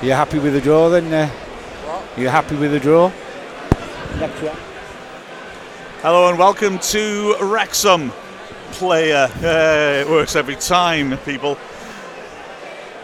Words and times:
You 0.00 0.12
happy 0.12 0.38
with 0.38 0.52
the 0.52 0.60
draw 0.60 0.88
then? 0.88 1.12
Uh, 1.12 1.28
you 2.16 2.28
happy 2.28 2.54
with 2.54 2.70
the 2.70 2.78
draw? 2.78 3.08
Hello 6.02 6.28
and 6.28 6.38
welcome 6.38 6.78
to 6.78 7.34
Wrexham 7.40 8.12
Player. 8.70 9.28
Uh, 9.42 10.06
it 10.06 10.08
works 10.08 10.36
every 10.36 10.54
time, 10.54 11.18
people. 11.18 11.56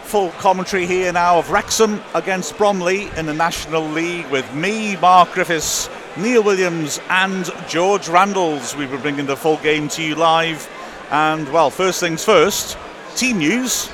Full 0.04 0.30
commentary 0.38 0.86
here 0.86 1.12
now 1.12 1.36
of 1.36 1.50
Wrexham 1.50 2.00
against 2.14 2.56
Bromley 2.56 3.10
in 3.16 3.26
the 3.26 3.34
National 3.34 3.82
League 3.82 4.30
with 4.30 4.54
me, 4.54 4.94
Mark 4.98 5.32
Griffiths, 5.32 5.90
Neil 6.16 6.44
Williams, 6.44 7.00
and 7.10 7.50
George 7.66 8.08
Randalls. 8.08 8.76
We 8.76 8.86
were 8.86 8.98
bringing 8.98 9.26
the 9.26 9.36
full 9.36 9.56
game 9.56 9.88
to 9.88 10.02
you 10.04 10.14
live. 10.14 10.70
And 11.10 11.52
well, 11.52 11.70
first 11.70 11.98
things 11.98 12.24
first, 12.24 12.78
team 13.16 13.38
news. 13.38 13.90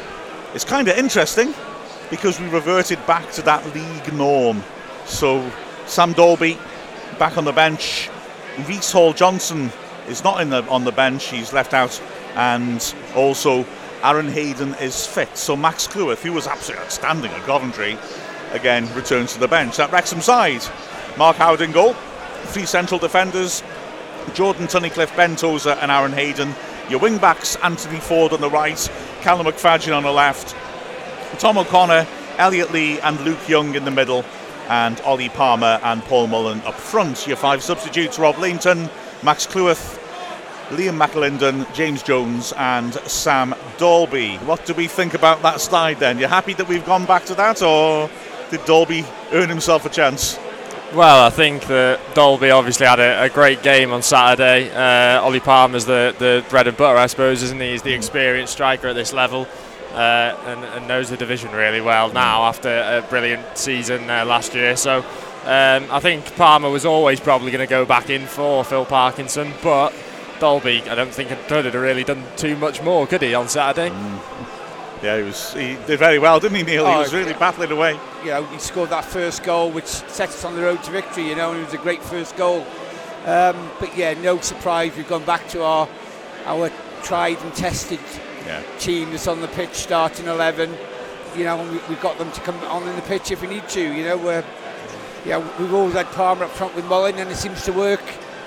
It's 0.52 0.66
kind 0.66 0.86
of 0.86 0.98
interesting 0.98 1.54
because 2.10 2.40
we 2.40 2.48
reverted 2.48 3.04
back 3.06 3.30
to 3.32 3.42
that 3.42 3.64
league 3.74 4.12
norm. 4.12 4.62
So 5.06 5.50
Sam 5.86 6.12
Dalby 6.12 6.58
back 7.18 7.38
on 7.38 7.44
the 7.44 7.52
bench. 7.52 8.10
Reece 8.68 8.92
Hall 8.92 9.12
Johnson 9.12 9.70
is 10.08 10.24
not 10.24 10.40
in 10.40 10.50
the 10.50 10.62
on 10.64 10.84
the 10.84 10.92
bench. 10.92 11.28
He's 11.28 11.52
left 11.52 11.72
out, 11.72 12.00
and 12.34 12.94
also 13.14 13.64
Aaron 14.02 14.28
Hayden 14.28 14.74
is 14.74 15.06
fit. 15.06 15.36
So 15.36 15.56
Max 15.56 15.86
Cleworth, 15.86 16.22
who 16.22 16.32
was 16.32 16.46
absolutely 16.46 16.84
outstanding 16.84 17.30
at 17.30 17.42
Coventry, 17.42 17.96
again 18.52 18.92
returns 18.94 19.32
to 19.34 19.40
the 19.40 19.48
bench. 19.48 19.76
That 19.76 19.92
Wrexham 19.92 20.20
side, 20.20 20.62
Mark 21.16 21.36
Howard 21.36 21.60
in 21.60 21.72
goal, 21.72 21.94
three 22.44 22.66
central 22.66 22.98
defenders, 22.98 23.62
Jordan 24.34 24.66
Tunnicliffe, 24.66 25.14
Ben 25.16 25.36
Tozer, 25.36 25.78
and 25.80 25.90
Aaron 25.90 26.12
Hayden. 26.12 26.54
Your 26.88 26.98
wing 26.98 27.18
backs, 27.18 27.56
Anthony 27.62 28.00
Forde 28.00 28.32
on 28.32 28.40
the 28.40 28.50
right, 28.50 28.90
Callum 29.20 29.46
McFadzean 29.46 29.96
on 29.96 30.02
the 30.02 30.10
left, 30.10 30.56
Tom 31.40 31.56
O'Connor, 31.56 32.06
Elliot 32.36 32.70
Lee, 32.70 33.00
and 33.00 33.18
Luke 33.20 33.48
Young 33.48 33.74
in 33.74 33.86
the 33.86 33.90
middle, 33.90 34.26
and 34.68 35.00
Ollie 35.00 35.30
Palmer 35.30 35.80
and 35.82 36.02
Paul 36.02 36.26
Mullen 36.26 36.60
up 36.66 36.74
front. 36.74 37.26
Your 37.26 37.38
five 37.38 37.62
substitutes 37.62 38.18
Rob 38.18 38.36
Lainton, 38.36 38.90
Max 39.22 39.46
Cleworth, 39.46 39.98
Liam 40.68 41.02
McAlinden, 41.02 41.72
James 41.74 42.02
Jones, 42.02 42.52
and 42.58 42.92
Sam 42.92 43.54
Dalby. 43.78 44.36
What 44.36 44.66
do 44.66 44.74
we 44.74 44.86
think 44.86 45.14
about 45.14 45.40
that 45.40 45.62
slide 45.62 45.98
then? 45.98 46.18
You 46.18 46.26
happy 46.26 46.52
that 46.52 46.68
we've 46.68 46.84
gone 46.84 47.06
back 47.06 47.24
to 47.24 47.34
that, 47.36 47.62
or 47.62 48.10
did 48.50 48.62
Dalby 48.66 49.06
earn 49.32 49.48
himself 49.48 49.86
a 49.86 49.88
chance? 49.88 50.38
Well, 50.92 51.24
I 51.24 51.30
think 51.30 51.62
that 51.68 52.00
Dalby 52.14 52.50
obviously 52.50 52.84
had 52.84 53.00
a, 53.00 53.22
a 53.22 53.28
great 53.30 53.62
game 53.62 53.92
on 53.92 54.02
Saturday. 54.02 54.70
Uh, 54.72 55.22
Ollie 55.22 55.40
Palmer's 55.40 55.86
the, 55.86 56.14
the 56.18 56.44
bread 56.50 56.68
and 56.68 56.76
butter, 56.76 56.98
I 56.98 57.06
suppose, 57.06 57.42
isn't 57.42 57.60
he? 57.60 57.70
He's 57.70 57.82
the 57.82 57.94
experienced 57.94 58.52
striker 58.52 58.88
at 58.88 58.94
this 58.94 59.14
level 59.14 59.48
uh, 59.92 60.36
and, 60.46 60.64
and, 60.64 60.88
knows 60.88 61.10
the 61.10 61.16
division 61.16 61.50
really 61.52 61.80
well 61.80 62.12
now 62.12 62.44
after 62.44 62.68
a 62.68 63.04
brilliant 63.08 63.58
season 63.58 64.08
uh, 64.08 64.24
last 64.24 64.54
year. 64.54 64.76
So 64.76 64.98
um, 64.98 65.86
I 65.90 66.00
think 66.00 66.36
Palmer 66.36 66.70
was 66.70 66.84
always 66.84 67.18
probably 67.18 67.50
going 67.50 67.66
to 67.66 67.70
go 67.70 67.84
back 67.84 68.10
in 68.10 68.26
for 68.26 68.64
Phil 68.64 68.84
Parkinson, 68.84 69.52
but 69.62 69.92
Dalby, 70.38 70.82
I 70.82 70.94
don't 70.94 71.12
think 71.12 71.28
could 71.48 71.64
have 71.64 71.74
really 71.74 72.04
done 72.04 72.24
too 72.36 72.56
much 72.56 72.82
more, 72.82 73.06
could 73.06 73.22
he, 73.22 73.34
on 73.34 73.48
Saturday? 73.48 73.90
Mm. 73.90 74.20
Yeah, 75.02 75.16
he 75.16 75.22
was. 75.22 75.54
He 75.54 75.76
did 75.86 75.98
very 75.98 76.18
well, 76.18 76.40
didn't 76.40 76.58
he, 76.58 76.62
Neil? 76.62 76.84
Oh, 76.84 76.92
he 76.92 76.98
was 76.98 77.14
really 77.14 77.32
battling 77.32 77.72
away. 77.72 77.98
You 78.22 78.30
know, 78.30 78.44
he 78.44 78.58
scored 78.58 78.90
that 78.90 79.04
first 79.04 79.42
goal, 79.42 79.70
which 79.70 79.86
set 79.86 80.28
us 80.28 80.44
on 80.44 80.54
the 80.54 80.62
road 80.62 80.82
to 80.82 80.90
victory. 80.90 81.28
You 81.28 81.36
know, 81.36 81.52
and 81.52 81.60
it 81.60 81.64
was 81.64 81.74
a 81.74 81.78
great 81.78 82.02
first 82.02 82.36
goal. 82.36 82.66
Um, 83.24 83.70
but 83.80 83.96
yeah, 83.96 84.12
no 84.14 84.40
surprise. 84.40 84.94
We've 84.94 85.08
gone 85.08 85.24
back 85.24 85.48
to 85.48 85.62
our 85.62 85.88
our 86.44 86.70
tried 87.02 87.38
and 87.42 87.54
tested 87.54 88.00
yeah. 88.50 88.78
team 88.78 89.10
that's 89.10 89.28
on 89.28 89.40
the 89.40 89.48
pitch, 89.48 89.74
starting 89.74 90.26
eleven. 90.26 90.74
You 91.36 91.44
know, 91.44 91.62
we, 91.62 91.78
have 91.78 92.00
got 92.00 92.18
them 92.18 92.30
to 92.32 92.40
come 92.40 92.56
on 92.64 92.86
in 92.88 92.96
the 92.96 93.02
pitch 93.02 93.30
if 93.30 93.40
we 93.40 93.48
need 93.48 93.68
to. 93.68 93.80
You 93.80 94.04
know, 94.04 94.16
we're 94.16 94.44
yeah, 95.24 95.38
we've 95.58 95.72
always 95.72 95.94
had 95.94 96.06
Palmer 96.06 96.44
up 96.44 96.50
front 96.50 96.74
with 96.74 96.86
Mullen, 96.86 97.16
and 97.16 97.30
it 97.30 97.36
seems 97.36 97.64
to 97.64 97.72
work 97.72 98.02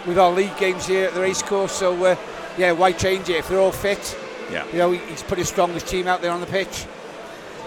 with 0.06 0.18
our 0.18 0.32
league 0.32 0.58
games 0.58 0.86
here 0.86 1.08
at 1.08 1.14
the 1.14 1.22
racecourse. 1.22 1.72
So 1.72 2.04
uh, 2.04 2.16
yeah, 2.58 2.72
why 2.74 2.92
change 2.92 3.30
it 3.30 3.38
if 3.38 3.48
they're 3.48 3.60
all 3.60 3.72
fit? 3.72 4.18
Yeah. 4.52 4.66
You 4.72 4.78
know, 4.78 4.92
he's 4.92 5.24
put 5.24 5.38
his 5.38 5.48
strongest 5.48 5.88
team 5.88 6.08
out 6.08 6.22
there 6.22 6.32
on 6.32 6.42
the 6.42 6.48
pitch. 6.48 6.86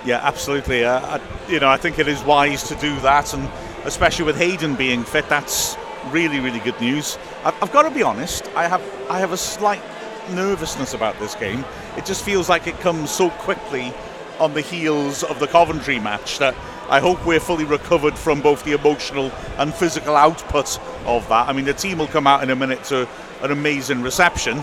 Yeah, 0.04 0.20
absolutely. 0.22 0.84
Uh, 0.84 1.00
I, 1.18 1.50
you 1.50 1.58
know, 1.58 1.68
I 1.68 1.76
think 1.76 1.98
it 1.98 2.06
is 2.06 2.22
wise 2.22 2.62
to 2.68 2.76
do 2.76 2.98
that, 3.00 3.34
and 3.34 3.48
especially 3.84 4.24
with 4.24 4.36
Hayden 4.36 4.76
being 4.76 5.02
fit, 5.02 5.28
that's 5.28 5.76
really, 6.10 6.38
really 6.38 6.60
good 6.60 6.80
news. 6.80 7.18
I've, 7.44 7.60
I've 7.62 7.72
got 7.72 7.82
to 7.82 7.90
be 7.90 8.02
honest. 8.02 8.48
I 8.54 8.68
have, 8.68 8.82
I 9.10 9.18
have 9.18 9.32
a 9.32 9.36
slight 9.36 9.82
nervousness 10.30 10.94
about 10.94 11.18
this 11.18 11.34
game. 11.34 11.64
It 11.96 12.04
just 12.04 12.24
feels 12.24 12.48
like 12.48 12.66
it 12.66 12.78
comes 12.80 13.10
so 13.10 13.30
quickly 13.30 13.92
on 14.38 14.54
the 14.54 14.60
heels 14.60 15.22
of 15.22 15.38
the 15.38 15.46
Coventry 15.46 15.98
match 15.98 16.38
that 16.38 16.54
I 16.88 17.00
hope 17.00 17.24
we're 17.26 17.40
fully 17.40 17.64
recovered 17.64 18.16
from 18.16 18.40
both 18.40 18.64
the 18.64 18.72
emotional 18.72 19.32
and 19.58 19.74
physical 19.74 20.14
output 20.14 20.78
of 21.06 21.28
that. 21.28 21.48
I 21.48 21.52
mean, 21.52 21.64
the 21.64 21.74
team 21.74 21.98
will 21.98 22.06
come 22.06 22.26
out 22.26 22.42
in 22.42 22.50
a 22.50 22.56
minute 22.56 22.84
to 22.84 23.08
an 23.42 23.50
amazing 23.50 24.02
reception, 24.02 24.62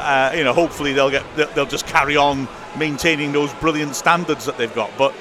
uh, 0.00 0.32
you 0.34 0.44
know, 0.44 0.52
hopefully 0.52 0.92
they'll 0.92 1.10
get 1.10 1.24
they'll 1.54 1.66
just 1.66 1.86
carry 1.86 2.16
on 2.16 2.48
maintaining 2.78 3.32
those 3.32 3.52
brilliant 3.54 3.94
standards 3.94 4.46
that 4.46 4.56
they've 4.56 4.74
got. 4.74 4.90
But 4.96 5.14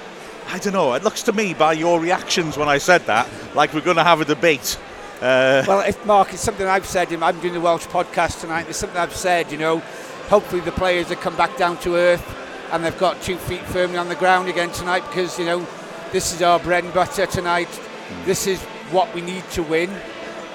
I 0.47 0.57
don't 0.57 0.73
know. 0.73 0.93
It 0.93 1.03
looks 1.03 1.21
to 1.23 1.33
me 1.33 1.53
by 1.53 1.73
your 1.73 1.99
reactions 1.99 2.57
when 2.57 2.69
I 2.69 2.77
said 2.77 3.05
that 3.05 3.27
like 3.55 3.73
we're 3.73 3.81
going 3.81 3.97
to 3.97 4.03
have 4.03 4.21
a 4.21 4.25
debate. 4.25 4.79
Uh, 5.17 5.63
well, 5.67 5.81
if 5.81 6.03
Mark, 6.05 6.33
it's 6.33 6.41
something 6.41 6.65
I've 6.65 6.85
said. 6.85 7.11
I'm 7.11 7.39
doing 7.41 7.53
the 7.53 7.59
Welsh 7.59 7.87
podcast 7.87 8.39
tonight. 8.39 8.67
It's 8.69 8.77
something 8.77 8.97
I've 8.97 9.15
said. 9.15 9.51
You 9.51 9.57
know, 9.57 9.83
hopefully 10.29 10.61
the 10.61 10.71
players 10.71 11.07
have 11.07 11.19
come 11.19 11.35
back 11.35 11.57
down 11.57 11.77
to 11.77 11.95
earth 11.95 12.23
and 12.71 12.85
they've 12.85 12.99
got 12.99 13.21
two 13.21 13.35
feet 13.35 13.63
firmly 13.63 13.97
on 13.97 14.07
the 14.07 14.15
ground 14.15 14.47
again 14.47 14.71
tonight 14.71 15.03
because 15.07 15.37
you 15.39 15.45
know 15.45 15.65
this 16.11 16.33
is 16.33 16.41
our 16.41 16.59
bread 16.59 16.83
and 16.83 16.93
butter 16.93 17.25
tonight. 17.25 17.67
Mm. 17.67 18.25
This 18.25 18.47
is 18.47 18.61
what 18.91 19.13
we 19.13 19.21
need 19.21 19.43
to 19.51 19.63
win 19.63 19.89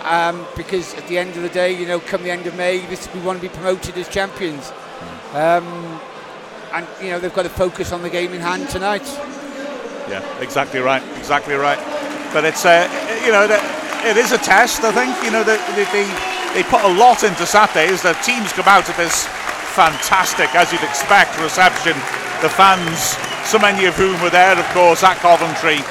um, 0.05 0.47
because 0.57 0.95
at 0.95 1.07
the 1.09 1.19
end 1.19 1.37
of 1.37 1.43
the 1.43 1.49
day, 1.49 1.79
you 1.79 1.87
know, 1.87 1.99
come 1.99 2.23
the 2.23 2.31
end 2.31 2.47
of 2.47 2.57
May, 2.57 2.79
this, 2.87 3.13
we 3.15 3.21
want 3.21 3.41
to 3.41 3.43
be 3.43 3.53
promoted 3.53 3.97
as 3.97 4.09
champions. 4.09 4.73
Um, 5.33 6.01
and, 6.73 6.87
you 7.01 7.11
know, 7.11 7.19
they've 7.19 7.35
got 7.35 7.45
to 7.45 7.49
focus 7.49 7.93
on 7.93 8.03
the 8.03 8.11
game 8.11 8.33
in 8.33 8.41
hand 8.41 8.69
tonight. 8.69 9.07
Yeah, 10.09 10.23
exactly 10.41 10.81
right, 10.81 11.03
exactly 11.17 11.55
right. 11.55 11.79
But 12.33 12.45
it's, 12.45 12.65
uh, 12.67 12.89
you 13.25 13.33
know, 13.33 13.45
it 13.45 14.17
is 14.17 14.33
a 14.33 14.39
test, 14.39 14.85
I 14.85 14.93
think. 14.93 15.25
You 15.25 15.31
know, 15.31 15.43
they, 15.43 15.57
they, 15.75 16.05
they 16.53 16.69
put 16.69 16.85
a 16.85 16.93
lot 16.99 17.25
into 17.25 17.47
Saturday 17.47 17.87
as 17.87 18.03
the 18.03 18.13
teams 18.25 18.53
come 18.53 18.69
out 18.69 18.89
of 18.89 18.97
this 18.97 19.27
fantastic, 19.75 20.55
as 20.55 20.71
you'd 20.73 20.87
expect, 20.87 21.35
reception. 21.43 21.95
The 22.43 22.49
fans, 22.49 23.19
so 23.43 23.59
many 23.59 23.87
of 23.87 23.97
whom 23.97 24.15
were 24.23 24.31
there, 24.31 24.57
of 24.57 24.67
course, 24.71 25.03
at 25.03 25.19
Coventry, 25.19 25.83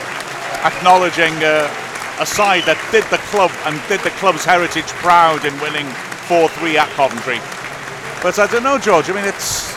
acknowledging 0.63 1.35
uh, 1.43 1.67
a 2.19 2.25
side 2.25 2.63
that 2.63 2.79
did 2.95 3.03
the 3.11 3.19
club 3.27 3.51
and 3.67 3.75
did 3.91 3.99
the 3.99 4.15
club's 4.21 4.45
heritage 4.45 4.87
proud 5.03 5.43
in 5.43 5.51
winning 5.59 5.87
4-3 6.31 6.79
at 6.79 6.89
Coventry. 6.95 7.43
But 8.23 8.39
I 8.39 8.47
don't 8.47 8.63
know, 8.63 8.79
George. 8.79 9.09
I 9.09 9.13
mean, 9.13 9.25
it's 9.27 9.75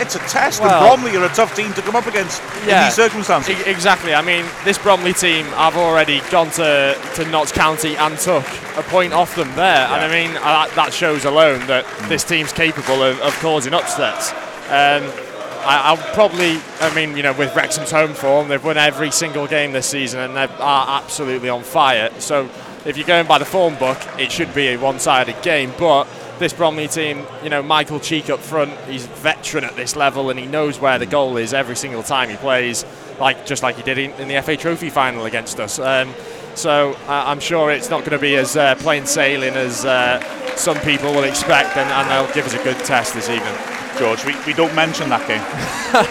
it's 0.00 0.14
a 0.14 0.20
test, 0.20 0.60
well, 0.60 0.84
and 0.84 1.02
Bromley 1.02 1.16
are 1.16 1.24
a 1.24 1.34
tough 1.34 1.54
team 1.54 1.72
to 1.74 1.82
come 1.82 1.96
up 1.96 2.06
against 2.06 2.42
yeah, 2.66 2.80
in 2.80 2.84
these 2.86 2.94
circumstances. 2.94 3.58
E- 3.58 3.70
exactly. 3.70 4.14
I 4.14 4.22
mean, 4.22 4.44
this 4.64 4.78
Bromley 4.78 5.12
team, 5.12 5.46
I've 5.54 5.76
already 5.76 6.20
gone 6.30 6.50
to, 6.52 6.98
to 7.16 7.24
Notts 7.30 7.52
County 7.52 7.96
and 7.96 8.18
took 8.18 8.44
a 8.76 8.82
point 8.82 9.12
off 9.12 9.34
them 9.34 9.48
there, 9.56 9.88
yeah. 9.88 9.94
and 9.94 10.04
I 10.04 10.10
mean 10.10 10.36
uh, 10.36 10.68
that 10.74 10.92
shows 10.92 11.24
alone 11.24 11.66
that 11.66 11.84
mm. 11.84 12.08
this 12.08 12.24
team's 12.24 12.52
capable 12.52 13.02
of, 13.02 13.20
of 13.20 13.32
causing 13.40 13.74
upsets. 13.74 14.32
Um, 14.70 15.10
I, 15.64 15.92
will 15.92 16.02
probably, 16.14 16.58
I 16.80 16.94
mean, 16.94 17.16
you 17.16 17.22
know, 17.22 17.32
with 17.32 17.54
Wrexham's 17.54 17.90
home 17.90 18.14
form, 18.14 18.48
they've 18.48 18.62
won 18.62 18.78
every 18.78 19.10
single 19.10 19.46
game 19.46 19.72
this 19.72 19.86
season 19.86 20.20
and 20.20 20.36
they 20.36 20.44
are 20.44 21.02
absolutely 21.02 21.48
on 21.48 21.62
fire. 21.62 22.10
So 22.20 22.48
if 22.86 22.96
you're 22.96 23.06
going 23.06 23.26
by 23.26 23.38
the 23.38 23.44
form 23.44 23.74
book, 23.76 23.98
it 24.18 24.32
should 24.32 24.54
be 24.54 24.68
a 24.68 24.76
one-sided 24.78 25.42
game. 25.42 25.72
But 25.78 26.06
this 26.38 26.52
Bromley 26.52 26.88
team, 26.88 27.24
you 27.42 27.50
know, 27.50 27.62
Michael 27.62 28.00
Cheek 28.00 28.30
up 28.30 28.40
front, 28.40 28.72
he's 28.88 29.04
a 29.04 29.08
veteran 29.08 29.64
at 29.64 29.76
this 29.76 29.96
level 29.96 30.30
and 30.30 30.38
he 30.38 30.46
knows 30.46 30.80
where 30.80 30.98
the 30.98 31.06
goal 31.06 31.36
is 31.36 31.54
every 31.54 31.76
single 31.76 32.02
time 32.02 32.28
he 32.28 32.36
plays, 32.36 32.84
like 33.18 33.46
just 33.46 33.62
like 33.62 33.76
he 33.76 33.82
did 33.82 33.98
in, 33.98 34.10
in 34.12 34.28
the 34.28 34.40
FA 34.42 34.56
Trophy 34.56 34.90
final 34.90 35.24
against 35.24 35.60
us. 35.60 35.78
Um, 35.78 36.14
so 36.54 36.92
uh, 37.06 37.24
I'm 37.26 37.40
sure 37.40 37.70
it's 37.70 37.90
not 37.90 38.00
going 38.00 38.12
to 38.12 38.18
be 38.18 38.36
as 38.36 38.56
uh, 38.56 38.74
plain 38.76 39.06
sailing 39.06 39.54
as 39.54 39.84
uh, 39.84 40.20
some 40.56 40.78
people 40.80 41.12
will 41.12 41.24
expect, 41.24 41.76
and, 41.76 41.90
and 41.90 42.10
they'll 42.10 42.34
give 42.34 42.46
us 42.46 42.54
a 42.54 42.64
good 42.64 42.78
test 42.84 43.14
this 43.14 43.28
evening. 43.28 43.54
George. 43.98 44.24
We, 44.24 44.36
we 44.46 44.52
don't 44.52 44.74
mention 44.76 45.08
that 45.08 45.26
game. 45.26 45.42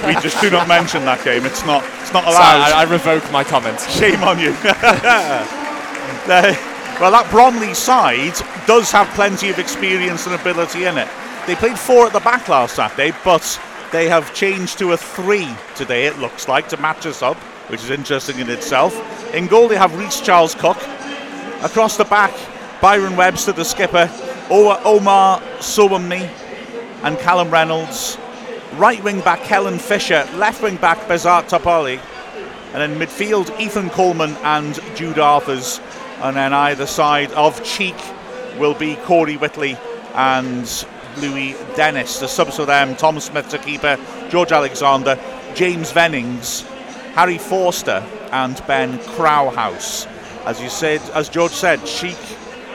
we 0.05 0.13
just 0.21 0.41
do 0.41 0.49
not 0.49 0.67
mention 0.75 1.05
that 1.05 1.23
game. 1.23 1.45
It's 1.45 1.65
not 1.65 1.85
it's 2.01 2.11
not 2.11 2.25
allowed. 2.25 2.33
Sorry, 2.33 2.73
I, 2.73 2.81
I, 2.81 2.83
revoke 2.83 3.31
my 3.31 3.45
comments. 3.45 3.89
Shame 3.97 4.23
on 4.23 4.39
you. 4.39 4.51
well, 6.99 7.11
that 7.11 7.29
Bromley 7.29 7.75
side 7.75 8.33
does 8.65 8.91
have 8.91 9.07
plenty 9.09 9.49
of 9.49 9.59
experience 9.59 10.25
and 10.25 10.33
ability 10.33 10.85
in 10.85 10.97
it. 10.97 11.07
They 11.45 11.55
played 11.55 11.77
four 11.77 12.07
at 12.07 12.13
the 12.13 12.19
back 12.19 12.49
last 12.49 12.75
Saturday, 12.75 13.15
but 13.23 13.61
they 13.91 14.09
have 14.09 14.33
changed 14.33 14.79
to 14.79 14.93
a 14.93 14.97
three 14.97 15.47
today. 15.75 16.07
It 16.07 16.17
looks 16.17 16.47
like 16.47 16.67
to 16.69 16.77
match 16.77 17.05
us 17.05 17.21
up, 17.21 17.37
which 17.69 17.83
is 17.83 17.91
interesting 17.91 18.39
in 18.39 18.49
itself. 18.49 18.93
In 19.33 19.47
goal, 19.47 19.67
they 19.67 19.77
have 19.77 19.97
Reece 19.97 20.21
Charles 20.21 20.55
Cook. 20.55 20.77
Across 21.61 21.97
the 21.97 22.05
back, 22.05 22.33
Byron 22.81 23.15
Webster, 23.15 23.51
the 23.51 23.63
skipper, 23.63 24.09
Omar 24.49 25.39
Sowunmi, 25.59 26.29
and 27.03 27.19
Callum 27.19 27.51
Reynolds. 27.51 28.17
Right 28.75 29.03
wing 29.03 29.21
back 29.21 29.41
Kellen 29.43 29.79
Fisher, 29.79 30.27
left 30.35 30.61
wing 30.61 30.77
back 30.77 30.97
Besart 31.07 31.49
Topalli, 31.49 31.99
And 32.73 32.83
in 32.83 32.99
midfield, 32.99 33.57
Ethan 33.59 33.89
Coleman 33.91 34.31
and 34.43 34.79
Jude 34.95 35.19
Arthurs. 35.19 35.79
And 36.21 36.35
then 36.35 36.53
either 36.53 36.85
side 36.85 37.31
of 37.33 37.63
Cheek 37.63 37.95
will 38.57 38.73
be 38.73 38.95
Corey 38.97 39.35
Whitely 39.35 39.77
and 40.15 40.85
Louis 41.17 41.55
Dennis. 41.75 42.19
The 42.19 42.27
subs 42.27 42.55
for 42.55 42.65
them, 42.65 42.95
Tom 42.95 43.19
Smith 43.19 43.49
to 43.49 43.57
keeper, 43.57 43.97
George 44.29 44.51
Alexander, 44.51 45.19
James 45.53 45.91
Vennings, 45.91 46.63
Harry 47.13 47.37
Forster 47.37 48.03
and 48.31 48.61
Ben 48.67 48.99
Krauhaus. 48.99 50.07
As 50.45 50.61
you 50.61 50.69
said, 50.69 51.01
as 51.13 51.29
George 51.29 51.51
said, 51.51 51.83
Cheek 51.85 52.17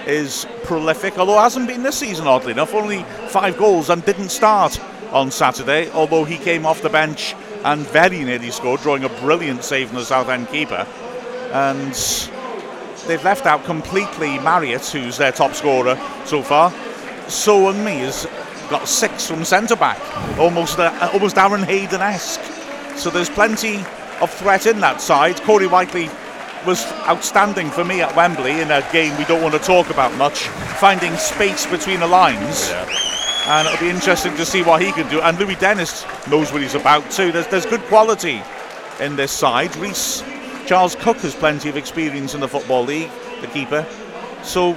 is 0.06 0.46
prolific, 0.64 1.18
although 1.18 1.38
hasn't 1.38 1.68
been 1.68 1.82
this 1.82 1.98
season, 1.98 2.26
oddly 2.26 2.52
enough. 2.52 2.74
Only 2.74 3.04
five 3.28 3.56
goals 3.56 3.90
and 3.90 4.04
didn't 4.04 4.30
start 4.30 4.80
on 5.12 5.30
Saturday, 5.30 5.90
although 5.90 6.24
he 6.24 6.38
came 6.38 6.66
off 6.66 6.82
the 6.82 6.88
bench 6.88 7.34
and 7.64 7.86
very 7.88 8.24
nearly 8.24 8.50
scored, 8.50 8.80
drawing 8.80 9.04
a 9.04 9.08
brilliant 9.20 9.62
save 9.62 9.88
from 9.88 9.98
the 9.98 10.04
Southend 10.04 10.48
keeper. 10.48 10.86
And 11.52 11.94
they've 13.06 13.22
left 13.24 13.46
out 13.46 13.64
completely 13.64 14.38
Marriott, 14.40 14.86
who's 14.86 15.16
their 15.16 15.32
top 15.32 15.54
scorer 15.54 15.96
so 16.24 16.42
far. 16.42 16.70
So 17.28 17.68
and 17.68 17.84
me 17.84 17.98
has 17.98 18.26
got 18.70 18.88
six 18.88 19.26
from 19.26 19.44
centre 19.44 19.76
back, 19.76 19.98
almost 20.38 20.78
uh, 20.78 21.10
almost 21.12 21.36
Aaron 21.38 21.62
Hayden 21.62 22.00
esque. 22.00 22.40
So 22.96 23.10
there's 23.10 23.30
plenty 23.30 23.84
of 24.20 24.30
threat 24.30 24.66
in 24.66 24.80
that 24.80 25.00
side. 25.00 25.40
Corey 25.42 25.66
Whitely 25.66 26.08
was 26.66 26.84
outstanding 27.08 27.70
for 27.70 27.84
me 27.84 28.00
at 28.00 28.14
Wembley 28.14 28.60
in 28.60 28.70
a 28.70 28.86
game 28.92 29.16
we 29.18 29.24
don't 29.24 29.42
want 29.42 29.54
to 29.54 29.60
talk 29.60 29.90
about 29.90 30.14
much, 30.16 30.44
finding 30.78 31.14
space 31.16 31.66
between 31.66 32.00
the 32.00 32.06
lines. 32.06 32.68
Yeah. 32.68 32.88
And 33.46 33.66
it'll 33.66 33.80
be 33.80 33.90
interesting 33.90 34.36
to 34.36 34.44
see 34.44 34.62
what 34.62 34.80
he 34.80 34.92
can 34.92 35.08
do. 35.10 35.20
And 35.20 35.36
Louis 35.38 35.56
Dennis 35.56 36.06
knows 36.28 36.52
what 36.52 36.62
he's 36.62 36.76
about 36.76 37.10
too. 37.10 37.32
There's, 37.32 37.48
there's 37.48 37.66
good 37.66 37.82
quality 37.82 38.40
in 39.00 39.16
this 39.16 39.32
side. 39.32 39.74
Reece 39.76 40.22
Charles 40.66 40.94
Cook 40.96 41.18
has 41.18 41.34
plenty 41.34 41.68
of 41.68 41.76
experience 41.76 42.34
in 42.34 42.40
the 42.40 42.48
Football 42.48 42.84
League, 42.84 43.10
the 43.40 43.46
keeper. 43.48 43.86
So 44.42 44.72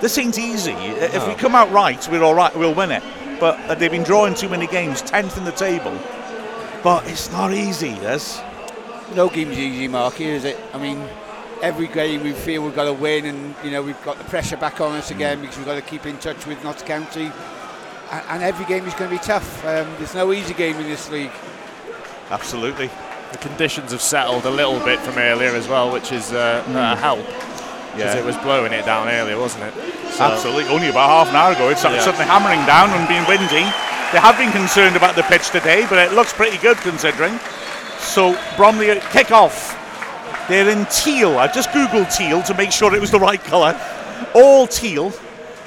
this 0.00 0.16
ain't 0.18 0.38
easy. 0.38 0.74
No. 0.74 0.96
If 0.96 1.26
we 1.26 1.34
come 1.34 1.54
out 1.54 1.70
right, 1.70 2.08
we're 2.10 2.22
all 2.22 2.34
right. 2.34 2.54
We'll 2.56 2.74
win 2.74 2.90
it. 2.90 3.02
But 3.40 3.74
they've 3.76 3.90
been 3.90 4.04
drawing 4.04 4.34
too 4.34 4.48
many 4.48 4.66
games, 4.66 5.02
tenth 5.02 5.36
in 5.36 5.44
the 5.44 5.52
table. 5.52 5.98
But 6.82 7.06
it's 7.08 7.30
not 7.32 7.52
easy. 7.52 7.88
Yes 7.88 8.42
no 9.14 9.28
game's 9.28 9.58
easy, 9.58 9.88
Mark, 9.88 10.20
is 10.20 10.44
it? 10.44 10.58
I 10.72 10.78
mean, 10.78 11.02
every 11.62 11.86
game 11.88 12.22
we 12.22 12.32
feel 12.32 12.62
we've 12.64 12.74
got 12.74 12.84
to 12.84 12.92
win, 12.92 13.26
and 13.26 13.54
you 13.62 13.70
know 13.70 13.82
we've 13.82 14.02
got 14.04 14.18
the 14.18 14.24
pressure 14.24 14.56
back 14.56 14.80
on 14.80 14.96
us 14.96 15.10
again 15.10 15.40
because 15.40 15.56
we've 15.56 15.66
got 15.66 15.76
to 15.76 15.82
keep 15.82 16.06
in 16.06 16.16
touch 16.18 16.46
with 16.46 16.62
Notts 16.64 16.82
County, 16.82 17.30
and, 18.10 18.24
and 18.28 18.42
every 18.42 18.64
game 18.66 18.86
is 18.86 18.94
going 18.94 19.10
to 19.10 19.16
be 19.16 19.22
tough. 19.22 19.64
Um, 19.64 19.92
there's 19.98 20.14
no 20.14 20.32
easy 20.32 20.54
game 20.54 20.76
in 20.76 20.84
this 20.84 21.10
league. 21.10 21.32
Absolutely. 22.30 22.90
The 23.34 23.48
conditions 23.48 23.90
have 23.90 24.00
settled 24.00 24.46
a 24.46 24.50
little 24.50 24.78
bit 24.78 25.00
from 25.00 25.18
earlier 25.18 25.50
as 25.56 25.66
well, 25.66 25.90
which 25.90 26.12
is 26.12 26.32
uh, 26.32 26.62
mm. 26.68 26.92
a 26.92 26.94
help. 26.94 27.26
Because 27.26 28.14
yeah. 28.14 28.16
it 28.16 28.24
was 28.24 28.36
blowing 28.36 28.72
it 28.72 28.84
down 28.84 29.08
earlier, 29.08 29.36
wasn't 29.36 29.64
it? 29.64 29.74
So 30.12 30.22
Absolutely. 30.22 30.72
Only 30.72 30.86
about 30.86 31.10
half 31.10 31.30
an 31.30 31.34
hour 31.34 31.50
ago, 31.50 31.68
it's 31.68 31.82
yeah. 31.82 31.98
suddenly 31.98 32.26
hammering 32.26 32.64
down 32.64 32.90
and 32.90 33.08
being 33.08 33.26
windy. 33.26 33.66
They 34.14 34.20
have 34.22 34.38
been 34.38 34.52
concerned 34.52 34.94
about 34.94 35.16
the 35.16 35.24
pitch 35.24 35.50
today, 35.50 35.84
but 35.90 35.98
it 35.98 36.14
looks 36.14 36.32
pretty 36.32 36.58
good 36.58 36.76
considering. 36.76 37.40
So 37.98 38.38
Bromley 38.56 39.00
kick 39.10 39.32
off. 39.32 39.74
They're 40.48 40.70
in 40.70 40.86
teal. 40.86 41.36
I 41.36 41.48
just 41.48 41.70
googled 41.70 42.16
teal 42.16 42.40
to 42.44 42.54
make 42.54 42.70
sure 42.70 42.94
it 42.94 43.00
was 43.00 43.10
the 43.10 43.18
right 43.18 43.42
colour. 43.42 43.74
All 44.36 44.68
teal, 44.68 45.12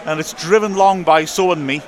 and 0.06 0.22
it's 0.22 0.31
driven 0.31 0.75
long 0.75 1.04
by 1.04 1.24
Sowunmi. 1.24 1.84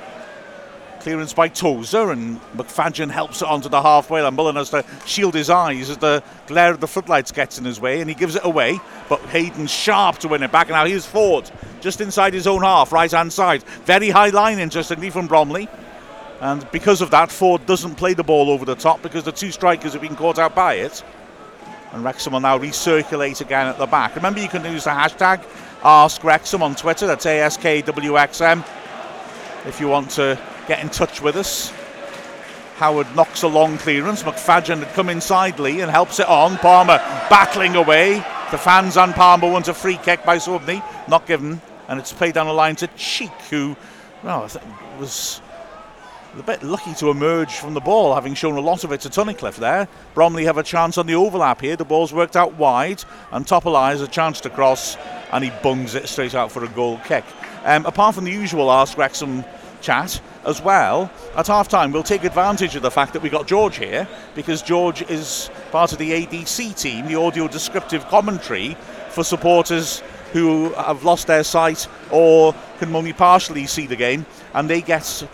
Clearance 1.00 1.32
by 1.32 1.48
Tozer, 1.48 2.10
and 2.10 2.38
McFadzean 2.54 3.10
helps 3.10 3.40
it 3.40 3.48
onto 3.48 3.70
the 3.70 3.80
halfway 3.80 4.20
line. 4.20 4.34
Mullen 4.34 4.56
has 4.56 4.68
to 4.68 4.84
shield 5.06 5.34
his 5.34 5.48
eyes 5.48 5.88
as 5.88 5.96
the 5.96 6.22
glare 6.46 6.72
of 6.72 6.80
the 6.80 6.86
floodlights 6.86 7.32
gets 7.32 7.58
in 7.58 7.64
his 7.64 7.80
way, 7.80 8.00
and 8.00 8.10
he 8.10 8.14
gives 8.14 8.36
it 8.36 8.44
away. 8.44 8.78
But 9.08 9.20
Hayden's 9.22 9.70
sharp 9.70 10.18
to 10.18 10.28
win 10.28 10.42
it 10.42 10.52
back, 10.52 10.68
now 10.68 10.84
he's 10.84 11.06
Forde, 11.06 11.50
just 11.80 12.02
inside 12.02 12.34
his 12.34 12.46
own 12.46 12.62
half, 12.62 12.92
right 12.92 13.10
hand 13.10 13.32
side. 13.32 13.62
Very 13.86 14.10
high 14.10 14.28
line, 14.28 14.58
interestingly, 14.58 15.08
from 15.08 15.26
Bromley. 15.26 15.68
And 16.40 16.70
because 16.70 17.00
of 17.00 17.10
that, 17.12 17.30
Forde 17.30 17.64
doesn't 17.64 17.94
play 17.94 18.12
the 18.12 18.22
ball 18.22 18.50
over 18.50 18.66
the 18.66 18.74
top 18.74 19.00
because 19.02 19.24
the 19.24 19.32
two 19.32 19.50
strikers 19.50 19.94
have 19.94 20.02
been 20.02 20.16
caught 20.16 20.38
out 20.38 20.54
by 20.54 20.74
it. 20.74 21.02
And 21.92 22.04
Wrexham 22.04 22.34
will 22.34 22.40
now 22.40 22.58
recirculate 22.58 23.40
again 23.40 23.66
at 23.66 23.78
the 23.78 23.86
back. 23.86 24.16
Remember, 24.16 24.40
you 24.40 24.48
can 24.48 24.64
use 24.64 24.84
the 24.84 24.90
hashtag 24.90 25.44
Ask 25.82 26.22
Wrexham 26.22 26.62
on 26.62 26.74
Twitter. 26.74 27.06
That's 27.06 27.24
ASKWXM. 27.24 28.64
If 29.66 29.80
you 29.80 29.88
want 29.88 30.10
to 30.12 30.38
get 30.66 30.80
in 30.80 30.88
touch 30.88 31.20
with 31.20 31.36
us. 31.36 31.72
Howard 32.76 33.14
knocks 33.14 33.42
a 33.42 33.48
long 33.48 33.76
clearance. 33.78 34.22
McFadzean 34.22 34.78
had 34.82 34.94
come 34.94 35.10
inside 35.10 35.58
Lee 35.58 35.80
and 35.80 35.90
helps 35.90 36.18
it 36.18 36.28
on. 36.28 36.56
Palmer 36.58 36.98
battling 37.28 37.76
away. 37.76 38.14
The 38.50 38.58
fans 38.58 38.96
and 38.96 39.14
Palmer 39.14 39.50
want 39.50 39.68
a 39.68 39.74
free 39.74 39.98
kick 39.98 40.24
by 40.24 40.38
Sowunmi. 40.38 40.82
Not 41.08 41.26
given. 41.26 41.60
And 41.88 42.00
it's 42.00 42.12
played 42.12 42.34
down 42.34 42.46
the 42.46 42.52
line 42.52 42.76
to 42.76 42.86
Cheek, 42.96 43.32
who 43.50 43.76
well, 44.22 44.48
was 44.98 45.40
a 46.38 46.42
bit 46.42 46.62
lucky 46.62 46.94
to 46.94 47.10
emerge 47.10 47.54
from 47.54 47.74
the 47.74 47.80
ball, 47.80 48.14
having 48.14 48.34
shown 48.34 48.56
a 48.56 48.60
lot 48.60 48.84
of 48.84 48.92
it 48.92 49.00
to 49.00 49.08
Tunnicliffe 49.08 49.56
there. 49.56 49.88
Bromley 50.14 50.44
have 50.44 50.58
a 50.58 50.62
chance 50.62 50.98
on 50.98 51.06
the 51.06 51.14
overlap 51.14 51.60
here. 51.60 51.76
The 51.76 51.84
ball's 51.84 52.12
worked 52.12 52.36
out 52.36 52.54
wide, 52.54 53.02
and 53.32 53.46
Topalli 53.46 53.90
has 53.90 54.02
a 54.02 54.06
chance 54.06 54.40
to 54.42 54.50
cross, 54.50 54.96
and 55.32 55.42
he 55.42 55.50
bungs 55.62 55.94
it 55.94 56.08
straight 56.08 56.34
out 56.34 56.52
for 56.52 56.64
a 56.64 56.68
goal 56.68 57.00
kick. 57.04 57.24
Um, 57.64 57.84
apart 57.86 58.14
from 58.14 58.24
the 58.24 58.30
usual 58.30 58.70
Ask 58.70 58.96
Wrexham 58.96 59.44
chat, 59.80 60.20
as 60.44 60.62
well, 60.62 61.10
at 61.36 61.46
half 61.46 61.68
time, 61.68 61.92
we'll 61.92 62.02
take 62.02 62.24
advantage 62.24 62.74
of 62.76 62.82
the 62.82 62.90
fact 62.90 63.12
that 63.12 63.22
we've 63.22 63.32
got 63.32 63.46
George 63.46 63.76
here, 63.76 64.08
because 64.34 64.62
George 64.62 65.02
is 65.02 65.50
part 65.70 65.92
of 65.92 65.98
the 65.98 66.10
ADC 66.10 66.80
team, 66.80 67.06
the 67.06 67.14
audio 67.14 67.46
descriptive 67.46 68.06
commentary 68.08 68.74
for 69.10 69.24
supporters 69.24 70.02
who 70.32 70.72
have 70.74 71.04
lost 71.04 71.26
their 71.26 71.44
sight 71.44 71.88
or 72.10 72.54
can 72.78 72.94
only 72.94 73.12
partially 73.12 73.66
see 73.66 73.86
the 73.86 73.96
game, 73.96 74.24
and 74.54 74.70
they 74.70 74.80
get 74.80 75.26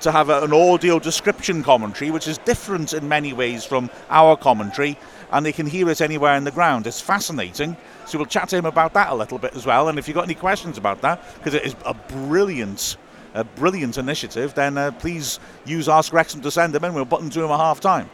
to 0.00 0.10
have 0.10 0.30
a, 0.30 0.42
an 0.42 0.52
audio 0.52 0.98
description 0.98 1.62
commentary, 1.62 2.10
which 2.10 2.26
is 2.26 2.38
different 2.38 2.92
in 2.92 3.08
many 3.08 3.32
ways 3.32 3.64
from 3.64 3.90
our 4.08 4.36
commentary, 4.36 4.96
and 5.30 5.44
they 5.46 5.52
can 5.52 5.66
hear 5.66 5.88
it 5.90 6.00
anywhere 6.00 6.36
in 6.36 6.44
the 6.44 6.50
ground. 6.50 6.86
It's 6.86 7.00
fascinating. 7.00 7.76
So 8.06 8.18
we'll 8.18 8.26
chat 8.26 8.48
to 8.48 8.56
him 8.56 8.66
about 8.66 8.94
that 8.94 9.10
a 9.10 9.14
little 9.14 9.38
bit 9.38 9.54
as 9.54 9.66
well. 9.66 9.88
And 9.88 9.98
if 9.98 10.08
you've 10.08 10.16
got 10.16 10.24
any 10.24 10.34
questions 10.34 10.78
about 10.78 11.02
that, 11.02 11.22
because 11.34 11.54
it 11.54 11.64
is 11.64 11.76
a 11.84 11.94
brilliant, 11.94 12.96
a 13.34 13.44
brilliant 13.44 13.98
initiative, 13.98 14.54
then 14.54 14.76
uh, 14.76 14.90
please 14.92 15.38
use 15.64 15.88
Ask 15.88 16.12
Wrexham 16.12 16.40
to 16.42 16.50
send 16.50 16.74
them 16.74 16.84
in. 16.84 16.94
We'll 16.94 17.04
button 17.04 17.30
to 17.30 17.44
him 17.44 17.50
at 17.50 17.58
half 17.58 17.80
time. 17.80 18.10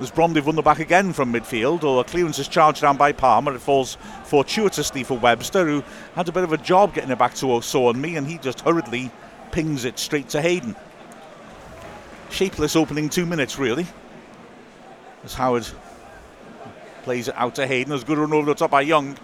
As 0.00 0.10
Bromley 0.10 0.40
won 0.40 0.56
the 0.56 0.62
back 0.62 0.78
again 0.78 1.12
from 1.12 1.32
midfield, 1.32 1.84
or 1.84 2.00
a 2.00 2.04
clearance 2.04 2.38
is 2.38 2.48
charged 2.48 2.80
down 2.80 2.96
by 2.96 3.12
Palmer. 3.12 3.54
It 3.54 3.60
falls 3.60 3.98
fortuitously 4.24 5.04
for 5.04 5.18
Webster, 5.18 5.66
who 5.66 5.84
had 6.14 6.28
a 6.28 6.32
bit 6.32 6.44
of 6.44 6.52
a 6.52 6.58
job 6.58 6.94
getting 6.94 7.10
it 7.10 7.18
back 7.18 7.34
to 7.34 7.46
Oso 7.46 7.90
and 7.90 8.00
me, 8.00 8.16
and 8.16 8.26
he 8.26 8.38
just 8.38 8.60
hurriedly 8.60 9.10
pings 9.50 9.84
it 9.84 9.98
straight 9.98 10.28
to 10.30 10.40
Hayden 10.40 10.74
shapeless 12.32 12.74
opening 12.74 13.08
two 13.08 13.26
minutes, 13.26 13.58
really. 13.58 13.86
As 15.24 15.34
Howard 15.34 15.66
plays 17.02 17.28
it 17.28 17.34
out 17.36 17.54
to 17.56 17.66
Hayden. 17.66 17.90
There's 17.90 18.04
good 18.04 18.18
run 18.18 18.32
over 18.32 18.46
the 18.46 18.54
top 18.54 18.70
by 18.70 18.80
Young. 18.80 19.16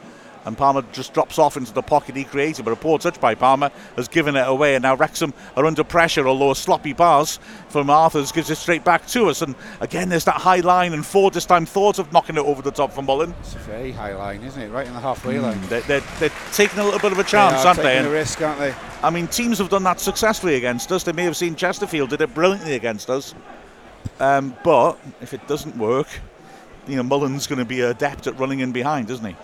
And 0.48 0.56
Palmer 0.56 0.82
just 0.92 1.12
drops 1.12 1.38
off 1.38 1.58
into 1.58 1.74
the 1.74 1.82
pocket 1.82 2.16
he 2.16 2.24
created, 2.24 2.64
but 2.64 2.70
a 2.70 2.76
poor 2.76 2.98
touch 2.98 3.20
by 3.20 3.34
Palmer 3.34 3.70
has 3.96 4.08
given 4.08 4.34
it 4.34 4.48
away. 4.48 4.76
And 4.76 4.82
now 4.82 4.96
Wrexham 4.96 5.34
are 5.58 5.66
under 5.66 5.84
pressure, 5.84 6.26
although 6.26 6.52
a 6.52 6.56
sloppy 6.56 6.94
pass 6.94 7.38
from 7.68 7.90
Arthurs 7.90 8.32
gives 8.32 8.48
it 8.48 8.56
straight 8.56 8.82
back 8.82 9.06
to 9.08 9.26
us. 9.26 9.42
And 9.42 9.54
again, 9.80 10.08
there's 10.08 10.24
that 10.24 10.36
high 10.36 10.60
line, 10.60 10.94
and 10.94 11.04
Forde 11.04 11.34
this 11.34 11.44
time 11.44 11.66
thought 11.66 11.98
of 11.98 12.14
knocking 12.14 12.36
it 12.36 12.40
over 12.40 12.62
the 12.62 12.70
top 12.70 12.92
from 12.92 13.04
Mullen. 13.04 13.34
It's 13.40 13.56
a 13.56 13.58
very 13.58 13.92
high 13.92 14.14
line, 14.14 14.42
isn't 14.42 14.62
it? 14.62 14.70
Right 14.70 14.86
in 14.86 14.94
the 14.94 15.00
halfway 15.00 15.34
mm, 15.34 15.42
line. 15.42 15.60
They're, 15.68 15.82
they're, 15.82 16.02
they're, 16.18 16.32
taking 16.54 16.78
a 16.78 16.84
little 16.84 16.98
bit 16.98 17.12
of 17.12 17.18
a 17.18 17.24
chance, 17.24 17.60
they 17.60 17.68
aren't 17.68 17.80
they? 17.80 17.96
Taking 17.96 18.06
a 18.06 18.10
risk, 18.10 18.40
aren't 18.40 18.58
they? 18.58 18.74
I 19.02 19.10
mean, 19.10 19.26
teams 19.26 19.58
have 19.58 19.68
done 19.68 19.82
that 19.82 20.00
successfully 20.00 20.54
against 20.56 20.90
us. 20.92 21.04
They 21.04 21.12
may 21.12 21.24
have 21.24 21.36
seen 21.36 21.56
Chesterfield 21.56 22.08
did 22.08 22.22
it 22.22 22.32
brilliantly 22.32 22.74
against 22.74 23.10
us. 23.10 23.34
Um, 24.18 24.56
but 24.64 24.98
if 25.20 25.34
it 25.34 25.46
doesn't 25.46 25.76
work, 25.76 26.08
you 26.86 26.96
know, 26.96 27.02
Mullen's 27.02 27.46
going 27.46 27.58
to 27.58 27.66
be 27.66 27.82
adept 27.82 28.26
at 28.26 28.38
running 28.38 28.60
in 28.60 28.72
behind, 28.72 29.10
isn't 29.10 29.26
he? 29.26 29.36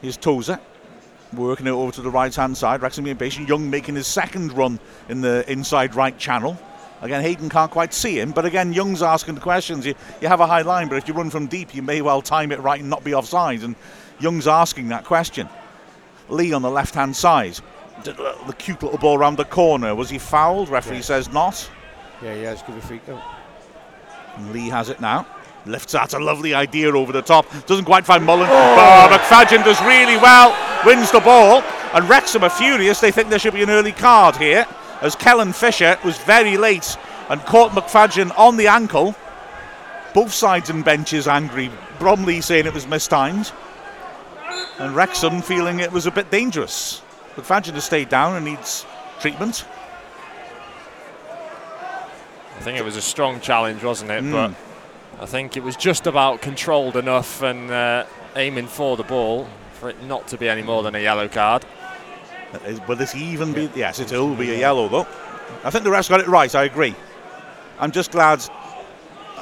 Here's 0.00 0.16
Tozer 0.16 0.60
working 1.32 1.66
it 1.66 1.70
over 1.70 1.92
to 1.92 2.02
the 2.02 2.10
right 2.10 2.34
hand 2.34 2.56
side. 2.56 2.80
Wrexham 2.82 3.04
being 3.04 3.16
patient. 3.16 3.48
Young 3.48 3.68
making 3.68 3.94
his 3.94 4.06
second 4.06 4.52
run 4.52 4.78
in 5.08 5.20
the 5.20 5.50
inside 5.50 5.94
right 5.94 6.16
channel. 6.18 6.58
Again, 7.00 7.22
Hayden 7.22 7.48
can't 7.48 7.70
quite 7.70 7.94
see 7.94 8.18
him, 8.18 8.32
but 8.32 8.44
again, 8.44 8.72
Young's 8.72 9.02
asking 9.02 9.36
the 9.36 9.40
questions. 9.40 9.86
You, 9.86 9.94
you 10.20 10.26
have 10.26 10.40
a 10.40 10.46
high 10.46 10.62
line, 10.62 10.88
but 10.88 10.96
if 10.96 11.06
you 11.06 11.14
run 11.14 11.30
from 11.30 11.46
deep, 11.46 11.72
you 11.72 11.80
may 11.80 12.02
well 12.02 12.20
time 12.20 12.50
it 12.50 12.58
right 12.58 12.80
and 12.80 12.90
not 12.90 13.04
be 13.04 13.14
offside. 13.14 13.62
And 13.62 13.76
Young's 14.18 14.48
asking 14.48 14.88
that 14.88 15.04
question. 15.04 15.48
Lee 16.28 16.52
on 16.52 16.62
the 16.62 16.70
left 16.70 16.94
hand 16.94 17.14
side. 17.14 17.58
Uh, 17.98 18.46
the 18.46 18.54
cute 18.58 18.82
little 18.82 18.98
ball 18.98 19.16
around 19.16 19.36
the 19.36 19.44
corner. 19.44 19.94
Was 19.94 20.10
he 20.10 20.18
fouled? 20.18 20.68
Referee 20.68 20.96
yes. 20.96 21.06
says 21.06 21.32
not. 21.32 21.70
Yeah, 22.22 22.34
he 22.34 22.42
has. 22.42 22.62
Give 22.62 22.76
a 22.76 22.80
free 22.80 23.00
go. 23.06 23.20
Lee 24.50 24.68
has 24.68 24.88
it 24.88 25.00
now. 25.00 25.26
Lifts 25.66 25.94
out 25.94 26.14
a 26.14 26.18
lovely 26.18 26.54
idea 26.54 26.90
over 26.96 27.12
the 27.12 27.22
top. 27.22 27.46
Doesn't 27.66 27.84
quite 27.84 28.06
find 28.06 28.24
Mullen. 28.24 28.48
Oh. 28.50 29.08
McFadzean 29.10 29.64
does 29.64 29.80
really 29.82 30.16
well. 30.16 30.56
Wins 30.86 31.10
the 31.10 31.20
ball. 31.20 31.62
And 31.92 32.08
Wrexham 32.08 32.44
are 32.44 32.50
furious. 32.50 33.00
They 33.00 33.10
think 33.10 33.28
there 33.28 33.38
should 33.38 33.54
be 33.54 33.62
an 33.62 33.70
early 33.70 33.92
card 33.92 34.36
here. 34.36 34.66
As 35.00 35.14
Kellen 35.14 35.52
Fisher 35.52 35.98
was 36.04 36.18
very 36.18 36.56
late 36.56 36.96
and 37.28 37.40
caught 37.42 37.72
McFadzean 37.72 38.36
on 38.38 38.56
the 38.56 38.66
ankle. 38.66 39.14
both 40.14 40.32
sides 40.32 40.70
and 40.70 40.84
benches 40.84 41.28
angry. 41.28 41.70
Bromley 41.98 42.40
saying 42.40 42.66
it 42.66 42.74
was 42.74 42.86
mistimed, 42.86 43.52
and 44.78 44.94
Wrexham 44.94 45.42
feeling 45.42 45.80
it 45.80 45.92
was 45.92 46.06
a 46.06 46.10
bit 46.10 46.30
dangerous. 46.30 47.02
McFadzean 47.36 47.74
has 47.74 47.84
stayed 47.84 48.08
down 48.08 48.34
and 48.34 48.44
needs 48.44 48.84
treatment. 49.20 49.64
I 52.56 52.60
think 52.60 52.78
it 52.78 52.84
was 52.84 52.96
a 52.96 53.02
strong 53.02 53.40
challenge, 53.40 53.84
wasn't 53.84 54.10
it? 54.10 54.24
Mm. 54.24 54.32
But 54.32 54.54
I 55.20 55.26
think 55.26 55.56
it 55.56 55.62
was 55.62 55.76
just 55.76 56.06
about 56.06 56.42
controlled 56.42 56.96
enough 56.96 57.42
and 57.42 57.70
uh, 57.70 58.04
aiming 58.36 58.68
for 58.68 58.96
the 58.96 59.02
ball 59.02 59.48
for 59.72 59.90
it 59.90 60.02
not 60.04 60.28
to 60.28 60.38
be 60.38 60.48
any 60.48 60.62
more 60.62 60.82
than 60.82 60.94
a 60.94 61.00
yellow 61.00 61.28
card. 61.28 61.64
Uh, 62.52 62.78
Will 62.86 62.96
this 62.96 63.14
even 63.14 63.52
be? 63.52 63.70
Yes, 63.74 63.98
it 63.98 64.10
will 64.12 64.34
be 64.34 64.50
a 64.52 64.58
yellow 64.58 64.88
though. 64.88 65.06
I 65.64 65.70
think 65.70 65.84
the 65.84 65.90
refs 65.90 66.08
got 66.08 66.20
it 66.20 66.28
right. 66.28 66.54
I 66.54 66.64
agree. 66.64 66.94
I'm 67.78 67.90
just 67.90 68.10
glad, 68.12 68.42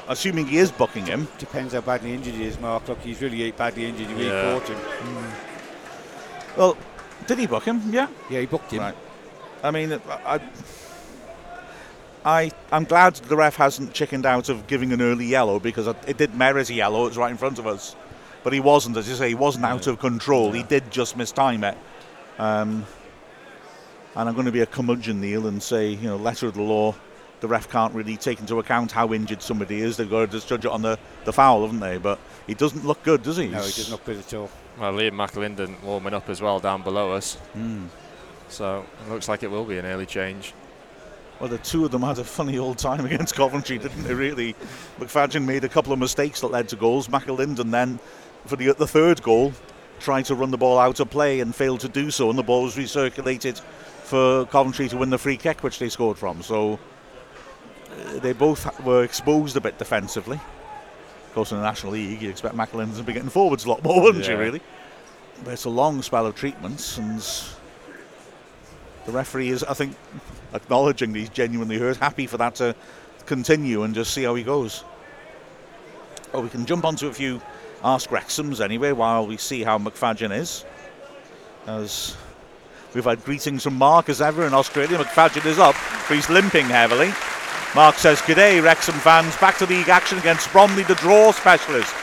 assuming 0.08 0.46
he 0.46 0.58
is 0.58 0.70
booking 0.72 1.04
him. 1.06 1.28
Depends 1.38 1.74
how 1.74 1.80
badly 1.82 2.12
injured 2.14 2.34
he 2.34 2.44
is, 2.44 2.58
Mark. 2.60 2.88
Look, 2.88 3.00
he's 3.00 3.20
really 3.20 3.50
badly 3.52 3.86
injured. 3.86 4.08
He 4.08 4.14
really 4.14 4.26
Yeah. 4.28 4.58
caught 4.58 4.68
him. 4.68 4.78
Well, 6.56 6.76
did 7.26 7.38
he 7.38 7.46
book 7.46 7.64
him? 7.64 7.82
Yeah. 7.90 8.08
Yeah, 8.30 8.40
he 8.40 8.46
booked 8.46 8.70
him. 8.72 8.80
Right. 8.80 8.94
I 9.62 9.70
mean, 9.70 10.00
I, 10.24 10.40
I, 12.26 12.50
I'm 12.72 12.82
glad 12.82 13.14
the 13.14 13.36
ref 13.36 13.54
hasn't 13.54 13.92
chickened 13.94 14.26
out 14.26 14.48
of 14.48 14.66
giving 14.66 14.92
an 14.92 15.00
early 15.00 15.26
yellow 15.26 15.60
because 15.60 15.86
it 15.86 16.16
did 16.18 16.34
merit 16.34 16.68
a 16.70 16.74
yellow. 16.74 17.04
It 17.04 17.10
was 17.10 17.16
right 17.16 17.30
in 17.30 17.36
front 17.36 17.60
of 17.60 17.68
us, 17.68 17.94
but 18.42 18.52
he 18.52 18.58
wasn't, 18.58 18.96
as 18.96 19.08
you 19.08 19.14
say, 19.14 19.28
he 19.28 19.36
wasn't 19.36 19.64
out 19.64 19.86
of 19.86 20.00
control. 20.00 20.50
He 20.50 20.64
did 20.64 20.90
just 20.90 21.16
mistime 21.16 21.62
it. 21.62 21.78
Um, 22.40 22.84
and 24.16 24.28
I'm 24.28 24.34
going 24.34 24.46
to 24.46 24.52
be 24.52 24.60
a 24.60 24.66
curmudgeon, 24.66 25.20
Neil, 25.20 25.46
and 25.46 25.62
say, 25.62 25.90
you 25.90 26.08
know, 26.08 26.16
letter 26.16 26.48
of 26.48 26.54
the 26.54 26.62
law, 26.62 26.96
the 27.40 27.46
ref 27.46 27.70
can't 27.70 27.94
really 27.94 28.16
take 28.16 28.40
into 28.40 28.58
account 28.58 28.90
how 28.90 29.12
injured 29.14 29.40
somebody 29.40 29.80
is. 29.80 29.96
They've 29.96 30.10
got 30.10 30.20
to 30.22 30.26
just 30.26 30.48
judge 30.48 30.64
it 30.64 30.72
on 30.72 30.82
the, 30.82 30.98
the 31.26 31.32
foul, 31.32 31.62
haven't 31.62 31.78
they? 31.78 31.98
But 31.98 32.18
he 32.48 32.54
doesn't 32.54 32.84
look 32.84 33.04
good, 33.04 33.22
does 33.22 33.36
he? 33.36 33.46
No, 33.46 33.58
he 33.58 33.66
doesn't 33.66 33.92
look 33.92 34.04
good 34.04 34.18
at 34.18 34.34
all. 34.34 34.50
Well, 34.80 34.94
Liam 34.94 35.12
McAlinden 35.12 35.80
warming 35.80 36.14
up 36.14 36.28
as 36.28 36.42
well 36.42 36.58
down 36.58 36.82
below 36.82 37.12
us. 37.12 37.34
Hmm. 37.52 37.86
So 38.48 38.84
it 39.06 39.12
looks 39.12 39.28
like 39.28 39.44
it 39.44 39.50
will 39.50 39.64
be 39.64 39.78
an 39.78 39.86
early 39.86 40.06
change. 40.06 40.54
Well, 41.38 41.50
the 41.50 41.58
two 41.58 41.84
of 41.84 41.90
them 41.90 42.02
had 42.02 42.18
a 42.18 42.24
funny 42.24 42.58
old 42.58 42.78
time 42.78 43.04
against 43.04 43.34
Coventry, 43.34 43.78
didn't 43.78 44.04
they? 44.04 44.14
Really, 44.14 44.54
McFadzean 44.98 45.44
made 45.44 45.64
a 45.64 45.68
couple 45.68 45.92
of 45.92 45.98
mistakes 45.98 46.40
that 46.40 46.50
led 46.50 46.68
to 46.70 46.76
goals. 46.76 47.08
McAlinden 47.08 47.70
then, 47.70 47.98
for 48.46 48.56
the, 48.56 48.72
the 48.72 48.86
third 48.86 49.22
goal, 49.22 49.52
tried 50.00 50.24
to 50.26 50.34
run 50.34 50.50
the 50.50 50.56
ball 50.56 50.78
out 50.78 50.98
of 50.98 51.10
play 51.10 51.40
and 51.40 51.54
failed 51.54 51.80
to 51.80 51.88
do 51.88 52.10
so, 52.10 52.30
and 52.30 52.38
the 52.38 52.42
ball 52.42 52.62
was 52.62 52.76
recirculated 52.76 53.60
for 54.04 54.46
Coventry 54.46 54.88
to 54.88 54.96
win 54.96 55.10
the 55.10 55.18
free 55.18 55.36
kick, 55.36 55.62
which 55.62 55.78
they 55.78 55.90
scored 55.90 56.16
from. 56.16 56.42
So 56.42 56.78
uh, 57.90 58.18
they 58.20 58.32
both 58.32 58.80
were 58.82 59.04
exposed 59.04 59.56
a 59.56 59.60
bit 59.60 59.76
defensively. 59.78 60.36
Of 60.36 61.34
course, 61.34 61.52
in 61.52 61.58
the 61.58 61.64
National 61.64 61.92
League, 61.92 62.22
you 62.22 62.30
expect 62.30 62.54
McAlinden 62.54 62.96
to 62.96 63.02
be 63.02 63.12
getting 63.12 63.28
forwards 63.28 63.66
a 63.66 63.68
lot 63.68 63.84
more, 63.84 64.00
wouldn't 64.00 64.26
you? 64.26 64.38
Really, 64.38 64.62
but 65.44 65.52
it's 65.52 65.66
a 65.66 65.70
long 65.70 66.00
spell 66.00 66.24
of 66.24 66.34
treatments, 66.34 66.96
and 66.96 67.20
the 69.04 69.12
referee 69.12 69.50
is, 69.50 69.62
I 69.64 69.74
think, 69.74 69.96
acknowledging 70.52 71.14
he's 71.14 71.28
genuinely 71.28 71.78
hurt, 71.78 71.96
happy 71.96 72.26
for 72.26 72.36
that 72.38 72.56
to 72.56 72.74
continue 73.26 73.82
and 73.82 73.94
just 73.94 74.14
see 74.14 74.24
how 74.24 74.34
he 74.34 74.42
goes. 74.42 74.84
Oh, 76.32 76.40
we 76.40 76.48
can 76.48 76.66
jump 76.66 76.84
onto 76.84 77.08
a 77.08 77.12
few 77.12 77.40
Ask 77.84 78.10
Wrexhams 78.10 78.60
anyway 78.60 78.92
while 78.92 79.26
we 79.26 79.36
see 79.36 79.62
how 79.62 79.78
McFadzean 79.78 80.36
is. 80.36 80.64
As 81.66 82.16
we've 82.94 83.04
had 83.04 83.24
greetings 83.24 83.62
from 83.62 83.74
Mark 83.74 84.08
as 84.08 84.20
ever 84.20 84.46
in 84.46 84.54
Australia. 84.54 84.98
McFadzean 84.98 85.46
is 85.46 85.58
up, 85.58 85.76
but 86.08 86.14
he's 86.14 86.30
limping 86.30 86.66
heavily. 86.66 87.12
Mark 87.74 87.96
says, 87.96 88.22
Good 88.22 88.36
day, 88.36 88.60
Wrexham 88.60 88.94
fans. 88.96 89.36
Back 89.36 89.58
to 89.58 89.66
league 89.66 89.88
action 89.88 90.18
against 90.18 90.50
Bromley, 90.52 90.84
the 90.84 90.94
draw 90.96 91.32
specialist. 91.32 91.94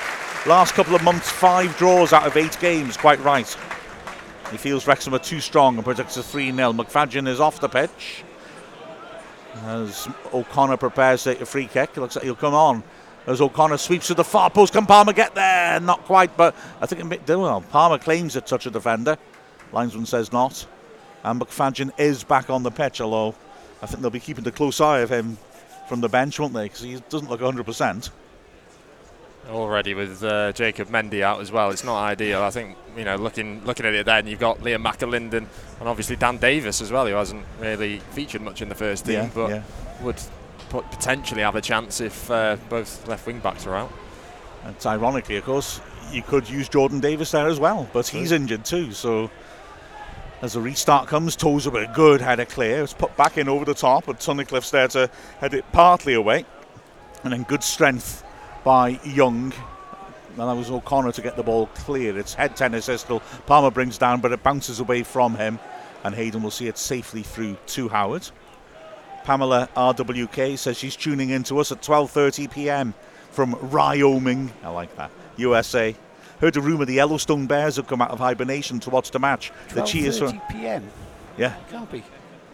Last 0.46 0.74
couple 0.74 0.94
of 0.94 1.04
months, 1.04 1.30
five 1.30 1.76
draws 1.78 2.14
out 2.14 2.28
of 2.28 2.38
eight 2.38 2.58
games. 2.60 2.98
Quite 2.98 3.20
right. 3.22 3.48
He 4.52 4.58
feels 4.58 4.86
Wrexham 4.86 5.16
are 5.16 5.20
too 5.20 5.40
strong 5.40 5.76
and 5.76 5.84
predicts 5.84 6.18
a 6.18 6.24
3 6.24 6.52
0. 6.52 6.74
McFadzean 6.74 7.28
is 7.28 7.40
off 7.40 7.60
the 7.60 7.70
pitch. 7.70 8.24
As 9.66 10.08
O'Connor 10.34 10.78
prepares 10.78 11.24
to 11.24 11.34
take 11.34 11.42
a 11.42 11.46
free 11.46 11.68
kick, 11.68 11.96
looks 11.98 12.16
like 12.16 12.26
he'll 12.26 12.36
come 12.36 12.56
on. 12.56 12.84
As 13.28 13.40
O'Connor 13.40 13.78
sweeps 13.78 14.08
to 14.08 14.14
the 14.14 14.24
far 14.24 14.50
post, 14.50 14.74
can 14.74 14.86
Palmer 14.86 15.14
get 15.14 15.34
there? 15.36 15.80
Not 15.80 16.04
quite, 16.04 16.36
but 16.36 16.56
I 16.82 16.86
think 16.86 17.02
it 17.02 17.06
may- 17.06 17.36
well, 17.36 17.62
Palmer 17.62 17.98
claims 17.98 18.36
it 18.36 18.46
touch 18.46 18.66
a 18.66 18.70
defender. 18.70 19.18
Linesman 19.72 20.06
says 20.06 20.32
not. 20.34 20.66
And 21.24 21.40
McFadzean 21.40 21.92
is 21.98 22.24
back 22.24 22.50
on 22.50 22.64
the 22.64 22.72
pitch, 22.72 23.00
although 23.00 23.36
I 23.82 23.86
think 23.86 24.02
they'll 24.02 24.10
be 24.12 24.20
keeping 24.20 24.46
a 24.48 24.52
close 24.52 24.82
eye 24.82 25.00
of 25.00 25.10
him 25.10 25.38
from 25.88 26.02
the 26.02 26.10
bench, 26.10 26.40
won't 26.40 26.54
they? 26.54 26.64
Because 26.64 26.82
he 26.82 27.02
doesn't 27.10 27.30
look 27.30 27.42
100%. 27.42 28.10
Already 29.50 29.94
with 29.94 30.24
uh, 30.24 30.54
Jacob 30.54 30.88
Mendy 30.88 31.22
out 31.22 31.42
as 31.42 31.52
well, 31.52 31.70
it's 31.72 31.84
not 31.84 32.02
ideal. 32.02 32.42
I 32.42 32.50
think 32.50 32.78
you 32.96 33.04
know 33.04 33.18
looking 33.18 33.64
looking 33.66 33.86
at 33.86 33.94
it 33.94 34.06
then 34.06 34.26
you've 34.26 34.40
got 34.40 34.60
Liam 34.60 34.84
McAlinden 34.86 35.34
and 35.80 35.90
obviously 35.90 36.16
Dan 36.16 36.38
Davis 36.38 36.80
as 36.82 36.92
well, 36.92 37.06
who 37.06 37.14
hasn't 37.14 37.46
really 37.60 38.00
featured 38.12 38.42
much 38.42 38.62
in 38.62 38.70
the 38.70 38.76
first 38.76 39.06
team, 39.06 39.16
Yeah, 39.16 39.30
but 39.36 39.50
yeah. 39.50 39.64
would 40.02 40.22
pot- 40.70 40.90
potentially 40.92 41.42
have 41.42 41.56
a 41.56 41.62
chance 41.62 42.00
if 42.00 42.32
uh, 42.32 42.56
both 42.70 43.06
left 43.08 43.28
wing 43.28 43.40
backs 43.40 43.68
are 43.68 43.76
out. 43.76 43.92
And 44.64 44.76
ironically, 44.86 45.36
of 45.36 45.44
course, 45.44 45.82
you 46.12 46.22
could 46.22 46.50
use 46.50 46.70
Jordan 46.70 47.02
Davies 47.02 47.32
there 47.32 47.48
as 47.48 47.60
well, 47.60 47.90
but 47.92 48.08
he's 48.08 48.32
injured 48.32 48.64
too. 48.64 48.94
So 48.94 49.30
as 50.42 50.54
the 50.54 50.62
restart 50.62 51.08
comes, 51.08 51.42
with 51.44 51.68
a 51.68 51.92
good 51.94 52.22
header 52.22 52.46
clear. 52.46 52.84
It's 52.84 52.94
put 52.94 53.16
back 53.18 53.38
in 53.38 53.48
over 53.50 53.66
the 53.66 53.74
top, 53.74 54.06
but 54.06 54.20
Tunnicliffe's 54.20 54.72
there 54.72 54.88
to 54.90 55.10
head 55.40 55.54
it 55.54 55.64
partly 55.72 56.14
away. 56.14 56.46
And 57.24 57.32
then 57.34 57.44
good 57.44 57.64
strength 57.64 58.23
by 58.64 59.00
Young. 59.04 59.54
And 60.30 60.50
that 60.50 60.54
was 60.54 60.72
O'Connor 60.72 61.12
to 61.12 61.22
get 61.22 61.36
the 61.36 61.44
ball 61.44 61.68
clear. 61.76 62.18
It's 62.18 62.34
head 62.34 62.56
tennis 62.56 62.86
still. 62.86 63.20
Palmer 63.46 63.70
brings 63.70 63.98
down, 63.98 64.20
but 64.20 64.32
it 64.32 64.42
bounces 64.42 64.80
away 64.80 65.04
from 65.04 65.36
him. 65.36 65.60
And 66.04 66.16
Hayden 66.16 66.42
will 66.42 66.52
see 66.52 66.68
it 66.68 66.78
safely 66.78 67.22
through 67.22 67.56
to 67.68 67.88
Howard. 67.88 68.28
Pamela 69.24 69.70
RWK 69.76 70.58
says 70.58 70.78
she's 70.78 70.96
tuning 70.96 71.30
in 71.30 71.44
to 71.44 71.60
us 71.60 71.72
at 71.72 71.82
12:30 71.82 72.52
p.m. 72.52 72.94
from 73.32 73.56
Wyoming. 73.72 74.52
I 74.64 74.70
like 74.70 74.96
that. 74.98 75.12
USA. 75.38 75.96
Heard 76.42 76.58
a 76.58 76.62
rumour 76.62 76.86
the 76.86 76.96
Yellowstone 76.96 77.46
Bears 77.46 77.78
have 77.78 77.88
come 77.88 78.02
out 78.02 78.12
of 78.12 78.20
hibernation 78.20 78.80
to 78.82 78.90
watch 78.90 79.12
the 79.12 79.20
match. 79.20 79.52
The 79.70 79.84
cheers 79.84 80.20
from 80.20 80.40
12:30 80.40 80.52
p.m. 80.52 80.90
yeah. 81.38 81.56
Can't 81.70 81.92
be. 81.92 82.04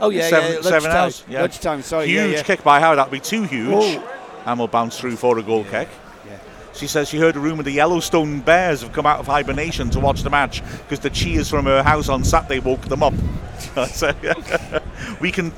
Oh 0.01 0.10
yeah, 0.10 0.30
seven, 0.30 0.54
yeah. 0.54 0.62
seven 0.62 0.92
hours. 0.92 1.24
Yeah. 1.28 1.42
Lunchtime. 1.42 1.82
Sorry. 1.82 2.08
huge 2.08 2.16
yeah, 2.18 2.38
yeah. 2.38 2.44
kick 2.44 2.63
by 2.63 2.80
Howard. 2.80 3.00
That'd 3.00 3.12
be 3.12 3.20
too 3.20 3.44
huge. 3.44 3.74
Oh. 3.74 4.19
And 4.50 4.58
will 4.58 4.68
bounce 4.68 5.00
through 5.00 5.15
for 5.15 5.38
a 5.38 5.44
goal 5.44 5.63
kick. 5.63 5.88
Yeah. 6.25 6.39
She 6.74 6.88
says 6.88 7.08
she 7.08 7.20
heard 7.20 7.36
a 7.36 7.39
rumour 7.39 7.62
the 7.62 7.70
Yellowstone 7.70 8.39
Bears 8.39 8.82
have 8.82 8.91
come 8.94 9.06
out 9.06 9.20
of 9.20 9.27
hibernation 9.27 9.91
to 9.91 10.00
watch 10.00 10.24
the 10.24 10.32
match 10.32 10.63
because 10.79 11.01
the 11.01 11.12
cheers 11.12 11.48
from 11.48 11.65
her 11.65 11.84
house 11.84 12.10
on 12.10 12.24
Saturday 12.24 12.60
woke 12.60 12.82
them 12.88 13.03
up. 13.03 13.13
So, 13.91 14.12
we 15.22 15.32
can, 15.32 15.53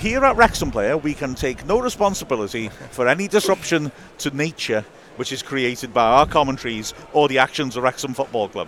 here 0.00 0.24
at 0.24 0.34
Wrexham 0.34 0.72
Player, 0.72 0.96
we 0.96 1.14
can 1.14 1.36
take 1.36 1.64
no 1.66 1.78
responsibility 1.78 2.68
for 2.90 3.06
any 3.06 3.28
disruption 3.28 3.92
to 4.18 4.30
nature 4.36 4.84
which 5.14 5.30
is 5.30 5.40
created 5.40 5.94
by 5.94 6.04
our 6.04 6.26
commentaries 6.26 6.94
or 7.12 7.28
the 7.28 7.38
actions 7.38 7.76
of 7.76 7.84
Wrexham 7.84 8.14
Football 8.14 8.48
Club. 8.48 8.66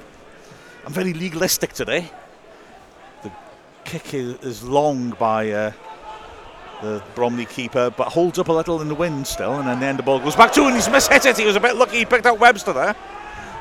I'm 0.87 0.92
very 0.92 1.12
legalistic 1.12 1.73
today. 1.73 2.09
The 3.25 3.33
kick 3.85 4.14
is, 4.14 4.35
is 4.42 4.62
long 4.62 5.11
by 5.11 5.50
uh, 5.50 5.73
the 6.83 7.03
Bromley 7.15 7.47
keeper, 7.47 7.91
but 7.91 8.09
holds 8.09 8.39
up 8.39 8.49
a 8.49 8.53
little 8.53 8.81
in 8.81 8.89
the 8.89 8.95
wind 8.95 9.27
still, 9.27 9.55
and 9.55 9.83
then, 9.83 9.97
the 9.97 10.03
ball 10.03 10.19
goes 10.19 10.37
back 10.37 10.53
to 10.53 10.65
and 10.65 10.75
he's 10.75 10.89
mishit 10.89 11.27
it. 11.27 11.37
He 11.37 11.45
was 11.45 11.57
a 11.57 11.61
bit 11.61 11.77
lucky 11.77 11.99
he 11.99 12.05
picked 12.05 12.27
out 12.27 12.39
Webster 12.39 12.73
there. 12.73 12.97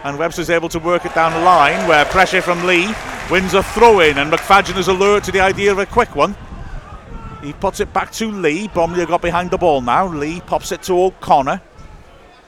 And 0.03 0.17
Webster's 0.17 0.49
able 0.49 0.69
to 0.69 0.79
work 0.79 1.05
it 1.05 1.13
down 1.13 1.33
the 1.33 1.39
line 1.39 1.85
where 1.87 2.05
pressure 2.05 2.41
from 2.41 2.65
Lee 2.65 2.93
wins 3.29 3.53
a 3.53 3.61
throw 3.61 3.99
in, 3.99 4.17
and 4.17 4.31
McFadzean 4.31 4.77
is 4.77 4.87
alert 4.87 5.25
to 5.25 5.31
the 5.31 5.41
idea 5.41 5.71
of 5.71 5.79
a 5.79 5.85
quick 5.85 6.15
one. 6.15 6.35
He 7.43 7.53
puts 7.53 7.79
it 7.79 7.93
back 7.93 8.11
to 8.13 8.31
Lee. 8.31 8.67
Bromley 8.69 9.05
got 9.05 9.21
behind 9.21 9.51
the 9.51 9.57
ball 9.57 9.81
now. 9.81 10.07
Lee 10.07 10.41
pops 10.41 10.71
it 10.71 10.83
to 10.83 10.93
O'Connor. 10.93 11.61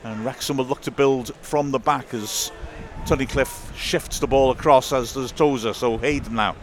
And 0.04 0.26
Wrexham 0.26 0.58
will 0.58 0.66
look 0.66 0.82
to 0.82 0.92
build 0.92 1.36
from 1.42 1.72
the 1.72 1.80
back 1.80 2.14
as 2.14 2.52
Tunnicliffe 3.06 3.76
shifts 3.76 4.20
the 4.20 4.28
ball 4.28 4.52
across 4.52 4.92
as 4.92 5.14
does 5.14 5.32
Tozer. 5.32 5.74
So 5.74 5.98
Hayden 5.98 6.36
now 6.36 6.56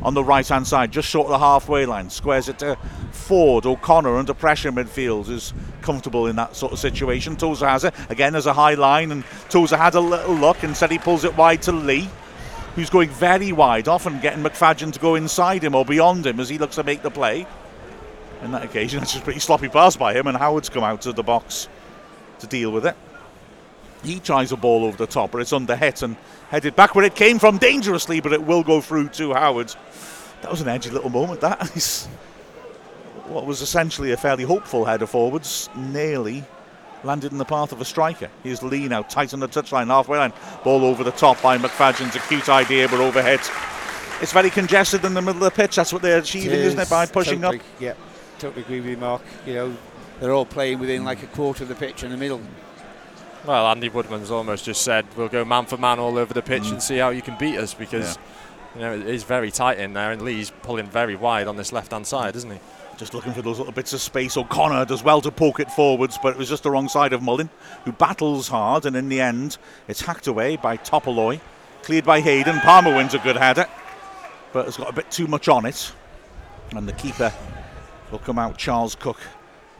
on 0.00 0.14
the 0.14 0.24
right 0.24 0.46
hand 0.46 0.66
side, 0.66 0.92
just 0.92 1.08
short 1.08 1.26
of 1.26 1.32
the 1.32 1.38
halfway 1.38 1.86
line, 1.86 2.10
squares 2.10 2.48
it 2.48 2.58
to 2.60 2.76
Forde. 3.12 3.66
O'Connor 3.66 4.16
under 4.16 4.34
pressure 4.34 4.68
in 4.68 4.74
midfield 4.74 5.28
is 5.28 5.52
comfortable 5.82 6.26
in 6.26 6.36
that 6.36 6.56
sort 6.56 6.72
of 6.72 6.78
situation. 6.78 7.36
Tozer 7.36 7.68
has 7.68 7.84
it 7.84 7.94
again 8.08 8.34
as 8.34 8.46
a 8.46 8.52
high 8.52 8.74
line, 8.74 9.12
and 9.12 9.24
Tozer 9.48 9.76
had 9.76 9.94
a 9.94 10.00
little 10.00 10.34
look. 10.34 10.64
Instead, 10.64 10.90
he 10.90 10.98
pulls 10.98 11.24
it 11.24 11.36
wide 11.36 11.62
to 11.62 11.72
Lee, 11.72 12.08
who's 12.74 12.90
going 12.90 13.10
very 13.10 13.52
wide, 13.52 13.88
often 13.88 14.20
getting 14.20 14.42
McFadzean 14.42 14.92
to 14.92 15.00
go 15.00 15.14
inside 15.14 15.62
him 15.62 15.74
or 15.74 15.84
beyond 15.84 16.26
him 16.26 16.40
as 16.40 16.48
he 16.48 16.58
looks 16.58 16.76
to 16.76 16.84
make 16.84 17.02
the 17.02 17.10
play. 17.10 17.46
In 18.42 18.52
that 18.52 18.64
occasion, 18.64 18.98
that's 19.00 19.12
just 19.12 19.22
a 19.22 19.24
pretty 19.24 19.40
sloppy 19.40 19.68
pass 19.68 19.96
by 19.96 20.14
him, 20.14 20.26
and 20.26 20.36
Howard's 20.36 20.68
come 20.68 20.84
out 20.84 21.06
of 21.06 21.16
the 21.16 21.22
box 21.22 21.68
to 22.40 22.46
deal 22.46 22.72
with 22.72 22.86
it. 22.86 22.96
He 24.02 24.18
tries 24.18 24.50
a 24.50 24.56
ball 24.56 24.84
over 24.84 24.96
the 24.96 25.06
top, 25.06 25.30
but 25.30 25.40
it's 25.40 25.52
under 25.52 25.76
hit 25.76 26.02
and 26.02 26.16
headed 26.52 26.76
back 26.76 26.94
where 26.94 27.04
it 27.04 27.14
came 27.14 27.38
from 27.38 27.56
dangerously, 27.56 28.20
but 28.20 28.32
it 28.32 28.44
will 28.44 28.62
go 28.62 28.80
through 28.80 29.08
to 29.08 29.32
Howard. 29.32 29.74
That 30.42 30.50
was 30.50 30.60
an 30.60 30.68
edgy 30.68 30.90
little 30.90 31.10
moment. 31.10 31.40
That 31.40 31.74
is 31.76 32.06
what 33.26 33.46
was 33.46 33.62
essentially 33.62 34.12
a 34.12 34.16
fairly 34.16 34.44
hopeful 34.44 34.84
header 34.84 35.06
forwards, 35.06 35.70
nearly 35.74 36.44
landed 37.04 37.32
in 37.32 37.38
the 37.38 37.44
path 37.44 37.72
of 37.72 37.80
a 37.80 37.84
striker. 37.86 38.28
Here's 38.42 38.62
Lee 38.62 38.86
now, 38.86 39.02
tight 39.02 39.32
on 39.32 39.40
the 39.40 39.48
touchline, 39.48 39.86
halfway 39.86 40.18
line. 40.18 40.34
Ball 40.62 40.84
over 40.84 41.02
the 41.02 41.10
top 41.12 41.40
by 41.40 41.56
McFadzean's 41.56 42.14
acute 42.14 42.48
idea, 42.50 42.86
but 42.86 43.00
overhead. 43.00 43.40
It's 44.20 44.32
very 44.32 44.50
congested 44.50 45.04
in 45.04 45.14
the 45.14 45.22
middle 45.22 45.42
of 45.42 45.52
the 45.52 45.62
pitch. 45.62 45.76
That's 45.76 45.92
what 45.92 46.02
they're 46.02 46.18
achieving, 46.18 46.60
is, 46.60 46.76
not 46.76 46.86
it, 46.86 46.90
by 46.90 47.06
pushing 47.06 47.40
totally, 47.40 47.60
up? 47.60 47.66
Yeah, 47.80 47.94
totally 48.38 48.62
agree 48.62 48.80
with 48.80 48.90
you, 48.90 48.96
Mark. 48.98 49.22
You 49.46 49.54
know, 49.54 49.76
they're 50.20 50.32
all 50.32 50.46
playing 50.46 50.78
within 50.78 51.02
like 51.02 51.22
a 51.22 51.26
quarter 51.28 51.64
of 51.64 51.68
the 51.70 51.74
pitch 51.74 52.04
in 52.04 52.10
the 52.10 52.16
middle. 52.18 52.40
Well, 53.44 53.66
Andy 53.66 53.88
Woodman's 53.88 54.30
almost 54.30 54.64
just 54.64 54.82
said 54.82 55.04
we'll 55.16 55.28
go 55.28 55.44
man 55.44 55.66
for 55.66 55.76
man 55.76 55.98
all 55.98 56.16
over 56.16 56.32
the 56.32 56.42
pitch 56.42 56.64
mm. 56.64 56.72
and 56.72 56.82
see 56.82 56.98
how 56.98 57.10
you 57.10 57.22
can 57.22 57.36
beat 57.38 57.58
us 57.58 57.74
because 57.74 58.16
yeah. 58.16 58.20
you 58.74 58.80
know 59.00 59.06
it 59.06 59.12
is 59.12 59.24
very 59.24 59.50
tight 59.50 59.78
in 59.78 59.94
there, 59.94 60.12
and 60.12 60.22
Lee's 60.22 60.52
pulling 60.62 60.86
very 60.86 61.16
wide 61.16 61.48
on 61.48 61.56
this 61.56 61.72
left-hand 61.72 62.06
side, 62.06 62.36
isn't 62.36 62.50
he? 62.50 62.60
Just 62.96 63.14
looking 63.14 63.32
for 63.32 63.42
those 63.42 63.58
little 63.58 63.72
bits 63.72 63.92
of 63.92 64.00
space. 64.00 64.36
O'Connor 64.36 64.84
does 64.84 65.02
well 65.02 65.20
to 65.22 65.32
poke 65.32 65.58
it 65.58 65.70
forwards, 65.72 66.18
but 66.22 66.34
it 66.34 66.38
was 66.38 66.48
just 66.48 66.62
the 66.62 66.70
wrong 66.70 66.88
side 66.88 67.12
of 67.12 67.20
Mullen, 67.20 67.50
who 67.84 67.90
battles 67.90 68.46
hard, 68.46 68.86
and 68.86 68.94
in 68.94 69.08
the 69.08 69.20
end, 69.20 69.58
it's 69.88 70.02
hacked 70.02 70.28
away 70.28 70.56
by 70.56 70.76
Topalli, 70.76 71.40
cleared 71.82 72.04
by 72.04 72.20
Hayden. 72.20 72.60
Palmer 72.60 72.94
wins 72.94 73.14
a 73.14 73.18
good 73.18 73.36
header, 73.36 73.66
but 74.52 74.66
has 74.66 74.76
got 74.76 74.88
a 74.88 74.92
bit 74.92 75.10
too 75.10 75.26
much 75.26 75.48
on 75.48 75.66
it, 75.66 75.92
and 76.76 76.86
the 76.86 76.92
keeper 76.92 77.32
will 78.12 78.20
come 78.20 78.38
out. 78.38 78.56
Charles 78.56 78.94
Cook 78.94 79.18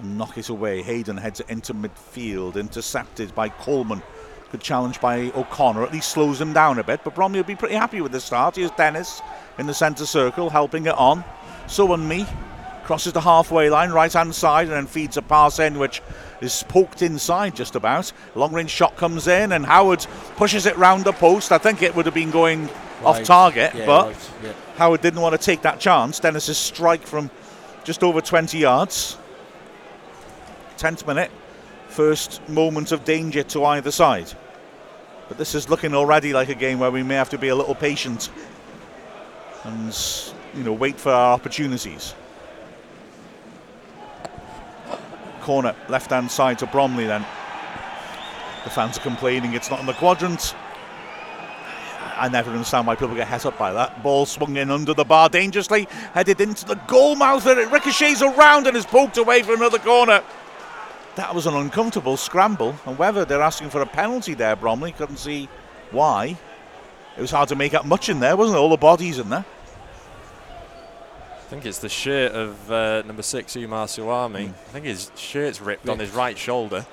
knock 0.05 0.39
it 0.39 0.49
away. 0.49 0.83
Hayden 0.83 1.17
heads 1.17 1.41
into 1.49 1.75
midfield, 1.75 2.57
intercepted 2.57 3.35
by 3.35 3.49
Coleman. 3.49 4.03
Good 4.51 4.61
challenge 4.61 5.01
by 5.01 5.31
O'Connor, 5.35 5.83
at 5.83 5.93
least 5.93 6.11
slows 6.11 6.41
him 6.41 6.53
down 6.53 6.79
a 6.79 6.85
bit. 6.85 7.01
But 7.05 7.15
Bromley 7.15 7.39
will 7.39 7.47
be 7.47 7.57
pretty 7.57 7.75
happy 7.75 8.01
with 8.01 8.13
the 8.13 8.21
start. 8.21 8.57
Here's 8.57 8.71
Dennis 8.73 9.23
in 9.59 9.67
the 9.67 9.75
centre 9.75 10.07
circle, 10.07 10.51
helping 10.51 10.87
it 10.87 10.95
on. 10.95 11.25
Sowunmi 11.67 12.27
crosses 12.85 13.13
the 13.13 13.21
halfway 13.21 13.71
line, 13.71 13.91
right 13.91 14.13
hand 14.13 14.35
side, 14.35 14.67
and 14.67 14.77
then 14.77 14.87
feeds 14.87 15.17
a 15.17 15.23
pass 15.23 15.59
in, 15.59 15.79
which 15.79 16.03
is 16.41 16.65
poked 16.69 17.01
inside 17.03 17.57
just 17.57 17.77
about. 17.77 18.13
Long 18.35 18.53
range 18.53 18.71
shot 18.71 18.97
comes 18.97 19.29
in, 19.29 19.53
and 19.53 19.65
Howard 19.65 20.07
pushes 20.37 20.67
it 20.67 20.77
round 20.77 21.05
the 21.05 21.13
post. 21.13 21.53
I 21.53 21.59
think 21.59 21.83
it 21.83 21.95
would 21.95 22.05
have 22.07 22.15
been 22.15 22.31
going 22.31 22.67
right. 22.67 22.73
off 23.05 23.23
target, 23.23 23.75
yeah, 23.75 23.87
but 23.87 24.07
right. 24.09 24.31
yeah. 24.43 24.53
Howard 24.77 25.01
didn't 25.01 25.21
want 25.21 25.39
to 25.39 25.45
take 25.45 25.63
that 25.63 25.81
chance. 25.81 26.21
Dennis's 26.21 26.59
strike 26.59 27.07
from 27.07 27.31
just 27.85 28.03
over 28.03 28.21
20 28.21 28.59
yards. 28.59 29.17
10th 30.73 31.07
minute, 31.07 31.31
first 31.89 32.47
moment 32.49 32.93
of 32.93 33.05
danger 33.05 33.43
to 33.45 33.65
either 33.65 33.91
side. 33.91 34.33
But 35.29 35.39
this 35.39 35.55
is 35.55 35.69
looking 35.69 35.95
already 35.95 36.33
like 36.33 36.49
a 36.49 36.55
game 36.55 36.79
where 36.79 36.91
we 36.91 37.03
may 37.03 37.15
have 37.15 37.31
to 37.31 37.39
be 37.39 37.49
a 37.49 37.57
little 37.57 37.75
patient 37.75 38.31
and 39.65 39.97
you 40.55 40.65
know 40.65 40.73
wait 40.73 40.99
for 40.99 41.11
our 41.11 41.35
opportunities. 41.35 42.15
Corner, 45.41 45.75
left 45.89 46.11
hand 46.11 46.31
side 46.31 46.59
to 46.61 46.67
Bromley 46.67 47.07
then. 47.07 47.25
The 48.65 48.71
fans 48.71 48.97
are 48.97 49.01
complaining 49.01 49.55
it's 49.55 49.71
not 49.71 49.81
in 49.81 49.87
the 49.87 49.95
quadrant. 49.95 50.55
I 52.17 52.29
never 52.29 52.51
understand 52.51 52.87
why 52.87 52.95
people 52.95 53.17
get 53.17 53.27
het 53.27 53.47
up 53.47 53.59
by 53.59 53.73
that. 53.73 54.03
Ball 54.03 54.27
swung 54.27 54.57
in 54.57 54.71
under 54.71 54.95
the 54.95 55.05
bar 55.05 55.29
dangerously, 55.29 55.89
headed 56.15 56.41
into 56.41 56.65
the 56.65 56.77
goal 56.87 57.17
mouth, 57.17 57.47
and 57.47 57.59
it 57.59 57.71
ricochets 57.71 58.23
around 58.23 58.67
and 58.67 58.77
is 58.77 58.87
poked 58.87 59.17
away 59.17 59.43
for 59.43 59.55
another 59.55 59.79
corner. 59.79 60.23
That 61.17 61.35
was 61.35 61.47
an 61.47 61.55
uncomfortable 61.55 62.17
scramble, 62.17 62.75
and 62.87 62.97
whether 62.97 63.25
they're 63.25 63.43
asking 63.43 63.71
for 63.71 63.83
a 63.83 63.87
penalty 63.87 64.35
there, 64.35 64.57
Bromley 64.57 64.93
couldn't 64.93 65.19
see 65.19 65.49
why. 65.91 66.37
It 67.17 67.21
was 67.21 67.31
hard 67.31 67.51
to 67.51 67.57
make 67.57 67.75
out 67.75 67.87
much 67.87 68.09
in 68.09 68.21
there, 68.21 68.37
wasn't 68.37 68.57
it? 68.57 68.61
All 68.61 68.71
the 68.71 68.77
bodies 68.79 69.19
in 69.19 69.29
there. 69.29 69.45
I 70.49 71.55
think 71.55 71.67
it's 71.67 71.81
the 71.81 71.91
shirt 71.91 72.33
of 72.33 72.73
uh, 72.73 73.03
number 73.03 73.23
six, 73.23 73.55
Omar 73.59 73.87
Sowunmi. 73.87 74.47
Mm. 74.47 74.49
I 74.49 74.73
think 74.73 74.87
his 74.87 75.11
shirt's 75.17 75.61
ripped 75.61 75.87
on 75.87 75.99
his 75.99 76.11
right 76.13 76.39
shoulder. 76.39 76.87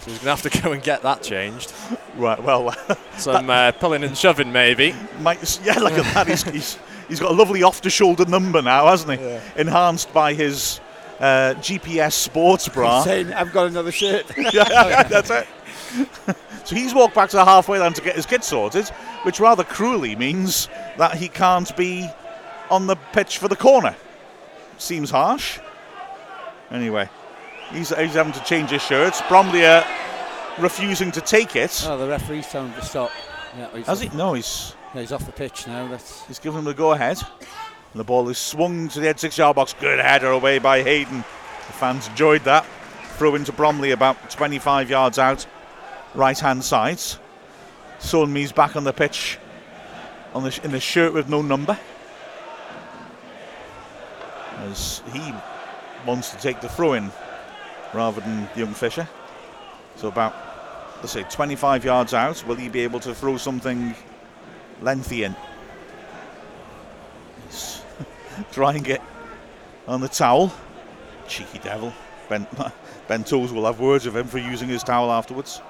So 0.00 0.10
he's 0.10 0.18
going 0.18 0.36
to 0.36 0.42
have 0.42 0.52
to 0.52 0.62
go 0.62 0.72
and 0.72 0.82
get 0.82 1.02
that 1.02 1.22
changed. 1.22 1.72
Right, 2.16 2.40
well. 2.40 2.74
Some 3.16 3.50
uh, 3.50 3.72
pulling 3.72 4.04
and 4.04 4.16
shoving, 4.16 4.52
maybe. 4.52 4.94
Might, 5.20 5.60
yeah, 5.64 5.78
look 5.80 5.94
at 5.94 6.14
that. 6.14 6.28
He's, 6.28 6.42
he's, 6.44 6.78
he's 7.08 7.20
got 7.20 7.32
a 7.32 7.34
lovely 7.34 7.64
off 7.64 7.80
the 7.80 7.90
shoulder 7.90 8.24
number 8.24 8.62
now, 8.62 8.86
hasn't 8.86 9.18
he? 9.18 9.24
Yeah. 9.24 9.40
Enhanced 9.56 10.12
by 10.12 10.34
his 10.34 10.80
uh, 11.20 11.54
GPS 11.58 12.12
sports 12.12 12.68
bra. 12.68 13.02
Saying, 13.02 13.32
I've 13.32 13.52
got 13.52 13.66
another 13.66 13.92
shirt. 13.92 14.26
yeah, 14.52 15.02
that's 15.04 15.30
it. 15.30 15.46
so 16.64 16.74
he's 16.74 16.94
walked 16.94 17.14
back 17.14 17.30
to 17.30 17.36
the 17.36 17.44
halfway 17.44 17.78
line 17.78 17.92
to 17.92 18.02
get 18.02 18.16
his 18.16 18.26
kit 18.26 18.44
sorted, 18.44 18.88
which 19.22 19.40
rather 19.40 19.64
cruelly 19.64 20.16
means 20.16 20.68
that 20.98 21.16
he 21.16 21.28
can't 21.28 21.74
be 21.76 22.08
on 22.70 22.86
the 22.86 22.96
pitch 23.12 23.38
for 23.38 23.48
the 23.48 23.56
corner. 23.56 23.94
Seems 24.78 25.10
harsh. 25.10 25.60
Anyway, 26.70 27.08
he's, 27.70 27.90
he's 27.96 28.14
having 28.14 28.32
to 28.32 28.42
change 28.44 28.70
his 28.70 28.82
shirts. 28.82 29.22
Bromley 29.28 29.64
uh, 29.64 29.84
refusing 30.58 31.12
to 31.12 31.20
take 31.20 31.56
it. 31.56 31.84
Oh, 31.86 31.96
the 31.98 32.08
referee's 32.08 32.48
telling 32.48 32.72
him 32.72 32.80
to 32.80 32.86
stop. 32.86 33.10
Yeah, 33.56 33.68
Has 33.82 34.00
he? 34.00 34.08
No, 34.16 34.34
he's. 34.34 34.74
He's 34.92 35.10
off 35.10 35.26
the 35.26 35.32
pitch 35.32 35.66
now. 35.66 35.88
That's 35.88 36.24
he's 36.26 36.38
given 36.38 36.60
him 36.60 36.64
the 36.66 36.74
go 36.74 36.92
ahead. 36.92 37.20
And 37.94 38.00
the 38.00 38.04
ball 38.04 38.28
is 38.28 38.38
swung 38.38 38.88
to 38.88 38.98
the 38.98 39.08
edge 39.08 39.20
six 39.20 39.38
yard 39.38 39.54
box. 39.54 39.72
Good 39.78 40.00
header 40.00 40.32
away 40.32 40.58
by 40.58 40.82
Hayden. 40.82 41.18
The 41.18 41.72
fans 41.74 42.08
enjoyed 42.08 42.42
that. 42.42 42.66
Throw 43.18 43.36
into 43.36 43.52
Bromley 43.52 43.92
about 43.92 44.30
25 44.30 44.90
yards 44.90 45.16
out, 45.16 45.46
right 46.12 46.36
hand 46.36 46.64
side. 46.64 46.98
Sowunmi's 48.00 48.50
back 48.50 48.74
on 48.74 48.82
the 48.82 48.92
pitch 48.92 49.38
on 50.34 50.42
the, 50.42 50.60
in 50.64 50.74
a 50.74 50.80
shirt 50.80 51.14
with 51.14 51.28
no 51.28 51.40
number. 51.40 51.78
As 54.58 55.00
he 55.12 55.32
wants 56.04 56.30
to 56.30 56.36
take 56.38 56.60
the 56.60 56.68
throw 56.68 56.94
in 56.94 57.12
rather 57.92 58.20
than 58.20 58.48
young 58.56 58.74
Fisher. 58.74 59.08
So 59.94 60.08
about, 60.08 60.34
let's 60.96 61.12
say, 61.12 61.22
25 61.30 61.84
yards 61.84 62.12
out. 62.12 62.44
Will 62.44 62.56
he 62.56 62.68
be 62.68 62.80
able 62.80 62.98
to 62.98 63.14
throw 63.14 63.36
something 63.36 63.94
lengthy 64.82 65.22
in? 65.22 65.36
Drying 68.52 68.86
it 68.86 69.02
on 69.86 70.00
the 70.00 70.08
towel. 70.08 70.52
Cheeky 71.28 71.58
devil. 71.58 71.92
Ben, 72.28 72.46
ben 73.08 73.24
Tools 73.24 73.52
will 73.52 73.66
have 73.66 73.80
words 73.80 74.06
of 74.06 74.16
him 74.16 74.26
for 74.26 74.38
using 74.38 74.68
his 74.68 74.82
towel 74.82 75.10
afterwards. 75.10 75.60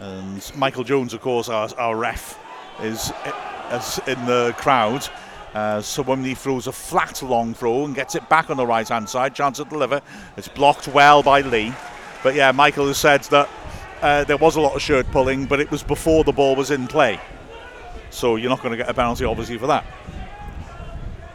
And 0.00 0.52
Michael 0.56 0.84
Jones, 0.84 1.12
of 1.14 1.20
course, 1.20 1.48
our, 1.48 1.68
our 1.76 1.96
ref, 1.96 2.38
is, 2.82 3.12
is 3.72 4.00
in 4.06 4.24
the 4.26 4.54
crowd. 4.58 5.08
Uh, 5.54 5.80
throws 5.80 6.66
a 6.66 6.72
flat 6.72 7.22
long 7.22 7.54
throw 7.54 7.84
and 7.84 7.94
gets 7.94 8.14
it 8.14 8.28
back 8.28 8.50
on 8.50 8.56
the 8.56 8.66
right 8.66 8.86
hand 8.86 9.08
side, 9.08 9.34
chance 9.34 9.56
to 9.56 9.64
deliver. 9.64 10.00
It's 10.36 10.46
blocked 10.46 10.88
well 10.88 11.22
by 11.22 11.40
Lee. 11.40 11.72
But 12.22 12.34
yeah, 12.34 12.52
Michael 12.52 12.86
has 12.86 12.98
said 12.98 13.22
that 13.24 13.48
uh, 14.02 14.24
there 14.24 14.36
was 14.36 14.56
a 14.56 14.60
lot 14.60 14.76
of 14.76 14.82
shirt 14.82 15.10
pulling, 15.10 15.46
but 15.46 15.58
it 15.58 15.70
was 15.70 15.82
before 15.82 16.22
the 16.22 16.32
ball 16.32 16.54
was 16.54 16.70
in 16.70 16.86
play. 16.86 17.18
So 18.10 18.36
you're 18.36 18.50
not 18.50 18.62
going 18.62 18.72
to 18.72 18.76
get 18.76 18.88
a 18.88 18.94
penalty, 18.94 19.24
obviously, 19.24 19.58
for 19.58 19.66
that. 19.66 19.84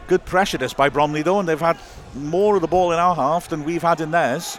Good 0.06 0.24
pressure 0.26 0.58
this 0.58 0.74
by 0.74 0.88
Bromley 0.90 1.22
though, 1.22 1.40
and 1.40 1.48
they've 1.48 1.58
had 1.58 1.78
more 2.14 2.56
of 2.56 2.60
the 2.60 2.68
ball 2.68 2.92
in 2.92 2.98
our 2.98 3.14
half 3.14 3.48
than 3.48 3.64
we've 3.64 3.82
had 3.82 4.00
in 4.00 4.10
theirs. 4.10 4.58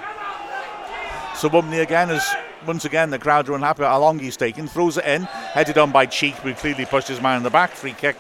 So 1.36 1.50
Bromley 1.50 1.80
again 1.80 2.10
is 2.10 2.24
once 2.66 2.86
again 2.86 3.12
the 3.12 3.20
crowd 3.20 3.48
are 3.50 3.54
unhappy 3.54 3.84
how 3.84 4.00
long 4.00 4.18
he's 4.18 4.38
taken. 4.38 4.68
Throws 4.68 4.98
it 4.98 5.06
in, 5.06 5.24
headed 5.24 5.78
on 5.78 5.92
by 5.92 6.08
Cheek, 6.08 6.36
who 6.36 6.54
clearly 6.54 6.86
pushed 6.86 7.08
his 7.08 7.22
man 7.22 7.38
in 7.38 7.44
the 7.44 7.52
back. 7.52 7.72
Free 7.72 7.94
kick 7.94 8.18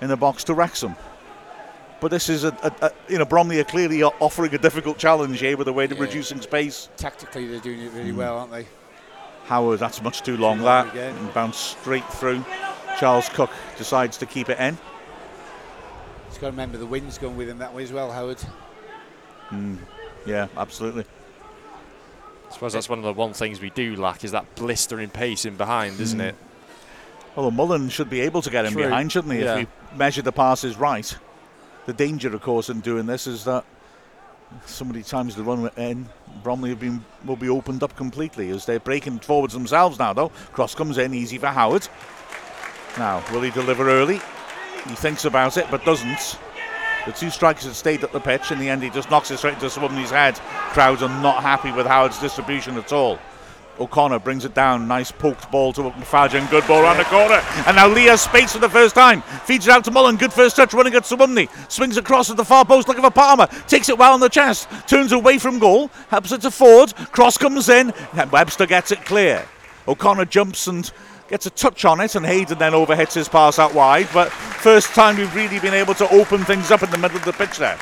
in 0.00 0.08
the 0.08 0.16
box 0.16 0.44
to 0.44 0.54
Wrexham. 0.54 0.94
But 2.00 2.10
this 2.10 2.28
is 2.28 2.44
a, 2.44 2.48
a, 2.62 2.86
a, 2.86 2.92
you 3.08 3.18
know 3.18 3.24
Bromley 3.24 3.58
are 3.58 3.64
clearly 3.64 4.04
offering 4.04 4.54
a 4.54 4.58
difficult 4.58 4.98
challenge 4.98 5.40
here 5.40 5.56
with 5.56 5.66
the 5.66 5.72
way 5.72 5.86
they're 5.86 5.98
yeah. 5.98 6.04
reducing 6.04 6.40
space. 6.40 6.90
Tactically, 6.96 7.46
they're 7.46 7.60
doing 7.60 7.80
it 7.80 7.92
really 7.92 8.12
mm. 8.12 8.16
well, 8.16 8.38
aren't 8.38 8.52
they? 8.52 8.66
Howard, 9.46 9.80
that's 9.80 10.00
much 10.00 10.22
too 10.22 10.36
long. 10.36 10.58
Too 10.58 10.64
long 10.64 10.88
that 10.94 10.96
and 10.96 11.34
bounced 11.34 11.78
straight 11.80 12.06
through. 12.12 12.44
Charles 13.00 13.28
Cook 13.30 13.50
decides 13.78 14.16
to 14.18 14.26
keep 14.26 14.48
it 14.48 14.60
in 14.60 14.78
got 16.42 16.48
to 16.48 16.52
remember 16.52 16.76
the 16.76 16.86
wind's 16.86 17.18
going 17.18 17.36
with 17.36 17.48
him 17.48 17.58
that 17.58 17.72
way 17.72 17.84
as 17.84 17.92
well, 17.92 18.10
Howard. 18.10 18.42
Mm, 19.50 19.78
yeah, 20.26 20.48
absolutely. 20.56 21.04
I 22.48 22.52
suppose 22.52 22.72
that's 22.72 22.88
one 22.88 22.98
of 22.98 23.04
the 23.04 23.12
one 23.12 23.32
things 23.32 23.60
we 23.60 23.70
do 23.70 23.94
lack 23.94 24.24
is 24.24 24.32
that 24.32 24.52
blistering 24.56 25.08
pace 25.08 25.44
in 25.44 25.56
behind, 25.56 26.00
isn't 26.00 26.18
mm. 26.18 26.30
it? 26.30 26.34
Well, 27.36 27.50
Mullen 27.52 27.88
should 27.90 28.10
be 28.10 28.20
able 28.22 28.42
to 28.42 28.50
get 28.50 28.64
him 28.64 28.72
True. 28.72 28.82
behind, 28.82 29.12
shouldn't 29.12 29.34
he? 29.34 29.40
Yeah. 29.40 29.58
If 29.58 29.68
we 29.92 29.96
measure 29.96 30.20
the 30.20 30.32
passes 30.32 30.76
right. 30.76 31.16
The 31.86 31.92
danger, 31.92 32.34
of 32.34 32.42
course, 32.42 32.68
in 32.68 32.80
doing 32.80 33.06
this 33.06 33.28
is 33.28 33.44
that 33.44 33.64
so 34.66 34.84
many 34.84 35.02
times 35.04 35.36
the 35.36 35.44
run 35.44 35.70
in, 35.76 36.08
Bromley 36.42 36.70
have 36.70 36.80
been 36.80 37.04
will 37.24 37.36
be 37.36 37.48
opened 37.48 37.84
up 37.84 37.96
completely 37.96 38.50
as 38.50 38.66
they're 38.66 38.80
breaking 38.80 39.20
forwards 39.20 39.54
themselves 39.54 39.98
now. 39.98 40.12
Though 40.12 40.28
cross 40.52 40.74
comes 40.74 40.98
in 40.98 41.14
easy 41.14 41.38
for 41.38 41.46
Howard. 41.46 41.86
Now 42.98 43.22
will 43.32 43.42
he 43.42 43.50
deliver 43.50 43.88
early? 43.88 44.20
He 44.88 44.94
thinks 44.94 45.24
about 45.24 45.56
it 45.56 45.66
but 45.70 45.84
doesn't. 45.84 46.38
The 47.06 47.12
two 47.12 47.30
strikers 47.30 47.64
had 47.64 47.74
stayed 47.74 48.04
at 48.04 48.12
the 48.12 48.20
pitch. 48.20 48.52
In 48.52 48.58
the 48.58 48.68
end, 48.68 48.82
he 48.82 48.90
just 48.90 49.10
knocks 49.10 49.30
it 49.30 49.38
straight 49.38 49.54
into 49.54 49.68
someone's 49.68 50.10
head. 50.10 50.36
Crowds 50.70 51.02
are 51.02 51.22
not 51.22 51.42
happy 51.42 51.72
with 51.72 51.86
Howard's 51.86 52.20
distribution 52.20 52.76
at 52.76 52.92
all. 52.92 53.18
O'Connor 53.80 54.20
brings 54.20 54.44
it 54.44 54.54
down. 54.54 54.86
Nice 54.86 55.10
poked 55.10 55.50
ball 55.50 55.72
to 55.72 55.82
McFadzean. 55.82 56.48
Good 56.50 56.66
ball 56.68 56.82
around 56.82 56.98
the 56.98 57.04
corner. 57.04 57.42
And 57.66 57.74
now 57.74 57.88
Leah 57.88 58.18
space 58.18 58.52
for 58.52 58.58
the 58.58 58.68
first 58.68 58.94
time. 58.94 59.22
Feeds 59.22 59.66
it 59.66 59.72
out 59.72 59.84
to 59.84 59.90
Mullen. 59.90 60.16
Good 60.16 60.32
first 60.32 60.56
touch 60.56 60.74
running 60.74 60.94
at 60.94 61.04
Sowunmi. 61.04 61.48
Swings 61.70 61.96
across 61.96 62.30
at 62.30 62.36
the 62.36 62.44
far 62.44 62.64
post 62.64 62.86
looking 62.86 63.02
for 63.02 63.10
Palmer. 63.10 63.46
Takes 63.66 63.88
it 63.88 63.98
well 63.98 64.12
on 64.12 64.20
the 64.20 64.28
chest. 64.28 64.68
Turns 64.86 65.10
away 65.10 65.38
from 65.38 65.58
goal. 65.58 65.88
Helps 66.08 66.30
it 66.32 66.42
to 66.42 66.50
Forde. 66.50 66.94
Cross 67.12 67.38
comes 67.38 67.68
in. 67.68 67.92
And 68.12 68.30
Webster 68.30 68.66
gets 68.66 68.92
it 68.92 69.04
clear. 69.04 69.44
O'Connor 69.88 70.26
jumps 70.26 70.68
and 70.68 70.92
gets 71.32 71.46
a 71.46 71.50
touch 71.50 71.86
on 71.86 71.98
it. 72.00 72.14
And 72.14 72.24
Hayden 72.24 72.58
then 72.58 72.72
overhits 72.72 73.14
his 73.14 73.28
pass 73.28 73.58
out 73.58 73.74
wide. 73.74 74.06
But 74.12 74.30
first 74.30 74.94
time 74.94 75.16
we've 75.16 75.34
really 75.34 75.58
been 75.58 75.74
able 75.74 75.94
to 75.94 76.08
open 76.10 76.44
things 76.44 76.70
up 76.70 76.82
in 76.82 76.90
the 76.90 76.98
middle 76.98 77.16
of 77.16 77.24
the 77.24 77.32
pitch 77.32 77.56
there. 77.56 77.78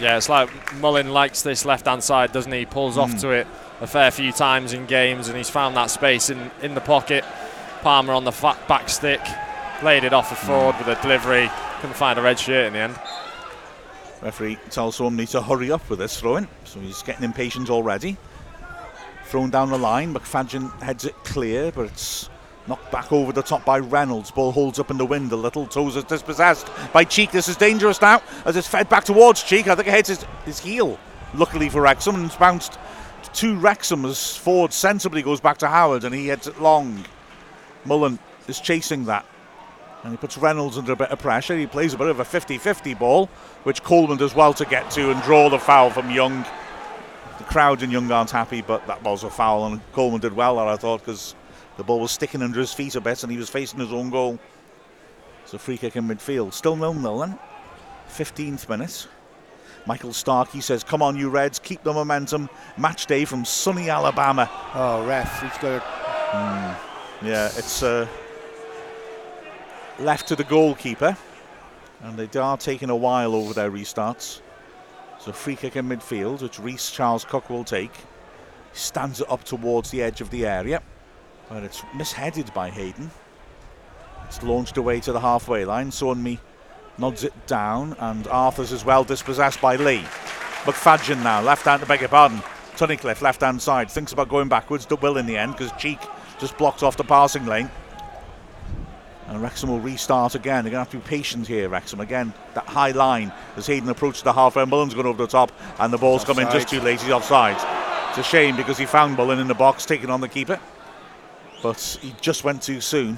Yeah, 0.00 0.16
it's 0.16 0.28
like 0.28 0.48
Mullen 0.76 1.10
likes 1.10 1.42
this 1.42 1.64
left 1.64 1.86
hand 1.86 2.02
side, 2.02 2.32
doesn't 2.32 2.50
he? 2.50 2.60
he 2.60 2.66
pulls 2.66 2.96
mm. 2.96 3.02
off 3.02 3.20
to 3.20 3.30
it 3.30 3.46
a 3.80 3.86
fair 3.86 4.10
few 4.12 4.30
times 4.30 4.72
in 4.72 4.86
games, 4.86 5.28
and 5.28 5.36
he's 5.36 5.50
found 5.50 5.76
that 5.76 5.90
space 5.90 6.30
in, 6.30 6.50
in 6.62 6.74
the 6.74 6.80
pocket. 6.80 7.24
Palmer 7.82 8.12
on 8.12 8.22
the 8.22 8.32
flat 8.32 8.68
back 8.68 8.88
stick, 8.88 9.20
laid 9.82 10.04
it 10.04 10.12
off 10.12 10.30
a 10.30 10.36
Forde 10.36 10.78
with 10.78 10.86
a 10.86 11.02
delivery. 11.02 11.50
Couldn't 11.80 11.96
find 11.96 12.16
a 12.18 12.22
red 12.22 12.38
shirt 12.38 12.68
in 12.68 12.72
the 12.74 12.78
end. 12.78 12.98
Referee 14.22 14.56
tells 14.70 15.00
Omni 15.00 15.26
to 15.26 15.42
hurry 15.42 15.72
up 15.72 15.90
with 15.90 15.98
this 15.98 16.20
throwing, 16.20 16.46
so 16.64 16.78
he's 16.78 17.02
getting 17.02 17.24
impatient 17.24 17.68
already. 17.68 18.16
Thrown 19.24 19.50
down 19.50 19.70
the 19.70 19.78
line, 19.78 20.14
McFadzean 20.14 20.80
heads 20.80 21.04
it 21.04 21.16
clear, 21.24 21.72
but 21.72 21.86
it's 21.86 22.30
knocked 22.66 22.90
back 22.92 23.12
over 23.12 23.32
the 23.32 23.42
top 23.42 23.64
by 23.64 23.78
Reynolds. 23.78 24.30
Ball 24.30 24.52
holds 24.52 24.78
up 24.78 24.90
in 24.90 24.98
the 24.98 25.04
wind 25.04 25.32
a 25.32 25.36
little. 25.36 25.66
Toes 25.66 25.96
is 25.96 26.04
dispossessed 26.04 26.68
by 26.92 27.04
Cheek. 27.04 27.30
This 27.30 27.48
is 27.48 27.56
dangerous 27.56 28.00
now 28.00 28.22
as 28.44 28.56
it's 28.56 28.68
fed 28.68 28.88
back 28.88 29.04
towards 29.04 29.42
Cheek. 29.42 29.68
I 29.68 29.74
think 29.74 29.88
it 29.88 29.94
hits 29.94 30.08
his, 30.08 30.24
his 30.44 30.60
heel, 30.60 30.98
luckily 31.34 31.68
for 31.68 31.82
Wrexham, 31.82 32.14
and 32.16 32.26
it's 32.26 32.36
bounced 32.36 32.78
to 33.34 33.56
Wrexham 33.56 34.04
as 34.04 34.18
Forde 34.18 34.72
sensibly 34.72 35.22
goes 35.22 35.40
back 35.40 35.58
to 35.58 35.68
Howard 35.68 36.04
and 36.04 36.14
he 36.14 36.28
heads 36.28 36.46
it 36.46 36.60
long. 36.60 37.04
Mullen 37.84 38.18
is 38.46 38.60
chasing 38.60 39.06
that. 39.06 39.24
And 40.02 40.12
he 40.12 40.16
puts 40.16 40.36
Reynolds 40.36 40.78
under 40.78 40.92
a 40.92 40.96
bit 40.96 41.10
of 41.10 41.20
pressure. 41.20 41.56
He 41.56 41.66
plays 41.66 41.94
a 41.94 41.98
bit 41.98 42.08
of 42.08 42.18
a 42.18 42.24
50 42.24 42.58
50 42.58 42.94
ball, 42.94 43.26
which 43.62 43.82
Coleman 43.82 44.18
does 44.18 44.34
well 44.34 44.52
to 44.54 44.64
get 44.64 44.90
to 44.92 45.10
and 45.10 45.22
draw 45.22 45.48
the 45.48 45.58
foul 45.58 45.90
from 45.90 46.10
Young. 46.10 46.44
The 47.38 47.44
crowd 47.44 47.82
in 47.82 47.90
Young 47.90 48.10
aren't 48.10 48.30
happy, 48.30 48.62
but 48.62 48.86
that 48.88 49.02
was 49.02 49.22
a 49.22 49.30
foul, 49.30 49.66
and 49.66 49.80
Coleman 49.92 50.20
did 50.20 50.32
well 50.32 50.56
there, 50.56 50.66
I 50.66 50.76
thought, 50.76 51.00
because 51.00 51.34
the 51.76 51.84
ball 51.84 52.00
was 52.00 52.10
sticking 52.10 52.42
under 52.42 52.60
his 52.60 52.72
feet 52.72 52.94
a 52.94 53.00
bit 53.00 53.22
and 53.22 53.32
he 53.32 53.38
was 53.38 53.48
facing 53.48 53.80
his 53.80 53.92
own 53.92 54.10
goal. 54.10 54.38
It's 55.42 55.54
a 55.54 55.58
free 55.58 55.78
kick 55.78 55.96
in 55.96 56.06
midfield. 56.06 56.52
Still 56.52 56.76
nil 56.76 56.94
nil 56.94 57.18
then. 57.18 57.38
15th 58.08 58.68
minute. 58.68 59.08
Michael 59.86 60.12
Starkey 60.12 60.60
says, 60.60 60.84
Come 60.84 61.02
on, 61.02 61.16
you 61.16 61.28
Reds, 61.28 61.58
keep 61.58 61.82
the 61.82 61.92
momentum. 61.92 62.48
Match 62.76 63.06
day 63.06 63.24
from 63.24 63.44
sunny 63.44 63.90
Alabama. 63.90 64.48
Oh, 64.74 65.04
ref, 65.06 65.42
he's 65.42 65.58
got. 65.58 65.82
Mm. 66.30 66.76
Yeah, 67.22 67.46
it's 67.46 67.82
uh, 67.82 68.06
left 69.98 70.28
to 70.28 70.36
the 70.36 70.44
goalkeeper. 70.44 71.16
And 72.02 72.16
they 72.16 72.38
are 72.38 72.56
taking 72.56 72.90
a 72.90 72.96
while 72.96 73.34
over 73.34 73.54
their 73.54 73.70
restarts. 73.70 74.40
It's 75.16 75.26
a 75.28 75.32
free 75.32 75.56
kick 75.56 75.76
in 75.76 75.88
midfield, 75.88 76.42
which 76.42 76.58
Reece 76.58 76.90
Charles 76.90 77.24
Cook 77.24 77.48
will 77.48 77.64
take. 77.64 77.94
He 77.94 78.78
stands 78.78 79.20
it 79.20 79.30
up 79.30 79.44
towards 79.44 79.90
the 79.90 80.02
edge 80.02 80.20
of 80.20 80.30
the 80.30 80.46
area. 80.46 80.82
But 81.52 81.64
it's 81.64 81.82
misheaded 81.92 82.54
by 82.54 82.70
Hayden. 82.70 83.10
It's 84.24 84.42
launched 84.42 84.78
away 84.78 85.00
to 85.00 85.12
the 85.12 85.20
halfway 85.20 85.66
line. 85.66 85.90
Sowunmi 85.90 86.38
nods 86.96 87.24
it 87.24 87.46
down, 87.46 87.94
and 87.98 88.26
Arthur's 88.28 88.72
as 88.72 88.86
well 88.86 89.04
dispossessed 89.04 89.60
by 89.60 89.76
Lee. 89.76 90.02
McFadzean 90.64 91.22
now, 91.22 91.42
left 91.42 91.66
hand, 91.66 91.82
to 91.82 91.86
beg 91.86 92.00
your 92.00 92.08
pardon. 92.08 92.38
Tunnicliffe, 92.76 93.20
left 93.20 93.42
hand 93.42 93.60
side, 93.60 93.90
thinks 93.90 94.14
about 94.14 94.30
going 94.30 94.48
backwards, 94.48 94.88
will 95.02 95.18
in 95.18 95.26
the 95.26 95.36
end 95.36 95.52
because 95.52 95.70
Cheek 95.72 95.98
just 96.38 96.56
blocked 96.56 96.82
off 96.82 96.96
the 96.96 97.04
passing 97.04 97.44
lane. 97.44 97.70
And 99.26 99.42
Wrexham 99.42 99.68
will 99.68 99.80
restart 99.80 100.34
again. 100.34 100.64
They're 100.64 100.72
going 100.72 100.84
to 100.84 100.90
have 100.90 101.02
to 101.02 101.06
be 101.06 101.16
patient 101.16 101.46
here, 101.46 101.68
Wrexham. 101.68 102.00
Again, 102.00 102.32
that 102.54 102.66
high 102.66 102.92
line 102.92 103.30
as 103.56 103.66
Hayden 103.66 103.90
approaches 103.90 104.22
the 104.22 104.32
halfway. 104.32 104.64
Mullen's 104.64 104.94
going 104.94 105.06
over 105.06 105.22
the 105.22 105.30
top, 105.30 105.52
and 105.78 105.92
the 105.92 105.98
ball's 105.98 106.24
coming 106.24 106.48
just 106.50 106.68
too 106.68 106.80
late. 106.80 107.02
He's 107.02 107.10
offside. 107.10 107.56
It's 108.08 108.18
a 108.18 108.22
shame 108.22 108.56
because 108.56 108.78
he 108.78 108.86
found 108.86 109.18
Mullen 109.18 109.38
in 109.38 109.48
the 109.48 109.54
box, 109.54 109.84
taking 109.84 110.08
on 110.08 110.22
the 110.22 110.28
keeper. 110.28 110.58
But 111.62 111.98
he 112.02 112.14
just 112.20 112.44
went 112.44 112.62
too 112.62 112.80
soon 112.80 113.16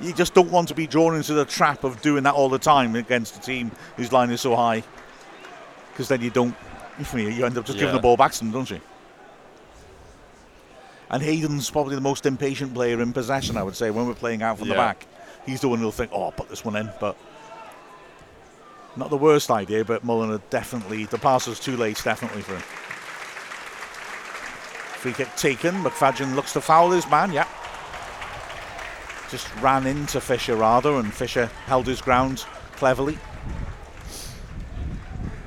you 0.00 0.12
just 0.12 0.34
don't 0.34 0.50
want 0.50 0.68
to 0.68 0.74
be 0.74 0.86
drawn 0.86 1.16
into 1.16 1.34
the 1.34 1.44
trap 1.44 1.84
of 1.84 2.00
doing 2.02 2.24
that 2.24 2.34
all 2.34 2.48
the 2.48 2.58
time 2.58 2.94
against 2.96 3.36
a 3.36 3.40
team 3.40 3.70
whose 3.96 4.12
line 4.12 4.30
is 4.30 4.40
so 4.40 4.54
high. 4.54 4.82
Because 5.92 6.08
then 6.08 6.20
you 6.20 6.30
don't, 6.30 6.54
you 7.14 7.46
end 7.46 7.56
up 7.56 7.64
just 7.64 7.78
yeah. 7.78 7.84
giving 7.84 7.94
the 7.94 8.02
ball 8.02 8.16
back 8.16 8.32
to 8.32 8.38
them, 8.38 8.50
don't 8.50 8.70
you? 8.70 8.80
And 11.08 11.22
Hayden's 11.22 11.70
probably 11.70 11.94
the 11.94 12.00
most 12.00 12.26
impatient 12.26 12.74
player 12.74 13.00
in 13.00 13.12
possession, 13.12 13.56
I 13.56 13.62
would 13.62 13.76
say, 13.76 13.90
when 13.90 14.06
we're 14.06 14.14
playing 14.14 14.42
out 14.42 14.58
from 14.58 14.68
yeah. 14.68 14.74
the 14.74 14.78
back. 14.78 15.06
He's 15.46 15.60
the 15.60 15.68
one 15.68 15.78
who'll 15.78 15.92
think, 15.92 16.10
oh, 16.12 16.24
I'll 16.24 16.32
put 16.32 16.48
this 16.48 16.64
one 16.64 16.76
in. 16.76 16.90
But 17.00 17.16
not 18.96 19.08
the 19.08 19.16
worst 19.16 19.50
idea, 19.50 19.84
but 19.84 20.04
Mulliner 20.04 20.42
definitely, 20.50 21.04
the 21.04 21.18
pass 21.18 21.46
was 21.46 21.60
too 21.60 21.76
late, 21.76 22.00
definitely 22.02 22.42
for 22.42 22.54
him. 22.54 22.62
Free 24.98 25.12
kick 25.12 25.34
taken. 25.36 25.74
McFadzean 25.82 26.34
looks 26.34 26.52
to 26.54 26.60
foul 26.60 26.90
his 26.90 27.08
man, 27.08 27.32
yeah 27.32 27.46
just 29.30 29.54
ran 29.56 29.86
into 29.86 30.20
Fisher 30.20 30.56
rather, 30.56 30.94
and 30.94 31.12
Fisher 31.12 31.46
held 31.66 31.86
his 31.86 32.00
ground 32.00 32.44
cleverly. 32.76 33.18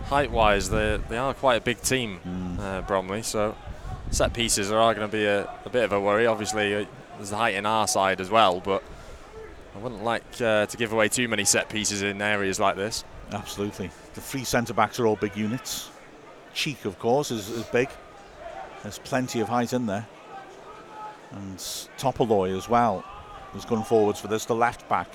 Height 0.06 0.32
wise, 0.32 0.70
they, 0.70 1.00
they 1.10 1.18
are 1.18 1.34
quite 1.34 1.56
a 1.56 1.62
big 1.62 1.82
team, 1.82 2.20
mm. 2.26 2.60
uh, 2.60 2.82
Bromley, 2.82 3.22
so 3.22 3.56
set 4.12 4.34
pieces 4.34 4.72
are 4.72 4.94
going 4.96 5.08
to 5.08 5.12
be 5.12 5.26
a, 5.26 5.44
a, 5.66 5.70
bit 5.70 5.84
of 5.84 5.92
a 5.92 6.00
worry. 6.00 6.26
Obviously, 6.26 6.74
uh, 6.74 6.86
there's 7.18 7.30
the 7.30 7.38
height 7.38 7.56
in 7.56 7.66
our 7.66 7.88
side 7.88 8.20
as 8.20 8.30
well, 8.30 8.60
but 8.60 8.84
I 9.76 9.80
wouldn't 9.80 10.04
like 10.04 10.24
uh, 10.42 10.66
to 10.66 10.78
give 10.78 10.92
away 10.94 11.10
too 11.10 11.28
many 11.28 11.46
set 11.46 11.70
pieces 11.70 12.02
in 12.02 12.22
areas 12.22 12.60
like 12.60 12.76
this. 12.76 13.04
Absolutely. 13.32 13.92
The 14.16 14.22
three 14.22 14.44
centre 14.44 14.74
backs 14.74 15.00
are 15.00 15.06
all 15.06 15.16
big 15.16 15.38
units. 15.38 15.92
Cheek, 16.56 16.86
of 16.86 16.98
course, 16.98 17.30
is, 17.30 17.50
is 17.50 17.64
big. 17.66 17.90
There's 18.82 18.98
plenty 18.98 19.42
of 19.42 19.48
height 19.48 19.74
in 19.74 19.86
there. 19.86 20.08
And 21.32 21.58
Topalli 21.58 22.58
as 22.58 22.68
well 22.68 23.06
who's 23.52 23.66
gone 23.66 23.84
forwards 23.84 24.20
for 24.20 24.28
this, 24.28 24.46
the 24.46 24.56
left 24.56 24.88
back. 24.90 25.08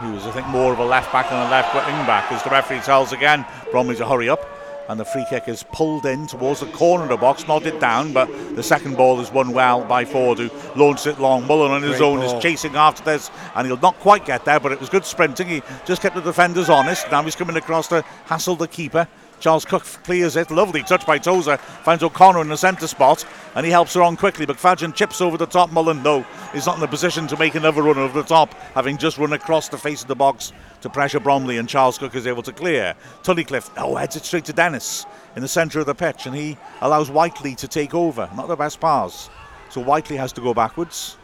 He 0.00 0.10
was, 0.10 0.26
I 0.26 0.32
think, 0.32 0.48
more 0.48 0.72
of 0.72 0.78
a 0.80 0.84
left 0.84 1.12
back 1.12 1.30
than 1.30 1.46
a 1.46 1.50
left 1.50 1.74
wing 1.74 2.06
back, 2.06 2.30
as 2.32 2.42
the 2.42 2.50
referee 2.50 2.80
tells 2.80 3.12
again 3.12 3.44
Bromley 3.70 3.94
to 3.96 4.06
hurry 4.06 4.28
up. 4.28 4.44
And 4.88 4.98
the 4.98 5.04
free 5.04 5.24
kick 5.30 5.46
is 5.46 5.62
pulled 5.72 6.06
in 6.06 6.26
towards 6.26 6.58
the 6.58 6.66
corner 6.66 7.04
of 7.04 7.10
the 7.10 7.16
box, 7.16 7.46
nodded 7.46 7.78
down, 7.78 8.12
but 8.12 8.28
the 8.56 8.64
second 8.64 8.96
ball 8.96 9.20
is 9.20 9.30
won 9.30 9.52
well 9.52 9.84
by 9.84 10.04
Forde, 10.04 10.38
who 10.38 10.50
launched 10.78 11.06
it 11.06 11.20
long. 11.20 11.46
Mullen 11.46 11.70
on 11.70 11.82
his 11.82 11.98
Great 11.98 12.02
own 12.02 12.18
ball. 12.18 12.36
is 12.36 12.42
chasing 12.42 12.74
after 12.74 13.04
this, 13.04 13.30
and 13.54 13.66
he'll 13.66 13.76
not 13.76 13.98
quite 14.00 14.26
get 14.26 14.44
there, 14.44 14.58
but 14.58 14.72
it 14.72 14.80
was 14.80 14.88
good 14.88 15.04
sprinting. 15.04 15.46
He 15.48 15.62
just 15.86 16.02
kept 16.02 16.16
the 16.16 16.20
defenders 16.20 16.68
honest. 16.68 17.08
Now 17.12 17.22
he's 17.22 17.36
coming 17.36 17.56
across 17.56 17.86
to 17.88 18.02
hassle 18.24 18.56
the 18.56 18.66
keeper. 18.66 19.06
Charles 19.42 19.64
Cook 19.64 19.82
clears 20.04 20.36
it. 20.36 20.52
Lovely 20.52 20.84
touch 20.84 21.04
by 21.04 21.18
Tozer. 21.18 21.56
Finds 21.56 22.04
O'Connor 22.04 22.42
in 22.42 22.48
the 22.48 22.56
centre 22.56 22.86
spot 22.86 23.24
and 23.56 23.66
he 23.66 23.72
helps 23.72 23.92
her 23.94 24.02
on 24.02 24.16
quickly. 24.16 24.46
But 24.46 24.56
McFadzean 24.56 24.94
chips 24.94 25.20
over 25.20 25.36
the 25.36 25.46
top. 25.46 25.72
Mullen, 25.72 26.04
though, 26.04 26.24
he's 26.52 26.64
not 26.64 26.78
in 26.78 26.82
a 26.84 26.86
position 26.86 27.26
to 27.26 27.36
make 27.36 27.56
another 27.56 27.82
run 27.82 27.98
over 27.98 28.22
the 28.22 28.28
top, 28.28 28.54
having 28.74 28.96
just 28.96 29.18
run 29.18 29.32
across 29.32 29.68
the 29.68 29.76
face 29.76 30.02
of 30.02 30.06
the 30.06 30.14
box 30.14 30.52
to 30.82 30.88
pressure 30.88 31.18
Bromley 31.18 31.58
and 31.58 31.68
Charles 31.68 31.98
Cook 31.98 32.14
is 32.14 32.28
able 32.28 32.44
to 32.44 32.52
clear. 32.52 32.94
Tunnicliffe, 33.24 33.68
oh, 33.78 33.96
heads 33.96 34.14
it 34.14 34.24
straight 34.24 34.44
to 34.44 34.52
Dennis 34.52 35.06
in 35.34 35.42
the 35.42 35.48
centre 35.48 35.80
of 35.80 35.86
the 35.86 35.94
pitch 35.94 36.26
and 36.26 36.36
he 36.36 36.56
allows 36.80 37.10
Whitely 37.10 37.56
to 37.56 37.66
take 37.66 37.94
over. 37.94 38.30
Not 38.36 38.46
the 38.46 38.54
best 38.54 38.80
pass. 38.80 39.28
So 39.70 39.82
Whitely 39.82 40.16
has 40.18 40.32
to 40.34 40.40
go 40.40 40.54
backwards. 40.54 41.16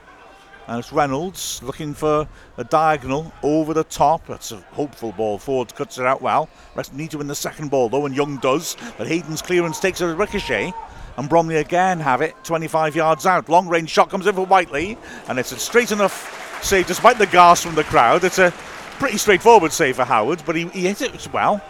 And 0.68 0.78
it's 0.78 0.92
Reynolds 0.92 1.62
looking 1.62 1.94
for 1.94 2.28
a 2.59 2.64
diagonal 2.64 3.33
over 3.42 3.72
the 3.72 3.85
top. 3.85 4.26
That's 4.26 4.52
a 4.52 4.59
hopeful 4.72 5.12
ball. 5.12 5.38
Forde 5.38 5.74
cuts 5.74 5.96
it 5.96 6.04
out 6.04 6.20
well. 6.20 6.50
Rest 6.74 6.92
need 6.92 7.11
to 7.12 7.18
win 7.18 7.26
the 7.26 7.35
second 7.35 7.70
ball 7.70 7.88
though, 7.88 8.04
and 8.04 8.14
Young 8.14 8.37
does. 8.37 8.76
But 8.98 9.09
Hayden's 9.09 9.40
clearance 9.40 9.81
takes 9.81 10.02
a 10.02 10.14
ricochet. 10.14 10.74
And 11.16 11.28
Bromley 11.28 11.57
again 11.57 11.98
have 12.00 12.20
it 12.20 12.35
25 12.44 12.94
yards 12.94 13.24
out. 13.24 13.48
Long 13.48 13.66
range 13.66 13.88
shot 13.88 14.11
comes 14.11 14.26
in 14.26 14.35
for 14.35 14.44
Whitely. 14.44 14.98
And 15.26 15.38
it's 15.38 15.52
a 15.52 15.59
straight 15.59 15.90
enough 15.90 16.61
save 16.62 16.87
despite 16.87 17.16
the 17.16 17.26
gas 17.26 17.62
from 17.62 17.74
the 17.74 17.85
crowd. 17.85 18.22
It's 18.22 18.38
a 18.38 18.52
pretty 18.98 19.16
straightforward 19.16 19.72
save 19.72 19.96
for 19.96 20.04
Howard, 20.04 20.42
but 20.44 20.54
he, 20.54 20.68
he 20.68 20.83
hit 20.83 21.00
it 21.00 21.14
as 21.14 21.33
well. 21.33 21.62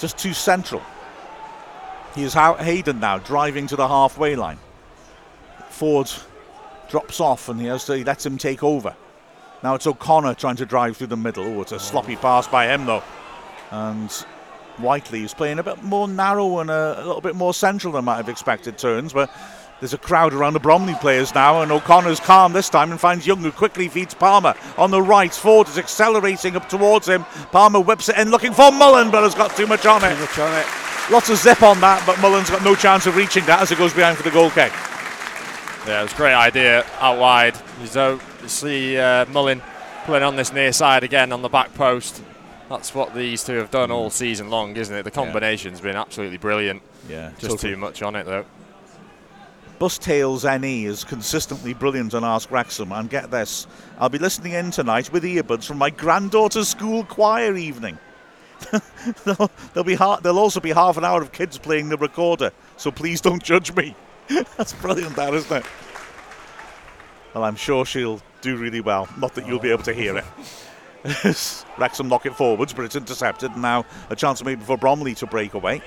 Just 0.00 0.18
too 0.18 0.32
central. 0.32 0.82
He 2.16 2.24
is 2.24 2.34
Hayden 2.34 2.98
now 2.98 3.18
driving 3.18 3.68
to 3.68 3.76
the 3.76 3.86
halfway 3.86 4.34
line. 4.34 4.58
Forde 5.68 6.12
drops 6.90 7.20
off 7.20 7.48
and 7.48 7.60
he, 7.60 7.66
has 7.68 7.84
to, 7.86 7.96
he 7.96 8.04
lets 8.04 8.26
him 8.26 8.36
take 8.36 8.62
over. 8.62 8.94
Now 9.62 9.74
it's 9.74 9.86
O'Connor 9.86 10.34
trying 10.34 10.56
to 10.56 10.66
drive 10.66 10.96
through 10.96 11.06
the 11.06 11.16
middle. 11.16 11.44
Oh, 11.44 11.62
it's 11.62 11.72
a 11.72 11.78
sloppy 11.78 12.16
pass 12.16 12.46
by 12.48 12.66
him 12.66 12.86
though. 12.86 13.02
And 13.70 14.10
Whitely 14.78 15.24
is 15.24 15.34
playing 15.34 15.58
a 15.58 15.62
bit 15.62 15.82
more 15.82 16.08
narrow 16.08 16.58
and 16.58 16.70
a, 16.70 16.96
a, 16.98 17.04
little 17.04 17.20
bit 17.20 17.36
more 17.36 17.54
central 17.54 17.92
than 17.92 18.04
I 18.04 18.04
might 18.04 18.16
have 18.16 18.28
expected 18.28 18.78
turns, 18.78 19.12
but 19.12 19.30
there's 19.78 19.94
a 19.94 19.98
crowd 19.98 20.34
around 20.34 20.52
the 20.52 20.60
Bromley 20.60 20.94
players 20.94 21.34
now, 21.34 21.62
and 21.62 21.72
O'Connor's 21.72 22.20
calm 22.20 22.52
this 22.52 22.68
time 22.68 22.90
and 22.90 23.00
finds 23.00 23.26
Young, 23.26 23.38
who 23.38 23.52
quickly 23.52 23.88
feeds 23.88 24.14
Palmer 24.14 24.54
on 24.76 24.90
the 24.90 25.00
right. 25.00 25.32
Forde 25.32 25.68
is 25.68 25.78
accelerating 25.78 26.56
up 26.56 26.68
towards 26.68 27.08
him. 27.08 27.24
Palmer 27.50 27.80
whips 27.80 28.08
it 28.08 28.18
in, 28.18 28.30
looking 28.30 28.52
for 28.52 28.70
Mullen, 28.70 29.10
but 29.10 29.22
has 29.22 29.34
got 29.34 29.56
too 29.56 29.66
much 29.66 29.86
on 29.86 30.04
it. 30.04 30.14
Too 30.14 30.20
much 30.20 30.38
on 30.38 30.60
it. 30.60 30.66
Lots 31.10 31.30
of 31.30 31.38
zip 31.38 31.62
on 31.62 31.80
that, 31.80 32.02
but 32.06 32.20
Mullen's 32.20 32.50
got 32.50 32.62
no 32.62 32.74
chance 32.74 33.06
of 33.06 33.16
reaching 33.16 33.44
that 33.46 33.60
as 33.60 33.72
it 33.72 33.78
goes 33.78 33.94
behind 33.94 34.16
for 34.16 34.22
the 34.22 34.30
goal 34.30 34.50
kick. 34.50 34.72
Yeah, 35.86 36.00
it 36.00 36.02
was 36.04 36.12
a 36.12 36.16
great 36.16 36.34
idea 36.34 36.84
out 36.98 37.18
wide. 37.18 37.56
You 37.80 38.48
see 38.48 38.98
uh, 38.98 39.24
Mullen 39.26 39.62
playing 40.04 40.24
on 40.24 40.36
this 40.36 40.52
near 40.52 40.72
side 40.72 41.04
again 41.04 41.32
on 41.32 41.42
the 41.42 41.48
back 41.48 41.72
post. 41.74 42.22
That's 42.68 42.94
what 42.94 43.14
these 43.14 43.42
two 43.42 43.54
have 43.54 43.70
done 43.70 43.90
all 43.90 44.10
season 44.10 44.50
long, 44.50 44.76
isn't 44.76 44.94
it? 44.94 45.02
The 45.02 45.10
combination's 45.10 45.80
been 45.80 45.96
absolutely 45.96 46.38
brilliant. 46.38 46.82
Yeah, 47.08 47.32
Just 47.38 47.58
too 47.58 47.76
much 47.76 48.02
on 48.02 48.14
it 48.14 48.26
though. 48.26 48.44
Bus 49.80 49.96
Tales 49.96 50.44
NE 50.44 50.84
is 50.84 51.04
consistently 51.04 51.72
brilliant 51.72 52.12
on 52.12 52.22
Ask 52.22 52.50
Wrexham. 52.50 52.92
And 52.92 53.08
get 53.08 53.30
this, 53.30 53.66
I'll 53.98 54.10
be 54.10 54.18
listening 54.18 54.52
in 54.52 54.70
tonight 54.70 55.10
with 55.10 55.24
earbuds 55.24 55.64
from 55.64 55.78
my 55.78 55.88
granddaughter's 55.88 56.68
school 56.68 57.02
choir 57.04 57.56
evening. 57.56 57.98
there'll, 59.24 59.50
there'll, 59.72 59.84
be 59.84 59.94
ha- 59.94 60.20
there'll 60.20 60.38
also 60.38 60.60
be 60.60 60.70
half 60.70 60.98
an 60.98 61.04
hour 61.06 61.22
of 61.22 61.32
kids 61.32 61.56
playing 61.56 61.88
the 61.88 61.96
recorder, 61.96 62.52
so 62.76 62.90
please 62.90 63.22
don't 63.22 63.42
judge 63.42 63.74
me. 63.74 63.96
That's 64.56 64.72
brilliant, 64.74 65.16
that 65.16 65.34
isn't 65.34 65.56
it? 65.56 65.64
Well, 67.34 67.44
I'm 67.44 67.56
sure 67.56 67.84
she'll 67.84 68.20
do 68.40 68.56
really 68.56 68.80
well. 68.80 69.08
Not 69.18 69.34
that 69.34 69.46
you'll 69.46 69.60
be 69.60 69.70
able 69.70 69.82
to 69.84 69.92
hear 69.92 70.16
it. 70.16 70.24
Wrexham 71.78 72.08
knock 72.08 72.26
it 72.26 72.34
forwards, 72.34 72.72
but 72.72 72.84
it's 72.84 72.96
intercepted. 72.96 73.56
Now 73.56 73.86
a 74.10 74.16
chance 74.16 74.42
maybe 74.44 74.62
for 74.62 74.76
Bromley 74.76 75.14
to 75.16 75.26
break 75.26 75.54
away. 75.54 75.82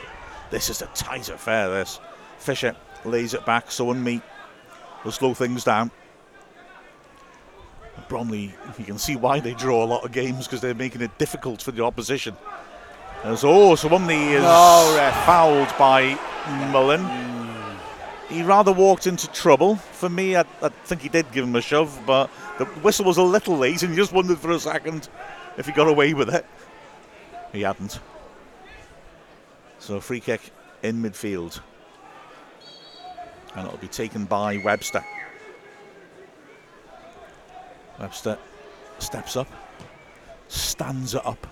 This 0.49 0.69
is 0.69 0.81
a 0.81 0.87
tight 0.87 1.29
affair. 1.29 1.69
This 1.69 1.99
Fisher 2.39 2.75
lays 3.05 3.33
it 3.33 3.45
back, 3.45 3.67
Sowunmi 3.67 4.21
will 5.03 5.11
slow 5.11 5.33
things 5.33 5.63
down. 5.63 5.91
Bromley, 8.09 8.53
you 8.77 8.85
can 8.85 8.97
see 8.97 9.15
why 9.15 9.39
they 9.39 9.53
draw 9.53 9.83
a 9.83 9.85
lot 9.85 10.03
of 10.03 10.11
games 10.11 10.45
because 10.45 10.61
they're 10.61 10.73
making 10.73 11.01
it 11.01 11.17
difficult 11.17 11.61
for 11.61 11.71
the 11.71 11.83
opposition. 11.83 12.35
As 13.23 13.43
oh, 13.45 13.75
so 13.75 13.87
is 13.87 14.43
No, 14.43 15.11
fouled 15.25 15.73
by 15.77 16.17
Mullen. 16.71 17.01
Mm. 17.01 17.42
He 18.29 18.41
rather 18.41 18.71
walked 18.71 19.05
into 19.05 19.27
trouble. 19.31 19.75
For 19.75 20.09
me, 20.09 20.35
I, 20.35 20.45
I 20.61 20.69
think 20.69 21.01
he 21.01 21.09
did 21.09 21.31
give 21.31 21.45
him 21.45 21.55
a 21.55 21.61
shove, 21.61 21.99
but 22.05 22.29
the 22.57 22.65
whistle 22.65 23.05
was 23.05 23.17
a 23.17 23.23
little 23.23 23.57
late, 23.57 23.83
and 23.83 23.91
you 23.91 23.97
just 23.97 24.13
wondered 24.13 24.39
for 24.39 24.51
a 24.51 24.59
second 24.59 25.09
if 25.57 25.65
he 25.65 25.71
got 25.71 25.87
away 25.87 26.13
with 26.13 26.33
it. 26.33 26.45
He 27.51 27.61
hadn't. 27.61 27.99
So 29.79 29.99
free 29.99 30.19
kick 30.19 30.51
in 30.81 31.01
midfield. 31.01 31.59
And 33.55 33.67
it'll 33.67 33.77
be 33.77 33.87
taken 33.87 34.25
by 34.25 34.57
Webster. 34.57 35.03
Webster 37.99 38.37
steps 38.99 39.35
up, 39.35 39.47
stands 40.47 41.13
up 41.13 41.45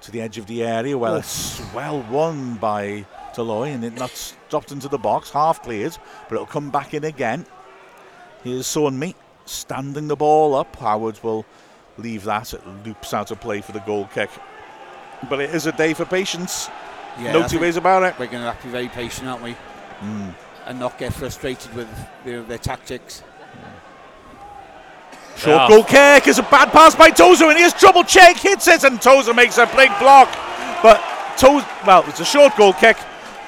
to 0.00 0.10
the 0.10 0.20
edge 0.20 0.38
of 0.38 0.46
the 0.46 0.62
area. 0.64 0.96
Well, 0.96 1.16
it's 1.16 1.60
well 1.74 2.02
won 2.10 2.54
by 2.54 3.04
Toloy, 3.34 3.74
and 3.74 3.84
it 3.84 3.94
not 3.94 4.34
dropped 4.48 4.72
into 4.72 4.88
the 4.88 4.98
box, 4.98 5.30
half 5.30 5.62
cleared, 5.62 5.96
but 6.28 6.34
it'll 6.34 6.46
come 6.46 6.70
back 6.70 6.94
in 6.94 7.04
again. 7.04 7.46
Here's 8.44 8.66
Sowunmi 8.66 9.14
standing 9.44 10.08
the 10.08 10.16
ball 10.16 10.54
up. 10.54 10.74
Howard 10.76 11.22
will 11.22 11.44
leave 11.98 12.24
that. 12.24 12.54
It 12.54 12.62
loops 12.84 13.12
out 13.12 13.30
of 13.30 13.40
play 13.40 13.60
for 13.60 13.72
the 13.72 13.80
goal 13.80 14.08
kick. 14.14 14.30
But 15.28 15.40
it 15.40 15.50
is 15.54 15.66
a 15.66 15.72
day 15.72 15.92
for 15.94 16.04
patience. 16.04 16.70
Yeah, 17.18 17.32
no 17.32 17.42
I 17.44 17.48
two 17.48 17.60
ways 17.60 17.76
about 17.76 18.02
it. 18.04 18.18
We're 18.18 18.26
going 18.26 18.42
to 18.42 18.50
have 18.52 18.60
to 18.60 18.66
be 18.66 18.72
very 18.72 18.88
patient, 18.88 19.28
aren't 19.28 19.42
we? 19.42 19.52
Hmm. 19.52 20.30
And 20.66 20.78
not 20.78 20.98
get 20.98 21.12
frustrated 21.12 21.74
with 21.74 21.88
their, 22.24 22.42
their 22.42 22.58
tactics. 22.58 23.22
Short 25.36 25.56
Yeah. 25.56 25.68
goal 25.68 25.84
kick 25.84 26.28
is 26.28 26.38
a 26.38 26.42
bad 26.44 26.70
pass 26.70 26.94
by 26.94 27.10
Tozer, 27.10 27.46
and 27.46 27.58
here's 27.58 27.72
trouble. 27.74 28.04
Cheek 28.04 28.36
hits 28.38 28.68
it, 28.68 28.84
and 28.84 29.00
Tozer 29.00 29.34
makes 29.34 29.58
a 29.58 29.66
big 29.76 29.90
block. 29.98 30.28
But 30.82 31.02
Tozer, 31.36 31.66
well, 31.86 32.04
it's 32.08 32.20
a 32.20 32.24
short 32.24 32.56
goal 32.56 32.72
kick. 32.72 32.96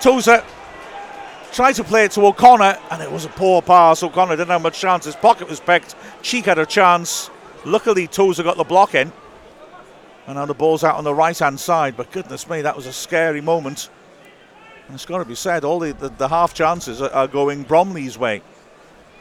Tozer 0.03 0.43
tried 1.53 1.75
to 1.75 1.85
play 1.85 2.07
it 2.07 2.11
to 2.13 2.27
O'Connor, 2.27 2.77
and 2.91 3.01
it 3.01 3.11
was 3.11 3.25
a 3.25 3.29
poor 3.29 3.63
pass. 3.63 4.03
O'Connor 4.03 4.35
didn't 4.35 4.49
have 4.49 4.61
much 4.61 4.81
chance. 4.81 5.05
His 5.05 5.15
pocket 5.15 5.49
was 5.49 5.61
picked. 5.61 5.95
Cheek 6.23 6.47
had 6.47 6.59
a 6.59 6.67
chance. 6.67 7.31
Luckily, 7.65 8.09
Tozer 8.09 8.43
got 8.43 8.57
the 8.57 8.65
block 8.65 8.97
in. 8.97 9.13
And 10.27 10.37
now 10.37 10.47
the 10.47 10.55
ball's 10.55 10.83
out 10.83 10.97
on 10.97 11.05
the 11.05 11.15
right 11.15 11.39
hand 11.39 11.61
side. 11.61 11.97
But 11.97 12.11
goodness 12.11 12.51
me, 12.51 12.63
that 12.63 12.75
was 12.75 12.87
a 12.87 12.93
scary 12.93 13.41
moment. 13.41 13.91
And 14.89 14.95
it's 14.97 15.07
got 15.07 15.19
to 15.19 15.25
be 15.25 15.37
said, 15.37 15.63
all 15.63 15.79
the, 15.79 15.93
the, 15.93 16.09
the 16.09 16.29
half 16.29 16.53
chances 16.53 17.01
are, 17.01 17.11
are 17.11 17.29
going 17.29 17.63
Bromley's 17.63 18.19
way 18.19 18.43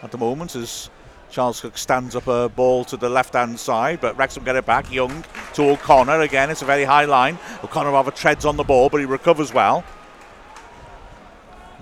at 0.01 0.09
the 0.09 0.17
moment 0.17 0.55
as 0.55 0.89
Charles 1.29 1.61
Cook 1.61 1.77
stands 1.77 2.15
up 2.15 2.25
a 2.25 2.49
ball 2.49 2.85
to 2.85 2.97
the 2.97 3.07
left 3.07 3.35
hand 3.35 3.59
side, 3.59 4.01
but 4.01 4.17
Wrexham 4.17 4.43
get 4.43 4.55
it 4.55 4.65
back. 4.65 4.91
Young 4.91 5.23
to 5.53 5.69
O'Connor 5.69 6.21
again. 6.21 6.49
It's 6.49 6.63
a 6.63 6.65
very 6.65 6.85
high 6.85 7.05
line. 7.05 7.37
O'Connor 7.63 7.91
rather 7.91 8.09
treads 8.09 8.45
on 8.45 8.57
the 8.57 8.63
ball, 8.63 8.89
but 8.89 8.97
he 8.97 9.05
recovers 9.05 9.53
well. 9.53 9.83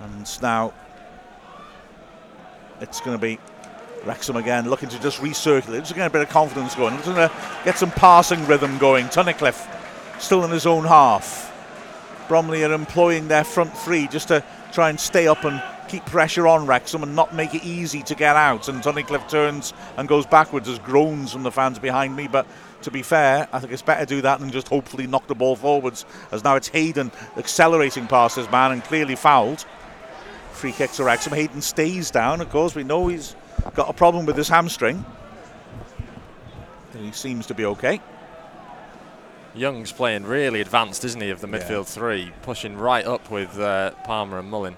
And 0.00 0.42
now 0.42 0.72
it's 2.80 3.00
going 3.00 3.16
to 3.16 3.20
be 3.20 3.38
Wrexham 4.04 4.36
again 4.36 4.68
looking 4.68 4.88
to 4.88 5.00
just 5.00 5.20
recircle 5.20 5.62
recirculate, 5.62 5.78
just 5.80 5.90
to 5.90 5.94
get 5.94 6.06
a 6.06 6.10
bit 6.10 6.22
of 6.22 6.28
confidence 6.30 6.74
going, 6.74 6.94
just 6.94 7.06
going 7.06 7.28
to 7.28 7.34
get 7.64 7.76
some 7.78 7.90
passing 7.90 8.44
rhythm 8.46 8.78
going. 8.78 9.06
Tunnicliffe 9.06 9.68
still 10.18 10.44
in 10.44 10.50
his 10.50 10.66
own 10.66 10.84
half. 10.84 11.48
Bromley 12.28 12.64
are 12.64 12.72
employing 12.72 13.28
their 13.28 13.44
front 13.44 13.76
three 13.76 14.06
just 14.06 14.28
to 14.28 14.44
try 14.72 14.88
and 14.88 14.98
stay 14.98 15.26
up 15.26 15.44
and 15.44 15.62
keep 15.88 16.06
pressure 16.06 16.46
on 16.46 16.66
Wrexham 16.66 17.02
and 17.02 17.16
not 17.16 17.34
make 17.34 17.54
it 17.54 17.64
easy 17.64 18.02
to 18.04 18.14
get 18.14 18.36
out. 18.36 18.68
And 18.68 18.80
Tunnicliffe 18.82 19.28
turns 19.28 19.74
and 19.96 20.08
goes 20.08 20.24
backwards 20.24 20.68
as 20.68 20.78
groans 20.78 21.32
from 21.32 21.42
the 21.42 21.50
fans 21.50 21.78
behind 21.78 22.14
me. 22.14 22.28
But 22.28 22.46
to 22.82 22.90
be 22.90 23.02
fair, 23.02 23.48
I 23.52 23.58
think 23.58 23.72
it's 23.72 23.82
better 23.82 24.06
to 24.06 24.06
do 24.06 24.22
that 24.22 24.38
than 24.38 24.50
just 24.50 24.68
hopefully 24.68 25.08
knock 25.08 25.26
the 25.26 25.34
ball 25.34 25.56
forwards. 25.56 26.06
As 26.30 26.44
now 26.44 26.54
it's 26.54 26.68
Hayden 26.68 27.10
accelerating 27.36 28.06
past 28.06 28.36
his 28.36 28.48
man 28.50 28.70
and 28.70 28.84
clearly 28.84 29.16
fouled. 29.16 29.66
Free 30.60 30.72
kick 30.72 30.92
to 30.92 31.04
Wrexham. 31.04 31.32
Hayden 31.32 31.62
stays 31.62 32.10
down. 32.10 32.42
Of 32.42 32.50
course, 32.50 32.74
we 32.74 32.84
know 32.84 33.08
he's 33.08 33.34
got 33.74 33.88
a 33.88 33.94
problem 33.94 34.26
with 34.26 34.36
his 34.36 34.46
hamstring. 34.48 35.06
He 36.98 37.12
seems 37.12 37.46
to 37.46 37.54
be 37.54 37.64
okay. 37.64 37.98
Young's 39.54 39.90
playing 39.90 40.24
really 40.24 40.60
advanced, 40.60 41.02
isn't 41.06 41.20
he, 41.20 41.30
of 41.30 41.40
the 41.40 41.48
Yeah. 41.48 41.58
midfield 41.60 41.86
three, 41.86 42.30
pushing 42.42 42.76
right 42.76 43.06
up 43.06 43.30
with 43.30 43.58
uh, 43.58 43.92
Palmer 44.04 44.38
and 44.38 44.50
Mullen. 44.50 44.76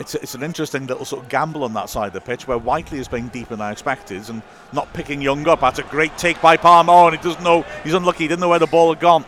it's, 0.00 0.16
it's 0.16 0.34
an 0.34 0.42
interesting 0.42 0.88
little 0.88 1.04
sort 1.04 1.22
of 1.22 1.28
gamble 1.28 1.62
on 1.62 1.72
that 1.74 1.88
side 1.88 2.08
of 2.08 2.12
the 2.12 2.20
pitch 2.20 2.48
where 2.48 2.58
Whitely 2.58 2.98
is 2.98 3.06
playing 3.06 3.28
deeper 3.28 3.50
than 3.54 3.60
I 3.60 3.70
expected 3.70 4.28
and 4.28 4.42
not 4.72 4.92
picking 4.92 5.22
Young 5.22 5.46
up. 5.46 5.60
That's 5.60 5.78
a 5.78 5.84
great 5.84 6.18
take 6.18 6.42
by 6.42 6.56
Palmer. 6.56 6.92
Oh, 6.92 7.06
and 7.06 7.16
he 7.16 7.22
doesn't 7.22 7.44
know, 7.44 7.62
he's 7.84 7.94
unlucky, 7.94 8.24
he 8.24 8.28
didn't 8.28 8.40
know 8.40 8.48
where 8.48 8.58
the 8.58 8.66
ball 8.66 8.92
had 8.92 9.00
gone. 9.00 9.24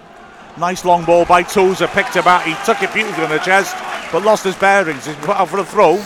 Nice 0.59 0.87
long 0.87 1.05
ball 1.05 1.27
by 1.27 1.43
Tozer, 1.43 1.87
picked 1.89 2.17
him 2.17 2.27
out. 2.27 2.43
He 2.43 2.55
took 2.65 2.83
it 2.83 2.93
beautifully 2.95 3.25
on 3.25 3.31
the 3.31 3.39
chest, 3.39 3.77
but 4.11 4.23
lost 4.23 4.45
his 4.45 4.57
bearings. 4.57 5.05
He's 5.05 5.15
put 5.17 5.37
out 5.37 5.51
for 5.51 5.59
a 5.59 5.65
throw. 5.65 6.03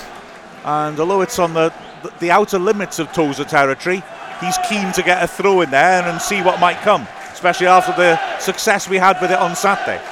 And 0.65 0.99
although 0.99 1.21
it's 1.21 1.39
on 1.39 1.55
the, 1.55 1.73
the, 2.19 2.33
outer 2.33 2.59
limits 2.59 2.99
of 2.99 3.13
Tozer 3.13 3.45
territory, 3.45 4.03
he's 4.41 4.59
keen 4.69 4.93
to 4.93 5.03
get 5.03 5.23
a 5.23 5.29
throw 5.29 5.61
in 5.61 5.71
there 5.71 6.03
and 6.03 6.21
see 6.21 6.43
what 6.43 6.59
might 6.59 6.79
come, 6.79 7.07
especially 7.33 7.69
after 7.69 7.93
the 7.93 8.19
success 8.39 8.89
we 8.89 8.97
had 8.97 9.21
with 9.21 9.31
it 9.31 9.39
on 9.39 9.55
Saturday. 9.55 10.03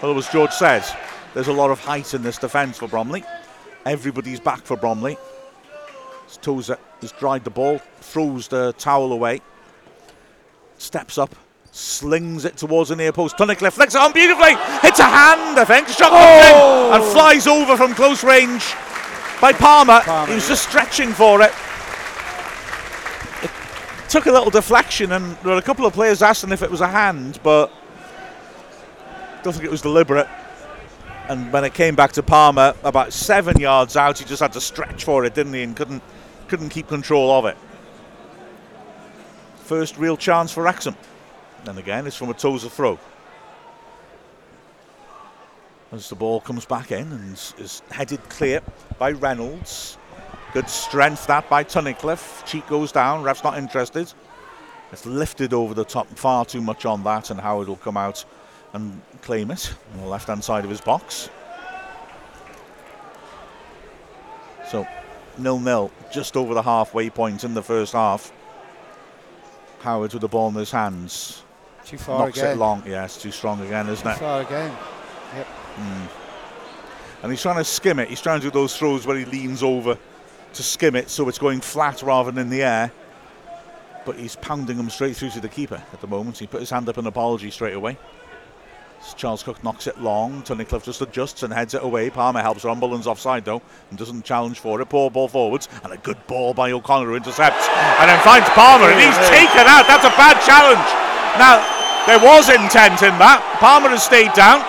Well, 0.00 0.16
as 0.16 0.28
George 0.28 0.52
says, 0.52 0.94
there's 1.34 1.48
a 1.48 1.52
lot 1.52 1.70
of 1.70 1.80
height 1.80 2.14
in 2.14 2.22
this 2.22 2.38
defence 2.38 2.78
for 2.78 2.86
Bromley. 2.86 3.24
Everybody's 3.84 4.40
back 4.40 4.62
for 4.62 4.76
Bromley. 4.76 5.18
Tozer 6.42 6.78
has 7.00 7.10
dried 7.12 7.42
the 7.42 7.50
ball, 7.50 7.80
throws 8.00 8.46
the 8.46 8.72
towel 8.74 9.12
away, 9.12 9.40
steps 10.78 11.18
up, 11.18 11.34
slings 11.72 12.44
it 12.44 12.56
towards 12.56 12.90
the 12.90 12.96
near 12.96 13.12
post. 13.12 13.36
Tunnicliffe 13.36 13.72
flicks 13.72 13.94
it 13.94 14.00
on 14.00 14.12
beautifully, 14.12 14.54
hits 14.82 14.98
a 14.98 15.04
hand, 15.04 15.58
I 15.58 15.64
think, 15.64 15.88
shot 15.88 16.12
in 16.12 16.54
oh! 16.54 16.90
and 16.94 17.04
flies 17.12 17.46
over 17.46 17.76
from 17.76 17.94
close 17.94 18.24
range 18.24 18.74
by 19.40 19.52
Palmer. 19.52 20.00
Palmer, 20.00 20.28
he 20.28 20.34
was 20.34 20.44
yeah. 20.44 20.50
just 20.50 20.68
stretching 20.68 21.10
for 21.10 21.42
it. 21.42 21.52
It 23.42 24.10
took 24.10 24.26
a 24.26 24.32
little 24.32 24.50
deflection, 24.50 25.12
and 25.12 25.36
there 25.38 25.52
were 25.52 25.58
a 25.58 25.62
couple 25.62 25.86
of 25.86 25.92
players 25.92 26.22
asking 26.22 26.52
if 26.52 26.62
it 26.62 26.70
was 26.70 26.80
a 26.80 26.88
hand, 26.88 27.38
but 27.42 27.72
I 29.38 29.42
don't 29.42 29.52
think 29.52 29.64
it 29.64 29.70
was 29.70 29.82
deliberate. 29.82 30.28
And 31.28 31.52
when 31.52 31.62
it 31.64 31.74
came 31.74 31.94
back 31.94 32.10
to 32.12 32.24
Palmer, 32.24 32.74
about 32.82 33.12
seven 33.12 33.60
yards 33.60 33.96
out, 33.96 34.18
he 34.18 34.24
just 34.24 34.42
had 34.42 34.52
to 34.54 34.60
stretch 34.60 35.04
for 35.04 35.24
it, 35.24 35.34
didn't 35.34 35.54
he? 35.54 35.62
And 35.62 35.76
couldn't 35.76 36.02
couldn't 36.48 36.70
keep 36.70 36.88
control 36.88 37.30
of 37.30 37.44
it. 37.44 37.56
First 39.58 39.96
real 39.96 40.16
chance 40.16 40.50
for 40.50 40.64
Wrexham. 40.64 40.96
And 41.66 41.78
again, 41.78 42.06
it's 42.06 42.16
from 42.16 42.30
a 42.30 42.34
Tozer 42.34 42.68
throw. 42.68 42.98
As 45.92 46.08
the 46.08 46.14
ball 46.14 46.40
comes 46.40 46.64
back 46.64 46.92
in 46.92 47.12
and 47.12 47.32
is- 47.32 47.54
is 47.58 47.82
headed 47.90 48.28
clear 48.28 48.60
by 48.98 49.10
Reynolds. 49.12 49.98
Good 50.52 50.68
strength 50.68 51.26
that 51.26 51.48
by 51.48 51.64
Tunnicliffe. 51.64 52.44
Cheek 52.44 52.66
goes 52.68 52.92
down, 52.92 53.22
ref's 53.22 53.44
not 53.44 53.58
interested. 53.58 54.12
It's 54.92 55.06
lifted 55.06 55.52
over 55.52 55.74
the 55.74 55.84
top, 55.84 56.08
far 56.16 56.44
too 56.44 56.60
much 56.60 56.84
on 56.84 57.04
that, 57.04 57.30
and 57.30 57.40
Howard 57.40 57.68
will 57.68 57.76
come 57.76 57.96
out 57.96 58.24
and 58.72 59.00
claim 59.22 59.50
it 59.50 59.74
on 59.94 60.00
the 60.00 60.08
left 60.08 60.28
hand 60.28 60.42
side 60.42 60.64
of 60.64 60.70
his 60.70 60.80
box. 60.80 61.28
So, 64.68 64.86
nil 65.38 65.58
nil, 65.58 65.90
just 66.12 66.36
over 66.36 66.54
the 66.54 66.62
halfway 66.62 67.10
point 67.10 67.44
in 67.44 67.54
the 67.54 67.62
first 67.62 67.92
half. 67.92 68.32
Howard 69.80 70.12
with 70.12 70.22
the 70.22 70.28
ball 70.28 70.48
in 70.48 70.54
his 70.54 70.70
hands. 70.70 71.42
Too 71.90 71.98
far 71.98 72.20
Knocks 72.20 72.38
again. 72.38 72.52
it 72.52 72.56
long. 72.60 72.84
Yeah, 72.86 73.04
it's 73.04 73.20
too 73.20 73.32
strong 73.32 73.60
again, 73.66 73.88
isn't 73.88 74.04
Too 74.04 74.10
it? 74.12 74.18
far 74.18 74.42
again. 74.42 74.70
Yep. 75.34 75.46
Hmm. 75.46 76.06
And 77.24 77.32
he's 77.32 77.42
trying 77.42 77.56
to 77.56 77.64
skim 77.64 77.98
it. 77.98 78.08
He's 78.08 78.20
trying 78.20 78.38
to 78.38 78.46
do 78.46 78.50
those 78.52 78.76
throws 78.76 79.08
where 79.08 79.16
he 79.16 79.24
leans 79.24 79.60
over 79.64 79.98
to 80.52 80.62
skim 80.62 80.94
it 80.94 81.10
so 81.10 81.28
it's 81.28 81.38
going 81.38 81.60
flat 81.60 82.00
rather 82.02 82.30
than 82.30 82.42
in 82.42 82.48
the 82.48 82.62
air. 82.62 82.92
But 84.06 84.16
he's 84.20 84.36
pounding 84.36 84.76
them 84.76 84.88
straight 84.88 85.16
through 85.16 85.30
to 85.30 85.40
the 85.40 85.48
keeper 85.48 85.82
at 85.92 86.00
the 86.00 86.06
moment. 86.06 86.38
He 86.38 86.46
put 86.46 86.60
his 86.60 86.70
hand 86.70 86.88
up 86.88 86.96
in 86.96 87.06
apology 87.08 87.50
straight 87.50 87.74
away. 87.74 87.98
As 89.00 89.12
Charles 89.14 89.42
Cook 89.42 89.64
knocks 89.64 89.88
it 89.88 90.00
long. 90.00 90.42
Tunnicliffe 90.42 90.84
just 90.84 91.02
adjusts 91.02 91.42
and 91.42 91.52
heads 91.52 91.74
it 91.74 91.82
away. 91.82 92.08
Palmer 92.08 92.40
helps 92.40 92.64
on. 92.64 92.80
Offside 92.80 93.44
though 93.44 93.62
and 93.90 93.98
doesn't 93.98 94.24
challenge 94.24 94.60
for 94.60 94.80
it. 94.80 94.88
Poor 94.88 95.10
ball 95.10 95.26
forwards 95.26 95.68
and 95.82 95.92
a 95.92 95.96
good 95.96 96.24
ball 96.28 96.54
by 96.54 96.70
O'Connor 96.70 97.06
who 97.06 97.16
intercepts 97.16 97.68
and 97.68 98.08
then 98.08 98.22
finds 98.22 98.48
Palmer 98.50 98.86
and 98.86 99.00
he's 99.00 99.28
taken 99.28 99.66
out. 99.66 99.88
That's 99.88 100.04
a 100.04 100.16
bad 100.16 100.40
challenge. 100.46 100.86
Now 101.36 101.79
there 102.06 102.18
was 102.18 102.48
intent 102.48 103.02
in 103.02 103.14
that. 103.20 103.40
Palmer 103.60 103.90
has 103.90 104.02
stayed 104.02 104.32
down. 104.32 104.64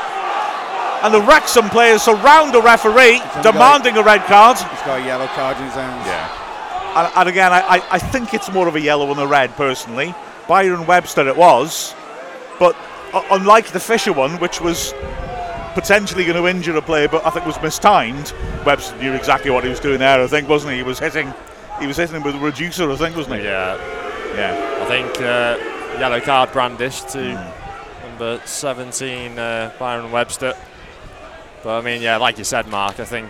And 1.03 1.13
the 1.13 1.21
Wrexham 1.21 1.69
players 1.69 2.03
surround 2.03 2.53
the 2.53 2.61
referee, 2.61 3.21
demanding 3.41 3.97
a 3.97 4.03
red 4.03 4.21
card. 4.29 4.57
He's 4.57 4.85
got 4.85 5.01
a 5.01 5.05
yellow 5.05 5.25
card 5.27 5.57
in 5.57 5.63
his 5.63 5.73
hands. 5.73 6.05
Yeah. 6.05 6.29
And, 6.95 7.11
and 7.15 7.29
again, 7.29 7.51
I, 7.51 7.61
I, 7.61 7.83
I 7.91 7.99
think 7.99 8.35
it's 8.35 8.51
more 8.51 8.67
of 8.67 8.75
a 8.75 8.81
yellow 8.81 9.07
than 9.07 9.17
a 9.17 9.25
red, 9.25 9.49
personally. 9.55 10.13
Byron 10.47 10.85
Webster 10.85 11.27
it 11.27 11.35
was. 11.35 11.95
But 12.59 12.75
uh, 13.13 13.23
unlike 13.31 13.67
the 13.71 13.79
Fisher 13.79 14.13
one, 14.13 14.39
which 14.39 14.61
was 14.61 14.93
potentially 15.73 16.25
going 16.25 16.37
to 16.37 16.47
injure 16.47 16.75
a 16.75 16.81
player, 16.81 17.07
but 17.07 17.25
I 17.25 17.31
think 17.31 17.47
was 17.47 17.59
mistimed, 17.61 18.33
Webster 18.65 18.95
knew 18.97 19.13
exactly 19.13 19.49
what 19.49 19.63
he 19.63 19.69
was 19.69 19.79
doing 19.79 19.99
there, 19.99 20.21
I 20.21 20.27
think, 20.27 20.47
wasn't 20.47 20.73
he? 20.73 20.77
He 20.77 20.83
was 20.83 20.99
hitting 20.99 21.33
he 21.79 21.87
was 21.87 21.97
hitting 21.97 22.15
him 22.15 22.21
with 22.23 22.35
a 22.35 22.39
reducer, 22.39 22.91
I 22.91 22.95
think, 22.95 23.15
wasn't 23.15 23.37
he? 23.37 23.43
Yeah. 23.43 23.75
Yeah. 24.35 24.83
I 24.83 24.85
think 24.85 25.09
uh, 25.19 25.57
yellow 25.99 26.19
card 26.21 26.51
brandished 26.51 27.09
to 27.09 27.53
number 28.07 28.41
17, 28.45 29.37
uh, 29.37 29.71
Byron 29.79 30.11
Webster. 30.11 30.53
But 31.63 31.79
I 31.79 31.81
mean, 31.81 32.01
yeah, 32.01 32.17
like 32.17 32.37
you 32.37 32.43
said, 32.43 32.67
Mark, 32.67 32.99
I 32.99 33.05
think 33.05 33.29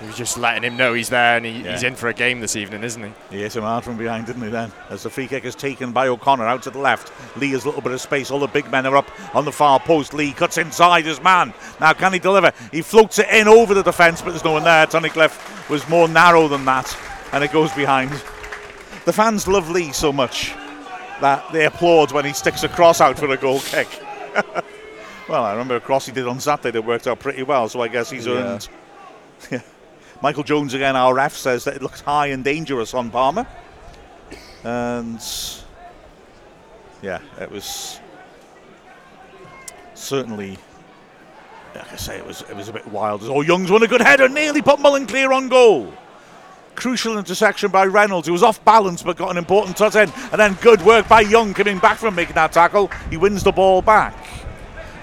he 0.00 0.06
was 0.06 0.16
just 0.16 0.36
letting 0.36 0.62
him 0.62 0.76
know 0.76 0.92
he's 0.92 1.08
there 1.08 1.38
and 1.38 1.46
he, 1.46 1.62
Yeah. 1.62 1.72
he's 1.72 1.82
in 1.82 1.94
for 1.96 2.08
a 2.08 2.12
game 2.12 2.40
this 2.40 2.54
evening, 2.54 2.84
isn't 2.84 3.02
he? 3.02 3.10
He 3.30 3.42
hit 3.42 3.56
him 3.56 3.62
hard 3.62 3.82
from 3.82 3.96
behind, 3.96 4.26
didn't 4.26 4.42
he, 4.42 4.50
then? 4.50 4.70
As 4.90 5.02
the 5.04 5.08
free 5.10 5.26
kick 5.26 5.46
is 5.46 5.54
taken 5.54 5.92
by 5.92 6.08
O'Connor 6.08 6.46
out 6.46 6.62
to 6.64 6.70
the 6.70 6.78
left. 6.78 7.10
Lee 7.38 7.52
has 7.52 7.64
a 7.64 7.68
little 7.68 7.80
bit 7.80 7.92
of 7.92 8.00
space. 8.02 8.30
All 8.30 8.38
the 8.38 8.46
big 8.46 8.70
men 8.70 8.84
are 8.84 8.96
up 8.96 9.10
on 9.34 9.46
the 9.46 9.52
far 9.52 9.80
post. 9.80 10.12
Lee 10.12 10.32
cuts 10.32 10.58
inside 10.58 11.06
his 11.06 11.22
man. 11.22 11.54
Now, 11.80 11.94
can 11.94 12.12
he 12.12 12.18
deliver? 12.18 12.52
He 12.72 12.82
floats 12.82 13.18
it 13.18 13.28
in 13.30 13.48
over 13.48 13.72
the 13.72 13.82
defence, 13.82 14.20
but 14.20 14.30
there's 14.32 14.44
no 14.44 14.52
one 14.52 14.64
there. 14.64 14.86
Tunnicliffe 14.86 15.70
was 15.70 15.88
more 15.88 16.08
narrow 16.08 16.46
than 16.46 16.66
that, 16.66 16.94
and 17.32 17.42
it 17.42 17.50
goes 17.52 17.72
behind. 17.72 18.10
The 19.06 19.14
fans 19.14 19.48
love 19.48 19.70
Lee 19.70 19.92
so 19.92 20.12
much 20.12 20.52
that 21.20 21.52
they 21.52 21.64
applaud 21.66 22.12
when 22.12 22.24
he 22.24 22.32
sticks 22.32 22.62
a 22.62 22.68
cross 22.68 23.00
out 23.00 23.18
for 23.18 23.28
a 23.30 23.36
goal 23.36 23.60
kick. 23.60 23.88
well, 25.28 25.44
I 25.44 25.52
remember 25.52 25.76
a 25.76 25.80
cross 25.80 26.06
he 26.06 26.12
did 26.12 26.26
on 26.26 26.40
Saturday 26.40 26.72
that 26.72 26.82
worked 26.82 27.06
out 27.06 27.18
pretty 27.20 27.42
well, 27.42 27.68
so 27.68 27.80
I 27.80 27.88
guess 27.88 28.10
he's 28.10 28.26
Yeah. 28.26 28.32
earned. 28.34 28.68
Yeah. 29.50 29.60
Michael 30.22 30.42
Jones 30.44 30.72
again, 30.74 30.96
our 30.96 31.12
ref, 31.14 31.34
says 31.36 31.64
that 31.64 31.76
it 31.76 31.82
looks 31.82 32.00
high 32.00 32.28
and 32.28 32.42
dangerous 32.42 32.94
on 32.94 33.10
Palmer. 33.10 33.46
And 34.64 35.20
yeah, 37.02 37.20
it 37.40 37.50
was 37.50 38.00
certainly, 39.94 40.58
like 41.74 41.92
I 41.92 41.96
say, 41.96 42.16
it 42.16 42.26
was 42.26 42.42
it 42.42 42.56
was 42.56 42.68
a 42.68 42.72
bit 42.72 42.86
wild. 42.88 43.22
Oh, 43.24 43.42
Young's 43.42 43.70
won 43.70 43.82
a 43.82 43.86
good 43.86 44.00
header, 44.00 44.28
nearly 44.28 44.62
put 44.62 44.80
Mullen 44.80 45.06
clear 45.06 45.32
on 45.32 45.48
goal. 45.48 45.92
Crucial 46.76 47.18
intersection 47.18 47.70
by 47.70 47.86
Reynolds, 47.86 48.28
who 48.28 48.32
was 48.32 48.42
off 48.42 48.64
balance 48.64 49.02
but 49.02 49.16
got 49.16 49.30
an 49.30 49.38
important 49.38 49.76
touch 49.76 49.96
in. 49.96 50.10
And 50.30 50.38
then 50.38 50.54
good 50.60 50.82
work 50.82 51.08
by 51.08 51.22
Young 51.22 51.54
coming 51.54 51.78
back 51.78 51.96
from 51.96 52.14
making 52.14 52.34
that 52.34 52.52
tackle. 52.52 52.90
He 53.10 53.16
wins 53.16 53.42
the 53.42 53.52
ball 53.52 53.82
back. 53.82 54.14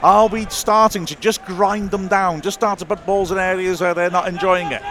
Are 0.04 0.28
we 0.28 0.46
starting 0.48 1.06
to 1.08 1.16
just 1.16 1.44
grind 1.46 1.90
them 1.90 2.08
down? 2.08 2.42
Just 2.42 2.60
start 2.60 2.80
to 2.80 2.86
put 2.86 3.06
balls 3.06 3.32
in 3.32 3.38
areas 3.38 3.82
where 3.82 3.94
they're 3.94 4.12
not 4.12 4.28
enjoying 4.28 4.72
it? 4.72 4.82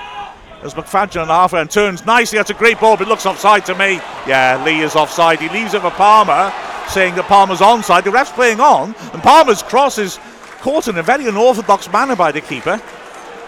As 0.62 0.75
McFadzean 0.75 1.23
on 1.23 1.29
half 1.29 1.53
and 1.53 1.71
turns 1.71 2.07
nicely, 2.07 2.38
that's 2.38 2.51
a 2.51 2.55
great 2.55 2.81
ball, 2.81 2.97
but 2.97 3.09
looks 3.09 3.27
offside 3.27 3.66
to 3.66 3.75
me. 3.75 3.95
Yeah, 4.27 4.62
Lee 4.64 4.81
is 4.81 4.97
offside. 4.97 5.40
He 5.40 5.49
leaves 5.49 5.75
it 5.75 5.83
for 5.83 5.90
Palmer, 5.90 6.53
saying 6.88 7.14
that 7.16 7.25
Palmer's 7.25 7.61
onside. 7.61 8.05
The 8.05 8.11
ref's 8.11 8.33
playing 8.33 8.61
on, 8.61 8.95
and 9.12 9.23
Palmer's 9.23 9.62
cross 9.62 9.99
is 9.99 10.18
caught 10.61 10.88
in 10.88 10.97
a 10.97 11.03
very 11.03 11.27
unorthodox 11.27 11.90
manner 11.92 12.16
by 12.16 12.33
the 12.33 12.40
keeper. 12.40 12.81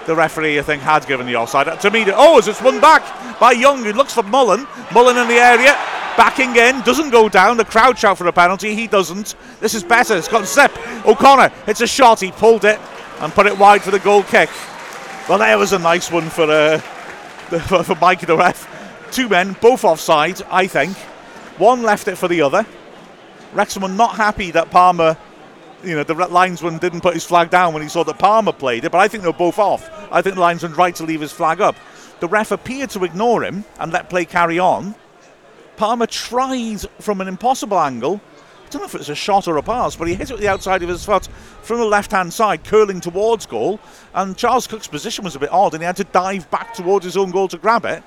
The 0.07 0.15
referee, 0.15 0.59
I 0.59 0.63
think, 0.63 0.83
had 0.83 1.07
given 1.07 1.27
the 1.27 1.37
offside. 1.37 1.81
To 1.81 1.91
me, 1.91 2.05
oh, 2.09 2.39
as 2.39 2.49
it's 2.49 2.61
won 2.61 2.81
back 2.81 3.39
by 3.41 3.53
Young, 3.53 3.83
who 3.83 3.93
looks 3.93 4.13
for 4.13 4.23
Mullen. 4.23 4.67
Mullen 4.93 5.17
in 5.17 5.29
the 5.29 5.35
area, 5.35 5.75
backing 6.17 6.57
in, 6.57 6.83
doesn't 6.83 7.11
go 7.11 7.29
down. 7.29 7.57
The 7.57 7.65
crowd 7.65 7.99
shout 7.99 8.19
for 8.19 8.27
a 8.27 8.33
penalty. 8.33 8.75
He 8.75 8.87
doesn't. 8.87 9.35
This 9.61 9.75
is 9.75 9.83
better. 9.83 10.17
It's 10.17 10.29
got 10.29 10.47
Zip. 10.47 10.73
O'Connor, 11.07 11.51
it's 11.67 11.81
a 11.81 11.87
shot. 11.87 12.21
He 12.21 12.33
pulled 12.33 12.65
it 12.65 12.79
and 13.21 13.33
put 13.33 13.47
it 13.47 13.59
wide 13.59 13.83
for 13.83 13.91
the 13.91 13.99
goal 13.99 14.23
kick. 14.23 14.51
Well, 15.29 15.39
there 15.39 15.57
was 15.57 15.73
a 15.73 15.79
nice 15.79 16.11
one 16.11 16.29
for 16.29 16.45
uh, 16.45 16.79
for, 17.85 17.95
Mikey 17.95 18.27
the 18.27 18.37
ref. 18.37 18.69
Two 19.11 19.29
men, 19.29 19.57
both 19.61 19.85
offside, 19.85 20.43
I 20.51 20.67
think. 20.67 20.97
One 21.59 21.83
left 21.83 22.09
it 22.09 22.17
for 22.17 22.29
the 22.29 22.43
other. 22.43 22.67
Wrexham 23.53 23.97
not 23.97 24.17
happy 24.17 24.51
that 24.51 24.71
Palmer, 24.71 25.17
you 25.85 25.97
know, 25.97 26.05
the 26.05 26.15
linesman 26.15 26.79
didn't 26.79 27.01
put 27.01 27.15
his 27.15 27.25
flag 27.25 27.51
down 27.51 27.73
when 27.73 27.83
he 27.83 27.89
saw 27.89 28.05
that 28.05 28.19
Palmer 28.19 28.53
played 28.53 28.85
it, 28.85 28.93
but 28.93 28.99
I 28.99 29.09
think 29.09 29.23
they 29.23 29.29
were 29.29 29.33
both 29.33 29.59
off. 29.59 29.91
I 30.13 30.23
think 30.23 30.37
the 30.37 30.41
linesman's 30.41 30.77
right 30.77 30.95
to 30.97 31.05
leave 31.05 31.21
his 31.21 31.33
flag 31.33 31.61
up. 31.61 31.77
The 32.21 32.29
ref 32.29 32.51
appeared 32.51 32.91
to 32.91 33.05
ignore 33.05 33.45
him 33.45 33.65
and 33.79 33.93
let 33.93 34.11
play 34.11 34.25
carry 34.25 34.59
on. 34.59 34.95
Palmer 35.77 36.07
tried 36.07 36.83
from 37.01 37.21
an 37.21 37.29
impossible 37.29 37.79
angle. 37.79 38.21
I 38.65 38.69
don't 38.71 38.83
know 38.83 38.87
if 38.87 38.95
it 38.95 38.99
was 38.99 39.09
a 39.09 39.15
shot 39.15 39.47
or 39.47 39.57
a 39.57 39.63
pass, 39.63 39.95
but 39.95 40.09
he 40.09 40.15
hit 40.15 40.31
it 40.31 40.35
with 40.35 40.43
the 40.43 40.49
outside 40.49 40.83
of 40.83 40.89
his 40.89 41.05
foot 41.05 41.29
from 41.63 41.79
the 41.79 41.85
left 41.85 42.11
hand 42.11 42.33
side, 42.33 42.65
curling 42.65 43.01
towards 43.01 43.47
goal. 43.47 43.79
And 44.15 44.37
Charles 44.37 44.67
Cook's 44.67 44.89
position 44.89 45.25
was 45.25 45.37
a 45.37 45.39
bit 45.39 45.53
odd, 45.53 45.75
and 45.75 45.83
he 45.83 45.87
had 45.87 45.97
to 45.97 46.05
dive 46.05 46.51
back 46.51 46.75
towards 46.75 47.05
his 47.05 47.17
own 47.17 47.31
goal 47.31 47.49
to 47.49 47.59
grab 47.59 47.85
it. 47.85 48.03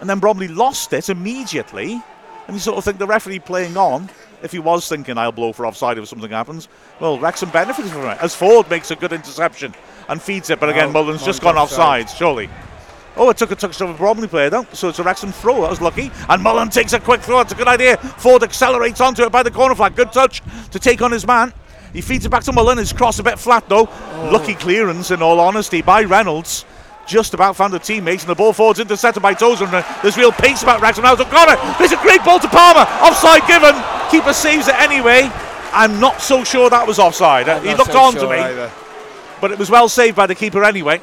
And 0.00 0.08
then 0.08 0.18
Bromley 0.18 0.48
lost 0.48 0.92
it 0.92 1.08
immediately. 1.08 2.02
And 2.46 2.56
you 2.56 2.60
sort 2.60 2.78
of 2.78 2.84
think 2.84 2.98
the 2.98 3.06
referee 3.06 3.40
playing 3.40 3.76
on, 3.76 4.08
if 4.42 4.52
he 4.52 4.58
was 4.58 4.88
thinking 4.88 5.18
I'll 5.18 5.32
blow 5.32 5.52
for 5.52 5.66
offside 5.66 5.98
if 5.98 6.08
something 6.08 6.30
happens, 6.30 6.68
well, 7.00 7.18
Wrexham 7.18 7.50
benefits 7.50 7.90
from 7.90 8.02
it. 8.06 8.18
As 8.20 8.34
Forde 8.34 8.68
makes 8.70 8.90
a 8.90 8.96
good 8.96 9.12
interception 9.12 9.74
and 10.08 10.20
feeds 10.22 10.50
it, 10.50 10.60
but 10.60 10.68
again, 10.68 10.88
Oh, 10.88 10.92
Mullen's 10.92 11.24
just 11.24 11.42
gone 11.42 11.56
offside. 11.58 12.04
offside, 12.04 12.16
surely. 12.18 12.50
Oh, 13.16 13.30
it 13.30 13.36
took 13.36 13.50
a 13.50 13.56
touch 13.56 13.80
of 13.80 13.90
a 13.90 13.94
Bromley 13.94 14.28
player, 14.28 14.48
though. 14.48 14.64
So 14.72 14.88
it's 14.88 15.00
a 15.00 15.02
Wrexham 15.02 15.32
throw. 15.32 15.62
That 15.62 15.70
was 15.70 15.80
lucky. 15.80 16.12
And 16.28 16.40
Mullen 16.40 16.68
takes 16.70 16.92
a 16.92 17.00
quick 17.00 17.20
throw. 17.20 17.40
It's 17.40 17.50
a 17.52 17.56
good 17.56 17.66
idea. 17.66 17.96
Forde 17.96 18.44
accelerates 18.44 19.00
onto 19.00 19.24
it 19.24 19.32
by 19.32 19.42
the 19.42 19.50
corner 19.50 19.74
flag. 19.74 19.96
Good 19.96 20.12
touch 20.12 20.40
to 20.70 20.78
take 20.78 21.02
on 21.02 21.10
his 21.10 21.26
man. 21.26 21.52
He 21.92 22.00
feeds 22.00 22.24
it 22.26 22.28
back 22.28 22.44
to 22.44 22.52
Mullen. 22.52 22.78
His 22.78 22.92
cross 22.92 23.18
a 23.18 23.24
bit 23.24 23.38
flat, 23.40 23.68
though. 23.68 23.88
Oh. 23.90 24.30
Lucky 24.32 24.54
clearance, 24.54 25.10
in 25.10 25.20
all 25.20 25.40
honesty, 25.40 25.82
by 25.82 26.04
Reynolds. 26.04 26.64
Just 27.08 27.32
about 27.32 27.56
found 27.56 27.72
a 27.74 27.78
teammate, 27.78 28.20
and 28.20 28.28
the 28.28 28.34
ball 28.34 28.52
forwards 28.52 28.78
intercepted 28.80 29.22
by 29.22 29.32
Tozer. 29.32 29.64
And 29.64 29.74
uh, 29.74 29.98
there's 30.02 30.18
real 30.18 30.30
pace 30.30 30.62
about 30.62 30.80
Wrexham 30.82 31.04
now. 31.04 31.14
O'Connor. 31.14 31.56
There's 31.78 31.92
a 31.92 31.96
great 31.96 32.22
ball 32.22 32.38
to 32.38 32.48
Palmer. 32.48 32.82
Offside 33.02 33.46
given. 33.48 33.74
Keeper 34.10 34.34
saves 34.34 34.68
it 34.68 34.74
anyway. 34.78 35.30
I'm 35.72 35.98
not 36.00 36.20
so 36.20 36.44
sure 36.44 36.68
that 36.68 36.86
was 36.86 36.98
offside. 36.98 37.48
Uh, 37.48 37.56
I'm 37.56 37.64
he 37.64 37.74
looked 37.74 37.92
so 37.92 37.98
on 38.00 38.12
to 38.14 38.28
me, 38.28 38.36
either. 38.36 38.68
Mm. 38.68 39.40
but 39.40 39.50
it 39.52 39.58
was 39.58 39.70
well 39.70 39.88
saved 39.88 40.16
by 40.16 40.26
the 40.26 40.34
keeper 40.34 40.62
anyway. 40.64 41.00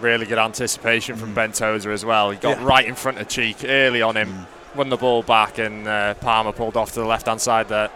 Really 0.00 0.24
good 0.24 0.38
anticipation 0.38 1.16
from 1.16 1.34
Ben 1.34 1.52
Tozer 1.52 1.92
as 1.92 2.04
well. 2.04 2.30
He 2.30 2.38
got 2.38 2.58
Yeah. 2.58 2.66
right 2.66 2.86
in 2.86 2.94
front 2.94 3.18
of 3.18 3.28
Cheek 3.28 3.58
early 3.64 4.00
on 4.00 4.16
him, 4.16 4.46
won 4.74 4.88
the 4.88 4.96
ball 4.96 5.22
back, 5.22 5.58
and 5.58 5.86
uh, 5.86 6.14
Palmer 6.14 6.52
pulled 6.52 6.76
off 6.78 6.92
to 6.92 7.00
the 7.00 7.06
left 7.06 7.26
hand 7.26 7.40
side 7.40 7.68
there. 7.68 7.90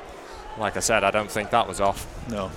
Like 0.59 0.77
I 0.77 0.81
said, 0.81 1.03
I 1.03 1.11
don't 1.11 1.31
think 1.31 1.49
that 1.51 1.67
was 1.67 1.81
off. 1.81 2.07
No. 2.29 2.51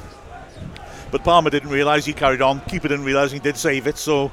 But 1.12 1.24
Palmer 1.24 1.50
didn't 1.50 1.70
realise 1.70 2.06
he 2.06 2.14
carried 2.14 2.42
on. 2.42 2.62
Keeper 2.62 2.88
didn't 2.88 3.06
realise 3.06 3.32
he 3.32 3.40
did 3.40 3.58
save 3.58 3.88
it, 3.88 3.98
so 3.98 4.32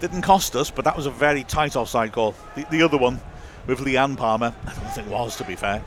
didn't 0.00 0.22
cost 0.22 0.56
us. 0.56 0.70
But 0.70 0.84
that 0.84 0.96
was 0.96 1.06
a 1.06 1.10
very 1.10 1.44
tight 1.44 1.76
offside 1.76 2.12
call. 2.12 2.34
The, 2.54 2.66
the 2.70 2.82
other 2.82 2.96
one 2.96 3.20
with 3.66 3.80
Leanne 3.80 4.16
Palmer, 4.16 4.54
I 4.66 4.74
don't 4.74 4.92
think 4.92 5.10
was 5.10 5.36
to 5.36 5.44
be 5.44 5.56
fair. 5.56 5.84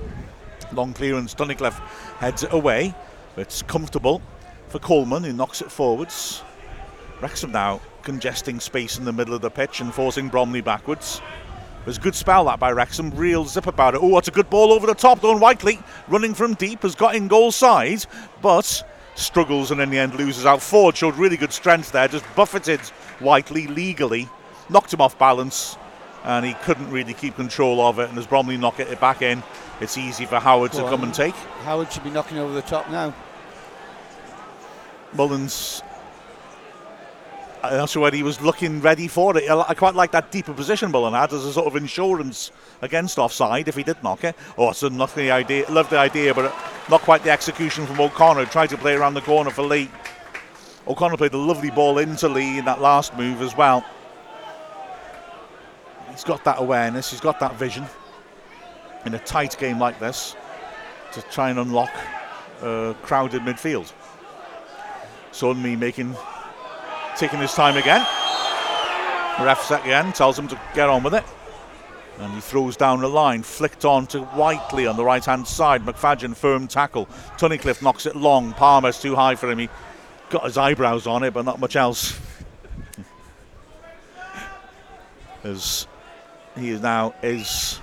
Long 0.74 0.94
clearance, 0.94 1.34
Tunnicliffe 1.34 1.80
heads 2.20 2.44
it 2.44 2.54
away. 2.54 2.94
It's 3.38 3.62
comfortable 3.64 4.22
for 4.68 4.80
Coleman, 4.80 5.24
who 5.24 5.34
knocks 5.34 5.62
it 5.62 5.72
forwards. 5.72 6.44
Wrexham 7.22 7.52
now 7.52 7.82
congesting 8.04 8.60
space 8.60 8.98
in 8.98 9.06
the 9.06 9.14
middle 9.14 9.34
of 9.34 9.42
the 9.42 9.50
pitch 9.50 9.82
and 9.82 9.94
forcing 9.94 10.30
Bromley 10.30 10.62
backwards. 10.62 11.22
There's 11.86 11.98
a 11.98 12.02
good 12.02 12.16
spell 12.16 12.46
that 12.46 12.60
by 12.60 12.72
Wrexham, 12.72 13.12
real 13.12 13.46
zip 13.46 13.68
about 13.68 13.96
it. 13.96 14.02
Oh, 14.02 14.18
it's 14.18 14.28
a 14.28 14.32
good 14.32 14.50
ball 14.50 14.72
over 14.74 14.86
the 14.86 14.94
top. 14.94 15.22
Don 15.22 15.40
Whitely 15.40 15.80
running 16.08 16.34
from 16.34 16.54
deep 16.54 16.84
has 16.84 16.96
got 16.96 17.16
in 17.16 17.28
goal 17.28 17.52
side, 17.52 18.06
but 18.42 18.84
struggles 19.16 19.72
and 19.72 19.82
in 19.82 19.90
the 19.90 19.98
end 19.98 20.16
loses 20.16 20.46
out. 20.46 20.60
Forde 20.60 20.96
showed 20.96 21.16
really 21.16 21.38
good 21.38 21.54
strength 21.54 21.92
there, 21.92 22.08
just 22.08 22.26
buffeted 22.36 22.82
Whitely 23.20 23.68
legally, 23.68 24.30
knocked 24.70 24.94
him 24.94 25.02
off 25.02 25.18
balance, 25.20 25.78
and 26.24 26.46
he 26.46 26.54
couldn't 26.54 26.90
really 26.90 27.14
keep 27.14 27.36
control 27.36 27.82
of 27.82 28.00
it. 28.00 28.10
And 28.10 28.18
as 28.18 28.26
Bromley 28.26 28.56
knock 28.56 28.80
it 28.80 29.00
back 29.02 29.22
in, 29.22 29.44
it's 29.82 29.98
easy 29.98 30.26
for 30.26 30.40
Howard 30.40 30.72
to 30.74 30.84
come 30.84 31.04
and 31.04 31.14
take. 31.14 31.36
Howard 31.64 31.92
should 31.92 32.04
be 32.04 32.10
knocking 32.10 32.38
over 32.38 32.54
the 32.54 32.62
top 32.62 32.90
now. 32.90 33.14
Mullins. 35.14 35.82
Not 37.62 37.90
sure 37.90 38.04
whether 38.04 38.16
he 38.16 38.24
was 38.24 38.40
looking 38.42 38.80
ready 38.80 39.08
for 39.08 39.38
it. 39.38 39.50
I 39.50 39.74
quite 39.74 39.94
like 39.94 40.12
that 40.12 40.32
deeper 40.32 40.54
position 40.54 40.92
Mullen 40.92 41.14
had 41.14 41.34
as 41.34 41.44
a 41.44 41.52
sort 41.52 41.68
of 41.68 41.76
insurance 41.76 42.52
against 42.82 43.18
offside 43.18 43.68
if 43.68 43.76
he 43.76 43.84
did 43.84 44.02
knock 44.02 44.24
it. 44.24 44.36
Oh, 44.58 44.70
it's 44.70 44.82
a 44.84 44.88
lovely 44.88 45.30
idea. 45.30 45.70
Love 45.70 45.90
the 45.90 45.98
idea, 45.98 46.34
but 46.34 46.46
uh, 46.46 46.52
not 46.90 47.02
quite 47.02 47.24
the 47.24 47.32
execution 47.32 47.86
from 47.86 48.00
O'Connor. 48.00 48.46
Tried 48.46 48.70
to 48.70 48.78
play 48.78 48.96
around 48.96 49.14
the 49.14 49.22
corner 49.22 49.50
for 49.50 49.64
Lee. 49.64 49.92
O'Connor 50.88 51.18
played 51.18 51.34
a 51.34 51.38
lovely 51.38 51.70
ball 51.70 51.98
into 51.98 52.30
Lee 52.30 52.60
in 52.60 52.66
that 52.66 52.82
last 52.82 53.16
move 53.18 53.42
as 53.42 53.56
well. 53.56 53.84
he's 56.12 56.24
got 56.24 56.44
that 56.46 56.60
awareness, 56.60 57.12
he's 57.12 57.20
got 57.20 57.40
that 57.42 57.56
vision 57.56 57.86
in 59.06 59.14
a 59.14 59.20
tight 59.20 59.58
game 59.58 59.80
like 59.80 60.00
this 60.00 60.36
to 61.12 61.22
try 61.24 61.50
and 61.50 61.60
unlock 61.60 61.92
a 62.62 62.96
crowded 63.02 63.42
midfield. 63.42 63.92
Sowunmi 65.32 65.78
making, 65.78 66.16
taking 67.20 67.40
his 67.40 67.54
time 67.54 67.76
again. 67.76 68.00
Ref 69.42 69.70
again 69.72 70.14
tells 70.14 70.40
him 70.40 70.48
to 70.48 70.60
get 70.74 70.88
on 70.88 71.04
with 71.04 71.14
it. 71.14 71.26
And 72.18 72.34
he 72.34 72.40
throws 72.40 72.78
down 72.78 73.02
the 73.02 73.10
line, 73.10 73.44
flicked 73.44 73.84
on 73.84 74.08
to 74.08 74.22
Whitely 74.22 74.88
on 74.88 74.96
the 74.96 75.04
right 75.04 75.24
hand 75.24 75.46
side. 75.46 75.84
McFadzean, 75.84 76.36
firm 76.36 76.68
tackle. 76.68 77.08
Tunnicliffe 77.38 77.82
knocks 77.82 78.06
it 78.06 78.16
long. 78.16 78.54
Palmer's 78.54 79.02
too 79.02 79.16
high 79.16 79.36
for 79.36 79.52
him. 79.52 79.60
He 79.60 79.70
got 80.30 80.46
his 80.46 80.58
eyebrows 80.58 81.08
on 81.08 81.24
it, 81.24 81.34
but 81.34 81.44
not 81.44 81.60
much 81.60 81.76
else. 81.76 82.18
As 85.44 85.88
he 86.58 86.72
now 86.72 87.14
is 87.22 87.82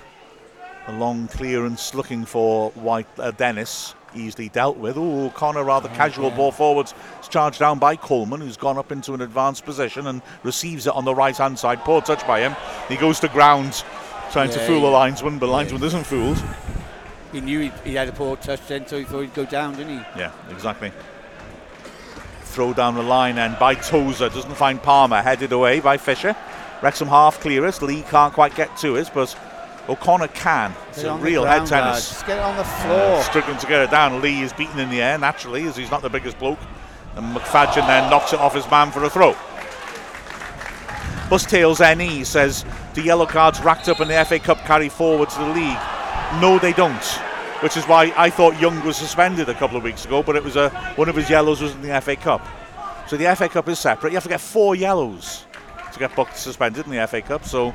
a 0.87 0.93
long 0.93 1.27
clearance 1.27 1.93
looking 1.93 2.25
for 2.25 2.71
White 2.71 3.07
uh, 3.19 3.31
Dennis 3.31 3.93
easily 4.15 4.49
dealt 4.49 4.77
with. 4.77 4.97
Oh, 4.97 5.31
Connor 5.35 5.63
rather 5.63 5.89
oh, 5.91 5.95
casual 5.95 6.29
yeah. 6.29 6.35
ball 6.35 6.51
forwards. 6.51 6.93
It's 7.19 7.27
charged 7.27 7.59
down 7.59 7.79
by 7.79 7.95
Coleman, 7.95 8.41
who's 8.41 8.57
gone 8.57 8.77
up 8.77 8.91
into 8.91 9.13
an 9.13 9.21
advanced 9.21 9.65
position 9.65 10.07
and 10.07 10.21
receives 10.43 10.87
it 10.87 10.93
on 10.93 11.05
the 11.05 11.15
right 11.15 11.35
hand 11.35 11.59
side. 11.59 11.79
Poor 11.79 12.01
touch 12.01 12.25
by 12.27 12.39
him. 12.39 12.55
He 12.87 12.95
goes 12.95 13.19
to 13.21 13.27
ground 13.27 13.83
trying 14.31 14.49
yeah, 14.49 14.57
to 14.57 14.65
fool 14.67 14.81
the 14.81 14.87
linesman, 14.87 15.39
but 15.39 15.47
the 15.47 15.51
linesman 15.51 15.83
isn't 15.83 16.05
fooled. 16.05 16.41
He 17.31 17.41
knew 17.41 17.59
he, 17.59 17.71
he, 17.83 17.93
had 17.95 18.07
a 18.07 18.13
poor 18.13 18.37
touch 18.37 18.65
then, 18.67 18.87
so 18.87 18.97
he 18.97 19.03
thought 19.03 19.21
he'd 19.21 19.33
go 19.33 19.45
down, 19.45 19.75
didn't 19.75 19.99
he? 19.99 20.19
Yeah, 20.19 20.31
exactly. 20.49 20.91
Throw 22.41 22.73
down 22.73 22.95
the 22.95 23.03
line 23.03 23.37
and 23.37 23.57
by 23.59 23.75
Tozer, 23.75 24.29
doesn't 24.29 24.55
find 24.55 24.81
Palmer, 24.81 25.21
headed 25.21 25.51
away 25.51 25.79
by 25.79 25.97
Fisher. 25.97 26.35
Wrexham 26.81 27.07
half 27.07 27.39
clearest. 27.39 27.81
Lee 27.81 28.03
can't 28.03 28.33
quite 28.33 28.55
get 28.55 28.75
to 28.77 28.95
it, 28.95 29.09
but 29.13 29.37
O'Connor 29.89 30.27
can. 30.29 30.73
It's 30.89 31.03
a 31.03 31.15
real 31.15 31.45
head 31.45 31.65
tennis. 31.65 32.09
Just 32.09 32.27
get 32.27 32.37
it 32.37 32.43
on 32.43 32.57
the 32.57 32.63
floor. 32.63 33.15
Uh, 33.15 33.23
struggling 33.23 33.57
to 33.57 33.67
get 33.67 33.81
it 33.81 33.91
down. 33.91 34.21
Lee 34.21 34.41
is 34.41 34.51
beaten 34.53 34.79
in 34.79 34.89
the 34.89 35.01
air 35.01 35.17
naturally, 35.17 35.63
as 35.63 35.77
he's 35.77 35.91
not 35.91 36.01
the 36.01 36.09
biggest 36.09 36.37
bloke. 36.39 36.59
And 37.15 37.35
McFadzean 37.35 37.87
then 37.87 38.09
knocks 38.09 38.33
it 38.33 38.39
off 38.39 38.53
his 38.53 38.69
man 38.69 38.91
for 38.91 39.03
a 39.03 39.09
throw. 39.09 39.35
Bustails 41.29 41.79
NE 41.79 42.23
says 42.23 42.63
the 42.93 43.01
yellow 43.01 43.25
cards 43.25 43.59
racked 43.61 43.89
up 43.89 43.99
in 43.99 44.07
the 44.07 44.25
FA 44.25 44.39
Cup 44.39 44.59
carry 44.59 44.89
forward 44.89 45.29
to 45.29 45.39
the 45.39 45.49
league. 45.49 45.77
No, 46.41 46.59
they 46.61 46.73
don't. 46.73 47.03
Which 47.61 47.75
is 47.75 47.85
why 47.85 48.13
I 48.15 48.29
thought 48.29 48.59
Young 48.61 48.83
was 48.85 48.97
suspended 48.97 49.49
a 49.49 49.53
couple 49.53 49.77
of 49.77 49.83
weeks 49.83 50.05
ago, 50.05 50.21
but 50.21 50.35
it 50.35 50.43
was 50.43 50.55
a 50.55 50.69
one 50.95 51.09
of 51.09 51.15
his 51.15 51.29
yellows 51.29 51.61
was 51.61 51.73
in 51.73 51.81
the 51.81 52.01
FA 52.01 52.15
Cup. 52.15 52.45
So 53.07 53.17
the 53.17 53.33
FA 53.35 53.49
Cup 53.49 53.67
is 53.67 53.79
separate. 53.79 54.11
You 54.11 54.15
have 54.15 54.23
to 54.23 54.29
get 54.29 54.41
four 54.41 54.75
yellows 54.75 55.45
to 55.91 55.99
get 55.99 56.15
booked 56.15 56.37
suspended 56.37 56.85
in 56.85 56.91
the 56.91 57.07
FA 57.07 57.21
Cup. 57.21 57.45
So 57.45 57.73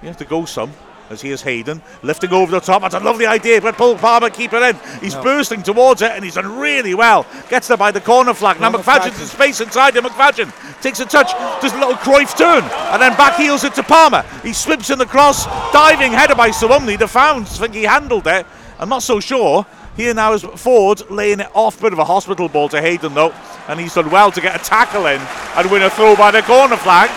you 0.00 0.08
have 0.08 0.16
to 0.16 0.24
go 0.24 0.44
some 0.44 0.72
as 1.10 1.20
he 1.20 1.30
is 1.30 1.42
Hayden 1.42 1.82
lifting 2.02 2.32
over 2.32 2.52
the 2.52 2.60
top. 2.60 2.82
That's 2.82 2.94
a 2.94 3.00
lovely 3.00 3.26
idea, 3.26 3.60
but 3.60 3.76
Paul 3.76 3.96
Palmer 3.96 4.30
keep 4.30 4.52
it 4.52 4.62
in. 4.62 4.76
He's 5.00 5.16
no. 5.16 5.22
bursting 5.22 5.62
towards 5.62 6.02
it 6.02 6.12
and 6.12 6.24
he's 6.24 6.36
done 6.36 6.58
really 6.58 6.94
well. 6.94 7.26
Gets 7.48 7.68
there 7.68 7.76
by 7.76 7.90
the 7.90 8.00
corner 8.00 8.32
flag. 8.32 8.60
Now 8.60 8.70
McFadzean's 8.70 9.20
in 9.20 9.26
space 9.26 9.60
inside 9.60 9.96
him. 9.96 10.04
McFadzean 10.04 10.52
takes 10.80 11.00
a 11.00 11.04
touch, 11.04 11.32
does 11.60 11.72
a 11.74 11.78
little 11.78 11.94
Cruyff 11.94 12.36
turn, 12.38 12.62
and 12.62 13.02
then 13.02 13.16
back 13.16 13.36
heels 13.36 13.64
it 13.64 13.74
to 13.74 13.82
Palmer. 13.82 14.22
He 14.42 14.52
slips 14.52 14.90
in 14.90 14.98
the 14.98 15.06
cross, 15.06 15.46
diving 15.72 16.12
header 16.12 16.36
by 16.36 16.50
Sowunmi. 16.50 16.98
The 16.98 17.08
Founds 17.08 17.58
think 17.58 17.74
he 17.74 17.82
handled 17.82 18.26
it. 18.28 18.46
I'm 18.78 18.88
not 18.88 19.02
so 19.02 19.20
sure. 19.20 19.66
Here 19.96 20.14
now 20.14 20.32
is 20.32 20.42
Forde 20.42 21.10
laying 21.10 21.40
it 21.40 21.50
off, 21.52 21.80
bit 21.80 21.92
of 21.92 21.98
a 21.98 22.04
hospital 22.04 22.48
ball 22.48 22.68
to 22.68 22.80
Hayden 22.80 23.12
though, 23.14 23.34
and 23.68 23.80
he's 23.80 23.94
done 23.94 24.10
well 24.10 24.30
to 24.30 24.40
get 24.40 24.58
a 24.58 24.64
tackle 24.64 25.06
in 25.06 25.20
and 25.20 25.70
win 25.70 25.82
a 25.82 25.90
throw 25.90 26.14
by 26.14 26.30
the 26.30 26.42
corner 26.42 26.76
flag. 26.76 27.10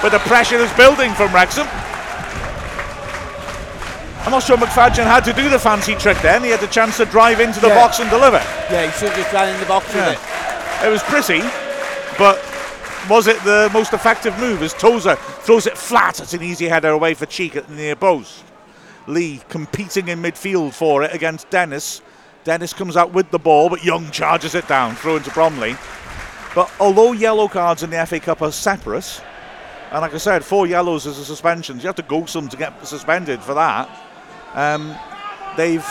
But 0.00 0.10
the 0.10 0.20
pressure 0.20 0.56
is 0.56 0.72
building 0.74 1.12
from 1.12 1.34
Wrexham. 1.34 1.66
I'm 4.22 4.32
not 4.32 4.42
sure 4.42 4.56
McFadzean 4.56 5.04
had 5.04 5.24
to 5.24 5.32
do 5.32 5.48
the 5.48 5.58
fancy 5.58 5.94
trick 5.94 6.18
then. 6.18 6.44
He 6.44 6.50
had 6.50 6.60
the 6.60 6.66
chance 6.66 6.98
to 6.98 7.06
drive 7.06 7.40
into 7.40 7.58
the 7.58 7.68
yeah. 7.68 7.74
box 7.74 8.00
and 8.00 8.10
deliver. 8.10 8.36
Yeah, 8.70 8.86
he 8.86 8.92
should 8.92 9.08
have 9.08 9.16
just 9.16 9.32
ran 9.32 9.52
in 9.52 9.58
the 9.58 9.66
box 9.66 9.92
yeah. 9.94 10.10
with 10.10 10.82
it. 10.82 10.86
It 10.86 10.90
was 10.90 11.02
pretty, 11.02 11.40
but 12.18 12.38
was 13.08 13.26
it 13.26 13.42
the 13.44 13.70
most 13.72 13.94
effective 13.94 14.38
move 14.38 14.62
as 14.62 14.74
Tozer 14.74 15.16
throws 15.16 15.66
it 15.66 15.76
flat? 15.76 16.20
It's 16.20 16.34
an 16.34 16.42
easy 16.42 16.68
header 16.68 16.90
away 16.90 17.14
for 17.14 17.24
Cheek 17.26 17.56
at 17.56 17.66
the 17.66 17.74
near 17.74 17.96
post. 17.96 18.44
Lee 19.06 19.40
competing 19.48 20.08
in 20.08 20.20
midfield 20.20 20.74
for 20.74 21.02
it 21.02 21.14
against 21.14 21.48
Dennis. 21.48 22.02
Dennis 22.44 22.72
comes 22.74 22.96
out 22.96 23.12
with 23.12 23.30
the 23.30 23.38
ball, 23.38 23.70
but 23.70 23.84
Young 23.84 24.10
charges 24.10 24.54
it 24.54 24.68
down, 24.68 24.94
throw 24.96 25.16
into 25.16 25.30
Bromley. 25.30 25.76
But 26.54 26.70
although 26.78 27.12
yellow 27.12 27.48
cards 27.48 27.82
in 27.82 27.90
the 27.90 28.06
FA 28.06 28.20
Cup 28.20 28.42
are 28.42 28.52
separate, 28.52 29.22
and 29.90 30.02
like 30.02 30.14
I 30.14 30.18
said, 30.18 30.44
four 30.44 30.66
yellows 30.66 31.06
as 31.06 31.18
a 31.18 31.24
suspension, 31.24 31.78
you 31.78 31.86
have 31.86 31.96
to 31.96 32.02
go 32.02 32.26
some 32.26 32.48
to 32.48 32.56
get 32.56 32.86
suspended 32.86 33.40
for 33.40 33.54
that. 33.54 33.88
Um, 34.54 34.94
they've, 35.56 35.86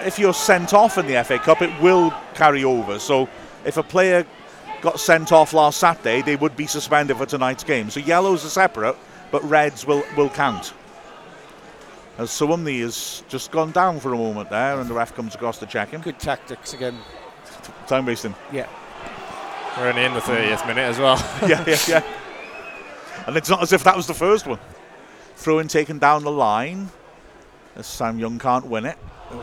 if 0.00 0.18
you're 0.18 0.34
sent 0.34 0.74
off 0.74 0.98
in 0.98 1.06
the 1.06 1.22
FA 1.24 1.38
Cup, 1.38 1.62
it 1.62 1.82
will 1.82 2.12
carry 2.34 2.64
over. 2.64 2.98
So 2.98 3.28
if 3.64 3.76
a 3.76 3.82
player 3.82 4.26
got 4.82 5.00
sent 5.00 5.32
off 5.32 5.52
last 5.52 5.78
Saturday, 5.78 6.22
they 6.22 6.36
would 6.36 6.56
be 6.56 6.66
suspended 6.66 7.16
for 7.16 7.26
tonight's 7.26 7.64
game. 7.64 7.90
So 7.90 8.00
yellows 8.00 8.44
are 8.44 8.50
separate, 8.50 8.96
but 9.30 9.42
reds 9.44 9.86
will, 9.86 10.04
will 10.16 10.28
count. 10.28 10.74
As 12.16 12.30
Sowunmi 12.30 12.80
has 12.82 13.24
just 13.28 13.50
gone 13.50 13.72
down 13.72 13.98
for 13.98 14.12
a 14.12 14.16
moment 14.16 14.48
there, 14.50 14.78
and 14.78 14.88
the 14.88 14.94
ref 14.94 15.14
comes 15.14 15.34
across 15.34 15.58
to 15.58 15.66
check 15.66 15.90
him. 15.90 16.00
Good 16.00 16.20
tactics 16.20 16.72
again. 16.72 16.96
Time 17.88 18.06
wasting. 18.06 18.34
Yeah. 18.52 18.68
We're 19.76 19.88
only 19.88 20.04
in 20.04 20.14
the 20.14 20.20
30th 20.20 20.66
minute 20.66 20.82
as 20.82 20.98
well. 20.98 21.16
yeah, 21.48 21.64
yeah, 21.66 21.78
yeah. 21.88 22.02
And 23.26 23.36
it's 23.36 23.48
not 23.48 23.62
as 23.62 23.72
if 23.72 23.82
that 23.84 23.96
was 23.96 24.06
the 24.06 24.14
first 24.14 24.46
one. 24.46 24.60
Throwing 25.34 25.66
taken 25.66 25.98
down 25.98 26.22
the 26.22 26.30
line. 26.30 26.90
This 27.76 27.98
time 27.98 28.18
Young 28.18 28.38
can't 28.38 28.66
win 28.66 28.84
it. 28.84 28.98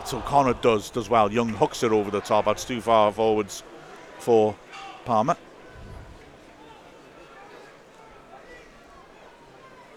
So 0.06 0.20
Connor 0.20 0.54
does, 0.54 0.90
does 0.90 1.10
well. 1.10 1.30
Young 1.30 1.50
hooks 1.50 1.82
it 1.82 1.92
over 1.92 2.10
the 2.10 2.20
top. 2.20 2.46
That's 2.46 2.64
too 2.64 2.80
far 2.80 3.12
forwards 3.12 3.62
for 4.18 4.56
Palmer. 5.04 5.36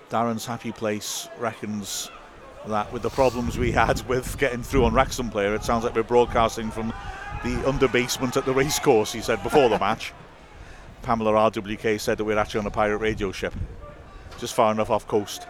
Darren's 0.09 0.45
happy 0.45 0.71
place 0.71 1.27
reckons 1.39 2.11
that 2.67 2.91
with 2.91 3.03
the 3.03 3.09
problems 3.09 3.57
we 3.57 3.71
had 3.71 4.01
with 4.07 4.37
getting 4.37 4.63
through 4.63 4.85
on 4.85 4.93
Wrexham 4.93 5.29
player, 5.29 5.55
it 5.55 5.63
sounds 5.63 5.83
like 5.83 5.95
we're 5.95 6.03
broadcasting 6.03 6.71
from 6.71 6.93
the 7.43 7.67
under 7.67 7.87
basement 7.87 8.35
at 8.37 8.45
the 8.45 8.53
racecourse, 8.53 9.13
he 9.13 9.21
said 9.21 9.41
before 9.43 9.69
the 9.69 9.79
match. 9.79 10.13
Pamela 11.03 11.31
RWK 11.51 11.99
said 11.99 12.17
that 12.17 12.23
we're 12.23 12.37
actually 12.37 12.61
on 12.61 12.65
a 12.65 12.71
pirate 12.71 12.97
radio 12.97 13.31
ship, 13.31 13.53
just 14.39 14.53
far 14.53 14.71
enough 14.71 14.89
off 14.89 15.07
coast 15.07 15.47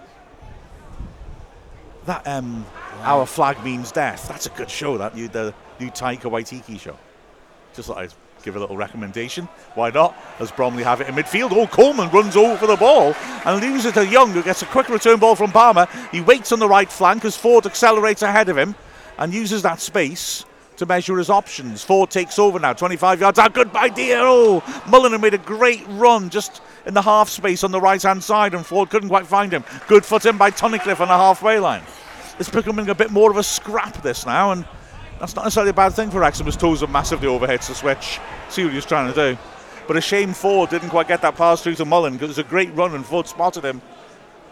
that 2.06 2.26
um, 2.28 2.66
wow. 2.99 3.20
our 3.20 3.26
flag 3.26 3.64
means 3.64 3.91
death. 3.91 4.28
That's 4.28 4.45
a 4.45 4.49
good 4.51 4.70
show. 4.70 4.97
That 4.97 5.16
new 5.16 5.28
the 5.28 5.53
new 5.80 5.89
Taika 5.89 6.24
Waititi 6.24 6.80
show. 6.80 6.97
Just 7.74 7.88
thought 7.88 7.97
I'd 7.97 8.14
give 8.43 8.56
a 8.56 8.60
little 8.60 8.78
recommendation. 8.78 9.49
Why 9.74 9.89
not? 9.89 10.16
As 10.39 10.51
Bromley 10.51 10.84
have 10.84 11.01
it 11.01 11.10
in 11.10 11.16
midfield. 11.16 11.51
Oh, 11.51 11.68
Coleman 11.68 12.10
runs 12.12 12.36
over 12.36 12.68
the 12.68 12.76
ball 12.76 13.14
and 13.43 13.64
it 13.86 13.93
to 13.95 14.06
Young, 14.06 14.32
who 14.32 14.43
gets 14.43 14.62
a 14.62 14.66
quick 14.68 14.88
return 14.88 15.20
ball 15.20 15.36
from 15.36 15.51
Palmer. 15.51 15.88
He 16.12 16.22
waits 16.22 16.51
on 16.51 16.60
the 16.60 16.70
right 16.70 16.89
flank 16.89 17.26
as 17.26 17.36
Forde 17.36 17.66
accelerates 17.66 18.22
ahead 18.22 18.47
of 18.49 18.58
him 18.58 18.76
and 19.18 19.34
uses 19.34 19.64
that 19.64 19.80
space 19.80 20.45
to 20.78 20.86
measure 20.86 21.17
his 21.17 21.30
options. 21.30 21.84
Forde 21.84 22.09
takes 22.09 22.38
over 22.38 22.59
now, 22.59 22.73
25 22.73 23.19
yards 23.21 23.39
out. 23.39 23.53
Good 23.53 23.76
idea. 23.76 24.19
Oh, 24.19 24.61
Mulliner 24.86 25.21
made 25.21 25.34
a 25.34 25.39
great 25.39 25.84
run 25.89 26.30
just 26.30 26.61
in 26.86 26.93
the 26.93 27.01
half 27.01 27.30
space 27.30 27.63
on 27.63 27.71
the 27.71 27.82
right 27.82 28.01
hand 28.01 28.23
side, 28.23 28.53
and 28.53 28.65
Forde 28.65 28.89
couldn't 28.89 29.09
quite 29.09 29.28
find 29.28 29.51
him. 29.51 29.63
Good 29.88 30.05
foot 30.05 30.26
in 30.26 30.38
by 30.38 30.51
Tunnicliffe 30.51 30.99
on 30.99 31.07
the 31.07 31.17
halfway 31.17 31.59
line. 31.59 31.84
It's 32.39 32.49
becoming 32.49 32.89
a 32.89 32.95
bit 32.95 33.11
more 33.11 33.32
of 33.32 33.38
a 33.38 33.43
scrap 33.43 34.01
this 34.01 34.26
now, 34.26 34.51
and 34.51 34.67
that's 35.19 35.36
not 35.36 35.45
necessarily 35.45 35.69
a 35.69 35.73
bad 35.73 35.93
thing 35.93 36.11
for 36.11 36.19
Wrexham. 36.19 36.49
Toes 36.51 36.84
are 36.84 36.88
massively 36.88 37.28
overheads 37.28 37.67
to 37.67 37.76
switch. 37.76 38.19
See 38.49 38.65
what 38.65 38.73
he's 38.73 38.86
trying 38.86 39.11
to 39.13 39.34
do. 39.34 39.39
But 39.88 39.97
a 39.97 40.01
shame 40.01 40.34
Forde 40.34 40.71
didn't 40.71 40.89
quite 40.89 41.07
get 41.07 41.21
that 41.21 41.36
pass 41.36 41.61
through 41.61 41.76
to 41.76 41.86
Mullen 41.86 42.13
because 42.13 42.26
it 42.26 42.38
was 42.38 42.38
a 42.39 42.49
great 42.49 42.73
run 42.76 42.95
and 42.95 43.05
Forde 43.05 43.28
spotted 43.28 43.63
him. 43.63 43.82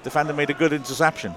Defender 0.03 0.33
made 0.33 0.49
a 0.49 0.53
good 0.53 0.73
interception. 0.73 1.35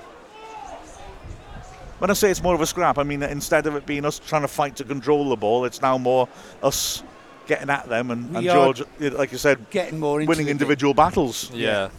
When 1.99 2.11
I 2.11 2.15
say 2.15 2.31
it's 2.31 2.43
more 2.43 2.55
of 2.55 2.61
a 2.61 2.67
scrap, 2.67 2.99
I 2.99 3.03
mean 3.03 3.21
that 3.21 3.31
instead 3.31 3.67
of 3.67 3.75
it 3.75 3.87
being 3.87 4.05
us 4.05 4.19
trying 4.19 4.43
to 4.43 4.49
fight 4.49 4.77
to 4.77 4.85
control 4.85 5.29
the 5.29 5.37
ball, 5.37 5.65
it's 5.65 5.81
now 5.81 5.97
more 5.97 6.29
us 6.63 7.03
getting 7.47 7.71
at 7.71 7.89
them 7.89 8.11
and, 8.11 8.37
and 8.37 8.45
George, 8.45 8.83
like 8.99 9.33
you 9.33 9.39
said, 9.39 9.71
getting 9.71 10.01
more 10.01 10.25
winning 10.25 10.49
individual 10.49 10.95
battles. 10.95 11.51
Yeah. 11.53 11.91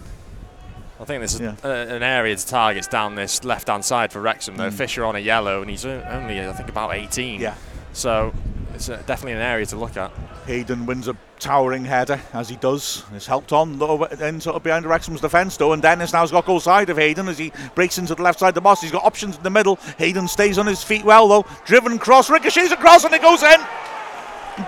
I 0.99 1.05
think 1.05 1.21
this 1.21 1.35
is 1.35 1.41
yeah. 1.41 1.55
a, 1.63 1.95
an 1.95 2.03
area 2.03 2.35
to 2.35 2.47
targets 2.47 2.87
down 2.87 3.15
this 3.15 3.43
left-hand 3.43 3.85
side 3.85 4.11
for 4.11 4.19
Wrexham. 4.19 4.57
Though 4.57 4.69
mm. 4.69 4.73
Fisher 4.73 5.05
on 5.05 5.15
a 5.15 5.19
yellow, 5.19 5.61
and 5.61 5.69
he's 5.69 5.85
only 5.85 6.41
I 6.41 6.51
think 6.53 6.69
about 6.69 6.95
18. 6.95 7.39
Yeah. 7.39 7.55
So 7.93 8.33
it's 8.77 8.89
a, 8.89 8.97
definitely 9.07 9.33
an 9.33 9.39
area 9.39 9.65
to 9.65 9.75
look 9.75 9.97
at. 9.97 10.11
Hayden 10.45 10.85
wins 10.85 11.07
a 11.07 11.17
towering 11.39 11.83
header 11.83 12.21
as 12.33 12.47
he 12.47 12.55
does. 12.57 13.03
It's 13.13 13.25
helped 13.25 13.51
on 13.51 13.79
then 14.11 14.39
sort 14.39 14.55
of 14.55 14.61
behind 14.61 14.85
Wrexham's 14.85 15.19
defence 15.19 15.57
though, 15.57 15.73
and 15.73 15.81
Dennis 15.81 16.13
now's 16.13 16.31
got 16.31 16.45
goal 16.45 16.59
side 16.59 16.89
of 16.91 16.97
Hayden 16.97 17.27
as 17.27 17.39
he 17.39 17.51
breaks 17.73 17.97
into 17.97 18.13
the 18.13 18.21
left 18.21 18.39
side 18.39 18.49
of 18.49 18.55
the 18.55 18.61
box. 18.61 18.81
He's 18.81 18.91
got 18.91 19.03
options 19.03 19.35
in 19.35 19.41
the 19.41 19.49
middle. 19.49 19.77
Hayden 19.97 20.27
stays 20.27 20.59
on 20.59 20.67
his 20.67 20.83
feet 20.83 21.03
well 21.03 21.27
though. 21.27 21.45
Driven 21.65 21.97
cross, 21.97 22.29
ricochets 22.29 22.71
across, 22.71 23.03
and 23.03 23.13
it 23.15 23.21
goes 23.21 23.41
in. 23.41 23.59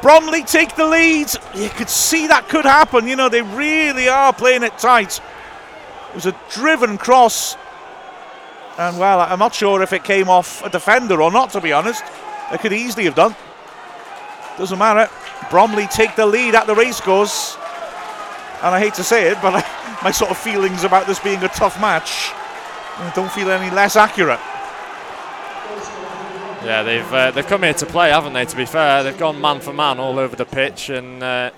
Bromley 0.01 0.43
take 0.43 0.75
the 0.75 0.87
lead. 0.87 1.27
You 1.55 1.69
could 1.69 1.89
see 1.89 2.25
that 2.27 2.49
could 2.49 2.65
happen. 2.65 3.07
You 3.07 3.15
know, 3.15 3.29
they 3.29 3.43
really 3.43 4.09
are 4.09 4.33
playing 4.33 4.63
it 4.63 4.75
tight. 4.79 5.19
It 6.09 6.15
was 6.15 6.25
a 6.25 6.35
driven 6.49 6.97
cross 6.97 7.55
And 8.79 8.97
well, 8.97 9.19
I'm 9.19 9.37
not 9.37 9.53
sure 9.53 9.83
if 9.83 9.93
it 9.93 10.03
came 10.03 10.29
off 10.29 10.63
a 10.63 10.69
defender 10.69 11.21
or 11.21 11.31
not, 11.31 11.51
to 11.51 11.61
be 11.61 11.73
honest. 11.73 12.03
It 12.51 12.59
could 12.59 12.73
easily 12.73 13.05
have 13.05 13.15
done. 13.15 13.35
Doesn't 14.59 14.77
matter. 14.77 15.09
Bromley 15.49 15.87
take 15.87 16.15
the 16.15 16.27
lead 16.27 16.53
at 16.53 16.67
the 16.67 16.75
racecourse. 16.75 17.57
And 18.61 18.75
I 18.75 18.79
hate 18.79 18.93
to 18.95 19.03
say 19.03 19.31
it, 19.31 19.37
but 19.41 19.55
I, 19.65 19.99
my 20.03 20.11
sort 20.11 20.29
of 20.29 20.37
feelings 20.37 20.83
about 20.83 21.07
this 21.07 21.19
being 21.19 21.41
a 21.43 21.47
tough 21.47 21.81
match 21.81 22.31
I 22.99 23.11
don't 23.11 23.31
feel 23.31 23.49
any 23.49 23.73
less 23.73 23.95
accurate. 23.95 24.39
Yeah, 26.65 26.83
they've 26.83 27.13
uh, 27.13 27.31
they've 27.31 27.47
come 27.47 27.63
here 27.63 27.73
to 27.75 27.85
play, 27.85 28.09
haven't 28.09 28.33
they? 28.33 28.43
To 28.43 28.57
be 28.57 28.65
fair, 28.65 29.03
they've 29.03 29.17
gone 29.17 29.39
man 29.39 29.61
for 29.61 29.71
man 29.71 29.99
all 29.99 30.19
over 30.19 30.35
the 30.35 30.45
pitch, 30.45 30.89
and 30.89 31.23
uh, 31.23 31.51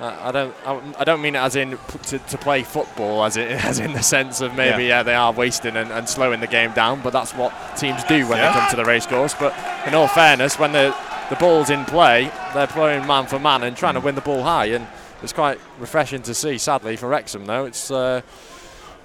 I 0.00 0.32
don't 0.32 0.52
I 0.98 1.04
don't 1.04 1.22
mean 1.22 1.36
it 1.36 1.38
as 1.38 1.54
in 1.54 1.78
to, 2.02 2.18
to 2.18 2.38
play 2.38 2.64
football, 2.64 3.24
as 3.24 3.36
in 3.36 3.46
as 3.52 3.78
in 3.78 3.92
the 3.92 4.02
sense 4.02 4.40
of 4.40 4.56
maybe 4.56 4.82
yeah, 4.82 4.98
yeah 4.98 5.02
they 5.04 5.14
are 5.14 5.32
wasting 5.32 5.76
and, 5.76 5.92
and, 5.92 6.08
slowing 6.08 6.40
the 6.40 6.48
game 6.48 6.72
down, 6.72 7.00
but 7.02 7.12
that's 7.12 7.32
what 7.32 7.52
teams 7.76 8.02
do 8.04 8.26
when 8.26 8.38
yeah. 8.38 8.52
they 8.52 8.58
come 8.58 8.70
to 8.70 8.76
the 8.76 8.84
racecourse. 8.84 9.34
But 9.34 9.54
in 9.86 9.94
all 9.94 10.08
fairness, 10.08 10.58
when 10.58 10.72
the 10.72 10.92
the 11.30 11.36
ball's 11.36 11.70
in 11.70 11.84
play, 11.84 12.30
they're 12.52 12.66
playing 12.66 13.06
man 13.06 13.26
for 13.26 13.38
man 13.38 13.62
and 13.62 13.76
trying 13.76 13.94
to 13.94 14.00
win 14.00 14.14
the 14.14 14.20
ball 14.20 14.42
high, 14.42 14.66
and 14.66 14.86
it's 15.22 15.32
quite 15.32 15.58
refreshing 15.78 16.22
to 16.22 16.34
see. 16.34 16.58
Sadly 16.58 16.96
for 16.96 17.08
Wrexham, 17.08 17.46
though, 17.46 17.64
it's 17.64 17.90
uh, 17.90 18.20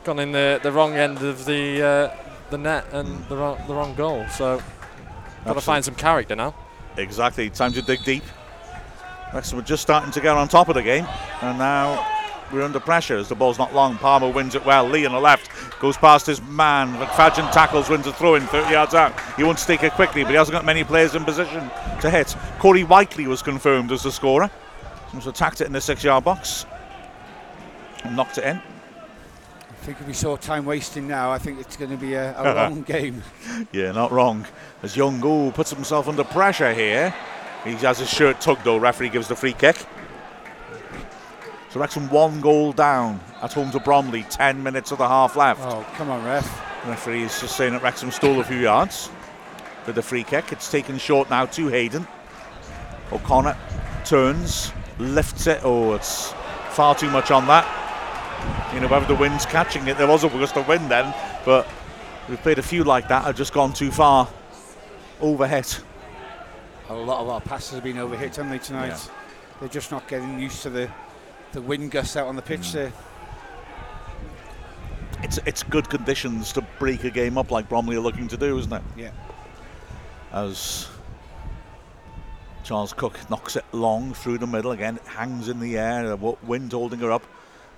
gone 0.04 0.20
in 0.20 0.32
the, 0.32 0.60
the 0.62 0.72
wrong 0.72 0.94
end 0.94 1.20
of 1.24 1.46
the 1.46 1.82
uh, 1.82 2.16
the 2.50 2.58
net 2.58 2.86
and 2.92 3.26
the 3.26 3.38
wrong, 3.38 3.62
the 3.68 3.74
wrong 3.74 3.96
goal. 3.96 4.26
So 4.30 4.62
got 5.46 5.54
to 5.54 5.62
find 5.62 5.86
some 5.86 5.96
character 5.96 6.36
now. 6.36 6.56
Exactly. 6.98 7.50
Time 7.50 7.72
to 7.74 7.82
dig 7.82 8.04
deep. 8.04 8.24
Wrexham 9.34 9.60
are 9.60 9.64
just 9.64 9.82
starting 9.82 10.12
to 10.12 10.22
get 10.22 10.36
on 10.36 10.48
top 10.48 10.70
of 10.70 10.76
the 10.76 10.84
game, 10.84 11.08
and 11.42 11.58
now 11.58 12.06
we're 12.52 12.64
under 12.64 12.80
pressure 12.80 13.18
as 13.18 13.30
the 13.30 13.36
ball's 13.36 13.58
not 13.58 13.74
long. 13.74 13.98
Palmer 13.98 14.30
wins 14.30 14.56
it 14.56 14.66
well. 14.66 14.88
Lee 14.88 15.06
on 15.06 15.12
the 15.12 15.20
left 15.20 15.50
goes 15.80 15.98
past 15.98 16.26
his 16.26 16.42
man. 16.42 16.94
McFadzean 16.96 17.52
tackles, 17.52 17.90
wins 17.90 18.08
a 18.08 18.14
throw 18.14 18.36
in 18.36 18.44
30 18.48 18.72
yards 18.72 18.94
out. 18.94 19.14
He 19.36 19.44
wants 19.44 19.62
to 19.62 19.68
take 19.68 19.84
it 19.84 19.94
quickly, 19.94 20.24
but 20.24 20.32
he 20.32 20.36
hasn't 20.36 20.54
got 20.54 20.66
many 20.66 20.84
players 20.84 21.16
in 21.16 21.24
position 21.24 21.70
to 22.02 22.10
hit. 22.10 22.36
Corey 22.60 22.84
Whitely 22.84 23.28
was 23.28 23.42
confirmed 23.42 23.92
as 23.92 24.04
the 24.04 24.12
scorer. 24.12 24.50
He 25.12 25.18
was 25.18 25.28
attacked 25.28 25.62
it 25.62 25.68
in 25.68 25.74
the 25.74 25.82
six 25.82 26.04
yard 26.04 26.24
box 26.24 26.66
and 28.04 28.16
knocked 28.16 28.38
it 28.38 28.44
in. 28.44 28.58
I 28.58 29.82
think 29.82 30.02
if 30.02 30.08
we 30.08 30.14
saw 30.14 30.36
time 30.36 30.66
wasting 30.66 31.08
now, 31.08 31.32
I 31.32 31.38
think 31.38 31.60
it's 31.60 31.78
going 31.78 31.92
to 31.92 31.98
be 31.98 32.14
a, 32.14 32.36
a 32.40 32.54
long 32.56 32.82
game. 32.84 33.24
Yeah, 33.72 33.92
not 33.92 34.12
wrong. 34.12 34.46
As 34.84 34.96
Young 34.96 35.20
Go 35.20 35.52
puts 35.52 35.72
himself 35.72 36.08
under 36.08 36.24
pressure 36.24 36.74
here. 36.74 37.14
He 37.64 37.74
has 37.76 38.00
his 38.00 38.10
shirt 38.10 38.40
tugged 38.40 38.64
though. 38.64 38.78
Referee 38.78 39.10
gives 39.10 39.28
the 39.28 39.36
free 39.36 39.54
kick. 39.54 39.86
So 41.70 41.80
Wrexham 41.80 42.10
one 42.10 42.42
goal 42.42 42.74
down 42.74 43.20
at 43.42 43.54
home 43.54 43.72
to 43.72 43.80
Bromley. 43.80 44.24
Ten 44.24 44.64
minutes 44.64 44.92
of 44.92 44.98
the 44.98 45.08
half 45.08 45.36
left. 45.36 45.62
Oh, 45.64 45.86
come 45.96 46.10
on, 46.10 46.24
ref. 46.26 46.46
Referee 46.88 47.24
is 47.24 47.40
just 47.40 47.56
saying 47.56 47.74
that 47.74 47.84
Wrexham 47.84 48.10
stole 48.12 48.40
a 48.40 48.44
few 48.44 48.58
yards 48.58 49.10
for 49.84 49.92
the 49.92 50.02
free 50.02 50.24
kick. 50.24 50.52
It's 50.52 50.72
taken 50.72 50.98
short 50.98 51.30
now 51.30 51.46
to 51.46 51.68
Hayden. 51.68 52.08
O'Connor 53.12 53.58
turns, 54.06 54.72
lifts 54.98 55.46
it. 55.48 55.62
Oh, 55.64 55.94
it's 55.94 56.34
far 56.72 56.96
too 56.96 57.10
much 57.12 57.32
on 57.32 57.46
that. 57.48 57.66
You 58.74 58.80
know, 58.80 58.88
whether 58.88 59.06
the 59.06 59.16
wind's 59.16 59.46
catching 59.46 59.88
it, 59.88 59.98
there 59.98 60.08
was 60.08 60.24
a 60.24 60.30
gust 60.30 60.58
of 60.58 60.68
wind 60.68 60.90
then, 60.90 61.14
but 61.46 61.68
we've 62.28 62.42
played 62.42 62.60
a 62.60 62.64
few 62.64 62.84
like 62.84 63.08
that, 63.10 63.26
have 63.26 63.36
just 63.36 63.54
gone 63.54 63.74
too 63.74 63.92
far 63.92 64.28
overhit. 65.20 65.84
A 66.90 66.94
lot 66.94 67.22
of 67.22 67.30
our 67.30 67.42
passes 67.42 67.76
have 67.76 67.84
been 67.84 67.98
overhit, 67.98 68.36
haven't 68.36 68.50
they, 68.50 68.60
tonight? 68.60 68.88
Yeah. 68.88 69.00
They're 69.60 69.70
just 69.70 69.92
not 69.92 70.08
getting 70.08 70.40
used 70.40 70.62
to 70.64 70.70
the, 70.70 70.90
the 71.52 71.62
wind 71.62 71.92
gusts 71.92 72.16
out 72.16 72.28
on 72.28 72.36
the 72.36 72.42
pitch 72.42 72.62
mm. 72.62 72.74
there. 72.74 72.94
It's, 75.22 75.40
it's 75.46 75.64
good 75.64 75.90
conditions 75.90 76.54
to 76.54 76.62
break 76.80 77.04
a 77.04 77.10
game 77.10 77.38
up 77.38 77.52
like 77.52 77.68
Bromley 77.68 77.98
are 77.98 78.02
looking 78.02 78.28
to 78.30 78.38
do, 78.38 78.58
isn't 78.58 78.72
it? 78.72 78.82
Yeah. 78.96 79.12
As 80.32 80.88
Charles 82.64 82.94
Cook 82.94 83.20
knocks 83.30 83.56
it 83.56 83.66
long 83.74 84.14
through 84.14 84.38
the 84.38 84.48
middle 84.48 84.72
again, 84.72 84.96
it 84.98 85.08
hangs 85.08 85.50
in 85.50 85.60
the 85.60 85.78
air, 85.78 86.16
wind 86.16 86.72
holding 86.72 87.00
her 87.00 87.12
up. 87.12 87.24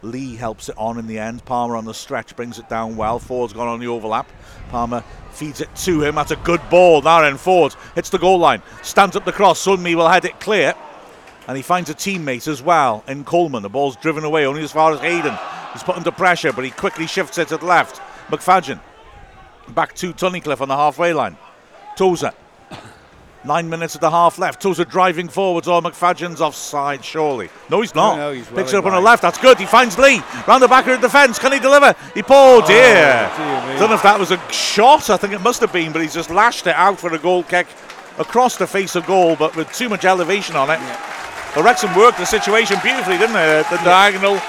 Lee 0.04 0.36
helps 0.36 0.70
it 0.70 0.78
on 0.78 0.98
in 0.98 1.08
the 1.08 1.20
end. 1.20 1.46
Palmer 1.46 1.76
on 1.76 1.86
the 1.86 1.94
stretch 1.94 2.36
brings 2.36 2.58
it 2.58 2.68
down 2.70 2.96
well. 2.96 3.20
Forde's 3.20 3.54
gone 3.54 3.68
on 3.68 3.80
the 3.80 3.88
overlap. 3.88 4.32
Palmer 4.70 5.04
feeds 5.32 5.62
it 5.62 5.74
to 5.76 6.04
him. 6.04 6.16
That's 6.16 6.32
a 6.32 6.36
good 6.38 6.62
ball. 6.70 7.02
Now 7.02 7.22
Forde 7.38 7.76
hits 7.94 8.10
the 8.10 8.18
goal 8.18 8.40
line. 8.40 8.62
Stands 8.82 9.16
up 9.16 9.26
the 9.26 9.32
cross. 9.32 9.64
Sowunmi 9.64 9.96
will 9.96 10.10
head 10.10 10.26
it 10.26 10.40
clear. 10.40 10.74
And 11.52 11.58
he 11.58 11.64
finds 11.64 11.90
a 11.90 11.94
teammate 11.94 12.48
as 12.48 12.62
well 12.62 13.04
in 13.10 13.26
Coleman. 13.26 13.62
The 13.62 13.68
ball's 13.68 13.98
driven 13.98 14.24
away 14.24 14.46
only 14.46 14.64
as 14.64 14.72
far 14.72 14.94
as 14.94 15.02
Hayden. 15.02 15.38
He's 15.74 15.84
put 15.84 15.98
under 15.98 16.10
pressure, 16.10 16.54
but 16.54 16.64
he 16.64 16.72
quickly 16.72 17.08
shifts 17.08 17.38
it 17.38 17.50
to 17.50 17.58
the 17.58 17.66
left. 17.66 18.02
McFadzean 18.30 18.80
back 19.76 19.94
to 19.96 20.14
Tunnicliffe 20.14 20.62
on 20.62 20.70
the 20.70 20.78
halfway 20.78 21.12
line. 21.12 21.36
Tozer 21.98 22.32
Nine 23.44 23.70
minutes 23.70 23.96
of 23.96 24.00
the 24.00 24.10
half 24.10 24.40
left. 24.40 24.62
Tozer 24.62 24.86
driving 24.86 25.28
forwards. 25.28 25.68
Oh, 25.68 25.76
or 25.76 25.82
McFadzean's 25.82 26.40
offside, 26.40 27.04
surely. 27.04 27.50
No, 27.70 27.82
he's 27.82 27.94
not. 27.94 28.16
No, 28.16 28.30
no, 28.30 28.34
he's 28.34 28.48
Picks 28.48 28.72
it 28.72 28.78
up 28.78 28.86
on 28.86 28.94
the 28.94 29.02
left. 29.02 29.22
That's 29.22 29.38
good. 29.38 29.60
He 29.60 29.66
finds 29.66 29.98
Lee. 29.98 30.24
Round 30.48 30.64
the 30.64 30.70
back 30.70 30.88
of 30.88 31.02
the 31.02 31.06
defence. 31.06 31.38
Can 31.38 31.52
he 31.52 31.60
deliver? 31.60 31.94
He, 32.14 32.24
oh, 32.30 32.66
dear. 32.66 33.30
Oh, 33.30 33.76
Don't 33.78 33.90
know 33.90 33.96
if 33.96 34.04
that 34.04 34.18
was 34.18 34.32
a 34.32 34.38
shot. 34.54 35.10
I 35.10 35.18
think 35.18 35.34
it 35.34 35.42
must 35.42 35.60
have 35.60 35.74
been, 35.74 35.92
but 35.92 36.02
he's 36.02 36.14
just 36.14 36.30
lashed 36.30 36.66
it 36.66 36.76
out 36.78 36.98
for 36.98 37.14
a 37.14 37.20
goal 37.20 37.44
kick 37.44 37.68
across 38.18 38.56
the 38.56 38.68
face 38.68 38.96
of 38.96 39.06
goal, 39.06 39.36
but 39.36 39.54
with 39.58 39.70
too 39.74 39.90
much 39.90 40.06
elevation 40.06 40.56
on 40.56 40.70
it. 40.70 40.80
Yeah. 40.80 41.22
The 41.56 41.62
Wrexham 41.62 41.94
worked 41.96 42.18
the 42.18 42.26
situation 42.26 42.78
beautifully, 42.82 43.18
didn't 43.18 43.34
they? 43.34 43.64
The 43.70 43.76
yeah. 43.76 43.84
diagonal. 43.84 44.40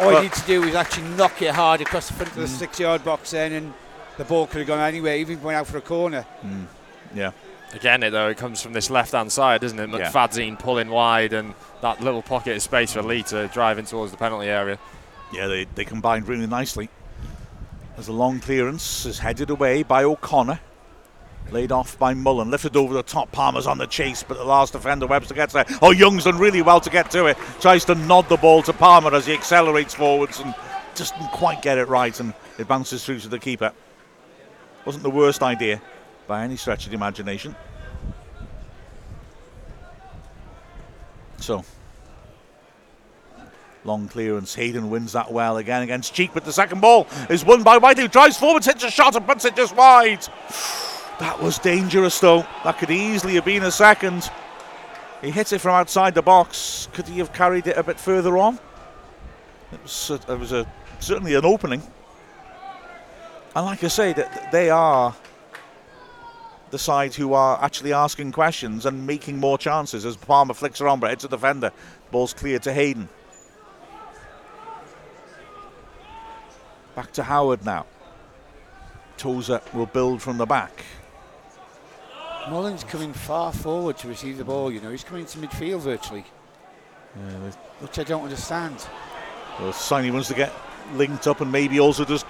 All 0.00 0.10
but 0.10 0.16
he 0.16 0.22
needs 0.22 0.40
to 0.40 0.46
do 0.46 0.62
is 0.64 0.74
actually 0.74 1.08
knock 1.10 1.40
it 1.42 1.54
hard 1.54 1.80
across 1.80 2.08
the 2.08 2.14
front 2.14 2.30
of 2.30 2.36
the 2.36 2.44
mm. 2.44 2.48
six 2.48 2.80
yard 2.80 3.04
box 3.04 3.30
then, 3.30 3.52
and 3.52 3.72
the 4.18 4.24
ball 4.24 4.48
could 4.48 4.58
have 4.58 4.66
gone 4.66 4.80
anywhere, 4.80 5.16
even 5.16 5.40
going 5.40 5.54
out 5.54 5.68
for 5.68 5.78
a 5.78 5.80
corner. 5.82 6.26
Mm. 6.44 6.66
Yeah. 7.14 7.30
Again, 7.72 8.02
it 8.02 8.10
though 8.10 8.28
it 8.28 8.36
comes 8.36 8.60
from 8.60 8.72
this 8.72 8.90
left-hand 8.90 9.30
side, 9.30 9.60
doesn't 9.60 9.78
it? 9.78 9.90
McFadzean 9.90 10.50
yeah. 10.50 10.56
pulling 10.56 10.90
wide, 10.90 11.32
and 11.32 11.54
that 11.82 12.00
little 12.00 12.22
pocket 12.22 12.56
of 12.56 12.62
space 12.62 12.92
for 12.92 13.02
Lee 13.02 13.22
to 13.24 13.46
drive 13.48 13.78
in 13.78 13.84
towards 13.84 14.10
the 14.10 14.18
penalty 14.18 14.48
area. 14.48 14.78
Yeah, 15.32 15.46
they, 15.46 15.64
they 15.64 15.84
combined 15.84 16.26
really 16.26 16.48
nicely. 16.48 16.90
As 17.96 18.08
a 18.08 18.12
long 18.12 18.40
clearance 18.40 19.06
is 19.06 19.20
headed 19.20 19.50
away 19.50 19.82
by 19.84 20.02
O'Connor. 20.02 20.58
Laid 21.52 21.70
off 21.70 21.98
by 21.98 22.14
Mullen, 22.14 22.50
lifted 22.50 22.76
over 22.76 22.94
the 22.94 23.02
top. 23.02 23.30
Palmer's 23.30 23.66
on 23.66 23.76
the 23.76 23.86
chase, 23.86 24.22
but 24.22 24.38
the 24.38 24.44
last 24.44 24.72
defender, 24.72 25.06
Webster, 25.06 25.34
gets 25.34 25.52
there. 25.52 25.66
Oh, 25.82 25.90
Young's 25.90 26.24
done 26.24 26.38
really 26.38 26.62
well 26.62 26.80
to 26.80 26.88
get 26.88 27.10
to 27.10 27.26
it. 27.26 27.36
Tries 27.60 27.84
to 27.84 27.94
nod 27.94 28.26
the 28.30 28.38
ball 28.38 28.62
to 28.62 28.72
Palmer 28.72 29.14
as 29.14 29.26
he 29.26 29.34
accelerates 29.34 29.92
forwards 29.92 30.40
and 30.40 30.54
just 30.94 31.14
didn't 31.14 31.32
quite 31.32 31.60
get 31.60 31.76
it 31.76 31.88
right, 31.88 32.18
and 32.20 32.32
it 32.58 32.66
bounces 32.68 33.04
through 33.04 33.20
to 33.20 33.28
the 33.28 33.38
keeper. 33.38 33.70
Wasn't 34.86 35.02
the 35.02 35.10
worst 35.10 35.42
idea 35.42 35.82
by 36.26 36.42
any 36.42 36.56
stretch 36.56 36.86
of 36.86 36.90
the 36.90 36.96
imagination. 36.96 37.54
So, 41.36 41.64
long 43.84 44.08
clearance. 44.08 44.54
Hayden 44.54 44.88
wins 44.88 45.12
that 45.12 45.30
well 45.30 45.58
again 45.58 45.82
against 45.82 46.14
Cheek, 46.14 46.30
but 46.32 46.46
the 46.46 46.52
second 46.52 46.80
ball 46.80 47.06
is 47.28 47.44
won 47.44 47.62
by 47.62 47.76
White, 47.76 47.98
who 47.98 48.08
drives 48.08 48.38
forward, 48.38 48.64
hits 48.64 48.84
a 48.84 48.90
shot, 48.90 49.16
and 49.16 49.26
puts 49.26 49.44
it 49.44 49.54
just 49.54 49.76
wide. 49.76 50.26
That 51.18 51.40
was 51.40 51.58
dangerous, 51.58 52.18
though. 52.18 52.46
That 52.64 52.78
could 52.78 52.90
easily 52.90 53.34
have 53.34 53.44
been 53.44 53.62
a 53.62 53.70
second. 53.70 54.30
He 55.20 55.30
hits 55.30 55.52
it 55.52 55.60
from 55.60 55.74
outside 55.74 56.14
the 56.14 56.22
box. 56.22 56.88
Could 56.92 57.06
he 57.06 57.18
have 57.18 57.32
carried 57.32 57.66
it 57.66 57.76
a 57.76 57.82
bit 57.82 57.98
further 57.98 58.36
on? 58.36 58.58
It 59.72 59.82
was, 59.82 60.10
it 60.10 60.38
was 60.38 60.52
a, 60.52 60.66
certainly 60.98 61.34
an 61.34 61.44
opening. 61.44 61.82
And 63.54 63.66
like 63.66 63.84
I 63.84 63.88
say, 63.88 64.12
that 64.14 64.50
they 64.50 64.68
are 64.70 65.14
the 66.70 66.78
side 66.78 67.14
who 67.14 67.34
are 67.34 67.62
actually 67.62 67.92
asking 67.92 68.32
questions 68.32 68.86
and 68.86 69.06
making 69.06 69.38
more 69.38 69.58
chances 69.58 70.04
as 70.06 70.16
Palmer 70.16 70.54
flicks 70.54 70.80
on, 70.80 70.98
but 70.98 71.12
it's 71.12 71.24
a 71.24 71.28
defender. 71.28 71.70
Ball's 72.10 72.32
clear 72.32 72.58
to 72.60 72.72
Hayden. 72.72 73.08
Back 76.96 77.12
to 77.12 77.22
Howard 77.22 77.64
now. 77.64 77.86
Tozer 79.18 79.60
will 79.72 79.86
build 79.86 80.20
from 80.20 80.38
the 80.38 80.46
back. 80.46 80.84
Mullen's 82.48 82.84
coming 82.84 83.12
far 83.12 83.52
forward 83.52 83.98
to 83.98 84.08
receive 84.08 84.38
the 84.38 84.44
ball, 84.44 84.70
you 84.72 84.80
know. 84.80 84.90
He's 84.90 85.04
coming 85.04 85.24
to 85.26 85.38
midfield 85.38 85.80
virtually. 85.80 86.24
Yeah, 87.16 87.50
which 87.80 87.98
I 87.98 88.04
don't 88.04 88.24
understand. 88.24 88.86
Well, 89.60 89.72
Siney 89.72 90.10
wants 90.10 90.28
to 90.28 90.34
get 90.34 90.52
linked 90.94 91.26
up 91.26 91.40
and 91.40 91.52
maybe 91.52 91.78
also 91.78 92.04
just 92.04 92.26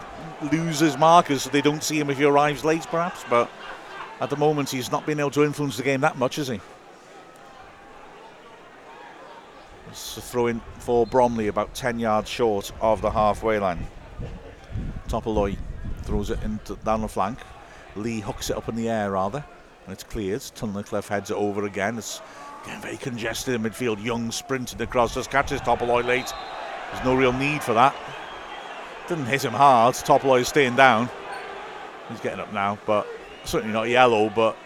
lose 0.50 0.80
his 0.80 0.98
markers 0.98 1.42
so 1.42 1.50
they 1.50 1.62
don't 1.62 1.82
see 1.82 1.98
him 1.98 2.10
if 2.10 2.18
he 2.18 2.24
arrives 2.24 2.64
late, 2.64 2.82
perhaps. 2.82 3.24
But 3.30 3.50
at 4.20 4.28
the 4.30 4.36
moment, 4.36 4.70
he's 4.70 4.90
not 4.92 5.06
been 5.06 5.20
able 5.20 5.30
to 5.32 5.44
influence 5.44 5.76
the 5.76 5.82
game 5.82 6.00
that 6.02 6.18
much, 6.18 6.38
is 6.38 6.48
he? 6.48 6.60
It's 9.90 10.16
a 10.16 10.20
throw 10.20 10.46
in 10.46 10.60
for 10.78 11.06
Bromley, 11.06 11.48
about 11.48 11.74
10 11.74 11.98
yards 11.98 12.28
short 12.28 12.72
of 12.80 13.02
the 13.02 13.10
halfway 13.10 13.58
line. 13.58 13.86
Topalli 15.08 15.56
throws 16.02 16.30
it 16.30 16.42
into, 16.42 16.76
down 16.76 17.02
the 17.02 17.08
flank. 17.08 17.38
Lee 17.94 18.20
hooks 18.20 18.48
it 18.48 18.56
up 18.56 18.68
in 18.68 18.74
the 18.74 18.88
air, 18.88 19.10
rather, 19.10 19.44
and 19.84 19.92
it's 19.92 20.04
cleared. 20.04 20.40
Tunnicliffe 20.40 21.08
heads 21.08 21.30
it 21.30 21.36
over 21.36 21.64
again. 21.64 21.98
It's 21.98 22.20
getting 22.64 22.80
very 22.80 22.96
congested 22.96 23.54
in 23.54 23.62
midfield. 23.62 24.02
Young 24.02 24.30
sprinting 24.30 24.80
across, 24.80 25.14
just 25.14 25.30
catches 25.30 25.60
Topalli 25.60 26.04
late. 26.04 26.32
There's 26.92 27.04
no 27.04 27.14
real 27.14 27.32
need 27.32 27.62
for 27.62 27.74
that. 27.74 27.94
Didn't 29.08 29.26
hit 29.26 29.44
him 29.44 29.52
hard. 29.52 29.94
Topalli 29.94 30.44
staying 30.44 30.76
down. 30.76 31.08
He's 32.08 32.20
getting 32.20 32.40
up 32.40 32.52
now, 32.52 32.78
but 32.86 33.06
certainly 33.44 33.72
not 33.72 33.88
yellow, 33.88 34.30
but 34.30 34.56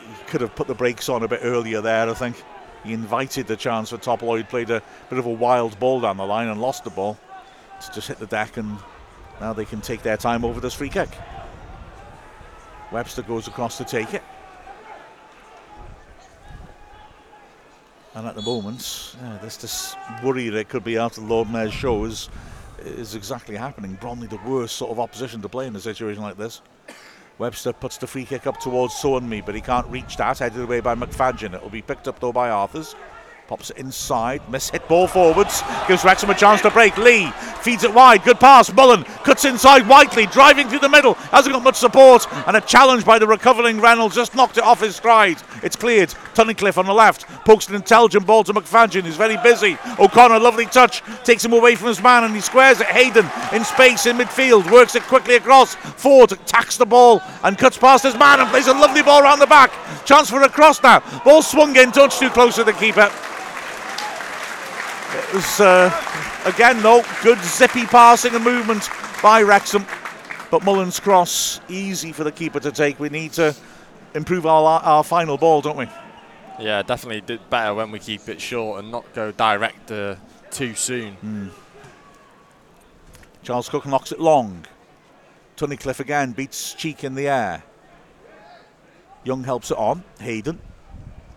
he 0.00 0.24
could 0.26 0.40
have 0.40 0.54
put 0.54 0.66
the 0.66 0.74
brakes 0.74 1.08
on 1.08 1.22
a 1.22 1.28
bit 1.28 1.40
earlier 1.42 1.80
there, 1.80 2.08
I 2.08 2.14
think. 2.14 2.42
He 2.84 2.92
invited 2.92 3.46
the 3.46 3.56
chance 3.56 3.90
for 3.90 3.96
Topalli, 3.96 4.46
played 4.48 4.70
a 4.70 4.82
bit 5.08 5.18
of 5.18 5.26
a 5.26 5.30
wild 5.30 5.78
ball 5.78 6.00
down 6.00 6.18
the 6.18 6.26
line 6.26 6.48
and 6.48 6.60
lost 6.60 6.84
the 6.84 6.90
ball. 6.90 7.18
To 7.80 7.92
just 7.92 8.08
hit 8.08 8.18
the 8.18 8.26
deck, 8.26 8.56
and 8.56 8.78
now 9.40 9.52
they 9.52 9.64
can 9.64 9.80
take 9.80 10.02
their 10.02 10.16
time 10.16 10.44
over 10.44 10.60
this 10.60 10.74
free 10.74 10.88
kick. 10.88 11.08
Webster 12.94 13.22
goes 13.22 13.48
across 13.48 13.76
to 13.78 13.84
take 13.84 14.14
it. 14.14 14.22
And 18.14 18.24
at 18.24 18.36
the 18.36 18.42
moment, 18.42 19.16
this, 19.42 19.56
this 19.56 19.96
worry 20.22 20.48
that 20.50 20.68
could 20.68 20.84
be 20.84 20.96
after 20.96 21.20
the 21.20 21.26
Lord 21.26 21.50
Mayor's 21.50 21.74
show 21.74 22.04
is, 22.04 22.28
is 22.78 23.16
exactly 23.16 23.56
happening. 23.56 23.98
Bromley, 24.00 24.28
the 24.28 24.38
worst 24.46 24.76
sort 24.76 24.92
of 24.92 25.00
opposition 25.00 25.42
to 25.42 25.48
play 25.48 25.66
in 25.66 25.74
a 25.74 25.80
situation 25.80 26.22
like 26.22 26.36
this. 26.36 26.62
Webster 27.38 27.72
puts 27.72 27.96
the 27.96 28.06
free 28.06 28.24
kick 28.24 28.46
up 28.46 28.60
towards 28.60 29.04
Me, 29.24 29.40
but 29.40 29.56
he 29.56 29.60
can't 29.60 29.88
reach 29.88 30.16
that. 30.18 30.38
Headed 30.38 30.62
away 30.62 30.78
by 30.78 30.94
McFadzean. 30.94 31.52
It'll 31.52 31.70
be 31.70 31.82
picked 31.82 32.06
up 32.06 32.20
though 32.20 32.32
by 32.32 32.50
Arthurs. 32.50 32.94
Pops 33.46 33.68
it 33.68 33.76
inside, 33.76 34.40
miss 34.48 34.70
hit 34.70 34.88
ball 34.88 35.06
forwards, 35.06 35.62
gives 35.86 36.02
Wrexham 36.02 36.30
a 36.30 36.34
chance 36.34 36.62
to 36.62 36.70
break. 36.70 36.96
Lee 36.96 37.30
feeds 37.60 37.84
it 37.84 37.92
wide, 37.92 38.24
good 38.24 38.40
pass. 38.40 38.72
Mullen 38.72 39.04
cuts 39.22 39.44
inside 39.44 39.86
Whitely, 39.86 40.24
driving 40.24 40.66
through 40.66 40.78
the 40.78 40.88
middle, 40.88 41.12
hasn't 41.14 41.52
got 41.52 41.62
much 41.62 41.76
support, 41.76 42.26
and 42.46 42.56
a 42.56 42.62
challenge 42.62 43.04
by 43.04 43.18
the 43.18 43.26
recovering 43.26 43.82
Reynolds 43.82 44.14
just 44.14 44.34
knocked 44.34 44.56
it 44.56 44.64
off 44.64 44.80
his 44.80 44.96
stride. 44.96 45.42
It's 45.62 45.76
cleared. 45.76 46.08
Tunnicliffe 46.34 46.78
on 46.78 46.86
the 46.86 46.94
left, 46.94 47.26
pokes 47.44 47.68
an 47.68 47.74
intelligent 47.74 48.26
ball 48.26 48.44
to 48.44 48.54
McFadzean, 48.54 49.02
who's 49.02 49.16
very 49.16 49.36
busy. 49.36 49.76
O'Connor, 49.98 50.38
lovely 50.38 50.64
touch, 50.64 51.02
takes 51.22 51.44
him 51.44 51.52
away 51.52 51.74
from 51.74 51.88
his 51.88 52.02
man, 52.02 52.24
and 52.24 52.34
he 52.34 52.40
squares 52.40 52.80
it. 52.80 52.86
Hayden 52.86 53.28
in 53.52 53.62
space 53.62 54.06
in 54.06 54.16
midfield, 54.16 54.70
works 54.72 54.94
it 54.94 55.02
quickly 55.02 55.34
across. 55.34 55.74
Forde 55.74 56.32
attacks 56.32 56.78
the 56.78 56.86
ball 56.86 57.22
and 57.42 57.58
cuts 57.58 57.76
past 57.76 58.04
his 58.04 58.16
man 58.16 58.40
and 58.40 58.48
plays 58.48 58.68
a 58.68 58.72
lovely 58.72 59.02
ball 59.02 59.22
around 59.22 59.38
the 59.38 59.46
back. 59.46 59.70
Chance 60.06 60.30
for 60.30 60.42
a 60.42 60.48
cross 60.48 60.82
now. 60.82 61.00
Ball 61.24 61.42
swung 61.42 61.76
in, 61.76 61.92
touch 61.92 62.18
too 62.18 62.30
close 62.30 62.56
to 62.56 62.64
the 62.64 62.72
keeper. 62.72 63.12
It 65.14 65.34
was, 65.34 65.60
uh, 65.60 65.90
again, 66.44 66.82
though, 66.82 67.04
good 67.22 67.38
zippy 67.38 67.86
passing 67.86 68.34
and 68.34 68.44
movement 68.44 68.88
by 69.22 69.42
Wrexham. 69.42 69.86
But 70.50 70.64
Mullen's 70.64 71.00
cross, 71.00 71.60
easy 71.68 72.12
for 72.12 72.24
the 72.24 72.32
keeper 72.32 72.60
to 72.60 72.70
take. 72.70 72.98
We 73.00 73.08
need 73.08 73.32
to 73.34 73.54
improve 74.14 74.46
our, 74.46 74.80
our 74.80 75.04
final 75.04 75.36
ball, 75.36 75.60
don't 75.60 75.76
we? 75.76 75.88
Yeah, 76.58 76.82
definitely 76.82 77.20
did 77.20 77.48
better 77.50 77.74
when 77.74 77.90
we 77.90 77.98
keep 77.98 78.28
it 78.28 78.40
short 78.40 78.80
and 78.80 78.90
not 78.92 79.12
go 79.14 79.32
direct 79.32 79.90
uh, 79.90 80.16
too 80.50 80.74
soon. 80.74 81.16
Mm. 81.24 81.50
Charles 83.42 83.68
Cook 83.68 83.86
knocks 83.86 84.12
it 84.12 84.20
long. 84.20 84.64
Tunnicliffe 85.56 86.00
again 86.00 86.32
beats 86.32 86.74
Cheek 86.74 87.04
in 87.04 87.14
the 87.14 87.28
air. 87.28 87.62
Young 89.24 89.44
helps 89.44 89.70
it 89.70 89.78
on. 89.78 90.04
Hayden 90.20 90.60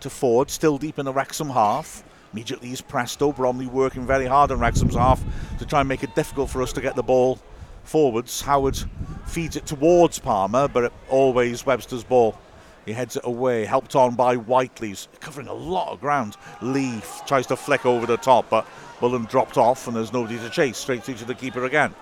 to 0.00 0.08
Forde, 0.08 0.50
still 0.50 0.78
deep 0.78 0.98
in 0.98 1.04
the 1.04 1.12
Wrexham 1.12 1.50
half. 1.50 2.04
Immediately 2.32 2.72
is 2.72 2.80
Presto. 2.80 3.32
Bromley 3.32 3.66
working 3.66 4.06
very 4.06 4.26
hard 4.26 4.50
on 4.50 4.60
Wrexham's 4.60 4.94
half 4.94 5.22
to 5.58 5.66
try 5.66 5.80
and 5.80 5.88
make 5.88 6.02
it 6.02 6.14
difficult 6.14 6.50
for 6.50 6.62
us 6.62 6.72
to 6.74 6.80
get 6.80 6.96
the 6.96 7.02
ball 7.02 7.38
forwards. 7.84 8.42
Howard 8.42 8.78
feeds 9.26 9.56
it 9.56 9.66
towards 9.66 10.18
Palmer, 10.18 10.68
but 10.68 10.92
always 11.08 11.64
Webster's 11.64 12.04
ball. 12.04 12.38
He 12.84 12.92
heads 12.92 13.16
it 13.16 13.24
away, 13.24 13.64
helped 13.64 13.94
on 13.96 14.14
by 14.14 14.36
Whitely's, 14.36 15.08
covering 15.20 15.48
a 15.48 15.52
lot 15.52 15.92
of 15.92 16.00
ground. 16.00 16.36
Lee 16.62 17.00
tries 17.26 17.46
to 17.48 17.56
flick 17.56 17.84
over 17.84 18.06
the 18.06 18.16
top, 18.16 18.48
but 18.48 18.66
Mullen 19.00 19.24
dropped 19.24 19.58
off 19.58 19.86
and 19.86 19.96
there's 19.96 20.12
nobody 20.12 20.38
to 20.38 20.50
chase. 20.50 20.78
Straight 20.78 21.04
through 21.04 21.16
to 21.16 21.24
the 21.24 21.34
keeper 21.34 21.64
again. 21.64 21.94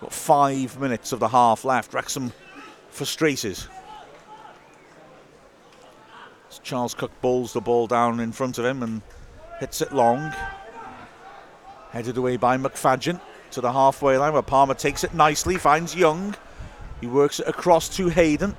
Got 0.00 0.12
five 0.12 0.78
minutes 0.78 1.12
of 1.12 1.20
the 1.20 1.28
half 1.28 1.64
left. 1.64 1.94
Wrexham 1.94 2.32
frustrated. 2.90 3.58
Charles 6.66 6.94
Cook 6.94 7.12
bowls 7.20 7.52
the 7.52 7.60
ball 7.60 7.86
down 7.86 8.18
in 8.18 8.32
front 8.32 8.58
of 8.58 8.64
him 8.64 8.82
and 8.82 9.00
hits 9.60 9.80
it 9.80 9.92
long. 9.92 10.32
Headed 11.92 12.16
away 12.16 12.36
by 12.36 12.58
McFadzean 12.58 13.20
to 13.52 13.60
the 13.60 13.70
halfway 13.70 14.18
line 14.18 14.32
where 14.32 14.42
Palmer 14.42 14.74
takes 14.74 15.04
it 15.04 15.14
nicely, 15.14 15.58
finds 15.58 15.94
Young. 15.94 16.34
He 17.00 17.06
works 17.06 17.38
it 17.38 17.46
across 17.46 17.88
to 17.96 18.08
Hayden. 18.08 18.56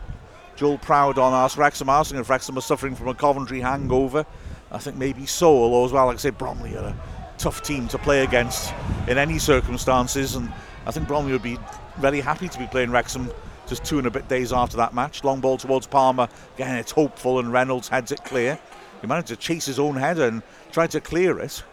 Joel 0.55 0.77
Proud 0.77 1.19
on 1.19 1.33
us. 1.33 1.57
Wrexham 1.57 1.89
asking 1.89 2.19
if 2.19 2.29
Wrexham 2.29 2.57
are 2.57 2.61
suffering 2.61 2.95
from 2.95 3.09
a 3.09 3.13
Coventry 3.13 3.59
hangover. 3.59 4.25
I 4.71 4.77
think 4.77 4.95
maybe 4.95 5.25
so, 5.25 5.49
although 5.49 5.83
as 5.83 5.91
well, 5.91 6.05
like 6.05 6.15
I 6.15 6.19
say, 6.19 6.29
Bromley 6.29 6.77
are 6.77 6.85
a 6.85 6.97
tough 7.37 7.61
team 7.61 7.89
to 7.89 7.97
play 7.97 8.23
against 8.23 8.73
in 9.09 9.17
any 9.17 9.37
circumstances, 9.37 10.35
and 10.35 10.49
I 10.85 10.91
think 10.91 11.09
Bromley 11.09 11.33
would 11.33 11.43
be 11.43 11.59
very 11.97 12.21
happy 12.21 12.47
to 12.47 12.57
be 12.57 12.67
playing 12.67 12.89
Wrexham 12.89 13.29
just 13.67 13.83
two 13.83 13.97
and 13.97 14.07
a 14.07 14.11
bit 14.11 14.27
days 14.27 14.53
after 14.53 14.77
that 14.77 14.93
match. 14.93 15.23
Long 15.23 15.39
ball 15.39 15.57
towards 15.57 15.87
Palmer. 15.87 16.27
Again, 16.55 16.77
it's 16.77 16.91
hopeful, 16.91 17.39
and 17.39 17.51
Reynolds 17.51 17.87
heads 17.87 18.11
it 18.11 18.23
clear. 18.23 18.57
He 19.01 19.07
managed 19.07 19.27
to 19.27 19.35
chase 19.35 19.65
his 19.65 19.79
own 19.79 19.95
head 19.95 20.17
and 20.19 20.41
tried 20.71 20.91
to 20.91 21.01
clear 21.01 21.39
it. 21.39 21.63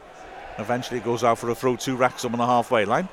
Eventually 0.59 0.99
it 0.99 1.05
goes 1.05 1.25
out 1.25 1.39
for 1.39 1.51
a 1.51 1.55
throw 1.55 1.77
to 1.77 1.97
Wrexham 1.97 2.33
on 2.33 2.39
the 2.39 2.47
halfway 2.47 2.85
line. 2.85 3.09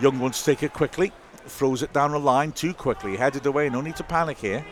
Young 0.00 0.18
wants 0.18 0.42
to 0.42 0.54
take 0.54 0.62
it 0.62 0.72
quickly, 0.72 1.12
throws 1.46 1.82
it 1.82 1.92
down 1.92 2.12
the 2.12 2.18
line 2.18 2.52
too 2.52 2.72
quickly, 2.72 3.16
headed 3.16 3.44
away. 3.46 3.68
No 3.68 3.80
need 3.80 3.96
to 3.96 4.04
panic 4.04 4.38
here. 4.38 4.64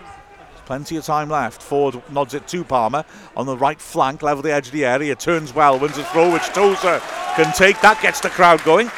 Plenty 0.66 0.96
of 0.96 1.04
time 1.04 1.28
left. 1.28 1.62
Forde 1.62 2.00
nods 2.10 2.32
it 2.32 2.46
to 2.48 2.62
Palmer 2.62 3.04
on 3.36 3.44
the 3.44 3.56
right 3.56 3.80
flank, 3.80 4.22
level 4.22 4.42
the 4.42 4.52
edge 4.52 4.68
of 4.68 4.72
the 4.72 4.84
area. 4.84 5.16
Turns 5.16 5.52
well, 5.52 5.78
wins 5.78 5.98
a 5.98 6.04
throw, 6.04 6.32
which 6.32 6.44
Tozer 6.44 7.00
can 7.34 7.52
take. 7.54 7.80
That 7.80 8.00
gets 8.00 8.20
the 8.20 8.30
crowd 8.30 8.62
going. 8.62 8.90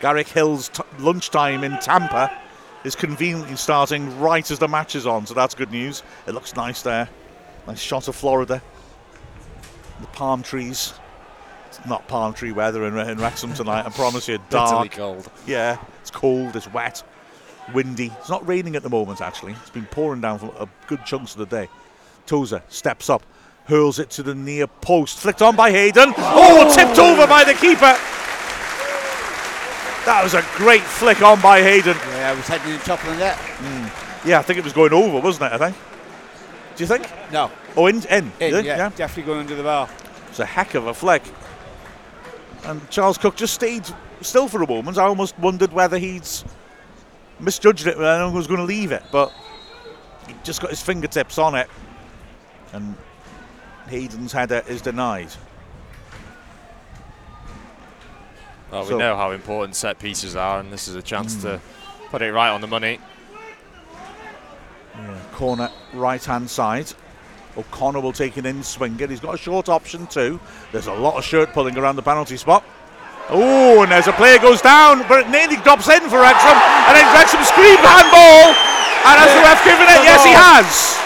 Garrick 0.00 0.28
Hill's 0.28 0.70
t- 0.70 0.82
lunchtime 0.98 1.62
in 1.62 1.78
Tampa 1.78 2.36
is 2.84 2.94
conveniently 2.94 3.56
starting 3.56 4.18
right 4.20 4.48
as 4.50 4.58
the 4.58 4.68
match 4.68 4.94
is 4.94 5.06
on, 5.06 5.26
so 5.26 5.34
that's 5.34 5.54
good 5.54 5.70
news. 5.70 6.02
It 6.26 6.32
looks 6.32 6.56
nice 6.56 6.82
there. 6.82 7.08
Nice 7.66 7.80
shot 7.80 8.08
of 8.08 8.16
Florida. 8.16 8.62
The 10.00 10.06
palm 10.08 10.42
trees. 10.42 10.94
It's 11.68 11.86
not 11.86 12.06
palm 12.08 12.34
tree 12.34 12.52
weather 12.52 12.84
in, 12.86 12.98
in 12.98 13.18
Wrexham 13.18 13.54
tonight, 13.54 13.86
I 13.86 13.90
promise 13.90 14.28
you. 14.28 14.38
Dark. 14.50 14.92
cold. 14.92 15.30
Yeah, 15.46 15.78
it's 16.00 16.10
cold, 16.10 16.56
it's 16.56 16.70
wet, 16.72 17.02
windy. 17.72 18.12
It's 18.18 18.28
not 18.28 18.46
raining 18.46 18.76
at 18.76 18.82
the 18.82 18.90
moment, 18.90 19.20
actually. 19.20 19.52
It's 19.52 19.70
been 19.70 19.86
pouring 19.86 20.20
down 20.20 20.38
for 20.38 20.52
a 20.58 20.68
good 20.88 21.04
chunks 21.06 21.32
of 21.32 21.38
the 21.38 21.46
day. 21.46 21.68
Tozer 22.26 22.62
steps 22.68 23.08
up, 23.08 23.22
hurls 23.64 23.98
it 23.98 24.10
to 24.10 24.22
the 24.22 24.34
near 24.34 24.66
post, 24.66 25.18
flicked 25.18 25.40
on 25.40 25.56
by 25.56 25.70
Hayden. 25.70 26.12
Oh, 26.16 26.72
tipped 26.74 26.98
over 26.98 27.26
by 27.26 27.44
the 27.44 27.54
keeper. 27.54 27.96
That 30.04 30.20
was 30.22 30.34
a 30.34 30.42
great 30.56 30.82
flick 30.82 31.22
on 31.22 31.40
by 31.40 31.62
Hayden. 31.62 31.96
Yeah, 31.96 32.30
I 32.30 32.34
was 32.34 32.46
heading 32.48 32.72
in 32.72 32.78
top 32.80 33.02
of 33.04 33.10
the 33.10 33.16
net. 33.16 33.36
Mm. 33.36 34.26
Yeah, 34.26 34.38
I 34.40 34.42
think 34.42 34.58
it 34.58 34.64
was 34.64 34.72
going 34.72 34.92
over, 34.92 35.20
wasn't 35.20 35.52
it? 35.52 35.60
I 35.60 35.70
think. 35.70 35.76
Do 36.76 36.82
you 36.82 36.88
think? 36.88 37.08
No. 37.30 37.50
Oh, 37.76 37.86
in, 37.86 38.04
in. 38.06 38.32
in 38.40 38.54
yeah, 38.54 38.60
yeah, 38.60 38.88
definitely 38.90 39.22
going 39.24 39.40
under 39.40 39.54
the 39.54 39.62
bar. 39.62 39.88
It's 40.28 40.40
a 40.40 40.44
heck 40.44 40.74
of 40.74 40.86
a 40.86 40.94
flick. 40.94 41.22
And 42.64 42.88
Charles 42.90 43.18
Cook 43.18 43.36
just 43.36 43.54
stayed 43.54 43.84
still 44.20 44.48
for 44.48 44.62
a 44.62 44.66
moment. 44.66 44.98
I 44.98 45.04
almost 45.04 45.38
wondered 45.38 45.72
whether 45.72 45.98
he'd 45.98 46.28
misjudged 47.38 47.86
it 47.86 47.96
and 47.96 48.34
was 48.34 48.46
going 48.46 48.60
to 48.60 48.66
leave 48.66 48.92
it, 48.92 49.02
but 49.12 49.32
he 50.26 50.34
just 50.44 50.60
got 50.60 50.70
his 50.70 50.80
fingertips 50.80 51.38
on 51.38 51.54
it, 51.54 51.68
and 52.72 52.96
Hayden's 53.88 54.32
header 54.32 54.62
is 54.68 54.80
denied. 54.80 55.28
Well, 58.72 58.86
so, 58.86 58.96
we 58.96 58.98
know 58.98 59.16
how 59.16 59.32
important 59.32 59.76
set 59.76 59.98
pieces 59.98 60.34
are, 60.34 60.58
and 60.58 60.72
this 60.72 60.88
is 60.88 60.96
a 60.96 61.02
chance 61.02 61.36
mm. 61.36 61.42
to 61.42 61.60
put 62.08 62.22
it 62.22 62.32
right 62.32 62.48
on 62.48 62.62
the 62.62 62.66
money. 62.66 62.98
Yeah, 64.96 65.20
corner 65.32 65.70
right 65.92 66.24
hand 66.24 66.48
side. 66.48 66.90
O'Connor 67.58 68.00
will 68.00 68.14
take 68.14 68.38
it 68.38 68.46
in, 68.46 68.62
swing 68.62 68.98
it. 68.98 69.10
He's 69.10 69.20
got 69.20 69.34
a 69.34 69.38
short 69.38 69.68
option 69.68 70.06
too. 70.06 70.40
There's 70.72 70.86
a 70.86 70.94
lot 70.94 71.18
of 71.18 71.24
shirt 71.24 71.52
pulling 71.52 71.76
around 71.76 71.96
the 71.96 72.02
penalty 72.02 72.38
spot. 72.38 72.64
Oh, 73.28 73.82
and 73.82 73.92
as 73.92 74.08
a 74.08 74.12
player 74.12 74.38
goes 74.38 74.62
down, 74.62 75.04
but 75.06 75.20
it 75.20 75.28
nearly 75.28 75.56
drops 75.56 75.88
in 75.88 76.00
for 76.08 76.20
Wrexham. 76.20 76.56
And 76.56 76.96
then 76.96 77.04
Wrexham 77.12 77.44
scream 77.44 77.76
handball. 77.76 78.56
And 79.04 79.20
has 79.20 79.36
the 79.36 79.42
ref 79.44 79.60
given 79.68 79.84
it? 79.84 80.00
Yes, 80.00 80.24
he 80.24 80.32
has. 80.32 80.96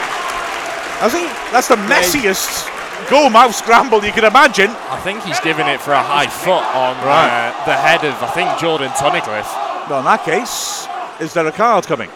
Has 1.02 1.12
he? 1.12 1.26
That's 1.50 1.66
the 1.66 1.76
messiest 1.90 2.75
goal 3.09 3.30
mouth 3.30 3.54
scramble 3.54 4.04
you 4.04 4.12
can 4.12 4.24
imagine. 4.24 4.70
I 4.70 5.00
think 5.00 5.22
he's 5.22 5.40
giving 5.40 5.66
it 5.66 5.80
for 5.80 5.92
a 5.92 6.02
high 6.02 6.26
foot 6.26 6.64
on 6.74 6.96
right. 7.04 7.50
uh, 7.50 7.64
the 7.64 7.74
head 7.74 8.04
of, 8.04 8.14
I 8.22 8.28
think, 8.28 8.59
Jordan 8.59 8.90
Tunnicliffe. 8.90 9.88
Well, 9.88 10.00
in 10.00 10.04
that 10.04 10.24
case, 10.24 10.86
is 11.20 11.32
there 11.32 11.46
a 11.46 11.52
card 11.52 11.86
coming? 11.86 12.11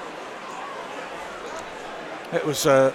It 2.32 2.44
was 2.44 2.66
a 2.66 2.92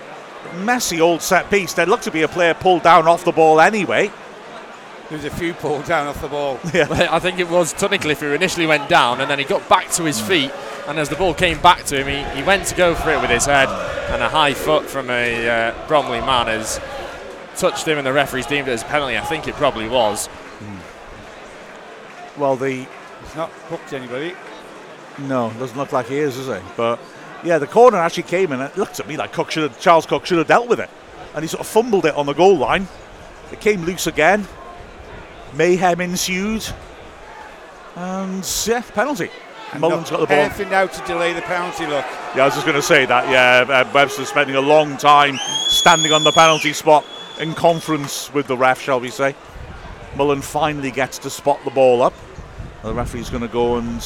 messy 0.56 1.02
old 1.02 1.22
set 1.22 1.50
piece. 1.50 1.74
There 1.74 1.86
looked 1.86 2.04
to 2.04 2.12
be 2.12 2.22
a 2.22 2.28
player 2.28 2.54
pulled 2.54 2.84
down 2.84 3.08
off 3.08 3.24
the 3.24 3.32
ball 3.32 3.60
anyway. 3.60 4.12
There 5.10 5.18
was 5.18 5.26
a 5.26 5.30
few 5.30 5.54
pulled 5.54 5.86
down 5.86 6.08
off 6.08 6.22
the 6.22 6.28
ball. 6.28 6.60
Yeah. 6.74 6.88
I 7.12 7.20
think 7.20 7.40
it 7.40 7.50
was 7.50 7.74
Tunnicliffe 7.74 8.20
who 8.20 8.34
initially 8.34 8.66
went 8.66 8.90
down 8.90 9.22
and 9.22 9.30
then 9.30 9.40
he 9.40 9.46
got 9.46 9.68
back 9.70 9.92
to 9.92 10.04
his 10.04 10.20
feet. 10.20 10.52
And 10.88 11.00
as 11.00 11.10
the 11.10 11.16
ball 11.16 11.34
came 11.34 11.60
back 11.62 11.84
to 11.86 12.02
him, 12.02 12.08
he, 12.08 12.38
he 12.38 12.44
went 12.44 12.66
to 12.68 12.76
go 12.76 12.96
for 12.96 13.12
it 13.12 13.22
with 13.22 13.30
his 13.30 13.46
head. 13.46 13.70
And 14.10 14.22
a 14.22 14.30
high 14.30 14.54
foot 14.54 14.86
from 14.86 15.10
a 15.10 15.50
uh, 15.50 15.88
Bromley 15.88 16.22
man 16.22 16.48
has 16.48 16.80
touched 17.58 17.88
him 17.88 17.98
and 17.98 18.06
the 18.06 18.14
referee's 18.14 18.46
deemed 18.46 18.68
it 18.68 18.72
as 18.72 18.84
a 18.84 18.86
penalty. 18.86 19.18
I 19.18 19.22
think 19.22 19.48
it 19.48 19.56
probably 19.56 19.90
was. 19.90 20.28
Mm. 20.60 22.38
Well, 22.38 22.56
the. 22.56 22.88
It's 23.24 23.36
not 23.36 23.50
hooked 23.70 23.94
anybody. 23.94 24.36
No, 25.20 25.52
doesn't 25.58 25.78
look 25.78 25.92
like 25.92 26.08
he 26.08 26.18
is, 26.18 26.36
does 26.36 26.48
he? 26.48 26.64
But 26.76 27.00
yeah, 27.44 27.58
the 27.58 27.68
corner 27.68 27.98
actually 27.98 28.24
came 28.24 28.52
in. 28.52 28.62
It 28.62 28.78
looked 28.78 29.00
at 29.00 29.08
me 29.08 29.18
like 29.18 29.32
Cook 29.34 29.52
should 29.52 29.64
have, 29.64 29.80
Charles 29.80 30.06
Cook 30.06 30.26
should 30.26 30.38
have 30.38 30.48
dealt 30.48 30.68
with 30.68 30.80
it, 30.80 30.90
and 31.34 31.44
he 31.44 31.48
sort 31.48 31.62
of 31.62 31.68
fumbled 31.68 32.06
it 32.06 32.16
on 32.16 32.26
the 32.26 32.34
goal 32.34 32.58
line. 32.58 32.88
It 33.52 33.62
came 33.62 33.84
loose 33.84 34.08
again. 34.08 34.48
Mayhem 35.54 36.02
ensued, 36.02 36.68
and 37.96 38.46
yeah, 38.68 38.82
penalty. 38.82 39.30
Mullen's 39.80 40.10
got 40.10 40.20
the 40.20 40.28
ball. 40.28 40.38
Anything 40.38 40.70
now 40.70 40.86
to 40.86 41.06
delay 41.06 41.34
the 41.34 41.42
penalty 41.42 41.86
look. 41.86 42.06
Yeah, 42.36 42.44
I 42.44 42.46
was 42.46 42.54
just 42.54 42.66
going 42.66 42.76
to 42.78 42.82
say 42.82 43.06
that. 43.06 43.30
Yeah, 43.30 43.74
uh, 43.74 43.92
Webster 43.94 44.26
spending 44.26 44.56
a 44.56 44.62
long 44.62 44.96
time 44.98 45.38
standing 45.68 46.12
on 46.12 46.24
the 46.24 46.32
penalty 46.32 46.72
spot 46.74 47.06
in 47.40 47.54
conference 47.54 48.34
with 48.34 48.48
the 48.48 48.58
ref, 48.58 48.80
shall 48.82 49.00
we 49.00 49.10
say. 49.10 49.36
Mullen 50.16 50.42
finally 50.42 50.92
gets 50.92 51.18
to 51.20 51.30
spot 51.30 51.60
the 51.66 51.72
ball 51.72 52.02
up. 52.02 52.14
The 52.84 52.94
referee's 52.94 53.30
going 53.30 53.42
to 53.42 53.48
go 53.50 53.78
and 53.78 54.02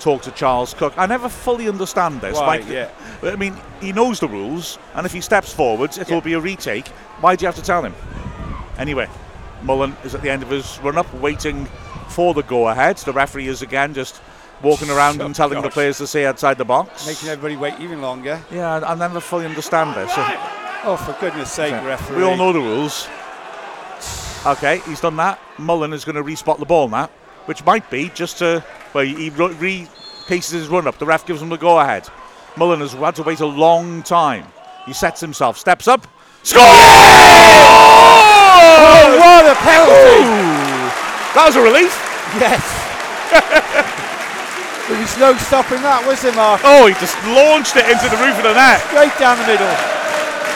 talk 0.00 0.22
to 0.22 0.30
Charles 0.32 0.74
Cook. 0.74 0.94
I 0.96 1.06
never 1.06 1.28
fully 1.28 1.68
understand 1.68 2.20
this. 2.20 2.36
Why, 2.36 2.46
Like, 2.58 2.68
yeah. 2.68 2.88
I 3.22 3.36
mean, 3.36 3.56
he 3.80 3.92
knows 3.92 4.18
the 4.20 4.28
rules, 4.28 4.78
and 4.94 5.04
if 5.06 5.12
he 5.12 5.20
steps 5.20 5.52
forwards, 5.52 5.98
it 5.98 6.08
Yeah. 6.08 6.14
will 6.14 6.22
be 6.22 6.32
a 6.32 6.40
retake. 6.40 6.88
Why 7.20 7.36
do 7.36 7.42
you 7.42 7.46
have 7.46 7.56
to 7.56 7.62
tell 7.62 7.82
him? 7.82 7.94
Anyway, 8.78 9.08
Mullen 9.62 9.96
is 10.04 10.14
at 10.14 10.22
the 10.22 10.30
end 10.30 10.42
of 10.42 10.50
his 10.50 10.78
run 10.82 10.96
up, 10.98 11.12
waiting 11.14 11.66
for 12.08 12.34
the 12.34 12.42
go 12.42 12.68
ahead. 12.68 12.96
The 12.98 13.12
referee 13.12 13.48
is 13.48 13.62
again 13.62 13.94
just 13.94 14.20
walking 14.62 14.90
around 14.90 15.20
Oh, 15.20 15.26
and 15.26 15.34
telling 15.34 15.60
the 15.62 15.70
players 15.70 15.98
to 15.98 16.06
stay 16.06 16.24
outside 16.26 16.56
the 16.58 16.64
box. 16.64 17.06
Making 17.06 17.28
everybody 17.30 17.56
wait 17.56 17.74
even 17.80 18.00
longer. 18.00 18.40
Yeah, 18.50 18.76
I 18.80 18.92
I 18.92 18.94
never 18.94 19.20
fully 19.20 19.44
understand 19.46 19.94
this. 19.94 20.12
Oh, 20.84 20.96
for 20.96 21.12
goodness 21.20 21.52
sake, 21.52 21.72
referee. 21.84 22.16
we 22.16 22.22
all 22.24 22.36
know 22.36 22.52
the 22.52 22.58
rules. 22.60 23.06
Okay, 24.44 24.80
he's 24.80 25.00
done 25.00 25.14
that. 25.16 25.38
Mullen 25.58 25.92
is 25.92 26.04
going 26.04 26.16
to 26.16 26.24
respot 26.24 26.58
the 26.58 26.66
ball 26.66 26.88
now, 26.88 27.06
which 27.46 27.64
might 27.64 27.88
be 27.90 28.08
just 28.10 28.38
to. 28.38 28.64
Well, 28.92 29.04
he 29.04 29.30
re- 29.30 29.54
re- 29.54 29.88
paces 30.26 30.50
his 30.50 30.68
run 30.68 30.88
up. 30.88 30.98
The 30.98 31.06
ref 31.06 31.24
gives 31.24 31.40
him 31.40 31.48
the 31.50 31.56
go 31.56 31.78
ahead. 31.78 32.08
Mullen 32.56 32.80
has 32.80 32.92
had 32.94 33.14
to 33.16 33.22
wait 33.22 33.38
a 33.40 33.46
long 33.46 34.02
time. 34.02 34.44
He 34.84 34.92
sets 34.92 35.20
himself, 35.20 35.56
steps 35.56 35.86
up, 35.86 36.08
score! 36.42 36.62
Oh, 38.74 39.16
what 39.22 39.46
a 39.46 39.54
penalty! 39.62 40.26
That 41.38 41.46
was 41.46 41.54
a 41.54 41.62
relief. 41.62 41.94
Yes. 42.42 42.60
there 44.90 44.98
was 44.98 45.16
no 45.16 45.38
stopping 45.38 45.80
that, 45.86 46.02
was 46.04 46.20
there, 46.20 46.34
Mark? 46.34 46.60
Oh, 46.64 46.86
he 46.90 46.94
just 46.98 47.14
launched 47.30 47.76
it 47.78 47.86
into 47.86 48.10
the 48.10 48.18
roof 48.18 48.36
of 48.36 48.42
the 48.42 48.52
net. 48.58 48.82
Straight 48.90 49.14
down 49.22 49.38
the 49.38 49.46
middle. 49.46 49.70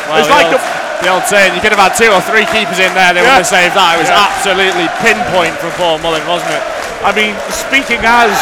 Well, 0.09 0.19
It's 0.23 0.31
like 0.31 0.47
old, 0.47 0.63
the 1.03 1.09
old 1.11 1.25
saying, 1.25 1.55
you 1.55 1.61
could 1.61 1.73
have 1.73 1.83
had 1.83 1.95
two 1.99 2.11
or 2.11 2.21
three 2.23 2.47
keepers 2.47 2.79
in 2.79 2.93
there, 2.95 3.13
they 3.13 3.23
Yeah. 3.23 3.37
would 3.37 3.45
have 3.45 3.51
saved 3.51 3.75
that. 3.75 3.97
It 3.97 4.07
was 4.07 4.11
Yeah. 4.11 4.27
absolutely 4.31 4.87
pinpoint 5.03 5.55
from 5.59 5.73
Paul 5.79 5.99
Mullen, 5.99 6.27
wasn't 6.27 6.53
it? 6.53 6.63
I 7.05 7.13
mean, 7.13 7.37
speaking 7.51 8.01
as 8.03 8.33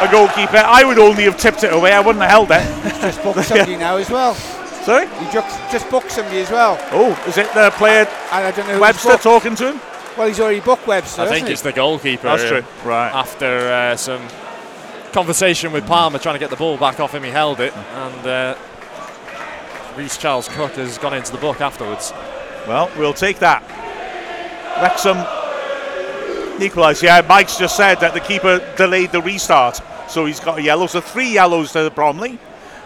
a 0.00 0.08
goalkeeper, 0.08 0.62
I 0.64 0.84
would 0.84 0.98
only 0.98 1.24
have 1.24 1.36
tipped 1.36 1.64
it 1.64 1.72
away. 1.72 1.92
I 1.92 2.00
wouldn't 2.00 2.22
have 2.22 2.30
held 2.30 2.50
it. 2.50 2.64
Just 3.00 3.22
booked 3.22 3.44
somebody 3.44 3.76
now 3.76 3.96
as 3.96 4.10
well. 4.10 4.34
Sorry? 4.84 5.06
He 5.06 5.26
just, 5.30 5.70
just 5.70 5.90
booked 5.90 6.10
somebody 6.10 6.40
as 6.40 6.50
well. 6.50 6.78
Oh, 6.90 7.12
is 7.28 7.36
it 7.36 7.52
the 7.52 7.70
player 7.72 8.08
And 8.32 8.46
I 8.46 8.50
don't 8.50 8.66
know 8.66 8.80
Webster 8.80 9.16
talking 9.18 9.54
to 9.56 9.72
him? 9.72 9.80
Well, 10.16 10.26
he's 10.26 10.40
already 10.40 10.60
booked 10.60 10.86
Webster. 10.86 11.22
I 11.22 11.24
think 11.26 11.34
hasn't 11.40 11.50
it's 11.50 11.62
the 11.62 11.72
goalkeeper. 11.72 12.22
That's 12.24 12.44
uh, 12.44 12.48
true. 12.48 12.64
Right. 12.84 13.10
After 13.10 13.46
uh, 13.46 13.96
some 13.96 14.22
conversation 15.12 15.72
with 15.72 15.86
Palmer 15.86 16.18
trying 16.18 16.34
to 16.34 16.38
get 16.38 16.50
the 16.50 16.56
ball 16.56 16.78
back 16.78 16.98
off 16.98 17.14
him, 17.14 17.22
he 17.24 17.30
held 17.30 17.60
it, 17.60 17.74
and 17.76 18.26
uh, 18.26 18.54
Reece 20.00 20.16
Charles 20.16 20.48
Cook 20.48 20.72
has 20.76 20.96
gone 20.96 21.12
into 21.12 21.30
the 21.30 21.36
book 21.36 21.60
afterwards. 21.60 22.10
Well, 22.66 22.90
we'll 22.96 23.12
take 23.12 23.38
that. 23.40 23.62
Wrexham 24.80 25.18
equalised. 26.62 27.02
Yeah, 27.02 27.20
Mike's 27.28 27.58
just 27.58 27.76
said 27.76 27.96
that 27.96 28.14
the 28.14 28.20
keeper 28.20 28.66
delayed 28.78 29.12
the 29.12 29.20
restart, 29.20 29.78
so 30.08 30.24
he's 30.24 30.40
got 30.40 30.58
a 30.58 30.62
yellow. 30.62 30.86
So 30.86 31.02
three 31.02 31.30
yellows 31.30 31.72
to 31.72 31.90
Bromley. 31.90 32.38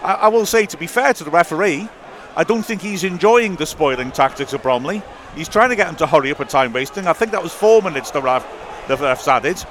I, 0.02 0.14
I 0.14 0.28
will 0.28 0.44
say, 0.44 0.66
to 0.66 0.76
be 0.76 0.88
fair 0.88 1.14
to 1.14 1.22
the 1.22 1.30
referee, 1.30 1.88
I 2.34 2.42
don't 2.42 2.64
think 2.64 2.82
he's 2.82 3.04
enjoying 3.04 3.54
the 3.54 3.66
spoiling 3.66 4.10
tactics 4.10 4.52
of 4.52 4.62
Bromley. 4.62 5.00
He's 5.36 5.48
trying 5.48 5.68
to 5.68 5.76
get 5.76 5.88
him 5.88 5.94
to 5.96 6.08
hurry 6.08 6.32
up 6.32 6.40
and 6.40 6.50
time 6.50 6.72
wasting. 6.72 7.06
I 7.06 7.12
think 7.12 7.30
that 7.30 7.44
was 7.44 7.54
four 7.54 7.80
minutes 7.80 8.10
the 8.10 8.22
ref 8.22 8.44
the 8.88 8.96
refs 8.96 9.28
added. 9.28 9.64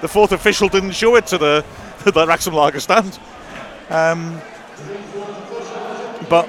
The 0.00 0.06
fourth 0.06 0.30
official 0.30 0.68
didn't 0.68 0.92
show 0.92 1.16
it 1.16 1.26
to 1.26 1.38
the 1.38 1.64
the 2.04 2.24
Wrexham 2.24 2.54
Lager 2.54 2.78
stand. 2.78 3.18
Um, 3.90 4.40
but 6.30 6.48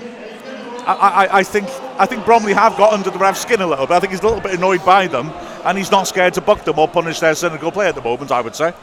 I, 0.86 0.93
I, 1.25 1.38
I 1.39 1.43
think 1.43 1.67
I 1.97 2.05
think 2.05 2.25
Bromley 2.25 2.53
have 2.53 2.77
got 2.77 2.93
under 2.93 3.09
the 3.09 3.17
ref's 3.17 3.41
skin 3.41 3.61
a 3.61 3.67
little 3.67 3.88
bit. 3.88 3.95
I 3.95 3.99
think 3.99 4.11
he's 4.11 4.21
a 4.21 4.27
little 4.27 4.41
bit 4.41 4.53
annoyed 4.53 4.86
by 4.86 5.07
them, 5.07 5.31
and 5.63 5.77
he's 5.77 5.91
not 5.91 6.07
scared 6.07 6.33
to 6.36 6.41
buck 6.41 6.63
them 6.63 6.77
or 6.77 6.88
punish 6.88 7.19
their 7.19 7.36
cynical 7.36 7.71
play 7.71 7.88
at 7.88 7.95
the 7.95 8.01
moment. 8.01 8.31
I 8.31 8.41
would 8.41 8.55
say, 8.55 8.73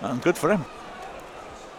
and 0.00 0.20
good 0.22 0.36
for 0.36 0.50
him. 0.50 0.64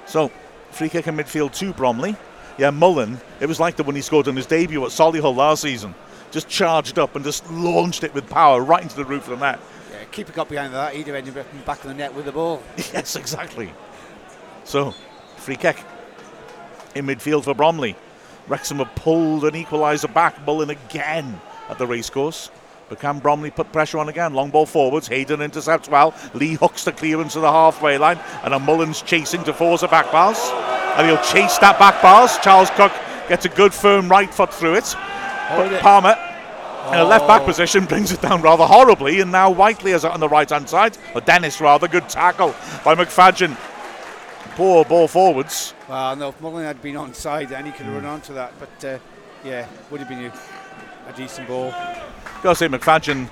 So, 0.05 0.32
free 0.72 0.89
kick 0.89 1.07
in 1.07 1.15
midfield 1.18 1.53
to 1.55 1.74
Bromley. 1.74 2.15
Yeah, 2.57 2.72
Mullen. 2.72 3.20
It 3.39 3.45
was 3.45 3.59
like 3.59 3.76
the 3.76 3.84
one 3.84 3.95
he 3.95 4.01
scored 4.01 4.28
on 4.28 4.36
his 4.36 4.45
debut 4.45 4.84
at 4.84 4.89
Solihull 4.89 5.36
last 5.36 5.61
season. 5.61 5.93
Just 6.32 6.47
charged 6.47 6.97
up 6.97 7.15
and 7.15 7.24
just 7.24 7.49
launched 7.51 8.03
it 8.03 8.13
with 8.13 8.30
power 8.30 8.61
right 8.61 8.82
into 8.82 8.95
the 8.95 9.05
roof 9.05 9.28
of 9.28 9.39
the 9.39 9.45
net. 9.45 9.59
Yeah, 9.91 10.03
keeper 10.05 10.32
got 10.32 10.49
behind 10.49 10.74
that. 10.74 10.95
He'd 10.95 11.07
have 11.07 11.15
ended 11.15 11.38
up 11.38 11.51
in 11.51 11.59
the 11.59 11.65
back 11.65 11.82
of 11.82 11.89
the 11.89 11.93
net 11.93 12.13
with 12.13 12.26
the 12.26 12.32
ball. 12.32 12.63
yes, 12.78 13.15
exactly. 13.15 13.72
So, 14.63 14.91
free 15.38 15.55
kick 15.55 15.84
in 16.95 17.05
midfield 17.05 17.43
for 17.43 17.53
Bromley. 17.53 17.95
Wrexham 18.48 18.78
have 18.78 18.93
pulled 18.95 19.43
an 19.43 19.54
equaliser 19.54 20.14
back, 20.14 20.45
Mullen 20.45 20.70
again 20.70 21.39
at 21.70 21.78
the 21.78 21.86
racecourse. 21.86 22.50
But 22.89 23.00
can 23.02 23.20
Bromley 23.20 23.52
put 23.52 23.74
pressure 23.74 23.98
on 24.00 24.08
again? 24.08 24.34
Long 24.34 24.50
ball 24.50 24.66
forwards. 24.66 25.10
Hayden 25.10 25.41
intercepts 25.41 25.89
well. 25.89 26.14
Lee 26.34 26.54
hooks 26.54 26.86
the 26.86 26.93
clearance 26.93 27.34
to 27.34 27.41
the 27.41 27.52
halfway 27.52 27.98
line. 27.98 28.18
And 28.43 28.54
a 28.54 28.60
Mullen's 28.60 29.02
chasing 29.02 29.43
to 29.43 29.54
force 29.54 29.84
a 29.84 29.89
back 29.89 30.06
pass. 30.06 30.50
And 30.98 31.06
he'll 31.06 31.18
chase 31.18 31.58
that 31.58 31.78
back 31.78 31.95
pass. 31.95 32.38
Charles 32.38 32.70
Cook 32.72 32.93
gets 33.28 33.43
a 33.43 33.50
good 33.50 33.74
firm 33.74 34.08
right 34.08 34.34
foot 34.34 34.54
through 34.54 34.76
it. 34.76 34.88
Hold 34.93 35.70
But 35.70 35.74
it. 35.74 35.82
Palmer 35.82 36.16
in 36.88 37.00
a 37.00 37.04
left 37.04 37.28
back 37.28 37.41
Oh. 37.41 37.45
position 37.45 37.84
brings 37.84 38.14
it 38.14 38.22
down 38.22 38.41
rather 38.41 38.66
horribly. 38.66 39.20
And 39.20 39.34
now 39.34 39.50
Whitely 39.50 39.91
is 39.91 40.06
on 40.06 40.22
the 40.22 40.30
right 40.30 40.50
hand 40.50 40.70
side. 40.70 40.98
Or 41.14 41.20
Dennis 41.20 41.60
rather. 41.60 41.89
Good 41.89 42.08
tackle 42.08 42.56
by 42.86 42.95
McFadzean. 42.95 43.58
Poor 44.58 44.84
ball 44.86 45.08
forwards. 45.08 45.76
Well, 45.88 46.16
no, 46.16 46.30
if 46.30 46.41
Mullen 46.41 46.66
had 46.66 46.82
been 46.82 46.95
onside, 46.95 47.49
then 47.49 47.68
he 47.68 47.72
could 47.72 47.86
have 47.86 47.93
run 47.93 48.05
onto 48.05 48.34
that. 48.34 48.53
But 48.58 48.86
uh, 48.86 48.97
yeah, 49.45 49.68
would 49.91 49.99
have 49.99 50.10
been 50.10 50.26
a, 50.26 50.34
a 51.08 51.14
decent 51.16 51.47
ball. 51.47 51.70
Gotta 52.41 52.55
say, 52.55 52.68
McFadzean 52.68 53.30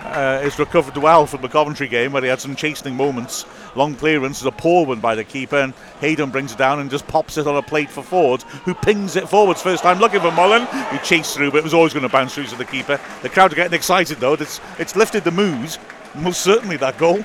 uh, 0.00 0.40
has 0.40 0.58
recovered 0.58 0.96
well 0.96 1.26
from 1.26 1.42
the 1.42 1.48
Coventry 1.48 1.86
game 1.86 2.10
where 2.10 2.22
he 2.22 2.28
had 2.28 2.40
some 2.40 2.56
chastening 2.56 2.96
moments. 2.96 3.46
Long 3.76 3.94
clearance 3.94 4.40
is 4.40 4.46
a 4.46 4.50
poor 4.50 4.84
one 4.84 4.98
by 4.98 5.14
the 5.14 5.22
keeper, 5.22 5.58
and 5.58 5.74
Hayden 6.00 6.30
brings 6.30 6.50
it 6.50 6.58
down 6.58 6.80
and 6.80 6.90
just 6.90 7.06
pops 7.06 7.38
it 7.38 7.46
on 7.46 7.54
a 7.54 7.62
plate 7.62 7.88
for 7.88 8.02
Forde, 8.02 8.42
who 8.64 8.74
pings 8.74 9.14
it 9.14 9.28
forwards 9.28 9.62
first 9.62 9.84
time 9.84 10.00
looking 10.00 10.22
for 10.22 10.32
Mullen. 10.32 10.66
He 10.90 10.98
chased 11.04 11.36
through, 11.36 11.52
but 11.52 11.58
it 11.58 11.64
was 11.64 11.74
always 11.74 11.92
going 11.92 12.02
to 12.02 12.08
bounce 12.08 12.34
through 12.34 12.46
to 12.46 12.56
the 12.56 12.64
keeper. 12.64 12.98
The 13.22 13.28
crowd 13.28 13.52
are 13.52 13.56
getting 13.56 13.74
excited 13.74 14.18
though. 14.18 14.32
It's 14.32 14.60
it's 14.80 14.96
lifted 14.96 15.22
the 15.22 15.30
mood. 15.30 15.76
Most 16.16 16.42
certainly 16.42 16.76
that 16.78 16.98
goal, 16.98 17.24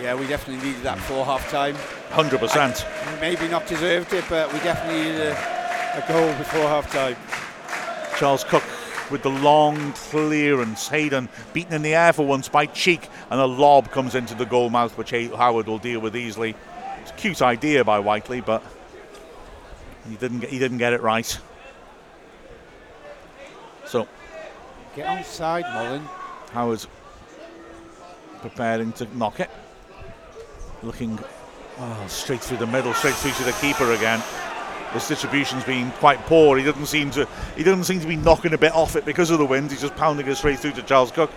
Yeah, 0.00 0.14
we 0.14 0.26
definitely 0.26 0.66
needed 0.66 0.82
that 0.82 0.96
before 0.96 1.24
half 1.24 1.48
time. 1.50 1.74
hundred 2.10 2.40
percent. 2.40 2.86
Maybe 3.20 3.48
not 3.48 3.66
deserved 3.66 4.12
it, 4.12 4.24
but 4.28 4.52
we 4.52 4.58
definitely 4.60 5.04
needed 5.04 5.20
a, 5.20 5.32
a 5.32 6.04
goal 6.08 6.28
before 6.36 6.62
half 6.68 6.90
time. 6.92 7.16
Charles 8.18 8.44
Cook 8.44 8.62
with 9.10 9.22
the 9.22 9.30
long 9.30 9.92
clearance. 9.92 10.88
Hayden 10.88 11.28
beaten 11.52 11.72
in 11.72 11.82
the 11.82 11.94
air 11.94 12.12
for 12.12 12.26
once 12.26 12.48
by 12.48 12.66
Cheek, 12.66 13.08
and 13.30 13.40
a 13.40 13.46
lob 13.46 13.90
comes 13.90 14.14
into 14.14 14.34
the 14.34 14.44
goal 14.44 14.68
mouth, 14.68 14.96
which 14.98 15.10
Howard 15.10 15.66
will 15.66 15.78
deal 15.78 16.00
with 16.00 16.14
easily. 16.16 16.54
It's 17.00 17.10
a 17.10 17.14
cute 17.14 17.40
idea 17.40 17.84
by 17.84 17.98
Whitely, 17.98 18.40
but 18.40 18.62
he 20.08 20.16
didn't 20.16 20.40
get, 20.40 20.50
he 20.50 20.58
didn't 20.58 20.78
get 20.78 20.92
it 20.92 21.00
right. 21.02 21.38
So 23.86 24.08
Get 24.94 25.06
on 25.06 25.24
side, 25.24 25.64
Mullen. 25.74 26.02
Howard 26.52 26.84
preparing 28.40 28.92
to 28.92 29.06
knock 29.16 29.40
it, 29.40 29.50
looking 30.82 31.18
oh, 31.78 32.04
straight 32.08 32.40
through 32.40 32.58
the 32.58 32.66
middle, 32.66 32.92
straight 32.94 33.14
through 33.14 33.32
to 33.32 33.44
the 33.44 33.52
keeper 33.52 33.92
again. 33.92 34.22
His 34.92 35.08
distribution's 35.08 35.64
been 35.64 35.90
quite 35.92 36.18
poor. 36.20 36.56
He 36.56 36.64
doesn't 36.64 36.86
seem 36.86 37.10
to 37.12 37.28
he 37.56 37.62
doesn't 37.62 37.84
seem 37.84 38.00
to 38.00 38.06
be 38.06 38.16
knocking 38.16 38.54
a 38.54 38.58
bit 38.58 38.72
off 38.72 38.96
it 38.96 39.04
because 39.04 39.30
of 39.30 39.38
the 39.38 39.46
wind. 39.46 39.70
He's 39.70 39.80
just 39.80 39.96
pounding 39.96 40.26
it 40.26 40.36
straight 40.36 40.58
through 40.58 40.72
to 40.72 40.82
Charles 40.82 41.10
Cook. 41.10 41.30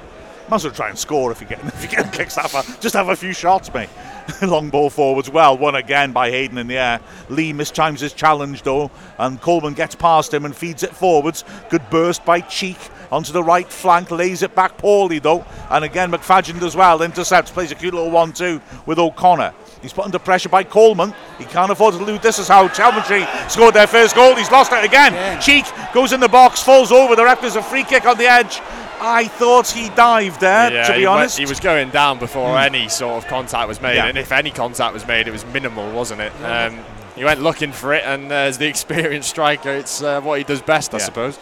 As 0.51 0.63
well 0.63 0.73
try 0.73 0.89
and 0.89 0.97
score 0.97 1.31
if 1.31 1.41
you 1.41 1.47
get 1.47 1.59
if 1.65 1.83
you 1.83 1.89
get 1.89 2.11
kicks 2.13 2.35
that 2.35 2.49
far. 2.49 2.63
Just 2.79 2.95
have 2.95 3.09
a 3.09 3.15
few 3.15 3.33
shots, 3.33 3.73
mate. 3.73 3.89
Long 4.41 4.69
ball 4.69 4.89
forwards, 4.89 5.29
well, 5.29 5.57
won 5.57 5.75
again 5.75 6.11
by 6.11 6.29
Hayden 6.29 6.57
in 6.57 6.67
the 6.67 6.77
air. 6.77 6.99
Lee 7.29 7.53
mistimes 7.53 7.99
his 7.99 8.13
challenge 8.13 8.63
though, 8.63 8.91
and 9.17 9.39
Coleman 9.41 9.73
gets 9.73 9.95
past 9.95 10.33
him 10.33 10.45
and 10.45 10.55
feeds 10.55 10.83
it 10.83 10.95
forwards. 10.95 11.43
Good 11.69 11.89
burst 11.89 12.25
by 12.25 12.41
Cheek 12.41 12.77
onto 13.11 13.31
the 13.31 13.43
right 13.43 13.71
flank, 13.71 14.11
lays 14.11 14.43
it 14.43 14.53
back 14.55 14.77
poorly 14.77 15.19
though, 15.19 15.45
and 15.69 15.83
again 15.83 16.11
McFadzean 16.11 16.61
as 16.61 16.75
well, 16.75 17.01
intercepts, 17.01 17.51
plays 17.51 17.71
a 17.71 17.75
cute 17.75 17.93
little 17.93 18.11
one-two 18.11 18.61
with 18.85 18.99
O'Connor. 18.99 19.53
He's 19.81 19.93
put 19.93 20.05
under 20.05 20.19
pressure 20.19 20.49
by 20.49 20.63
Coleman. 20.63 21.13
He 21.37 21.45
can't 21.45 21.71
afford 21.71 21.93
to 21.95 22.03
lose. 22.03 22.19
This 22.19 22.37
is 22.37 22.49
how 22.49 22.67
Coventry 22.67 23.25
scored 23.47 23.73
their 23.73 23.87
first 23.87 24.13
goal. 24.13 24.35
He's 24.35 24.51
lost 24.51 24.73
it 24.73 24.83
again. 24.83 25.13
Yeah. 25.13 25.39
Cheek 25.39 25.65
goes 25.93 26.11
in 26.11 26.19
the 26.19 26.27
box, 26.27 26.61
falls 26.61 26.91
over. 26.91 27.15
The 27.15 27.23
ref 27.23 27.41
does 27.41 27.55
a 27.55 27.63
free 27.63 27.83
kick 27.83 28.05
on 28.05 28.17
the 28.17 28.25
edge. 28.25 28.59
I 29.01 29.27
thought 29.27 29.67
he 29.69 29.89
dived 29.89 30.41
there, 30.41 30.71
Yeah, 30.73 30.83
to 30.87 30.93
be 30.93 30.99
he, 30.99 31.05
went- 31.05 31.19
honest. 31.19 31.37
he 31.37 31.45
was 31.45 31.59
going 31.59 31.89
down 31.89 32.19
before 32.19 32.57
any 32.57 32.89
sort 32.89 33.23
of 33.23 33.29
contact 33.29 33.67
was 33.67 33.81
made, 33.81 33.95
Yeah. 33.95 34.05
and 34.07 34.17
if 34.17 34.31
any 34.31 34.51
contact 34.51 34.93
was 34.93 35.07
made, 35.07 35.27
it 35.27 35.31
was 35.31 35.45
minimal, 35.47 35.89
wasn't 35.91 36.21
it? 36.21 36.33
Um, 36.43 36.79
he 37.15 37.23
went 37.23 37.41
looking 37.41 37.71
for 37.71 37.93
it, 37.93 38.03
and 38.05 38.31
uh, 38.31 38.35
as 38.35 38.57
the 38.57 38.67
experienced 38.73 39.29
striker, 39.29 39.69
it's 39.71 40.01
uh, 40.01 40.21
what 40.21 40.37
he 40.37 40.43
does 40.43 40.61
best, 40.61 40.93
I 40.93 40.97
Yeah. 40.97 41.03
suppose. 41.05 41.39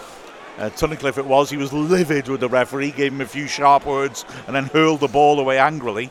Uh, 0.59 0.69
Tunnicliffe 0.71 1.17
it 1.19 1.25
was. 1.25 1.49
He 1.51 1.57
was 1.57 1.71
livid 1.71 2.27
with 2.27 2.39
the 2.39 2.49
referee, 2.49 2.91
gave 2.91 3.11
him 3.13 3.21
a 3.21 3.27
few 3.27 3.47
sharp 3.47 3.85
words, 3.85 4.25
and 4.47 4.55
then 4.55 4.65
hurled 4.65 5.01
the 5.01 5.07
ball 5.07 5.39
away 5.39 5.59
angrily. 5.59 6.09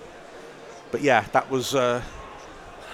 But 0.92 1.01
yeah, 1.01 1.24
that 1.32 1.51
was. 1.51 1.74
Uh, 1.74 2.01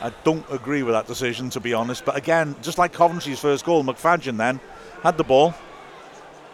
I 0.01 0.11
don't 0.25 0.45
agree 0.51 0.83
with 0.83 0.95
that 0.95 1.07
decision, 1.07 1.51
to 1.51 1.61
be 1.61 1.75
honest. 1.75 2.05
But 2.07 2.17
again, 2.17 2.57
just 2.63 2.79
like 2.79 2.93
Coventry's 2.93 3.39
first 3.39 3.65
goal, 3.67 3.85
McFadzean 3.85 4.37
then 4.39 4.61
had 5.03 5.17
the 5.19 5.25
ball, 5.25 5.55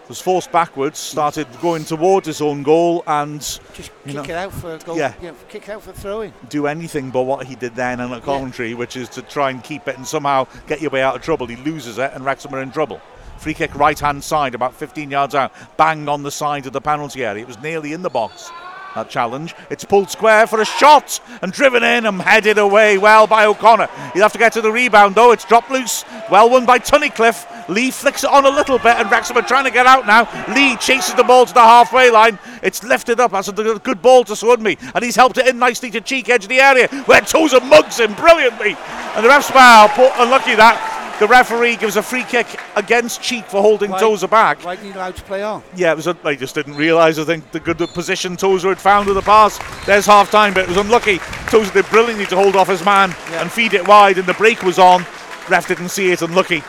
was 0.09 0.21
forced 0.21 0.51
backwards, 0.51 0.99
started 0.99 1.47
going 1.61 1.85
towards 1.85 2.27
his 2.27 2.41
own 2.41 2.63
goal, 2.63 3.03
and 3.07 3.41
Just 3.41 3.91
kick 4.05 4.15
know, 4.15 4.23
it 4.23 4.31
out 4.31 4.53
for 4.53 4.75
a 4.75 4.79
goal. 4.79 4.97
yeah. 4.97 5.13
Yeah. 5.21 5.33
kick 5.49 5.69
it 5.69 5.73
out 5.73 5.83
for 5.83 5.93
throwing. 5.93 6.33
do 6.49 6.67
anything 6.67 7.11
but 7.11 7.23
what 7.23 7.47
he 7.47 7.55
did 7.55 7.75
then 7.75 8.01
in 8.01 8.13
at 8.13 8.23
Coventry, 8.23 8.75
which 8.75 8.97
is 8.97 9.09
to 9.11 9.23
try 9.23 9.51
and 9.51 9.63
keep 9.63 9.87
it 9.87 9.97
and 9.97 10.07
somehow 10.07 10.47
get 10.67 10.81
your 10.81 10.91
way 10.91 11.03
out 11.03 11.15
of 11.17 11.23
trouble. 11.23 11.47
He 11.47 11.57
loses 11.57 11.99
it, 11.99 12.11
and 12.15 12.25
Wrexham 12.25 12.55
are 12.55 12.63
in 12.63 12.71
trouble. 12.71 13.01
Free 13.39 13.55
kick 13.55 13.75
right 13.75 13.99
hand 13.99 14.25
side, 14.25 14.55
about 14.55 14.75
15 14.75 15.11
yards 15.11 15.35
out, 15.35 15.53
banged 15.77 16.09
on 16.09 16.23
the 16.23 16.31
side 16.31 16.67
of 16.67 16.73
the 16.73 16.81
penalty 16.81 17.25
area. 17.25 17.43
It 17.43 17.47
was 17.49 17.61
nearly 17.63 17.93
in 17.93 18.03
the 18.03 18.11
box. 18.11 18.51
That 18.95 19.11
challenge. 19.11 19.55
It's 19.71 19.85
pulled 19.85 20.11
square 20.11 20.47
for 20.47 20.61
a 20.61 20.65
shot 20.65 21.21
and 21.43 21.53
driven 21.53 21.83
in 21.85 22.07
and 22.07 22.21
headed 22.21 22.57
away 22.57 22.97
well 22.97 23.27
by 23.27 23.45
O'Connor. 23.45 23.87
He'll 24.15 24.23
have 24.23 24.33
to 24.33 24.39
get 24.39 24.55
to 24.55 24.63
the 24.63 24.73
rebound 24.73 25.15
though. 25.15 25.31
It's 25.31 25.45
dropped 25.45 25.71
loose. 25.71 26.05
Well 26.31 26.49
won 26.51 26.65
by 26.65 26.79
Tunnicliffe. 26.79 27.58
Lee 27.69 27.91
flicks 27.91 28.25
it 28.25 28.31
on 28.31 28.47
a 28.47 28.51
little 28.51 28.79
bit 28.79 28.97
and 28.97 29.11
Wrexham 29.11 29.37
are 29.37 29.43
trying 29.43 29.65
to 29.65 29.71
get 29.71 29.87
out 29.87 30.07
now. 30.07 30.27
Lee 30.55 30.77
chases 30.77 31.15
the 31.15 31.23
ball 31.25 31.47
to 31.47 31.53
the 31.55 31.61
halfway 31.61 32.11
line. 32.11 32.39
It's 32.63 32.83
lifted 32.83 33.21
up. 33.21 33.33
That's 33.33 33.49
a 33.49 33.53
good 33.53 34.01
ball 34.03 34.25
to 34.25 34.33
Sowunmi. 34.33 34.93
And 34.95 35.05
he's 35.05 35.17
helped 35.17 35.39
it 35.39 35.47
in 35.47 35.59
nicely 35.59 35.91
to 35.93 36.01
cheek 36.01 36.29
edge 36.29 36.45
of 36.45 36.49
the 36.49 36.61
area 36.61 36.89
where 37.07 37.21
Tozer 37.21 37.61
mugs 37.61 38.01
him 38.01 38.15
brilliantly. 38.15 38.77
And 39.15 39.25
the 39.25 39.29
ref's 39.29 39.51
wow, 39.53 39.89
poor- 39.91 40.13
unlucky 40.17 40.55
that. 40.55 40.95
The 41.21 41.27
referee 41.27 41.75
gives 41.77 41.97
a 41.97 42.03
free 42.03 42.23
kick 42.23 42.47
against 42.77 43.21
Cheek 43.21 43.45
for 43.47 43.61
holding 43.61 43.91
Why- 43.91 43.99
Tozer 43.99 44.29
back. 44.29 44.65
Why 44.65 44.77
didn't 44.77 44.93
he 44.93 44.97
allowed 44.97 45.17
to 45.17 45.23
play 45.25 45.43
on? 45.43 45.65
Yeah, 45.75 45.91
it 45.91 45.97
was. 45.97 46.07
I 46.07 46.37
just 46.37 46.55
didn't 46.55 46.77
realise. 46.77 47.19
I 47.19 47.25
think 47.25 47.51
the 47.51 47.59
good 47.59 47.77
position 47.93 48.37
Tozer 48.37 48.69
had 48.69 48.79
found 48.79 49.09
with 49.09 49.17
the 49.17 49.23
pass. 49.23 49.59
There's 49.85 50.07
half 50.07 50.31
time, 50.31 50.55
but 50.55 50.63
it 50.63 50.69
was 50.69 50.77
unlucky. 50.77 51.19
Tozer 51.49 51.73
did 51.73 51.87
brilliantly 51.87 52.27
to 52.27 52.37
hold 52.37 52.55
off 52.55 52.69
his 52.69 52.85
man 52.85 53.17
Yeah. 53.33 53.43
and 53.43 53.51
feed 53.51 53.75
it 53.75 53.85
wide, 53.89 54.19
and 54.19 54.29
the 54.29 54.35
break 54.35 54.63
was 54.63 54.79
on. 54.79 55.05
Ref 55.49 55.67
didn't 55.67 55.89
see 55.89 56.13
it. 56.13 56.23
Unlucky. 56.23 56.63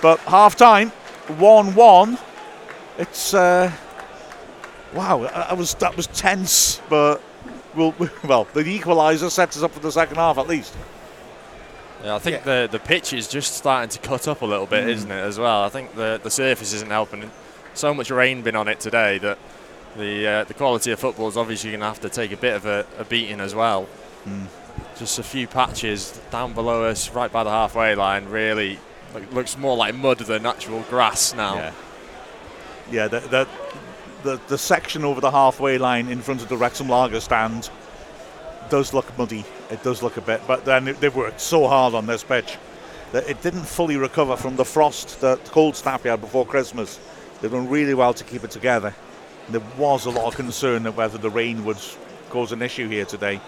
But 0.00 0.20
half 0.20 0.56
time, 0.56 0.90
one-one. 1.38 2.18
It's 2.98 3.34
uh, 3.34 3.72
wow. 4.94 5.24
I, 5.24 5.40
I 5.50 5.52
was 5.54 5.74
that 5.74 5.96
was 5.96 6.06
tense, 6.08 6.80
but 6.88 7.20
we'll, 7.74 7.94
well, 8.24 8.44
the 8.54 8.62
equaliser 8.62 9.30
sets 9.30 9.56
us 9.56 9.62
up 9.62 9.72
for 9.72 9.80
the 9.80 9.92
second 9.92 10.16
half 10.16 10.38
at 10.38 10.48
least. 10.48 10.74
Yeah, 12.04 12.14
I 12.14 12.18
think 12.18 12.44
the 12.44 12.68
the 12.70 12.78
pitch 12.78 13.12
is 13.12 13.28
just 13.28 13.54
starting 13.54 13.90
to 13.90 13.98
cut 13.98 14.28
up 14.28 14.42
a 14.42 14.46
little 14.46 14.66
bit, 14.66 14.88
isn't 14.88 15.10
it? 15.10 15.20
As 15.20 15.38
well, 15.38 15.62
I 15.64 15.68
think 15.68 15.94
the 15.94 16.20
the 16.22 16.30
surface 16.30 16.72
isn't 16.72 16.90
helping. 16.90 17.30
So 17.74 17.94
much 17.94 18.10
rain 18.10 18.42
been 18.42 18.56
on 18.56 18.68
it 18.68 18.80
today 18.80 19.18
that 19.18 19.38
the 19.96 20.26
uh, 20.26 20.44
the 20.44 20.54
quality 20.54 20.92
of 20.92 21.00
football 21.00 21.28
is 21.28 21.36
obviously 21.36 21.70
going 21.70 21.80
to 21.80 21.86
have 21.86 22.00
to 22.00 22.08
take 22.08 22.32
a 22.32 22.36
bit 22.36 22.54
of 22.54 22.66
a, 22.66 22.86
a 22.98 23.04
beating 23.04 23.40
as 23.40 23.54
well. 23.54 23.88
Just 24.96 25.18
a 25.18 25.22
few 25.22 25.46
patches 25.46 26.20
down 26.30 26.52
below 26.54 26.84
us, 26.84 27.10
right 27.10 27.30
by 27.32 27.44
the 27.44 27.50
halfway 27.50 27.94
line, 27.94 28.26
really 28.26 28.78
like, 29.14 29.32
looks 29.32 29.56
more 29.58 29.76
like 29.76 29.94
mud 29.94 30.18
than 30.18 30.46
actual 30.46 30.80
grass 30.90 31.34
now. 31.34 31.54
Yeah. 31.56 31.72
Yeah, 32.90 33.08
the, 33.08 33.20
the, 33.20 33.48
the, 34.22 34.40
the 34.48 34.58
section 34.58 35.04
over 35.04 35.20
the 35.20 35.30
halfway 35.30 35.78
line 35.78 36.08
in 36.08 36.20
front 36.22 36.42
of 36.42 36.48
the 36.48 36.56
Wrexham 36.56 36.88
Lager 36.88 37.20
stand 37.20 37.70
does 38.70 38.92
look 38.94 39.16
muddy. 39.18 39.44
It 39.70 39.82
does 39.82 40.02
look 40.02 40.16
a 40.16 40.20
bit, 40.22 40.40
but 40.46 40.64
then 40.64 40.88
it- 40.88 41.00
they've 41.00 41.14
worked 41.14 41.40
so 41.40 41.66
hard 41.68 41.94
on 41.94 42.06
this 42.06 42.24
pitch 42.24 42.56
that 43.12 43.28
it 43.28 43.40
didn't 43.42 43.64
fully 43.64 43.96
recover 43.96 44.36
from 44.36 44.56
the 44.56 44.64
frost, 44.64 45.20
the 45.20 45.36
cold 45.46 45.76
snap 45.76 46.04
we 46.04 46.10
had 46.10 46.20
before 46.20 46.44
Christmas. 46.46 46.98
They've 47.40 47.50
done 47.50 47.68
really 47.68 47.94
well 47.94 48.12
to 48.14 48.24
keep 48.24 48.44
it 48.44 48.50
together. 48.50 48.94
There 49.48 49.62
was 49.78 50.04
a 50.04 50.10
lot 50.10 50.26
of 50.26 50.34
concern 50.36 50.82
that 50.82 50.92
whether 50.96 51.16
the 51.16 51.30
rain 51.30 51.64
would 51.64 51.78
cause 52.30 52.52
an 52.52 52.60
issue 52.60 52.88
here 52.88 53.06
today. 53.06 53.40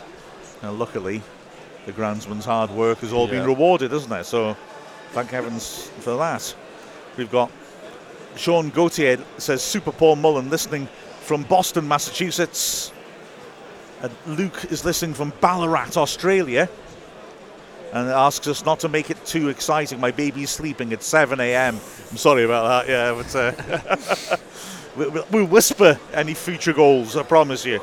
Now, 0.62 0.72
luckily, 0.72 1.22
the 1.86 1.92
groundsman's 1.92 2.44
hard 2.46 2.70
work 2.70 2.98
has 2.98 3.12
all 3.12 3.26
been 3.26 3.44
rewarded, 3.46 3.92
isn't 3.92 4.12
it? 4.12 4.24
So, 4.24 4.56
thank 5.12 5.30
heavens 5.30 5.88
for 6.00 6.16
that. 6.16 6.54
We've 7.16 7.30
got 7.30 7.50
Sean 8.36 8.70
Gauthier 8.70 9.18
says 9.38 9.62
Super 9.62 9.92
Paul 9.92 10.16
Mullen 10.16 10.50
listening 10.50 10.88
from 11.22 11.42
Boston, 11.44 11.86
Massachusetts. 11.88 12.92
And 14.02 14.12
Luke 14.26 14.64
is 14.70 14.84
listening 14.84 15.14
from 15.14 15.32
Ballarat, 15.40 15.96
Australia. 15.96 16.68
And 17.92 18.08
asks 18.08 18.46
us 18.46 18.64
not 18.64 18.80
to 18.80 18.88
make 18.88 19.10
it 19.10 19.22
too 19.26 19.48
exciting. 19.48 19.98
My 20.00 20.12
baby's 20.12 20.50
sleeping 20.50 20.92
at 20.92 21.02
7 21.02 21.40
a.m. 21.40 21.74
I'm 22.10 22.16
sorry 22.16 22.44
about 22.44 22.86
that, 22.86 22.88
yeah, 22.88 23.12
but 23.12 23.34
uh, 23.36 24.36
we- 24.96 25.08
we'll, 25.08 25.26
we'll 25.32 25.44
whisper 25.46 25.98
any 26.14 26.34
future 26.34 26.72
goals, 26.72 27.16
I 27.16 27.24
promise 27.24 27.64
you. 27.66 27.80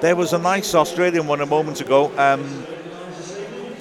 There 0.00 0.16
was 0.16 0.32
a 0.32 0.38
nice 0.38 0.74
Australian 0.74 1.28
one 1.28 1.40
a 1.40 1.46
moment 1.46 1.80
ago. 1.80 2.06
Um, 2.18 2.66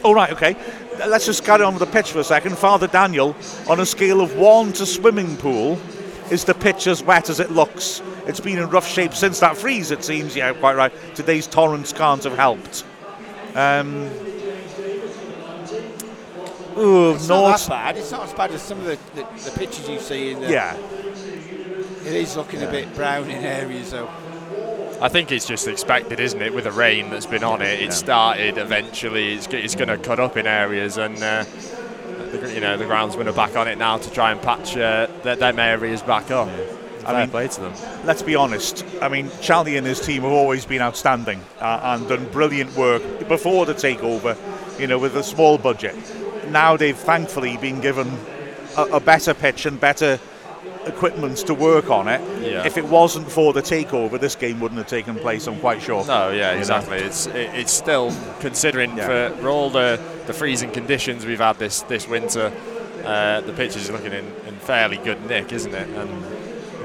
all 0.04 0.14
right, 0.14 0.32
okay. 0.34 0.56
Let's 1.00 1.26
just 1.26 1.44
carry 1.44 1.64
on 1.64 1.74
with 1.74 1.80
the 1.80 1.92
pitch 1.92 2.12
for 2.12 2.20
a 2.20 2.24
second. 2.24 2.58
Father 2.58 2.88
Daniel, 2.88 3.36
on 3.68 3.80
a 3.80 3.86
scale 3.86 4.22
of 4.22 4.36
one 4.36 4.74
to 4.74 4.86
swimming 4.86 5.38
pool, 5.38 5.80
is 6.32 6.46
the 6.46 6.54
pitch 6.54 6.88
as 6.88 7.04
wet 7.04 7.30
as 7.30 7.40
it 7.40 7.52
looks? 7.52 8.02
It's 8.26 8.40
been 8.40 8.58
in 8.58 8.70
rough 8.70 8.88
shape 8.88 9.14
since 9.14 9.40
that 9.40 9.58
freeze, 9.58 9.92
it 9.92 10.04
seems. 10.04 10.36
Yeah, 10.36 10.54
quite 10.54 10.76
right. 10.76 10.94
Today's 11.16 11.48
torrents 11.48 11.92
can't 11.92 12.24
have 12.24 12.36
helped. 12.36 12.86
Um, 13.56 14.10
ooh, 16.78 17.14
It's 17.14 17.28
not 17.28 17.58
that 17.58 17.70
bad. 17.70 17.98
It's 17.98 18.12
not 18.12 18.24
as 18.24 18.34
bad 18.34 18.52
as 18.52 18.62
some 18.62 18.80
of 18.80 18.86
the, 18.86 18.98
the, 19.16 19.28
the 19.50 19.52
pictures 19.58 19.90
you 19.90 20.00
see. 20.00 20.32
In 20.32 20.42
the, 20.42 20.50
Yeah, 20.50 20.76
It 22.06 22.14
is 22.14 22.36
looking 22.38 22.64
a 22.64 22.72
bit 22.72 22.94
brown 22.96 23.30
in 23.30 23.44
areas, 23.44 23.92
though. 23.92 24.10
I 25.04 25.10
think 25.10 25.34
it's 25.34 25.46
just 25.46 25.68
expected, 25.68 26.22
isn't 26.22 26.42
it? 26.42 26.54
With 26.54 26.64
the 26.64 26.72
rain 26.72 27.10
that's 27.10 27.26
been 27.26 27.44
on 27.44 27.62
it, 27.62 27.82
it 27.82 27.92
started 27.92 28.58
eventually. 28.58 29.34
It's, 29.34 29.48
it's 29.48 29.76
going 29.76 29.90
to 29.90 29.98
cut 29.98 30.18
up 30.18 30.38
in 30.38 30.48
areas, 30.48 30.98
and 30.98 31.22
uh, 31.22 31.44
the, 32.32 32.38
gr- 32.38 32.48
you 32.48 32.62
know 32.62 32.78
the 32.78 32.86
groundsmen 32.86 33.28
are 33.28 33.34
back 33.34 33.58
on 33.58 33.68
it 33.68 33.78
now 33.78 33.98
to 33.98 34.10
try 34.12 34.32
and 34.32 34.42
patch 34.42 34.78
uh, 34.78 35.08
th- 35.24 35.40
them 35.40 35.60
areas 35.60 36.02
back 36.02 36.32
up. 36.32 36.48
Fair 37.02 37.20
mean- 37.20 37.30
play 37.32 37.50
to 37.50 37.60
them. 37.60 37.74
let's 38.06 38.22
be 38.22 38.36
honest. 38.36 38.86
I 39.02 39.10
mean, 39.10 39.30
Charlie 39.42 39.76
and 39.76 39.86
his 39.86 40.00
team 40.00 40.22
have 40.22 40.32
always 40.32 40.66
been 40.66 40.82
outstanding 40.82 41.42
uh, 41.60 41.82
and 41.84 42.08
done 42.08 42.32
brilliant 42.32 42.74
work 42.78 43.28
before 43.28 43.66
the 43.66 43.74
takeover, 43.74 44.38
you 44.80 44.88
know, 44.88 44.98
with 44.98 45.18
a 45.18 45.24
small 45.24 45.58
budget. 45.58 45.98
Now 46.50 46.78
they've 46.78 46.98
thankfully 46.98 47.58
been 47.58 47.82
given 47.82 48.08
a, 48.78 48.84
a 48.84 49.00
better 49.02 49.34
pitch 49.34 49.66
and 49.66 49.78
better 49.82 50.18
equipment 50.86 51.38
to 51.38 51.54
work 51.54 51.90
on 51.90 52.08
it. 52.08 52.22
Yeah. 52.42 52.66
If 52.66 52.78
it 52.78 52.86
wasn't 52.86 53.32
for 53.32 53.54
the 53.54 53.62
takeover, 53.62 54.20
this 54.20 54.36
game 54.36 54.60
wouldn't 54.60 54.78
have 54.78 54.88
taken 54.88 55.16
place, 55.16 55.48
I'm 55.48 55.60
quite 55.60 55.82
sure. 55.82 56.06
No, 56.06 56.30
yeah, 56.32 56.52
know? 56.54 56.60
exactly. 56.60 56.98
It's 56.98 57.28
it, 57.28 57.50
it's 57.54 57.72
still 57.72 58.14
considering 58.40 58.98
Yeah. 58.98 59.30
for, 59.30 59.38
for 59.42 59.50
all 59.50 59.70
the, 59.70 60.00
the 60.28 60.34
freezing 60.34 60.72
conditions 60.72 61.26
we've 61.26 61.40
had 61.40 61.58
this 61.60 61.82
this 61.84 62.08
winter. 62.08 62.52
Uh, 63.04 63.42
the 63.42 63.52
pitch 63.54 63.76
is 63.76 63.90
looking 63.90 64.14
in, 64.14 64.26
in 64.48 64.56
fairly 64.60 64.98
good 64.98 65.26
nick, 65.28 65.52
isn't 65.52 65.74
it? 65.74 65.90
And 65.90 66.24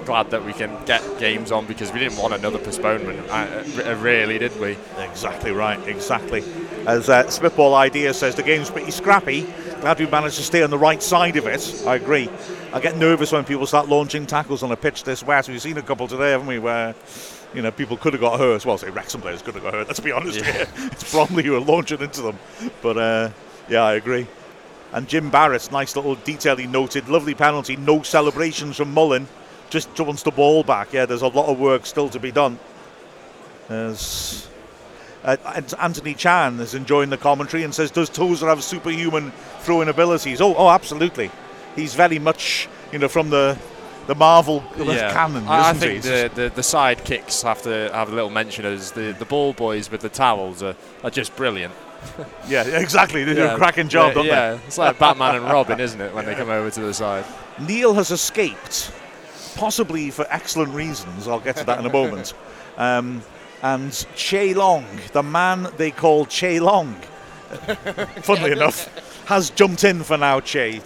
glad 0.04 0.30
that 0.30 0.44
we 0.44 0.54
can 0.54 0.74
get 0.86 1.02
games 1.18 1.52
on 1.52 1.66
because 1.66 1.92
we 1.92 1.98
didn't 2.00 2.16
want 2.18 2.32
another 2.32 2.58
postponement, 2.58 3.20
uh, 3.28 3.62
uh, 3.84 3.94
really, 3.96 4.38
did 4.38 4.58
we? 4.58 4.74
Exactly 4.98 5.52
right, 5.52 5.78
exactly. 5.86 6.42
As 6.88 7.10
uh, 7.10 7.28
Spitball 7.28 7.74
Idea 7.74 8.14
says, 8.14 8.34
the 8.34 8.42
game's 8.42 8.70
pretty 8.70 8.90
scrappy. 8.92 9.42
Glad 9.82 9.98
we 9.98 10.06
managed 10.06 10.36
to 10.36 10.42
stay 10.42 10.62
on 10.62 10.70
the 10.70 10.78
right 10.78 11.02
side 11.02 11.36
of 11.36 11.46
it. 11.46 11.82
I 11.86 11.96
agree. 11.96 12.30
I 12.72 12.80
get 12.80 12.96
nervous 12.96 13.30
when 13.30 13.44
people 13.44 13.66
start 13.66 13.90
launching 13.90 14.24
tackles 14.24 14.62
on 14.62 14.72
a 14.72 14.76
pitch 14.76 15.04
this 15.04 15.22
wet. 15.22 15.46
We've 15.48 15.60
seen 15.60 15.76
a 15.76 15.82
couple 15.82 16.08
today, 16.08 16.30
haven't 16.30 16.46
we, 16.46 16.58
where 16.58 16.94
you 17.52 17.60
know 17.60 17.70
people 17.70 17.98
could 17.98 18.14
have 18.14 18.22
got 18.22 18.40
hurt. 18.40 18.64
Well, 18.64 18.78
say 18.78 18.88
Wrexham 18.88 19.20
players 19.20 19.42
could 19.42 19.52
have 19.52 19.64
got 19.64 19.74
hurt. 19.74 19.86
Let's 19.86 20.00
be 20.00 20.12
honest 20.12 20.38
Yeah. 20.38 20.50
here. 20.50 20.66
It's 20.76 21.12
Bromley 21.12 21.42
who 21.42 21.56
are 21.56 21.60
launching 21.60 22.00
into 22.00 22.22
them. 22.22 22.38
But 22.80 22.96
uh, 22.96 23.30
yeah, 23.68 23.82
I 23.82 23.92
agree. 23.92 24.26
And 24.94 25.06
Jim 25.06 25.28
Barrett's 25.28 25.70
nice 25.70 25.94
little 25.94 26.14
detail 26.14 26.56
he 26.56 26.66
noted. 26.66 27.06
Lovely 27.10 27.34
penalty. 27.34 27.76
No 27.76 28.00
celebrations 28.00 28.78
from 28.78 28.94
Mullen. 28.94 29.28
Just 29.68 30.00
wants 30.00 30.22
the 30.22 30.30
ball 30.30 30.64
back. 30.64 30.94
Yeah, 30.94 31.04
there's 31.04 31.20
a 31.20 31.28
lot 31.28 31.50
of 31.50 31.60
work 31.60 31.84
still 31.84 32.08
to 32.08 32.18
be 32.18 32.32
done. 32.32 32.58
There's 33.68 34.47
uh, 35.36 35.62
Anthony 35.80 36.14
Chan 36.14 36.58
is 36.60 36.74
enjoying 36.74 37.10
the 37.10 37.18
commentary 37.18 37.62
and 37.62 37.74
says, 37.74 37.90
"Does 37.90 38.08
Tozer 38.08 38.46
have 38.46 38.62
superhuman 38.64 39.32
throwing 39.60 39.88
abilities?" 39.88 40.40
Oh, 40.40 40.54
oh, 40.54 40.68
absolutely. 40.68 41.30
He's 41.76 41.94
very 41.94 42.18
much, 42.18 42.68
you 42.92 42.98
know, 42.98 43.08
from 43.08 43.30
the 43.30 43.58
the 44.06 44.14
Marvel 44.14 44.60
canon, 44.74 45.42
isn't 45.42 45.48
I, 45.48 45.68
I 45.68 45.74
he? 45.74 45.78
think 45.78 46.02
the, 46.02 46.30
the, 46.34 46.48
the 46.48 46.62
side 46.62 47.04
kicks 47.04 47.42
have 47.42 47.60
to 47.62 47.90
have 47.92 48.10
a 48.10 48.14
little 48.14 48.30
mention 48.30 48.64
as 48.64 48.92
the, 48.92 49.12
the 49.18 49.26
ball 49.26 49.52
boys 49.52 49.90
with 49.90 50.00
the 50.00 50.08
towels 50.08 50.62
are, 50.62 50.74
are 51.04 51.10
just 51.10 51.36
brilliant. 51.36 51.74
yeah, 52.48 52.64
exactly. 52.64 53.24
They 53.24 53.34
do 53.34 53.44
a 53.44 53.56
cracking 53.56 53.90
job, 53.90 54.08
yeah, 54.08 54.14
don't 54.14 54.26
yeah. 54.26 54.58
It's 54.66 54.78
like 54.78 54.98
Batman 55.04 55.36
and 55.36 55.44
Robin, 55.44 55.78
isn't 55.78 56.00
it, 56.00 56.14
when 56.14 56.24
they 56.24 56.34
come 56.34 56.48
over 56.48 56.70
to 56.70 56.80
the 56.80 56.94
side? 56.94 57.26
Neil 57.60 57.92
has 57.92 58.10
escaped, 58.10 58.90
possibly 59.56 60.10
for 60.10 60.26
excellent 60.30 60.72
reasons. 60.72 61.28
I'll 61.28 61.40
get 61.40 61.56
to 61.56 61.64
that 61.64 61.78
in 61.78 61.86
a 61.86 61.92
moment. 61.92 62.32
Um, 62.78 63.22
and 63.62 64.06
Che 64.14 64.54
Long, 64.54 64.86
the 65.12 65.22
man 65.22 65.68
they 65.76 65.90
call 65.90 66.26
Che 66.26 66.60
Long, 66.60 66.94
funnily 68.22 68.52
enough, 68.52 68.88
has 69.26 69.50
jumped 69.50 69.84
in 69.84 70.02
for 70.02 70.16
now, 70.16 70.40
Che. 70.40 70.80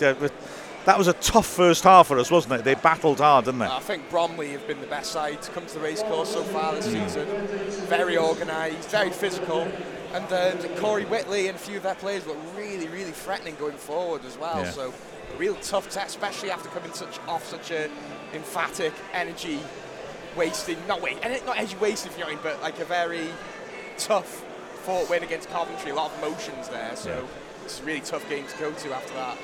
That 0.84 0.98
was 0.98 1.06
a 1.06 1.12
tough 1.12 1.46
first 1.46 1.84
half 1.84 2.08
for 2.08 2.18
us, 2.18 2.28
wasn't 2.30 2.54
it? 2.54 2.64
They 2.64 2.74
battled 2.74 3.18
hard, 3.18 3.44
didn't 3.44 3.60
they? 3.60 3.66
I 3.66 3.78
think 3.78 4.10
Bromley 4.10 4.50
have 4.50 4.66
been 4.66 4.80
the 4.80 4.88
best 4.88 5.12
side 5.12 5.40
to 5.42 5.50
come 5.52 5.64
to 5.64 5.74
the 5.74 5.80
racecourse 5.80 6.32
so 6.32 6.42
far 6.42 6.74
this 6.74 6.86
season. 6.86 7.28
Very 7.86 8.18
organised, 8.18 8.90
very 8.90 9.10
physical. 9.10 9.60
And 10.12 10.30
uh, 10.32 10.56
Corey 10.80 11.04
Whitely 11.04 11.46
and 11.46 11.56
a 11.56 11.58
few 11.58 11.76
of 11.76 11.84
their 11.84 11.94
players 11.94 12.26
look 12.26 12.36
really, 12.56 12.88
really 12.88 13.12
threatening 13.12 13.54
going 13.56 13.76
forward 13.76 14.24
as 14.24 14.36
well. 14.36 14.58
Yeah. 14.58 14.70
So, 14.72 14.92
a 15.32 15.38
real 15.38 15.54
tough 15.56 15.88
test, 15.88 16.16
especially 16.16 16.50
after 16.50 16.68
coming 16.70 16.92
such 16.92 17.18
off 17.28 17.46
such 17.46 17.70
a 17.70 17.88
emphatic, 18.34 18.92
energy 19.12 19.60
wasting, 20.36 20.76
not 20.86 21.00
wait, 21.00 21.18
and 21.22 21.44
not 21.46 21.58
energy 21.58 21.76
wasting, 21.80 22.10
if 22.12 22.18
you 22.18 22.24
know 22.24 22.30
I 22.30 22.34
mean, 22.34 22.40
but 22.42 22.60
like 22.62 22.78
a 22.80 22.84
very 22.84 23.28
tough 23.98 24.44
fought 24.82 25.08
win 25.08 25.22
against 25.22 25.48
Coventry. 25.50 25.90
A 25.90 25.94
lot 25.94 26.10
of 26.12 26.18
emotions 26.22 26.68
there. 26.68 26.90
So, 26.96 27.10
Yeah. 27.10 27.64
it's 27.64 27.80
a 27.80 27.84
really 27.84 28.00
tough 28.00 28.28
game 28.28 28.44
to 28.46 28.58
go 28.58 28.70
to 28.72 28.94
after 28.94 29.14
that. 29.14 29.36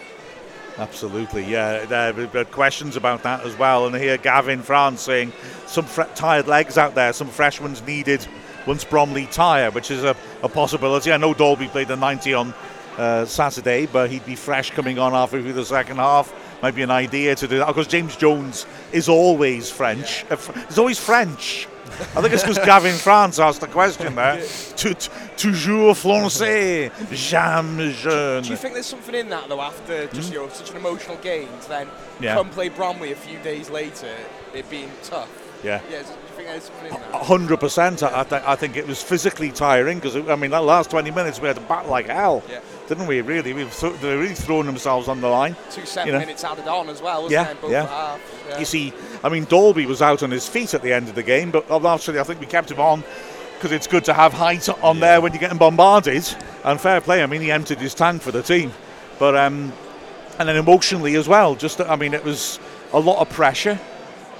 Absolutely, 0.79 1.45
yeah. 1.45 1.85
There 1.87 2.45
questions 2.47 2.97
about 2.97 3.25
that 3.25 3.45
as 3.45 3.57
well. 3.57 3.87
And 3.87 3.97
here, 3.97 4.17
Gavin 4.17 4.63
France 4.63 5.01
saying 5.01 5.33
some 5.67 5.85
fre- 5.85 6.03
tired 6.15 6.47
legs 6.47 6.79
out 6.79 6.95
there, 6.95 7.13
some 7.13 7.29
fresh 7.29 7.61
ones 7.61 7.83
needed 7.83 8.27
once 8.67 8.85
Bromley 8.85 9.27
tire, 9.27 9.71
which 9.73 9.91
is 9.91 10.05
a, 10.05 10.15
a 10.43 10.49
possibility. 10.49 11.13
I 11.13 11.17
know 11.17 11.35
Dalby 11.35 11.67
played 11.67 11.89
the 11.89 11.97
90 11.97 12.35
on 12.35 12.55
uh, 12.97 13.25
Saturday, 13.25 13.87
but 13.87 14.11
he'd 14.11 14.25
be 14.27 14.37
fresh 14.37 14.71
coming 14.71 14.99
on 15.01 15.13
halfway 15.13 15.43
through 15.43 15.53
the 15.55 15.65
second 15.65 15.97
half. 15.97 16.33
Might 16.63 16.75
be 16.75 16.83
an 16.83 16.91
idea 16.91 17.35
to 17.37 17.47
do 17.47 17.59
that 17.59 17.69
because 17.69 17.87
James 17.87 18.17
Jones 18.17 18.67
is 18.93 19.09
always 19.09 19.71
French. 19.71 20.25
Uh, 20.31 20.37
fr- 20.37 20.59
he's 20.67 20.79
always 20.79 20.99
French. 20.99 21.69
I 22.17 22.21
think 22.21 22.33
it's 22.35 22.43
because 22.43 22.59
Gavin 22.59 22.95
France 22.99 23.39
asked 23.39 23.61
the 23.61 23.67
question 23.69 24.15
there. 24.15 24.37
Toujours 25.37 25.95
français, 25.97 26.91
jamais 27.13 27.93
jeune. 27.93 28.43
Do 28.43 28.51
you 28.51 28.57
think 28.57 28.75
there's 28.75 28.87
something 28.87 29.15
in 29.15 29.29
that 29.31 29.49
though? 29.49 29.61
After 29.61 30.07
just 30.09 30.33
you 30.33 30.39
know 30.41 30.49
such 30.49 30.71
an 30.71 30.77
emotional 30.77 31.17
game, 31.19 31.49
to 31.63 31.69
then? 31.69 31.89
Yeah. 32.21 32.35
come 32.35 32.51
play 32.51 32.69
Bromley 32.69 33.13
a 33.13 33.17
few 33.17 33.39
days 33.39 33.71
later, 33.71 34.13
it 34.55 34.69
being 34.69 34.91
tough. 35.05 35.29
Yeah. 35.65 35.81
Yeah. 35.91 36.03
Do 36.03 36.09
you 36.09 36.15
think 36.37 36.49
there's 36.49 36.65
something 36.65 36.87
in 36.87 36.93
that? 37.13 37.23
hundred 37.23 37.59
percent. 37.61 38.03
I, 38.03 38.23
th- 38.25 38.43
I 38.45 38.55
think 38.57 38.77
it 38.77 38.87
was 38.87 39.03
physically 39.03 39.51
tiring 39.51 39.99
because 39.99 40.17
I 40.17 40.35
mean 40.37 40.51
that 40.51 40.65
last 40.65 40.91
twenty 40.91 41.11
minutes 41.11 41.41
we 41.41 41.47
had 41.49 41.57
to 41.57 41.63
bat 41.63 41.89
like 41.89 42.07
hell, 42.07 42.43
Yeah. 42.49 42.61
Didn't 42.89 43.07
we? 43.07 43.21
Really, 43.21 43.53
we 43.53 43.65
th- 43.67 44.01
they 44.01 44.17
really 44.17 44.35
thrown 44.35 44.65
themselves 44.67 45.09
on 45.09 45.21
the 45.21 45.29
line. 45.29 45.55
Two 45.71 45.85
seven 45.85 46.07
you 46.07 46.13
know. 46.15 46.19
minutes 46.21 46.43
added 46.43 46.67
on 46.67 46.89
as 46.89 47.03
well, 47.03 47.23
wasn't 47.25 47.33
Yeah, 47.33 47.55
there? 47.61 47.71
yeah. 47.71 47.87
halves. 47.87 48.23
Yeah. 48.49 48.59
You 48.59 48.65
see, 48.65 48.93
I 49.23 49.29
mean 49.29 49.45
Dalby 49.45 49.85
was 49.85 50.01
out 50.01 50.23
on 50.23 50.31
his 50.31 50.49
feet 50.49 50.73
at 50.73 50.81
the 50.83 50.93
end 50.93 51.09
of 51.09 51.15
the 51.15 51.23
game, 51.23 51.51
but 51.51 51.71
actually, 51.85 52.19
I 52.19 52.23
think 52.23 52.41
we 52.41 52.47
kept 52.47 52.71
him 52.71 52.81
on 52.81 53.05
because 53.55 53.73
it's 53.73 53.87
good 53.87 54.05
to 54.07 54.15
have 54.15 54.33
height 54.33 54.69
on 54.83 55.01
there 55.01 55.21
when 55.21 55.33
you're 55.33 55.41
getting 55.41 55.59
bombarded. 55.59 56.27
And 56.65 56.81
fair 56.81 57.01
play. 57.01 57.23
I 57.23 57.27
mean 57.27 57.41
he 57.43 57.51
emptied 57.53 57.79
his 57.79 57.95
tank 57.95 58.23
for 58.23 58.33
the 58.33 58.43
team, 58.43 58.73
but 59.19 59.37
um, 59.37 59.73
and 60.39 60.49
then 60.49 60.57
emotionally 60.57 61.15
as 61.17 61.29
well. 61.29 61.55
Just 61.57 61.81
I 61.83 61.95
mean 61.97 62.15
it 62.15 62.25
was 62.25 62.59
a 62.95 62.99
lot 62.99 63.19
of 63.21 63.29
pressure. 63.29 63.79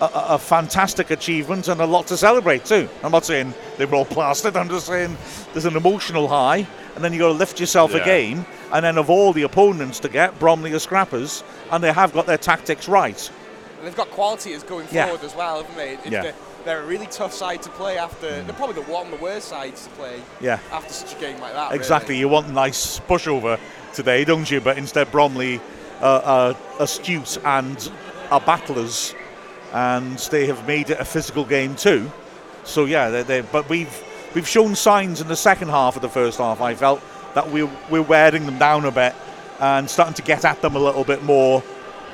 A, 0.01 0.05
a 0.05 0.27
a 0.35 0.39
fantastic 0.39 1.11
achievement 1.11 1.69
and 1.69 1.81
a 1.81 1.87
lot 1.87 2.07
to 2.09 2.17
celebrate 2.17 2.65
too. 2.65 2.89
I'm 3.03 3.13
not 3.13 3.25
saying 3.25 3.55
they 3.77 3.85
were 3.85 3.97
all 3.97 4.05
plastered. 4.05 4.57
I'm 4.61 4.69
just 4.69 4.87
saying 4.87 5.17
there's 5.53 5.65
an 5.65 5.77
emotional 5.77 6.29
high, 6.29 6.67
and 6.95 7.05
then 7.05 7.13
you 7.13 7.19
got 7.19 7.29
to 7.29 7.33
lift 7.35 7.61
yourself 7.61 7.93
Yeah. 7.93 7.99
a 8.03 8.05
game. 8.05 8.47
And 8.73 8.85
then 8.85 8.99
of 8.99 9.09
all 9.09 9.33
the 9.33 9.43
opponents 9.43 9.99
to 10.01 10.09
get, 10.11 10.39
Bromley 10.39 10.73
are 10.75 10.79
scrappers, 10.79 11.43
and 11.71 11.83
they 11.83 11.93
have 11.93 12.13
got 12.13 12.27
their 12.27 12.37
tactics 12.39 12.87
right. 12.89 13.31
And 13.79 13.87
they've 13.87 13.97
got 13.97 14.11
quality 14.11 14.53
as 14.53 14.63
going 14.63 14.87
Yeah. 14.91 15.07
forward 15.07 15.25
as 15.25 15.35
well, 15.35 15.63
haven't 15.63 15.77
they? 15.77 15.95
It's 15.95 16.07
Yeah. 16.07 16.23
the- 16.23 16.35
they're 16.65 16.81
a 16.83 16.85
really 16.87 17.07
tough 17.07 17.33
side 17.33 17.63
to 17.63 17.71
play 17.71 17.97
after. 17.97 18.43
They're 18.43 18.53
probably 18.53 18.75
the 18.83 18.91
one 18.93 19.07
of 19.07 19.13
the 19.13 19.25
worst 19.25 19.49
sides 19.49 19.85
to 19.85 19.91
play 19.91 20.21
Yeah, 20.41 20.59
after 20.71 20.93
such 20.93 21.15
a 21.15 21.17
game 21.19 21.41
like 21.41 21.55
that. 21.55 21.73
exactly. 21.73 22.11
really. 22.15 22.21
You 22.21 22.29
want 22.29 22.49
a 22.49 22.53
nice 22.53 23.01
pushover 23.09 23.59
today, 23.95 24.25
don't 24.25 24.51
you? 24.51 24.61
But 24.61 24.77
instead, 24.77 25.11
Bromley 25.11 25.61
uh, 26.03 26.21
are 26.25 26.57
astute 26.79 27.39
and 27.45 27.91
are 28.31 28.41
battlers, 28.41 29.15
and 29.73 30.19
they 30.31 30.47
have 30.47 30.67
made 30.67 30.91
it 30.91 31.01
a 31.01 31.05
physical 31.05 31.45
game 31.45 31.75
too. 31.77 32.11
So 32.65 32.85
yeah, 32.85 33.11
they 33.11 33.23
they 33.23 33.41
but 33.41 33.69
we've 33.69 34.05
we've 34.35 34.49
shown 34.49 34.75
signs 34.75 35.21
in 35.21 35.29
the 35.29 35.37
second 35.37 35.69
half 35.69 35.97
of 35.97 36.03
the 36.03 36.09
first 36.09 36.39
half. 36.39 36.61
I 36.61 36.75
felt 36.75 37.01
that 37.35 37.51
we're 37.51 37.71
we're 37.91 38.03
wearing 38.03 38.47
them 38.47 38.59
down 38.59 38.85
a 38.85 38.91
bit 38.91 39.15
and 39.61 39.89
starting 39.89 40.15
to 40.15 40.23
get 40.23 40.45
at 40.45 40.61
them 40.63 40.77
a 40.77 40.79
little 40.79 41.05
bit 41.05 41.23
more. 41.23 41.63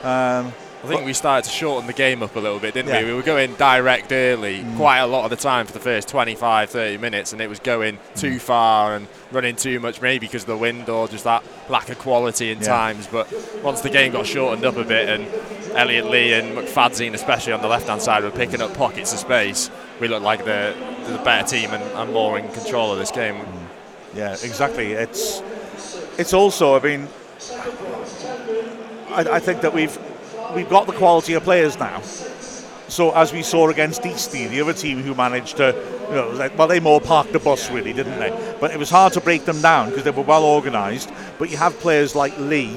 Um, 0.02 0.52
I 0.85 0.87
think 0.87 1.07
we 1.07 1.14
started 1.14 1.49
to 1.49 1.51
shorten 1.51 1.87
the 1.87 1.95
game 1.95 2.22
up 2.22 2.37
a 2.37 2.41
little 2.41 2.59
bit, 2.59 2.74
didn't 2.74 2.93
Yeah. 2.93 3.01
we? 3.01 3.07
We 3.07 3.14
were 3.14 3.22
going 3.22 3.55
direct 3.55 4.12
early 4.12 4.59
mm. 4.59 4.76
quite 4.76 4.99
a 4.99 5.07
lot 5.07 5.24
of 5.24 5.30
the 5.30 5.37
time 5.37 5.66
for 5.66 5.72
the 5.72 5.80
first 5.80 6.09
25, 6.09 6.68
30 6.68 6.99
minutes, 6.99 7.32
and 7.32 7.41
it 7.41 7.49
was 7.49 7.59
going 7.59 7.97
mm. 7.97 8.20
too 8.20 8.39
far 8.39 8.95
and 8.95 9.09
running 9.32 9.57
too 9.57 9.80
much, 9.80 10.03
maybe 10.03 10.26
because 10.26 10.43
of 10.43 10.49
the 10.49 10.57
wind 10.59 10.91
or 10.91 11.09
just 11.09 11.24
that 11.24 11.43
lack 11.70 11.89
of 11.89 11.99
quality 11.99 12.51
in 12.51 12.59
Yeah. 12.59 12.66
times. 12.66 13.07
But 13.07 13.32
once 13.62 13.80
the 13.80 13.89
game 13.89 14.12
got 14.12 14.26
shortened 14.26 14.66
up 14.66 14.76
a 14.76 14.85
bit, 14.85 15.09
and 15.09 15.26
Elliot 15.74 16.11
Lee 16.11 16.35
and 16.35 16.57
McFadzean, 16.57 17.14
especially 17.14 17.55
on 17.55 17.62
the 17.62 17.68
left 17.68 17.89
hand 17.89 18.03
side, 18.03 18.22
were 18.22 18.30
picking 18.30 18.61
up 18.61 18.74
pockets 18.74 19.12
of 19.14 19.18
space, 19.18 19.70
we 20.01 20.09
looked 20.09 20.24
like 20.24 20.45
the, 20.45 20.74
the 21.07 21.18
better 21.24 21.49
team 21.49 21.70
and, 21.70 21.82
and 21.82 22.12
more 22.12 22.39
in 22.39 22.47
control 22.53 22.93
of 22.93 22.99
this 22.99 23.11
game. 23.11 23.37
Mm. 23.37 23.47
Yeah, 24.14 24.32
exactly. 24.32 24.93
It's 24.93 25.43
it's 26.18 26.35
also. 26.35 26.76
I 26.76 26.80
mean, 26.80 27.09
I, 29.11 29.24
I 29.32 29.41
think 29.41 29.62
that 29.62 29.72
we've 29.72 29.99
we've 30.55 30.68
got 30.68 30.86
the 30.86 30.92
quality 30.92 31.34
of 31.34 31.42
players 31.42 31.78
now. 31.78 32.00
So 32.88 33.12
as 33.12 33.32
we 33.32 33.42
saw 33.42 33.68
against 33.70 34.05
Eastie, 34.05 34.46
the 34.46 34.61
other 34.61 34.72
team 34.72 35.02
who 35.02 35.14
managed 35.14 35.57
to, 35.57 35.74
you 36.09 36.14
know, 36.14 36.30
like, 36.30 36.57
well, 36.57 36.68
they 36.68 36.80
more 36.80 37.00
parked 37.00 37.32
the 37.32 37.38
bus 37.38 37.70
really, 37.70 37.92
didn't 37.92 38.18
they? 38.18 38.57
But 38.61 38.70
it 38.70 38.78
was 38.78 38.90
hard 38.90 39.12
to 39.14 39.20
break 39.20 39.46
them 39.46 39.61
down 39.62 39.88
because 39.88 40.05
they 40.05 40.11
were 40.11 40.22
well 40.22 40.44
organised. 40.44 41.11
But 41.38 41.50
you 41.50 41.57
have 41.57 41.78
players 41.80 42.14
like 42.14 42.38
Lee, 42.38 42.76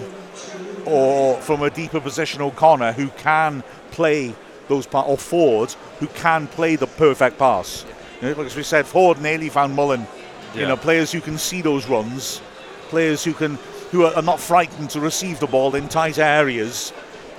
or 0.85 1.39
from 1.41 1.61
a 1.61 1.69
deeper 1.69 1.99
position 1.99 2.41
O'Connor, 2.41 2.93
who 2.93 3.09
can 3.09 3.63
play 3.91 4.33
those 4.69 4.87
pa- 4.87 5.03
or 5.03 5.17
Forde, 5.17 5.73
who 5.99 6.07
can 6.07 6.47
play 6.47 6.75
the 6.77 6.87
perfect 6.87 7.37
pass. 7.37 7.85
You 8.21 8.33
know, 8.33 8.41
as 8.41 8.55
we 8.55 8.63
said, 8.63 8.85
Forde 8.85 9.21
nearly 9.21 9.49
found 9.49 9.75
Mullen. 9.75 10.07
You 10.55 10.65
know, 10.65 10.77
players 10.77 11.11
who 11.11 11.21
can 11.21 11.37
see 11.37 11.61
those 11.61 11.87
runs, 11.87 12.41
players 12.89 13.23
who 13.23 13.33
can 13.33 13.59
who 13.91 14.05
are, 14.05 14.13
are 14.15 14.21
not 14.21 14.39
frightened 14.39 14.89
to 14.91 14.99
receive 14.99 15.39
the 15.39 15.47
ball 15.47 15.75
in 15.75 15.87
tight 15.87 16.17
areas, 16.17 16.91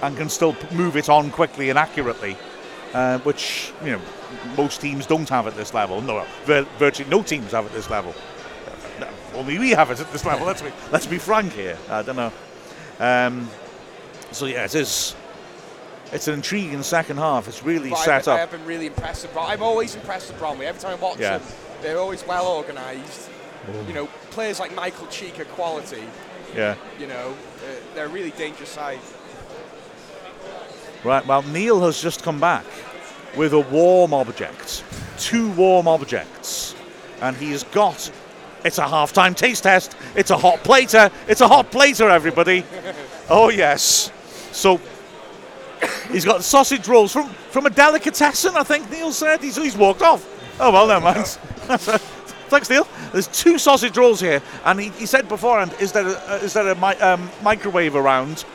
and 0.02 0.16
can 0.16 0.28
still 0.28 0.56
move 0.72 0.96
it 0.96 1.08
on 1.08 1.30
quickly 1.30 1.70
and 1.70 1.78
accurately, 1.78 2.36
uh, 2.94 3.18
which 3.20 3.72
you 3.84 3.92
know 3.92 4.00
most 4.56 4.80
teams 4.80 5.06
don't 5.06 5.28
have 5.28 5.46
at 5.46 5.56
this 5.56 5.74
level. 5.74 6.00
No, 6.00 6.24
virtually 6.46 7.08
no 7.10 7.22
teams 7.22 7.52
have 7.52 7.66
at 7.66 7.72
this 7.72 7.90
level. 7.90 8.14
Only 9.34 9.58
we 9.58 9.70
have 9.70 9.90
it 9.90 10.00
at 10.00 10.10
this 10.12 10.24
level. 10.24 10.46
Let's 10.46 10.62
be 10.62 10.70
let's 10.92 11.06
be 11.06 11.18
frank 11.18 11.52
here. 11.52 11.78
I 11.88 12.02
don't 12.02 12.16
know. 12.16 12.32
Um, 12.98 13.48
so 14.32 14.46
yeah, 14.46 14.64
it 14.64 14.74
is. 14.74 15.14
It's 16.10 16.26
an 16.26 16.34
intriguing 16.34 16.82
second 16.82 17.18
half. 17.18 17.48
It's 17.48 17.62
really 17.62 17.90
But 17.90 17.98
set 17.98 18.28
I, 18.28 18.36
I 18.36 18.38
have 18.38 18.50
been 18.50 18.64
really 18.64 18.86
impressed 18.86 19.22
with 19.24 19.34
Brom- 19.34 19.46
I'm 19.50 19.62
always 19.62 19.94
impressed 19.94 20.30
with 20.30 20.38
Bromley. 20.38 20.64
Every 20.66 20.80
time 20.80 20.92
I 20.92 21.02
watch 21.02 21.18
Yeah. 21.18 21.36
them, 21.38 21.46
they're 21.82 21.98
always 21.98 22.26
well 22.26 22.46
organised. 22.46 23.28
You 23.86 23.92
know, 23.92 24.06
players 24.30 24.58
like 24.58 24.74
Michael 24.74 25.06
Cheek 25.08 25.38
are 25.38 25.44
quality. 25.44 26.02
Yeah. 26.56 26.76
You 26.98 27.06
know, 27.08 27.34
uh, 27.58 27.94
they're 27.94 28.06
a 28.06 28.08
really 28.08 28.30
dangerous 28.30 28.70
side. 28.70 28.98
Right, 31.04 31.24
well, 31.26 31.42
Neil 31.42 31.80
has 31.82 32.02
just 32.02 32.22
come 32.22 32.40
back 32.40 32.64
with 33.36 33.52
a 33.52 33.60
warm 33.60 34.12
object, 34.12 34.84
two 35.18 35.50
warm 35.52 35.86
objects, 35.86 36.74
and 37.20 37.36
he's 37.36 37.62
got. 37.64 38.10
It's 38.64 38.78
a 38.78 38.88
half-time 38.88 39.34
taste 39.36 39.62
test. 39.62 39.96
It's 40.16 40.30
a 40.30 40.36
hot 40.36 40.64
plater. 40.64 41.10
It's 41.28 41.40
a 41.40 41.46
hot 41.48 41.70
plater, 41.70 42.08
everybody. 42.08 42.64
Oh 43.30 43.50
yes. 43.50 44.10
So 44.52 44.80
he's 46.10 46.24
got 46.24 46.42
sausage 46.42 46.88
rolls 46.88 47.12
from 47.12 47.28
from 47.50 47.66
a 47.66 47.70
delicatessen. 47.70 48.56
I 48.56 48.62
think 48.62 48.90
Neil 48.90 49.12
said 49.12 49.42
he's 49.42 49.54
he's 49.56 49.76
walked 49.76 50.00
off. 50.00 50.26
Oh 50.58 50.72
well, 50.72 50.86
never 50.86 51.04
mind. 51.04 51.26
Thanks, 52.48 52.70
Neil. 52.70 52.88
There's 53.12 53.26
two 53.26 53.58
sausage 53.58 53.98
rolls 53.98 54.18
here, 54.18 54.40
and 54.64 54.80
he, 54.80 54.88
he 54.90 55.04
said 55.04 55.28
beforehand, 55.28 55.74
"Is 55.78 55.92
there 55.92 56.06
a, 56.06 56.36
is 56.36 56.54
there 56.54 56.68
a 56.68 56.74
mi- 56.74 56.98
um, 57.02 57.30
microwave 57.42 57.94
around 57.94 58.46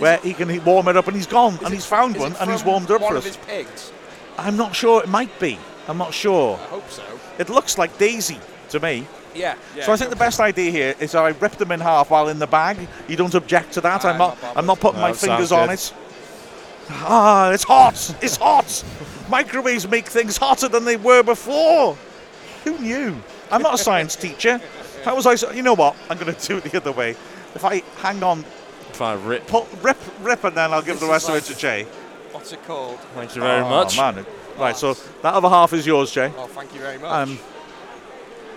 where 0.00 0.18
he 0.18 0.32
can 0.34 0.64
warm 0.64 0.88
it 0.88 0.96
up?" 0.96 1.06
And 1.06 1.16
he's 1.16 1.26
gone, 1.26 1.58
and 1.64 1.72
he's 1.72 1.86
found 1.86 2.16
one, 2.16 2.34
and 2.40 2.50
he's 2.50 2.62
from 2.62 2.70
warmed 2.72 2.90
it 2.90 2.94
up 2.94 3.00
one 3.02 3.12
for 3.12 3.16
of 3.18 3.24
us. 3.26 3.36
his 3.36 3.36
pigs. 3.46 3.92
I'm 4.38 4.56
not 4.56 4.74
sure. 4.74 5.02
It 5.02 5.08
might 5.08 5.38
be. 5.38 5.58
I'm 5.88 5.98
not 5.98 6.12
sure. 6.14 6.56
I 6.62 6.66
hope 6.66 6.90
so. 6.90 7.02
It 7.38 7.48
looks 7.48 7.78
like 7.78 7.96
Daisy 7.98 8.38
to 8.70 8.80
me. 8.80 9.06
Yeah. 9.34 9.54
yeah 9.76 9.84
so 9.84 9.92
I 9.92 9.96
think 9.96 10.10
the 10.10 10.16
best 10.16 10.40
idea 10.40 10.70
here 10.72 10.94
is 10.98 11.14
I 11.14 11.28
rip 11.28 11.52
them 11.52 11.70
in 11.70 11.78
half 11.80 12.10
while 12.10 12.28
in 12.28 12.38
the 12.40 12.46
bag. 12.48 12.76
You 13.08 13.16
don't 13.16 13.34
object 13.34 13.72
to 13.74 13.80
that. 13.82 14.04
I'm 14.04 14.12
I'm 14.12 14.18
not. 14.18 14.42
not. 14.42 14.56
I'm 14.56 14.66
not 14.66 14.80
putting 14.80 15.00
No, 15.00 15.06
my 15.06 15.12
fingers 15.12 15.50
sounds 15.50 15.52
on 15.52 15.70
it. 15.70 15.92
Ah, 16.90 17.50
it's 17.52 17.62
hot. 17.64 18.16
It's 18.20 18.36
hot. 18.36 18.84
Microwaves 19.30 19.88
make 19.88 20.06
things 20.06 20.36
hotter 20.36 20.68
than 20.68 20.84
they 20.84 20.96
were 20.96 21.22
before. 21.22 21.96
Who 22.64 22.78
knew? 22.78 23.16
I'm 23.50 23.62
not 23.62 23.74
a 23.74 23.78
science 23.78 24.16
teacher. 24.16 24.60
How 25.04 25.14
was 25.14 25.26
I? 25.26 25.32
s- 25.34 25.44
You 25.54 25.62
know 25.62 25.74
what? 25.74 25.96
I'm 26.08 26.18
going 26.18 26.34
to 26.34 26.46
do 26.46 26.56
it 26.58 26.64
the 26.64 26.76
other 26.76 26.92
way. 26.92 27.10
If 27.54 27.64
I 27.64 27.82
hang 27.98 28.22
on, 28.22 28.44
If 29.00 29.26
rip, 29.26 29.46
pull, 29.46 29.66
rip, 29.82 29.96
rip, 30.20 30.44
and 30.44 30.56
then 30.56 30.72
I'll 30.72 30.82
give 30.82 31.00
This 31.00 31.00
the 31.00 31.06
is 31.06 31.12
rest 31.12 31.28
of 31.28 31.34
it 31.36 31.44
to 31.44 31.56
Jay. 31.56 31.84
What's 32.32 32.52
it 32.52 32.62
called? 32.64 32.98
thank 33.14 33.34
you 33.34 33.42
very 33.42 33.62
oh, 33.62 33.68
much. 33.68 33.96
man. 33.96 34.24
Right. 34.58 34.76
So 34.76 34.94
that 35.22 35.34
other 35.34 35.48
half 35.48 35.72
is 35.72 35.86
yours, 35.86 36.12
Jay. 36.12 36.32
Oh, 36.36 36.46
thank 36.46 36.74
you 36.74 36.80
very 36.80 36.98
much. 36.98 37.10
Um, 37.10 37.38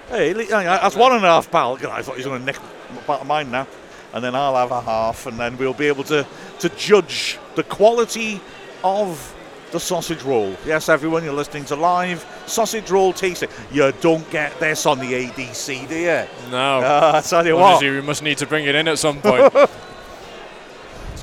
hey, 0.10 0.34
that's 0.34 0.96
one 0.96 1.14
and 1.14 1.24
a 1.24 1.28
half, 1.28 1.50
pal. 1.50 1.76
I 1.76 2.02
thought 2.02 2.16
he 2.16 2.20
was 2.20 2.26
going 2.26 2.39
to 2.41 2.46
nick 2.46 2.58
part 3.06 3.22
of 3.22 3.28
mine 3.28 3.50
now. 3.52 3.68
and 4.14 4.24
then 4.24 4.36
I'll 4.36 4.56
have 4.56 4.72
a 4.72 4.82
half, 4.82 5.26
and 5.26 5.39
then 5.39 5.58
we'll 5.58 5.74
be 5.74 5.88
able 5.88 6.04
to, 6.06 6.26
to 6.60 6.70
judge 6.70 7.39
the 7.56 7.64
quality 7.64 8.39
of 8.84 9.36
the 9.72 9.80
sausage 9.80 10.22
roll. 10.22 10.56
Yes, 10.68 10.88
everyone, 10.88 11.24
you're 11.24 11.34
listening 11.34 11.66
to 11.66 11.76
live 11.76 12.24
sausage 12.46 12.91
roll 12.91 13.12
tasting. 13.12 13.50
You 13.72 13.91
don't 14.02 14.30
get 14.30 14.58
this 14.60 14.86
on 14.86 15.00
the 15.00 15.14
ADC, 15.14 15.89
do 15.89 15.98
you? 15.98 16.52
No. 16.52 16.80
Uh, 16.80 17.12
I 17.16 17.22
tell 17.22 17.46
you 17.46 17.56
what. 17.56 17.74
Obviously, 17.74 18.00
we 18.00 18.06
must 18.06 18.22
need 18.22 18.38
to 18.38 18.46
bring 18.46 18.66
it 18.66 18.76
in 18.76 18.88
at 18.88 19.00
some 19.00 19.20
point. 19.20 19.52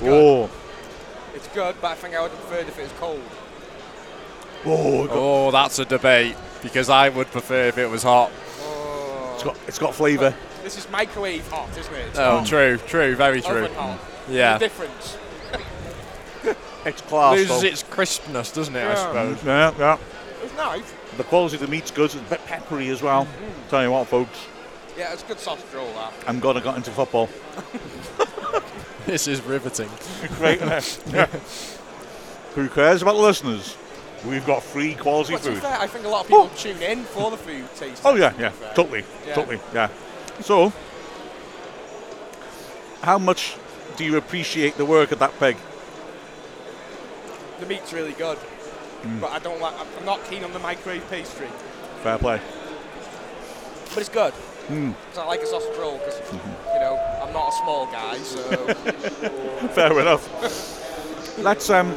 Oh, 0.03 0.51
It's 1.34 1.48
good, 1.48 1.76
but 1.80 1.92
I 1.92 1.94
think 1.94 2.14
I 2.14 2.22
would 2.22 2.30
have 2.30 2.40
preferred 2.40 2.68
if 2.68 2.78
it 2.78 2.82
was 2.82 2.92
cold. 2.98 3.22
oh, 4.66 5.09
oh, 5.11 5.51
that's 5.51 5.78
a 5.78 5.84
debate 5.84 6.36
because 6.62 6.88
I 6.90 7.09
would 7.09 7.28
prefer 7.28 7.66
if 7.68 7.78
it 7.78 7.86
was 7.88 8.03
hot. 8.03 8.30
Oh. 8.61 9.32
it's 9.34 9.42
got, 9.44 9.57
it's 9.66 9.78
got 9.78 9.94
flavour. 9.94 10.34
This 10.62 10.76
is 10.76 10.88
microwave 10.90 11.46
hot, 11.48 11.70
isn't 11.76 11.94
it? 11.94 12.07
It's 12.09 12.18
Oh, 12.18 12.38
not 12.38 12.46
true, 12.46 12.78
true, 12.86 13.14
very 13.16 13.40
true. 13.40 13.64
oven 13.64 13.74
hot. 13.74 13.98
Yeah. 14.28 14.55
The 14.59 14.66
difference. 14.66 15.16
It's 16.86 17.03
class. 17.03 17.36
Loses 17.36 17.61
though. 17.61 17.66
its 17.66 17.82
crispness, 17.82 18.53
doesn't 18.53 18.74
it? 18.74 18.86
I 18.86 18.94
suppose. 18.94 19.44
Yeah, 19.44 19.74
yeah. 19.78 19.98
It's 20.42 20.57
nice. 20.57 20.94
The 21.18 21.24
quality 21.24 21.57
of 21.57 21.61
the 21.62 21.68
meat's 21.68 21.90
good. 21.90 22.07
It's 22.07 22.14
a 22.14 22.18
bit 22.20 22.42
peppery 22.46 22.88
as 22.88 23.03
well. 23.03 23.26
Mm-hmm. 23.26 23.68
Tell 23.68 23.82
you 23.82 23.90
what, 23.90 24.07
folks, 24.09 24.46
Yeah, 24.96 25.12
it's 25.12 25.22
a 25.22 25.26
good 25.26 25.38
sausage 25.38 25.66
roll, 25.74 25.92
that. 25.92 26.12
I'm 26.26 26.40
glad 26.40 26.57
I 26.57 26.61
got 26.61 26.76
into 26.78 26.90
football. 26.90 27.28
This 29.11 29.26
is 29.26 29.42
riveting. 29.42 29.90
Great, 30.36 30.62
isn't? 30.62 31.02
Yeah. 31.12 31.26
Who 32.54 32.68
cares 32.68 33.02
about 33.02 33.14
the 33.16 33.20
listeners? 33.22 33.76
We've 34.24 34.46
got 34.46 34.62
free 34.62 34.94
quality 34.94 35.32
But 35.32 35.42
to 35.42 35.48
be 35.48 35.54
food. 35.56 35.62
fair, 35.64 35.76
I 35.80 35.88
think 35.88 36.04
a 36.04 36.08
lot 36.08 36.20
of 36.20 36.26
people 36.28 36.48
tune 36.50 36.80
in 36.80 37.02
for 37.06 37.32
the 37.32 37.36
food 37.36 37.66
taste. 37.74 38.02
Oh 38.04 38.14
yeah, 38.14 38.32
yeah, 38.38 38.50
fair. 38.50 38.72
totally, 38.74 39.04
Yeah. 39.26 39.34
totally, 39.34 39.58
yeah. 39.74 39.88
So, 40.42 40.72
how 43.02 43.18
much 43.18 43.56
do 43.96 44.04
you 44.04 44.16
appreciate 44.16 44.76
the 44.76 44.84
work 44.84 45.11
of 45.11 45.18
that 45.18 45.36
pig? 45.40 45.56
The 47.58 47.66
meat's 47.66 47.92
really 47.92 48.12
good. 48.12 48.38
Mm. 49.02 49.20
But 49.22 49.32
I 49.32 49.40
don't 49.40 49.61
like, 49.61 49.74
I'm- 49.74 49.88
I'm 49.98 50.04
not 50.06 50.24
keen 50.30 50.44
on 50.44 50.52
the 50.52 50.61
microwave 50.61 51.02
pastry. 51.11 51.48
Fair 52.04 52.16
play. 52.18 52.40
But 53.88 53.98
it's 53.98 54.08
good. 54.08 54.34
Mm. 54.71 54.95
'Cause 55.11 55.18
I 55.18 55.27
like 55.27 55.41
a 55.41 55.47
sausage 55.47 55.77
roll 55.79 55.99
because, 55.99 56.14
Mm-hmm. 56.21 56.75
you 56.75 56.81
know, 56.81 56.97
I'm 57.23 57.33
not 57.33 57.49
a 57.49 57.53
small 57.62 57.87
guy, 57.87 58.18
so. 58.18 58.41
Fair 59.75 59.99
enough. 60.01 61.39
let's 61.39 61.68
um, 61.71 61.97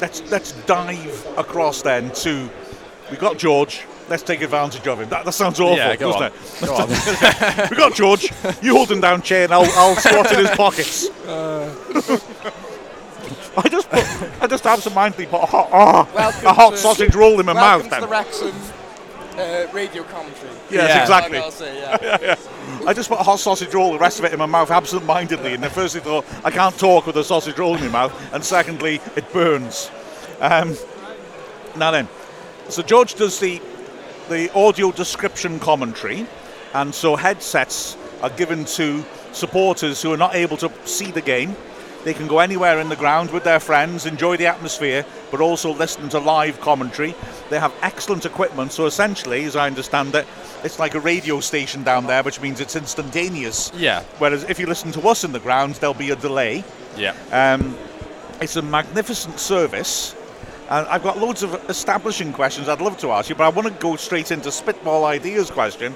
let's 0.00 0.22
let's 0.30 0.52
dive 0.66 1.26
across 1.36 1.82
then 1.82 2.10
to. 2.12 2.48
We've 3.10 3.20
got 3.20 3.36
George. 3.38 3.82
Let's 4.08 4.22
take 4.24 4.40
advantage 4.42 4.86
of 4.88 5.00
him. 5.00 5.08
That, 5.10 5.24
that 5.24 5.32
sounds 5.32 5.60
awful, 5.60 5.76
Yeah, 5.76 5.94
go 5.96 6.12
doesn't 6.12 6.22
on. 6.22 6.32
it? 6.32 6.66
Go 6.66 6.74
on. 7.62 7.68
we 7.70 7.76
got 7.76 7.94
George. 7.94 8.32
You 8.62 8.74
hold 8.76 8.90
him 8.90 9.00
down, 9.00 9.22
chair, 9.22 9.44
and 9.44 9.52
I'll, 9.54 9.70
I'll 9.76 9.94
swat 9.96 10.32
in 10.32 10.38
his 10.40 10.50
pockets. 10.56 11.08
I 13.54 13.68
just 13.68 13.88
put, 13.90 14.04
I 14.42 14.46
just 14.48 14.66
absentmindedly 14.66 15.26
put 15.26 15.42
a 15.42 15.46
hot, 15.46 15.68
oh, 15.72 16.08
a 16.16 16.52
hot 16.52 16.70
to- 16.72 16.76
sausage 16.78 17.14
roll 17.14 17.38
in 17.38 17.46
my 17.46 17.52
Welcome 17.52 17.88
mouth. 17.90 17.94
to 17.94 18.00
the 18.00 18.00
Then. 18.00 18.10
Wrexham 18.10 18.52
uh, 19.38 19.66
radio 19.72 20.02
commentary. 20.04 20.50
Yes, 20.70 20.88
Yeah. 20.88 21.00
exactly. 21.02 21.36
Like 21.38 21.44
I'll 21.44 21.50
say, 21.50 21.78
yeah. 21.80 22.34
I 22.86 22.92
just 22.92 23.08
put 23.08 23.18
a 23.20 23.22
hot 23.22 23.38
sausage 23.38 23.72
roll, 23.74 23.92
the 23.92 23.98
rest 23.98 24.18
of 24.18 24.24
it 24.24 24.32
in 24.32 24.38
my 24.38 24.46
mouth, 24.46 24.70
absent-mindedly. 24.70 25.54
And 25.54 25.62
the 25.62 25.70
first 25.70 25.94
thing 25.94 26.02
thought, 26.02 26.24
I 26.44 26.50
can't 26.50 26.76
talk 26.78 27.06
with 27.06 27.16
a 27.16 27.24
sausage 27.24 27.58
roll 27.58 27.76
in 27.76 27.82
my 27.82 27.88
mouth. 27.88 28.34
And 28.34 28.44
secondly, 28.44 29.00
it 29.16 29.30
burns. 29.32 29.90
Um, 30.40 30.76
now 31.76 31.90
then, 31.90 32.08
so 32.68 32.82
George 32.82 33.14
does 33.14 33.38
the 33.40 33.60
the 34.28 34.52
audio 34.54 34.92
description 34.92 35.58
commentary, 35.58 36.26
and 36.74 36.94
so 36.94 37.16
headsets 37.16 37.96
are 38.22 38.30
given 38.30 38.64
to 38.64 39.04
supporters 39.32 40.00
who 40.00 40.12
are 40.12 40.16
not 40.16 40.34
able 40.34 40.56
to 40.58 40.70
see 40.84 41.10
the 41.10 41.20
game. 41.20 41.56
They 42.04 42.14
can 42.14 42.26
go 42.26 42.40
anywhere 42.40 42.80
in 42.80 42.88
the 42.88 42.96
ground 42.96 43.30
with 43.30 43.44
their 43.44 43.60
friends, 43.60 44.06
enjoy 44.06 44.36
the 44.36 44.46
atmosphere, 44.46 45.06
but 45.30 45.40
also 45.40 45.72
listen 45.72 46.08
to 46.10 46.18
live 46.18 46.60
commentary. 46.60 47.14
They 47.48 47.60
have 47.60 47.72
excellent 47.80 48.26
equipment, 48.26 48.72
so 48.72 48.86
essentially, 48.86 49.44
as 49.44 49.54
I 49.54 49.66
understand 49.66 50.14
it, 50.14 50.26
it's 50.64 50.78
like 50.78 50.94
a 50.94 51.00
radio 51.00 51.40
station 51.40 51.84
down 51.84 52.06
there, 52.06 52.22
which 52.22 52.40
means 52.40 52.60
it's 52.60 52.74
instantaneous. 52.74 53.70
Yeah. 53.74 54.02
Whereas 54.18 54.44
if 54.44 54.58
you 54.58 54.66
listen 54.66 54.90
to 54.92 55.08
us 55.08 55.22
in 55.22 55.32
the 55.32 55.40
ground, 55.40 55.76
there'll 55.76 55.94
be 55.94 56.10
a 56.10 56.16
delay. 56.16 56.64
Yeah. 56.96 57.14
Um, 57.30 57.76
it's 58.40 58.56
a 58.56 58.62
magnificent 58.62 59.38
service. 59.38 60.16
And 60.68 60.86
I've 60.88 61.02
got 61.02 61.18
loads 61.18 61.42
of 61.42 61.54
establishing 61.68 62.32
questions 62.32 62.68
I'd 62.68 62.80
love 62.80 62.98
to 62.98 63.10
ask 63.12 63.28
you, 63.28 63.34
but 63.34 63.44
I 63.44 63.48
want 63.50 63.68
to 63.68 63.74
go 63.74 63.96
straight 63.96 64.30
into 64.30 64.50
spitball 64.50 65.04
ideas 65.04 65.50
question 65.50 65.94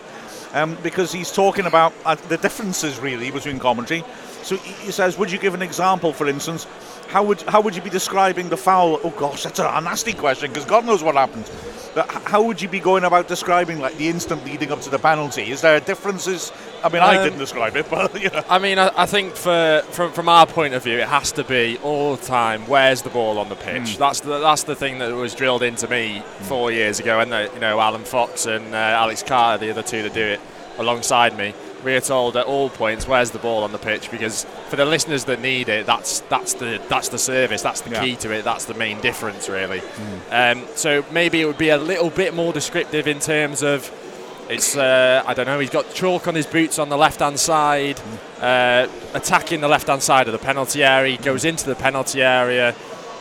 um, 0.52 0.76
because 0.82 1.12
he's 1.12 1.32
talking 1.32 1.66
about 1.66 1.92
uh, 2.04 2.14
the 2.14 2.36
differences 2.36 2.98
really 2.98 3.30
between 3.30 3.58
commentary. 3.58 4.04
So 4.46 4.56
he 4.58 4.92
says, 4.92 5.18
would 5.18 5.32
you 5.32 5.38
give 5.38 5.54
an 5.54 5.62
example, 5.62 6.12
for 6.12 6.28
instance? 6.28 6.68
How 7.08 7.24
would 7.24 7.42
how 7.42 7.60
would 7.60 7.74
you 7.74 7.82
be 7.82 7.90
describing 7.90 8.48
the 8.48 8.56
foul? 8.56 9.00
Oh 9.02 9.10
gosh, 9.10 9.42
that's 9.42 9.58
a, 9.58 9.80
nasty 9.80 10.12
question 10.12 10.50
because 10.52 10.64
God 10.64 10.84
knows 10.84 11.02
what 11.02 11.16
happened. 11.16 11.50
But 11.96 12.08
how 12.10 12.42
would 12.42 12.62
you 12.62 12.68
be 12.68 12.78
going 12.78 13.02
about 13.02 13.26
describing 13.26 13.80
like 13.80 13.96
the 13.96 14.08
instant 14.08 14.44
leading 14.44 14.70
up 14.70 14.82
to 14.82 14.90
the 14.90 15.00
penalty? 15.00 15.50
Is 15.50 15.62
there 15.62 15.80
differences? 15.80 16.52
I 16.84 16.90
mean, 16.90 17.02
I 17.02 17.16
Um, 17.16 17.24
didn't 17.24 17.40
describe 17.40 17.74
it, 17.76 17.90
but 17.90 18.20
you 18.22 18.30
know. 18.30 18.44
I 18.48 18.58
mean, 18.60 18.78
I, 18.78 18.92
I 18.96 19.06
think 19.06 19.34
for 19.34 19.82
from, 19.90 20.12
from 20.12 20.28
our 20.28 20.46
point 20.46 20.74
of 20.74 20.84
view, 20.84 20.98
it 20.98 21.08
has 21.08 21.32
to 21.32 21.42
be 21.42 21.78
all 21.82 22.14
the 22.14 22.24
time. 22.24 22.62
Where's 22.68 23.02
the 23.02 23.10
ball 23.10 23.38
on 23.38 23.48
the 23.48 23.56
pitch? 23.56 23.98
That's 23.98 24.20
the 24.20 24.38
that's 24.38 24.62
the 24.62 24.76
thing 24.76 24.98
that 24.98 25.12
was 25.12 25.34
drilled 25.34 25.64
into 25.64 25.88
me 25.88 26.22
four 26.42 26.70
years 26.70 27.00
ago, 27.00 27.18
and 27.18 27.34
uh, 27.34 27.48
you 27.52 27.58
know 27.58 27.80
Alan 27.80 28.04
Fox 28.04 28.46
and 28.46 28.74
uh, 28.74 28.78
Alex 28.78 29.24
Carter, 29.24 29.64
the 29.64 29.70
other 29.72 29.82
two 29.82 30.02
that 30.04 30.14
do 30.14 30.22
it 30.24 30.40
alongside 30.78 31.36
me. 31.36 31.54
We 31.84 31.94
are 31.94 32.00
told 32.00 32.36
at 32.36 32.46
all 32.46 32.68
points, 32.70 33.06
where's 33.06 33.30
the 33.30 33.38
ball 33.38 33.62
on 33.62 33.70
the 33.72 33.78
pitch? 33.78 34.10
Because 34.10 34.44
for 34.68 34.76
the 34.76 34.84
listeners 34.84 35.24
that 35.26 35.40
need 35.40 35.68
it, 35.68 35.86
that's 35.86 36.20
that's 36.20 36.54
the 36.54 36.80
that's 36.88 37.08
the 37.10 37.18
service, 37.18 37.62
that's 37.62 37.82
the 37.82 37.90
Yeah. 37.90 38.00
key 38.02 38.16
to 38.16 38.32
it, 38.32 38.44
that's 38.44 38.64
the 38.64 38.74
main 38.74 39.00
difference, 39.00 39.48
really. 39.48 39.80
Um, 40.30 40.64
so 40.74 41.04
maybe 41.12 41.40
it 41.40 41.44
would 41.46 41.58
be 41.58 41.68
a 41.70 41.76
little 41.78 42.10
bit 42.10 42.34
more 42.34 42.52
descriptive 42.52 43.06
in 43.06 43.20
terms 43.20 43.62
of 43.62 43.90
it's 44.48 44.76
uh, 44.76 45.22
I 45.26 45.34
don't 45.34 45.46
know. 45.46 45.58
He's 45.58 45.70
got 45.70 45.92
chalk 45.94 46.26
on 46.28 46.34
his 46.34 46.46
boots 46.46 46.78
on 46.78 46.88
the 46.88 46.96
left-hand 46.96 47.38
side, 47.38 48.00
uh, 48.40 48.86
attacking 49.14 49.60
the 49.60 49.68
left-hand 49.68 50.02
side 50.02 50.28
of 50.28 50.32
the 50.32 50.38
penalty 50.38 50.82
area. 50.84 51.16
He 51.16 51.22
goes 51.22 51.44
into 51.44 51.66
the 51.66 51.74
penalty 51.74 52.22
area, 52.22 52.72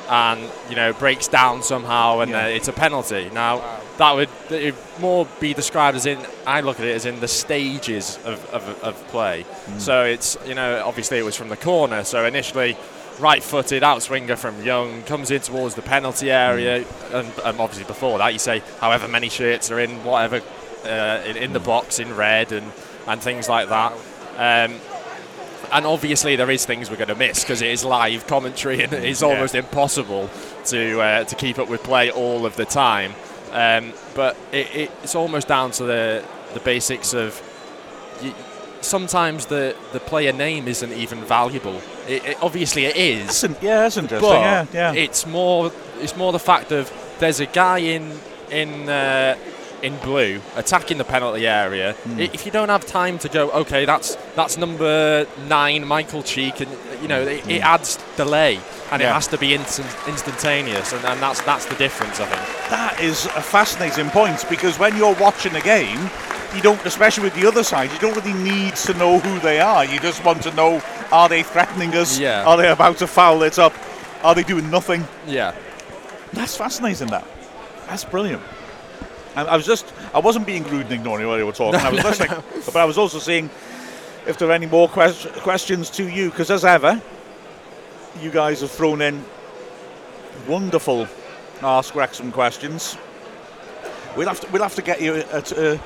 and 0.10 0.40
you 0.70 0.76
know 0.76 0.94
breaks 0.94 1.28
down 1.28 1.64
somehow, 1.64 2.20
and 2.20 2.32
Yeah. 2.32 2.46
uh, 2.46 2.48
it's 2.48 2.68
a 2.68 2.74
penalty. 2.74 3.30
Now 3.34 3.62
that 3.98 4.14
would 4.16 4.30
it 4.50 4.76
more 5.00 5.28
be 5.40 5.54
described 5.54 5.96
as 5.98 6.06
in 6.06 6.20
I 6.46 6.62
look 6.62 6.80
at 6.80 6.86
it 6.86 6.96
as 6.96 7.06
in 7.06 7.20
the 7.22 7.28
stages 7.28 8.18
of, 8.26 8.46
of, 8.54 8.84
of 8.84 9.08
play. 9.08 9.46
So 9.78 10.04
it's 10.04 10.38
you 10.46 10.56
know 10.56 10.84
obviously 10.86 11.18
it 11.18 11.24
was 11.24 11.36
from 11.36 11.50
the 11.50 11.58
corner. 11.58 12.04
So 12.04 12.26
initially. 12.26 12.78
Right-footed 13.18 13.82
outswinger 13.82 14.38
from 14.38 14.62
Young 14.62 15.02
comes 15.04 15.32
in 15.32 15.40
towards 15.40 15.74
the 15.76 15.82
penalty 15.82 16.30
area, 16.30 16.84
and, 17.14 17.32
and 17.46 17.60
obviously 17.62 17.86
before 17.86 18.18
that 18.18 18.34
you 18.34 18.40
say 18.40 18.62
however 18.82 19.08
many 19.08 19.30
shirts 19.30 19.72
are 19.72 19.80
in 19.80 20.04
whatever 20.04 20.42
uh, 20.84 21.24
in, 21.26 21.38
in 21.38 21.54
the 21.54 21.62
box 21.62 22.00
in 22.00 22.14
red 22.14 22.52
and, 22.52 22.70
and 23.08 23.22
things 23.22 23.48
like 23.48 23.70
that. 23.70 23.94
Um, 24.38 24.76
and 25.72 25.86
obviously 25.86 26.36
there 26.36 26.50
is 26.52 26.66
things 26.66 26.90
we're 26.90 26.96
going 26.98 27.08
to 27.10 27.16
miss 27.16 27.42
because 27.44 27.62
it 27.62 27.70
is 27.72 27.84
live 27.86 28.28
commentary 28.28 28.84
and 28.84 28.94
it's 28.94 29.22
Yeah. 29.22 29.28
almost 29.30 29.56
impossible 29.56 30.30
to 30.66 31.00
uh, 31.02 31.24
to 31.26 31.36
keep 31.36 31.60
up 31.60 31.70
with 31.70 31.84
play 31.84 32.12
all 32.12 32.46
of 32.46 32.56
the 32.56 32.66
time. 32.66 33.14
Um, 33.52 33.94
but 34.16 34.36
it, 34.52 34.76
it, 34.76 34.92
it's 35.04 35.16
almost 35.16 35.48
down 35.48 35.72
to 35.72 35.84
the 35.84 36.24
the 36.54 36.60
basics 36.62 37.14
of. 37.14 37.42
You, 38.22 38.34
sometimes 38.82 39.48
the, 39.48 39.76
the 39.94 40.00
player 40.00 40.32
name 40.32 40.68
isn't 40.68 40.94
even 40.94 41.24
valuable. 41.26 41.82
It, 42.08 42.24
it, 42.24 42.38
obviously 42.44 42.86
it 42.86 42.96
is, 42.96 43.42
That's 43.42 43.64
yeah, 43.64 43.80
that's 43.80 43.98
interesting. 43.98 44.30
but 44.30 44.40
yeah, 44.40 44.66
yeah. 44.74 44.94
it's 44.94 45.26
more 45.26 45.72
it's 46.00 46.16
more 46.16 46.32
the 46.32 46.38
fact 46.40 46.72
of 46.72 46.92
there's 47.20 47.40
a 47.40 47.48
guy 47.48 47.80
in 47.80 48.12
in 48.52 48.88
uh, 48.88 49.36
in 49.82 49.98
blue 49.98 50.42
attacking 50.56 50.98
the 50.98 51.04
penalty 51.04 51.48
area. 51.48 51.94
Hmm. 51.94 52.20
I 52.20 52.24
If 52.34 52.46
you 52.46 52.52
don't 52.52 52.70
have 52.70 52.86
time 52.86 53.18
to 53.20 53.30
go, 53.30 53.52
okay, 53.52 53.86
that's 53.86 54.16
that's 54.36 54.58
number 54.58 55.26
nine, 55.48 55.86
Michael 55.88 56.24
Cheek, 56.24 56.60
and 56.62 56.70
you 57.02 57.08
know 57.08 57.22
it, 57.22 57.48
it 57.50 57.62
adds 57.62 57.98
delay, 58.18 58.60
and 58.92 59.02
it 59.02 59.06
Hmm. 59.06 59.14
Has 59.14 59.28
to 59.28 59.38
be 59.38 59.54
instant, 59.54 59.88
instantaneous, 60.08 60.94
and, 60.94 61.04
and 61.06 61.20
that's 61.22 61.42
that's 61.42 61.66
the 61.66 61.76
difference, 61.76 62.20
I 62.20 62.26
think. 62.26 62.70
That 62.70 63.00
is 63.00 63.26
a 63.28 63.42
fascinating 63.42 64.10
point 64.10 64.44
because 64.50 64.80
when 64.80 64.96
you're 64.98 65.16
watching 65.16 65.56
a 65.56 65.62
game, 65.62 66.10
you 66.56 66.62
don't, 66.62 66.84
especially 66.86 67.26
with 67.26 67.36
the 67.36 67.46
other 67.48 67.64
side, 67.64 67.92
you 67.92 68.00
don't 68.00 68.16
really 68.16 68.34
need 68.34 68.76
to 68.88 68.94
know 68.96 69.20
who 69.20 69.40
they 69.40 69.60
are. 69.60 69.84
You 69.86 70.00
just 70.00 70.24
want 70.24 70.42
to 70.44 70.52
know 70.56 70.82
are 71.12 71.30
they 71.30 71.44
threatening 71.44 71.94
us? 71.96 72.18
Yeah. 72.20 72.46
Are 72.46 72.58
they 72.58 72.70
about 72.70 72.98
to 73.00 73.08
foul 73.08 73.44
it 73.44 73.60
up? 73.60 73.74
Are 74.24 74.34
they 74.34 74.44
doing 74.44 74.70
nothing? 74.72 75.04
Yeah, 75.28 75.54
That's 76.34 76.56
fascinating. 76.58 77.08
That. 77.10 77.26
That's 77.88 78.04
brilliant. 78.06 78.42
And 79.36 79.48
I 79.50 79.56
was 79.58 79.66
just, 79.66 79.86
I 80.14 80.20
wasn't 80.20 80.46
being 80.46 80.64
rude 80.64 80.84
and 80.86 80.94
ignoring 80.94 81.28
what 81.28 81.38
they 81.38 81.44
were 81.44 81.52
talking. 81.52 81.80
I 81.80 81.90
was 81.92 82.04
listening, 82.04 82.42
but 82.66 82.76
I 82.78 82.86
was 82.86 82.98
also 82.98 83.20
seeing 83.20 83.50
if 84.28 84.38
there 84.38 84.50
are 84.50 84.54
any 84.54 84.66
more 84.66 84.88
ques- 84.90 85.28
questions 85.42 85.90
to 85.92 86.08
you 86.08 86.30
because 86.30 86.50
as 86.52 86.64
ever, 86.66 87.02
you 88.22 88.32
guys 88.32 88.62
have 88.62 88.72
thrown 88.72 89.02
in 89.02 89.24
wonderful 90.48 91.08
Ask 91.62 91.96
Wrexham 91.96 92.32
questions. 92.32 92.98
We'll 94.16 94.28
have 94.28 94.40
to, 94.42 94.48
we'll 94.52 94.64
have 94.64 94.76
to 94.76 94.82
get 94.82 95.02
you 95.02 95.16
at 95.16 95.52
uh, 95.58 95.78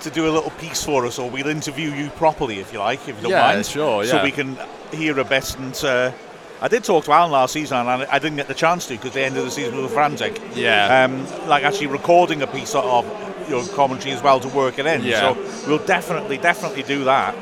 to 0.00 0.10
do 0.10 0.28
a 0.28 0.32
little 0.32 0.50
piece 0.52 0.82
for 0.84 1.04
us, 1.06 1.18
or 1.18 1.28
we'll 1.28 1.48
interview 1.48 1.90
you 1.90 2.08
properly 2.10 2.58
if 2.60 2.72
you 2.72 2.78
like, 2.78 3.00
if 3.08 3.16
you 3.16 3.22
don't 3.22 3.30
Yeah, 3.32 3.52
mind. 3.52 3.66
sure, 3.66 4.04
So 4.04 4.22
we 4.22 4.30
can 4.30 4.56
hear 4.92 5.18
a 5.18 5.24
bit. 5.24 5.56
And 5.58 5.84
uh, 5.84 6.12
I 6.62 6.68
did 6.68 6.84
talk 6.84 7.04
to 7.06 7.12
Alan 7.12 7.30
last 7.30 7.54
season, 7.54 7.78
and 7.78 7.88
I, 7.88 8.18
didn't 8.18 8.36
get 8.36 8.46
the 8.46 8.54
chance 8.54 8.86
to 8.88 8.94
because 8.94 9.14
the 9.14 9.22
end 9.22 9.36
of 9.38 9.44
the 9.44 9.50
season 9.50 9.80
was 9.80 9.90
frantic. 9.92 10.40
Yeah. 10.54 11.04
Um, 11.04 11.48
like 11.48 11.64
actually 11.64 11.86
recording 11.86 12.42
a 12.42 12.46
piece 12.46 12.74
of 12.74 13.06
your 13.48 13.66
commentary 13.68 14.12
as 14.12 14.22
well 14.22 14.40
to 14.40 14.48
work 14.48 14.78
it 14.78 14.84
in. 14.84 15.02
Yeah. 15.02 15.34
So 15.34 15.68
we'll 15.68 15.86
definitely, 15.86 16.36
definitely 16.36 16.82
do 16.82 17.04
that. 17.04 17.34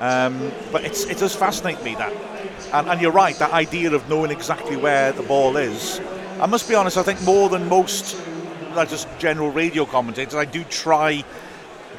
Um, 0.00 0.52
but 0.70 0.84
it's, 0.84 1.04
it 1.04 1.16
does 1.16 1.34
fascinate 1.34 1.82
me 1.82 1.94
that, 1.94 2.12
and, 2.72 2.88
and 2.88 3.00
you're 3.00 3.10
right, 3.10 3.34
that 3.36 3.52
idea 3.52 3.92
of 3.92 4.06
knowing 4.08 4.30
exactly 4.30 4.76
where 4.76 5.12
the 5.12 5.22
ball 5.22 5.56
is. 5.56 6.00
I 6.38 6.46
must 6.46 6.68
be 6.68 6.74
honest, 6.74 6.98
I 6.98 7.02
think 7.02 7.22
more 7.22 7.48
than 7.48 7.68
most, 7.68 8.20
like 8.74 8.90
just 8.90 9.08
general 9.18 9.50
radio 9.50 9.86
commentators, 9.86 10.34
I 10.34 10.44
do 10.44 10.62
try 10.64 11.24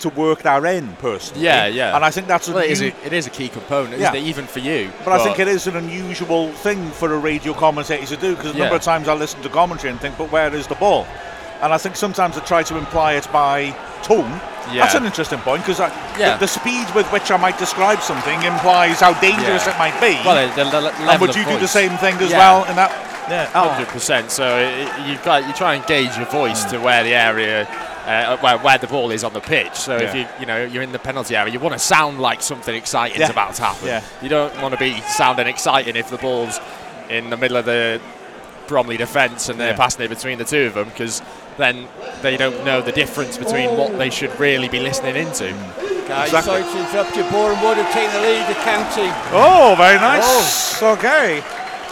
to 0.02 0.10
work 0.10 0.42
that 0.44 0.64
in 0.66 0.94
personally. 0.98 1.44
Yeah, 1.44 1.68
yeah. 1.68 1.96
And 1.96 2.04
I 2.06 2.12
think 2.12 2.28
that's 2.28 2.48
a 2.48 2.54
Well, 2.54 2.64
it 2.64 2.72
is, 2.72 2.82
a, 2.82 2.88
it 3.06 3.14
is 3.14 3.28
a 3.28 3.30
key 3.30 3.48
component, 3.50 4.00
Yeah. 4.00 4.10
isn't 4.12 4.16
it? 4.26 4.28
Even 4.28 4.46
for 4.48 4.60
you. 4.60 4.92
but 5.06 5.14
I 5.14 5.24
think 5.24 5.40
it 5.40 5.48
is 5.48 5.68
an 5.68 5.76
unusual 5.76 6.52
thing 6.54 6.90
for 6.92 7.14
a 7.14 7.18
radio 7.18 7.54
commentator 7.54 8.06
to 8.06 8.18
do 8.18 8.36
because 8.36 8.56
a 8.56 8.58
number 8.58 8.76
of 8.76 8.82
times 8.82 9.08
I 9.08 9.14
listen 9.14 9.42
to 9.42 9.50
commentary 9.50 9.92
and 9.92 10.00
think, 10.02 10.18
but 10.18 10.32
where 10.32 10.54
is 10.54 10.68
the 10.68 10.76
ball? 10.76 11.06
And 11.62 11.74
I 11.74 11.78
think 11.78 11.96
sometimes 11.98 12.38
I 12.38 12.42
try 12.42 12.64
to 12.64 12.78
imply 12.78 13.14
it 13.16 13.28
by 13.34 13.72
tone. 14.04 14.32
Yeah. 14.72 14.84
That's 14.84 14.96
an 14.96 15.06
interesting 15.06 15.40
point 15.40 15.64
because 15.66 15.80
Yeah. 15.80 16.34
the, 16.36 16.46
the 16.46 16.48
speed 16.48 16.88
with 16.96 17.06
which 17.12 17.32
I 17.32 17.38
might 17.38 17.58
describe 17.58 18.02
something 18.02 18.42
implies 18.44 19.00
how 19.02 19.14
dangerous 19.20 19.66
Yeah. 19.66 19.76
it 19.76 19.78
might 19.80 20.00
be. 20.00 20.16
Well, 20.26 20.48
the, 20.56 20.64
the, 20.64 20.94
and 21.12 21.20
would 21.22 21.36
you 21.36 21.44
do 21.46 21.58
the 21.60 21.68
same 21.68 21.92
thing 21.98 22.16
as 22.16 22.32
Yeah. 22.32 22.38
well 22.38 22.64
in 22.66 22.76
that? 22.78 22.92
Yeah. 23.30 23.46
Hundred 23.48 23.88
percent. 23.90 24.32
So 24.32 24.58
it, 24.58 24.88
it- 24.88 25.08
you've 25.08 25.24
got 25.24 25.48
you 25.48 25.54
try 25.54 25.76
and 25.76 25.86
gauge 25.86 26.16
your 26.18 26.26
voice 26.28 26.64
to 26.66 26.80
where 26.80 27.04
the 27.04 27.14
area, 27.14 27.64
uh, 28.06 28.38
where, 28.38 28.58
where 28.58 28.78
the 28.78 28.88
ball 28.88 29.12
is 29.12 29.24
on 29.24 29.34
the 29.34 29.40
pitch. 29.40 29.76
So 29.76 29.98
if 29.98 30.14
you 30.16 30.26
you 30.40 30.46
know 30.46 30.64
you're 30.66 30.84
in 30.84 30.92
the 30.92 31.00
penalty 31.00 31.36
area, 31.36 31.54
you 31.54 31.60
want 31.60 31.74
to 31.74 31.80
sound 31.80 32.20
like 32.20 32.42
something 32.42 32.74
exciting 32.76 33.20
Yeah. 33.20 33.26
is 33.26 33.30
about 33.32 33.54
to 33.56 33.62
happen. 33.64 33.88
Yeah. 33.88 34.04
You 34.22 34.30
don't 34.30 34.60
want 34.62 34.74
to 34.74 34.80
be 34.80 35.00
sounding 35.02 35.48
exciting 35.48 35.96
if 35.96 36.10
the 36.10 36.18
ball's 36.18 36.60
in 37.10 37.30
the 37.30 37.38
middle 37.38 37.58
of 37.58 37.66
the 37.66 38.00
Bromley 38.68 38.98
defence 38.98 39.50
and 39.50 39.60
they're 39.60 39.72
Yeah. 39.72 39.78
passing 39.78 40.06
it 40.06 40.10
between 40.10 40.38
the 40.38 40.46
two 40.46 40.68
of 40.68 40.74
them 40.76 40.90
because 40.90 41.22
then 41.58 41.88
they 42.22 42.38
don't 42.38 42.64
know 42.64 42.82
the 42.82 42.92
difference 42.92 43.38
between 43.38 43.76
what 43.78 43.98
they 43.98 44.10
should 44.12 44.40
really 44.40 44.70
be 44.70 44.80
listening 44.80 45.16
into. 45.16 45.52
Guys, 46.08 46.30
Exactly. 46.30 46.62
sorry 46.62 46.64
to 46.64 46.80
interrupt 46.80 47.16
you. 47.18 47.24
Boreham 47.24 47.62
Wood 47.64 47.78
have 47.78 47.92
taken 47.94 48.14
the 48.14 48.22
lead, 48.28 48.48
the 48.48 48.54
county. 48.62 49.10
Oh, 49.34 49.74
very 49.78 49.98
nice. 49.98 50.82
Oh. 50.82 50.94
Okay. 50.94 51.44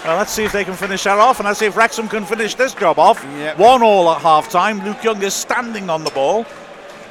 Well, 0.06 0.16
let's 0.16 0.32
see 0.32 0.46
if 0.46 0.52
they 0.52 0.64
can 0.64 0.76
finish 0.76 1.04
that 1.04 1.20
off, 1.20 1.40
and 1.40 1.48
let's 1.48 1.60
see 1.60 1.66
if 1.66 1.76
Wrexham 1.76 2.08
can 2.08 2.24
finish 2.26 2.56
this 2.56 2.74
job 2.74 2.98
off. 2.98 3.24
Yep. 3.24 3.58
One 3.58 3.84
all 3.84 4.10
at 4.12 4.22
half 4.22 4.50
time. 4.50 4.84
Luke 4.86 5.04
Young 5.04 5.22
is 5.22 5.34
standing 5.34 5.90
on 5.90 6.04
the 6.04 6.12
ball. 6.12 6.46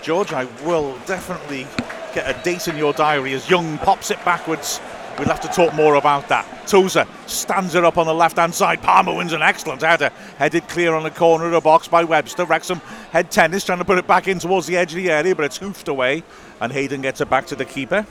George, 0.02 0.32
I 0.32 0.44
will 0.64 0.96
definitely 1.04 1.66
get 2.14 2.28
a 2.28 2.42
date 2.42 2.68
in 2.68 2.76
your 2.76 2.92
diary 2.94 3.34
as 3.34 3.50
Young 3.50 3.76
pops 3.78 4.10
it 4.10 4.24
backwards. 4.24 4.80
We'll 5.18 5.28
have 5.28 5.40
to 5.40 5.48
talk 5.48 5.72
more 5.74 5.94
about 5.94 6.28
that. 6.28 6.46
Tozer 6.66 7.06
stands 7.26 7.74
it 7.74 7.84
up 7.84 7.96
on 7.96 8.06
the 8.06 8.12
left 8.12 8.36
hand 8.36 8.54
side. 8.54 8.82
Palmer 8.82 9.14
wins 9.14 9.32
an 9.32 9.40
excellent 9.40 9.80
header. 9.80 10.10
Headed 10.36 10.68
clear 10.68 10.94
on 10.94 11.04
the 11.04 11.10
corner 11.10 11.46
of 11.46 11.52
the 11.52 11.60
box 11.60 11.88
by 11.88 12.04
Webster. 12.04 12.44
Wrexham 12.44 12.80
head 13.12 13.30
tennis 13.30 13.64
trying 13.64 13.78
to 13.78 13.84
put 13.84 13.96
it 13.96 14.06
back 14.06 14.28
in 14.28 14.38
towards 14.38 14.66
the 14.66 14.76
edge 14.76 14.92
of 14.92 14.96
the 14.96 15.10
area, 15.10 15.34
but 15.34 15.46
it's 15.46 15.56
hoofed 15.56 15.88
away. 15.88 16.22
And 16.60 16.70
Hayden 16.70 17.00
gets 17.00 17.20
it 17.22 17.30
back 17.30 17.46
to 17.46 17.56
the 17.56 17.64
keeper. 17.64 18.06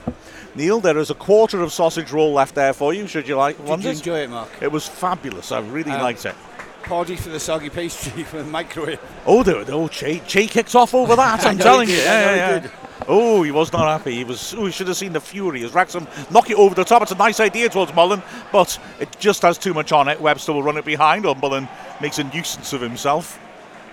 Neil, 0.56 0.80
there 0.80 0.98
is 0.98 1.10
a 1.10 1.14
quarter 1.14 1.60
of 1.62 1.72
sausage 1.72 2.10
roll 2.10 2.32
left 2.32 2.54
there 2.56 2.72
for 2.72 2.92
you, 2.92 3.06
should 3.06 3.28
you 3.28 3.36
like 3.36 3.56
Did 3.64 3.84
you 3.84 3.90
enjoy 3.90 4.18
it, 4.20 4.30
Mark? 4.30 4.48
It 4.60 4.72
was 4.72 4.88
fabulous. 4.88 5.52
I 5.52 5.60
really 5.60 5.92
Um, 5.92 6.02
liked 6.02 6.24
it. 6.24 6.34
Party 6.82 7.14
for 7.14 7.28
the 7.28 7.40
soggy 7.40 7.68
pastry 7.70 8.22
from 8.24 8.38
the 8.40 8.44
microwave. 8.46 9.00
Oh, 9.26 9.42
there, 9.42 9.64
oh, 9.68 9.86
Che, 9.88 10.22
che 10.26 10.46
kicked 10.46 10.74
off 10.74 10.94
over 10.94 11.14
that. 11.14 11.44
I'm 11.46 11.58
telling 11.58 11.88
you. 11.88 11.96
Yeah, 11.96 12.34
yeah, 12.36 12.62
yeah. 12.64 12.70
Oh, 13.08 13.42
he 13.42 13.50
was 13.50 13.72
not 13.72 13.86
happy. 13.86 14.14
He 14.14 14.24
was. 14.24 14.54
Oh, 14.54 14.66
he 14.66 14.72
should 14.72 14.88
have 14.88 14.96
seen 14.96 15.12
the 15.12 15.20
fury 15.20 15.62
as 15.64 15.74
Wrexham 15.74 16.08
knock 16.30 16.50
it 16.50 16.56
over 16.56 16.74
the 16.74 16.84
top. 16.84 17.02
It's 17.02 17.12
a 17.12 17.16
nice 17.16 17.40
idea 17.40 17.68
towards 17.68 17.94
Mullen, 17.94 18.22
but 18.52 18.78
it 19.00 19.14
just 19.18 19.42
has 19.42 19.58
too 19.58 19.74
much 19.74 19.92
on 19.92 20.08
it. 20.08 20.20
Webster 20.20 20.52
will 20.52 20.62
run 20.62 20.76
it 20.76 20.84
behind, 20.84 21.26
or 21.26 21.34
Mullen 21.34 21.68
makes 22.00 22.18
a 22.18 22.24
nuisance 22.24 22.72
of 22.72 22.80
himself. 22.80 23.38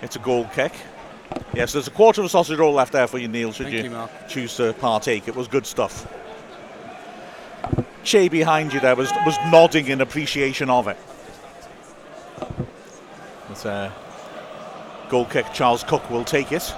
It's 0.02 0.16
a 0.16 0.20
goal 0.20 0.46
kick. 0.54 0.74
Yes, 1.54 1.74
there's 1.74 1.88
a 1.88 1.92
quarter 1.92 2.22
of 2.22 2.26
a 2.26 2.30
sausage 2.30 2.58
roll 2.58 2.74
left 2.74 2.94
there 2.94 3.08
for 3.08 3.18
you, 3.18 3.28
Neil. 3.28 3.52
Should 3.52 3.68
Thank 3.68 3.86
you, 3.86 3.92
you, 3.92 4.10
choose 4.28 4.56
to 4.58 4.74
partake? 4.74 5.28
It 5.28 5.36
was 5.36 5.48
good 5.48 5.66
stuff. 5.66 6.08
Che 8.04 8.28
behind 8.28 8.74
you 8.74 8.80
there 8.80 8.96
was 8.96 9.12
was 9.26 9.38
nodding 9.48 9.88
in 9.88 10.02
appreciation 10.02 10.70
of 10.70 10.88
it. 10.88 10.98
It's 13.50 13.66
a 13.66 13.72
uh, 13.72 13.92
goal 15.10 15.26
kick. 15.26 15.54
Charles 15.54 15.84
Cook 15.84 16.10
will 16.10 16.26
take 16.26 16.52
it. 16.52 16.74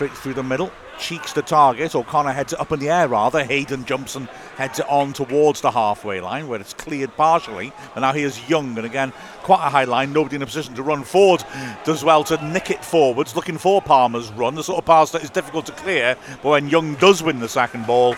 Straight 0.00 0.16
through 0.16 0.32
the 0.32 0.42
middle. 0.42 0.72
Cheek's 0.98 1.34
the 1.34 1.42
target. 1.42 1.94
O'Connor 1.94 2.32
heads 2.32 2.54
it 2.54 2.58
up 2.58 2.72
in 2.72 2.80
the 2.80 2.88
air 2.88 3.06
rather. 3.06 3.44
Hayden 3.44 3.84
jumps 3.84 4.16
and 4.16 4.30
heads 4.56 4.78
it 4.78 4.88
on 4.88 5.12
towards 5.12 5.60
the 5.60 5.70
halfway 5.70 6.22
line 6.22 6.48
where 6.48 6.58
it's 6.58 6.72
cleared 6.72 7.14
partially. 7.18 7.70
And 7.94 8.00
now 8.00 8.14
here's 8.14 8.48
Young. 8.48 8.78
And 8.78 8.86
again, 8.86 9.12
quite 9.42 9.62
a 9.62 9.68
high 9.68 9.84
line. 9.84 10.14
Nobody 10.14 10.36
in 10.36 10.42
a 10.42 10.46
position 10.46 10.74
to 10.76 10.82
run 10.82 11.04
forward. 11.04 11.44
Does 11.84 12.02
well 12.02 12.24
to 12.24 12.42
nick 12.42 12.70
it 12.70 12.82
forwards. 12.82 13.36
Looking 13.36 13.58
for 13.58 13.82
Palmer's 13.82 14.32
run. 14.32 14.54
The 14.54 14.64
sort 14.64 14.78
of 14.78 14.86
pass 14.86 15.10
that 15.10 15.22
is 15.22 15.28
difficult 15.28 15.66
to 15.66 15.72
clear. 15.72 16.16
But 16.42 16.48
when 16.48 16.70
Young 16.70 16.94
does 16.94 17.22
win 17.22 17.38
the 17.38 17.46
second 17.46 17.86
ball, 17.86 18.14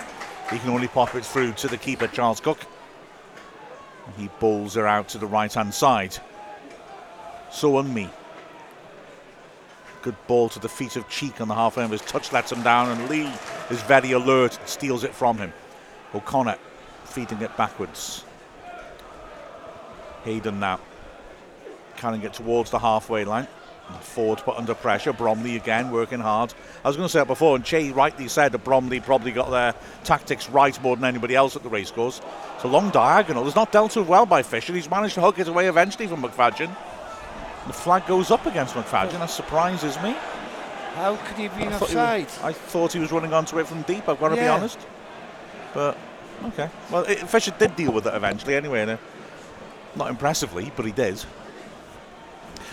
he 0.53 0.61
can 0.61 0.71
only 0.71 0.87
pop 0.87 1.17
it 1.17 1.25
through 1.25 1.55
to 1.55 1.67
the 1.67 1.79
keeper, 1.79 2.07
Charles 2.07 2.39
Cook. 2.39 2.65
And 4.07 4.15
he 4.15 4.31
bowls 4.39 4.75
her 4.75 4.87
out 4.87 5.09
to 5.09 5.19
the 5.19 5.27
right 5.27 5.53
hand 5.53 5.75
side. 5.75 6.17
So 7.51 7.75
on 7.75 7.93
me. 7.93 8.09
Good 10.03 10.17
ball 10.27 10.49
to 10.51 10.59
the 10.59 10.69
feet 10.69 10.97
of 10.97 11.09
Cheek 11.09 11.41
on 11.41 11.49
the 11.49 11.55
half 11.55 11.79
end. 11.79 11.93
His 11.93 12.03
touch 12.03 12.33
lets 12.33 12.51
him 12.53 12.63
down, 12.63 12.91
and 12.91 13.09
Lee 13.09 13.33
is 13.71 13.81
very 13.83 14.13
alert 14.13 14.59
and 14.59 14.69
steals 14.69 15.05
it 15.05 15.15
from 15.15 15.39
him. 15.39 15.53
O'Connor 16.15 16.59
feeding 17.05 17.41
it 17.41 17.57
backwards. 17.57 18.25
Hayden 20.25 20.61
now 20.61 20.81
carrying 21.97 22.23
it 22.23 22.33
towards 22.33 22.71
the 22.71 22.79
halfway 22.79 23.25
line. 23.25 23.47
Forde 24.01 24.43
put 24.43 24.57
under 24.57 24.75
pressure. 24.75 25.13
Bromley 25.13 25.57
again 25.57 25.91
working 25.91 26.21
hard. 26.21 26.53
I 26.85 26.89
was 26.89 26.97
going 26.97 27.07
to 27.07 27.13
say 27.13 27.21
it 27.21 27.27
before, 27.27 27.55
and 27.57 27.65
Che 27.65 27.93
rightly 27.93 28.27
said 28.27 28.53
that 28.53 28.65
Bromley 28.65 29.01
probably 29.01 29.33
got 29.33 29.51
their 29.51 29.75
tactics 30.03 30.49
right 30.49 30.81
more 30.83 30.97
than 30.97 31.05
anybody 31.05 31.37
else 31.37 31.55
at 31.55 31.63
the 31.63 31.69
racecourse. 31.69 32.21
It's 32.55 32.65
a 32.65 32.69
long 32.69 32.91
diagonal. 32.91 33.47
It's 33.47 33.57
not 33.57 33.71
dealt 33.71 33.97
with 33.97 34.09
well 34.09 34.27
by 34.27 34.43
Fisher. 34.43 34.73
He's 34.73 34.91
managed 34.91 35.15
to 35.15 35.21
hook 35.21 35.39
it 35.39 35.47
away 35.47 35.69
eventually 35.69 36.07
from 36.07 36.23
McFadzean. 36.23 36.75
The 37.67 37.73
flag 37.73 38.07
goes 38.07 38.31
up 38.31 38.47
against 38.47 38.75
McFadzean. 38.75 39.13
That 39.13 39.31
surprises 39.31 39.97
me. 40.03 40.17
How 40.95 41.17
could 41.17 41.37
he 41.37 41.45
have 41.45 41.57
been 41.57 41.69
I 41.69 41.79
thought, 41.79 41.89
he 41.89 41.97
offside? 41.97 42.27
was, 42.27 42.41
I 42.43 42.53
thought 42.53 42.93
he 42.93 42.99
was 42.99 43.13
running 43.13 43.33
onto 43.33 43.59
it 43.59 43.67
from 43.67 43.83
deep. 43.83 44.09
I've 44.09 44.21
got 44.21 44.31
to 44.31 44.37
be 44.37 44.47
honest. 44.47 44.79
But 45.73 45.97
okay. 46.47 46.69
Well, 46.91 47.05
it, 47.05 47.19
Fisher 47.29 47.53
did 47.59 47.77
deal 47.77 47.93
with 47.93 48.07
it 48.07 48.15
eventually, 48.15 48.57
anyway. 48.57 48.83
And, 48.83 48.91
uh, 48.93 48.97
not 49.95 50.11
impressively, 50.11 50.73
but 50.77 50.85
he 50.85 50.93
did. 50.93 51.23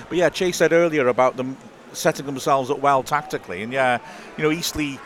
But 0.08 0.18
yeah, 0.18 0.30
Chase 0.30 0.58
said 0.58 0.74
earlier 0.74 1.08
about 1.08 1.38
them 1.38 1.58
setting 1.94 2.26
themselves 2.26 2.70
up 2.70 2.80
well 2.80 3.04
tactically, 3.04 3.64
and 3.64 3.74
yeah, 3.74 4.00
you 4.38 4.44
know, 4.44 4.52
Eastleigh 4.52 4.98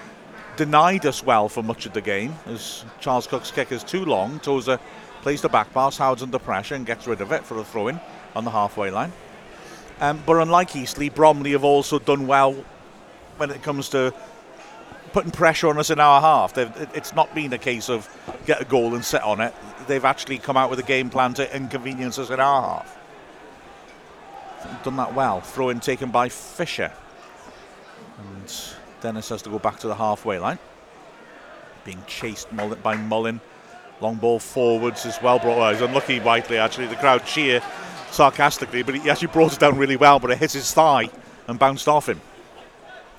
denied 0.55 1.05
us 1.05 1.23
well 1.23 1.49
for 1.49 1.63
much 1.63 1.85
of 1.85 1.93
the 1.93 2.01
game 2.01 2.35
as 2.45 2.85
Charles 2.99 3.25
Cook's 3.25 3.51
kick 3.51 3.71
is 3.71 3.83
too 3.83 4.05
long. 4.05 4.39
Tozer 4.39 4.79
plays 5.21 5.41
the 5.41 5.49
back 5.49 5.73
pass, 5.73 5.97
Howard's 5.97 6.21
under 6.21 6.37
pressure 6.37 6.75
and 6.75 6.85
gets 6.85 7.07
rid 7.07 7.21
of 7.21 7.31
it 7.31 7.43
for 7.43 7.57
a 7.57 7.63
throw 7.63 7.87
in 7.87 7.99
on 8.35 8.43
the 8.43 8.51
halfway 8.51 8.91
line. 8.91 9.11
Um, 10.03 10.21
but 10.25 10.35
unlike 10.35 10.75
Eastleigh, 10.75 11.09
Bromley 11.09 11.53
have 11.53 11.63
also 11.63 11.97
done 11.97 12.27
well 12.27 12.51
when 13.37 13.49
it 13.51 13.63
comes 13.63 13.87
to 13.89 14.13
putting 15.13 15.31
pressure 15.31 15.69
on 15.69 15.77
us 15.77 15.91
in 15.91 15.99
our 16.01 16.19
half. 16.19 16.53
They've, 16.53 16.89
it's 16.93 17.15
not 17.15 17.33
been 17.33 17.53
a 17.53 17.57
case 17.57 17.89
of 17.89 18.09
get 18.45 18.61
a 18.61 18.65
goal 18.65 18.95
and 18.95 19.05
sit 19.05 19.23
on 19.23 19.39
it. 19.39 19.53
They've 19.87 20.03
actually 20.03 20.39
come 20.39 20.57
out 20.57 20.69
with 20.69 20.79
a 20.79 20.83
game 20.83 21.09
plan 21.09 21.33
to 21.35 21.55
inconvenience 21.55 22.19
us 22.19 22.31
in 22.31 22.41
our 22.41 22.61
half. 22.61 22.99
Done 24.83 24.97
that 24.97 25.13
well. 25.13 25.39
Throw 25.39 25.69
in 25.69 25.79
taken 25.79 26.11
by 26.11 26.27
Fisher. 26.27 26.91
And 28.17 28.53
Dennis 28.99 29.29
has 29.29 29.41
to 29.43 29.49
go 29.49 29.57
back 29.57 29.79
to 29.79 29.87
the 29.87 29.95
halfway 29.95 30.37
line. 30.37 30.59
Being 31.85 32.03
chased 32.07 32.53
by 32.83 32.97
Mullen. 32.97 33.39
Long 34.01 34.15
ball 34.15 34.39
forwards 34.39 35.05
as 35.05 35.21
well. 35.21 35.39
Brought, 35.39 35.57
well, 35.57 35.71
he's 35.71 35.79
unlucky, 35.79 36.19
Whitely, 36.19 36.57
actually. 36.57 36.87
The 36.87 36.97
crowd 36.97 37.25
cheer 37.25 37.61
sarcastically, 38.13 38.83
but 38.83 38.95
he 38.95 39.09
actually 39.09 39.27
brought 39.27 39.53
it 39.53 39.59
down 39.59 39.77
really 39.77 39.97
well, 39.97 40.19
but 40.19 40.31
it 40.31 40.37
hit 40.37 40.53
his 40.53 40.71
thigh 40.71 41.09
and 41.47 41.59
bounced 41.59 41.87
off 41.87 42.07
him. 42.07 42.21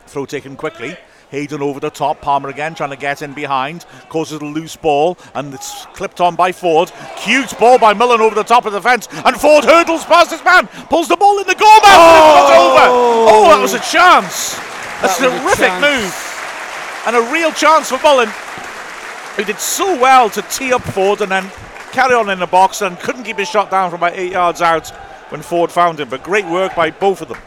Throw 0.07 0.27
taken 0.27 0.57
quickly. 0.57 0.97
Hayden 1.31 1.63
over 1.63 1.81
the 1.81 1.91
top. 1.91 2.21
Palmer 2.21 2.49
again 2.49 2.75
trying 2.75 2.91
to 2.91 2.97
get 2.97 3.23
in 3.23 3.35
behind. 3.35 3.87
Causes 4.09 4.41
a 4.41 4.45
loose 4.45 4.77
ball 4.77 5.19
and 5.35 5.53
it's 5.53 5.87
clipped 5.87 6.21
on 6.21 6.37
by 6.37 6.53
Forde. 6.53 6.93
Cute 7.17 7.59
ball 7.59 7.79
by 7.79 7.93
Mullen 7.93 8.21
over 8.21 8.35
the 8.35 8.45
top 8.45 8.67
of 8.67 8.73
the 8.73 8.81
fence. 8.81 9.09
And 9.11 9.35
Forde 9.35 9.65
hurdles 9.65 10.05
past 10.05 10.31
his 10.31 10.45
man. 10.45 10.69
Pulls 10.89 11.09
the 11.09 11.17
ball 11.17 11.41
in 11.41 11.47
the 11.47 11.55
goal 11.55 11.81
mouth 11.83 11.83
and 11.83 12.61
oh! 12.61 12.71
over. 12.71 12.87
Oh, 13.31 13.49
that 13.51 13.61
was 13.61 13.75
a 13.75 13.81
chance. 13.81 14.55
That 15.03 15.19
a 15.21 15.27
a 15.27 15.41
terrific 15.41 15.67
chance. 15.67 15.83
move. 15.83 17.07
And 17.07 17.17
a 17.17 17.33
real 17.33 17.51
chance 17.53 17.89
for 17.89 17.99
Mullen. 17.99 18.29
Who 19.37 19.45
did 19.45 19.59
so 19.59 19.99
well 20.01 20.31
to 20.31 20.43
tee 20.43 20.73
up 20.73 20.83
Forde 20.83 21.23
and 21.23 21.33
then 21.33 21.51
carry 21.95 22.15
on 22.15 22.29
in 22.29 22.41
the 22.41 22.47
box 22.47 22.83
and 22.83 22.99
couldn't 22.99 23.23
keep 23.23 23.39
his 23.39 23.49
shot 23.49 23.71
down 23.71 23.91
from 23.91 24.01
about 24.01 24.19
eight 24.19 24.33
yards 24.33 24.61
out 24.61 24.91
when 25.31 25.41
Forde 25.41 25.71
found 25.71 26.01
him. 26.01 26.09
But 26.09 26.23
great 26.23 26.45
work 26.47 26.75
by 26.75 26.91
both 26.91 27.23
of 27.23 27.29
them. 27.29 27.39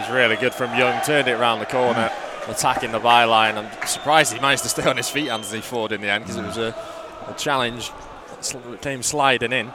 was 0.00 0.10
really 0.10 0.36
good 0.36 0.54
from 0.54 0.76
Young. 0.76 1.00
Turned 1.04 1.28
it 1.28 1.32
around 1.32 1.60
the 1.60 1.66
corner, 1.66 2.10
attacking 2.48 2.92
the 2.92 3.00
byline. 3.00 3.56
I'm 3.56 3.86
surprised 3.86 4.32
he 4.32 4.40
managed 4.40 4.62
to 4.62 4.68
stay 4.70 4.88
on 4.88 4.96
his 4.96 5.08
feet, 5.08 5.28
Anthony 5.28 5.60
Forde, 5.60 5.92
in 5.92 6.00
the 6.00 6.10
end, 6.10 6.24
because 6.24 6.36
it 6.36 6.46
was 6.46 6.56
a, 6.56 6.74
a 7.28 7.34
challenge 7.34 7.92
that 8.40 8.78
came 8.80 9.02
sliding 9.02 9.52
in. 9.52 9.72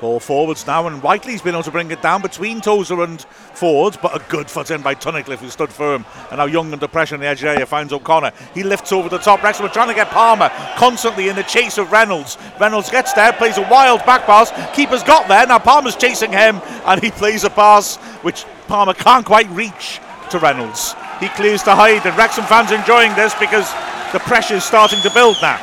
Ball 0.00 0.18
forwards 0.18 0.66
now, 0.66 0.86
and 0.88 1.00
Whitely's 1.00 1.40
been 1.40 1.54
able 1.54 1.62
to 1.62 1.70
bring 1.70 1.90
it 1.90 2.02
down 2.02 2.20
between 2.20 2.60
Tozer 2.60 3.02
and 3.02 3.24
Forde, 3.54 3.96
but 4.02 4.14
a 4.14 4.24
good 4.28 4.50
foot 4.50 4.70
in 4.70 4.82
by 4.82 4.94
Tunnicliffe, 4.94 5.38
who 5.38 5.48
stood 5.48 5.70
firm. 5.70 6.04
And 6.30 6.38
now 6.38 6.46
Young 6.46 6.72
under 6.72 6.88
pressure 6.88 7.14
on 7.14 7.20
the 7.20 7.28
edge 7.28 7.44
area 7.44 7.64
finds 7.64 7.92
O'Connor. 7.92 8.32
He 8.54 8.64
lifts 8.64 8.92
over 8.92 9.08
the 9.08 9.18
top. 9.18 9.42
Wrexham 9.42 9.66
are 9.66 9.70
trying 9.70 9.88
to 9.88 9.94
get 9.94 10.08
Palmer 10.08 10.50
constantly 10.76 11.28
in 11.28 11.36
the 11.36 11.44
chase 11.44 11.78
of 11.78 11.92
Reynolds. 11.92 12.36
Reynolds 12.60 12.90
gets 12.90 13.12
there, 13.12 13.32
plays 13.32 13.56
a 13.56 13.68
wild 13.70 14.04
back 14.04 14.26
pass. 14.26 14.50
Keeper's 14.74 15.04
got 15.04 15.28
there. 15.28 15.46
Now 15.46 15.60
Palmer's 15.60 15.96
chasing 15.96 16.32
him, 16.32 16.60
and 16.86 17.02
he 17.02 17.10
plays 17.12 17.44
a 17.44 17.50
pass 17.50 17.96
which 18.22 18.44
Palmer 18.66 18.94
can't 18.94 19.24
quite 19.24 19.48
reach 19.50 20.00
to 20.30 20.40
Reynolds. 20.40 20.94
He 21.20 21.28
clears 21.28 21.62
to 21.62 21.74
Hyde, 21.74 22.04
and 22.04 22.16
Wrexham 22.18 22.44
fans 22.44 22.72
enjoying 22.72 23.14
this 23.14 23.34
because 23.36 23.72
the 24.12 24.18
pressure 24.18 24.56
is 24.56 24.64
starting 24.64 25.00
to 25.02 25.10
build 25.10 25.36
now. 25.40 25.60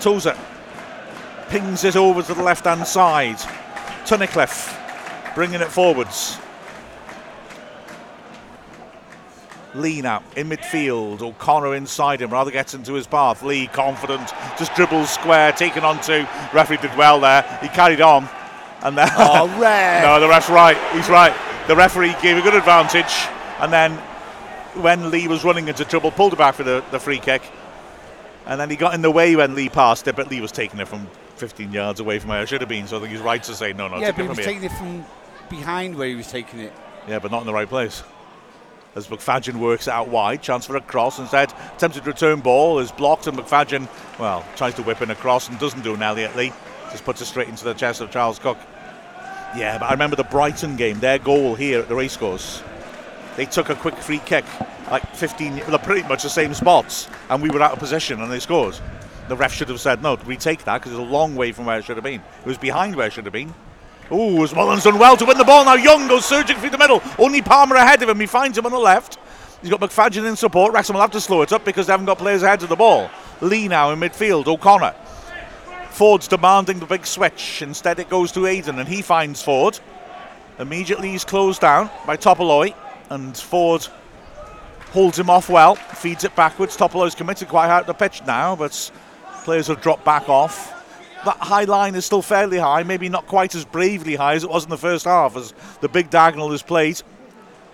Tozer 0.00 0.36
pings 1.50 1.82
it 1.82 1.96
over 1.96 2.22
to 2.22 2.32
the 2.32 2.42
left 2.42 2.64
hand 2.64 2.86
side. 2.86 3.36
Tunnicliffe 4.06 4.76
bringing 5.34 5.60
it 5.60 5.68
forwards. 5.68 6.38
Lee 9.74 10.00
now 10.00 10.22
in 10.36 10.48
midfield. 10.48 11.20
O'Connor 11.20 11.74
inside 11.74 12.22
him. 12.22 12.30
Rather 12.30 12.50
gets 12.50 12.74
into 12.74 12.94
his 12.94 13.06
path. 13.06 13.42
Lee 13.42 13.66
confident. 13.68 14.32
Just 14.58 14.74
dribbles 14.74 15.10
square. 15.10 15.52
Taken 15.52 15.84
on 15.84 16.00
to. 16.02 16.28
Referee 16.52 16.78
did 16.78 16.96
well 16.96 17.20
there. 17.20 17.42
He 17.62 17.68
carried 17.68 18.00
on. 18.00 18.28
And 18.82 18.96
then. 18.96 19.08
Oh, 19.16 19.46
ref. 19.60 20.04
no, 20.04 20.20
the 20.20 20.28
ref's 20.28 20.50
right. 20.50 20.76
He's 20.92 21.08
right. 21.08 21.34
The 21.66 21.76
referee 21.76 22.14
gave 22.22 22.36
a 22.36 22.42
good 22.42 22.54
advantage. 22.54 23.28
And 23.60 23.72
then 23.72 23.92
when 24.82 25.10
Lee 25.10 25.28
was 25.28 25.44
running 25.44 25.68
into 25.68 25.84
trouble, 25.84 26.10
pulled 26.10 26.32
it 26.32 26.38
back 26.38 26.54
for 26.54 26.64
the, 26.64 26.84
the 26.90 26.98
free 26.98 27.18
kick. 27.18 27.42
And 28.46 28.60
then 28.60 28.70
he 28.70 28.76
got 28.76 28.94
in 28.94 29.02
the 29.02 29.10
way 29.10 29.36
when 29.36 29.54
Lee 29.54 29.68
passed 29.68 30.08
it, 30.08 30.16
but 30.16 30.30
Lee 30.30 30.40
was 30.40 30.50
taking 30.50 30.80
it 30.80 30.88
from 30.88 31.08
15 31.40 31.72
yards 31.72 31.98
away 31.98 32.18
from 32.18 32.30
where 32.30 32.42
it 32.42 32.48
should 32.48 32.60
have 32.60 32.68
been. 32.68 32.86
So 32.86 32.98
I 32.98 33.00
think 33.00 33.12
he's 33.12 33.20
right 33.20 33.42
to 33.42 33.54
say 33.54 33.72
no, 33.72 33.88
no. 33.88 33.98
yeah, 33.98 34.12
but 34.12 34.22
he 34.22 34.28
was 34.28 34.38
here. 34.38 34.46
taking 34.46 34.64
it 34.64 34.72
from 34.72 35.04
behind 35.48 35.96
where 35.96 36.06
he 36.06 36.14
was 36.14 36.30
taking 36.30 36.60
it. 36.60 36.72
Yeah, 37.08 37.18
but 37.18 37.30
not 37.30 37.40
in 37.40 37.46
the 37.46 37.52
right 37.52 37.68
place. 37.68 38.04
As 38.94 39.06
McFadzean 39.06 39.56
works 39.56 39.88
out 39.88 40.08
wide, 40.08 40.42
chance 40.42 40.66
for 40.66 40.76
a 40.76 40.80
cross 40.80 41.18
instead. 41.18 41.52
Attempted 41.76 42.04
to 42.04 42.10
return 42.10 42.40
ball 42.40 42.78
is 42.80 42.92
blocked, 42.92 43.26
and 43.26 43.38
McFadzean, 43.38 43.88
well, 44.18 44.44
tries 44.56 44.74
to 44.74 44.82
whip 44.82 45.00
in 45.00 45.10
a 45.10 45.14
cross 45.14 45.48
and 45.48 45.58
doesn't 45.58 45.82
do 45.82 45.94
an 45.94 46.02
Elliot 46.02 46.36
Lee. 46.36 46.52
Just 46.90 47.04
puts 47.04 47.20
it 47.20 47.26
straight 47.26 47.48
into 47.48 47.64
the 47.64 47.72
chest 47.72 48.00
of 48.00 48.10
Charles 48.10 48.38
Cook. 48.38 48.58
Yeah, 49.56 49.78
but 49.78 49.86
I 49.86 49.92
remember 49.92 50.16
the 50.16 50.24
Brighton 50.24 50.76
game, 50.76 51.00
their 51.00 51.18
goal 51.18 51.54
here 51.54 51.80
at 51.80 51.88
the 51.88 51.94
racecourse. 51.94 52.62
They 53.36 53.46
took 53.46 53.70
a 53.70 53.74
quick 53.76 53.96
free 53.96 54.18
kick, 54.18 54.44
like 54.90 55.06
15, 55.14 55.62
well, 55.68 55.78
pretty 55.78 56.06
much 56.06 56.24
the 56.24 56.28
same 56.30 56.52
spots, 56.52 57.08
and 57.28 57.42
we 57.42 57.48
were 57.48 57.62
out 57.62 57.72
of 57.72 57.78
position 57.78 58.20
and 58.20 58.30
they 58.30 58.40
scored. 58.40 58.78
The 59.30 59.36
ref 59.36 59.52
should 59.54 59.68
have 59.68 59.80
said, 59.80 60.02
no, 60.02 60.16
retake 60.16 60.64
that 60.64 60.78
because 60.78 60.90
it's 60.90 60.98
a 60.98 61.04
long 61.04 61.36
way 61.36 61.52
from 61.52 61.64
where 61.66 61.78
it 61.78 61.84
should 61.84 61.96
have 61.96 62.02
been. 62.02 62.20
It 62.20 62.46
was 62.46 62.58
behind 62.58 62.96
where 62.96 63.06
it 63.06 63.12
should 63.12 63.26
have 63.26 63.32
been. 63.32 63.54
Ooh, 64.10 64.42
as 64.42 64.52
Mullen's 64.52 64.82
done 64.82 64.98
well 64.98 65.16
to 65.16 65.24
win 65.24 65.38
the 65.38 65.44
ball. 65.44 65.64
Now 65.64 65.74
Young 65.74 66.08
goes 66.08 66.24
surging 66.24 66.56
through 66.56 66.70
the 66.70 66.78
middle. 66.78 67.00
Only 67.16 67.40
Palmer 67.40 67.76
ahead 67.76 68.02
of 68.02 68.08
him. 68.08 68.18
He 68.18 68.26
finds 68.26 68.58
him 68.58 68.66
on 68.66 68.72
the 68.72 68.78
left. 68.78 69.20
He's 69.62 69.70
got 69.70 69.78
McFadzean 69.78 70.28
in 70.28 70.34
support. 70.34 70.72
Wrexham 70.72 70.94
will 70.94 71.00
have 71.00 71.12
to 71.12 71.20
slow 71.20 71.42
it 71.42 71.52
up 71.52 71.64
because 71.64 71.86
they 71.86 71.92
haven't 71.92 72.06
got 72.06 72.18
players 72.18 72.42
ahead 72.42 72.64
of 72.64 72.68
the 72.68 72.74
ball. 72.74 73.08
Lee 73.40 73.68
now 73.68 73.92
in 73.92 74.00
midfield. 74.00 74.48
O'Connor. 74.48 74.96
Forde's 75.90 76.26
demanding 76.26 76.80
the 76.80 76.86
big 76.86 77.06
switch. 77.06 77.62
Instead, 77.62 78.00
it 78.00 78.08
goes 78.08 78.32
to 78.32 78.42
Hayden 78.42 78.80
and 78.80 78.88
he 78.88 79.00
finds 79.00 79.44
Forde. 79.44 79.78
Immediately, 80.58 81.10
he's 81.10 81.24
closed 81.24 81.60
down 81.60 81.88
by 82.04 82.16
Topalli. 82.16 82.74
And 83.10 83.32
Forde 83.34 83.88
holds 84.90 85.16
him 85.16 85.30
off 85.30 85.48
well, 85.48 85.76
feeds 85.76 86.24
it 86.24 86.34
backwards. 86.34 86.76
Topalli's 86.76 87.14
committed 87.14 87.46
quite 87.46 87.68
hard 87.68 87.84
to 87.84 87.92
the 87.92 87.94
pitch 87.94 88.22
now, 88.26 88.56
but 88.56 88.90
players 89.44 89.66
have 89.66 89.80
dropped 89.80 90.04
back 90.04 90.28
off 90.28 90.80
that 91.24 91.36
high 91.36 91.64
line 91.64 91.94
is 91.94 92.04
still 92.04 92.22
fairly 92.22 92.58
high, 92.58 92.82
maybe 92.82 93.08
not 93.08 93.26
quite 93.26 93.54
as 93.54 93.64
bravely 93.64 94.16
high 94.16 94.34
as 94.34 94.44
it 94.44 94.50
was 94.50 94.64
in 94.64 94.70
the 94.70 94.78
first 94.78 95.04
half, 95.04 95.36
as 95.36 95.52
the 95.80 95.88
big 95.88 96.10
diagonal 96.10 96.52
is 96.52 96.62
played. 96.62 97.00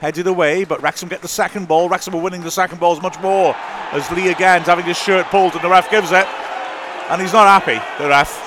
Headed 0.01 0.27
away, 0.27 0.65
but 0.65 0.83
Wrexham 0.83 1.09
get 1.09 1.23
the 1.23 1.29
second 1.29 1.69
ball. 1.69 1.89
Wrexham 1.89 2.15
are 2.15 2.21
winning 2.21 2.43
the 2.43 2.51
second 2.51 2.81
balls 2.81 3.01
much 3.01 3.19
more 3.21 3.55
as 3.93 4.11
Lee 4.11 4.31
again's 4.31 4.67
having 4.67 4.85
his 4.85 4.99
shirt 4.99 5.27
pulled 5.27 5.55
and 5.55 5.63
the 5.63 5.69
ref 5.69 5.91
gives 5.91 6.13
it. 6.13 6.27
And 7.09 7.23
he's 7.23 7.33
not 7.33 7.47
happy, 7.47 7.81
the 8.03 8.09
ref. 8.09 8.43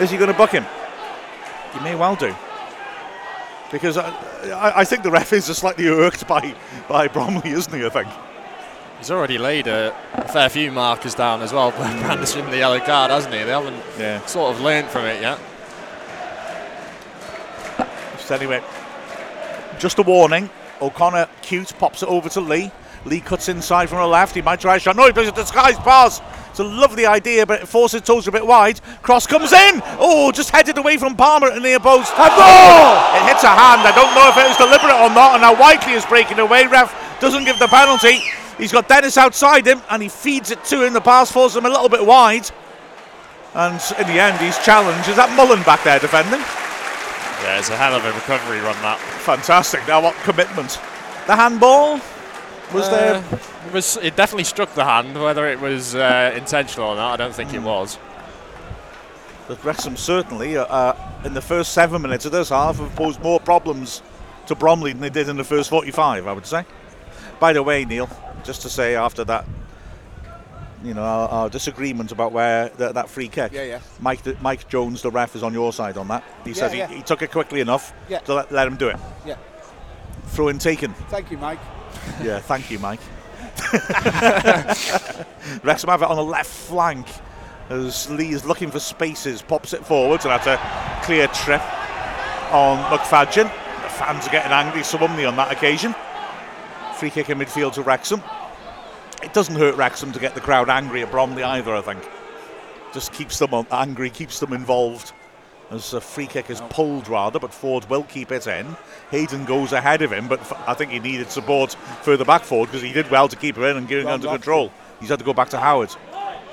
Is 0.00 0.10
he 0.10 0.16
going 0.16 0.32
to 0.32 0.36
book 0.36 0.50
him? 0.50 0.64
He 1.74 1.80
may 1.80 1.94
well 1.94 2.16
do. 2.16 2.34
Because 3.70 3.98
I, 3.98 4.80
I, 4.80 4.84
think 4.84 5.02
the 5.02 5.10
ref 5.10 5.32
is 5.32 5.44
slightly 5.44 5.86
irked 5.86 6.26
by, 6.26 6.54
by 6.88 7.08
Bromley, 7.08 7.50
isn't 7.50 7.72
he? 7.72 7.84
I 7.84 7.88
think. 7.88 8.08
He's 8.98 9.10
already 9.10 9.38
laid 9.38 9.66
a, 9.66 9.94
a 10.14 10.28
fair 10.28 10.48
few 10.48 10.72
markers 10.72 11.14
down 11.14 11.42
as 11.42 11.52
well, 11.52 11.70
brandishing 11.72 12.48
the 12.50 12.56
yellow 12.58 12.80
card, 12.80 13.10
hasn't 13.10 13.34
he? 13.34 13.42
They 13.42 13.50
haven't 13.50 13.82
Yeah. 13.98 14.24
sort 14.26 14.54
of 14.54 14.60
learnt 14.60 14.88
from 14.90 15.04
it 15.04 15.20
yet. 15.20 15.38
So 18.18 18.34
anyway, 18.34 18.62
just 19.78 19.98
a 19.98 20.02
warning. 20.02 20.50
O'Connor 20.80 21.28
cute 21.42 21.72
pops 21.78 22.02
it 22.02 22.08
over 22.08 22.28
to 22.30 22.40
Lee. 22.40 22.70
Lee 23.04 23.20
cuts 23.20 23.48
inside 23.48 23.88
from 23.88 23.98
the 23.98 24.06
left. 24.06 24.34
He 24.34 24.42
might 24.42 24.58
try 24.60 24.76
a 24.76 24.80
shot. 24.80 24.96
No, 24.96 25.06
he 25.06 25.12
plays 25.12 25.28
a 25.28 25.32
disguised 25.32 25.78
pass. 25.80 26.20
It's 26.50 26.58
a 26.58 26.64
lovely 26.64 27.06
idea, 27.06 27.46
but 27.46 27.62
it 27.62 27.68
forces 27.68 28.00
Tozer 28.02 28.30
a 28.30 28.32
bit 28.32 28.44
wide. 28.46 28.80
Cross 29.02 29.28
comes 29.28 29.52
in. 29.52 29.80
Oh, 30.00 30.32
just 30.32 30.50
headed 30.50 30.76
away 30.78 30.96
from 30.96 31.14
Palmer 31.14 31.46
at 31.48 31.54
the 31.54 31.60
near 31.60 31.78
post. 31.78 32.12
And 32.18 32.32
oh! 32.34 33.12
It 33.14 33.28
hits 33.28 33.44
a 33.44 33.48
hand. 33.48 33.82
I 33.86 33.92
don't 33.94 34.12
know 34.14 34.28
if 34.28 34.36
it 34.36 34.48
was 34.48 34.56
deliberate 34.56 34.98
or 35.00 35.10
not. 35.14 35.34
And 35.34 35.42
now 35.42 35.54
Whitely 35.54 35.92
is 35.92 36.04
breaking 36.06 36.40
away. 36.40 36.66
Ref 36.66 36.92
doesn't 37.20 37.44
give 37.44 37.58
the 37.60 37.68
penalty. 37.68 38.22
He's 38.58 38.72
got 38.72 38.88
Dennis 38.88 39.16
outside 39.16 39.66
him, 39.66 39.82
and 39.90 40.02
he 40.02 40.08
feeds 40.08 40.50
it 40.50 40.64
to 40.66 40.84
him. 40.84 40.92
The 40.92 41.00
pass 41.00 41.30
falls 41.30 41.56
him 41.56 41.66
a 41.66 41.68
little 41.68 41.88
bit 41.88 42.04
wide. 42.04 42.50
And 43.54 43.80
in 43.98 44.06
the 44.06 44.20
end, 44.20 44.38
he's 44.38 44.58
challenged. 44.64 45.08
Is 45.08 45.16
that 45.16 45.34
Mullen 45.36 45.62
back 45.62 45.82
there 45.84 45.98
defending? 45.98 46.40
Yeah, 46.40 47.58
it's 47.58 47.70
a 47.70 47.76
hell 47.76 47.94
of 47.94 48.04
a 48.04 48.12
recovery 48.12 48.60
run 48.60 48.80
that. 48.82 48.98
Fantastic. 48.98 49.86
Now, 49.86 50.02
what 50.02 50.14
commitment? 50.16 50.80
The 51.26 51.36
handball? 51.36 52.00
Was 52.72 52.90
there. 52.90 53.16
Uh, 53.16 53.38
it 53.66 53.72
was 53.72 53.96
it 53.98 54.16
definitely 54.16 54.44
struck 54.44 54.74
the 54.74 54.84
hand, 54.84 55.20
whether 55.20 55.46
it 55.46 55.60
was 55.60 55.94
uh, 55.94 56.32
intentional 56.36 56.88
or 56.88 56.96
not, 56.96 57.14
I 57.14 57.24
don't 57.24 57.34
think 57.34 57.54
it 57.54 57.62
was. 57.62 57.98
But 59.48 59.62
Wrexham 59.64 59.96
certainly, 59.96 60.56
uh, 60.56 60.64
uh, 60.64 61.12
in 61.24 61.34
the 61.34 61.40
first 61.40 61.72
seven 61.72 62.02
minutes 62.02 62.24
of 62.26 62.32
this 62.32 62.48
half, 62.48 62.78
have 62.78 62.94
posed 62.96 63.22
more 63.22 63.38
problems 63.38 64.02
to 64.46 64.54
Bromley 64.54 64.92
than 64.92 65.00
they 65.00 65.10
did 65.10 65.28
in 65.28 65.36
the 65.36 65.44
first 65.44 65.70
45, 65.70 66.26
I 66.26 66.32
would 66.32 66.46
say. 66.46 66.64
By 67.38 67.52
the 67.52 67.62
way, 67.62 67.84
Neil, 67.84 68.08
just 68.46 68.62
to 68.62 68.70
say 68.70 68.94
after 68.96 69.24
that, 69.24 69.44
you 70.84 70.94
know, 70.94 71.02
our, 71.02 71.28
our 71.28 71.50
disagreement 71.50 72.12
about 72.12 72.32
where 72.32 72.68
th- 72.70 72.92
that 72.94 73.08
free 73.10 73.28
kick. 73.28 73.52
Yeah, 73.52 73.64
yeah. 73.64 73.80
Mike, 74.00 74.22
the, 74.22 74.36
Mike 74.40 74.68
Jones, 74.68 75.02
the 75.02 75.10
ref, 75.10 75.34
is 75.34 75.42
on 75.42 75.52
your 75.52 75.72
side 75.72 75.96
on 75.98 76.08
that. 76.08 76.22
He 76.44 76.50
Yeah, 76.50 76.56
says 76.56 76.74
yeah. 76.74 76.86
He, 76.86 76.96
he 76.96 77.02
took 77.02 77.22
it 77.22 77.32
quickly 77.32 77.60
enough 77.60 77.92
Yeah. 78.08 78.20
to 78.20 78.34
let, 78.34 78.52
let 78.52 78.66
him 78.68 78.76
do 78.76 78.88
it. 78.88 78.96
Yeah. 79.26 79.36
Throw 80.26 80.48
in 80.48 80.58
taken. 80.58 80.92
Thank 81.10 81.30
you, 81.30 81.38
Mike. 81.38 81.58
Yeah, 82.22 82.38
thank 82.38 82.70
you, 82.70 82.78
Mike. 82.78 83.00
Wrexham 85.64 85.90
have 85.90 86.02
it 86.02 86.08
on 86.08 86.16
the 86.16 86.22
left 86.24 86.50
flank 86.50 87.06
as 87.68 88.08
Lee 88.10 88.30
is 88.30 88.44
looking 88.44 88.70
for 88.70 88.78
spaces, 88.78 89.42
pops 89.42 89.72
it 89.72 89.84
forwards, 89.84 90.24
and 90.24 90.30
that's 90.30 90.46
a 90.46 90.58
clear 91.04 91.26
trip 91.28 91.60
on 92.52 92.78
McFadzean. 92.96 93.44
The 93.82 93.88
fans 93.88 94.26
are 94.28 94.30
getting 94.30 94.52
angry, 94.52 94.84
solemnly 94.84 95.24
on 95.24 95.34
that 95.36 95.50
occasion. 95.50 95.94
Free 96.98 97.10
kick 97.10 97.28
in 97.28 97.38
midfield 97.38 97.72
to 97.74 97.82
Wrexham. 97.82 98.22
It 99.22 99.32
doesn't 99.32 99.56
hurt 99.56 99.76
Wrexham 99.76 100.12
to 100.12 100.18
get 100.18 100.34
the 100.34 100.40
crowd 100.40 100.68
angry 100.68 101.02
at 101.02 101.10
Bromley 101.10 101.42
either, 101.42 101.74
I 101.74 101.80
think. 101.80 102.08
Just 102.92 103.12
keeps 103.12 103.38
them 103.38 103.52
angry, 103.70 104.10
keeps 104.10 104.40
them 104.40 104.52
involved. 104.52 105.12
As 105.70 105.94
a 105.94 106.00
free 106.00 106.28
kick 106.28 106.48
is 106.48 106.60
pulled 106.70 107.08
rather, 107.08 107.40
but 107.40 107.50
Forde 107.50 107.88
will 107.88 108.04
keep 108.04 108.30
it 108.30 108.46
in. 108.46 108.76
Hayden 109.10 109.44
goes 109.44 109.72
ahead 109.72 110.00
of 110.02 110.12
him, 110.12 110.28
but 110.28 110.40
I 110.68 110.74
think 110.74 110.92
he 110.92 111.00
needed 111.00 111.30
support 111.30 111.74
further 112.02 112.24
back 112.24 112.42
forward 112.42 112.66
because 112.66 112.82
he 112.82 112.92
did 112.92 113.10
well 113.10 113.26
to 113.26 113.34
keep 113.34 113.58
it 113.58 113.62
in 113.62 113.76
and 113.76 113.88
get 113.88 113.98
it 113.98 114.06
under 114.06 114.28
control. 114.28 114.70
He's 115.00 115.08
had 115.08 115.18
to 115.18 115.24
go 115.24 115.34
back 115.34 115.48
to 115.50 115.58
Howard. 115.58 115.90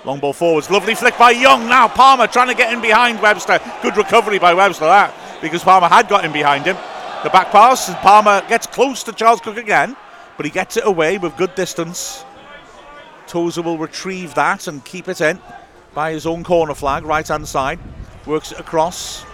Long 0.03 0.19
ball 0.19 0.33
forwards, 0.33 0.69
lovely 0.71 0.95
flick 0.95 1.17
by 1.17 1.31
Young. 1.31 1.69
Now 1.69 1.87
Palmer 1.87 2.27
trying 2.27 2.49
to 2.49 2.55
get 2.55 2.73
in 2.73 2.81
behind 2.81 3.21
Webster. 3.21 3.59
Good 3.83 3.95
recovery 3.95 4.39
by 4.39 4.53
Webster 4.53 4.85
that 4.85 5.13
because 5.41 5.63
Palmer 5.63 5.87
had 5.87 6.09
got 6.09 6.25
in 6.25 6.31
behind 6.31 6.65
him. 6.65 6.75
The 7.23 7.29
back 7.29 7.51
pass, 7.51 7.87
and 7.87 7.97
Palmer 7.97 8.41
gets 8.49 8.67
close 8.67 9.03
to 9.03 9.13
Charles 9.13 9.39
Cook 9.39 9.57
again, 9.57 9.95
but 10.35 10.45
he 10.45 10.51
gets 10.51 10.75
it 10.75 10.85
away 10.85 11.19
with 11.19 11.37
good 11.37 11.53
distance. 11.55 12.25
Tozer 13.27 13.61
will 13.61 13.77
retrieve 13.77 14.33
that 14.35 14.67
and 14.67 14.83
keep 14.85 15.07
it 15.07 15.21
in 15.21 15.39
by 15.93 16.11
his 16.11 16.25
own 16.25 16.43
corner 16.43 16.73
flag, 16.73 17.05
right 17.05 17.27
hand 17.27 17.47
side. 17.47 17.79
Works 18.25 18.51
it 18.51 18.59
across 18.59 19.25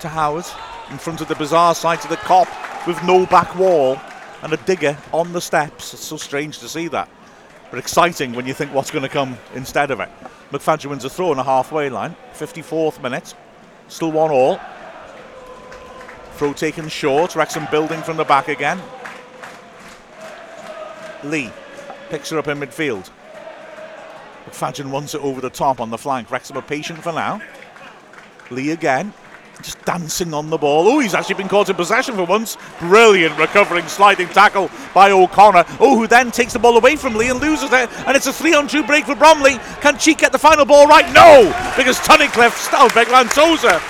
to 0.00 0.08
Howard 0.08 0.46
in 0.90 0.98
front 0.98 1.20
of 1.20 1.28
the 1.28 1.34
bizarre 1.34 1.74
sight 1.74 2.04
of 2.04 2.10
the 2.10 2.16
Kop 2.16 2.48
with 2.86 3.02
no 3.04 3.26
back 3.26 3.54
wall 3.56 3.98
and 4.42 4.52
a 4.52 4.56
digger 4.58 4.96
on 5.12 5.32
the 5.32 5.40
steps. 5.40 5.94
It's 5.94 6.04
so 6.04 6.16
strange 6.16 6.58
to 6.58 6.68
see 6.68 6.88
that. 6.88 7.08
But 7.70 7.78
exciting 7.78 8.32
when 8.32 8.46
you 8.46 8.54
think 8.54 8.72
what's 8.72 8.90
going 8.90 9.02
to 9.02 9.08
come 9.08 9.38
instead 9.54 9.90
of 9.90 10.00
it. 10.00 10.10
McFadzean 10.52 10.90
wins 10.90 11.04
a 11.04 11.10
throw 11.10 11.30
on 11.30 11.38
a 11.38 11.42
halfway 11.42 11.88
line, 11.88 12.14
54th 12.34 13.02
minute. 13.02 13.34
Still 13.88 14.12
one 14.12 14.30
all. 14.30 14.60
Throw 16.34 16.52
taken 16.52 16.88
short. 16.88 17.34
Wrexham 17.34 17.66
building 17.70 18.02
from 18.02 18.16
the 18.16 18.24
back 18.24 18.48
again. 18.48 18.80
Lee 21.24 21.50
picks 22.14 22.30
her 22.30 22.38
up 22.38 22.46
in 22.46 22.60
midfield. 22.60 23.10
McFadzean 24.46 24.92
wants 24.92 25.16
it 25.16 25.20
over 25.20 25.40
the 25.40 25.50
top 25.50 25.80
on 25.80 25.90
the 25.90 25.98
flank. 25.98 26.30
Wrexham 26.30 26.56
are 26.56 26.62
patient 26.62 27.02
for 27.02 27.12
now. 27.12 27.42
Lee 28.52 28.70
again. 28.70 29.12
Just 29.60 29.84
dancing 29.84 30.32
on 30.32 30.48
the 30.48 30.56
ball. 30.56 30.86
Oh, 30.86 31.00
he's 31.00 31.12
actually 31.12 31.34
been 31.34 31.48
caught 31.48 31.70
in 31.70 31.74
possession 31.74 32.14
for 32.14 32.22
once. 32.22 32.56
Brilliant 32.78 33.36
recovering 33.36 33.88
sliding 33.88 34.28
tackle 34.28 34.70
by 34.94 35.10
O'Connor. 35.10 35.64
Oh, 35.80 35.96
who 35.98 36.06
then 36.06 36.30
takes 36.30 36.52
the 36.52 36.60
ball 36.60 36.76
away 36.76 36.94
from 36.94 37.16
Lee 37.16 37.30
and 37.30 37.40
loses 37.40 37.72
it. 37.72 37.90
And 38.06 38.16
it's 38.16 38.28
a 38.28 38.32
three 38.32 38.54
on 38.54 38.68
two 38.68 38.84
break 38.84 39.06
for 39.06 39.16
Bromley. 39.16 39.58
Can 39.80 39.98
Cheek 39.98 40.18
get 40.18 40.30
the 40.30 40.38
final 40.38 40.64
ball 40.64 40.86
right? 40.86 41.12
No! 41.12 41.46
Because 41.76 41.98
Tunnicliffe, 41.98 42.68
Stalbeck 42.68 43.06
Lantosa, 43.06 43.80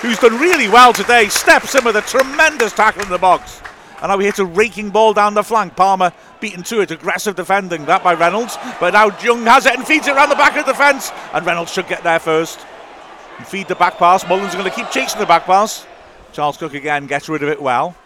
who's 0.00 0.18
done 0.18 0.36
really 0.40 0.66
well 0.66 0.92
today, 0.92 1.28
steps 1.28 1.76
in 1.76 1.84
with 1.84 1.94
a 1.94 2.02
tremendous 2.02 2.72
tackle 2.72 3.02
in 3.02 3.08
the 3.08 3.18
box. 3.18 3.62
And 4.00 4.10
now 4.10 4.16
we 4.16 4.26
hit 4.26 4.38
a 4.38 4.44
raking 4.44 4.90
ball 4.90 5.12
down 5.12 5.34
the 5.34 5.42
flank. 5.42 5.74
Palmer 5.74 6.12
beaten 6.40 6.62
to 6.64 6.80
it. 6.80 6.90
Aggressive 6.90 7.36
defending, 7.36 7.84
that 7.86 8.02
by 8.02 8.14
Reynolds. 8.14 8.56
But 8.80 8.94
now 8.94 9.16
Young 9.20 9.44
has 9.44 9.66
it 9.66 9.74
and 9.74 9.86
feeds 9.86 10.06
it 10.06 10.16
around 10.16 10.28
the 10.28 10.36
back 10.36 10.56
of 10.56 10.66
the 10.66 10.72
defence. 10.72 11.10
And 11.32 11.44
Reynolds 11.44 11.72
should 11.72 11.88
get 11.88 12.02
there 12.02 12.18
first. 12.18 12.60
And 13.38 13.46
feed 13.46 13.68
the 13.68 13.74
back 13.74 13.98
pass. 13.98 14.26
Mullen's 14.26 14.54
going 14.54 14.68
to 14.68 14.74
keep 14.74 14.90
chasing 14.90 15.20
the 15.20 15.26
back 15.26 15.44
pass. 15.44 15.86
Charles 16.32 16.56
Cook 16.56 16.74
again 16.74 17.06
gets 17.06 17.28
rid 17.28 17.42
of 17.42 17.48
it 17.48 17.60
well. 17.60 17.96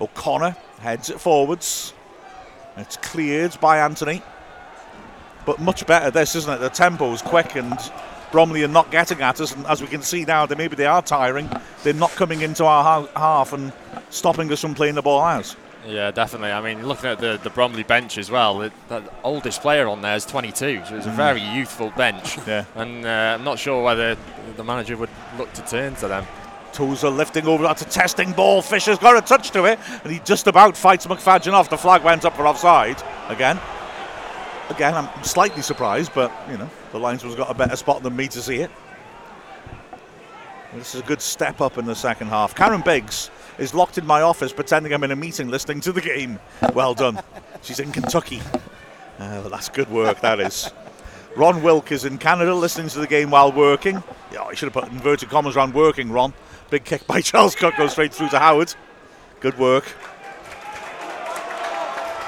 O'Connor 0.00 0.56
heads 0.80 1.10
it 1.10 1.20
forwards. 1.20 1.92
It's 2.76 2.96
cleared 2.96 3.58
by 3.60 3.78
Anthony. 3.78 4.22
But 5.46 5.58
much 5.58 5.86
better 5.86 6.10
this, 6.10 6.34
isn't 6.36 6.52
it? 6.52 6.58
The 6.58 6.68
tempo 6.68 7.12
is 7.12 7.22
quick 7.22 7.56
and 7.56 7.78
Bromley 8.32 8.62
are 8.62 8.68
not 8.68 8.90
getting 8.90 9.20
at 9.20 9.40
us. 9.40 9.54
And 9.54 9.66
as 9.66 9.80
we 9.80 9.88
can 9.88 10.02
see 10.02 10.24
now, 10.24 10.46
they 10.46 10.54
maybe 10.54 10.76
they 10.76 10.86
are 10.86 11.02
tiring. 11.02 11.50
They're 11.82 11.92
not 11.92 12.10
coming 12.12 12.42
into 12.42 12.64
our 12.64 12.82
ha- 12.82 13.08
half 13.16 13.52
and 13.52 13.72
stopping 14.10 14.50
us 14.52 14.60
from 14.60 14.74
playing 14.74 14.94
the 14.94 15.02
ball 15.02 15.20
out. 15.20 15.54
Yeah, 15.86 16.10
definitely. 16.10 16.52
I 16.52 16.60
mean, 16.60 16.86
looking 16.86 17.08
at 17.08 17.18
the, 17.18 17.40
the 17.42 17.50
Bromley 17.50 17.82
bench 17.82 18.18
as 18.18 18.30
well, 18.30 18.62
it, 18.62 18.72
the 18.88 19.02
oldest 19.22 19.62
player 19.62 19.88
on 19.88 20.02
there 20.02 20.14
is 20.14 20.26
22, 20.26 20.82
so 20.86 20.96
it's 20.96 21.06
a 21.06 21.10
very 21.10 21.40
youthful 21.40 21.90
bench. 21.90 22.36
Yeah. 22.46 22.64
And 22.74 23.06
uh, 23.06 23.36
I'm 23.38 23.44
not 23.44 23.58
sure 23.58 23.82
whether 23.82 24.16
the 24.56 24.64
manager 24.64 24.96
would 24.96 25.10
look 25.38 25.52
to 25.54 25.62
turn 25.62 25.94
to 25.96 26.08
them. 26.08 26.26
Tozer 26.72 27.10
lifting 27.10 27.46
over, 27.46 27.62
that's 27.62 27.82
a 27.82 27.86
testing 27.86 28.32
ball. 28.32 28.62
Fisher's 28.62 28.98
got 28.98 29.16
a 29.16 29.20
touch 29.20 29.50
to 29.52 29.64
it, 29.64 29.78
and 30.04 30.12
he 30.12 30.18
just 30.20 30.46
about 30.46 30.76
fights 30.76 31.06
McFadzean 31.06 31.52
off. 31.52 31.70
The 31.70 31.78
flag 31.78 32.04
went 32.04 32.24
up 32.24 32.36
for 32.36 32.46
offside 32.46 33.02
again. 33.28 33.58
Again, 34.68 34.94
I'm 34.94 35.24
slightly 35.24 35.62
surprised, 35.62 36.12
but 36.14 36.30
you 36.48 36.56
know, 36.56 36.70
the 36.92 36.98
linesman's 36.98 37.34
got 37.34 37.50
a 37.50 37.54
better 37.54 37.74
spot 37.74 38.02
than 38.02 38.14
me 38.14 38.28
to 38.28 38.40
see 38.40 38.56
it. 38.56 38.70
This 40.74 40.94
is 40.94 41.00
a 41.00 41.04
good 41.04 41.20
step 41.20 41.60
up 41.60 41.78
in 41.78 41.84
the 41.84 41.96
second 41.96 42.28
half. 42.28 42.54
Karen 42.54 42.80
Biggs 42.80 43.30
is 43.58 43.74
locked 43.74 43.98
in 43.98 44.06
my 44.06 44.22
office 44.22 44.52
pretending 44.52 44.92
I'm 44.92 45.04
in 45.04 45.10
a 45.10 45.16
meeting 45.16 45.48
listening 45.48 45.80
to 45.82 45.92
the 45.92 46.00
game. 46.00 46.38
Well 46.74 46.94
done. 46.94 47.20
She's 47.62 47.80
in 47.80 47.92
Kentucky. 47.92 48.40
Uh, 49.18 49.48
that's 49.48 49.68
good 49.68 49.90
work, 49.90 50.20
that 50.20 50.40
is. 50.40 50.70
Ron 51.36 51.62
Wilk 51.62 51.92
is 51.92 52.04
in 52.04 52.18
Canada 52.18 52.54
listening 52.54 52.88
to 52.88 52.98
the 52.98 53.06
game 53.06 53.30
while 53.30 53.52
working. 53.52 54.02
Yeah, 54.32 54.42
I 54.42 54.54
should 54.54 54.72
have 54.72 54.82
put 54.82 54.92
inverted 54.92 55.28
commas 55.28 55.56
around 55.56 55.74
working, 55.74 56.10
Ron. 56.10 56.32
Big 56.70 56.84
kick 56.84 57.06
by 57.06 57.20
Charles 57.22 57.54
Cook 57.54 57.76
goes 57.76 57.92
straight 57.92 58.12
through 58.12 58.30
to 58.30 58.38
Howard. 58.38 58.74
Good 59.40 59.58
work. 59.58 59.84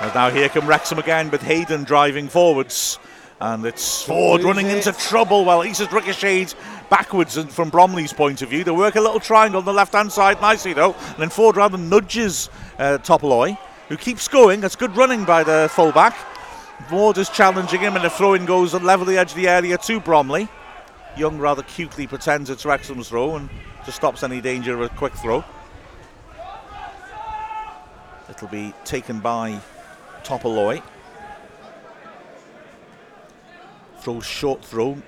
And 0.01 0.15
now 0.15 0.31
here 0.31 0.49
come 0.49 0.67
Wrexham 0.67 0.99
again 0.99 1.31
with 1.31 1.43
Hayden 1.43 1.85
driving 1.85 2.29
forwards. 2.29 2.99
And 3.43 3.67
it's 3.67 4.05
Forde 4.05 4.45
running 4.45 4.69
into 4.69 4.93
trouble 4.93 5.45
while 5.45 5.65
East 5.65 5.91
ricocheted 5.91 6.55
backwards 6.89 7.37
and 7.37 7.51
from 7.51 7.71
Bromley's 7.71 8.13
point 8.13 8.41
of 8.41 8.49
view. 8.49 8.63
They 8.63 8.71
work 8.71 8.95
a 8.95 9.01
little 9.01 9.19
triangle 9.19 9.59
on 9.59 9.65
the 9.65 9.73
left 9.73 9.95
hand 9.95 10.13
side 10.13 10.41
nicely 10.41 10.75
though. 10.75 10.93
And 10.93 11.17
then 11.17 11.29
Forde 11.29 11.57
rather 11.57 11.77
nudges 11.77 12.51
uh, 12.79 12.99
Topalli, 13.03 13.59
who 13.89 13.97
keeps 13.97 14.29
going. 14.29 14.61
That's 14.61 14.77
good 14.77 14.97
running 14.97 15.25
by 15.25 15.43
the 15.43 15.69
fullback. 15.73 16.17
Forde 16.89 17.19
is 17.19 17.29
challenging 17.31 17.81
him 17.81 17.97
and 17.97 18.05
the 18.05 18.11
throw 18.11 18.35
in 18.35 18.45
goes 18.45 18.77
at 18.77 18.85
level 18.85 19.05
the 19.05 19.19
edge 19.19 19.33
of 19.33 19.37
the 19.37 19.49
area 19.49 19.77
to 19.77 19.99
Bromley. 19.99 20.49
Young 21.17 21.37
rather 21.39 21.65
cutely 21.65 22.07
pretends 22.07 22.49
it's 22.49 22.65
Wrexham's 22.65 23.09
throw 23.09 23.35
and 23.35 23.51
just 23.85 23.97
stops 23.97 24.23
any 24.23 24.41
danger 24.41 24.73
of 24.73 24.83
a 24.83 24.89
quick 24.91 25.15
throw. 25.15 25.45
It'll 28.31 28.47
be 28.47 28.73
taken 28.85 29.19
by 29.19 29.61
Topalli. 30.23 30.81
Throws 34.03 34.27
short 34.27 34.65
throw. 34.65 35.01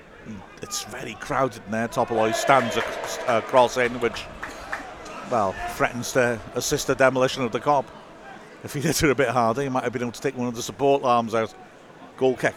It's 0.63 0.85
very 0.85 1.15
crowded 1.15 1.63
in 1.67 1.73
there. 1.73 1.89
Topalli 1.89 2.33
stands 2.33 2.77
ac- 2.77 3.21
across 3.27 3.77
in, 3.77 3.93
which, 4.01 4.25
well, 5.31 5.53
threatens 5.71 6.13
to 6.13 6.41
assist 6.55 6.87
the 6.87 6.95
demolition 6.95 7.43
of 7.43 7.51
the 7.51 7.59
Kop. 7.59 7.85
If 8.63 8.73
he 8.73 8.81
hit 8.81 9.03
it 9.03 9.11
a 9.11 9.15
bit 9.17 9.31
harder, 9.31 9.63
he 9.63 9.69
might 9.69 9.83
have 9.83 9.93
been 9.93 10.03
able 10.03 10.13
to 10.13 10.21
take 10.21 10.39
one 10.39 10.47
of 10.47 10.55
the 10.55 10.63
support 10.63 11.03
arms 11.03 11.35
out. 11.35 11.53
Goal 12.17 12.37
kick. 12.37 12.55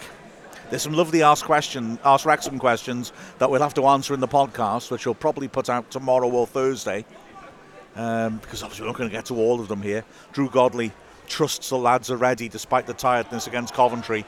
There's 0.69 0.83
some 0.83 0.93
lovely 0.93 1.23
Ask 1.23 1.43
question, 1.43 1.97
Ask 2.05 2.25
Wrexham 2.25 2.59
questions 2.59 3.13
that 3.39 3.49
we'll 3.49 3.61
have 3.61 3.73
to 3.73 3.87
answer 3.87 4.13
in 4.13 4.19
the 4.19 4.27
podcast, 4.27 4.91
which 4.91 5.05
we'll 5.05 5.15
probably 5.15 5.47
put 5.47 5.69
out 5.69 5.89
tomorrow 5.89 6.29
or 6.29 6.45
Thursday. 6.45 7.03
Um, 7.95 8.37
because 8.37 8.61
obviously 8.61 8.83
we're 8.83 8.91
not 8.91 8.97
going 8.97 9.09
to 9.09 9.15
get 9.15 9.25
to 9.25 9.35
all 9.35 9.59
of 9.59 9.69
them 9.69 9.81
here. 9.81 10.05
Drew 10.33 10.49
Godley 10.49 10.91
trusts 11.27 11.69
the 11.69 11.77
lads 11.77 12.11
are 12.11 12.17
ready 12.17 12.47
despite 12.47 12.85
the 12.85 12.93
tiredness 12.93 13.47
against 13.47 13.73
Coventry. 13.73 14.23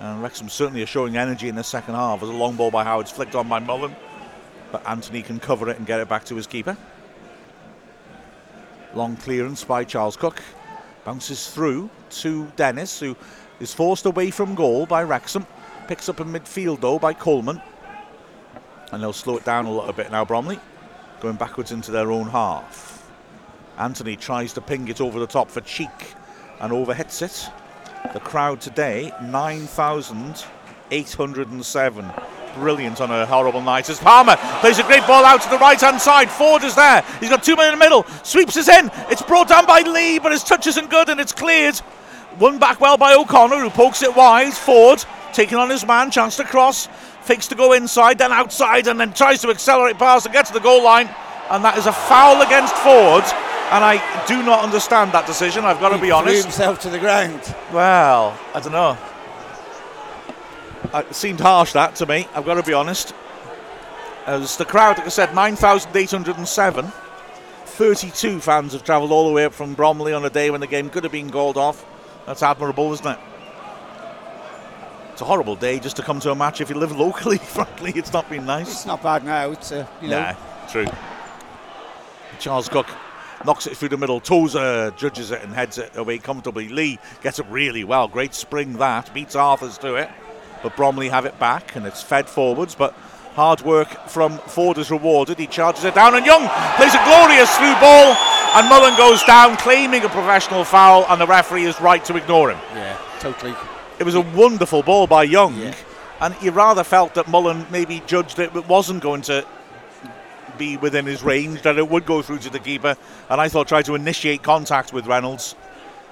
And 0.00 0.22
Wrexham 0.22 0.48
certainly 0.48 0.82
are 0.82 0.86
showing 0.86 1.16
energy 1.16 1.48
in 1.48 1.54
the 1.54 1.62
second 1.62 1.94
half 1.94 2.22
as 2.22 2.28
a 2.30 2.32
long 2.32 2.56
ball 2.56 2.70
by 2.70 2.84
Howard's 2.84 3.10
flicked 3.10 3.34
on 3.34 3.48
by 3.48 3.58
Mullen. 3.58 3.94
But 4.72 4.88
Anthony 4.88 5.20
can 5.20 5.38
cover 5.38 5.68
it 5.68 5.76
and 5.76 5.86
get 5.86 6.00
it 6.00 6.08
back 6.08 6.24
to 6.26 6.36
his 6.36 6.46
keeper. 6.46 6.76
Long 8.94 9.16
clearance 9.16 9.62
by 9.62 9.84
Charles 9.84 10.16
Cook. 10.16 10.42
Bounces 11.04 11.50
through 11.50 11.90
to 12.10 12.50
Dennis, 12.56 12.98
who 12.98 13.14
is 13.60 13.74
forced 13.74 14.06
away 14.06 14.30
from 14.30 14.54
goal 14.54 14.86
by 14.86 15.02
Wrexham. 15.02 15.46
Picks 15.86 16.08
up 16.08 16.20
in 16.20 16.28
midfield 16.28 16.80
though 16.80 16.98
by 16.98 17.12
Coleman. 17.12 17.60
And 18.92 19.02
they'll 19.02 19.12
slow 19.12 19.36
it 19.36 19.44
down 19.44 19.66
a 19.66 19.72
little 19.72 19.92
bit 19.92 20.10
now, 20.10 20.24
Bromley. 20.24 20.58
Going 21.20 21.36
backwards 21.36 21.72
into 21.72 21.90
their 21.90 22.10
own 22.10 22.28
half. 22.28 23.10
Anthony 23.76 24.16
tries 24.16 24.54
to 24.54 24.60
ping 24.60 24.88
it 24.88 25.00
over 25.00 25.20
the 25.20 25.26
top 25.26 25.50
for 25.50 25.60
Cheek 25.60 26.14
and 26.58 26.72
overhits 26.72 27.22
it. 27.22 27.50
The 28.12 28.20
crowd 28.20 28.60
today, 28.60 29.12
9,807. 29.22 32.12
Brilliant 32.56 33.00
on 33.00 33.12
a 33.12 33.24
horrible 33.24 33.60
night 33.60 33.88
as 33.88 34.00
Palmer 34.00 34.36
plays 34.60 34.80
a 34.80 34.82
great 34.82 35.06
ball 35.06 35.24
out 35.24 35.40
to 35.42 35.48
the 35.48 35.58
right 35.58 35.80
hand 35.80 36.00
side. 36.00 36.28
Forde 36.28 36.64
is 36.64 36.74
there. 36.74 37.04
He's 37.20 37.28
got 37.28 37.44
two 37.44 37.54
men 37.54 37.72
in 37.72 37.78
the 37.78 37.84
middle. 37.84 38.02
Sweeps 38.24 38.56
us 38.56 38.68
in. 38.68 38.90
It's 39.10 39.22
brought 39.22 39.46
down 39.48 39.64
by 39.66 39.82
Lee, 39.82 40.18
but 40.18 40.32
his 40.32 40.42
touch 40.42 40.66
isn't 40.66 40.90
good 40.90 41.08
and 41.08 41.20
it's 41.20 41.32
cleared. 41.32 41.78
One 42.38 42.58
back 42.58 42.80
well 42.80 42.96
by 42.96 43.14
O'Connor, 43.14 43.60
who 43.60 43.70
pokes 43.70 44.02
it 44.02 44.16
wide. 44.16 44.54
Forde 44.54 45.04
taking 45.32 45.58
on 45.58 45.70
his 45.70 45.86
man, 45.86 46.10
chance 46.10 46.36
to 46.38 46.44
cross. 46.44 46.88
Fakes 47.22 47.46
to 47.48 47.54
go 47.54 47.74
inside, 47.74 48.18
then 48.18 48.32
outside, 48.32 48.88
and 48.88 48.98
then 48.98 49.12
tries 49.12 49.40
to 49.42 49.50
accelerate 49.50 49.98
past 49.98 50.26
and 50.26 50.32
get 50.32 50.46
to 50.46 50.52
the 50.52 50.58
goal 50.58 50.82
line. 50.82 51.08
And 51.50 51.64
that 51.64 51.78
is 51.78 51.86
a 51.86 51.92
foul 51.92 52.42
against 52.42 52.74
Forde. 52.76 53.30
And 53.70 53.84
I 53.84 54.26
do 54.26 54.42
not 54.42 54.64
understand 54.64 55.12
that 55.12 55.26
decision, 55.26 55.64
I've 55.64 55.78
got 55.78 55.90
to 55.90 55.94
He 55.96 56.00
be 56.02 56.06
threw 56.08 56.16
honest. 56.16 56.42
himself 56.42 56.80
to 56.80 56.90
the 56.90 56.98
ground. 56.98 57.54
Well, 57.72 58.36
I 58.52 58.58
don't 58.60 58.72
know. 58.72 58.98
It 60.92 61.14
seemed 61.14 61.38
harsh 61.38 61.72
that 61.74 61.94
to 61.96 62.06
me. 62.06 62.26
I've 62.34 62.44
got 62.44 62.54
to 62.54 62.64
be 62.64 62.72
honest. 62.72 63.14
As 64.26 64.56
the 64.56 64.64
crowd, 64.64 64.98
like 64.98 65.06
I 65.06 65.10
said, 65.10 65.34
9,807. 65.36 66.92
32 67.64 68.40
fans 68.40 68.72
have 68.72 68.82
travelled 68.82 69.12
all 69.12 69.28
the 69.28 69.32
way 69.32 69.44
up 69.44 69.54
from 69.54 69.74
Bromley 69.74 70.12
on 70.12 70.24
a 70.24 70.30
day 70.30 70.50
when 70.50 70.60
the 70.60 70.66
game 70.66 70.90
could 70.90 71.04
have 71.04 71.12
been 71.12 71.30
called 71.30 71.56
off. 71.56 71.84
That's 72.26 72.42
admirable, 72.42 72.92
isn't 72.92 73.06
it? 73.06 73.18
It's 75.12 75.20
a 75.20 75.24
horrible 75.24 75.54
day 75.54 75.78
just 75.78 75.96
to 75.96 76.02
come 76.02 76.18
to 76.20 76.32
a 76.32 76.34
match 76.34 76.60
if 76.60 76.70
you 76.70 76.76
live 76.76 76.96
locally. 76.96 77.38
Frankly, 77.38 77.92
it's 77.94 78.12
not 78.12 78.28
been 78.28 78.46
nice. 78.46 78.68
It's 78.68 78.86
not 78.86 79.00
bad 79.02 79.24
now. 79.24 79.52
It's 79.52 79.70
uh, 79.70 79.86
you 80.02 80.08
know. 80.08 80.20
Nah, 80.20 80.66
true. 80.66 80.86
Charles 82.40 82.68
Cook 82.68 82.88
knocks 83.44 83.66
it 83.66 83.76
through 83.76 83.88
the 83.90 83.96
middle. 83.96 84.20
Tozer 84.20 84.90
judges 84.96 85.30
it 85.30 85.42
and 85.42 85.52
heads 85.52 85.78
it 85.78 85.96
away 85.96 86.18
comfortably. 86.18 86.68
Lee 86.68 86.98
gets 87.22 87.38
it 87.38 87.46
really 87.48 87.84
well. 87.84 88.08
Great 88.08 88.34
spring 88.34 88.74
that. 88.74 89.12
Beats 89.14 89.34
Arthurs 89.36 89.78
to 89.78 89.94
it. 89.96 90.10
But 90.62 90.76
Bromley 90.76 91.08
have 91.08 91.24
it 91.24 91.38
back 91.38 91.74
and 91.76 91.86
it's 91.86 92.02
fed 92.02 92.28
forwards. 92.28 92.74
But 92.74 92.92
hard 93.34 93.62
work 93.62 94.08
from 94.08 94.38
Forde 94.38 94.78
is 94.78 94.90
rewarded. 94.90 95.38
He 95.38 95.46
charges 95.46 95.84
it 95.84 95.94
down 95.94 96.14
and 96.14 96.26
Young 96.26 96.46
plays 96.76 96.94
a 96.94 97.04
glorious 97.04 97.54
through 97.56 97.74
ball. 97.80 98.16
And 98.52 98.68
Mullen 98.68 98.96
goes 98.96 99.22
down 99.24 99.56
claiming 99.56 100.02
a 100.04 100.08
professional 100.08 100.64
foul 100.64 101.06
and 101.08 101.20
the 101.20 101.26
referee 101.26 101.64
is 101.64 101.80
right 101.80 102.04
to 102.06 102.16
ignore 102.16 102.50
him. 102.50 102.58
Yeah, 102.74 102.98
totally. 103.20 103.54
It 103.98 104.04
was 104.04 104.16
a 104.16 104.20
wonderful 104.20 104.82
ball 104.82 105.06
by 105.06 105.22
Young, 105.24 105.56
Yeah. 105.56 105.74
and 106.20 106.34
you 106.42 106.50
rather 106.50 106.82
felt 106.82 107.14
that 107.14 107.28
Mullen 107.28 107.66
maybe 107.70 108.02
judged 108.06 108.38
it, 108.38 108.52
but 108.52 108.66
wasn't 108.68 109.02
going 109.02 109.22
to 109.22 109.46
be 110.60 110.76
within 110.76 111.06
his 111.06 111.24
range, 111.24 111.62
that 111.62 111.78
it 111.78 111.88
would 111.88 112.06
go 112.06 112.22
through 112.22 112.38
to 112.40 112.50
the 112.50 112.58
keeper, 112.60 112.96
and 113.30 113.40
I 113.40 113.48
thought 113.48 113.66
tried 113.66 113.86
to 113.86 113.94
initiate 113.94 114.42
contact 114.44 114.92
with 114.92 115.06
Reynolds, 115.06 115.56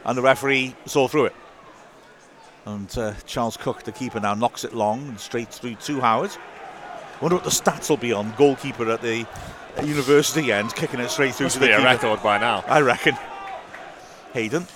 and 0.05 0.17
the 0.17 0.23
referee 0.23 0.75
saw 0.87 1.07
through 1.07 1.27
it. 1.27 1.37
And 2.65 2.99
uh, 2.99 3.13
Charles 3.27 3.57
Cook, 3.57 3.83
the 3.85 3.93
keeper, 3.93 4.19
now 4.19 4.35
knocks 4.35 4.65
it 4.65 4.75
long 4.75 5.07
and 5.09 5.21
straight 5.21 5.51
through 5.53 5.77
to 5.77 6.01
Howard. 6.01 6.31
Wonder 7.21 7.37
what 7.37 7.45
the 7.45 7.51
stats 7.51 7.91
will 7.91 7.99
be 7.99 8.13
on 8.13 8.33
goalkeeper 8.37 8.91
at 8.91 9.03
the 9.03 9.27
university 9.85 10.51
end, 10.51 10.75
kicking 10.75 11.01
it 11.01 11.11
straight 11.11 11.35
through 11.35 11.47
Must 11.47 11.55
to 11.57 11.61
the 11.61 11.67
be 11.67 11.73
a 11.73 11.77
keeper. 11.77 11.89
record 11.89 12.23
by 12.23 12.39
now. 12.39 12.65
I 12.67 12.81
reckon. 12.81 13.17
Hayden 14.33 14.67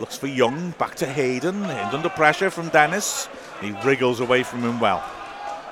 looks 0.00 0.16
for 0.18 0.26
Young. 0.26 0.72
Back 0.72 0.96
to 0.96 1.06
Hayden. 1.06 1.64
Hayden 1.64 1.94
under 1.94 2.08
pressure 2.10 2.50
from 2.50 2.68
Dennis. 2.68 3.28
He 3.60 3.72
wriggles 3.84 4.20
away 4.20 4.42
from 4.42 4.62
him 4.62 4.80
well. 4.80 5.02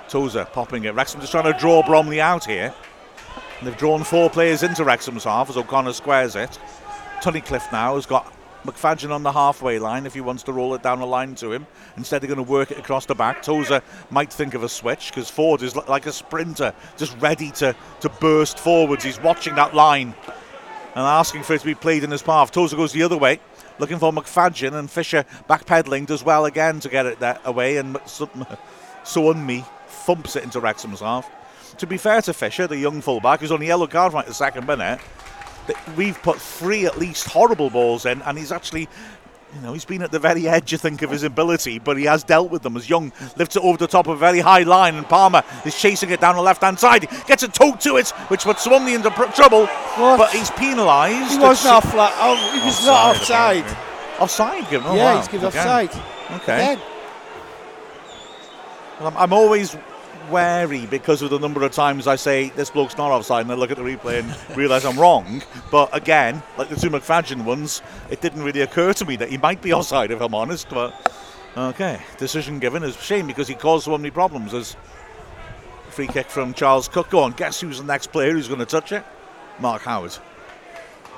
Tozer 0.09 0.45
popping 0.47 0.85
it. 0.85 0.95
Wrexham 0.95 1.21
just 1.21 1.33
trying 1.33 1.53
to 1.53 1.59
draw 1.59 1.83
Bromley 1.83 2.21
out 2.21 2.45
here. 2.45 2.75
And 3.59 3.69
they've 3.69 3.77
drawn 3.77 4.05
four 4.05 4.29
players 4.29 4.63
into 4.63 4.85
Wrexham's 4.85 5.25
half 5.25 5.49
as 5.49 5.57
O'Connor 5.57 5.93
squares 5.93 6.37
it. 6.37 6.59
Tunnicliffe 7.21 7.71
now 7.71 7.95
has 7.95 8.07
got 8.07 8.35
McFadzean 8.65 9.11
on 9.11 9.23
the 9.23 9.33
halfway 9.33 9.79
line 9.79 10.07
if 10.07 10.15
he 10.15 10.21
wants 10.21 10.43
to 10.45 10.53
roll 10.53 10.75
it 10.75 10.83
down 10.83 11.01
the 11.01 11.07
line 11.07 11.35
to 11.37 11.53
him. 11.53 11.67
Instead, 11.97 12.23
they're 12.23 12.29
going 12.29 12.45
to 12.45 12.51
work 12.51 12.71
it 12.71 12.79
across 12.79 13.07
the 13.07 13.15
back. 13.15 13.43
Tozer 13.43 13.83
might 14.11 14.33
think 14.33 14.55
of 14.55 14.63
a 14.63 14.69
switch 14.69 15.11
because 15.11 15.31
Forde 15.31 15.63
is 15.63 15.75
like 15.75 16.07
a 16.07 16.13
sprinter, 16.13 16.75
just 16.97 17.17
ready 17.21 17.51
to, 17.53 17.75
to 18.01 18.09
burst 18.09 18.59
forwards. 18.59 19.05
He's 19.05 19.21
watching 19.21 19.55
that 19.57 19.75
line 19.75 20.15
and 20.95 21.05
asking 21.05 21.43
for 21.43 21.55
it 21.55 21.61
to 21.61 21.67
be 21.67 21.75
played 21.75 22.05
in 22.05 22.11
his 22.11 22.23
path. 22.23 22.53
Tozer 22.53 22.77
goes 22.77 22.93
the 22.93 23.03
other 23.03 23.17
way, 23.17 23.41
looking 23.79 23.99
for 23.99 24.13
McFadzean, 24.13 24.75
and 24.75 24.91
Fisher 24.91 25.25
backpedaling 25.49 26.07
does 26.07 26.23
well 26.23 26.45
again 26.45 26.81
to 26.81 26.89
get 26.89 27.07
it 27.07 27.19
that 27.21 27.41
away, 27.45 27.79
and 27.79 27.97
Sowunmi 27.97 29.67
thumps 29.93 30.37
it 30.37 30.43
into 30.45 30.61
Wrexham's 30.61 31.01
half. 31.01 31.31
To 31.79 31.87
be 31.87 31.97
fair 31.97 32.21
to 32.23 32.33
Fisher, 32.33 32.67
the 32.67 32.77
young 32.77 33.01
fullback, 33.01 33.41
who's 33.41 33.53
on 33.53 33.61
the 33.61 33.67
yellow 33.67 33.87
card 33.87 34.13
right 34.13 34.21
at 34.23 34.29
the 34.29 34.35
second 34.35 34.67
minute, 34.67 35.01
that 35.67 35.97
we've 35.97 36.21
put 36.23 36.41
three 36.41 36.87
at 36.87 36.99
least 36.99 37.27
horrible 37.29 37.71
balls 37.71 38.05
in, 38.07 38.21
and 38.23 38.37
he's 38.39 38.53
actually. 38.53 38.89
You 39.55 39.61
know, 39.61 39.75
he's 39.75 39.85
been 39.85 40.01
at 40.01 40.11
the 40.11 40.19
very 40.19 40.49
edge, 40.49 40.73
I 40.73 40.79
think, 40.79 41.03
of 41.03 41.11
his 41.11 41.25
ability, 41.25 41.79
but 41.79 41.99
he 41.99 42.05
has 42.05 42.25
dealt 42.25 42.51
with 42.51 42.63
them 42.63 42.75
as 42.75 42.89
Young 42.89 43.13
lifts 43.37 43.55
it 43.55 43.63
over 43.63 43.77
the 43.77 43.87
top 43.87 44.07
of 44.07 44.15
a 44.15 44.17
very 44.17 44.41
high 44.41 44.63
line, 44.63 44.95
and 44.95 45.07
Palmer 45.07 45.43
is 45.67 45.79
chasing 45.79 46.09
it 46.09 46.23
down 46.23 46.37
the 46.37 46.41
left 46.41 46.63
hand 46.63 46.79
side. 46.79 47.03
He 47.03 47.23
gets 47.27 47.43
a 47.43 47.49
toe 47.49 47.77
to 47.81 47.97
it, 47.99 48.09
which 48.29 48.45
puts 48.45 48.65
Swanley 48.65 48.95
into 48.95 49.11
pr- 49.11 49.25
trouble, 49.35 49.67
What? 49.67 50.17
but 50.17 50.31
he's 50.31 50.51
penalised. 50.53 51.33
He 51.33 51.37
It's- 51.37 51.67
off. 51.67 51.95
Like, 51.95 52.15
oh, 52.17 52.35
he 52.59 52.65
was 52.65 52.87
not 52.87 53.15
offside. 53.17 53.67
Offside, 54.19 54.71
given. 54.71 54.87
Oh, 54.89 54.95
yeah, 54.97 55.13
wow. 55.13 55.19
he's 55.19 55.29
given 55.29 55.47
offside. 55.47 55.91
Okay. 56.31 56.73
Again. 56.73 56.79
I'm, 59.07 59.17
I'm 59.17 59.33
always 59.33 59.77
wary 60.31 60.87
because 60.87 61.21
of 61.21 61.31
the 61.31 61.39
number 61.39 61.63
of 61.65 61.73
times 61.73 62.07
I 62.07 62.17
say 62.17 62.51
this 62.51 62.71
bloke's 62.71 62.97
not 62.97 63.11
offside, 63.11 63.43
and 63.45 63.53
I 63.53 63.55
look 63.55 63.71
at 63.71 63.77
the 63.77 63.83
replay 63.83 64.21
and 64.21 64.57
realise 64.57 64.85
I'm 64.85 64.99
wrong. 64.99 65.43
But 65.71 65.95
again, 65.95 66.43
like 66.59 66.69
the 66.69 66.77
two 66.77 66.91
McFadzean 66.91 67.45
ones, 67.45 67.83
it 68.11 68.21
didn't 68.21 68.43
really 68.43 68.61
occur 68.61 68.93
to 68.95 69.05
me 69.05 69.17
that 69.17 69.29
he 69.31 69.39
might 69.39 69.63
be 69.63 69.73
offside, 69.73 70.11
if 70.11 70.21
I'm 70.21 70.35
honest. 70.35 70.69
But 70.69 70.95
okay, 71.57 72.01
decision 72.19 72.59
given 72.59 72.83
is 72.83 72.97
a 72.97 73.01
shame 73.01 73.27
because 73.27 73.49
he 73.49 73.55
caused 73.55 73.85
so 73.85 73.97
many 73.97 74.11
problems. 74.11 74.55
As 74.55 74.77
free 75.93 76.07
kick 76.07 76.27
from 76.27 76.55
Charles 76.55 76.89
Cook. 76.89 77.11
Go 77.11 77.21
on, 77.21 77.33
guess 77.33 77.61
who's 77.61 77.79
the 77.79 77.85
next 77.85 78.09
player 78.09 78.33
who's 78.33 78.49
going 78.49 78.61
to 78.61 78.67
touch 78.67 78.93
it? 78.93 79.05
Mark 79.61 79.83
Howard. 79.83 80.17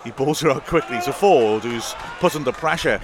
He 0.02 0.10
balls 0.10 0.42
it 0.42 0.50
out 0.50 0.66
quickly 0.66 1.00
to 1.02 1.12
Forde, 1.12 1.62
who's 1.62 1.94
put 2.18 2.36
under 2.36 2.52
pressure. 2.52 3.00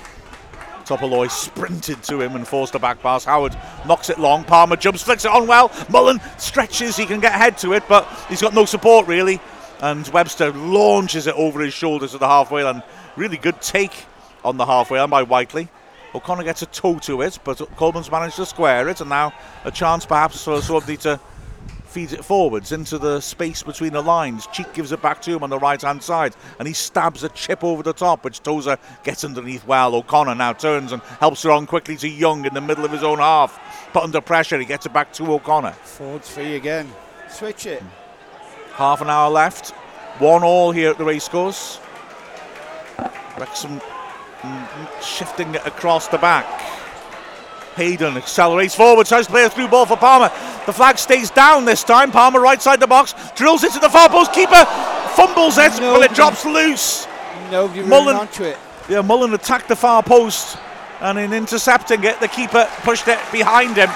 Topalli 0.91 1.31
sprinted 1.31 2.03
to 2.03 2.21
him 2.21 2.35
and 2.35 2.47
forced 2.47 2.75
a 2.75 2.79
back 2.81 3.01
pass. 3.01 3.25
Howard 3.25 3.57
knocks 3.87 4.11
it 4.11 4.19
long. 4.19 4.43
Palmer 4.43 4.75
jumps, 4.75 5.03
flicks 5.03 5.25
it 5.25 5.31
on 5.31 5.47
well. 5.47 5.71
Mullen 5.89 6.21
stretches, 6.37 6.97
he 6.97 7.07
can 7.07 7.21
get 7.21 7.33
ahead 7.33 7.57
to 7.59 7.75
it, 7.75 7.85
but 7.89 8.09
he's 8.29 8.43
got 8.43 8.55
no 8.55 8.65
support 8.65 9.07
really. 9.07 9.41
And 9.81 10.07
Webster 10.09 10.51
launches 10.53 11.29
it 11.29 11.35
over 11.37 11.61
his 11.61 11.73
shoulders 11.73 12.11
to 12.11 12.19
the 12.19 12.27
halfway 12.27 12.65
line. 12.65 12.83
Really 13.15 13.37
good 13.37 13.63
take 13.63 14.05
on 14.45 14.57
the 14.57 14.67
halfway 14.67 14.99
line 14.99 15.11
by 15.11 15.23
Whitely. 15.23 15.69
O'Connor 16.13 16.43
gets 16.43 16.63
a 16.63 16.67
toe 16.67 16.99
to 16.99 17.23
it, 17.23 17.39
but 17.45 17.59
Coleman's 17.77 18.11
managed 18.11 18.35
to 18.37 18.45
square 18.45 18.89
it, 18.89 19.01
and 19.01 19.09
now 19.09 19.33
a 19.65 19.71
chance 19.71 20.05
perhaps 20.05 20.43
for 20.43 20.61
somebody 20.61 20.97
to 20.99 21.21
feed 21.91 22.13
it 22.13 22.25
forwards 22.25 22.71
into 22.71 22.99
the 22.99 23.21
space 23.21 23.65
between 23.65 23.93
the 23.93 24.01
lines. 24.01 24.47
Cheek 24.49 24.73
gives 24.75 24.93
it 24.93 25.03
back 25.03 25.21
to 25.23 25.33
him 25.33 25.43
on 25.43 25.51
the 25.51 25.59
right 25.59 25.83
hand 25.83 26.03
side, 26.03 26.37
and 26.59 26.69
he 26.69 26.73
stabs 26.73 27.25
a 27.25 27.29
chip 27.31 27.65
over 27.65 27.83
the 27.83 27.93
top, 27.93 28.25
which 28.25 28.43
Tozer 28.43 28.79
gets 29.03 29.25
underneath 29.25 29.67
well. 29.67 29.95
O'Connor 29.97 30.37
now 30.37 30.53
turns 30.53 30.93
and 30.93 31.03
helps 31.03 31.45
it 31.45 31.51
on 31.51 31.67
quickly 31.67 31.97
to 31.97 32.09
Young 32.09 32.45
in 32.47 32.55
the 32.55 32.61
middle 32.61 32.85
of 32.85 32.93
his 32.93 33.03
own 33.03 33.19
half. 33.19 33.59
But 33.93 34.05
under 34.05 34.21
pressure, 34.21 34.59
he 34.59 34.65
gets 34.65 34.87
it 34.87 34.93
back 34.93 35.13
to 35.15 35.33
O'Connor. 35.33 35.73
Forde's 35.73 36.31
free 36.31 36.55
again. 36.55 36.91
Switch 37.29 37.67
it. 37.67 37.83
Half 38.75 39.01
an 39.01 39.11
hour 39.11 39.29
left. 39.29 39.71
One 40.21 40.45
all 40.45 40.71
here 40.71 40.91
at 40.91 40.99
the 40.99 41.05
racecourse. 41.05 41.81
Wrexham 43.37 43.81
mm, 44.43 45.03
shifting 45.03 45.55
it 45.55 45.67
across 45.67 46.07
the 46.09 46.19
back. 46.19 46.80
Hayden 47.77 48.17
accelerates 48.17 48.75
forward, 48.75 49.07
tries 49.07 49.27
to 49.27 49.33
play 49.33 49.45
a 49.45 49.51
through 49.51 49.69
ball 49.69 49.87
for 49.87 49.97
Palmer. 49.97 50.29
The 50.67 50.73
flag 50.73 50.99
stays 50.99 51.31
down 51.31 51.65
this 51.65 51.85
time. 51.85 52.11
Palmer 52.11 52.41
right 52.41 52.61
side 52.61 52.81
the 52.81 52.87
box, 52.87 53.15
drills 53.35 53.65
it 53.65 53.73
to 53.73 53.79
the 53.79 53.89
far 53.89 54.09
post. 54.09 54.33
Keeper 54.33 54.65
fumbles 55.15 55.59
it, 55.59 55.73
but 55.79 56.03
it 56.03 56.15
drops 56.15 56.45
loose. 56.45 57.07
Nobody 57.51 57.83
Mullen- 57.83 58.17
onto 58.17 58.45
it. 58.45 58.59
Yeah, 58.89 59.03
Mullen 59.03 59.33
attacked 59.35 59.69
the 59.69 59.77
far 59.77 60.03
post, 60.03 60.59
and 61.01 61.19
in 61.19 61.33
intercepting 61.33 62.03
it, 62.05 62.19
the 62.21 62.29
keeper 62.29 62.69
pushed 62.83 63.07
it 63.09 63.19
behind 63.31 63.77
him. 63.77 63.89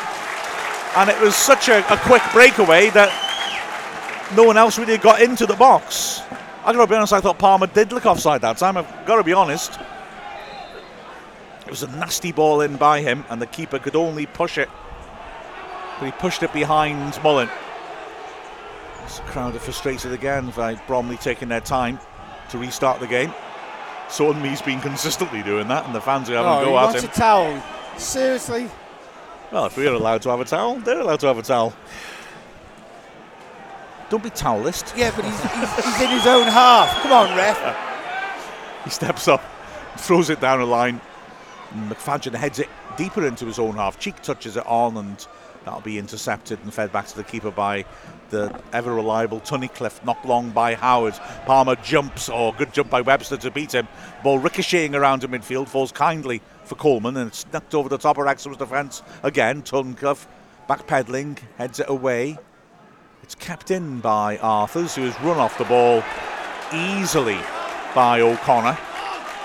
And 0.96 1.10
it 1.10 1.20
was 1.20 1.34
such 1.34 1.68
a, 1.68 1.78
a 1.92 1.96
quick 1.98 2.22
breakaway 2.32 2.90
that 2.90 3.10
no 4.36 4.44
one 4.44 4.56
else 4.56 4.78
really 4.78 4.98
got 4.98 5.20
into 5.20 5.46
the 5.46 5.56
box. 5.56 6.22
I 6.64 6.72
gotta 6.72 6.86
be 6.86 6.94
honest, 6.94 7.12
I 7.12 7.20
thought 7.20 7.38
Palmer 7.38 7.66
did 7.66 7.92
look 7.92 8.06
offside 8.06 8.40
that 8.42 8.56
time. 8.56 8.76
I've 8.76 9.06
gotta 9.06 9.24
be 9.24 9.32
honest. 9.32 9.78
Was 11.74 11.82
a 11.82 11.88
nasty 11.88 12.30
ball 12.30 12.60
in 12.60 12.76
by 12.76 13.00
him, 13.00 13.24
and 13.28 13.42
the 13.42 13.48
keeper 13.48 13.80
could 13.80 13.96
only 13.96 14.26
push 14.26 14.58
it. 14.58 14.68
But 15.98 16.06
he 16.06 16.12
pushed 16.12 16.44
it 16.44 16.52
behind 16.52 17.20
Mullen. 17.24 17.48
The 19.16 19.22
crowd 19.22 19.56
are 19.56 19.58
frustrated 19.58 20.12
again 20.12 20.50
by 20.50 20.76
Bromley 20.86 21.16
taking 21.16 21.48
their 21.48 21.60
time 21.60 21.98
to 22.50 22.58
restart 22.58 23.00
the 23.00 23.08
game. 23.08 23.34
Sowunmi's 24.06 24.62
been 24.62 24.80
consistently 24.80 25.42
doing 25.42 25.66
that, 25.66 25.84
and 25.84 25.92
the 25.92 26.00
fans 26.00 26.30
are 26.30 26.34
having 26.36 26.48
Oh, 26.48 26.54
a 26.54 26.58
he 26.60 26.64
go 26.66 26.78
at 26.78 26.84
wants 26.84 27.02
him. 27.02 27.10
a 27.10 27.12
towel. 27.12 27.62
Seriously? 27.98 28.70
Well, 29.50 29.66
if 29.66 29.76
we're 29.76 29.92
allowed 29.94 30.22
to 30.22 30.30
have 30.30 30.38
a 30.38 30.44
towel, 30.44 30.76
they're 30.76 31.00
allowed 31.00 31.18
to 31.20 31.26
have 31.26 31.38
a 31.38 31.42
towel. 31.42 31.74
Don't 34.10 34.22
be 34.22 34.30
towelist. 34.30 34.96
Yeah, 34.96 35.10
but 35.16 35.24
he's, 35.24 35.42
he's, 35.42 35.84
he's 35.86 36.00
in 36.02 36.10
his 36.10 36.26
own 36.28 36.46
half. 36.46 37.02
Come 37.02 37.10
on, 37.10 37.36
ref. 37.36 37.58
He 38.84 38.90
steps 38.90 39.26
up, 39.26 39.42
throws 39.96 40.30
it 40.30 40.40
down 40.40 40.60
the 40.60 40.66
line. 40.66 41.00
McFadzean 41.74 42.34
heads 42.34 42.58
it 42.58 42.68
deeper 42.96 43.26
into 43.26 43.46
his 43.46 43.58
own 43.58 43.74
half. 43.74 43.98
Cheek 43.98 44.22
touches 44.22 44.56
it 44.56 44.66
on, 44.66 44.96
and 44.96 45.26
that'll 45.64 45.80
be 45.80 45.98
intercepted 45.98 46.58
and 46.62 46.72
fed 46.72 46.92
back 46.92 47.06
to 47.08 47.16
the 47.16 47.24
keeper 47.24 47.50
by 47.50 47.84
the 48.30 48.58
ever 48.72 48.94
reliable 48.94 49.40
Tunnicliffe. 49.40 50.04
Knocked 50.04 50.24
long 50.24 50.50
by 50.50 50.74
Howard. 50.74 51.14
Palmer 51.46 51.76
jumps, 51.76 52.28
or 52.28 52.52
good 52.54 52.72
jump 52.72 52.90
by 52.90 53.00
Webster 53.00 53.36
to 53.36 53.50
beat 53.50 53.74
him. 53.74 53.88
Ball 54.22 54.38
ricocheting 54.38 54.94
around 54.94 55.24
in 55.24 55.30
midfield, 55.30 55.68
falls 55.68 55.92
kindly 55.92 56.40
for 56.64 56.76
Coleman, 56.76 57.16
and 57.16 57.28
it's 57.28 57.44
knocked 57.52 57.74
over 57.74 57.88
the 57.88 57.98
top 57.98 58.18
of 58.18 58.24
Wrexham's 58.24 58.56
defence 58.56 59.02
again. 59.22 59.62
Tunnicliffe 59.62 60.26
backpedaling, 60.68 61.38
heads 61.58 61.80
it 61.80 61.88
away. 61.88 62.38
It's 63.22 63.34
kept 63.34 63.70
in 63.70 64.00
by 64.00 64.38
Arthurs, 64.38 64.94
who 64.94 65.02
has 65.02 65.20
run 65.22 65.38
off 65.38 65.58
the 65.58 65.64
ball 65.64 66.02
easily 66.72 67.38
by 67.94 68.20
O'Connor. 68.20 68.76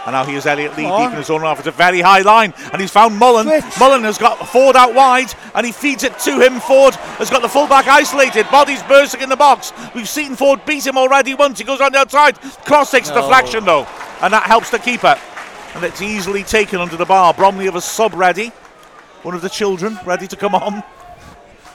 And 0.06 0.14
now 0.14 0.24
he 0.24 0.34
has 0.36 0.46
Elliot 0.46 0.78
Lee 0.78 0.84
Come 0.84 1.02
deep 1.02 1.12
in 1.12 1.18
his 1.18 1.30
own 1.30 1.42
half. 1.42 1.60
It's 1.60 1.68
a 1.68 1.72
very 1.72 2.00
high 2.00 2.22
line. 2.22 2.54
And 2.72 2.82
he's 2.82 2.92
found 2.92 3.18
Mullen. 3.18 3.48
Switch. 3.48 3.80
Mullen 3.80 4.04
has 4.04 4.18
got 4.18 4.38
Forde 4.40 4.76
out 4.76 4.94
wide 4.94 5.34
and 5.54 5.66
he 5.66 5.72
feeds 5.72 6.04
it 6.04 6.18
to 6.20 6.40
him. 6.40 6.60
Forde 6.60 6.96
has 7.18 7.30
got 7.30 7.42
the 7.42 7.50
fullback 7.50 7.88
isolated. 7.88 8.50
Bodies 8.50 8.82
bursting 8.84 9.22
in 9.22 9.30
the 9.30 9.36
box. 9.36 9.74
We've 9.94 10.08
seen 10.08 10.36
Forde 10.36 10.66
beat 10.66 10.88
him 10.88 10.98
already 10.98 11.34
once. 11.34 11.60
He 11.60 11.66
goes 11.66 11.82
on 11.82 11.92
the 11.92 12.00
outside. 12.00 12.40
Cross 12.66 12.92
takes 12.92 13.10
No. 13.10 13.16
deflection 13.16 13.66
though. 13.66 13.86
And 14.22 14.34
that 14.34 14.44
helps 14.44 14.70
the 14.70 14.80
keeper. 14.80 15.18
And 15.76 15.84
it's 15.84 16.02
easily 16.02 16.44
taken 16.44 16.80
under 16.80 16.96
the 16.96 17.06
bar. 17.06 17.34
Bromley 17.34 17.66
have 17.66 17.76
a 17.76 17.82
sub 17.82 18.14
ready. 18.14 18.52
One 19.24 19.36
of 19.36 19.42
the 19.42 19.50
children 19.50 20.00
ready 20.06 20.28
to 20.28 20.36
come 20.36 20.56
on. 20.56 20.82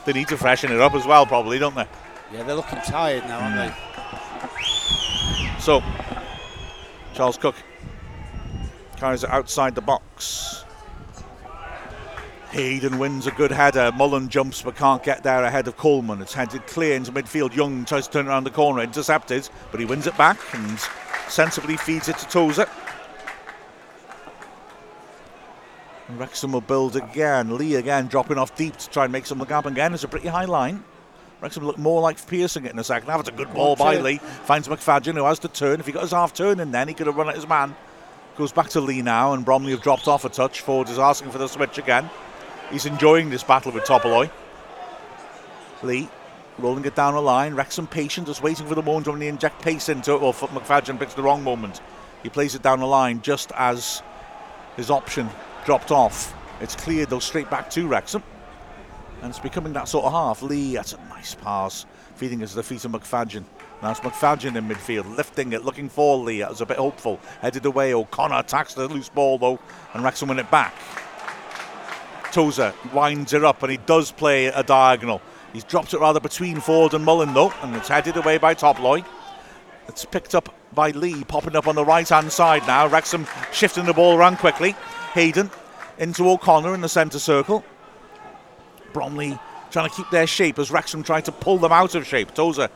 They 0.07 0.13
need 0.13 0.29
to 0.29 0.37
freshen 0.37 0.73
it 0.73 0.81
up 0.81 0.95
as 0.95 1.07
well, 1.07 1.27
probably, 1.27 1.59
don't 1.59 1.75
they? 1.75 1.87
Yeah, 2.33 2.43
they're 2.43 2.57
looking 2.57 2.81
tired 2.81 3.25
now, 3.25 3.39
aren't 3.39 3.55
hmm. 3.55 4.65
they? 5.55 5.61
So, 5.61 5.83
Charles 7.15 7.39
Cook 7.39 7.55
carries 9.05 9.23
it 9.23 9.29
outside 9.29 9.75
the 9.75 9.83
box. 9.83 10.65
Hayden 12.53 12.99
wins 12.99 13.27
a 13.27 13.33
good 13.33 13.51
header. 13.51 13.93
Mullen 13.95 14.31
jumps 14.31 14.63
but 14.63 14.77
can't 14.77 15.03
get 15.03 15.23
there 15.23 15.45
ahead 15.45 15.69
of 15.69 15.77
Coleman. 15.77 16.23
It's 16.23 16.33
headed 16.33 16.67
clear 16.67 16.97
into 16.97 17.13
midfield. 17.13 17.55
Young 17.55 17.85
tries 17.85 18.07
to 18.07 18.15
turn 18.15 18.29
around 18.29 18.45
the 18.45 18.51
corner, 18.51 18.81
intercepted, 18.81 19.47
but 19.71 19.79
he 19.79 19.85
wins 19.85 20.07
it 20.07 20.17
back 20.17 20.39
and 20.55 20.79
sensibly 21.29 21.77
feeds 21.77 22.09
it 22.09 22.17
to 22.17 22.27
Tozer. 22.29 22.67
Wrexham 26.09 26.53
will 26.53 26.63
build 26.63 26.97
again. 26.97 27.59
Lee 27.59 27.75
again 27.75 28.07
dropping 28.07 28.39
off 28.39 28.57
deep 28.57 28.75
to 28.79 28.89
try 28.89 29.05
and 29.05 29.13
make 29.13 29.27
some 29.27 29.39
of 29.39 29.47
the 29.47 29.53
gap 29.53 29.67
again. 29.67 29.93
It's 29.93 30.05
a 30.05 30.09
pretty 30.09 30.29
high 30.29 30.47
line. 30.47 30.83
Wrexham 31.43 31.67
look 31.67 31.77
more 31.77 32.01
like 32.01 32.27
piercing 32.27 32.65
it 32.65 32.71
in 32.71 32.79
the 32.79 32.85
second 32.85 33.11
half. 33.11 33.21
It's 33.21 33.29
a 33.29 33.33
good 33.33 33.53
ball 33.53 33.77
by 33.77 33.99
Lee. 33.99 34.17
Finds 34.17 34.67
McFadzean 34.67 35.13
who 35.13 35.27
has 35.27 35.41
to 35.41 35.49
turn. 35.49 35.79
If 35.79 35.85
he 35.85 35.93
got 35.93 36.05
his 36.05 36.13
half 36.13 36.33
turn 36.33 36.59
in 36.59 36.71
then, 36.71 36.89
he 36.89 36.95
could 36.95 37.07
have 37.07 37.17
run 37.17 37.29
at 37.29 37.35
his 37.35 37.47
man. 37.47 37.77
Goes 38.37 38.51
back 38.51 38.69
to 38.71 38.81
Lee 38.81 39.01
now, 39.01 39.33
and 39.33 39.45
Bromley 39.45 39.71
have 39.71 39.83
dropped 39.83 40.09
off 40.09 40.25
a 40.25 40.29
touch. 40.29 40.61
Forde 40.61 40.89
is 40.89 40.99
asking 40.99 41.31
for 41.31 41.39
the 41.39 41.47
switch 41.47 41.79
again. 41.79 42.11
He's 42.71 42.85
enjoying 42.85 43.31
this 43.31 43.45
battle 43.45 43.71
with 43.71 43.85
Topalli. 43.85 44.29
Lee 45.85 46.09
rolling 46.59 46.85
it 46.85 46.97
down 46.97 47.15
the 47.15 47.23
line. 47.23 47.55
Wrexham 47.55 47.87
patient, 47.87 48.27
just 48.27 48.43
waiting 48.43 48.67
for 48.67 48.75
the 48.75 48.83
moment 48.83 49.07
when 49.07 49.21
they 49.21 49.29
inject 49.29 49.63
pace 49.63 49.89
into 49.89 50.15
it. 50.15 50.21
Well, 50.21 50.33
McFadzean 50.33 50.99
picks 50.99 51.15
the 51.15 51.23
wrong 51.23 51.45
moment. 51.45 51.81
He 52.25 52.29
plays 52.29 52.57
it 52.57 52.63
down 52.63 52.81
the 52.81 52.87
line 52.87 53.23
just 53.23 53.53
as 53.53 54.03
his 54.77 54.91
option 54.91 55.29
dropped 55.65 55.93
off. 55.93 56.35
It's 56.61 56.75
cleared 56.75 57.11
though 57.11 57.21
straight 57.21 57.51
back 57.51 57.71
to 57.71 57.87
Wrexham. 57.87 58.25
And 59.23 59.31
it's 59.31 59.39
becoming 59.39 59.73
that 59.75 59.89
sort 59.89 60.07
of 60.07 60.13
half. 60.13 60.43
Lee, 60.43 60.75
that's 60.75 60.93
a 60.93 60.99
nice 61.09 61.37
pass, 61.37 61.87
feeding 62.17 62.43
us 62.43 62.53
the 62.53 62.65
feet 62.65 62.85
of 62.85 62.91
McFadzean. 62.91 63.45
Now 63.85 63.91
it's 63.91 64.01
McFadzean 64.01 64.57
in 64.57 64.67
midfield, 64.67 65.15
lifting 65.15 65.53
it, 65.53 65.63
looking 65.63 65.91
for 65.91 66.17
Lee. 66.17 66.41
It 66.41 66.49
was 66.49 66.63
a 66.63 66.67
bit 66.67 66.79
hopeful. 66.79 67.21
Headed 67.43 67.67
away. 67.67 67.93
O'Connor 67.93 68.39
attacks 68.39 68.73
the 68.73 68.89
loose 68.89 69.11
ball 69.11 69.37
though, 69.37 69.59
and 69.93 70.03
Wrexham 70.03 70.31
win 70.31 70.39
it 70.39 70.51
back. 70.51 70.75
Tozer 72.33 72.73
winds 72.95 73.35
it 73.35 73.45
up, 73.45 73.63
and 73.63 73.71
he 73.71 73.77
does 73.77 74.11
play 74.11 74.47
a 74.47 74.63
diagonal. 74.63 75.21
He's 75.53 75.65
dropped 75.65 75.93
it 75.93 76.01
rather 76.01 76.19
between 76.19 76.63
Forde 76.63 76.95
and 76.95 77.05
Mullen 77.05 77.35
though, 77.35 77.53
and 77.61 77.77
it's 77.77 77.89
headed 77.89 78.17
away 78.17 78.39
by 78.39 78.55
Topalli. 78.55 79.05
It's 79.87 80.07
picked 80.07 80.35
up 80.35 80.55
by 80.73 80.93
Lee, 80.93 81.23
popping 81.23 81.55
up 81.55 81.69
on 81.69 81.75
the 81.75 81.85
right 81.85 82.09
hand 82.09 82.33
side 82.33 82.67
now. 82.67 82.87
Wrexham 82.87 83.27
shifting 83.53 83.85
the 83.85 83.93
ball 83.93 84.17
around 84.17 84.39
quickly. 84.39 84.75
Hayden 85.13 85.51
into 85.99 86.27
O'Connor 86.27 86.73
in 86.73 86.81
the 86.81 86.89
centre 86.89 87.19
circle. 87.19 87.63
Bromley 88.95 89.39
trying 89.71 89.91
to 89.91 89.95
keep 89.95 90.09
their 90.09 90.27
shape 90.27 90.59
as 90.59 90.71
Wrexham 90.71 91.03
try 91.03 91.21
to 91.21 91.33
pull 91.33 91.59
them 91.59 91.73
out 91.73 91.95
of 91.95 92.07
shape. 92.07 92.33
Tozer 92.33 92.71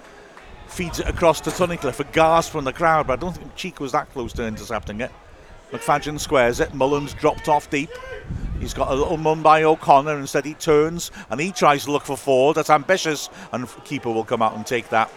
feeds 0.68 1.00
it 1.00 1.08
across 1.08 1.40
to 1.42 1.50
Tunnicliffe, 1.50 2.00
a 2.00 2.04
gasp 2.04 2.52
from 2.52 2.64
the 2.64 2.72
crowd, 2.72 3.06
but 3.06 3.14
I 3.14 3.16
don't 3.16 3.36
think 3.36 3.54
Cheek 3.56 3.80
was 3.80 3.92
that 3.92 4.10
close 4.12 4.32
to 4.34 4.46
intercepting 4.46 5.00
it. 5.00 5.10
McFadzean 5.72 6.18
squares 6.18 6.60
it. 6.60 6.72
Mullins 6.74 7.14
dropped 7.14 7.48
off 7.48 7.68
deep. 7.68 7.90
He's 8.58 8.74
got 8.74 8.90
a 8.90 8.94
little 8.94 9.18
run 9.18 9.42
by 9.42 9.62
O'Connor. 9.62 10.18
Instead, 10.18 10.44
he 10.44 10.54
turns 10.54 11.10
and 11.30 11.40
he 11.40 11.52
tries 11.52 11.84
to 11.84 11.92
look 11.92 12.04
for 12.04 12.16
Forde. 12.16 12.56
That's 12.56 12.70
ambitious, 12.70 13.28
and 13.52 13.68
keeper 13.84 14.10
will 14.10 14.24
come 14.24 14.42
out 14.42 14.56
and 14.56 14.66
take 14.66 14.88
that. 14.90 15.10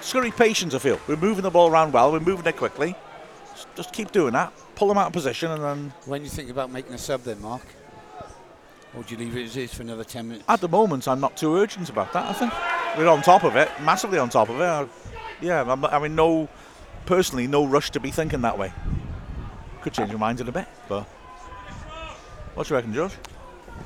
Scurry 0.00 0.30
patience, 0.30 0.74
I 0.74 0.78
feel. 0.78 1.00
We're 1.06 1.16
moving 1.16 1.42
the 1.42 1.50
ball 1.50 1.70
around 1.70 1.92
well. 1.92 2.12
We're 2.12 2.20
moving 2.20 2.46
it 2.46 2.56
quickly. 2.56 2.94
Just 3.74 3.92
keep 3.92 4.12
doing 4.12 4.32
that. 4.32 4.52
Pull 4.74 4.88
them 4.88 4.98
out 4.98 5.08
of 5.08 5.12
position, 5.12 5.50
and 5.50 5.62
then. 5.62 5.92
When 6.06 6.22
you 6.22 6.30
think 6.30 6.50
about 6.50 6.70
making 6.70 6.94
a 6.94 6.98
sub 6.98 7.22
then, 7.22 7.40
Mark? 7.42 7.62
Or 8.96 9.02
do 9.02 9.14
you 9.14 9.18
leave 9.18 9.36
it 9.36 9.44
as 9.44 9.56
is 9.56 9.74
for 9.74 9.82
another 9.82 10.04
10 10.04 10.28
minutes? 10.28 10.44
At 10.48 10.60
the 10.60 10.68
moment, 10.68 11.08
I'm 11.08 11.20
not 11.20 11.36
too 11.36 11.56
urgent 11.56 11.90
about 11.90 12.12
that. 12.12 12.26
I 12.26 12.32
think 12.32 12.52
we're 12.98 13.08
on 13.08 13.22
top 13.22 13.44
of 13.44 13.56
it, 13.56 13.70
massively 13.82 14.18
on 14.18 14.28
top 14.28 14.48
of 14.48 14.60
it. 14.60 14.64
I, 14.64 14.86
yeah, 15.40 15.64
I'm, 15.70 15.84
I 15.84 15.98
mean, 16.00 16.14
no, 16.14 16.48
personally, 17.06 17.46
no 17.46 17.64
rush 17.64 17.90
to 17.92 18.00
be 18.00 18.10
thinking 18.10 18.42
that 18.42 18.58
way. 18.58 18.72
Could 19.82 19.92
change 19.92 20.10
your 20.10 20.18
mind 20.18 20.40
in 20.40 20.48
a 20.48 20.52
bit, 20.52 20.66
but 20.88 21.04
what 22.54 22.66
do 22.66 22.74
you 22.74 22.76
reckon, 22.76 22.92
George? 22.92 23.12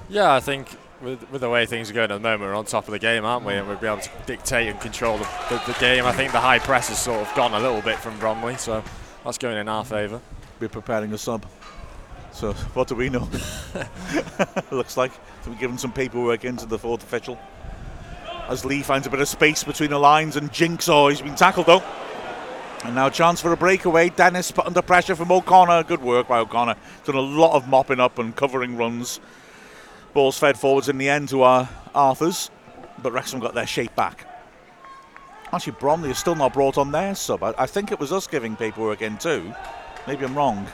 Yeah, 0.09 0.33
I 0.33 0.41
think 0.41 0.69
with, 1.03 1.31
with 1.31 1.43
the 1.43 1.51
way 1.51 1.67
things 1.67 1.91
are 1.91 1.95
going 1.95 2.11
at 2.11 2.15
the 2.15 2.21
moment, 2.21 2.43
we're 2.43 2.55
on 2.55 2.65
top 2.65 2.89
of 2.89 2.93
the 2.93 2.99
game, 2.99 3.25
aren't 3.25 3.45
we? 3.45 3.53
And 3.55 3.69
we'll 3.69 3.77
be 3.77 3.87
able 3.87 4.01
to 4.01 4.11
dictate 4.25 4.69
and 4.69 4.81
control 4.81 5.19
the, 5.19 5.29
the, 5.51 5.73
the 5.73 5.79
game. 5.79 6.07
I 6.07 6.13
think 6.13 6.33
the 6.33 6.41
high 6.41 6.59
press 6.59 6.89
has 6.89 6.99
sort 6.99 7.21
of 7.21 7.35
gone 7.35 7.53
a 7.53 7.61
little 7.61 7.83
bit 7.83 7.99
from 7.99 8.19
Bromley, 8.19 8.57
so 8.57 8.83
that's 9.25 9.39
going 9.39 9.59
in 9.59 9.69
our 9.69 9.85
favour. 9.85 10.21
We're 10.59 10.69
preparing 10.69 11.13
a 11.13 11.19
sub. 11.19 11.45
So 12.33 12.55
what 12.73 12.89
do 12.89 12.95
we 12.95 13.11
know? 13.11 13.29
Looks 14.71 14.97
like 14.97 15.13
we're 15.47 15.55
giving 15.57 15.77
some 15.77 15.93
paperwork 15.93 16.45
into 16.45 16.65
the 16.65 16.79
fourth 16.79 17.03
official. 17.03 17.39
As 18.53 18.67
Lee 18.67 18.83
finds 18.83 19.07
a 19.07 19.11
bit 19.11 19.19
of 19.19 19.29
space 19.29 19.65
between 19.65 19.89
the 19.89 19.99
lines 19.99 20.37
and 20.37 20.53
Jinx, 20.53 20.87
oh, 20.87 21.09
he's 21.09 21.23
been 21.23 21.35
tackled 21.35 21.65
though. 21.65 21.83
And 22.85 22.95
now 22.95 23.07
a 23.07 23.11
chance 23.11 23.41
for 23.41 23.51
a 23.51 23.57
breakaway. 23.57 24.11
Dennis 24.11 24.51
put 24.51 24.67
under 24.67 24.83
pressure 24.83 25.17
from 25.17 25.33
O'Connor. 25.33 25.85
Good 25.85 26.03
work 26.03 26.29
by 26.29 26.39
O'Connor. 26.39 26.77
Done 27.07 27.15
a 27.15 27.21
lot 27.21 27.55
of 27.55 27.67
mopping 27.67 27.99
up 27.99 28.19
and 28.19 28.37
covering 28.37 28.77
runs. 28.77 29.21
Balls 30.13 30.39
fed 30.39 30.59
forwards 30.59 30.91
in 30.91 30.99
the 30.99 31.09
end 31.09 31.31
to 31.31 31.41
our 31.41 31.67
Arthurs, 31.95 32.51
but 33.03 33.13
Wrexham 33.13 33.41
got 33.41 33.55
their 33.55 33.67
shape 33.67 33.97
back. 33.97 34.27
Actually, 35.51 35.77
Bromley 35.81 36.11
is 36.11 36.19
still 36.19 36.35
not 36.35 36.53
brought 36.53 36.77
on 36.77 36.93
their 36.93 37.15
sub. 37.15 37.43
I, 37.43 37.55
I 37.57 37.67
think 37.67 37.91
it 37.91 37.99
was 37.99 38.13
us 38.13 38.27
giving 38.27 38.55
paperwork 38.55 39.01
in 39.01 39.17
too. 39.17 39.55
Maybe 40.07 40.27
I'm 40.27 40.35
wrong. 40.35 40.67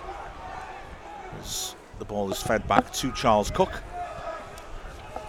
As 1.40 1.76
the 2.00 2.04
ball 2.04 2.28
is 2.32 2.42
fed 2.42 2.66
back 2.66 2.92
to 2.94 3.12
Charles 3.12 3.52
Cook. 3.52 3.84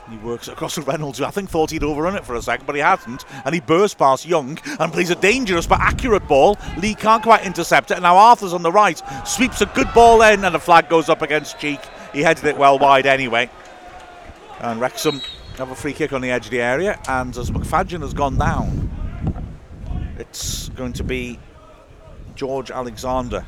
He 0.10 0.18
works 0.18 0.48
across 0.48 0.76
to 0.76 0.82
Reynolds, 0.90 1.20
who 1.20 1.26
I 1.26 1.32
think 1.32 1.50
thought 1.50 1.72
he'd 1.72 1.84
overrun 1.84 2.16
it 2.16 2.26
for 2.26 2.36
a 2.36 2.42
second, 2.42 2.66
but 2.66 2.76
he 2.76 2.82
hasn't. 2.82 3.26
And 3.46 3.54
he 3.54 3.62
bursts 3.62 3.96
past 3.96 4.26
Young 4.26 4.58
and 4.80 4.92
plays 4.92 5.10
a 5.10 5.16
dangerous 5.16 5.68
but 5.68 5.80
accurate 5.80 6.28
ball. 6.28 6.58
Lee 6.78 6.96
can't 6.96 7.24
quite 7.24 7.46
intercept 7.46 7.92
it. 7.92 7.96
And 7.96 8.04
now 8.04 8.18
Arthur's 8.18 8.54
on 8.54 8.64
the 8.64 8.72
right, 8.72 9.02
sweeps 9.28 9.62
a 9.62 9.68
good 9.68 9.92
ball 9.94 10.22
in, 10.24 10.44
and 10.44 10.56
the 10.56 10.60
flag 10.60 10.90
goes 10.90 11.10
up 11.10 11.22
against 11.22 11.60
Cheek. 11.60 11.80
He 12.14 12.22
headed 12.22 12.46
it 12.46 12.58
well 12.58 12.80
wide 12.80 13.06
anyway. 13.06 13.50
And 14.60 14.82
Wrexham 14.82 15.22
have 15.58 15.72
a 15.72 15.76
free 15.76 15.94
kick 15.94 16.14
on 16.14 16.22
the 16.22 16.32
edge 16.32 16.46
of 16.46 16.52
the 16.52 16.62
area. 16.62 17.00
And 17.08 17.36
as 17.38 17.52
McFadzean 17.52 18.02
has 18.02 18.14
gone 18.14 18.38
down, 18.38 18.90
it's 20.18 20.70
going 20.70 20.94
to 20.94 21.04
be 21.04 21.40
George 22.36 22.72
Alexander. 22.72 23.46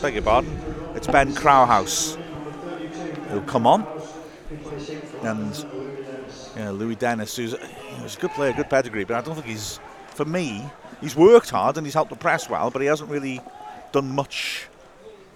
Beg 0.00 0.14
your 0.14 0.22
pardon. 0.24 0.58
It's 0.96 1.06
Ben 1.06 1.32
Krauhaus 1.32 2.16
who'll 3.28 3.42
come 3.42 3.66
on 3.66 3.86
and 5.22 5.56
you 6.56 6.64
know, 6.64 6.72
Louis 6.72 6.94
Dennis, 6.94 7.36
who's, 7.36 7.54
who's 7.54 8.16
a 8.16 8.20
good 8.20 8.30
player, 8.32 8.52
good 8.52 8.70
pedigree, 8.70 9.04
but 9.04 9.16
I 9.16 9.20
don't 9.20 9.34
think 9.34 9.46
he's, 9.46 9.80
for 10.08 10.24
me, 10.24 10.64
he's 11.00 11.16
worked 11.16 11.50
hard 11.50 11.76
and 11.76 11.86
he's 11.86 11.94
helped 11.94 12.10
the 12.10 12.16
press 12.16 12.48
well, 12.48 12.70
but 12.70 12.82
he 12.82 12.88
hasn't 12.88 13.10
really 13.10 13.40
done 13.92 14.14
much 14.14 14.68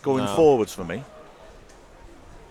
going 0.02 0.24
no. 0.24 0.36
forwards 0.36 0.74
for 0.74 0.84
me. 0.84 1.02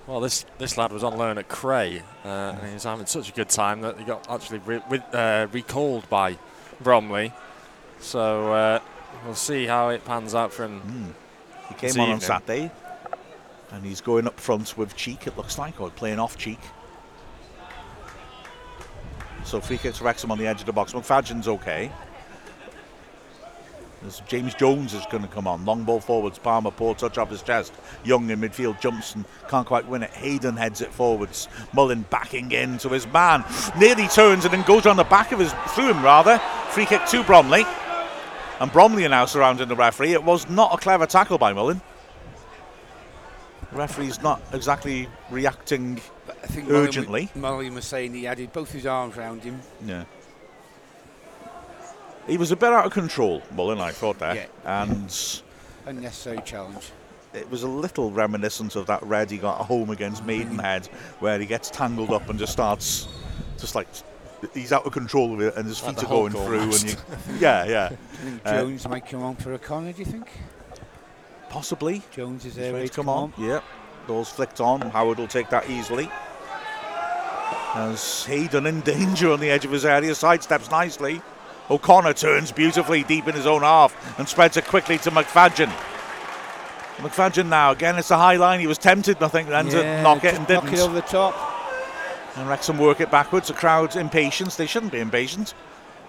Well, 0.08 0.20
this 0.20 0.46
this 0.60 0.78
lad 0.78 0.92
was 0.92 1.04
on 1.04 1.18
loan 1.18 1.40
at 1.40 1.48
Cray, 1.50 2.04
uh, 2.24 2.28
and 2.28 2.68
he 2.68 2.74
was 2.76 2.84
having 2.84 3.08
such 3.08 3.30
a 3.30 3.32
good 3.32 3.50
time 3.50 3.82
that 3.82 3.98
he 3.98 4.06
got 4.06 4.30
actually 4.30 4.60
re- 4.60 4.82
re- 4.88 5.04
uh, 5.12 5.48
recalled 5.52 6.08
by 6.10 6.38
Bromley. 6.80 7.34
So 8.00 8.54
uh, 8.54 8.80
we'll 9.26 9.34
see 9.34 9.66
how 9.66 9.90
it 9.90 10.06
pans 10.06 10.36
out 10.36 10.54
for 10.54 10.66
him. 10.66 10.82
Mm. 10.82 11.70
He 11.70 11.74
came 11.74 11.90
on 12.00 12.10
evening. 12.10 12.14
on 12.14 12.22
Saturday, 12.22 12.72
and 13.72 13.84
he's 13.84 14.00
going 14.00 14.28
up 14.28 14.40
front 14.40 14.78
with 14.78 14.96
Cheek. 14.96 15.26
It 15.26 15.38
looks 15.38 15.58
like, 15.58 15.82
or 15.82 15.90
playing 15.90 16.20
off 16.20 16.38
Cheek. 16.38 16.60
So 19.46 19.62
free 19.62 19.78
kick 19.78 19.94
to 19.96 20.04
Wrexham 20.04 20.32
on 20.32 20.38
the 20.38 20.48
edge 20.48 20.60
of 20.60 20.66
the 20.66 20.74
box. 20.74 20.94
McFadzean's 20.94 21.48
okay. 21.48 21.92
James 24.28 24.54
Jones 24.54 24.94
is 24.94 25.06
going 25.10 25.24
to 25.24 25.30
come 25.30 25.48
on. 25.48 25.66
Long 25.66 25.84
ball 25.84 26.00
forwards. 26.00 26.38
Palmer, 26.38 26.72
poor 26.72 26.94
touch 26.94 27.18
off 27.18 27.30
his 27.30 27.42
chest. 27.42 27.74
Young 28.04 28.30
in 28.30 28.40
midfield 28.40 28.80
jumps 28.80 29.16
and 29.16 29.26
can't 29.48 29.66
quite 29.66 29.88
win 29.88 30.04
it. 30.04 30.12
Hayden 30.12 30.56
heads 30.56 30.82
it 30.82 30.92
forwards. 30.92 31.48
Mullin 31.74 32.06
backing 32.10 32.52
in 32.52 32.78
to 32.80 32.90
his 32.90 33.08
man. 33.08 33.44
Nearly 33.80 34.08
turns 34.08 34.46
and 34.46 34.54
then 34.54 34.64
goes 34.64 34.86
around 34.86 34.98
the 34.98 35.04
back 35.06 35.32
of 35.32 35.40
his, 35.40 35.54
through 35.70 35.90
him 35.90 36.04
rather. 36.04 36.38
Free 36.70 36.86
kick 36.86 37.06
to 37.08 37.24
Bromley. 37.24 37.66
And 38.60 38.72
Bromley 38.72 39.06
are 39.06 39.10
now 39.10 39.26
surrounding 39.26 39.68
the 39.68 39.76
referee. 39.76 40.14
It 40.14 40.24
was 40.24 40.50
not 40.50 40.74
a 40.74 40.78
clever 40.78 41.06
tackle 41.06 41.38
by 41.38 41.54
Mullin. 41.54 41.82
The 43.72 43.78
referee's 43.78 44.22
not 44.22 44.42
exactly 44.54 45.10
reacting 45.30 46.00
I 46.46 46.48
think 46.48 46.70
urgently. 46.70 47.32
Mullen 47.34 47.74
was 47.74 47.86
saying 47.86 48.14
he 48.14 48.26
had 48.26 48.54
both 48.54 48.72
his 48.72 48.86
arms 48.86 49.18
around 49.18 49.44
him. 49.44 49.60
Yeah. 49.84 50.04
He 52.28 52.38
was 52.38 52.52
a 52.52 52.56
bit 52.56 52.72
out 52.72 52.86
of 52.86 52.92
control, 52.92 53.42
Mullin, 53.56 53.80
I 53.80 53.90
thought 53.90 54.20
that. 54.20 54.36
Yeah. 54.36 54.46
And. 54.84 55.42
Unnecessary 55.88 56.42
challenge. 56.46 56.92
It 57.34 57.50
was 57.50 57.64
a 57.64 57.68
little 57.68 58.12
reminiscent 58.12 58.76
of 58.76 58.86
that 58.86 59.02
red 59.02 59.32
he 59.32 59.40
got 59.40 59.60
at 59.60 59.66
home 59.66 59.90
against 59.90 60.24
Maidenhead, 60.24 60.86
where 61.20 61.40
he 61.40 61.48
gets 61.48 61.72
tangled 61.72 62.12
up 62.12 62.30
and 62.30 62.38
just 62.38 62.54
starts, 62.54 63.08
just 63.58 63.74
like 63.74 63.88
he's 64.54 64.72
out 64.72 64.86
of 64.86 64.94
control 64.94 65.34
of 65.34 65.42
it, 65.42 65.56
and 65.56 65.68
his 65.68 65.82
like 65.84 65.96
feet 65.96 66.06
are 66.06 66.10
going 66.10 66.32
through. 66.32 66.62
And 66.62 66.84
you, 66.84 66.96
yeah, 67.40 67.66
yeah. 67.66 67.90
Jones 68.46 68.86
uh, 68.86 68.90
might 68.90 69.08
come 69.08 69.24
on 69.24 69.36
for 69.36 69.54
a 69.54 69.60
corner. 69.60 69.92
Do 69.92 70.00
you 70.00 70.06
think? 70.06 70.30
Possibly. 71.50 72.04
Jones 72.12 72.46
is 72.46 72.56
there. 72.56 72.72
Ready 72.72 72.88
to 72.88 72.94
come, 72.94 73.06
come 73.06 73.16
on. 73.16 73.34
on. 73.38 73.44
Yep. 73.44 73.64
Ball's 74.08 74.30
flicked 74.30 74.62
on. 74.62 74.82
Howard 74.82 75.18
will 75.18 75.28
take 75.28 75.50
that 75.50 75.70
easily. 75.70 76.10
As 77.76 78.26
Hayden 78.26 78.66
in 78.68 78.80
danger 78.82 79.32
on 79.32 79.42
the 79.42 79.50
edge 79.50 79.66
of 79.66 79.72
his 79.72 79.84
area, 79.84 80.12
sidesteps 80.12 80.72
nicely. 80.72 81.22
O'Connor 81.70 82.14
turns 82.14 82.52
beautifully 82.54 83.04
deep 83.04 83.28
in 83.28 83.36
his 83.36 83.46
own 83.46 83.64
half 83.64 84.18
and 84.18 84.30
spreads 84.30 84.56
it 84.56 84.66
quickly 84.66 84.98
to 85.00 85.12
McFadzean. 85.12 85.72
McFadzean 86.98 87.50
now, 87.50 87.72
again, 87.72 87.98
it's 87.98 88.12
a 88.12 88.18
high 88.18 88.38
line. 88.38 88.62
He 88.62 88.68
was 88.68 88.78
tempted, 88.78 89.22
I 89.22 89.28
think, 89.28 89.50
then 89.50 89.68
yeah, 89.68 89.98
to 89.98 90.04
knock 90.04 90.24
it 90.24 90.36
and 90.36 90.48
didn't. 90.48 90.66
Knock 90.66 90.74
it 90.74 90.80
over 90.80 90.96
the 90.96 91.02
top. 91.02 91.36
And 92.38 92.48
Wrexham 92.48 92.78
work 92.78 93.02
it 93.02 93.12
backwards. 93.12 93.50
The 93.50 93.54
crowd's 93.54 93.98
impatient. 93.98 94.56
They 94.56 94.68
shouldn't 94.68 94.94
be 94.94 95.00
impatient 95.00 95.54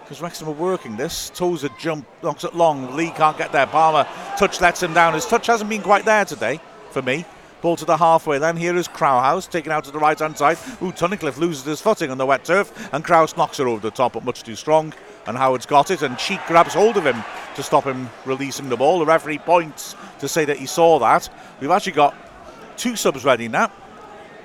because 0.02 0.20
Wrexham 0.20 0.48
are 0.48 0.52
working 0.52 0.96
this. 0.96 1.30
Tozer 1.30 1.70
jump, 1.80 2.06
knocks 2.22 2.44
it 2.44 2.54
long. 2.54 2.94
Lee 2.94 3.10
can't 3.10 3.36
get 3.36 3.50
there. 3.50 3.66
Palmer 3.66 4.06
touch 4.36 4.60
lets 4.60 4.80
him 4.80 4.94
down. 4.94 5.14
His 5.14 5.26
touch 5.26 5.48
hasn't 5.48 5.68
been 5.68 5.82
quite 5.82 6.04
there 6.04 6.24
today 6.24 6.60
for 6.90 7.02
me. 7.02 7.24
Ball 7.62 7.76
to 7.76 7.84
the 7.84 7.96
halfway 7.96 8.38
then. 8.38 8.56
Here 8.56 8.76
is 8.76 8.86
Krauhaus 8.86 9.48
taken 9.50 9.72
out 9.72 9.84
to 9.84 9.90
the 9.90 9.98
right 9.98 10.18
hand 10.18 10.36
side. 10.36 10.58
Ooh, 10.82 10.92
Tunnicliffe 10.92 11.38
loses 11.38 11.64
his 11.64 11.80
footing 11.80 12.10
on 12.10 12.18
the 12.18 12.26
wet 12.26 12.44
turf 12.44 12.88
and 12.92 13.04
Kraus 13.04 13.36
knocks 13.36 13.58
her 13.58 13.66
over 13.66 13.80
the 13.80 13.90
top, 13.90 14.12
but 14.12 14.24
much 14.24 14.42
too 14.42 14.56
strong. 14.56 14.92
And 15.26 15.36
Howard's 15.36 15.66
got 15.66 15.90
it, 15.90 16.02
and 16.02 16.16
Cheek 16.18 16.40
grabs 16.46 16.74
hold 16.74 16.96
of 16.96 17.04
him 17.04 17.16
to 17.56 17.62
stop 17.62 17.82
him 17.82 18.08
releasing 18.24 18.68
the 18.68 18.76
ball. 18.76 19.00
The 19.00 19.06
referee 19.06 19.38
points 19.38 19.96
to 20.20 20.28
say 20.28 20.44
that 20.44 20.58
he 20.58 20.66
saw 20.66 21.00
that. 21.00 21.28
We've 21.60 21.70
actually 21.70 21.92
got 21.92 22.14
two 22.76 22.94
subs 22.94 23.24
ready 23.24 23.48
now. 23.48 23.72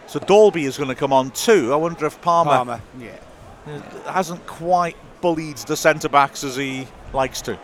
So 0.08 0.20
Dalby 0.20 0.66
is 0.66 0.78
going 0.78 0.90
to 0.90 0.96
come 0.96 1.14
on 1.14 1.32
too. 1.32 1.72
I 1.72 1.76
wonder 1.76 2.06
if 2.06 2.20
Palmer, 2.22 2.52
Palmer 2.52 2.82
yeah. 3.00 3.18
hasn't 4.12 4.46
quite 4.48 4.98
bullied 5.22 5.58
the 5.58 5.78
centre 5.78 6.10
backs 6.10 6.44
as 6.44 6.56
he 6.56 6.88
likes 7.14 7.42
to. 7.44 7.60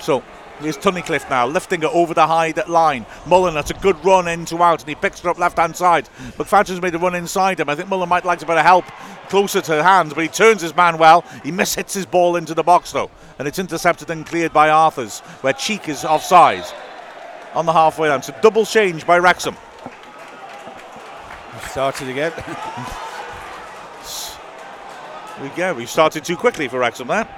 So 0.00 0.22
here's 0.60 0.76
Tunnicliffe 0.76 1.28
now, 1.30 1.46
lifting 1.46 1.82
it 1.82 1.90
over 1.92 2.14
the 2.14 2.26
high 2.26 2.52
line. 2.66 3.06
Mullen, 3.26 3.54
that's 3.54 3.70
a 3.70 3.74
good 3.74 4.02
run 4.04 4.28
in 4.28 4.44
to 4.46 4.62
out, 4.62 4.80
and 4.80 4.88
he 4.88 4.94
picks 4.94 5.20
it 5.20 5.26
up 5.26 5.38
left 5.38 5.58
hand 5.58 5.76
side. 5.76 6.08
McFadzean's 6.36 6.82
made 6.82 6.94
a 6.94 6.98
run 6.98 7.14
inside 7.14 7.60
him. 7.60 7.68
I 7.68 7.74
think 7.74 7.88
Mullen 7.88 8.08
might 8.08 8.24
like 8.24 8.42
a 8.42 8.46
bit 8.46 8.58
of 8.58 8.64
help 8.64 8.84
closer 9.28 9.60
to 9.60 9.82
hands, 9.82 10.14
but 10.14 10.22
he 10.22 10.28
turns 10.28 10.62
his 10.62 10.74
man 10.74 10.98
well. 10.98 11.22
He 11.44 11.52
mishits 11.52 11.92
his 11.92 12.06
ball 12.06 12.36
into 12.36 12.54
the 12.54 12.62
box 12.62 12.92
though, 12.92 13.10
and 13.38 13.46
it's 13.46 13.58
intercepted 13.58 14.10
and 14.10 14.26
cleared 14.26 14.52
by 14.52 14.70
Arthurs, 14.70 15.20
where 15.42 15.52
Cheek 15.52 15.88
is 15.88 16.04
offside 16.04 16.64
on 17.54 17.66
the 17.66 17.72
halfway 17.72 18.08
line. 18.08 18.22
So 18.22 18.34
double 18.40 18.64
change 18.64 19.06
by 19.06 19.18
Wrexham. 19.18 19.56
Started 21.70 22.08
again. 22.08 22.32
we 25.42 25.48
go. 25.50 25.74
We 25.74 25.86
started 25.86 26.24
too 26.24 26.36
quickly 26.36 26.68
for 26.68 26.78
Wrexham 26.78 27.08
there. 27.08 27.28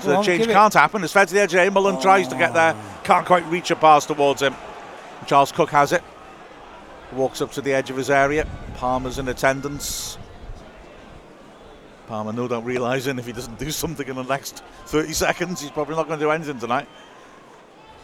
So 0.00 0.10
the 0.10 0.22
change 0.22 0.46
can't 0.46 0.74
happen. 0.74 1.02
It's 1.04 1.12
fed 1.12 1.28
to 1.28 1.34
the 1.34 1.40
edge 1.40 1.54
of 1.54 1.72
Mullen 1.72 2.00
tries 2.00 2.28
to 2.28 2.36
get 2.36 2.54
there. 2.54 2.74
Can't 3.04 3.26
quite 3.26 3.44
reach 3.46 3.70
a 3.70 3.76
pass 3.76 4.06
towards 4.06 4.42
him. 4.42 4.54
Charles 5.26 5.52
Cook 5.52 5.70
has 5.70 5.92
it. 5.92 6.02
Walks 7.12 7.40
up 7.40 7.52
to 7.52 7.60
the 7.60 7.72
edge 7.72 7.90
of 7.90 7.96
his 7.96 8.10
area. 8.10 8.46
Palmer's 8.74 9.18
in 9.18 9.28
attendance. 9.28 10.18
Palmer, 12.06 12.32
no 12.32 12.48
doubt 12.48 12.64
realising 12.64 13.18
if 13.18 13.26
he 13.26 13.32
doesn't 13.32 13.58
do 13.58 13.70
something 13.70 14.08
in 14.08 14.16
the 14.16 14.22
next 14.22 14.62
30 14.86 15.12
seconds, 15.12 15.60
he's 15.60 15.70
probably 15.70 15.94
not 15.94 16.06
going 16.06 16.18
to 16.18 16.24
do 16.24 16.30
anything 16.30 16.58
tonight. 16.58 16.88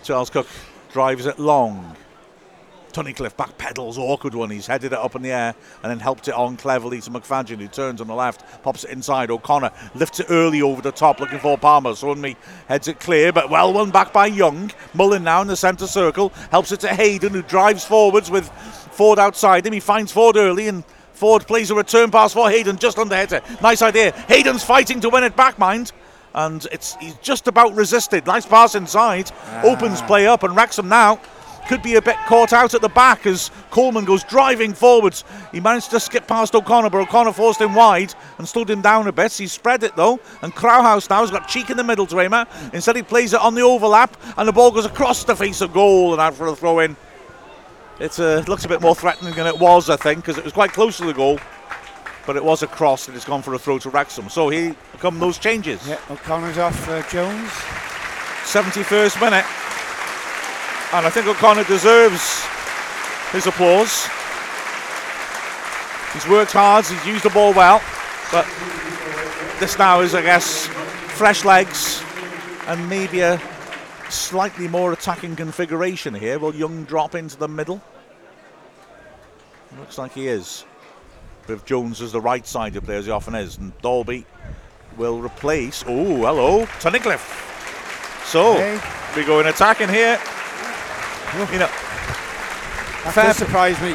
Charles 0.02 0.28
Cook 0.28 0.46
drives 0.92 1.26
it 1.26 1.38
long. 1.38 1.96
Tunnicliffe 2.94 3.36
back 3.36 3.58
pedals, 3.58 3.98
awkward 3.98 4.34
one. 4.34 4.50
He's 4.50 4.68
headed 4.68 4.92
it 4.92 4.98
up 4.98 5.16
in 5.16 5.22
the 5.22 5.32
air 5.32 5.54
and 5.82 5.90
then 5.90 5.98
helped 5.98 6.28
it 6.28 6.34
on 6.34 6.56
cleverly 6.56 7.00
to 7.00 7.10
McFadzean, 7.10 7.58
who 7.58 7.66
turns 7.66 8.00
on 8.00 8.06
the 8.06 8.14
left, 8.14 8.44
pops 8.62 8.84
it 8.84 8.90
inside. 8.90 9.30
O'Connor 9.30 9.72
lifts 9.96 10.20
it 10.20 10.26
early 10.30 10.62
over 10.62 10.80
the 10.80 10.92
top, 10.92 11.18
looking 11.18 11.40
for 11.40 11.58
Palmer. 11.58 11.94
Suddenly 11.94 12.36
heads 12.68 12.86
it 12.86 13.00
clear, 13.00 13.32
but 13.32 13.50
well 13.50 13.72
won 13.72 13.90
back 13.90 14.12
by 14.12 14.26
Young. 14.26 14.70
Mullen 14.94 15.24
now 15.24 15.42
in 15.42 15.48
the 15.48 15.56
centre 15.56 15.88
circle, 15.88 16.28
helps 16.50 16.70
it 16.70 16.80
to 16.80 16.88
Hayden, 16.88 17.32
who 17.32 17.42
drives 17.42 17.84
forwards 17.84 18.30
with 18.30 18.48
Forde 18.92 19.18
outside 19.18 19.66
him. 19.66 19.72
He 19.72 19.80
finds 19.80 20.12
Forde 20.12 20.36
early 20.36 20.68
and 20.68 20.84
Forde 21.14 21.46
plays 21.46 21.70
a 21.72 21.74
return 21.74 22.12
pass 22.12 22.32
for 22.32 22.48
Hayden, 22.48 22.76
just 22.76 22.98
under 22.98 23.16
header. 23.16 23.40
Nice 23.60 23.82
idea. 23.82 24.12
Hayden's 24.28 24.62
fighting 24.62 25.00
to 25.00 25.10
win 25.10 25.24
it 25.24 25.36
back, 25.36 25.58
mind. 25.58 25.90
And 26.32 26.66
it's 26.72 26.96
he's 26.96 27.14
just 27.16 27.48
about 27.48 27.74
resisted. 27.74 28.26
Nice 28.26 28.46
pass 28.46 28.74
inside. 28.74 29.30
Ah. 29.46 29.62
Opens 29.64 30.02
play 30.02 30.26
up, 30.26 30.42
and 30.42 30.54
Wrexham 30.56 30.88
now 30.88 31.20
could 31.66 31.82
be 31.82 31.94
a 31.94 32.02
bit 32.02 32.16
caught 32.26 32.52
out 32.52 32.74
at 32.74 32.80
the 32.80 32.88
back 32.88 33.26
as 33.26 33.50
Coleman 33.70 34.04
goes 34.04 34.24
driving 34.24 34.72
forwards. 34.72 35.24
He 35.52 35.60
managed 35.60 35.90
to 35.90 36.00
skip 36.00 36.26
past 36.26 36.54
O'Connor, 36.54 36.90
but 36.90 36.98
O'Connor 36.98 37.32
forced 37.32 37.60
him 37.60 37.74
wide 37.74 38.14
and 38.38 38.48
slowed 38.48 38.70
him 38.70 38.82
down 38.82 39.06
a 39.06 39.12
bit. 39.12 39.32
He 39.32 39.46
spread 39.46 39.82
it 39.82 39.96
though, 39.96 40.20
and 40.42 40.54
Krauhaus 40.54 41.08
now 41.10 41.20
has 41.20 41.30
got 41.30 41.48
Cheek 41.48 41.70
in 41.70 41.76
the 41.76 41.84
middle 41.84 42.06
to 42.06 42.18
him. 42.18 42.34
Instead, 42.72 42.96
he 42.96 43.02
plays 43.02 43.32
it 43.32 43.40
on 43.40 43.54
the 43.54 43.62
overlap, 43.62 44.16
and 44.36 44.48
the 44.48 44.52
ball 44.52 44.70
goes 44.70 44.86
across 44.86 45.24
the 45.24 45.36
face 45.36 45.60
of 45.60 45.72
goal 45.72 46.12
and 46.12 46.20
out 46.20 46.34
for 46.34 46.46
a 46.46 46.56
throw 46.56 46.80
in. 46.80 46.96
It 48.00 48.18
uh, 48.18 48.42
looks 48.48 48.64
a 48.64 48.68
bit 48.68 48.80
more 48.80 48.94
threatening 48.94 49.34
than 49.34 49.46
it 49.46 49.58
was, 49.58 49.88
I 49.88 49.96
think, 49.96 50.18
because 50.18 50.36
it 50.36 50.44
was 50.44 50.52
quite 50.52 50.72
close 50.72 50.96
to 50.96 51.04
the 51.04 51.14
goal. 51.14 51.38
But 52.26 52.36
it 52.36 52.44
was 52.44 52.62
a 52.62 52.66
cross 52.66 53.06
and 53.06 53.16
it's 53.16 53.26
gone 53.26 53.42
for 53.42 53.54
a 53.54 53.58
throw 53.58 53.78
to 53.80 53.90
Wrexham. 53.90 54.30
So 54.30 54.48
here 54.48 54.74
come 54.98 55.18
those 55.18 55.38
changes. 55.38 55.86
Yeah, 55.86 56.00
O'Connor's 56.10 56.56
off 56.56 56.88
uh, 56.88 57.02
Jones. 57.10 57.50
71st 58.44 59.20
minute. 59.20 59.44
And 60.94 61.04
I 61.04 61.10
think 61.10 61.26
O'Connor 61.26 61.64
deserves 61.64 62.46
his 63.32 63.48
applause. 63.48 64.06
He's 66.12 66.28
worked 66.28 66.52
hard, 66.52 66.86
he's 66.86 67.04
used 67.04 67.24
the 67.24 67.30
ball 67.30 67.52
well, 67.52 67.82
but 68.30 68.46
this 69.58 69.76
now 69.76 70.02
is, 70.02 70.14
I 70.14 70.22
guess, 70.22 70.68
fresh 71.16 71.44
legs 71.44 72.00
and 72.68 72.88
maybe 72.88 73.20
a 73.20 73.40
slightly 74.08 74.68
more 74.68 74.92
attacking 74.92 75.34
configuration 75.34 76.14
here. 76.14 76.38
Will 76.38 76.54
Young 76.54 76.84
drop 76.84 77.16
into 77.16 77.36
the 77.36 77.48
middle? 77.48 77.82
Looks 79.80 79.98
like 79.98 80.12
he 80.12 80.28
is. 80.28 80.64
With 81.48 81.66
Jones 81.66 82.02
as 82.02 82.12
the 82.12 82.20
right 82.20 82.46
sided 82.46 82.84
player, 82.84 82.98
as 82.98 83.06
he 83.06 83.10
often 83.10 83.34
is, 83.34 83.58
and 83.58 83.76
Dalby 83.82 84.24
will 84.96 85.20
replace. 85.20 85.82
Oh, 85.88 86.18
hello, 86.18 86.66
Tunnicliffe. 86.78 87.42
So 88.26 88.54
Hey. 88.54 88.80
we 89.16 89.24
go 89.24 89.40
in 89.40 89.48
attacking 89.48 89.88
here. 89.88 90.20
You 91.32 91.58
know, 91.58 91.66
That 91.66 93.12
Fair 93.12 93.34
surprise 93.34 93.80
me. 93.80 93.94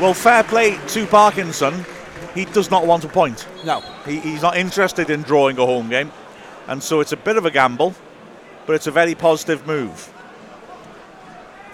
well, 0.00 0.14
fair 0.14 0.42
play 0.42 0.78
to 0.88 1.06
Parkinson. 1.06 1.84
He 2.34 2.46
does 2.46 2.70
not 2.70 2.86
want 2.86 3.04
a 3.04 3.08
point. 3.08 3.46
No. 3.64 3.80
He, 4.06 4.18
he's 4.18 4.42
not 4.42 4.56
interested 4.56 5.10
in 5.10 5.22
drawing 5.22 5.58
a 5.58 5.66
home 5.66 5.88
game, 5.88 6.10
and 6.66 6.82
so 6.82 7.00
it's 7.00 7.12
a 7.12 7.16
bit 7.16 7.36
of 7.36 7.44
a 7.46 7.50
gamble, 7.50 7.94
but 8.66 8.74
it's 8.74 8.86
a 8.86 8.90
very 8.90 9.14
positive 9.14 9.66
move. 9.66 10.10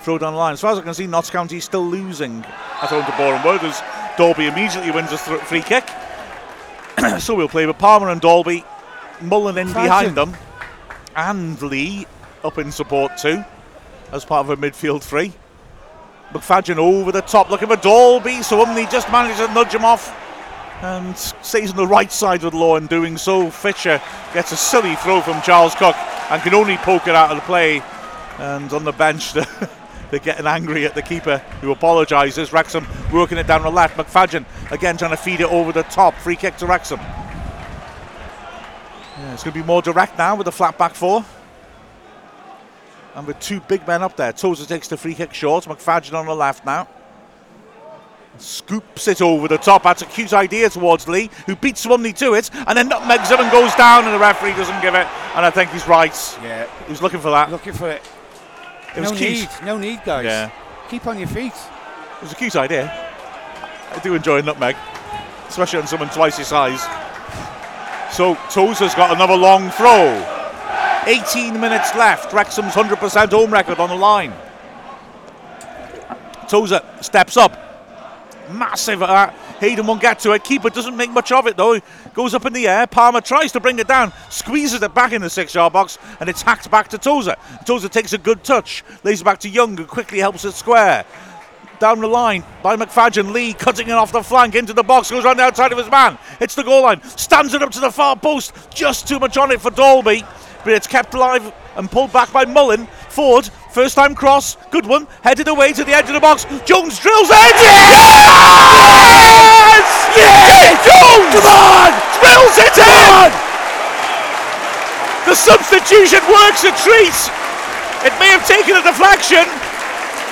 Throw 0.01 0.19
down 0.19 0.33
the 0.33 0.39
line. 0.39 0.55
As 0.55 0.61
far 0.61 0.73
as 0.73 0.79
I 0.79 0.83
can 0.83 0.93
see, 0.95 1.07
Notts 1.07 1.31
County 1.31 1.59
is 1.59 1.65
still 1.65 1.87
losing 1.87 2.45
at 2.45 2.89
home 2.89 3.05
to 3.05 3.13
Boreham 3.17 3.45
Wood 3.47 3.63
as 3.63 3.83
Dalby 4.19 4.47
immediately 4.47 4.91
wins 4.91 5.13
a 5.13 5.19
th- 5.19 5.41
free 5.43 5.63
kick. 5.63 5.89
so 7.21 7.35
we'll 7.35 7.49
play 7.49 7.67
with 7.67 7.79
Palmer 7.79 8.09
and 8.11 8.21
Dalby, 8.21 8.65
Mullen 9.21 9.57
in 9.57 9.69
behind 9.69 10.15
them, 10.17 10.37
and 11.17 11.61
Lee 11.63 12.07
up 12.45 12.59
in 12.59 12.73
support 12.73 13.17
too, 13.19 13.45
as 14.13 14.25
part 14.25 14.47
of 14.47 14.51
a 14.51 14.57
midfield 14.57 15.03
three. 15.03 15.33
McFadzean 16.33 16.77
over 16.77 17.11
the 17.11 17.23
top 17.23 17.51
looking 17.51 17.69
for 17.69 17.77
Dalby, 17.77 18.43
so 18.43 18.65
Umney 18.65 18.91
just 18.91 19.11
manages 19.11 19.45
to 19.47 19.53
nudge 19.53 19.75
him 19.75 19.85
off 19.85 20.17
and 20.83 21.17
stays 21.17 21.71
on 21.71 21.77
the 21.77 21.87
right 21.87 22.11
side 22.11 22.43
of 22.45 22.53
the 22.53 22.59
law 22.59 22.77
in 22.77 22.87
doing 22.87 23.17
so. 23.17 23.51
Fisher 23.51 24.01
gets 24.33 24.53
a 24.53 24.57
silly 24.57 24.95
throw 24.97 25.21
from 25.21 25.43
Charles 25.43 25.75
Cook 25.75 25.97
and 26.31 26.41
can 26.43 26.55
only 26.55 26.77
poke 26.79 27.07
it 27.09 27.15
out 27.15 27.31
of 27.31 27.37
the 27.37 27.43
play. 27.43 27.83
And 28.39 28.73
on 28.73 28.85
the 28.85 28.93
bench, 28.93 29.33
they're 30.11 30.21
getting 30.21 30.47
angry 30.47 30.87
at 30.87 30.95
the 30.95 31.03
keeper 31.03 31.39
who 31.61 31.71
apologises. 31.73 32.53
Wrexham 32.53 32.87
working 33.13 33.37
it 33.39 33.47
down 33.47 33.63
the 33.63 33.71
left. 33.71 33.97
McFadzean 33.97 34.45
again 34.71 34.97
trying 34.97 35.11
to 35.11 35.17
feed 35.17 35.41
it 35.41 35.51
over 35.51 35.73
the 35.73 35.83
top. 35.85 36.15
Free 36.15 36.37
kick 36.37 36.57
to 36.59 36.67
Wrexham. 36.67 37.01
Yeah, 39.19 39.35
it's 39.35 39.43
going 39.43 39.53
to 39.53 39.61
be 39.61 39.67
more 39.67 39.83
direct 39.83 40.17
now 40.17 40.37
with 40.37 40.47
the 40.47 40.53
flat 40.53 40.79
back 40.79 40.95
four. 40.95 41.25
And 43.15 43.27
with 43.27 43.41
two 43.41 43.61
big 43.61 43.87
men 43.87 44.03
up 44.03 44.17
there. 44.17 44.33
Tozer 44.33 44.67
takes 44.67 44.89
the 44.89 44.97
free 44.97 45.15
kick 45.15 45.35
short. 45.35 45.65
McFadzean 45.65 46.15
on 46.15 46.27
the 46.27 46.35
left 46.35 46.65
now. 46.65 46.89
Scoops 48.39 49.09
it 49.09 49.21
over 49.21 49.49
the 49.49 49.59
top. 49.59 49.83
That's 49.83 50.03
a 50.03 50.07
cute 50.07 50.33
idea 50.33 50.71
towards 50.71 51.09
Lee, 51.09 51.29
who 51.47 51.57
beats 51.57 51.85
Sowunmi 51.85 52.17
to 52.19 52.35
it, 52.35 52.49
and 52.55 52.79
then 52.79 52.89
nutmegs 52.89 53.29
him 53.29 53.41
and 53.41 53.51
goes 53.51 53.75
down, 53.75 54.05
and 54.05 54.15
the 54.15 54.19
referee 54.19 54.53
doesn't 54.53 54.81
give 54.81 54.95
it. 54.95 55.07
And 55.35 55.45
I 55.45 55.51
think 55.51 55.71
he's 55.71 55.87
right. 55.87 56.15
Yeah. 56.43 56.67
He 56.87 56.93
was 56.93 57.03
looking 57.03 57.21
for 57.21 57.31
that. 57.31 57.51
Looking 57.51 57.73
for 57.73 57.91
it. 57.91 58.03
It 58.97 59.01
was 59.01 59.11
no 59.11 59.17
cute. 59.17 59.31
need. 59.31 59.49
No 59.65 59.77
need, 59.77 60.01
guys. 60.05 60.25
Yeah. 60.25 60.51
Keep 60.89 61.07
on 61.07 61.19
your 61.19 61.29
feet. 61.29 61.53
It 61.53 62.23
was 62.23 62.33
a 62.33 62.37
cute 62.37 62.57
idea. 62.57 62.91
I 63.93 63.99
do 63.99 64.15
enjoy 64.15 64.39
a 64.39 64.43
nutmeg, 64.43 64.77
especially 65.49 65.81
on 65.81 65.87
someone 65.87 66.11
twice 66.11 66.39
his 66.39 66.47
size. 66.47 66.81
So 68.15 68.37
Tozer's 68.51 68.95
got 68.95 69.13
another 69.15 69.37
long 69.37 69.71
throw. 69.71 70.40
18 71.11 71.61
minutes 71.61 71.93
left. 71.97 72.33
Wrexham's 72.33 72.75
100% 72.75 73.31
home 73.31 73.53
record 73.53 73.81
on 73.81 73.89
the 73.89 73.97
line. 73.97 74.33
Tozer 76.49 76.83
steps 77.01 77.37
up. 77.37 77.67
Massive. 78.53 79.03
Uh, 79.03 79.31
Hayden 79.59 79.87
won't 79.87 80.01
get 80.01 80.21
to 80.21 80.33
it. 80.33 80.45
Keeper 80.45 80.71
doesn't 80.71 80.97
make 80.97 81.11
much 81.11 81.33
of 81.33 81.49
it 81.49 81.57
though. 81.57 81.81
Goes 82.15 82.33
up 82.33 82.47
in 82.47 82.53
the 82.53 82.69
air. 82.69 82.87
Palmer 82.87 83.21
tries 83.21 83.51
to 83.53 83.61
bring 83.61 83.81
it 83.81 83.89
down, 83.89 84.13
squeezes 84.29 84.83
it 84.83 84.95
back 84.95 85.13
in 85.13 85.21
the 85.21 85.31
six-yard 85.31 85.73
box, 85.73 85.99
and 86.21 86.29
it's 86.29 86.43
hacked 86.43 86.71
back 86.71 86.87
to 86.89 86.99
Tozer. 86.99 87.35
Tozer 87.65 87.89
takes 87.89 88.13
a 88.13 88.19
good 88.19 88.45
touch, 88.45 88.85
lays 89.03 89.21
it 89.21 89.25
back 89.25 89.41
to 89.41 89.49
Young, 89.49 89.77
who 89.77 89.87
quickly 89.87 90.19
helps 90.19 90.45
it 90.45 90.53
square 90.53 91.05
down 91.81 91.99
the 92.01 92.07
line 92.07 92.45
by 92.63 92.77
McFadzean. 92.77 93.33
Lee 93.33 93.53
cutting 93.53 93.89
it 93.89 93.93
off 93.93 94.13
the 94.13 94.23
flank 94.23 94.55
into 94.55 94.73
the 94.73 94.83
box, 94.85 95.11
goes 95.11 95.25
round 95.25 95.41
the 95.41 95.43
outside 95.43 95.73
of 95.73 95.79
his 95.79 95.91
man, 95.91 96.19
hits 96.39 96.55
the 96.55 96.63
goal 96.63 96.83
line, 96.83 97.03
stands 97.03 97.53
it 97.53 97.63
up 97.63 97.71
to 97.73 97.81
the 97.81 97.91
far 97.91 98.17
post. 98.17 98.53
Just 98.73 99.09
too 99.09 99.19
much 99.19 99.37
on 99.37 99.51
it 99.51 99.61
for 99.61 99.71
Dalby, 99.71 100.25
but 100.65 100.73
it's 100.73 100.87
kept 100.87 101.15
alive 101.15 101.53
and 101.77 101.91
pulled 101.91 102.13
back 102.13 102.33
by 102.33 102.45
Mullen. 102.45 102.87
Forde, 103.09 103.51
first 103.73 103.95
time 103.95 104.15
cross, 104.15 104.57
good 104.71 104.87
one, 104.87 105.07
headed 105.23 105.49
away 105.49 105.73
to 105.73 105.85
the 105.85 105.93
edge 105.93 106.09
of 106.09 106.15
the 106.15 106.21
box. 106.21 106.45
Jones 106.65 106.99
drills 106.99 107.31
it. 107.31 107.55
Yes! 107.61 109.01
Yes! 110.17 110.77
Jones! 110.87 111.35
Come 111.35 111.47
on! 111.49 111.91
Drills 112.21 112.59
it 112.59 112.77
in! 112.79 113.31
The 115.27 115.35
substitution 115.35 116.21
works 116.29 116.65
a 116.65 116.73
treat. 116.83 117.17
It 118.03 118.17
may 118.19 118.29
have 118.33 118.47
taken 118.47 118.77
a 118.77 118.83
deflection. 118.83 119.45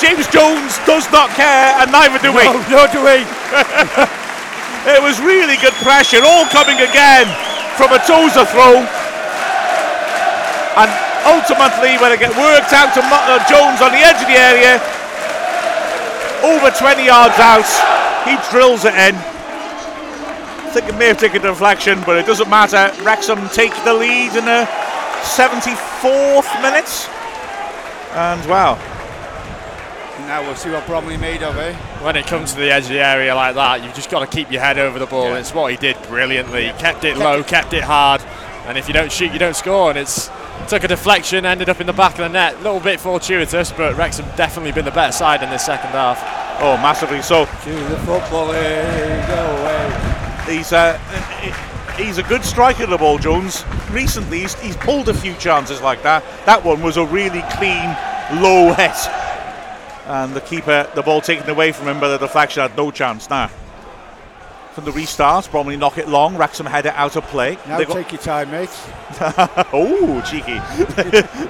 James 0.00 0.26
Jones 0.28 0.78
does 0.86 1.10
not 1.10 1.30
care, 1.30 1.74
and 1.80 1.90
neither 1.92 2.18
do 2.18 2.32
we. 2.32 2.44
No, 2.44 2.60
no, 2.70 2.86
do 2.90 3.02
we? 3.05 3.26
It 4.86 5.02
was 5.02 5.20
really 5.20 5.56
good 5.60 5.74
pressure, 5.84 6.24
all 6.24 6.46
coming 6.46 6.80
again 6.80 7.26
from 7.76 7.92
a 7.92 7.98
Tozer 8.09 8.46
throw. 8.46 8.86
And 10.78 10.90
ultimately, 11.26 11.98
when 11.98 12.14
it 12.14 12.20
get 12.22 12.30
worked 12.38 12.72
out 12.72 12.94
to 12.94 13.02
uh, 13.02 13.42
Jones 13.50 13.82
on 13.82 13.90
the 13.90 13.98
edge 13.98 14.22
of 14.22 14.30
the 14.30 14.38
area, 14.38 14.78
over 16.46 16.70
20 16.70 17.05
yards 17.05 17.34
out, 17.42 17.66
he 18.22 18.38
drills 18.50 18.84
it 18.84 18.94
in. 18.94 19.14
I 19.18 20.70
think 20.70 20.86
it 20.86 20.96
may 20.96 21.06
have 21.06 21.18
taken 21.18 21.42
a 21.42 21.48
deflection, 21.48 22.00
but 22.06 22.16
it 22.16 22.26
doesn't 22.26 22.48
matter. 22.48 22.92
Wrexham 23.02 23.48
take 23.48 23.74
the 23.84 23.92
lead 23.92 24.36
in 24.36 24.44
the 24.44 24.68
74th 25.22 26.62
minute. 26.62 27.09
And 28.14 28.48
wow, 28.48 28.74
Now 30.26 30.42
we'll 30.42 30.55
see 30.55 30.70
what 30.70 30.86
Bromley 30.86 31.16
made 31.16 31.42
of 31.42 31.56
it. 31.56 31.74
When 32.02 32.16
it 32.16 32.26
comes 32.26 32.52
to 32.52 32.60
the 32.60 32.70
edge 32.70 32.84
of 32.84 32.90
the 32.90 33.00
area 33.05 33.34
like 33.34 33.55
that, 33.55 33.82
you've 33.82 33.94
just 33.94 34.10
got 34.10 34.20
to 34.20 34.26
keep 34.26 34.52
your 34.52 34.60
head 34.60 34.78
over 34.78 34.98
the 34.98 35.06
ball. 35.06 35.30
Yeah. 35.30 35.38
It's 35.38 35.52
what 35.52 35.70
he 35.72 35.76
did 35.76 36.00
brilliantly. 36.05 36.72
Kept 36.78 37.05
it 37.05 37.16
low, 37.16 37.42
kept 37.42 37.72
it 37.72 37.82
hard, 37.82 38.20
and 38.69 38.77
if 38.77 38.86
you 38.86 38.95
don't 38.95 39.11
shoot, 39.11 39.32
you 39.32 39.39
don't 39.39 39.57
score. 39.57 39.90
And 39.90 39.99
it's 39.99 40.31
took 40.69 40.85
a 40.85 40.89
deflection, 40.89 41.47
ended 41.47 41.70
up 41.70 41.81
in 41.81 41.86
the 41.86 41.93
back 41.93 42.12
of 42.12 42.19
the 42.19 42.28
net. 42.28 42.55
A 42.55 42.59
little 42.59 42.81
bit 42.81 43.01
fortuitous, 43.01 43.73
but 43.73 43.97
Wrexham 43.97 44.27
definitely 44.36 44.73
been 44.73 44.85
the 44.85 44.90
better 44.90 45.12
side 45.12 45.43
in 45.43 45.49
this 45.49 45.65
second 45.65 45.90
half. 45.90 46.20
oh, 46.61 46.77
massively 46.77 47.23
so. 47.23 47.47
To 47.47 47.70
the 47.70 47.97
football 48.01 48.49
league, 48.49 49.28
away. 49.31 50.55
He's 50.55 50.73
uh, 50.73 50.99
he's 51.97 52.19
a 52.19 52.23
good 52.23 52.45
striker 52.45 52.85
the 52.86 52.99
ball, 52.99 53.19
Jones. 53.19 53.65
Recently, 53.90 54.40
he's, 54.40 54.55
he's 54.61 54.77
pulled 54.77 55.09
a 55.09 55.15
few 55.15 55.35
chances 55.35 55.81
like 55.81 56.03
that. 56.03 56.23
That 56.45 56.62
one 56.62 56.82
was 56.82 56.99
a 56.99 57.07
really 57.07 57.43
clean, 57.53 57.97
low 58.43 58.74
hit. 58.74 58.97
And 60.07 60.35
the 60.35 60.40
keeper, 60.43 60.90
the 60.95 61.03
ball 61.03 61.20
taken 61.20 61.49
away 61.49 61.73
from 61.73 61.89
him, 61.89 62.01
but 62.01 62.16
the 62.16 62.27
deflection 62.27 62.62
had 62.62 62.77
no 62.77 62.90
chance 62.90 63.31
now. 63.31 63.51
From 64.78 64.84
the 64.84 64.92
restart, 64.92 65.50
Bromley 65.50 65.76
knock 65.76 65.98
it 65.98 66.06
long, 66.06 66.36
Wrexham 66.36 66.64
head 66.64 66.86
it 66.86 66.94
out 66.94 67.16
of 67.16 67.24
play. 67.24 67.59
Now 67.66 67.78
They 67.78 67.84
got- 67.84 67.94
take 67.94 68.12
your 68.12 68.20
time, 68.20 68.52
mate. 68.52 68.70
oh, 69.72 70.22
cheeky. 70.24 70.55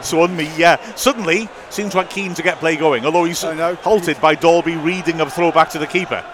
Sowunmi, 0.00 0.56
yeah. 0.56 0.78
Suddenly, 0.94 1.46
seems 1.68 1.94
like 1.94 2.08
keen 2.08 2.32
to 2.32 2.42
get 2.42 2.56
play 2.56 2.74
going, 2.76 3.04
although 3.04 3.24
he's 3.24 3.42
halted 3.42 4.18
by 4.22 4.34
Dalby 4.34 4.76
reading 4.76 5.20
a 5.20 5.28
throw 5.28 5.52
back 5.52 5.68
to 5.72 5.78
the 5.78 5.86
keeper. 5.86 6.24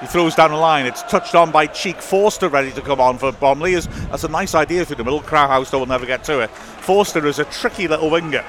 He 0.00 0.06
throws 0.06 0.36
down 0.36 0.52
the 0.52 0.56
line. 0.58 0.86
It's 0.86 1.02
touched 1.02 1.34
on 1.34 1.50
by 1.50 1.66
Cheek 1.66 2.00
Forster, 2.00 2.48
ready 2.48 2.70
to 2.70 2.82
come 2.82 3.00
on 3.00 3.18
for 3.18 3.32
Bromley. 3.32 3.72
Is 3.72 3.88
That's 4.10 4.22
a 4.22 4.28
nice 4.28 4.54
idea 4.54 4.84
through 4.84 4.98
the 4.98 5.04
middle. 5.04 5.22
Krauhaus, 5.22 5.72
though, 5.72 5.80
will 5.80 5.86
never 5.86 6.06
get 6.06 6.22
to 6.26 6.38
it. 6.38 6.50
Forster 6.50 7.26
is 7.26 7.40
a 7.40 7.44
tricky 7.46 7.88
little 7.88 8.10
winger. 8.10 8.44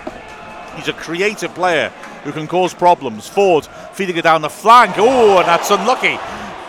He's 0.75 0.89
a 0.89 0.93
creative 0.93 1.55
player 1.55 1.89
who 2.23 2.31
can 2.33 2.45
cause 2.45 2.71
problems. 2.71 3.27
Forde 3.27 3.65
feeding 3.95 4.17
it 4.17 4.21
down 4.21 4.43
the 4.43 4.49
flank. 4.49 4.93
Oh, 4.99 5.39
and 5.39 5.47
that's 5.47 5.71
unlucky. 5.71 6.19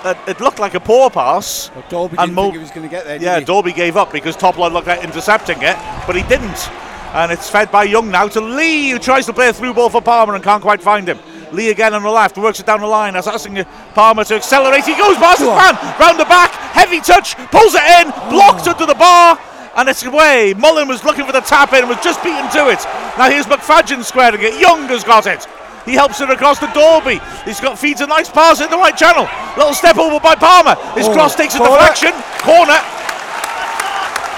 It 0.04 0.40
looked 0.40 0.58
like 0.58 0.74
a 0.74 0.80
poor 0.80 1.08
pass. 1.08 1.70
Well, 1.74 1.84
Dalby 1.88 2.16
And 2.18 2.34
think 2.34 2.52
he 2.52 2.58
was 2.58 2.70
going 2.70 2.82
to 2.82 2.90
get 2.90 3.04
there, 3.04 3.20
Yeah, 3.20 3.38
he? 3.38 3.44
Dalby 3.44 3.72
gave 3.72 3.96
up 3.96 4.12
because 4.12 4.36
Topalli 4.36 4.72
looked 4.72 4.88
at 4.88 5.02
intercepting 5.02 5.58
it, 5.62 5.76
but 6.06 6.14
he 6.14 6.22
didn't. 6.24 6.70
And 7.14 7.32
it's 7.32 7.48
fed 7.48 7.70
by 7.70 7.84
Young 7.84 8.10
now 8.10 8.28
to 8.28 8.40
Lee, 8.40 8.90
who 8.90 8.98
tries 8.98 9.24
to 9.26 9.32
play 9.32 9.48
a 9.48 9.52
through 9.52 9.72
ball 9.72 9.88
for 9.88 10.02
Palmer 10.02 10.34
and 10.34 10.44
can't 10.44 10.60
quite 10.62 10.82
find 10.82 11.08
him. 11.08 11.18
Lee 11.52 11.70
again 11.70 11.94
on 11.94 12.02
the 12.02 12.10
left, 12.10 12.36
works 12.36 12.60
it 12.60 12.66
down 12.66 12.80
the 12.80 12.86
line, 12.86 13.16
as 13.16 13.28
asking 13.28 13.64
Palmer 13.94 14.24
to 14.24 14.34
accelerate. 14.34 14.84
He 14.84 14.96
goes 14.96 15.16
past 15.16 15.38
his 15.38 15.48
man, 15.48 15.74
round 15.98 16.18
the 16.18 16.24
back, 16.24 16.50
heavy 16.50 17.00
touch, 17.00 17.36
pulls 17.52 17.74
it 17.74 17.82
in, 18.00 18.10
blocked 18.28 18.66
oh. 18.66 18.72
under 18.72 18.86
the 18.86 18.94
bar, 18.94 19.38
and 19.76 19.88
it's 19.88 20.04
away. 20.04 20.54
Mullen 20.58 20.88
was 20.88 21.04
looking 21.04 21.24
for 21.24 21.32
the 21.32 21.40
tap 21.40 21.72
in, 21.72 21.88
was 21.88 22.00
just 22.02 22.22
beaten 22.22 22.50
to 22.50 22.68
it. 22.68 22.84
Now 23.16 23.30
here's 23.30 23.46
McFadzean 23.46 24.02
squaring 24.02 24.42
it. 24.42 24.60
Young 24.60 24.88
has 24.88 25.04
got 25.04 25.26
it. 25.26 25.46
He 25.84 25.92
helps 25.92 26.20
it 26.20 26.30
across 26.30 26.58
to 26.60 26.66
Dalby. 26.72 27.20
He's 27.44 27.60
got 27.60 27.78
feeds 27.78 28.00
a 28.00 28.06
nice 28.06 28.28
pass 28.30 28.60
in 28.60 28.70
the 28.70 28.76
right 28.78 28.96
channel. 28.96 29.28
Little 29.56 29.74
step 29.74 29.98
over 29.98 30.18
by 30.18 30.34
Palmer. 30.34 30.76
His 30.96 31.06
Oh, 31.08 31.12
cross 31.12 31.34
takes 31.34 31.54
a 31.54 31.58
corner. 31.58 31.76
deflection. 31.76 32.12
Corner. 32.40 32.80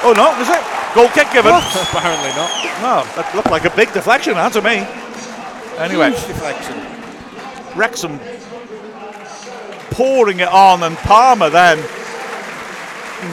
Oh 0.02 0.12
no, 0.16 0.34
was 0.38 0.48
it? 0.48 0.62
Goal 0.94 1.08
kick 1.10 1.30
given. 1.32 1.52
Apparently 1.92 2.30
not. 2.34 2.50
No, 2.82 3.04
that 3.16 3.30
looked 3.34 3.50
like 3.50 3.64
a 3.64 3.70
big 3.76 3.92
deflection, 3.92 4.34
that 4.34 4.52
to 4.54 4.62
me. 4.62 4.86
Anyway, 5.78 6.10
Huge 6.10 6.26
deflection. 6.26 6.74
Wrexham 7.76 8.18
pouring 9.90 10.40
it 10.40 10.48
on, 10.48 10.82
and 10.82 10.96
Palmer 10.98 11.50
then 11.50 11.78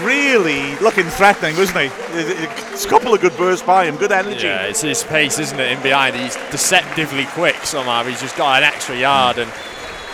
really 0.02 0.76
looking 0.78 1.06
threatening, 1.06 1.56
wasn't 1.58 1.80
he? 1.80 1.90
It's 2.14 2.86
a 2.86 2.90
couple 2.90 3.14
of 3.14 3.22
good 3.22 3.36
bursts 3.38 3.66
by 3.66 3.86
him, 3.86 3.96
good 3.98 4.12
energy. 4.12 4.48
Yeah, 4.48 4.64
it's 4.64 4.82
his 4.82 5.04
pace, 5.04 5.40
isn't 5.40 5.60
it? 5.60 5.72
In 5.72 5.82
behind, 5.82 6.16
he's 6.16 6.36
deceptively 6.52 7.26
quick 7.26 7.56
somehow. 7.64 8.04
He's 8.04 8.22
just 8.22 8.38
got 8.38 8.58
an 8.58 8.64
extra 8.64 8.98
yard, 8.98 9.38
and 9.38 9.52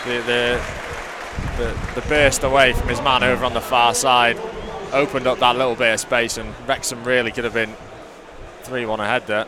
the 0.06 0.22
the 0.26 0.62
the, 1.58 2.00
the 2.00 2.08
burst 2.08 2.44
away 2.44 2.74
from 2.74 2.88
his 2.88 3.02
man 3.02 3.24
over 3.24 3.46
on 3.46 3.54
the 3.54 3.62
far 3.62 3.94
side 3.94 4.38
opened 4.92 5.28
up 5.28 5.40
that 5.40 5.56
little 5.56 5.76
bit 5.76 5.94
of 5.94 6.00
space, 6.00 6.38
and 6.38 6.54
Wrexham 6.68 7.04
really 7.04 7.32
could 7.32 7.44
have 7.44 7.54
been 7.54 7.76
three-one 8.64 9.00
ahead 9.00 9.28
there. 9.28 9.48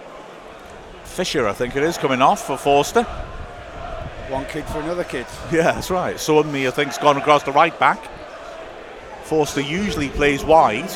Fisher, 1.04 1.48
I 1.48 1.54
think 1.54 1.76
it 1.76 1.84
is, 1.84 1.98
coming 1.98 2.22
off 2.22 2.46
for 2.46 2.58
Forster. 2.58 3.04
One 4.30 4.46
kid 4.46 4.66
for 4.66 4.80
another 4.80 5.04
kid. 5.04 5.26
Yeah, 5.52 5.74
that's 5.74 5.90
right. 5.90 6.20
Suddenly, 6.20 6.68
I 6.68 6.72
think's 6.72 6.98
gone 6.98 7.18
across 7.18 7.44
the 7.44 7.52
right 7.52 7.78
back. 7.78 8.00
Forster 9.32 9.62
usually 9.62 10.10
plays 10.10 10.44
wide. 10.44 10.92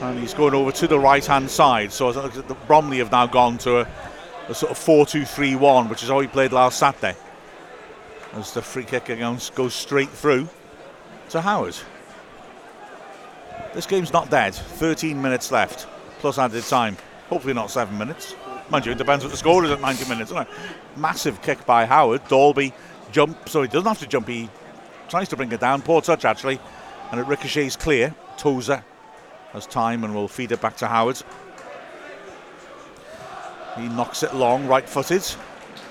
And 0.00 0.18
he's 0.18 0.34
going 0.34 0.52
over 0.52 0.72
to 0.72 0.88
the 0.88 0.98
right 0.98 1.24
hand 1.24 1.48
side. 1.48 1.92
So 1.92 2.12
Bromley 2.66 2.98
have 2.98 3.12
now 3.12 3.28
gone 3.28 3.58
to 3.58 3.82
a, 3.82 3.88
a 4.48 4.54
sort 4.56 4.72
of 4.72 4.78
4 4.78 5.06
2 5.06 5.24
3 5.24 5.54
1, 5.54 5.88
which 5.88 6.02
is 6.02 6.08
how 6.08 6.18
he 6.18 6.26
played 6.26 6.50
last 6.50 6.80
Saturday. 6.80 7.14
As 8.32 8.52
the 8.54 8.60
free 8.60 8.82
kick 8.82 9.06
goes 9.06 9.50
goes 9.50 9.72
straight 9.72 10.08
through 10.08 10.48
to 11.28 11.40
Howard. 11.40 11.76
This 13.72 13.86
game's 13.86 14.12
not 14.12 14.30
dead. 14.30 14.56
13 14.56 15.22
minutes 15.22 15.52
left, 15.52 15.86
plus 16.18 16.38
added 16.38 16.64
time. 16.64 16.96
Hopefully 17.28 17.54
not 17.54 17.70
seven 17.70 17.96
minutes. 17.96 18.34
Mind 18.68 18.84
you, 18.84 18.90
it 18.90 18.98
depends 18.98 19.22
what 19.22 19.30
the 19.30 19.36
score 19.36 19.64
is 19.64 19.70
at 19.70 19.80
90 19.80 20.08
minutes. 20.08 20.32
Massive 20.96 21.40
kick 21.40 21.64
by 21.66 21.86
Howard. 21.86 22.26
Dalby 22.26 22.72
jump, 23.12 23.48
so 23.48 23.62
he 23.62 23.68
doesn't 23.68 23.86
have 23.86 24.00
to 24.00 24.08
jump. 24.08 24.26
He 24.26 24.50
tries 25.08 25.28
to 25.30 25.36
bring 25.36 25.50
it 25.52 25.60
down. 25.60 25.82
Poor 25.82 26.00
touch 26.00 26.24
actually, 26.24 26.60
and 27.10 27.20
it 27.20 27.26
ricochets 27.26 27.76
clear. 27.76 28.14
Tozer 28.36 28.84
has 29.52 29.66
time 29.66 30.04
and 30.04 30.14
will 30.14 30.28
feed 30.28 30.52
it 30.52 30.60
back 30.60 30.76
to 30.76 30.86
Howard. 30.86 31.20
He 33.76 33.88
knocks 33.88 34.22
it 34.22 34.34
long, 34.34 34.66
right-footed. 34.66 35.24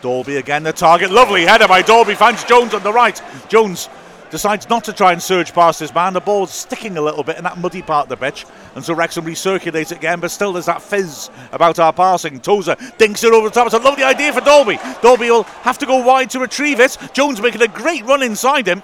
Dalby 0.01 0.37
again 0.37 0.63
the 0.63 0.73
target. 0.73 1.09
Lovely 1.09 1.43
header 1.43 1.67
by 1.67 1.81
Dalby. 1.81 2.13
Finds 2.13 2.43
Jones 2.43 2.73
on 2.73 2.83
the 2.83 2.93
right. 2.93 3.19
Jones 3.49 3.89
decides 4.29 4.69
not 4.69 4.83
to 4.83 4.93
try 4.93 5.13
and 5.13 5.23
surge 5.23 5.53
past 5.53 5.79
his 5.79 5.93
man. 5.93 6.13
The 6.13 6.19
ball's 6.19 6.51
sticking 6.51 6.97
a 6.97 7.01
little 7.01 7.23
bit 7.23 7.37
in 7.37 7.45
that 7.45 7.57
muddy 7.57 7.81
part 7.81 8.05
of 8.05 8.09
the 8.09 8.17
pitch. 8.17 8.45
And 8.75 8.83
so 8.83 8.93
Wrexham 8.93 9.25
recirculates 9.25 9.95
again, 9.95 10.19
but 10.19 10.31
still 10.31 10.53
there's 10.53 10.65
that 10.65 10.81
fizz 10.81 11.29
about 11.51 11.79
our 11.79 11.93
passing. 11.93 12.39
Tozer 12.41 12.75
dinks 12.97 13.23
it 13.23 13.33
over 13.33 13.47
the 13.47 13.55
top. 13.55 13.67
It's 13.67 13.75
a 13.75 13.79
lovely 13.79 14.03
idea 14.03 14.33
for 14.33 14.41
Dalby. 14.41 14.77
Dalby 15.01 15.31
will 15.31 15.43
have 15.43 15.77
to 15.79 15.85
go 15.85 16.03
wide 16.03 16.29
to 16.31 16.39
retrieve 16.39 16.79
it. 16.79 16.97
Jones 17.13 17.41
making 17.41 17.61
a 17.61 17.67
great 17.67 18.05
run 18.05 18.21
inside 18.21 18.67
him. 18.67 18.83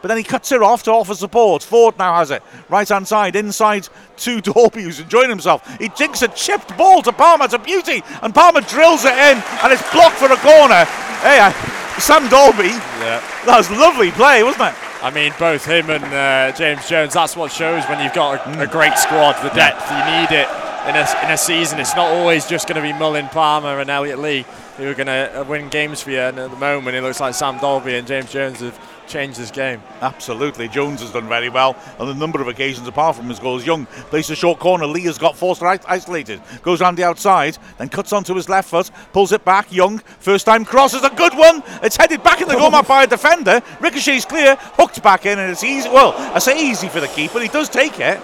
But 0.00 0.08
then 0.08 0.16
he 0.16 0.22
cuts 0.22 0.52
it 0.52 0.62
off 0.62 0.82
to 0.84 0.92
offer 0.92 1.14
support. 1.14 1.62
Forde 1.62 1.98
now 1.98 2.14
has 2.14 2.30
it. 2.30 2.42
Right 2.68 2.88
hand 2.88 3.06
side, 3.08 3.34
inside 3.36 3.88
to 4.18 4.40
Dalby, 4.40 4.82
who's 4.82 5.00
enjoying 5.00 5.28
himself. 5.28 5.66
He 5.78 5.88
jinks 5.90 6.22
a 6.22 6.28
chipped 6.28 6.76
ball 6.76 7.02
to 7.02 7.12
Palmer. 7.12 7.46
It's 7.46 7.54
a 7.54 7.58
beauty. 7.58 8.02
And 8.22 8.34
Palmer 8.34 8.60
drills 8.60 9.04
it 9.04 9.12
in, 9.14 9.42
and 9.62 9.72
it's 9.72 9.92
blocked 9.92 10.16
for 10.16 10.30
a 10.32 10.36
corner. 10.36 10.84
Hey, 11.22 11.40
uh, 11.40 11.52
Sam 11.98 12.28
Dalby, 12.28 12.68
Yeah. 12.68 13.20
that 13.46 13.56
was 13.56 13.70
lovely 13.72 14.12
play, 14.12 14.42
wasn't 14.44 14.68
it? 14.68 14.74
I 15.02 15.10
mean, 15.10 15.32
both 15.38 15.64
him 15.64 15.90
and 15.90 16.04
uh, 16.04 16.56
James 16.56 16.88
Jones. 16.88 17.12
That's 17.14 17.36
what 17.36 17.50
shows 17.52 17.84
when 17.84 18.02
you've 18.02 18.12
got 18.14 18.44
a, 18.46 18.62
a 18.62 18.66
great 18.66 18.96
squad. 18.98 19.34
The 19.42 19.50
depth 19.50 19.88
you 19.90 19.96
need 20.20 20.30
it 20.36 20.48
in 20.88 20.96
a 20.96 21.24
in 21.24 21.30
a 21.32 21.36
season. 21.38 21.78
It's 21.78 21.94
not 21.94 22.08
always 22.10 22.46
just 22.46 22.66
going 22.66 22.82
to 22.82 22.82
be 22.82 22.92
Mullin, 22.98 23.28
Palmer, 23.28 23.78
and 23.78 23.90
Elliot 23.90 24.18
Lee 24.18 24.44
who 24.76 24.88
are 24.88 24.94
going 24.94 25.06
to 25.06 25.44
win 25.48 25.68
games 25.68 26.02
for 26.02 26.10
you. 26.10 26.18
And 26.20 26.38
at 26.38 26.50
the 26.50 26.56
moment, 26.56 26.96
it 26.96 27.02
looks 27.02 27.20
like 27.20 27.34
Sam 27.34 27.58
Dalby 27.58 27.94
and 27.96 28.06
James 28.08 28.30
Jones 28.32 28.58
have 28.60 28.76
changed 29.08 29.38
this 29.38 29.50
game. 29.50 29.82
Absolutely. 30.02 30.68
Jones 30.68 31.00
has 31.00 31.10
done 31.12 31.28
very 31.28 31.48
well 31.48 31.76
on 31.98 32.08
a 32.08 32.14
number 32.14 32.40
of 32.40 32.48
occasions 32.48 32.86
apart 32.86 33.16
from 33.16 33.28
his 33.28 33.38
goals. 33.38 33.66
Young 33.66 33.86
plays 34.10 34.30
a 34.30 34.36
short 34.36 34.58
corner. 34.58 34.86
Lee 34.86 35.02
has 35.04 35.18
got 35.18 35.36
Forster 35.36 35.66
i- 35.66 35.78
isolated. 35.88 36.40
Goes 36.62 36.80
round 36.80 36.96
the 36.98 37.04
outside, 37.04 37.56
then 37.78 37.88
cuts 37.88 38.12
onto 38.12 38.34
his 38.34 38.48
left 38.48 38.68
foot, 38.70 38.90
pulls 39.12 39.32
it 39.32 39.44
back. 39.44 39.72
Young, 39.72 39.98
first 40.20 40.46
time 40.46 40.64
cross 40.64 40.94
is 40.94 41.02
a 41.04 41.10
good 41.10 41.34
one. 41.36 41.62
It's 41.82 41.96
headed 41.96 42.22
back 42.22 42.40
in 42.40 42.48
the 42.48 42.54
goal 42.54 42.70
by 42.82 43.04
a 43.04 43.06
defender. 43.06 43.60
Ricochet's 43.80 44.24
clear, 44.24 44.56
hooked 44.60 45.02
back 45.02 45.26
in, 45.26 45.38
and 45.38 45.50
it's 45.50 45.64
easy. 45.64 45.88
Well, 45.88 46.14
I 46.16 46.38
say 46.38 46.60
easy 46.60 46.88
for 46.88 47.00
the 47.00 47.08
keeper. 47.08 47.40
He 47.40 47.48
does 47.48 47.68
take 47.68 47.98
it, 47.98 48.20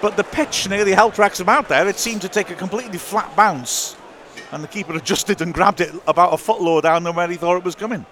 but 0.00 0.16
the 0.16 0.24
pitch 0.24 0.68
nearly 0.68 0.92
helped 0.92 1.18
Wrexham 1.18 1.48
out 1.48 1.68
there. 1.68 1.88
It 1.88 1.98
seemed 1.98 2.22
to 2.22 2.28
take 2.28 2.50
a 2.50 2.54
completely 2.54 2.98
flat 2.98 3.34
bounce, 3.36 3.96
and 4.52 4.62
the 4.62 4.68
keeper 4.68 4.94
adjusted 4.94 5.40
and 5.42 5.52
grabbed 5.52 5.80
it 5.80 5.92
about 6.06 6.32
a 6.32 6.36
foot 6.36 6.60
lower 6.60 6.80
down 6.80 7.02
than 7.04 7.14
where 7.14 7.28
he 7.28 7.36
thought 7.36 7.56
it 7.56 7.64
was 7.64 7.74
coming. 7.74 8.06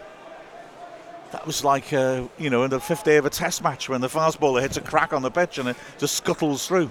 That 1.33 1.47
was 1.47 1.65
like, 1.65 1.93
uh, 1.93 2.25
you 2.39 2.51
know, 2.51 2.65
in 2.65 2.71
the 2.71 2.81
fifth 2.81 3.05
day 3.05 3.17
of 3.17 3.25
a 3.25 3.31
test 3.31 3.63
match 3.63 3.89
when 3.89 4.01
the 4.01 4.09
fastballer 4.09 4.61
hits 4.61 4.77
a 4.77 4.81
crack 4.81 5.13
on 5.13 5.23
the 5.23 5.31
pitch 5.31 5.59
and 5.59 5.69
it 5.69 5.77
just 5.99 6.17
scuttles 6.17 6.67
through. 6.67 6.91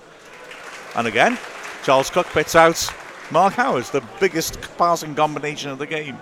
And 0.96 1.08
again, 1.08 1.38
Charles 1.84 2.10
Cook 2.10 2.28
pits 2.28 2.56
out 2.56 2.92
Mark 3.32 3.54
Howard, 3.56 3.86
the 3.86 4.04
biggest 4.20 4.60
passing 4.78 5.14
combination 5.14 5.72
of 5.72 5.78
the 5.78 5.86
game. 5.86 6.18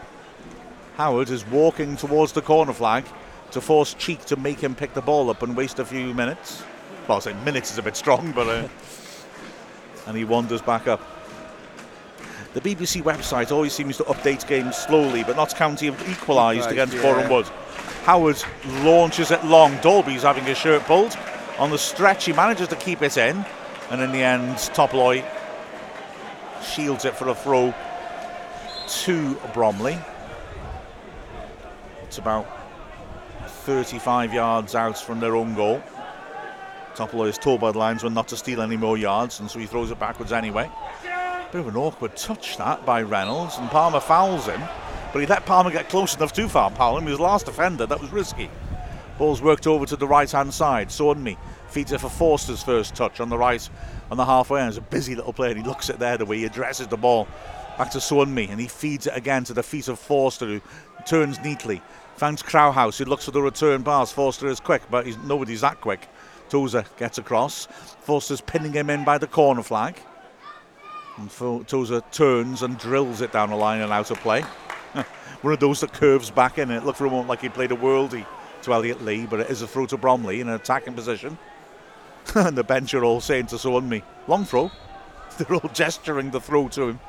Howard 0.95 1.29
is 1.29 1.45
walking 1.47 1.95
towards 1.95 2.31
the 2.31 2.41
corner 2.41 2.73
flag 2.73 3.05
to 3.51 3.61
force 3.61 3.93
Cheek 3.93 4.25
to 4.25 4.35
make 4.35 4.59
him 4.59 4.73
pick 4.73 4.93
the 4.93 5.01
ball 5.01 5.29
up 5.29 5.43
and 5.43 5.55
waste 5.55 5.79
a 5.79 5.85
few 5.85 6.13
minutes. 6.13 6.63
Well, 7.07 7.17
I 7.17 7.21
say 7.21 7.33
minutes 7.45 7.71
is 7.71 7.77
a 7.77 7.83
bit 7.83 7.95
strong, 7.95 8.31
but. 8.31 8.47
Uh, 8.47 8.67
and 10.07 10.17
he 10.17 10.23
wanders 10.25 10.61
back 10.61 10.87
up. 10.87 11.01
The 12.53 12.61
BBC 12.61 13.03
website 13.03 13.51
always 13.51 13.73
seems 13.73 13.97
to 13.97 14.03
update 14.05 14.47
games 14.47 14.75
slowly, 14.75 15.23
but 15.23 15.35
Notts 15.35 15.53
County 15.53 15.85
have 15.87 16.09
equalised 16.09 16.61
Right, 16.65 16.71
against 16.71 16.95
yeah. 16.95 17.01
Boreham 17.01 17.29
Wood. 17.29 17.45
Howard 18.07 18.41
launches 18.83 19.31
it 19.31 19.43
long. 19.43 19.75
Dalby's 19.81 20.23
having 20.23 20.45
his 20.45 20.57
shirt 20.57 20.81
pulled. 20.83 21.17
On 21.59 21.69
the 21.69 21.77
stretch, 21.77 22.23
he 22.23 22.31
manages 22.31 22.69
to 22.69 22.77
keep 22.77 23.01
it 23.01 23.17
in. 23.17 23.45
And 23.89 24.01
in 24.01 24.13
the 24.13 24.23
end, 24.23 24.55
Topalli 24.55 25.25
shields 26.63 27.03
it 27.03 27.17
for 27.17 27.27
a 27.27 27.35
throw 27.35 27.75
to 28.87 29.35
Bromley. 29.53 29.99
It's 32.03 32.17
about 32.17 32.47
35 33.45 34.33
yards 34.33 34.73
out 34.73 34.97
from 34.97 35.19
their 35.19 35.35
own 35.35 35.53
goal. 35.53 35.83
Topalli 36.95 37.27
is 37.27 37.37
told 37.37 37.59
by 37.59 37.73
the 37.73 37.77
linesman 37.77 38.13
not 38.13 38.29
to 38.29 38.37
steal 38.37 38.61
any 38.61 38.77
more 38.77 38.97
yards, 38.97 39.41
and 39.41 39.51
so 39.51 39.59
he 39.59 39.65
throws 39.65 39.91
it 39.91 39.99
backwards 39.99 40.31
anyway. 40.31 40.71
Bit 41.51 41.59
of 41.59 41.67
an 41.67 41.75
awkward 41.75 42.15
touch 42.15 42.55
that 42.55 42.85
by 42.85 43.01
Reynolds, 43.01 43.57
and 43.57 43.69
Palmer 43.69 43.99
fouls 43.99 44.45
him. 44.45 44.61
But 45.17 45.21
he 45.21 45.27
let 45.29 45.47
Palmer 45.47 45.71
get 45.71 45.89
close 45.89 46.15
enough 46.15 46.31
to 46.33 46.47
foul 46.47 46.69
Palmer. 46.69 47.01
He 47.01 47.09
was 47.09 47.19
last 47.19 47.47
defender. 47.47 47.87
That 47.87 47.99
was 47.99 48.11
risky. 48.11 48.51
Ball's 49.17 49.41
worked 49.41 49.65
over 49.65 49.83
to 49.87 49.95
the 49.95 50.05
right 50.05 50.29
hand 50.29 50.53
side. 50.53 50.89
Sowunmi 50.89 51.39
feeds 51.69 51.91
it 51.91 52.01
for 52.01 52.07
Forster's 52.07 52.61
first 52.61 52.93
touch 52.93 53.19
on 53.19 53.29
the 53.29 53.37
right 53.37 53.67
on 54.11 54.17
the 54.17 54.25
halfway 54.25 54.61
end. 54.61 54.67
It's 54.69 54.77
a 54.77 54.81
busy 54.81 55.15
little 55.15 55.33
player, 55.33 55.49
and 55.49 55.59
he 55.59 55.65
looks 55.65 55.89
at 55.89 55.97
there 55.97 56.19
the 56.19 56.25
way 56.25 56.37
he 56.37 56.45
addresses 56.45 56.85
the 56.85 56.97
ball 56.97 57.27
back 57.79 57.89
to 57.93 57.97
Sowunmi, 57.97 58.51
and 58.51 58.61
he 58.61 58.67
feeds 58.67 59.07
it 59.07 59.17
again 59.17 59.43
to 59.45 59.55
the 59.55 59.63
feet 59.63 59.87
of 59.87 59.97
Forster, 59.97 60.45
who 60.45 60.61
turns 61.07 61.39
neatly. 61.39 61.81
Finds 62.17 62.43
Krauhaus, 62.43 62.99
who 62.99 63.05
looks 63.05 63.25
for 63.25 63.31
the 63.31 63.41
return 63.41 63.83
pass. 63.83 64.11
Forster 64.11 64.45
is 64.45 64.59
quick, 64.59 64.83
but 64.91 65.07
he's, 65.07 65.17
nobody's 65.17 65.61
that 65.61 65.81
quick. 65.81 66.07
Tozer 66.49 66.85
gets 66.97 67.17
across. 67.17 67.65
Forster's 68.01 68.41
pinning 68.41 68.73
him 68.73 68.91
in 68.91 69.03
by 69.03 69.17
the 69.17 69.25
corner 69.25 69.63
flag. 69.63 69.99
And 71.17 71.31
Tozer 71.67 72.01
turns 72.11 72.61
and 72.61 72.77
drills 72.77 73.21
it 73.21 73.31
down 73.31 73.49
the 73.49 73.55
line 73.55 73.81
and 73.81 73.91
out 73.91 74.11
of 74.11 74.19
play. 74.19 74.45
One 75.41 75.53
of 75.53 75.59
those 75.59 75.81
that 75.81 75.93
curves 75.93 76.31
back 76.31 76.57
in. 76.57 76.71
It 76.71 76.85
looked 76.85 76.97
for 76.97 77.05
a 77.05 77.09
moment 77.09 77.29
like 77.29 77.41
he 77.41 77.49
played 77.49 77.71
a 77.71 77.75
worldie 77.75 78.25
to 78.63 78.73
Elliot 78.73 79.03
Lee, 79.03 79.25
but 79.25 79.39
it 79.39 79.49
is 79.49 79.61
a 79.61 79.67
throw 79.67 79.85
to 79.87 79.97
Bromley 79.97 80.41
in 80.41 80.47
an 80.47 80.55
attacking 80.55 80.93
position. 80.93 81.37
and 82.35 82.57
the 82.57 82.63
bench 82.63 82.93
are 82.93 83.03
all 83.03 83.21
saying 83.21 83.47
to 83.47 83.55
Sowunmi, 83.55 84.03
long 84.27 84.45
throw. 84.45 84.71
They're 85.37 85.55
all 85.55 85.69
gesturing 85.73 86.31
the 86.31 86.41
throw 86.41 86.67
to 86.69 86.89
him. 86.89 86.99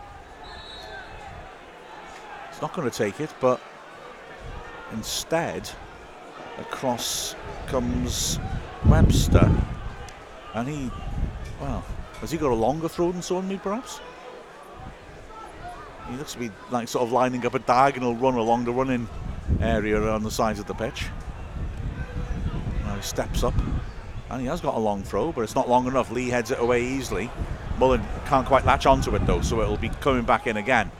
He's 2.51 2.61
not 2.61 2.75
going 2.75 2.91
to 2.91 2.97
take 2.97 3.21
it, 3.21 3.33
but 3.41 3.61
instead, 4.93 5.71
across 6.59 7.35
comes 7.67 8.39
Webster. 8.87 9.51
And 10.55 10.69
he, 10.69 10.91
well, 11.61 11.85
has 12.21 12.31
he 12.31 12.39
got 12.39 12.51
a 12.51 12.55
longer 12.55 12.89
throw 12.89 13.13
than 13.13 13.21
Sowunmi, 13.21 13.63
perhaps? 13.63 14.01
He 16.11 16.17
looks 16.17 16.33
to 16.33 16.39
be 16.39 16.51
like 16.71 16.89
sort 16.89 17.07
of 17.07 17.13
lining 17.13 17.45
up 17.45 17.55
a 17.55 17.59
diagonal 17.59 18.15
run 18.15 18.35
along 18.35 18.65
the 18.65 18.73
running 18.73 19.09
area 19.61 20.01
on 20.01 20.23
the 20.23 20.31
sides 20.31 20.59
of 20.59 20.67
the 20.67 20.75
pitch. 20.75 21.07
Now 22.85 22.97
he 22.97 23.03
steps 23.03 23.45
up, 23.45 23.55
and 24.31 24.41
he 24.41 24.47
has 24.47 24.61
got 24.61 24.75
a 24.75 24.79
long 24.79 25.03
throw, 25.03 25.33
but 25.33 25.43
it's 25.43 25.55
not 25.55 25.69
long 25.69 25.87
enough. 25.87 26.11
Lee 26.11 26.29
heads 26.29 26.51
it 26.51 26.61
away 26.61 26.83
easily. 26.85 27.31
Mullen 27.79 28.03
can't 28.27 28.47
quite 28.47 28.65
latch 28.65 28.87
onto 28.87 29.15
it 29.15 29.27
though, 29.27 29.43
so 29.43 29.61
it'll 29.61 29.77
be 29.77 29.91
coming 30.01 30.25
back 30.25 30.47
in 30.47 30.57
again. 30.57 30.91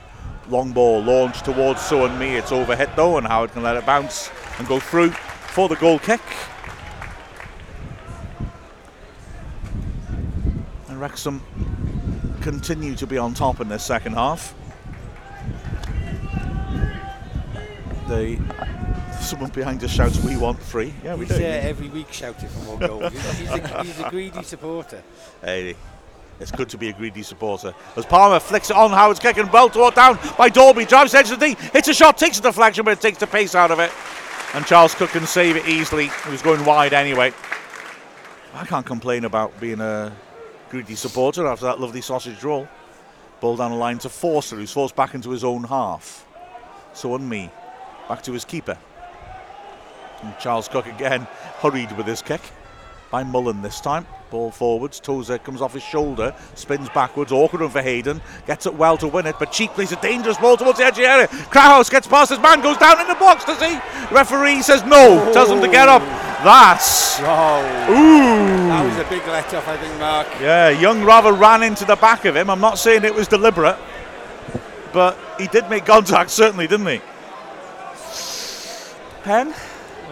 Long 0.47 0.71
ball 0.71 1.01
launched 1.03 1.45
towards 1.45 1.79
Sowunmi. 1.81 2.37
It's 2.37 2.51
overhit 2.51 2.95
though, 2.95 3.17
and 3.17 3.27
Howard 3.27 3.51
can 3.51 3.63
let 3.63 3.77
it 3.77 3.85
bounce 3.85 4.29
and 4.57 4.67
go 4.67 4.79
through 4.79 5.11
for 5.11 5.67
the 5.67 5.75
goal 5.75 5.99
kick. 5.99 6.21
And 10.87 10.99
Wrexham 10.99 11.41
continue 12.41 12.95
to 12.95 13.05
be 13.05 13.17
on 13.17 13.33
top 13.33 13.59
in 13.59 13.69
this 13.69 13.83
second 13.83 14.13
half. 14.13 14.55
They 18.09 18.39
someone 19.21 19.51
behind 19.51 19.83
us 19.83 19.91
shouts, 19.91 20.17
"We 20.23 20.35
want 20.35 20.59
three. 20.59 20.93
Yeah, 21.03 21.13
we 21.15 21.25
he's 21.25 21.37
do. 21.37 21.43
uh, 21.43 21.47
every 21.47 21.89
week 21.89 22.11
shouting 22.11 22.49
for 22.49 22.59
more 22.65 22.79
goals. 22.79 23.13
he's, 23.13 23.49
a, 23.49 23.83
he's 23.83 23.99
a 23.99 24.09
greedy 24.09 24.41
supporter. 24.41 25.03
Hey, 25.43 25.75
it's 26.39 26.51
good 26.51 26.69
to 26.69 26.77
be 26.77 26.89
a 26.89 26.93
greedy 26.93 27.21
supporter. 27.21 27.73
As 27.95 28.05
Palmer 28.05 28.39
flicks 28.39 28.71
it 28.71 28.75
on, 28.75 28.89
Howard's 28.89 29.19
kicking 29.19 29.49
well 29.51 29.69
toward 29.69 29.93
down 29.93 30.17
by 30.37 30.49
Dalby, 30.49 30.85
drives 30.85 31.13
edge 31.13 31.29
of 31.29 31.39
the 31.39 31.53
D, 31.53 31.61
hits 31.71 31.87
a 31.87 31.93
shot, 31.93 32.17
takes 32.17 32.39
a 32.39 32.41
deflection, 32.41 32.83
but 32.83 32.91
it 32.91 33.01
takes 33.01 33.19
the 33.19 33.27
pace 33.27 33.53
out 33.53 33.71
of 33.71 33.79
it. 33.79 33.91
And 34.55 34.65
Charles 34.65 34.95
Cook 34.95 35.11
can 35.11 35.27
save 35.27 35.57
it 35.57 35.67
easily. 35.67 36.09
He 36.23 36.29
was 36.31 36.41
going 36.41 36.65
wide 36.65 36.93
anyway. 36.93 37.31
I 38.55 38.65
can't 38.65 38.85
complain 38.85 39.25
about 39.25 39.59
being 39.59 39.81
a 39.81 40.11
greedy 40.71 40.95
supporter 40.95 41.45
after 41.45 41.65
that 41.65 41.79
lovely 41.79 42.01
sausage 42.01 42.43
roll. 42.43 42.67
Ball 43.39 43.57
down 43.57 43.71
the 43.71 43.77
line 43.77 43.99
to 43.99 44.09
Forster, 44.09 44.55
who's 44.55 44.71
forced 44.71 44.95
back 44.95 45.13
into 45.13 45.29
his 45.29 45.43
own 45.43 45.63
half. 45.65 46.25
Sowunmi, 46.93 47.51
back 48.09 48.23
to 48.23 48.33
his 48.33 48.43
keeper. 48.43 48.77
And 50.21 50.37
Charles 50.39 50.67
Cook 50.67 50.87
again 50.87 51.21
hurried 51.61 51.95
with 51.95 52.07
his 52.07 52.21
kick 52.21 52.41
by 53.09 53.23
Mullen 53.23 53.61
this 53.61 53.79
time. 53.79 54.05
Ball 54.29 54.51
forwards, 54.51 54.99
Tozer 54.99 55.39
comes 55.39 55.59
off 55.59 55.73
his 55.73 55.81
shoulder, 55.81 56.35
spins 56.53 56.87
backwards, 56.89 57.31
awkward 57.31 57.61
one 57.61 57.71
for 57.71 57.81
Hayden, 57.81 58.21
gets 58.45 58.67
it 58.67 58.73
well 58.75 58.95
to 58.97 59.07
win 59.07 59.25
it, 59.25 59.35
but 59.39 59.51
Cheek 59.51 59.71
plays 59.71 59.91
a 59.91 59.99
dangerous 60.01 60.37
ball 60.37 60.55
towards 60.55 60.77
the 60.77 60.85
edge 60.85 60.91
of 60.93 60.97
the 60.97 61.09
area. 61.09 61.27
Krauhaus 61.27 61.89
gets 61.89 62.05
past 62.05 62.29
his 62.29 62.39
man, 62.39 62.61
goes 62.61 62.77
down 62.77 62.99
in 62.99 63.07
the 63.07 63.15
box, 63.15 63.45
does 63.45 63.59
he? 63.59 63.79
Referee 64.13 64.61
says 64.61 64.83
no, 64.83 65.31
tells 65.33 65.49
him 65.49 65.61
to 65.61 65.67
get 65.67 65.89
up. 65.89 66.03
That's 66.43 67.19
Wow. 67.19 67.61
ooh. 67.89 68.67
That 68.67 68.85
was 68.85 68.97
a 68.97 69.09
big 69.09 69.25
let 69.27 69.51
off, 69.53 69.67
I 69.67 69.77
think, 69.77 69.99
Mark. 69.99 70.27
Yeah, 70.39 70.69
Young 70.69 71.03
rather 71.03 71.33
ran 71.33 71.63
into 71.63 71.85
the 71.85 71.95
back 71.95 72.25
of 72.25 72.35
him. 72.35 72.51
I'm 72.51 72.61
not 72.61 72.77
saying 72.77 73.05
it 73.05 73.15
was 73.15 73.27
deliberate, 73.27 73.77
but 74.93 75.17
he 75.39 75.47
did 75.47 75.67
make 75.71 75.85
contact, 75.87 76.29
certainly, 76.29 76.67
didn't 76.67 76.87
he? 76.87 77.01
Pen? 79.23 79.53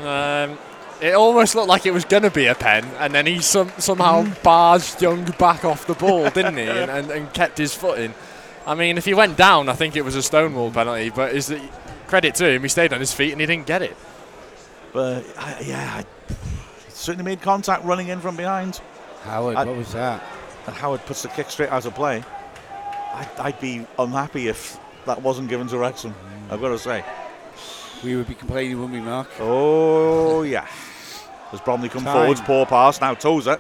Um, 0.03 0.57
it 1.01 1.13
almost 1.13 1.55
looked 1.55 1.67
like 1.67 1.85
it 1.85 1.91
was 1.93 2.05
going 2.05 2.23
to 2.23 2.31
be 2.31 2.47
a 2.47 2.55
pen, 2.55 2.85
and 2.99 3.13
then 3.13 3.25
he 3.25 3.39
some, 3.39 3.71
somehow 3.77 4.27
barged 4.43 5.01
Young 5.01 5.25
back 5.39 5.63
off 5.63 5.85
the 5.88 5.93
ball, 5.93 6.29
didn't 6.29 6.57
he? 6.57 6.63
And, 6.67 6.91
and, 6.91 7.11
and 7.11 7.34
kept 7.34 7.57
his 7.57 7.73
foot 7.73 7.99
in. 7.99 8.13
I 8.65 8.75
mean, 8.75 8.97
if 8.97 9.05
he 9.05 9.13
went 9.13 9.38
down, 9.38 9.69
I 9.69 9.73
think 9.73 9.95
it 9.95 10.03
was 10.03 10.15
a 10.15 10.21
Stonewall 10.23 10.71
penalty, 10.71 11.09
but 11.09 11.34
is 11.34 11.47
the 11.47 11.61
credit 12.07 12.35
to 12.35 12.49
him, 12.49 12.63
he 12.63 12.67
stayed 12.69 12.93
on 12.93 12.99
his 12.99 13.13
feet 13.13 13.31
and 13.31 13.39
he 13.41 13.47
didn't 13.47 13.65
get 13.67 13.81
it. 13.81 13.95
But 14.93 15.25
I, 15.38 15.59
yeah, 15.61 16.01
I, 16.03 16.34
certainly 16.89 17.23
made 17.23 17.41
contact 17.41 17.85
running 17.85 18.07
in 18.07 18.19
from 18.19 18.35
behind. 18.35 18.81
Howard, 19.23 19.55
I- 19.55 19.65
what 19.65 19.77
was 19.77 19.93
that? 19.93 20.23
And 20.65 20.75
Howard 20.75 21.05
puts 21.05 21.21
the 21.21 21.29
kick 21.29 21.49
straight 21.49 21.69
out 21.69 21.85
of 21.85 21.95
play. 21.95 22.23
I'd, 23.13 23.29
I'd 23.39 23.59
be 23.61 23.85
unhappy 23.97 24.47
if 24.47 24.77
that 25.05 25.21
wasn't 25.21 25.47
given 25.49 25.67
to 25.67 25.77
Wrexham. 25.77 26.13
I've 26.49 26.59
got 26.59 26.69
to 26.69 26.79
say. 26.79 27.03
We 28.03 28.15
would 28.15 28.28
be 28.28 28.36
complaining, 28.36 28.80
wouldn't 28.80 28.94
we, 28.94 29.02
Mark? 29.02 29.28
Oh 29.40 30.44
yeah. 30.44 30.68
As 31.52 31.61
Bromley 31.61 31.90
come 31.90 32.03
Time. 32.03 32.14
forwards, 32.14 32.41
poor 32.41 32.65
pass. 32.65 33.02
Now 33.02 33.14
Tozer 33.14 33.60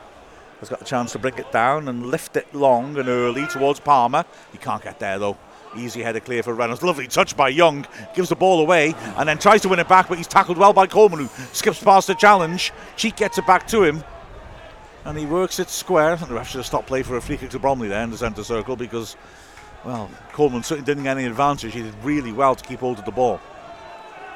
has 0.59 0.69
got 0.69 0.81
a 0.81 0.85
chance 0.85 1.11
to 1.13 1.19
bring 1.19 1.37
it 1.37 1.51
down 1.51 1.87
and 1.87 2.07
lift 2.07 2.35
it 2.35 2.53
long 2.53 2.97
and 2.97 3.07
early 3.09 3.47
towards 3.47 3.79
Palmer. 3.79 4.25
He 4.51 4.57
can't 4.57 4.83
get 4.83 4.99
there 4.99 5.17
though. 5.19 5.37
Easy 5.75 6.01
header 6.01 6.19
clear 6.19 6.43
for 6.43 6.53
Reynolds. 6.53 6.81
Lovely 6.81 7.07
touch 7.07 7.35
by 7.35 7.49
Young. 7.49 7.85
Gives 8.15 8.29
the 8.29 8.35
ball 8.35 8.61
away 8.61 8.93
and 9.17 9.27
then 9.27 9.37
tries 9.37 9.61
to 9.61 9.69
win 9.69 9.79
it 9.79 9.87
back, 9.87 10.07
but 10.07 10.17
he's 10.17 10.27
tackled 10.27 10.57
well 10.57 10.73
by 10.73 10.87
Coleman, 10.87 11.19
who 11.19 11.43
skips 11.53 11.83
past 11.83 12.07
the 12.07 12.15
challenge. 12.15 12.71
Cheek 12.95 13.15
gets 13.15 13.37
it 13.37 13.45
back 13.45 13.67
to 13.67 13.83
him. 13.83 14.03
And 15.05 15.17
he 15.17 15.25
works 15.25 15.59
it 15.59 15.69
square. 15.69 16.13
I 16.13 16.15
think 16.15 16.29
the 16.29 16.35
ref 16.35 16.49
should 16.49 16.57
have 16.57 16.65
stopped 16.65 16.87
play 16.87 17.03
for 17.03 17.17
a 17.17 17.21
free 17.21 17.37
kick 17.37 17.49
to 17.51 17.59
Bromley 17.59 17.87
there 17.87 18.03
in 18.03 18.11
the 18.11 18.17
centre 18.17 18.43
circle 18.43 18.75
because, 18.75 19.15
well, 19.85 20.09
Coleman 20.33 20.63
certainly 20.63 20.85
didn't 20.85 21.03
get 21.03 21.17
any 21.17 21.25
advantage. 21.27 21.73
He 21.73 21.83
did 21.83 21.95
really 22.03 22.31
well 22.31 22.55
to 22.55 22.63
keep 22.63 22.79
hold 22.79 22.99
of 22.99 23.05
the 23.05 23.11
ball. 23.11 23.39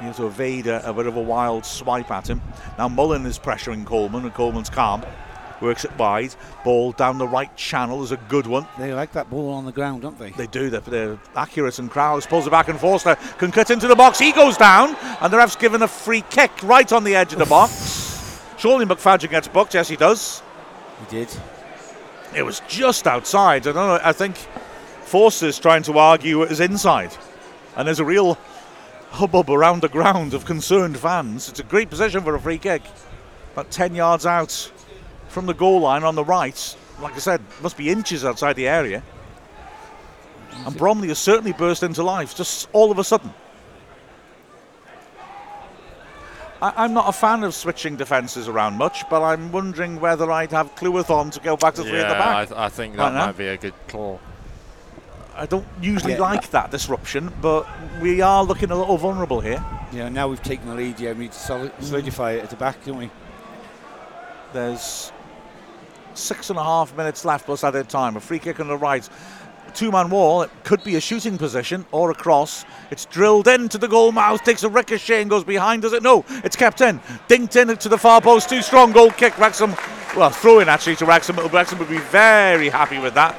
He 0.02 0.08
had 0.08 0.16
to 0.16 0.26
evade 0.26 0.66
a, 0.66 0.88
a 0.88 0.92
bit 0.92 1.06
of 1.06 1.16
a 1.16 1.20
wild 1.20 1.64
swipe 1.64 2.10
at 2.10 2.28
him. 2.28 2.42
Now 2.76 2.88
Mullen 2.88 3.24
is 3.24 3.38
pressuring 3.38 3.86
Coleman, 3.86 4.24
and 4.24 4.34
Coleman's 4.34 4.68
calm. 4.68 5.04
Works 5.60 5.84
it 5.84 5.96
wide. 5.96 6.34
Ball 6.64 6.90
down 6.90 7.18
the 7.18 7.28
right 7.28 7.56
channel 7.56 8.02
is 8.02 8.10
a 8.10 8.16
good 8.16 8.48
one. 8.48 8.66
They 8.80 8.92
like 8.92 9.12
that 9.12 9.30
ball 9.30 9.50
on 9.50 9.64
the 9.64 9.70
ground, 9.70 10.02
don't 10.02 10.18
they? 10.18 10.30
They 10.30 10.48
do. 10.48 10.70
They're, 10.70 10.80
they're 10.80 11.20
accurate 11.36 11.78
and 11.78 11.88
Krause 11.88 12.26
pulls 12.26 12.48
it 12.48 12.50
back 12.50 12.66
and 12.66 12.80
Forster 12.80 13.14
can 13.38 13.52
cut 13.52 13.70
into 13.70 13.86
the 13.86 13.94
box. 13.94 14.18
He 14.18 14.32
goes 14.32 14.56
down 14.56 14.96
and 15.20 15.32
the 15.32 15.36
ref's 15.36 15.54
given 15.54 15.82
a 15.82 15.88
free 15.88 16.24
kick 16.30 16.50
right 16.64 16.92
on 16.92 17.04
the 17.04 17.14
edge 17.14 17.32
of 17.32 17.38
the 17.38 17.46
box. 17.46 18.42
Surely 18.58 18.84
McFadzean 18.84 19.30
gets 19.30 19.46
booked. 19.46 19.74
Yes, 19.74 19.88
he 19.88 19.94
does. 19.94 20.42
He 20.98 21.16
did. 21.16 21.28
It 22.34 22.42
was 22.42 22.60
just 22.66 23.06
outside. 23.06 23.68
I 23.68 23.72
don't 23.72 23.76
know. 23.76 24.00
I 24.02 24.12
think 24.12 24.34
Forster's 25.04 25.60
trying 25.60 25.84
to 25.84 25.96
argue 25.96 26.42
it 26.42 26.48
was 26.48 26.58
inside. 26.58 27.16
And 27.76 27.86
there's 27.86 28.00
a 28.00 28.04
real 28.04 28.36
hubbub 29.12 29.50
around 29.50 29.82
the 29.82 29.88
ground 29.88 30.34
of 30.34 30.44
concerned 30.44 30.98
fans. 30.98 31.48
It's 31.48 31.60
a 31.60 31.64
great 31.64 31.90
position 31.90 32.22
for 32.22 32.34
a 32.34 32.40
free 32.40 32.58
kick. 32.58 32.82
About 33.52 33.70
10 33.70 33.94
yards 33.94 34.26
out 34.26 34.72
from 35.28 35.46
the 35.46 35.54
goal 35.54 35.80
line 35.80 36.02
on 36.02 36.14
the 36.14 36.24
right. 36.24 36.76
Like 37.00 37.14
I 37.14 37.18
said, 37.18 37.40
must 37.62 37.76
be 37.76 37.90
inches 37.90 38.24
outside 38.24 38.56
the 38.56 38.68
area. 38.68 39.02
And 40.66 40.76
Bromley 40.76 41.08
has 41.08 41.18
certainly 41.18 41.52
burst 41.52 41.82
into 41.82 42.02
life 42.02 42.34
just 42.34 42.68
all 42.72 42.90
of 42.90 42.98
a 42.98 43.04
sudden. 43.04 43.32
I, 46.62 46.72
I'm 46.76 46.94
not 46.94 47.08
a 47.08 47.12
fan 47.12 47.42
of 47.42 47.54
switching 47.54 47.96
defences 47.96 48.48
around 48.48 48.78
much, 48.78 49.08
but 49.10 49.22
I'm 49.22 49.50
wondering 49.50 50.00
whether 50.00 50.30
I'd 50.30 50.52
have 50.52 50.74
Cleworth 50.76 51.10
on 51.10 51.30
to 51.30 51.40
go 51.40 51.56
back 51.56 51.74
to 51.74 51.82
three 51.82 51.98
at 51.98 52.08
the 52.08 52.14
yeah, 52.14 52.22
I, 52.22 52.44
back. 52.44 52.48
th- 52.48 52.58
I 52.58 52.68
think 52.68 52.96
that 52.96 53.12
now? 53.12 53.26
might 53.26 53.36
be 53.36 53.48
a 53.48 53.56
good 53.56 53.74
call. 53.88 54.20
I 55.36 55.46
don't 55.46 55.66
usually 55.80 56.12
Yeah. 56.14 56.20
like 56.20 56.50
that 56.50 56.70
disruption, 56.70 57.32
but 57.40 57.66
we 58.00 58.20
are 58.20 58.44
looking 58.44 58.70
a 58.70 58.76
little 58.76 58.98
vulnerable 58.98 59.40
here. 59.40 59.64
Yeah, 59.92 60.08
now 60.08 60.28
we've 60.28 60.42
taken 60.42 60.68
the 60.68 60.74
lead. 60.74 61.00
Yeah, 61.00 61.12
we 61.12 61.20
need 61.20 61.32
to 61.32 61.38
solid, 61.38 61.72
mm. 61.76 61.84
solidify 61.84 62.32
it 62.32 62.44
at 62.44 62.50
the 62.50 62.56
back, 62.56 62.84
don't 62.84 62.98
we? 62.98 63.10
There's 64.52 65.12
six 66.14 66.50
and 66.50 66.58
a 66.58 66.62
half 66.62 66.94
minutes 66.96 67.24
left 67.24 67.46
plus 67.46 67.64
added 67.64 67.88
time. 67.88 68.16
A 68.16 68.20
free 68.20 68.38
kick 68.38 68.60
on 68.60 68.68
the 68.68 68.76
right. 68.76 69.08
Two 69.74 69.90
man 69.90 70.10
wall. 70.10 70.42
It 70.42 70.50
could 70.64 70.84
be 70.84 70.96
a 70.96 71.00
shooting 71.00 71.38
position 71.38 71.86
or 71.92 72.10
a 72.10 72.14
cross. 72.14 72.66
It's 72.90 73.06
drilled 73.06 73.48
into 73.48 73.78
the 73.78 73.88
goal 73.88 74.12
mouth, 74.12 74.44
takes 74.44 74.64
a 74.64 74.68
ricochet 74.68 75.22
and 75.22 75.30
goes 75.30 75.44
behind. 75.44 75.82
Does 75.82 75.94
it? 75.94 76.02
No. 76.02 76.26
It's 76.44 76.56
kept 76.56 76.82
in. 76.82 77.00
Dinked 77.28 77.56
in 77.56 77.74
to 77.74 77.88
the 77.88 77.96
far 77.96 78.20
post. 78.20 78.50
Too 78.50 78.60
strong. 78.60 78.92
Goal 78.92 79.10
kick. 79.10 79.38
Wrexham. 79.38 79.74
Well, 80.14 80.28
throw 80.28 80.58
in 80.58 80.68
actually 80.68 80.96
to 80.96 81.06
Wrexham. 81.06 81.36
Wrexham 81.36 81.78
would 81.78 81.88
be 81.88 81.96
very 81.98 82.68
happy 82.68 82.98
with 82.98 83.14
that. 83.14 83.34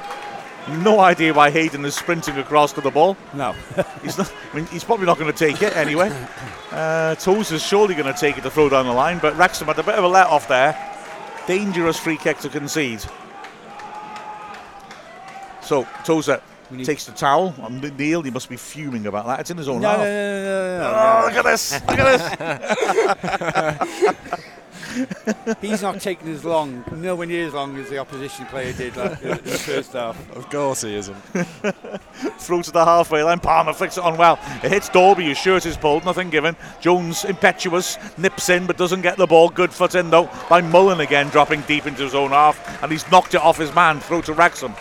No 0.68 1.00
idea 1.00 1.32
why 1.34 1.50
Hayden 1.50 1.84
is 1.84 1.94
sprinting 1.94 2.38
across 2.38 2.72
to 2.72 2.80
the 2.80 2.90
ball. 2.90 3.16
No. 3.34 3.52
He's, 4.02 4.16
not, 4.16 4.32
I 4.52 4.56
mean, 4.56 4.66
he's 4.66 4.82
probably 4.84 5.04
not 5.06 5.18
going 5.18 5.30
to 5.32 5.38
take 5.38 5.62
it 5.62 5.76
anyway. 5.76 6.10
Uh, 6.74 7.14
Toes 7.14 7.52
is 7.52 7.62
surely 7.62 7.94
going 7.94 8.12
to 8.12 8.18
take 8.18 8.36
it 8.36 8.40
to 8.40 8.50
throw 8.50 8.68
down 8.68 8.84
the 8.84 8.92
line, 8.92 9.20
but 9.20 9.36
Wrexham 9.36 9.68
had 9.68 9.78
a 9.78 9.82
bit 9.84 9.94
of 9.94 10.02
a 10.02 10.08
let 10.08 10.26
off 10.26 10.48
there. 10.48 10.76
Dangerous 11.46 11.96
free 12.00 12.16
kick 12.16 12.38
to 12.38 12.48
concede. 12.48 13.00
So 15.62 15.86
Tozer 16.04 16.42
takes 16.82 17.04
the 17.06 17.12
towel. 17.12 17.54
And 17.62 17.96
Neil, 17.96 18.22
he 18.22 18.30
must 18.32 18.48
be 18.48 18.56
fuming 18.56 19.06
about 19.06 19.26
that. 19.26 19.38
It's 19.38 19.50
in 19.52 19.56
his 19.56 19.68
own 19.68 19.82
No, 19.82 19.88
half. 19.90 19.98
no, 19.98 20.04
no, 20.04 20.42
no, 20.42 20.78
no, 20.80 20.96
Oh, 20.96 21.20
no, 21.20 21.26
look 21.28 21.36
at 21.36 21.44
this! 21.44 21.72
Look 21.88 21.98
at 22.00 22.38
this! 24.00 24.16
He's 25.60 25.82
not 25.82 26.00
taking 26.00 26.28
as 26.28 26.44
long, 26.44 26.84
nowhere 26.92 27.26
near 27.26 27.46
as 27.46 27.54
long 27.54 27.76
as 27.78 27.88
the 27.90 27.98
opposition 27.98 28.46
player 28.46 28.72
did 28.72 28.96
like, 28.96 29.22
in 29.22 29.28
the 29.28 29.36
first 29.66 29.92
half. 29.92 30.36
Of 30.36 30.48
course 30.50 30.82
he 30.82 30.94
isn't. 30.94 31.14
Through 32.38 32.62
to 32.62 32.70
the 32.70 32.84
halfway 32.84 33.22
line. 33.22 33.40
Palmer 33.40 33.72
flicks 33.72 33.98
it 33.98 34.04
on 34.04 34.16
well. 34.16 34.38
It 34.62 34.70
hits 34.70 34.88
Dalby. 34.88 35.24
His 35.24 35.38
shirt 35.38 35.66
is 35.66 35.76
pulled. 35.76 36.04
Nothing 36.04 36.30
given. 36.30 36.56
Jones, 36.80 37.24
impetuous, 37.24 37.98
nips 38.18 38.48
in 38.48 38.66
but 38.66 38.76
doesn't 38.76 39.02
get 39.02 39.16
the 39.16 39.26
ball. 39.26 39.48
Good 39.48 39.72
foot 39.72 39.94
in 39.94 40.10
though 40.10 40.30
by 40.48 40.60
Mullen 40.60 41.00
again, 41.00 41.28
dropping 41.28 41.62
deep 41.62 41.86
into 41.86 42.02
his 42.02 42.14
own 42.14 42.30
half. 42.30 42.82
And 42.82 42.92
he's 42.92 43.08
knocked 43.10 43.34
it 43.34 43.40
off 43.40 43.58
his 43.58 43.74
man. 43.74 44.00
Throw 44.00 44.20
to 44.22 44.32
Wrexham. 44.32 44.72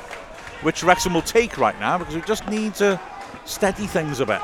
Which 0.62 0.84
Wrexham 0.84 1.14
will 1.14 1.22
take 1.22 1.58
right 1.58 1.78
now 1.80 1.98
because 1.98 2.16
we 2.16 2.22
just 2.22 2.48
need 2.48 2.76
to 2.76 3.00
steady 3.46 3.88
things 3.88 4.20
a 4.20 4.26
bit. 4.26 4.42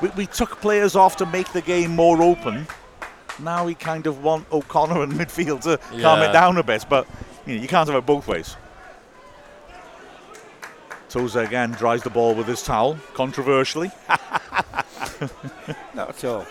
We, 0.00 0.08
we 0.10 0.26
took 0.26 0.60
players 0.60 0.94
off 0.96 1.16
to 1.16 1.26
make 1.26 1.52
the 1.52 1.62
game 1.62 1.94
more 1.94 2.22
open. 2.22 2.66
Now 3.38 3.64
we 3.64 3.74
kind 3.74 4.06
of 4.06 4.22
want 4.22 4.50
O'Connor 4.50 5.02
in 5.04 5.12
midfield 5.12 5.62
to 5.62 5.78
calm 6.00 6.22
it 6.22 6.32
down 6.32 6.56
a 6.56 6.62
bit, 6.62 6.86
but 6.88 7.06
you, 7.46 7.56
know, 7.56 7.62
you 7.62 7.68
can't 7.68 7.88
have 7.88 7.96
it 7.96 8.06
both 8.06 8.26
ways. 8.26 8.56
Tozer 11.08 11.42
again 11.42 11.70
dries 11.72 12.02
the 12.02 12.10
ball 12.10 12.34
with 12.34 12.46
his 12.46 12.62
towel, 12.62 12.98
controversially. 13.14 13.90
Not 15.94 16.10
at 16.10 16.24
all. 16.24 16.46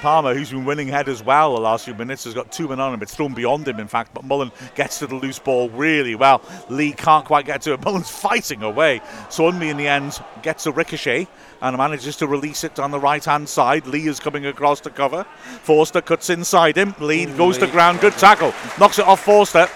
Palmer, 0.00 0.32
who's 0.32 0.50
been 0.50 0.64
winning 0.64 0.86
head 0.86 1.08
as 1.08 1.24
well 1.24 1.54
the 1.54 1.60
last 1.60 1.84
few 1.84 1.94
minutes, 1.94 2.22
has 2.22 2.32
got 2.32 2.52
two 2.52 2.68
men 2.68 2.78
on 2.78 2.94
him. 2.94 3.02
It's 3.02 3.14
thrown 3.14 3.34
beyond 3.34 3.66
him, 3.66 3.80
in 3.80 3.88
fact, 3.88 4.14
but 4.14 4.22
Mullen 4.22 4.52
gets 4.76 5.00
to 5.00 5.08
the 5.08 5.16
loose 5.16 5.40
ball 5.40 5.68
really 5.70 6.14
well. 6.14 6.40
Lee 6.68 6.92
can't 6.92 7.24
quite 7.24 7.46
get 7.46 7.62
to 7.62 7.72
it. 7.72 7.80
Mullen's 7.84 8.10
fighting 8.10 8.62
away. 8.62 9.00
Sowunmi, 9.28 9.70
in 9.70 9.76
the 9.76 9.88
end, 9.88 10.20
gets 10.42 10.66
a 10.66 10.72
ricochet 10.72 11.26
and 11.60 11.76
manages 11.76 12.16
to 12.16 12.28
release 12.28 12.62
it 12.62 12.78
on 12.78 12.92
the 12.92 13.00
right 13.00 13.24
hand 13.24 13.48
side. 13.48 13.86
Lee 13.88 14.06
is 14.06 14.20
coming 14.20 14.46
across 14.46 14.80
to 14.82 14.90
cover. 14.90 15.24
Forster 15.62 16.00
cuts 16.00 16.30
inside 16.30 16.76
him. 16.76 16.94
Lee 17.00 17.26
goes 17.26 17.58
to 17.58 17.66
ground. 17.66 18.00
Good 18.00 18.14
tackle. 18.14 18.54
Knocks 18.78 19.00
it 19.00 19.06
off 19.06 19.24
Forster. 19.24 19.68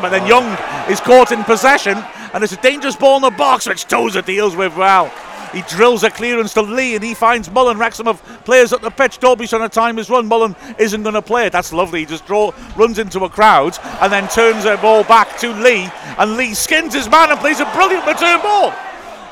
But 0.00 0.08
then 0.08 0.26
Young 0.26 0.46
is 0.90 1.00
caught 1.00 1.32
in 1.32 1.44
possession, 1.44 1.98
and 2.32 2.42
it's 2.42 2.52
a 2.52 2.62
dangerous 2.62 2.96
ball 2.96 3.16
in 3.16 3.22
the 3.22 3.30
box, 3.30 3.68
which 3.68 3.84
Tozer 3.84 4.22
deals 4.22 4.56
with 4.56 4.74
well. 4.74 5.12
He 5.54 5.62
drills 5.62 6.02
a 6.02 6.10
clearance 6.10 6.52
to 6.54 6.62
Lee, 6.62 6.96
and 6.96 7.04
he 7.04 7.14
finds 7.14 7.48
Mullen. 7.50 7.78
Wrexham 7.78 8.08
of 8.08 8.22
players 8.44 8.72
up 8.72 8.82
the 8.82 8.90
pitch. 8.90 9.18
Dalby's 9.18 9.50
trying 9.50 9.62
to 9.62 9.68
time 9.68 9.96
his 9.96 10.10
run. 10.10 10.26
Mullen 10.26 10.56
isn't 10.78 11.02
going 11.02 11.14
to 11.14 11.22
play 11.22 11.46
it. 11.46 11.52
That's 11.52 11.72
lovely. 11.72 12.00
He 12.00 12.06
just 12.06 12.26
draw, 12.26 12.52
runs 12.76 12.98
into 12.98 13.24
a 13.24 13.28
crowd 13.28 13.78
and 14.00 14.12
then 14.12 14.28
turns 14.28 14.64
the 14.64 14.76
ball 14.82 15.04
back 15.04 15.38
to 15.38 15.52
Lee, 15.52 15.88
and 16.18 16.36
Lee 16.36 16.54
skins 16.54 16.92
his 16.92 17.08
man 17.08 17.30
and 17.30 17.38
plays 17.38 17.60
a 17.60 17.66
brilliant 17.66 18.04
return 18.06 18.42
ball. 18.42 18.74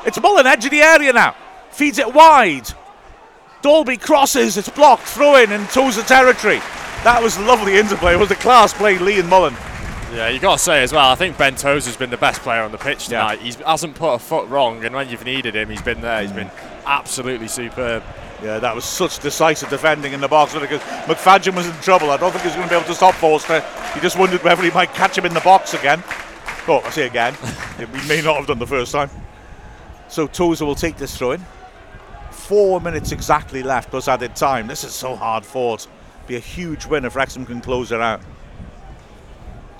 It's 0.05 0.19
Mullen, 0.21 0.47
edge 0.47 0.65
of 0.65 0.71
the 0.71 0.81
area 0.81 1.11
now. 1.11 1.35
Feeds 1.71 1.99
it 1.99 2.13
wide. 2.13 2.69
Dalby 3.61 3.97
crosses, 3.97 4.57
it's 4.57 4.69
blocked, 4.69 5.03
throw 5.03 5.35
in, 5.35 5.51
and 5.51 5.67
Tozer 5.69 6.03
territory. 6.03 6.59
That 7.03 7.21
was 7.21 7.37
lovely 7.39 7.77
interplay. 7.77 8.13
It 8.13 8.19
was 8.19 8.31
a 8.31 8.35
class 8.35 8.73
play, 8.73 8.97
Lee 8.97 9.19
and 9.19 9.29
Mullen. 9.29 9.55
Yeah, 10.13 10.29
you 10.29 10.39
got 10.39 10.59
to 10.59 10.63
say 10.63 10.83
as 10.83 10.93
well. 10.93 11.09
I 11.09 11.15
think 11.15 11.39
Ben 11.39 11.55
Tozer 11.55 11.89
has 11.89 11.97
been 11.97 12.11
the 12.11 12.17
best 12.17 12.41
player 12.41 12.61
on 12.61 12.71
the 12.71 12.77
pitch 12.77 13.09
Yeah. 13.09 13.21
tonight. 13.21 13.39
He 13.39 13.51
hasn't 13.65 13.95
put 13.95 14.13
a 14.13 14.19
foot 14.19 14.47
wrong, 14.47 14.85
and 14.85 14.93
when 14.93 15.09
you've 15.09 15.25
needed 15.25 15.55
him, 15.55 15.69
he's 15.69 15.81
been 15.81 16.01
there. 16.01 16.21
He's 16.21 16.31
mm. 16.31 16.35
been 16.35 16.51
absolutely 16.85 17.47
superb. 17.47 18.03
Yeah, 18.43 18.59
that 18.59 18.75
was 18.75 18.85
such 18.85 19.19
decisive 19.19 19.69
defending 19.69 20.13
in 20.13 20.21
the 20.21 20.27
box 20.27 20.53
because 20.53 20.81
McFadzean 21.07 21.55
was 21.55 21.65
in 21.65 21.73
trouble. 21.81 22.11
I 22.11 22.17
don't 22.17 22.31
think 22.31 22.43
he 22.43 22.49
was 22.49 22.55
going 22.55 22.67
to 22.67 22.73
be 22.73 22.77
able 22.77 22.87
to 22.87 22.93
stop 22.93 23.15
Forster. 23.15 23.61
He 23.95 24.01
just 24.01 24.19
wondered 24.19 24.43
whether 24.43 24.61
he 24.61 24.69
might 24.71 24.93
catch 24.93 25.17
him 25.17 25.25
in 25.25 25.33
the 25.33 25.39
box 25.39 25.73
again. 25.73 26.03
Oh, 26.67 26.81
I 26.85 26.89
say 26.91 27.07
again. 27.07 27.35
we 27.79 28.07
may 28.07 28.21
not 28.21 28.35
have 28.35 28.47
done 28.47 28.59
the 28.59 28.67
first 28.67 28.91
time. 28.91 29.09
So 30.09 30.27
Tozer 30.27 30.65
will 30.65 30.75
take 30.75 30.97
this 30.97 31.17
throw 31.17 31.31
in. 31.31 31.45
Four 32.31 32.81
minutes 32.81 33.11
exactly 33.11 33.63
left 33.63 33.89
plus 33.89 34.07
added 34.07 34.35
time. 34.35 34.67
This 34.67 34.83
is 34.83 34.93
so 34.93 35.15
hard 35.15 35.45
fought. 35.45 35.87
Be 36.27 36.35
a 36.35 36.39
huge 36.39 36.85
win 36.85 37.05
if 37.05 37.15
Wrexham 37.15 37.45
can 37.45 37.61
close 37.61 37.91
it 37.91 38.01
out. 38.01 38.21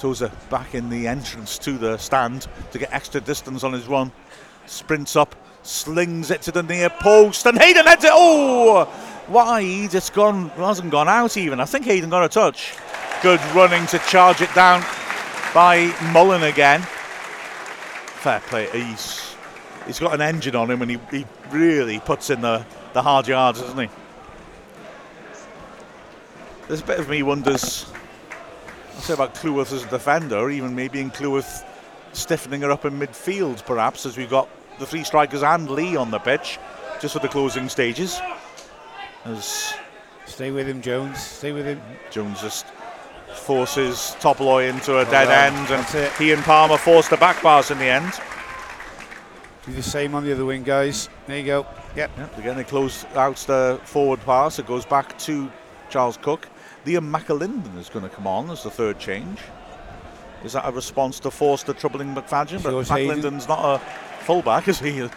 Tozer 0.04 0.30
back 0.50 0.76
in 0.76 0.90
the 0.90 1.08
entrance 1.08 1.58
to 1.60 1.78
the 1.78 1.98
stand 1.98 2.48
to 2.74 2.78
get 2.78 2.92
extra 2.92 3.22
distance 3.22 3.64
on 3.64 3.72
his 3.72 3.88
run. 3.88 4.12
Sprints 4.66 5.16
up, 5.16 5.34
slings 5.62 6.30
it 6.30 6.42
to 6.42 6.52
the 6.52 6.62
near 6.62 6.90
post, 6.90 7.46
and 7.46 7.58
Hayden 7.58 7.86
heads 7.86 8.04
it. 8.04 8.12
Oh, 8.14 8.94
wide. 9.30 9.96
It's 9.96 10.10
gone. 10.10 10.50
Hasn't 10.50 10.92
gone 10.92 11.08
out 11.08 11.38
even. 11.38 11.62
I 11.62 11.64
think 11.64 11.86
Hayden 11.86 12.10
got 12.10 12.26
a 12.26 12.28
touch. 12.28 12.76
Good 13.22 13.40
running 13.56 13.88
to 13.88 14.00
charge 14.00 14.42
it 14.42 14.54
down 14.54 14.84
by 15.54 15.96
Mullen 16.12 16.44
again. 16.44 16.82
Fair 16.82 18.42
play. 18.42 18.68
He's 18.74 19.38
he's 19.88 20.00
got 20.00 20.14
an 20.14 20.20
engine 20.20 20.58
on 20.58 20.70
him, 20.70 20.82
and 20.82 20.92
he, 20.92 21.00
he 21.12 21.26
really 21.50 22.02
puts 22.02 22.30
in 22.30 22.42
the 22.42 22.66
the 22.92 23.02
hard 23.02 23.26
yards, 23.30 23.62
doesn't 23.62 23.80
he? 23.80 23.90
There's 26.68 26.82
a 26.82 26.86
bit 26.86 27.00
of 27.00 27.08
me 27.08 27.24
wonders. 27.24 27.86
I 28.98 29.00
say 29.02 29.14
about 29.14 29.36
Cleworth 29.36 29.74
as 29.74 29.84
a 29.84 29.90
defender, 29.90 30.50
even 30.50 30.76
maybe 30.76 31.00
in 31.00 31.10
Cleworth 31.12 31.64
stiffening 32.14 32.62
her 32.62 32.72
up 32.72 32.86
in 32.86 33.00
midfield, 33.00 33.66
perhaps, 33.66 34.06
as 34.06 34.18
we've 34.18 34.30
got 34.30 34.48
the 34.80 34.86
three 34.86 35.04
strikers 35.04 35.44
and 35.44 35.70
Lee 35.70 35.96
on 35.96 36.12
the 36.12 36.20
pitch, 36.20 36.60
just 37.02 37.14
for 37.14 37.20
the 37.20 37.28
closing 37.28 37.70
stages. 37.70 38.20
As 39.26 39.74
Stay 40.26 40.52
with 40.52 40.68
him, 40.68 40.82
Jones. 40.82 41.22
Stay 41.22 41.52
with 41.52 41.66
him. 41.66 41.82
Jones 42.10 42.42
just 42.42 42.66
forces 43.36 44.16
Topalli 44.20 44.70
into 44.70 44.94
a 44.94 45.04
Well 45.04 45.12
dead 45.12 45.26
done. 45.26 45.54
end, 45.54 45.72
and 45.72 45.86
That's 45.86 46.18
he 46.18 46.32
and 46.32 46.42
Palmer 46.44 46.78
force 46.78 47.08
the 47.10 47.18
back 47.18 47.38
pass 47.38 47.72
in 47.72 47.78
the 47.78 47.86
end. 47.86 48.14
Do 49.66 49.74
the 49.74 49.84
same 49.84 50.16
on 50.16 50.24
the 50.24 50.32
other 50.34 50.46
wing, 50.46 50.64
guys. 50.64 51.10
There 51.28 51.38
you 51.38 51.46
go. 51.46 51.66
Yep. 51.96 52.12
Yep, 52.18 52.38
again, 52.38 52.58
they 52.58 52.64
close 52.64 53.06
out 53.16 53.38
the 53.38 53.80
forward 53.84 54.20
pass. 54.22 54.60
It 54.60 54.68
goes 54.68 54.86
back 54.86 55.18
to 55.20 55.52
Charles 55.90 56.18
Cook. 56.18 56.48
Liam 56.86 57.10
McAlinden 57.12 57.78
is 57.78 57.90
going 57.90 58.04
to 58.08 58.14
come 58.14 58.28
on 58.28 58.50
as 58.50 58.64
the 58.64 58.70
third 58.70 59.00
change. 59.00 59.40
Is 60.44 60.54
that 60.54 60.68
a 60.68 60.72
response 60.72 61.20
to 61.22 61.32
Forster 61.32 61.74
troubling 61.74 62.14
McFadzean? 62.14 62.62
But. 62.62 62.74
McAlinden's 62.74 63.48
not 63.48 63.64
a 63.64 63.80
fullback, 64.26 64.68
is 64.68 64.80
he? 64.80 65.08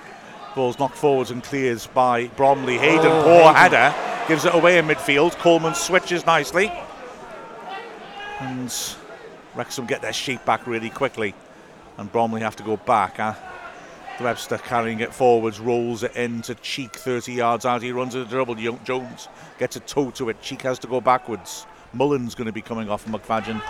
Ball's 0.54 0.78
knocked 0.78 0.96
forwards 0.96 1.30
and 1.32 1.42
clears 1.42 1.86
by 1.88 2.28
Bromley. 2.28 2.78
Hayden, 2.78 3.06
Oh, 3.06 3.22
poor 3.24 3.52
Hayden. 3.52 3.78
header, 3.80 3.94
gives 4.28 4.44
it 4.44 4.54
away 4.54 4.78
in 4.78 4.86
midfield. 4.86 5.32
Coleman 5.32 5.74
switches 5.74 6.24
nicely. 6.24 6.70
And 8.40 8.72
Wrexham 9.54 9.86
get 9.86 10.02
their 10.02 10.12
shape 10.12 10.44
back 10.44 10.66
really 10.66 10.90
quickly. 10.90 11.34
And 11.98 12.10
Bromley 12.12 12.42
have 12.42 12.56
to 12.56 12.62
go 12.62 12.76
back. 12.76 13.18
Uh, 13.18 13.34
Webster 14.20 14.58
carrying 14.58 15.00
it 15.00 15.12
forwards, 15.12 15.60
rolls 15.60 16.02
it 16.02 16.16
into 16.16 16.54
Cheek 16.56 16.94
30 16.94 17.32
yards 17.34 17.66
out. 17.66 17.82
He 17.82 17.92
runs 17.92 18.14
into 18.14 18.30
trouble. 18.30 18.58
Yo- 18.58 18.78
Jones 18.84 19.28
gets 19.58 19.76
a 19.76 19.80
toe 19.80 20.10
to 20.12 20.30
it. 20.30 20.40
Cheek 20.40 20.62
has 20.62 20.78
to 20.80 20.86
go 20.86 21.00
backwards. 21.00 21.66
Mullen's 21.92 22.34
going 22.34 22.46
to 22.46 22.52
be 22.52 22.62
coming 22.62 22.88
off 22.88 23.04
McFadden. 23.06 23.60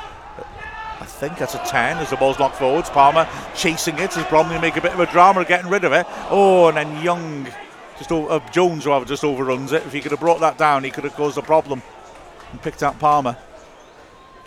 I 0.98 1.05
think 1.05 1.36
that's 1.36 1.55
a 1.55 1.59
10 1.59 1.98
as 1.98 2.10
the 2.10 2.16
ball's 2.16 2.39
knocked 2.39 2.56
forwards. 2.56 2.89
Palmer 2.90 3.28
chasing 3.55 3.98
it 3.98 4.16
as 4.16 4.24
Bromley 4.27 4.59
make 4.60 4.77
a 4.77 4.81
bit 4.81 4.93
of 4.93 5.01
a 5.01 5.06
drama 5.06 5.44
getting 5.44 5.70
rid 5.70 5.85
of 5.85 5.93
it. 5.93 6.06
Oh, 6.31 6.68
and 6.68 6.77
then 6.77 7.02
Young, 7.02 7.47
just 7.98 8.10
o- 8.12 8.27
uh, 8.28 8.51
Jones 8.51 8.86
rather, 8.86 9.05
just 9.05 9.24
overruns 9.24 9.73
it. 9.73 9.85
If 9.85 9.93
he 9.93 10.01
could 10.01 10.12
have 10.12 10.20
brought 10.20 10.40
that 10.40 10.59
down, 10.59 10.85
he 10.85 10.90
could 10.90 11.05
have 11.05 11.14
caused 11.14 11.36
a 11.39 11.43
problem 11.43 11.82
and 12.52 12.62
picked 12.62 12.82
out 12.82 12.98
Palmer. 12.98 13.36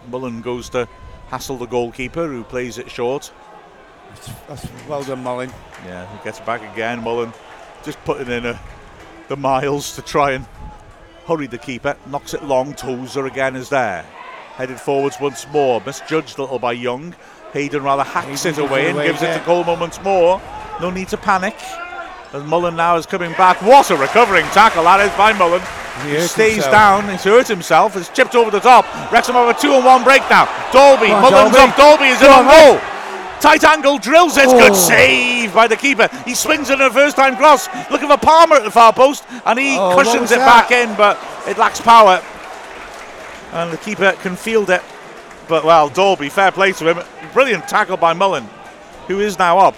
Mullen 0.10 0.42
goes 0.42 0.70
to 0.70 0.88
hassle 1.28 1.58
the 1.58 1.68
goalkeeper 1.68 2.26
who 2.28 2.44
plays 2.44 2.78
it 2.78 2.90
short. 2.90 3.32
That's 4.48 4.68
well 4.88 5.04
done, 5.04 5.24
Mullen. 5.24 5.52
Yeah, 5.86 6.06
he 6.18 6.24
gets 6.24 6.40
back 6.42 6.62
again. 6.74 7.04
Mullen 7.04 7.32
just 7.84 8.04
putting 8.04 8.28
in 8.32 8.46
a, 8.46 8.60
the 9.28 9.38
miles 9.38 9.96
to 9.96 10.02
try 10.02 10.32
and 10.32 10.46
hurry 11.26 11.48
the 11.48 11.58
keeper. 11.58 11.96
Knocks 12.08 12.34
it 12.34 12.44
long. 12.44 12.74
Tozer 12.74 13.26
again 13.26 13.56
is 13.56 13.70
there. 13.70 14.04
Headed 14.56 14.80
forwards 14.80 15.18
once 15.22 15.48
more. 15.54 15.82
Misjudged 15.86 16.38
a 16.38 16.42
little 16.42 16.60
by 16.60 16.74
Young. 16.74 17.16
Hayden 17.54 17.84
rather 17.84 18.04
hacks 18.04 18.44
Hayden 18.44 18.64
it 18.64 18.70
away 18.70 18.86
it 18.86 18.90
and 18.90 18.98
away 18.98 19.08
gives 19.08 19.22
it 19.22 19.34
to. 19.34 19.40
Coleman 19.42 19.80
once 19.80 20.02
more. 20.02 20.42
No 20.82 20.90
need 20.90 21.08
to 21.10 21.18
panic. 21.18 21.56
As 22.34 22.44
Mullen 22.44 22.76
now 22.76 22.96
is 22.98 23.06
coming 23.06 23.32
back. 23.34 23.62
What 23.62 23.90
a 23.90 23.96
recovering 23.96 24.46
tackle 24.48 24.84
that 24.84 25.00
is 25.00 25.16
by 25.18 25.34
Mullen. 25.34 25.62
He 26.06 26.16
He 26.16 26.22
stays 26.28 26.54
himself. 26.56 26.72
down. 26.72 27.10
He's 27.10 27.24
hurt 27.24 27.48
himself. 27.48 27.96
He's 27.96 28.10
chipped 28.10 28.36
over 28.36 28.52
the 28.52 28.60
top. 28.60 28.86
Wrexham 29.12 29.36
have 29.36 29.50
a 29.56 29.60
two 29.60 29.74
and 29.74 29.84
one 29.84 30.04
break 30.04 30.22
now. 30.30 30.46
Dalby. 30.72 31.12
On, 31.12 31.22
Mullen's 31.22 31.56
Dalby. 31.56 31.72
up. 31.72 31.78
Dalby 31.78 32.06
is 32.06 32.22
in 32.22 32.28
Go 32.28 32.34
on 32.34 32.46
on, 32.48 32.52
goal. 32.54 32.82
Tight 33.42 33.64
angle 33.64 33.98
drills 33.98 34.38
it. 34.38 34.46
Oh. 34.48 34.58
Good 34.60 34.76
save 34.76 35.54
by 35.54 35.68
the 35.68 35.78
keeper. 35.78 36.10
He 36.26 36.36
swings 36.36 36.70
it 36.70 36.74
in 36.74 36.82
a 36.82 36.90
first 36.90 37.16
time 37.16 37.36
cross. 37.38 37.68
Looking 37.90 38.10
for 38.10 38.18
Palmer 38.18 38.58
at 38.58 38.64
the 38.64 38.72
far 38.72 38.92
post. 38.94 39.24
And 39.46 39.58
he 39.58 39.78
Oh, 39.78 39.96
cushions 39.96 40.32
it 40.32 40.40
that? 40.40 40.70
back 40.70 40.72
in, 40.72 40.96
but 40.96 41.18
it 41.48 41.58
lacks 41.58 41.80
power. 41.80 42.22
And 43.54 43.72
the 43.72 43.78
keeper 43.78 44.12
can 44.22 44.36
field 44.36 44.70
it. 44.70 44.82
But 45.48 45.64
well, 45.64 45.90
Dalby, 45.90 46.30
fair 46.30 46.52
play 46.52 46.74
to 46.74 46.90
him. 46.94 47.04
Brilliant 47.34 47.68
tackle 47.68 47.98
by 47.98 48.14
Mullen, 48.14 48.48
who 49.08 49.20
is 49.20 49.40
now 49.40 49.58
up. 49.58 49.76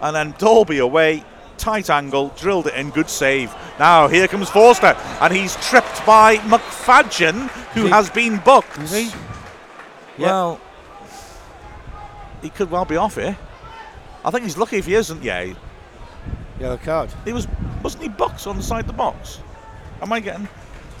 And 0.00 0.16
then 0.16 0.34
Dalby 0.38 0.78
away, 0.78 1.24
tight 1.58 1.90
angle, 1.90 2.32
drilled 2.36 2.66
it 2.68 2.74
in, 2.74 2.88
good 2.90 3.10
save. 3.10 3.54
Now 3.78 4.08
here 4.08 4.26
comes 4.28 4.48
Forster, 4.48 4.96
and 5.20 5.34
he's 5.34 5.56
tripped 5.56 6.06
by 6.06 6.36
McFadzean, 6.38 7.48
who 7.74 7.86
has 7.86 8.08
been 8.08 8.38
booked. 8.38 8.78
Well, 10.18 10.58
he 12.42 12.50
could 12.50 12.70
well 12.70 12.84
be 12.84 12.96
off 12.96 13.14
here. 13.16 13.36
I 14.24 14.30
think 14.30 14.44
he's 14.44 14.58
lucky 14.58 14.76
if 14.76 14.86
he 14.86 14.94
isn't. 14.94 15.22
Yeah, 15.22 15.54
Yellow 16.58 16.76
card. 16.76 17.10
he 17.24 17.32
was 17.32 17.48
wasn't 17.82 18.02
he 18.02 18.08
booked 18.08 18.46
on 18.46 18.56
the 18.56 18.62
side 18.62 18.80
of 18.80 18.86
the 18.86 18.92
box? 18.92 19.40
Am 20.02 20.12
I 20.12 20.20
getting? 20.20 20.48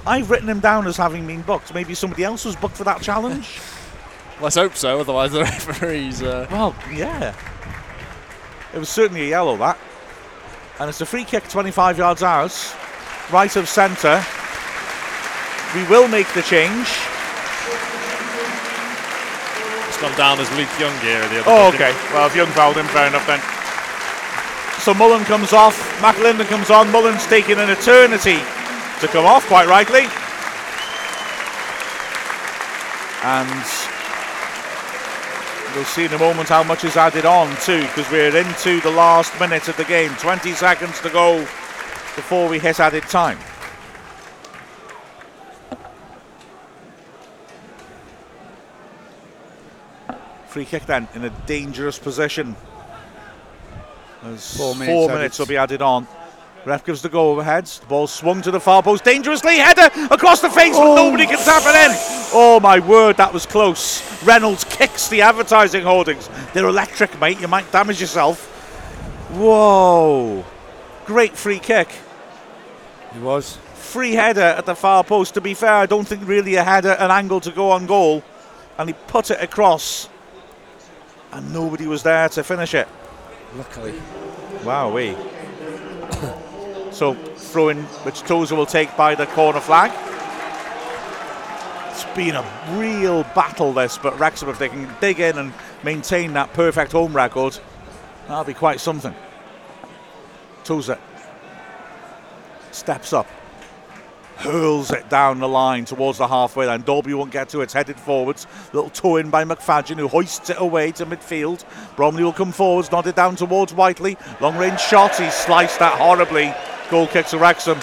I've 0.06 0.30
written 0.30 0.48
him 0.48 0.60
down 0.60 0.86
as 0.86 0.96
having 0.96 1.26
been 1.26 1.42
booked. 1.42 1.74
Maybe 1.74 1.94
somebody 1.94 2.24
else 2.24 2.46
was 2.46 2.56
booked 2.56 2.76
for 2.76 2.84
that 2.84 3.02
challenge. 3.02 3.60
Let's 4.40 4.56
hope 4.56 4.74
so, 4.74 5.00
otherwise 5.00 5.32
the 5.32 5.40
referee's. 5.44 6.22
Uh, 6.22 6.46
well, 6.50 6.74
yeah. 6.90 7.34
It 8.72 8.78
was 8.78 8.88
certainly 8.88 9.22
a 9.22 9.28
yellow 9.28 9.56
that, 9.58 9.76
and 10.78 10.88
it's 10.88 11.00
a 11.02 11.06
free 11.06 11.24
kick, 11.24 11.46
25 11.48 11.98
yards 11.98 12.22
out, 12.22 12.54
right 13.30 13.54
of 13.56 13.68
centre. 13.68 14.24
We 15.74 15.84
will 15.88 16.08
make 16.08 16.32
the 16.32 16.42
change. 16.42 16.88
Gone 20.00 20.16
down 20.16 20.40
as 20.40 20.50
Luke 20.56 20.72
Young 20.78 20.96
here. 21.00 21.20
The 21.28 21.40
other 21.40 21.44
Oh, 21.46 21.68
okay. 21.68 21.92
Well, 22.12 22.26
if 22.26 22.34
Young 22.34 22.48
fouled 22.48 22.76
him, 22.76 22.86
fair 22.86 23.06
enough 23.06 23.26
then. 23.26 23.40
So 24.80 24.94
Mullen 24.94 25.24
comes 25.24 25.52
off, 25.52 25.76
McAlinden 26.00 26.48
comes 26.48 26.70
on. 26.70 26.90
Mullen's 26.90 27.26
taking 27.26 27.58
an 27.58 27.68
eternity 27.68 28.38
to 29.00 29.08
come 29.08 29.26
off, 29.26 29.46
quite 29.46 29.68
rightly. 29.68 30.08
And 33.22 33.66
we'll 35.76 35.84
see 35.84 36.06
in 36.06 36.12
a 36.14 36.18
moment 36.18 36.48
how 36.48 36.62
much 36.62 36.84
is 36.84 36.96
added 36.96 37.26
on 37.26 37.54
too, 37.56 37.82
because 37.82 38.10
we're 38.10 38.34
into 38.34 38.80
the 38.80 38.90
last 38.90 39.38
minute 39.38 39.68
of 39.68 39.76
the 39.76 39.84
game. 39.84 40.10
20 40.16 40.52
seconds 40.52 40.98
to 41.02 41.10
go 41.10 41.40
before 42.16 42.48
we 42.48 42.58
hit 42.58 42.80
added 42.80 43.02
time. 43.02 43.38
Free 50.50 50.64
kick 50.64 50.84
then 50.84 51.06
in 51.14 51.24
a 51.24 51.30
dangerous 51.46 51.96
position. 51.96 52.56
As 54.24 54.56
Four 54.56 54.74
four 54.74 54.76
minutes 54.76 55.14
minutes, 55.14 55.38
will 55.38 55.46
be 55.46 55.56
added 55.56 55.80
on. 55.80 56.08
Ref 56.64 56.84
gives 56.84 57.02
the 57.02 57.08
go 57.08 57.30
overhead. 57.30 57.66
The 57.66 57.86
ball 57.86 58.08
swung 58.08 58.42
to 58.42 58.50
the 58.50 58.58
far 58.58 58.82
post 58.82 59.04
dangerously. 59.04 59.58
Header 59.58 59.90
across 60.10 60.40
the 60.40 60.50
face, 60.50 60.76
but 60.76 60.88
oh. 60.88 60.96
nobody 60.96 61.26
can 61.26 61.38
tap 61.38 61.62
it 61.64 61.76
in. 61.88 61.96
Oh 62.34 62.58
my 62.60 62.80
word, 62.80 63.16
that 63.18 63.32
was 63.32 63.46
close. 63.46 64.02
Reynolds 64.24 64.64
kicks 64.64 65.06
the 65.06 65.22
advertising 65.22 65.84
hoardings. 65.84 66.28
They're 66.52 66.66
electric, 66.66 67.20
mate. 67.20 67.40
You 67.40 67.46
might 67.46 67.70
damage 67.70 68.00
yourself. 68.00 68.48
Whoa. 69.30 70.44
Great 71.06 71.36
free 71.36 71.60
kick. 71.60 71.90
He 73.14 73.20
was. 73.20 73.56
Free 73.74 74.14
header 74.14 74.40
at 74.40 74.66
the 74.66 74.74
far 74.74 75.04
post. 75.04 75.34
To 75.34 75.40
be 75.40 75.54
fair, 75.54 75.74
I 75.74 75.86
don't 75.86 76.08
think 76.08 76.26
really 76.26 76.56
a 76.56 76.64
header, 76.64 76.96
an 76.98 77.12
angle 77.12 77.40
to 77.42 77.52
go 77.52 77.70
on 77.70 77.86
goal. 77.86 78.24
And 78.78 78.88
he 78.88 78.96
put 79.06 79.30
it 79.30 79.40
across. 79.40 80.09
And 81.32 81.52
nobody 81.52 81.86
was 81.86 82.02
there 82.02 82.28
to 82.30 82.42
finish 82.42 82.74
it. 82.74 82.88
Luckily. 83.56 84.00
Wow, 84.64 84.92
we. 84.92 85.16
so 86.92 87.14
throwing, 87.14 87.82
which 88.04 88.20
Tozer 88.20 88.54
will 88.54 88.66
take 88.66 88.96
by 88.96 89.14
the 89.14 89.26
corner 89.26 89.60
flag. 89.60 89.90
It's 91.90 92.04
been 92.16 92.34
a 92.34 92.78
real 92.78 93.22
battle 93.34 93.72
this, 93.72 93.98
but 93.98 94.18
Wrexham, 94.18 94.48
if 94.48 94.58
they 94.58 94.68
can 94.68 94.88
dig 95.00 95.20
in 95.20 95.38
and 95.38 95.52
maintain 95.82 96.32
that 96.34 96.52
perfect 96.52 96.92
home 96.92 97.14
record, 97.14 97.58
that'll 98.26 98.44
be 98.44 98.54
quite 98.54 98.80
something. 98.80 99.14
Tozer 100.64 100.98
steps 102.72 103.12
up, 103.12 103.26
hurls 104.40 104.90
it 104.90 105.08
down 105.10 105.38
the 105.38 105.48
line 105.48 105.84
towards 105.84 106.18
the 106.18 106.26
halfway 106.26 106.66
line. 106.66 106.80
Dalby 106.80 107.14
won't 107.14 107.30
get 107.30 107.50
to 107.50 107.60
it, 107.60 107.64
it's 107.64 107.72
headed 107.72 107.98
forwards. 108.00 108.46
Little 108.72 108.90
toe 108.90 109.16
in 109.16 109.30
by 109.30 109.44
McFadzean, 109.44 109.98
who 109.98 110.08
hoists 110.08 110.50
it 110.50 110.56
away 110.58 110.92
to 110.92 111.06
midfield. 111.06 111.64
Bromley 111.94 112.24
will 112.24 112.32
come 112.32 112.52
forwards, 112.52 112.90
nodded 112.90 113.14
down 113.14 113.36
towards 113.36 113.72
Whitely. 113.74 114.16
Long 114.40 114.56
range 114.56 114.80
shot, 114.80 115.16
he's 115.16 115.34
sliced 115.34 115.78
that 115.78 115.98
horribly. 115.98 116.54
Goal 116.90 117.06
kick 117.06 117.26
to 117.26 117.38
Wrexham. 117.38 117.78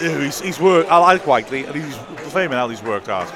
He's, 0.00 0.40
he's 0.40 0.58
worked. 0.58 0.90
I 0.90 0.96
like 0.96 1.26
Whitely, 1.26 1.64
and 1.64 1.76
he's 1.76 1.96
flaming 2.30 2.56
hell. 2.56 2.70
He's 2.70 2.82
worked 2.82 3.08
hard. 3.08 3.28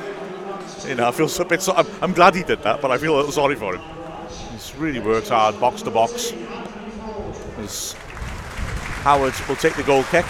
You 0.87 0.95
know, 0.95 1.09
I 1.09 1.13
feel 1.13 1.29
a 1.39 1.45
bit. 1.45 1.61
So, 1.61 1.75
I'm, 1.75 1.87
I'm 2.01 2.13
glad 2.13 2.35
he 2.35 2.43
did 2.43 2.63
that, 2.63 2.81
but 2.81 2.91
I 2.91 2.99
feel 2.99 3.15
a 3.15 3.19
little 3.19 3.33
sorry 3.33 3.55
for 3.55 3.77
him. 3.77 3.83
He's 4.53 4.75
really 4.77 5.01
worked 5.01 5.29
hard, 5.29 5.61
box 5.61 5.83
to 5.83 5.91
box. 5.91 6.33
As 7.59 7.93
Howard 9.03 9.35
will 9.47 9.57
take 9.57 9.75
the 9.75 9.83
goal 9.83 10.03
kick. 10.05 10.25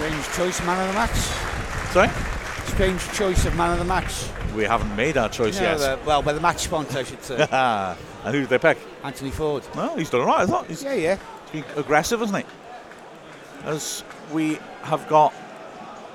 Strange 0.00 0.32
choice, 0.32 0.64
man 0.64 0.80
of 0.80 0.88
the 0.88 0.94
match. 0.94 1.16
Sorry, 1.92 2.08
Strange 2.72 3.12
choice 3.12 3.44
of 3.44 3.54
man 3.56 3.72
of 3.72 3.78
the 3.78 3.84
match. 3.84 4.24
we 4.56 4.64
haven't 4.64 4.94
made 4.96 5.18
our 5.18 5.28
choice 5.28 5.56
No, 5.58 5.62
yet. 5.62 5.78
the- 5.78 5.98
well, 6.06 6.22
by 6.22 6.32
the 6.32 6.40
match 6.40 6.60
sponsor, 6.60 7.00
I 7.00 7.02
should 7.02 7.22
say. 7.22 7.46
and 7.50 7.98
who 8.34 8.40
did 8.40 8.48
they 8.48 8.58
pick? 8.58 8.78
Anthony 9.04 9.30
Forde. 9.30 9.62
No, 9.76 9.94
he's 9.96 10.08
done 10.08 10.22
all 10.22 10.26
right. 10.26 10.40
I 10.40 10.46
thought 10.46 10.66
he's 10.68 10.82
Yeah, 10.82 10.94
yeah. 10.94 11.18
been 11.52 11.64
aggressive, 11.76 12.20
hasn't 12.20 12.44
he? 12.46 12.50
As 13.64 14.02
we 14.32 14.58
have 14.82 15.06
got 15.08 15.34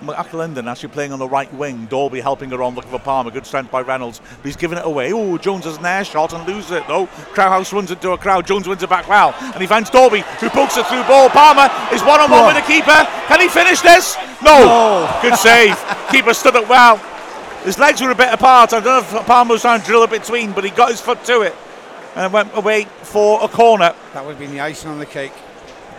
McAlinden 0.05 0.65
actually 0.69 0.91
playing 0.91 1.11
on 1.11 1.19
the 1.19 1.27
right 1.27 1.51
wing, 1.53 1.85
Dalby 1.85 2.21
helping 2.21 2.49
her 2.51 2.61
on, 2.61 2.75
looking 2.75 2.91
for 2.91 2.99
Palmer. 2.99 3.31
Good 3.31 3.45
strength 3.45 3.71
by 3.71 3.81
Reynolds, 3.81 4.19
but 4.19 4.45
he's 4.45 4.55
giving 4.55 4.77
it 4.77 4.85
away. 4.85 5.11
Oh, 5.13 5.37
Jones 5.37 5.65
has 5.65 5.77
an 5.77 5.85
air 5.85 6.03
shot 6.03 6.33
and 6.33 6.47
loses 6.47 6.71
it 6.71 6.87
though. 6.87 7.07
Krauhaus 7.33 7.71
runs 7.73 7.91
into 7.91 8.11
a 8.11 8.17
crowd. 8.17 8.47
Jones 8.47 8.67
wins 8.67 8.83
it 8.83 8.89
back 8.89 9.07
well, 9.07 9.33
and 9.39 9.61
he 9.61 9.67
finds 9.67 9.89
Dalby, 9.89 10.21
who 10.39 10.49
pokes 10.49 10.77
it 10.77 10.85
through 10.87 11.03
ball. 11.03 11.29
Palmer 11.29 11.69
is 11.93 12.01
one 12.03 12.19
on 12.19 12.31
one 12.31 12.45
with 12.47 12.55
the 12.55 12.71
keeper. 12.71 13.05
Can 13.27 13.41
he 13.41 13.47
finish 13.47 13.81
this? 13.81 14.15
No. 14.43 15.09
Good 15.21 15.35
save. 15.35 15.77
keeper 16.11 16.33
stood 16.33 16.55
it 16.55 16.67
well. 16.69 16.97
His 17.63 17.79
legs 17.79 18.01
were 18.01 18.11
a 18.11 18.15
bit 18.15 18.31
apart. 18.31 18.73
I 18.73 18.79
don't 18.79 19.11
know 19.11 19.19
if 19.19 19.25
Palmer 19.25 19.53
was 19.53 19.61
trying 19.61 19.81
to 19.81 19.85
drill 19.85 20.03
a 20.03 20.07
between, 20.07 20.51
but 20.51 20.63
he 20.63 20.69
got 20.69 20.89
his 20.89 21.01
foot 21.01 21.23
to 21.25 21.41
it 21.41 21.55
and 22.15 22.31
went 22.31 22.55
away 22.55 22.85
for 22.85 23.43
a 23.43 23.47
corner. 23.47 23.93
That 24.13 24.25
would 24.25 24.31
have 24.31 24.39
been 24.39 24.51
the 24.51 24.61
icing 24.61 24.89
on 24.89 24.99
the 24.99 25.05
cake. 25.05 25.33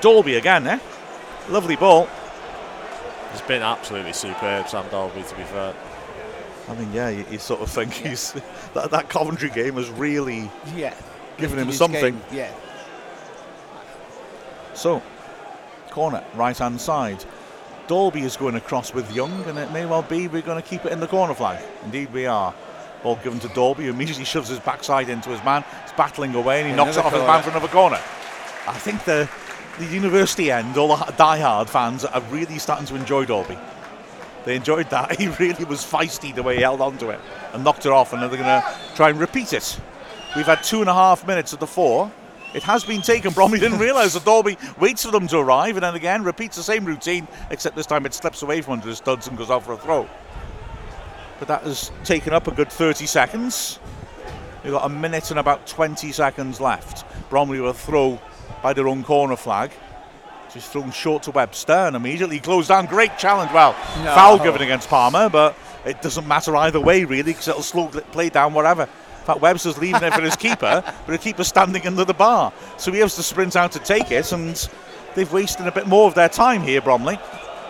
Dalby 0.00 0.36
again, 0.36 0.66
eh? 0.66 0.78
Lovely 1.48 1.76
ball. 1.76 2.08
He's 3.36 3.46
been 3.46 3.60
absolutely 3.60 4.14
superb, 4.14 4.66
Sam 4.66 4.86
Dalby, 4.90 5.22
to 5.22 5.34
be 5.34 5.42
fair. 5.42 5.74
I 6.70 6.74
mean, 6.74 6.90
yeah, 6.94 7.10
you, 7.10 7.22
you 7.30 7.36
sort 7.38 7.60
of 7.60 7.68
think 7.68 7.92
he's 7.92 8.32
that, 8.72 8.90
that 8.90 9.10
Coventry 9.10 9.50
game 9.50 9.74
has 9.74 9.90
really 9.90 10.50
Yeah. 10.74 10.94
given 11.36 11.58
him 11.58 11.70
something. 11.70 12.14
game, 12.14 12.22
Yeah. 12.32 12.50
So, 14.72 15.02
corner, 15.90 16.24
right 16.34 16.56
hand 16.56 16.80
side. 16.80 17.22
Dalby 17.88 18.22
is 18.22 18.38
going 18.38 18.54
across 18.54 18.94
with 18.94 19.14
Young, 19.14 19.44
and 19.44 19.58
it 19.58 19.70
may 19.70 19.84
well 19.84 20.00
be 20.02 20.28
we're 20.28 20.40
going 20.40 20.60
to 20.60 20.66
keep 20.66 20.86
it 20.86 20.92
in 20.92 21.00
the 21.00 21.06
corner 21.06 21.34
flag. 21.34 21.62
Indeed, 21.84 22.10
we 22.14 22.24
are. 22.24 22.54
Ball 23.02 23.16
given 23.16 23.38
to 23.40 23.48
Dalby, 23.48 23.84
who 23.84 23.90
immediately 23.90 24.24
shoves 24.24 24.48
his 24.48 24.60
backside 24.60 25.10
into 25.10 25.28
his 25.28 25.44
man. 25.44 25.62
He's 25.82 25.92
battling 25.92 26.34
away, 26.34 26.60
and 26.62 26.70
he 26.70 26.74
knocks 26.74 26.96
it 26.96 27.00
Another 27.00 27.06
off 27.06 27.12
his 27.12 27.20
corner. 27.20 27.32
man 27.34 27.42
for 27.42 27.50
another 27.50 27.68
corner. 27.68 28.00
I 28.66 28.78
think 28.78 29.04
the 29.04 29.28
the 29.78 29.86
university 29.86 30.50
end, 30.50 30.76
all 30.76 30.96
the 30.96 31.12
die-hard 31.12 31.68
fans 31.68 32.04
are 32.04 32.20
really 32.30 32.58
starting 32.58 32.86
to 32.86 32.96
enjoy 32.96 33.24
Dalby. 33.24 33.58
They 34.44 34.56
enjoyed 34.56 34.88
that. 34.90 35.16
He 35.20 35.28
really 35.28 35.64
was 35.64 35.80
feisty 35.80 36.34
the 36.34 36.42
way 36.42 36.56
he 36.56 36.62
held 36.62 36.80
on 36.80 36.98
to 36.98 37.10
it 37.10 37.20
and 37.52 37.64
knocked 37.64 37.84
it 37.84 37.92
off, 37.92 38.12
and 38.12 38.22
they're 38.22 38.28
going 38.28 38.42
to 38.42 38.64
try 38.94 39.10
and 39.10 39.18
repeat 39.18 39.52
it. 39.52 39.78
We've 40.34 40.46
had 40.46 40.62
two 40.62 40.80
and 40.80 40.88
a 40.88 40.94
half 40.94 41.26
minutes 41.26 41.52
of 41.52 41.60
the 41.60 41.66
four. 41.66 42.10
It 42.54 42.62
has 42.62 42.84
been 42.84 43.02
taken. 43.02 43.32
Bromley 43.32 43.58
didn't 43.58 43.78
realise 43.78 44.14
that 44.14 44.24
Dalby 44.24 44.56
waits 44.78 45.04
for 45.04 45.10
them 45.10 45.26
to 45.28 45.38
arrive 45.38 45.76
and 45.76 45.82
then 45.82 45.94
again 45.94 46.22
repeats 46.22 46.56
the 46.56 46.62
same 46.62 46.84
routine, 46.84 47.26
except 47.50 47.76
this 47.76 47.86
time 47.86 48.06
it 48.06 48.14
slips 48.14 48.42
away 48.42 48.62
from 48.62 48.74
under 48.74 48.88
his 48.88 48.98
studs 48.98 49.26
and 49.26 49.36
goes 49.36 49.50
out 49.50 49.64
for 49.64 49.72
a 49.72 49.76
throw. 49.76 50.08
But 51.38 51.48
that 51.48 51.62
has 51.62 51.90
taken 52.04 52.32
up 52.32 52.46
a 52.46 52.52
good 52.52 52.70
30 52.70 53.04
seconds. 53.06 53.78
We've 54.62 54.72
got 54.72 54.86
a 54.86 54.88
minute 54.88 55.30
and 55.30 55.38
about 55.38 55.66
20 55.66 56.12
seconds 56.12 56.60
left. 56.60 57.04
Bromley 57.28 57.60
will 57.60 57.72
throw 57.72 58.18
by 58.66 58.72
their 58.72 58.88
own 58.88 59.04
corner 59.04 59.36
flag. 59.36 59.70
Just 60.52 60.72
thrown 60.72 60.90
short 60.90 61.22
to 61.22 61.30
Webster 61.30 61.72
and 61.86 61.94
immediately 61.94 62.40
closed 62.40 62.66
down. 62.66 62.86
Great 62.86 63.16
challenge. 63.16 63.52
Well, 63.52 63.76
No. 64.02 64.12
foul 64.12 64.38
given 64.40 64.60
against 64.60 64.88
Palmer, 64.88 65.28
but 65.28 65.54
it 65.84 66.02
doesn't 66.02 66.26
matter 66.26 66.56
either 66.56 66.80
way, 66.80 67.04
really, 67.04 67.30
because 67.30 67.46
it'll 67.46 67.62
slow 67.62 67.86
the 67.86 68.00
play 68.00 68.28
down 68.28 68.54
whatever. 68.54 68.82
In 68.82 69.24
fact, 69.24 69.40
Webster's 69.40 69.78
leaving 69.78 70.02
it 70.02 70.12
for 70.12 70.20
his 70.22 70.34
keeper, 70.46 70.82
but 70.84 71.06
the 71.12 71.16
keeper's 71.18 71.46
standing 71.46 71.86
under 71.86 72.04
the 72.04 72.12
bar. 72.12 72.52
So 72.76 72.90
he 72.90 72.98
has 72.98 73.14
to 73.14 73.22
sprint 73.22 73.54
out 73.54 73.70
to 73.70 73.78
take 73.78 74.10
it, 74.10 74.32
and 74.32 74.68
they've 75.14 75.32
wasted 75.32 75.68
a 75.68 75.70
bit 75.70 75.86
more 75.86 76.08
of 76.08 76.14
their 76.14 76.28
time 76.28 76.62
here, 76.62 76.80
Bromley. 76.80 77.20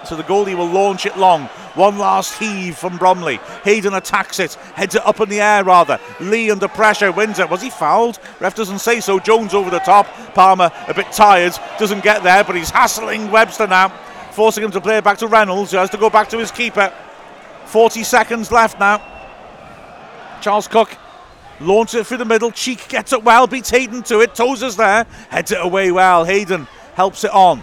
So 0.07 0.17
the 0.17 0.23
goalie 0.23 0.57
will 0.57 0.69
launch 0.69 1.05
it 1.05 1.17
long. 1.17 1.47
One 1.75 1.99
last 1.99 2.39
heave 2.39 2.79
from 2.79 2.97
Bromley. 2.97 3.41
Hayden 3.65 3.95
attacks 3.95 4.39
it, 4.39 4.55
heads 4.75 4.95
it 4.95 5.05
up 5.05 5.21
in 5.21 5.29
the 5.29 5.41
air 5.41 5.65
rather. 5.65 5.99
Lee 6.21 6.51
under 6.51 6.69
pressure 6.69 7.11
wins 7.11 7.39
it. 7.39 7.51
Was 7.51 7.61
he 7.61 7.71
fouled? 7.71 8.19
Ref 8.41 8.55
doesn't 8.55 8.79
say 8.79 9.01
so. 9.01 9.19
Jones 9.19 9.53
over 9.53 9.69
the 9.69 9.81
top. 9.81 10.07
Palmer 10.35 10.71
a 10.87 10.95
bit 10.95 11.11
tired, 11.13 11.55
doesn't 11.79 12.05
get 12.05 12.23
there, 12.23 12.45
but 12.45 12.57
he's 12.57 12.71
hassling 12.71 13.31
Webster 13.31 13.67
now, 13.67 13.89
forcing 14.31 14.65
him 14.65 14.71
to 14.71 14.81
play 14.81 14.99
it 14.99 15.05
back 15.05 15.19
to 15.19 15.27
Reynolds, 15.27 15.73
who 15.73 15.79
has 15.79 15.91
to 15.91 15.99
go 15.99 16.09
back 16.09 16.29
to 16.31 16.39
his 16.39 16.51
keeper. 16.51 16.93
40 17.67 18.05
seconds 18.05 18.53
left 18.53 18.79
now. 18.79 19.03
Charles 20.41 20.69
Cook 20.69 20.97
launches 21.61 22.01
it 22.01 22.07
through 22.07 22.19
the 22.19 22.25
middle. 22.25 22.51
Cheek 22.53 22.89
gets 22.89 23.13
it 23.13 23.25
well, 23.25 23.47
beats 23.47 23.71
Hayden 23.71 24.03
to 24.05 24.21
it. 24.21 24.35
Tozer's 24.35 24.77
there, 24.77 25.05
heads 25.31 25.51
it 25.51 25.59
away 25.61 25.91
well. 25.91 26.25
Hayden 26.25 26.69
helps 26.95 27.25
it 27.25 27.33
on. 27.33 27.63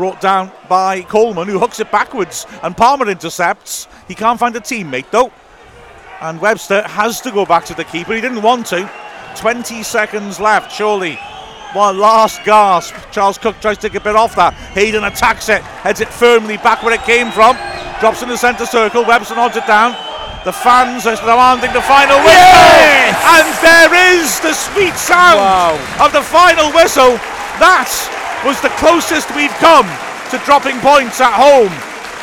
Brought 0.00 0.22
down 0.22 0.50
by 0.66 1.02
Coleman, 1.02 1.46
who 1.46 1.58
hooks 1.58 1.78
it 1.78 1.92
backwards, 1.92 2.46
and 2.62 2.74
Palmer 2.74 3.10
intercepts. 3.10 3.86
He 4.08 4.14
can't 4.14 4.40
find 4.40 4.56
a 4.56 4.60
teammate 4.60 5.10
though. 5.10 5.30
And 6.22 6.40
Webster 6.40 6.80
has 6.88 7.20
to 7.20 7.30
go 7.30 7.44
back 7.44 7.66
to 7.66 7.74
the 7.74 7.84
keeper. 7.84 8.14
He 8.14 8.22
didn't 8.22 8.40
want 8.40 8.64
to. 8.68 8.90
20 9.36 9.82
seconds 9.82 10.40
left, 10.40 10.72
surely. 10.72 11.16
One 11.74 11.98
last 11.98 12.42
gasp. 12.44 12.94
Charles 13.12 13.36
Cook 13.36 13.60
tries 13.60 13.76
to 13.76 13.90
get 13.90 14.00
a 14.00 14.04
bit 14.04 14.16
off 14.16 14.34
that. 14.36 14.54
Hayden 14.72 15.04
attacks 15.04 15.50
it, 15.50 15.60
heads 15.84 16.00
it 16.00 16.08
firmly 16.08 16.56
back 16.56 16.82
where 16.82 16.94
it 16.94 17.02
came 17.02 17.30
from. 17.30 17.54
Drops 18.00 18.22
in 18.22 18.30
the 18.30 18.38
centre 18.38 18.64
circle. 18.64 19.04
Webster 19.04 19.34
nods 19.34 19.58
it 19.58 19.66
down. 19.66 19.92
The 20.46 20.52
fans 20.52 21.04
are 21.04 21.16
demanding 21.16 21.74
the 21.74 21.84
final 21.84 22.16
whistle. 22.24 22.40
Yes! 22.40 23.20
And 23.36 23.48
there 23.60 24.16
is 24.16 24.40
the 24.40 24.54
sweet 24.54 24.94
sound 24.94 25.36
Wow. 25.36 26.06
of 26.06 26.10
the 26.14 26.22
final 26.22 26.72
whistle. 26.72 27.20
That 27.60 27.92
was 28.44 28.60
the 28.60 28.68
closest 28.80 29.34
we've 29.36 29.54
come 29.60 29.86
to 30.30 30.38
dropping 30.44 30.78
points 30.80 31.20
at 31.20 31.32
home. 31.32 31.72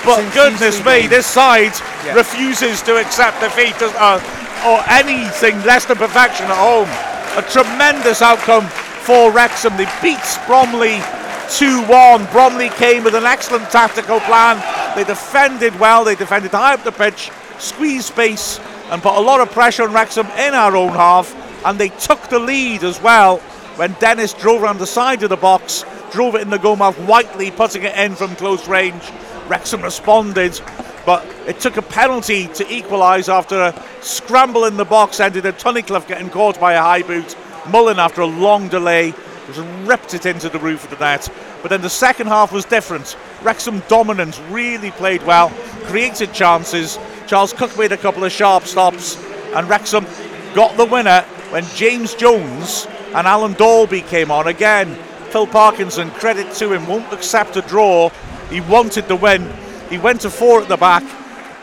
But 0.05 0.17
Since 0.17 0.33
goodness 0.33 0.85
me, 0.85 1.07
this 1.07 1.25
side 1.25 1.73
Yeah. 2.05 2.13
refuses 2.13 2.81
to 2.83 2.97
accept 2.97 3.41
defeat 3.41 3.75
uh, 3.81 4.19
or 4.65 4.83
anything 4.87 5.61
less 5.63 5.85
than 5.85 5.97
perfection 5.97 6.45
at 6.47 6.57
home. 6.57 6.89
A 7.37 7.41
tremendous 7.49 8.21
outcome 8.21 8.65
for 9.03 9.31
Wrexham. 9.31 9.75
They 9.77 9.87
beat 10.01 10.19
Bromley 10.47 11.01
2-1. 11.49 12.31
Bromley 12.31 12.69
came 12.69 13.03
with 13.03 13.15
an 13.15 13.25
excellent 13.25 13.69
tactical 13.69 14.19
plan. 14.21 14.61
They 14.95 15.03
defended 15.03 15.77
well. 15.79 16.03
They 16.03 16.15
defended 16.15 16.51
high 16.51 16.73
up 16.73 16.83
the 16.83 16.91
pitch, 16.91 17.31
squeezed 17.59 18.05
space, 18.07 18.59
and 18.89 19.01
put 19.01 19.15
a 19.15 19.19
lot 19.19 19.41
of 19.41 19.51
pressure 19.51 19.83
on 19.83 19.93
Wrexham 19.93 20.27
in 20.37 20.53
our 20.53 20.75
own 20.75 20.89
half. 20.93 21.35
And 21.65 21.77
they 21.79 21.89
took 21.89 22.21
the 22.29 22.39
lead 22.39 22.83
as 22.83 23.01
well 23.01 23.41
when 23.77 23.93
Dennis 23.93 24.33
drove 24.33 24.63
around 24.63 24.79
the 24.79 24.87
side 24.87 25.21
of 25.21 25.29
the 25.29 25.37
box, 25.37 25.85
drove 26.11 26.33
it 26.35 26.41
in 26.41 26.49
the 26.49 26.57
goal 26.57 26.75
mouth, 26.75 26.97
Whitely 27.07 27.51
putting 27.51 27.83
it 27.83 27.95
in 27.95 28.15
from 28.15 28.35
close 28.35 28.67
range. 28.67 29.03
Wrexham 29.47 29.83
responded, 29.83 30.59
but 31.05 31.25
it 31.47 31.59
took 31.59 31.77
a 31.77 31.81
penalty 31.83 32.47
to 32.47 32.73
equalise 32.73 33.29
after 33.29 33.55
a 33.55 33.83
scramble 34.01 34.65
in 34.65 34.77
the 34.77 34.85
box 34.85 35.19
ended 35.19 35.45
in 35.45 35.53
Tunnicliffe 35.53 36.07
getting 36.07 36.29
caught 36.29 36.59
by 36.59 36.73
a 36.73 36.81
high 36.81 37.03
boot. 37.03 37.35
Mullen, 37.69 37.99
after 37.99 38.21
a 38.21 38.25
long 38.25 38.67
delay, 38.67 39.13
just 39.45 39.87
ripped 39.87 40.13
it 40.13 40.25
into 40.25 40.49
the 40.49 40.59
roof 40.59 40.83
of 40.83 40.89
the 40.89 40.97
net. 40.97 41.29
But 41.61 41.69
then 41.69 41.81
the 41.81 41.89
second 41.89 42.27
half 42.27 42.51
was 42.51 42.65
different. 42.65 43.15
Wrexham 43.43 43.81
dominant, 43.87 44.41
really 44.49 44.91
played 44.91 45.23
well, 45.23 45.49
created 45.83 46.33
chances. 46.33 46.97
Charles 47.27 47.53
Cook 47.53 47.77
made 47.77 47.91
a 47.91 47.97
couple 47.97 48.23
of 48.23 48.31
sharp 48.31 48.63
stops, 48.63 49.23
and 49.53 49.69
Wrexham 49.69 50.05
got 50.53 50.77
the 50.77 50.85
winner 50.85 51.21
when 51.49 51.65
James 51.75 52.13
Jones 52.15 52.87
and 53.15 53.27
Alan 53.27 53.53
Dalby 53.53 54.01
came 54.01 54.31
on 54.31 54.47
again. 54.47 54.95
Phil 55.31 55.47
Parkinson, 55.47 56.09
credit 56.11 56.53
to 56.55 56.71
him, 56.73 56.87
won't 56.87 57.11
accept 57.13 57.55
a 57.57 57.61
draw. 57.61 58.09
He 58.49 58.61
wanted 58.61 59.07
the 59.07 59.15
win. 59.15 59.51
He 59.89 59.97
went 59.97 60.21
to 60.21 60.29
four 60.29 60.61
at 60.61 60.67
the 60.67 60.77
back. 60.77 61.03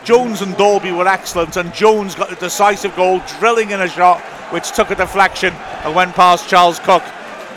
Jones 0.03 0.41
and 0.41 0.55
Dalby 0.55 0.91
were 0.91 1.07
excellent, 1.07 1.57
and 1.57 1.73
Jones 1.73 2.13
got 2.13 2.31
a 2.31 2.35
decisive 2.35 2.95
goal, 2.95 3.21
drilling 3.39 3.71
in 3.71 3.81
a 3.81 3.87
shot 3.87 4.21
which 4.51 4.71
took 4.71 4.91
a 4.91 4.95
deflection 4.95 5.53
and 5.53 5.95
went 5.95 6.13
past 6.13 6.47
Charles 6.47 6.79
Cook. 6.79 7.03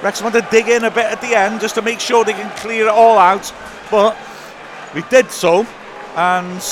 Wrexham 0.03 0.31
had 0.31 0.43
to 0.43 0.51
dig 0.51 0.69
in 0.69 0.85
a 0.85 0.91
bit 0.91 1.05
at 1.07 1.21
the 1.21 1.37
end 1.37 1.61
just 1.61 1.75
to 1.75 1.83
make 1.83 2.01
sure 2.01 2.25
they 2.25 2.33
can 2.33 2.51
clear 2.57 2.87
it 2.87 2.91
all 2.91 3.19
out, 3.19 3.53
but 3.91 4.17
we 4.95 5.03
did 5.11 5.31
so, 5.31 5.67
and 6.17 6.63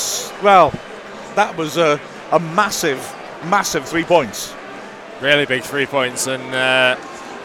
well, 0.41 0.71
that 1.35 1.55
was 1.57 1.77
a, 1.77 1.99
a 2.31 2.39
massive, 2.39 2.99
massive 3.45 3.85
three 3.85 4.03
points. 4.03 4.53
Really 5.21 5.45
big 5.45 5.63
three 5.63 5.85
points, 5.85 6.27
and 6.27 6.43
uh, 6.53 6.95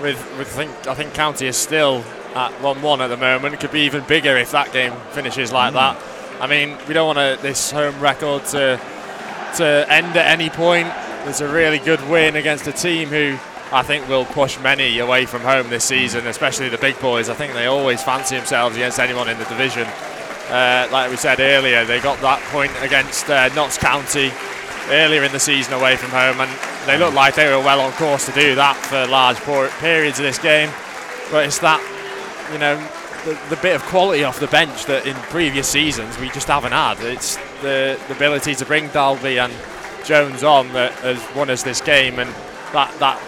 with 0.00 0.18
with 0.36 0.48
I 0.58 0.64
think 0.64 0.86
I 0.88 0.94
think 0.94 1.14
County 1.14 1.46
is 1.46 1.56
still 1.56 2.04
at 2.34 2.52
one-one 2.60 3.00
at 3.00 3.08
the 3.08 3.16
moment. 3.16 3.54
It 3.54 3.60
could 3.60 3.72
be 3.72 3.80
even 3.80 4.04
bigger 4.04 4.36
if 4.36 4.52
that 4.52 4.72
game 4.72 4.92
finishes 5.12 5.52
like 5.52 5.74
that. 5.74 5.98
I 6.40 6.46
mean, 6.46 6.76
we 6.88 6.94
don't 6.94 7.14
want 7.14 7.18
to, 7.18 7.42
this 7.42 7.70
home 7.70 7.98
record 8.00 8.44
to 8.46 8.80
to 9.56 9.86
end 9.88 10.16
at 10.16 10.26
any 10.26 10.50
point. 10.50 10.88
It's 11.24 11.40
a 11.40 11.48
really 11.50 11.78
good 11.78 12.06
win 12.08 12.36
against 12.36 12.66
a 12.66 12.72
team 12.72 13.08
who 13.08 13.38
I 13.70 13.82
think 13.82 14.08
will 14.08 14.24
push 14.24 14.58
many 14.60 14.98
away 14.98 15.24
from 15.24 15.42
home 15.42 15.70
this 15.70 15.84
season, 15.84 16.26
especially 16.26 16.68
the 16.68 16.78
big 16.78 16.98
boys. 17.00 17.28
I 17.28 17.34
think 17.34 17.54
they 17.54 17.66
always 17.66 18.02
fancy 18.02 18.36
themselves 18.36 18.76
against 18.76 18.98
anyone 18.98 19.28
in 19.28 19.38
the 19.38 19.44
division. 19.44 19.86
Uh, 20.50 20.88
like 20.90 21.10
we 21.10 21.16
said 21.16 21.40
earlier, 21.40 21.84
they 21.84 22.00
got 22.00 22.20
that 22.20 22.42
point 22.50 22.72
against 22.82 23.30
uh, 23.30 23.48
Notts 23.54 23.78
County 23.78 24.30
earlier 24.88 25.22
in 25.24 25.32
the 25.32 25.40
season 25.40 25.74
away 25.74 25.96
from 25.96 26.10
home, 26.10 26.40
and 26.40 26.50
they 26.86 26.98
looked 26.98 27.14
like 27.14 27.34
they 27.34 27.48
were 27.48 27.62
well 27.62 27.80
on 27.80 27.92
course 27.92 28.26
to 28.26 28.32
do 28.32 28.54
that 28.54 28.76
for 28.76 29.06
large 29.06 29.38
periods 29.80 30.18
of 30.18 30.24
this 30.24 30.38
game. 30.38 30.70
But 31.30 31.46
it's 31.46 31.58
that, 31.60 31.80
you 32.52 32.58
know, 32.58 32.76
the, 33.24 33.38
the 33.54 33.60
bit 33.62 33.76
of 33.76 33.82
quality 33.84 34.24
off 34.24 34.40
the 34.40 34.48
bench 34.48 34.86
that 34.86 35.06
in 35.06 35.14
previous 35.30 35.68
seasons 35.68 36.18
we 36.18 36.28
just 36.30 36.48
haven't 36.48 36.72
had. 36.72 37.00
It's 37.00 37.36
the, 37.62 37.98
the 38.08 38.14
ability 38.14 38.54
to 38.56 38.66
bring 38.66 38.88
Dalby 38.88 39.38
and 39.38 39.52
Jones 40.04 40.42
on 40.42 40.72
that 40.72 40.92
has 40.94 41.22
won 41.36 41.48
us 41.48 41.62
this 41.62 41.80
game, 41.80 42.18
and 42.18 42.28
that 42.72 42.92
that 42.98 43.20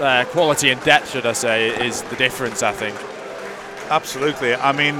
uh, 0.00 0.24
quality 0.30 0.70
and 0.70 0.82
depth, 0.82 1.12
should 1.12 1.26
I 1.26 1.32
say, 1.32 1.86
is 1.86 2.02
the 2.02 2.16
difference. 2.16 2.62
I 2.62 2.72
think. 2.72 2.96
Absolutely. 3.88 4.54
I 4.54 4.72
mean, 4.72 4.96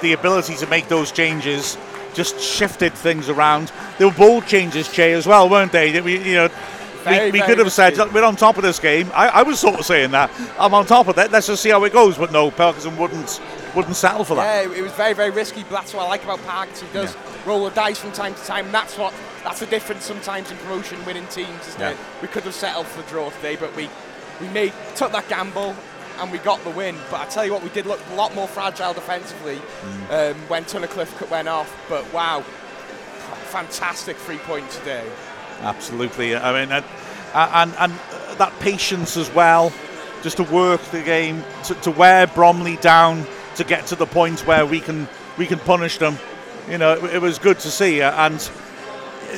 the 0.00 0.12
ability 0.12 0.56
to 0.56 0.66
make 0.66 0.88
those 0.88 1.12
changes 1.12 1.76
just 2.14 2.40
shifted 2.40 2.92
things 2.94 3.28
around. 3.28 3.72
There 3.98 4.08
were 4.08 4.14
ball 4.14 4.40
changes, 4.42 4.90
Che, 4.90 5.12
as 5.12 5.26
well, 5.26 5.48
weren't 5.48 5.72
they? 5.72 6.00
We, 6.00 6.18
you 6.18 6.34
know, 6.34 6.48
Very, 7.04 7.26
we, 7.26 7.32
we 7.32 7.38
very 7.38 7.50
could 7.50 7.58
have 7.58 7.72
said, 7.72 7.96
we're 8.12 8.24
on 8.24 8.36
top 8.36 8.56
of 8.56 8.62
this 8.62 8.78
game. 8.78 9.10
I, 9.14 9.28
I 9.28 9.42
was 9.42 9.58
sort 9.60 9.78
of 9.78 9.86
saying 9.86 10.10
that. 10.10 10.30
I'm 10.58 10.74
on 10.74 10.84
top 10.86 11.08
of 11.08 11.16
it. 11.18 11.30
Let's 11.30 11.46
just 11.46 11.62
see 11.62 11.70
how 11.70 11.82
it 11.84 11.92
goes. 11.92 12.18
But 12.18 12.32
no, 12.32 12.50
Parkinson 12.50 12.96
wouldn't 12.96 13.40
wouldn't 13.74 13.96
settle 13.96 14.24
for 14.24 14.34
that. 14.36 14.66
Yeah, 14.66 14.74
it 14.74 14.82
was 14.82 14.92
very, 14.92 15.12
very 15.12 15.30
risky, 15.30 15.62
but 15.62 15.70
that's 15.72 15.94
what 15.94 16.04
I 16.06 16.08
like 16.08 16.24
about 16.24 16.44
Parks. 16.46 16.80
He 16.80 16.88
does 16.92 17.16
roll 17.46 17.64
the 17.64 17.70
dice 17.70 17.98
from 17.98 18.12
time 18.12 18.34
to 18.34 18.42
time, 18.44 18.72
that's 18.72 18.96
what 18.98 19.12
that's 19.44 19.60
the 19.60 19.66
difference 19.66 20.04
sometimes 20.04 20.50
in 20.50 20.56
promotion 20.58 21.04
winning 21.04 21.26
teams, 21.26 21.68
isn't 21.68 21.80
Yeah. 21.80 21.90
it? 21.90 21.96
We 22.22 22.28
could 22.28 22.42
have 22.44 22.54
settled 22.54 22.86
for 22.86 23.02
the 23.02 23.08
draw 23.08 23.30
today, 23.30 23.56
but 23.56 23.74
we 23.76 23.88
we 24.40 24.48
made 24.48 24.72
took 24.96 25.12
that 25.12 25.28
gamble 25.28 25.76
and 26.18 26.30
we 26.32 26.38
got 26.38 26.62
the 26.64 26.70
win. 26.70 26.96
But 27.10 27.20
I 27.20 27.24
tell 27.26 27.44
you 27.44 27.52
what, 27.52 27.62
we 27.62 27.70
did 27.70 27.86
look 27.86 28.00
a 28.10 28.14
lot 28.14 28.34
more 28.34 28.48
fragile 28.48 28.92
defensively 28.94 29.56
Mm. 29.56 30.32
um, 30.32 30.36
when 30.48 30.64
Tunnicliffe 30.64 31.28
went 31.30 31.48
off. 31.48 31.72
But 31.88 32.10
wow, 32.12 32.42
fantastic 33.50 34.16
three 34.16 34.38
point 34.38 34.68
today. 34.70 35.04
Absolutely. 35.62 36.36
I 36.36 36.52
mean, 36.52 36.72
and, 36.72 36.84
and 37.34 37.74
and 37.78 37.92
that 38.38 38.52
patience 38.60 39.16
as 39.16 39.32
well, 39.34 39.72
just 40.22 40.36
to 40.36 40.44
work 40.44 40.80
the 40.92 41.02
game, 41.02 41.42
to, 41.64 41.74
to 41.76 41.90
wear 41.90 42.26
Bromley 42.26 42.76
down, 42.76 43.26
to 43.56 43.64
get 43.64 43.86
to 43.86 43.96
the 43.96 44.06
point 44.06 44.46
where 44.46 44.64
we 44.66 44.80
can 44.80 45.08
we 45.36 45.46
can 45.46 45.58
punish 45.60 45.98
them. 45.98 46.18
You 46.68 46.78
know, 46.78 46.92
it, 46.92 47.14
it 47.14 47.22
was 47.22 47.38
good 47.38 47.58
to 47.60 47.70
see. 47.70 48.02
uh, 48.02 48.12
And 48.26 48.50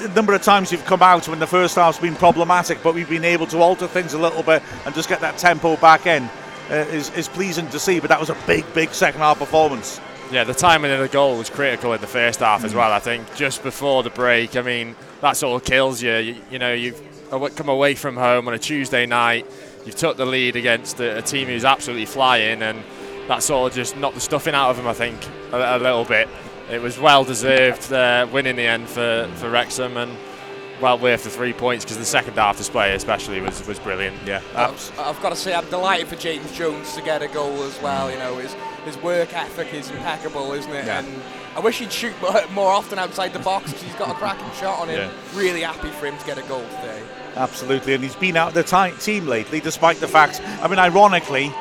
a 0.04 0.08
number 0.08 0.32
of 0.34 0.42
times 0.42 0.72
you've 0.72 0.84
come 0.84 1.02
out 1.02 1.28
when 1.28 1.38
the 1.38 1.46
first 1.46 1.76
half's 1.76 1.98
been 1.98 2.14
problematic, 2.16 2.82
but 2.82 2.94
we've 2.94 3.08
been 3.08 3.24
able 3.24 3.46
to 3.48 3.58
alter 3.58 3.86
things 3.86 4.14
a 4.14 4.18
little 4.18 4.42
bit 4.42 4.62
and 4.84 4.94
just 4.94 5.08
get 5.08 5.20
that 5.20 5.36
tempo 5.38 5.76
back 5.76 6.06
in. 6.06 6.28
Uh, 6.70 6.86
is, 6.92 7.10
is 7.16 7.28
pleasing 7.28 7.68
to 7.68 7.80
see, 7.80 7.98
but 7.98 8.08
that 8.08 8.20
was 8.20 8.30
a 8.30 8.36
big, 8.46 8.64
big 8.74 8.90
second 8.90 9.20
half 9.20 9.40
performance. 9.40 10.00
Yeah, 10.30 10.44
the 10.44 10.54
timing 10.54 10.92
of 10.92 11.00
the 11.00 11.08
goal 11.08 11.36
was 11.36 11.50
critical 11.50 11.92
in 11.94 12.00
the 12.00 12.06
first 12.06 12.38
half 12.38 12.62
as 12.62 12.72
well. 12.72 12.92
I 12.92 13.00
think 13.00 13.34
just 13.34 13.64
before 13.64 14.04
the 14.04 14.10
break. 14.10 14.54
I 14.54 14.62
mean, 14.62 14.94
that 15.20 15.36
sort 15.36 15.60
of 15.60 15.66
kills 15.66 16.00
you. 16.00 16.14
You, 16.14 16.36
you 16.48 16.58
know, 16.60 16.72
you've 16.72 17.02
come 17.56 17.68
away 17.68 17.96
from 17.96 18.16
home 18.16 18.46
on 18.46 18.54
a 18.54 18.58
Tuesday 18.58 19.04
night. 19.04 19.46
You've 19.84 19.96
took 19.96 20.16
the 20.16 20.24
lead 20.24 20.54
against 20.54 21.00
a, 21.00 21.18
a 21.18 21.22
team 21.22 21.48
who's 21.48 21.64
absolutely 21.64 22.06
flying, 22.06 22.62
and 22.62 22.84
that 23.26 23.42
sort 23.42 23.72
of 23.72 23.76
just 23.76 23.96
knocked 23.96 24.14
the 24.14 24.20
stuffing 24.20 24.54
out 24.54 24.70
of 24.70 24.76
them. 24.76 24.86
I 24.86 24.94
think 24.94 25.18
a, 25.50 25.76
a 25.76 25.78
little 25.78 26.04
bit. 26.04 26.28
It 26.70 26.80
was 26.80 27.00
well 27.00 27.24
deserved 27.24 27.92
uh, 27.92 28.28
win 28.32 28.46
in 28.46 28.54
the 28.54 28.62
end 28.62 28.88
for, 28.88 29.28
for 29.36 29.50
Wrexham, 29.50 29.96
and 29.96 30.16
well 30.80 30.98
worth 30.98 31.24
the 31.24 31.30
three 31.30 31.52
points 31.52 31.84
because 31.84 31.98
the 31.98 32.04
second 32.04 32.34
half 32.34 32.56
display 32.56 32.94
especially 32.94 33.40
was, 33.40 33.66
was 33.66 33.78
brilliant. 33.78 34.16
Yeah, 34.26 34.42
I've, 34.54 34.98
I've 34.98 35.20
got 35.22 35.30
to 35.30 35.36
say, 35.36 35.54
I'm 35.54 35.68
delighted 35.70 36.08
for 36.08 36.16
James 36.16 36.50
Jones 36.52 36.94
to 36.94 37.02
get 37.02 37.22
a 37.22 37.28
goal 37.28 37.62
as 37.62 37.80
well. 37.82 38.10
You 38.10 38.18
know, 38.18 38.38
his 38.38 38.54
his 38.84 38.96
work 38.98 39.34
ethic 39.34 39.72
is 39.74 39.90
impeccable, 39.90 40.52
isn't 40.52 40.72
it? 40.72 40.86
Yeah. 40.86 41.00
And 41.00 41.22
I 41.56 41.60
wish 41.60 41.78
he'd 41.78 41.92
shoot 41.92 42.14
more, 42.22 42.46
more 42.52 42.70
often 42.72 42.98
outside 42.98 43.32
the 43.32 43.38
box 43.40 43.66
because 43.66 43.82
he's 43.82 43.94
got 43.96 44.10
a 44.10 44.14
cracking 44.14 44.50
shot 44.52 44.80
on 44.80 44.88
him. 44.88 44.98
Yeah. 44.98 45.38
Really 45.38 45.62
happy 45.62 45.90
for 45.90 46.06
him 46.06 46.16
to 46.16 46.26
get 46.26 46.38
a 46.38 46.42
goal 46.42 46.64
today. 46.80 47.02
Absolutely, 47.36 47.94
and 47.94 48.02
he's 48.02 48.16
been 48.16 48.36
out 48.36 48.48
of 48.48 48.54
the 48.54 48.62
ti- 48.64 48.96
team 48.98 49.26
lately, 49.26 49.60
despite 49.60 49.98
the 49.98 50.08
fact. 50.08 50.40
I 50.62 50.68
mean, 50.68 50.78
ironically, 50.78 51.52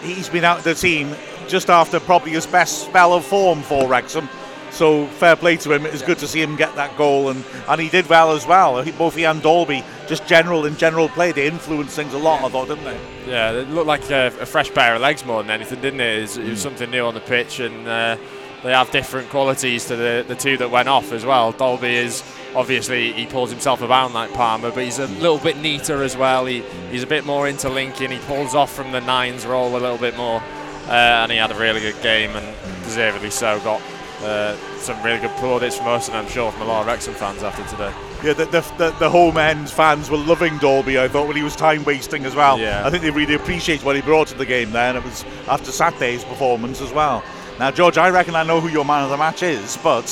he's 0.00 0.28
been 0.28 0.44
out 0.44 0.58
of 0.58 0.64
the 0.64 0.74
team 0.74 1.14
just 1.48 1.70
after 1.70 2.00
probably 2.00 2.32
his 2.32 2.46
best 2.46 2.86
spell 2.86 3.14
of 3.14 3.24
form 3.24 3.62
for 3.62 3.86
Wrexham. 3.86 4.28
So 4.72 5.06
fair 5.06 5.36
play 5.36 5.56
to 5.58 5.72
him. 5.72 5.84
It's 5.86 6.02
good 6.02 6.18
to 6.18 6.26
see 6.26 6.40
him 6.42 6.56
get 6.56 6.74
that 6.76 6.96
goal, 6.96 7.28
and, 7.28 7.44
and 7.68 7.80
he 7.80 7.88
did 7.90 8.08
well 8.08 8.32
as 8.32 8.46
well. 8.46 8.82
Both 8.92 9.14
he 9.16 9.24
and 9.24 9.42
Dalby, 9.42 9.84
just 10.08 10.26
general 10.26 10.64
in 10.64 10.76
general 10.78 11.08
play, 11.10 11.30
they 11.30 11.46
influenced 11.46 11.94
things 11.94 12.14
a 12.14 12.18
lot. 12.18 12.42
I 12.42 12.48
thought, 12.48 12.68
didn't 12.68 12.84
they? 12.84 12.98
Yeah, 13.30 13.52
it 13.52 13.68
looked 13.68 13.86
like 13.86 14.10
a, 14.10 14.28
a 14.40 14.46
fresh 14.46 14.72
pair 14.72 14.94
of 14.94 15.02
legs 15.02 15.24
more 15.26 15.42
than 15.42 15.50
anything, 15.50 15.80
didn't 15.82 16.00
it? 16.00 16.18
It 16.18 16.20
was, 16.22 16.36
it 16.38 16.44
was 16.48 16.58
Mm. 16.60 16.62
something 16.62 16.90
new 16.90 17.04
on 17.04 17.12
the 17.12 17.20
pitch, 17.20 17.60
and 17.60 17.86
uh, 17.86 18.16
they 18.62 18.72
have 18.72 18.90
different 18.90 19.28
qualities 19.28 19.84
to 19.88 19.96
the, 19.96 20.24
the 20.26 20.34
two 20.36 20.56
that 20.56 20.70
went 20.70 20.88
off 20.88 21.12
as 21.12 21.24
well. 21.26 21.52
Dalby 21.52 21.94
is 21.94 22.22
obviously 22.54 23.12
he 23.12 23.26
pulls 23.26 23.50
himself 23.50 23.82
around 23.82 24.14
like 24.14 24.32
Palmer, 24.32 24.70
but 24.70 24.84
he's 24.84 24.98
a 24.98 25.06
little 25.06 25.38
bit 25.38 25.58
neater 25.58 26.02
as 26.02 26.16
well. 26.16 26.46
He, 26.46 26.60
he's 26.90 27.02
a 27.02 27.06
bit 27.06 27.26
more 27.26 27.46
interlinking. 27.46 28.10
He 28.10 28.18
pulls 28.20 28.54
off 28.54 28.72
from 28.74 28.90
the 28.92 29.00
nines 29.02 29.44
role 29.44 29.70
a 29.76 29.78
little 29.78 29.98
bit 29.98 30.16
more, 30.16 30.40
uh, 30.88 30.92
and 30.92 31.30
he 31.30 31.36
had 31.36 31.50
a 31.50 31.56
really 31.56 31.80
good 31.80 32.00
game 32.02 32.30
and 32.30 32.56
deservedly 32.84 33.30
so. 33.30 33.60
Got 33.60 33.82
uh, 34.22 34.56
some 34.78 35.00
really 35.02 35.20
good 35.20 35.30
plaudits 35.36 35.76
from 35.76 35.88
us, 35.88 36.08
and 36.08 36.16
I'm 36.16 36.28
sure 36.28 36.50
from 36.52 36.62
a 36.62 36.64
lot 36.66 36.80
of 36.82 36.86
Wrexham 36.86 37.14
fans 37.14 37.42
after 37.42 37.64
today. 37.64 37.92
Yeah, 38.24 38.32
the, 38.34 38.44
the, 38.46 38.60
the, 38.78 38.90
the 38.98 39.10
home 39.10 39.36
end 39.36 39.68
fans 39.70 40.10
were 40.10 40.16
loving 40.18 40.58
Dalby. 40.58 40.98
I 40.98 41.08
thought 41.08 41.26
when 41.26 41.36
he 41.36 41.42
was 41.42 41.56
time 41.56 41.84
wasting 41.84 42.24
as 42.24 42.34
well. 42.34 42.58
Yeah. 42.58 42.86
I 42.86 42.90
think 42.90 43.02
they 43.02 43.10
really 43.10 43.34
appreciate 43.34 43.82
what 43.84 43.96
he 43.96 44.02
brought 44.02 44.28
to 44.28 44.34
the 44.36 44.46
game 44.46 44.70
there, 44.70 44.88
and 44.90 44.98
it 44.98 45.04
was 45.04 45.24
after 45.48 45.70
Saturday's 45.72 46.24
performance 46.24 46.80
as 46.80 46.92
well. 46.92 47.22
Now, 47.58 47.70
George, 47.70 47.98
I 47.98 48.10
reckon 48.10 48.34
I 48.34 48.42
know 48.44 48.60
who 48.60 48.68
your 48.68 48.84
man 48.84 49.04
of 49.04 49.10
the 49.10 49.16
match 49.16 49.42
is, 49.42 49.76
but 49.82 50.06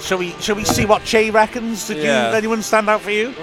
shall 0.00 0.18
we 0.18 0.30
shall 0.40 0.56
we 0.56 0.64
see 0.64 0.86
what 0.86 1.04
Che 1.04 1.30
reckons? 1.30 1.86
Did 1.88 1.98
Yeah. 1.98 2.30
you 2.30 2.36
anyone 2.36 2.62
stand 2.62 2.88
out 2.88 3.00
for 3.02 3.10
you? 3.10 3.28
It's 3.30 3.38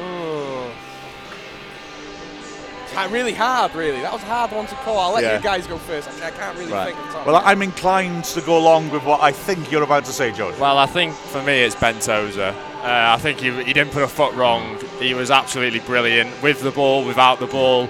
ha- 2.97 3.09
really 3.11 3.33
hard, 3.33 3.73
really. 3.75 4.01
That 4.01 4.11
was 4.13 4.23
a 4.23 4.25
hard 4.25 4.51
one 4.51 4.65
to 4.67 4.75
call. 4.75 4.97
I'll 4.99 5.13
let 5.13 5.23
Yeah. 5.23 5.37
you 5.37 5.43
guys 5.43 5.67
go 5.67 5.77
first. 5.77 6.07
Actually, 6.07 6.25
I 6.25 6.31
can't 6.31 6.57
really 6.57 6.71
think 6.71 6.97
of 6.97 7.13
top 7.13 7.25
Well, 7.25 7.41
I'm 7.45 7.61
inclined 7.61 8.23
to 8.25 8.41
go 8.41 8.57
along 8.57 8.89
with 8.89 9.03
what 9.03 9.21
I 9.21 9.31
think 9.31 9.71
you're 9.71 9.83
about 9.83 10.05
to 10.05 10.11
say, 10.11 10.31
George. 10.31 10.57
Well, 10.57 10.77
I 10.77 10.85
think 10.87 11.13
for 11.13 11.41
me 11.43 11.61
it's 11.63 11.75
Ben 11.75 11.99
Tozer. 11.99 12.53
Uh, 12.83 13.15
I 13.15 13.17
think 13.17 13.39
he, 13.39 13.51
he 13.63 13.73
didn't 13.73 13.91
put 13.91 14.03
a 14.03 14.07
foot 14.07 14.33
wrong. 14.35 14.77
He 14.99 15.13
was 15.13 15.29
absolutely 15.31 15.79
brilliant 15.79 16.41
with 16.41 16.61
the 16.61 16.71
ball, 16.71 17.03
without 17.05 17.39
the 17.39 17.47
ball. 17.47 17.89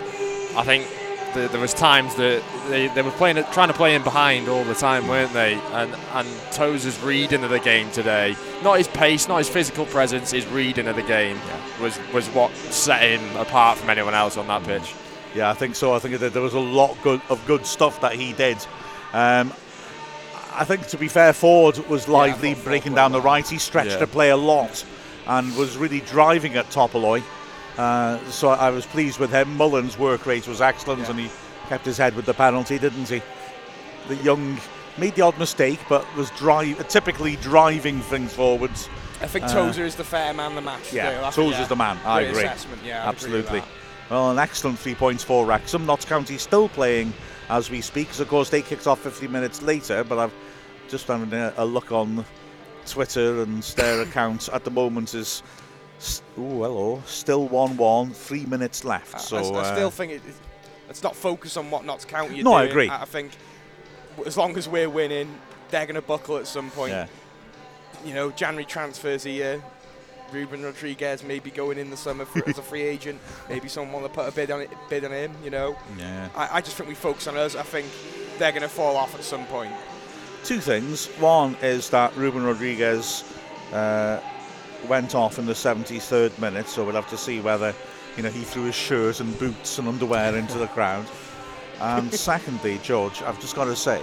I 0.55 0.63
think 0.63 0.87
th- 1.33 1.51
there 1.51 1.59
was 1.61 1.73
times 1.73 2.15
that 2.15 2.43
they, 2.69 2.87
they 2.89 3.01
were 3.01 3.11
playing, 3.11 3.43
trying 3.51 3.67
to 3.67 3.73
play 3.73 3.95
in 3.95 4.03
behind 4.03 4.47
all 4.49 4.63
the 4.63 4.73
time, 4.75 5.07
weren't 5.07 5.33
they? 5.33 5.53
And 5.73 5.93
and 6.13 6.27
Tozer's 6.51 6.99
reading 7.01 7.43
of 7.43 7.49
the 7.49 7.59
game 7.59 7.89
today, 7.91 8.35
not 8.63 8.77
his 8.77 8.87
pace, 8.87 9.27
not 9.27 9.37
his 9.39 9.49
physical 9.49 9.85
presence, 9.85 10.31
his 10.31 10.45
reading 10.47 10.87
of 10.87 10.95
the 10.95 11.03
game 11.03 11.39
was 11.81 11.99
was 12.13 12.27
what 12.29 12.53
set 12.55 13.01
him 13.01 13.35
apart 13.37 13.77
from 13.77 13.89
anyone 13.89 14.13
else 14.13 14.37
on 14.37 14.47
that 14.47 14.63
pitch. 14.63 14.93
Yeah, 15.35 15.49
I 15.49 15.53
think 15.53 15.75
so. 15.75 15.93
I 15.93 15.99
think 15.99 16.17
there 16.19 16.41
was 16.41 16.53
a 16.55 16.59
lot 16.59 16.97
good, 17.03 17.21
of 17.29 17.45
good 17.45 17.65
stuff 17.65 18.01
that 18.01 18.13
he 18.13 18.33
did. 18.33 18.57
Um, 19.13 19.53
I 20.53 20.63
think, 20.65 20.87
to 20.87 20.97
be 20.97 21.07
fair, 21.07 21.31
Forde 21.33 21.87
was 21.87 22.07
lively 22.07 22.55
Forde 22.55 22.63
breaking 22.63 22.95
down 22.95 23.11
the 23.11 23.21
right. 23.21 23.47
He 23.47 23.59
stretched 23.59 23.91
Yeah. 23.91 23.97
the 23.97 24.07
play 24.07 24.31
a 24.31 24.37
lot 24.37 24.83
and 25.27 25.55
was 25.55 25.77
really 25.77 25.99
driving 25.99 26.55
at 26.55 26.69
Topalli. 26.71 27.21
Uh, 27.77 28.17
so 28.31 28.49
I 28.49 28.69
was 28.71 28.85
pleased 28.85 29.19
with 29.19 29.31
him. 29.31 29.55
Mullen's 29.55 29.97
work 29.99 30.25
rate 30.25 30.47
was 30.47 30.61
excellent 30.61 31.01
Yeah. 31.01 31.09
and 31.11 31.19
he 31.19 31.29
kept 31.69 31.85
his 31.85 31.97
head 31.97 32.15
with 32.15 32.25
the 32.25 32.33
penalty, 32.33 32.79
didn't 32.79 33.07
he? 33.07 33.21
The 34.07 34.15
young 34.17 34.57
made 34.97 35.13
the 35.15 35.21
odd 35.21 35.37
mistake, 35.37 35.79
but 35.87 36.03
was 36.15 36.31
typically 36.89 37.35
driving 37.37 38.01
things 38.01 38.33
forwards. 38.33 38.89
I 39.21 39.27
think 39.27 39.45
Uh, 39.45 39.53
Tozer 39.53 39.85
is 39.85 39.95
the 39.95 40.03
fair 40.03 40.33
man, 40.33 40.55
the 40.55 40.61
match. 40.61 40.91
Yeah, 40.91 41.29
Tozer's 41.31 41.67
the 41.67 41.75
man. 41.75 41.97
I 42.05 42.21
great 42.23 42.29
agree. 42.31 42.43
Assessment. 42.45 42.81
Yeah, 42.83 42.97
I'd 42.97 43.01
agree 43.01 43.09
Absolutely. 43.09 43.63
Well, 44.09 44.31
an 44.31 44.39
excellent 44.39 44.79
three 44.79 44.95
points 44.95 45.23
for 45.23 45.45
Wrexham. 45.45 45.85
Notts 45.85 46.05
County 46.05 46.37
still 46.37 46.69
playing 46.69 47.13
as 47.49 47.69
we 47.69 47.81
speak, 47.81 48.07
because 48.07 48.21
of 48.21 48.27
course 48.29 48.49
they 48.49 48.61
kicked 48.61 48.87
off 48.87 48.99
50 48.99 49.27
minutes 49.27 49.61
later. 49.61 50.03
But 50.03 50.17
I've 50.17 50.33
just 50.87 51.07
having 51.07 51.31
a, 51.33 51.53
a 51.57 51.65
look 51.65 51.91
on 51.91 52.25
Twitter 52.87 53.41
and 53.41 53.61
their 53.63 54.01
account 54.07 54.49
at 54.51 54.63
the 54.63 54.71
moment 54.71 55.13
is. 55.13 55.43
Oh, 56.37 56.61
hello. 56.63 57.03
Still 57.05 57.47
1 57.47 57.77
1, 57.77 58.11
three 58.11 58.45
minutes 58.45 58.83
left. 58.85 59.15
I- 59.15 59.17
so 59.19 59.37
I, 59.37 59.41
I 59.41 59.61
uh, 59.61 59.75
still 59.75 59.91
think 59.91 60.11
it, 60.11 60.15
it's- 60.17 60.39
let's 60.87 61.03
not 61.03 61.15
focus 61.15 61.57
on 61.57 61.71
what 61.71 61.85
Notts 61.85 62.05
County 62.05 62.39
are 62.41 62.43
No, 62.43 62.53
I 62.53 62.65
agree. 62.65 62.89
I, 62.89 63.01
I 63.01 63.05
think 63.05 63.31
as 64.25 64.37
long 64.37 64.57
as 64.57 64.67
we're 64.69 64.89
winning, 64.89 65.39
they're 65.69 65.85
going 65.85 65.95
to 65.95 66.01
buckle 66.01 66.37
at 66.37 66.47
some 66.47 66.69
point. 66.71 66.91
yeah. 66.93 67.07
You 68.05 68.13
know, 68.13 68.31
January 68.31 68.65
transfers 68.65 69.23
here. 69.23 69.61
Ruben 70.31 70.61
Rodrigues 70.61 71.23
maybe 71.23 71.49
going 71.49 71.77
in 71.77 71.89
the 71.89 71.95
summer 71.97 72.25
for, 72.25 72.47
as 72.49 72.57
a 72.57 72.61
free 72.61 72.81
agent. 72.95 73.19
Maybe 73.49 73.67
someone 73.69 74.01
will 74.01 74.09
put 74.09 74.27
a 74.27 74.31
bid 74.31 74.51
on 74.51 74.61
it, 74.61 74.69
bid 74.89 75.03
on 75.05 75.11
him. 75.11 75.33
You 75.43 75.49
know, 75.49 75.77
Yeah. 75.97 76.29
I, 76.35 76.57
I 76.57 76.61
just 76.61 76.75
think 76.75 76.89
we 76.89 76.95
focus 76.95 77.27
on 77.27 77.37
us. 77.37 77.55
I 77.55 77.63
think 77.63 77.87
they're 78.37 78.51
going 78.51 78.61
to 78.61 78.69
fall 78.69 78.97
off 78.97 79.15
at 79.15 79.23
some 79.23 79.45
point. 79.45 79.71
Two 80.43 80.59
things. 80.59 81.07
One 81.19 81.55
is 81.61 81.89
that 81.89 82.15
Ruben 82.15 82.43
Rodrigues 82.43 83.23
uh, 83.73 84.19
went 84.87 85.15
off 85.15 85.39
in 85.39 85.45
the 85.45 85.53
73rd 85.53 86.37
minute, 86.39 86.67
so 86.67 86.83
we'll 86.83 86.95
have 86.95 87.09
to 87.09 87.17
see 87.17 87.39
whether 87.39 87.73
you 88.15 88.23
know 88.23 88.29
he 88.29 88.41
threw 88.43 88.63
his 88.63 88.75
shirt 88.75 89.19
and 89.19 89.37
boots 89.39 89.77
and 89.79 89.87
underwear 89.87 90.35
into 90.35 90.57
the 90.57 90.67
crowd. 90.67 91.05
Um, 91.79 91.99
and 92.05 92.13
secondly, 92.13 92.79
George, 92.83 93.21
I've 93.21 93.39
just 93.39 93.55
got 93.55 93.65
to 93.65 93.75
say, 93.75 94.01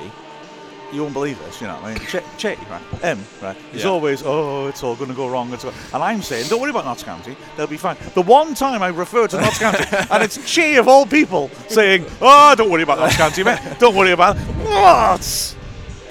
you 0.92 1.02
won't 1.02 1.14
believe 1.14 1.38
this, 1.40 1.60
you 1.60 1.66
know. 1.66 1.74
What 1.74 1.84
I 1.84 1.94
mean, 1.94 2.06
Che, 2.06 2.22
che 2.38 2.56
right, 2.70 2.82
M, 3.02 3.18
right? 3.42 3.56
He's 3.72 3.82
Yeah. 3.82 3.90
always, 3.90 4.22
oh, 4.24 4.68
it's 4.68 4.84
all 4.84 4.94
going 4.94 5.10
to 5.10 5.16
go 5.16 5.28
wrong. 5.28 5.52
It's 5.52 5.64
all-" 5.64 5.72
and 5.92 6.02
I'm 6.02 6.22
saying, 6.22 6.48
don't 6.48 6.60
worry 6.60 6.70
about 6.70 6.84
Notts 6.84 7.02
County, 7.02 7.36
they'll 7.56 7.66
be 7.66 7.76
fine. 7.76 7.96
The 8.14 8.22
one 8.22 8.54
time 8.54 8.80
I 8.82 8.88
refer 8.88 9.26
to 9.26 9.40
Notts 9.40 9.58
County, 9.58 9.84
and 10.10 10.22
it's 10.22 10.38
Che 10.48 10.76
of 10.76 10.86
all 10.86 11.04
people 11.06 11.48
saying, 11.68 12.06
oh, 12.20 12.54
don't 12.56 12.70
worry 12.70 12.82
about 12.82 12.98
Notts 12.98 13.16
County, 13.16 13.42
mate. 13.42 13.58
Don't 13.80 13.96
worry 13.96 14.12
about 14.12 14.36
what? 14.36 15.56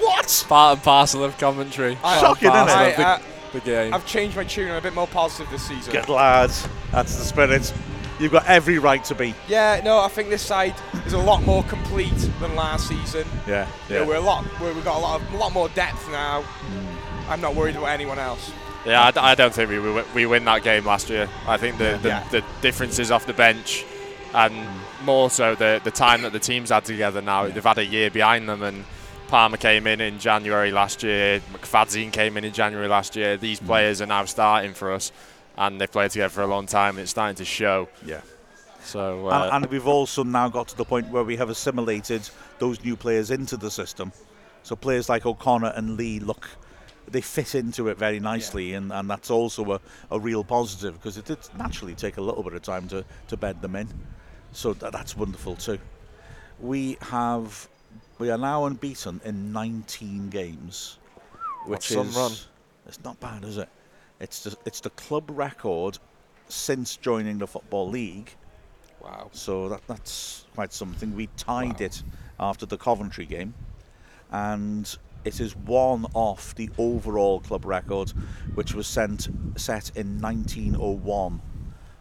What? 0.00 0.44
Part 0.48 0.76
and 0.76 0.84
parcel 0.84 1.24
of 1.24 1.38
commentary. 1.38 1.94
Shocking, 2.02 2.50
isn't 2.50 2.68
it? 2.68 2.90
of 2.90 2.96
the, 2.98 3.06
I, 3.06 3.20
the 3.54 3.60
game. 3.60 3.94
I've 3.94 4.06
changed 4.06 4.36
my 4.36 4.44
tune. 4.44 4.70
I'm 4.70 4.76
a 4.76 4.80
bit 4.80 4.94
more 4.94 5.06
positive 5.06 5.50
this 5.50 5.62
season. 5.66 5.92
Good 5.92 6.08
lads. 6.08 6.68
That's 6.92 7.16
the 7.16 7.24
spirit. 7.24 7.72
You've 8.20 8.30
got 8.32 8.46
every 8.46 8.78
right 8.78 9.02
to 9.06 9.14
be. 9.14 9.34
Yeah, 9.48 9.80
no, 9.84 9.98
I 9.98 10.08
think 10.08 10.28
this 10.28 10.42
side 10.42 10.74
is 11.06 11.14
a 11.14 11.18
lot 11.18 11.42
more 11.42 11.64
complete 11.64 12.14
than 12.40 12.54
last 12.54 12.86
season. 12.88 13.26
Yeah, 13.46 13.66
You 13.88 13.96
know, 13.96 14.06
we're 14.06 14.16
a 14.16 14.20
lot. 14.20 14.44
We're, 14.60 14.72
we've 14.72 14.84
got 14.84 14.96
a 14.98 15.00
lot 15.00 15.20
of 15.20 15.32
a 15.34 15.36
lot 15.36 15.52
more 15.52 15.68
depth 15.70 16.08
now. 16.10 16.42
Mm. 16.42 17.28
I'm 17.30 17.40
not 17.40 17.54
worried 17.56 17.74
about 17.74 17.86
anyone 17.86 18.18
else. 18.20 18.52
Yeah, 18.86 19.02
I, 19.02 19.10
d- 19.10 19.18
I 19.20 19.34
don't 19.34 19.52
think 19.52 19.68
we 19.70 19.76
wi- 19.76 20.04
we 20.14 20.26
win 20.26 20.44
that 20.44 20.62
game 20.62 20.84
last 20.84 21.08
year. 21.10 21.28
I 21.48 21.56
think 21.56 21.78
the 21.78 21.98
the, 22.02 22.08
Yeah. 22.08 22.28
the 22.30 22.44
differences 22.60 23.10
off 23.10 23.24
the 23.26 23.32
bench, 23.32 23.84
and 24.34 24.54
more 25.04 25.28
so 25.30 25.54
the 25.56 25.80
the 25.82 25.90
time 25.90 26.22
that 26.22 26.32
the 26.32 26.38
teams 26.38 26.68
had 26.70 26.84
together. 26.84 27.20
Now 27.22 27.48
they've 27.48 27.64
had 27.64 27.78
a 27.78 27.84
year 27.86 28.10
behind 28.10 28.48
them, 28.48 28.62
and 28.62 28.84
Palmer 29.34 29.56
came 29.56 29.88
in 29.88 30.00
in 30.00 30.20
January 30.20 30.70
last 30.70 31.02
year. 31.02 31.40
McFadzean 31.52 32.12
came 32.12 32.36
in 32.36 32.44
in 32.44 32.52
January 32.52 32.86
last 32.86 33.16
year. 33.16 33.36
These 33.36 33.58
Mm. 33.58 33.66
players 33.66 34.00
are 34.00 34.06
now 34.06 34.24
starting 34.26 34.74
for 34.74 34.92
us, 34.92 35.10
and 35.58 35.80
they've 35.80 35.90
played 35.90 36.12
together 36.12 36.28
for 36.28 36.42
a 36.42 36.46
long 36.46 36.66
time. 36.66 36.90
And 36.90 37.00
it's 37.00 37.10
starting 37.10 37.34
to 37.34 37.44
show. 37.44 37.88
Yeah. 38.06 38.20
So 38.84 39.28
uh, 39.28 39.50
and, 39.52 39.64
and 39.64 39.72
we've 39.72 39.88
also 39.88 40.22
now 40.22 40.48
got 40.48 40.68
to 40.68 40.76
the 40.76 40.84
point 40.84 41.08
where 41.08 41.24
we 41.24 41.34
have 41.36 41.50
assimilated 41.50 42.30
those 42.60 42.80
new 42.84 42.94
players 42.94 43.32
into 43.32 43.56
the 43.56 43.72
system. 43.72 44.12
So 44.62 44.76
players 44.76 45.08
like 45.08 45.26
O'Connor 45.26 45.72
and 45.74 45.96
Lee 45.96 46.20
look, 46.20 46.48
they 47.10 47.20
fit 47.20 47.56
into 47.56 47.88
it 47.88 47.98
very 47.98 48.20
nicely, 48.20 48.74
and, 48.74 48.92
and 48.92 49.10
that's 49.10 49.32
also 49.32 49.72
a, 49.72 49.80
a 50.12 50.18
real 50.20 50.44
positive 50.44 50.94
because 50.94 51.16
it 51.16 51.24
did 51.24 51.38
naturally 51.58 51.96
take 51.96 52.18
a 52.18 52.22
little 52.22 52.44
bit 52.44 52.52
of 52.52 52.62
time 52.62 52.86
to, 52.86 53.04
to 53.26 53.36
bed 53.36 53.60
them 53.62 53.74
in. 53.74 53.88
So 54.52 54.74
tha- 54.74 54.90
that's 54.92 55.16
wonderful 55.16 55.56
too. 55.56 55.80
We 56.60 56.98
have, 57.00 57.68
we 58.18 58.30
are 58.30 58.38
now 58.38 58.66
unbeaten 58.66 59.20
in 59.24 59.52
19 59.52 60.28
games, 60.30 60.98
which 61.66 61.90
is 61.90 62.16
run. 62.16 62.32
it's 62.86 63.02
not 63.02 63.18
bad, 63.20 63.44
is 63.44 63.58
it? 63.58 63.68
It's 64.20 64.44
the, 64.44 64.56
it's 64.64 64.80
the 64.80 64.90
club 64.90 65.24
record 65.32 65.98
since 66.48 66.96
joining 66.96 67.38
the 67.38 67.46
football 67.46 67.88
league. 67.88 68.30
Wow. 69.02 69.30
So 69.32 69.68
that, 69.68 69.86
that's 69.86 70.46
quite 70.54 70.72
something. 70.72 71.14
We 71.14 71.28
tied 71.36 71.80
it 71.80 72.02
after 72.38 72.66
the 72.66 72.78
Coventry 72.78 73.26
game, 73.26 73.54
and 74.30 74.96
it 75.24 75.40
is 75.40 75.56
one 75.56 76.06
off 76.14 76.54
the 76.54 76.70
overall 76.78 77.40
club 77.40 77.64
record, 77.64 78.10
which 78.54 78.74
was 78.74 78.86
sent, 78.86 79.28
set 79.56 79.90
in 79.96 80.20
1901. 80.20 81.40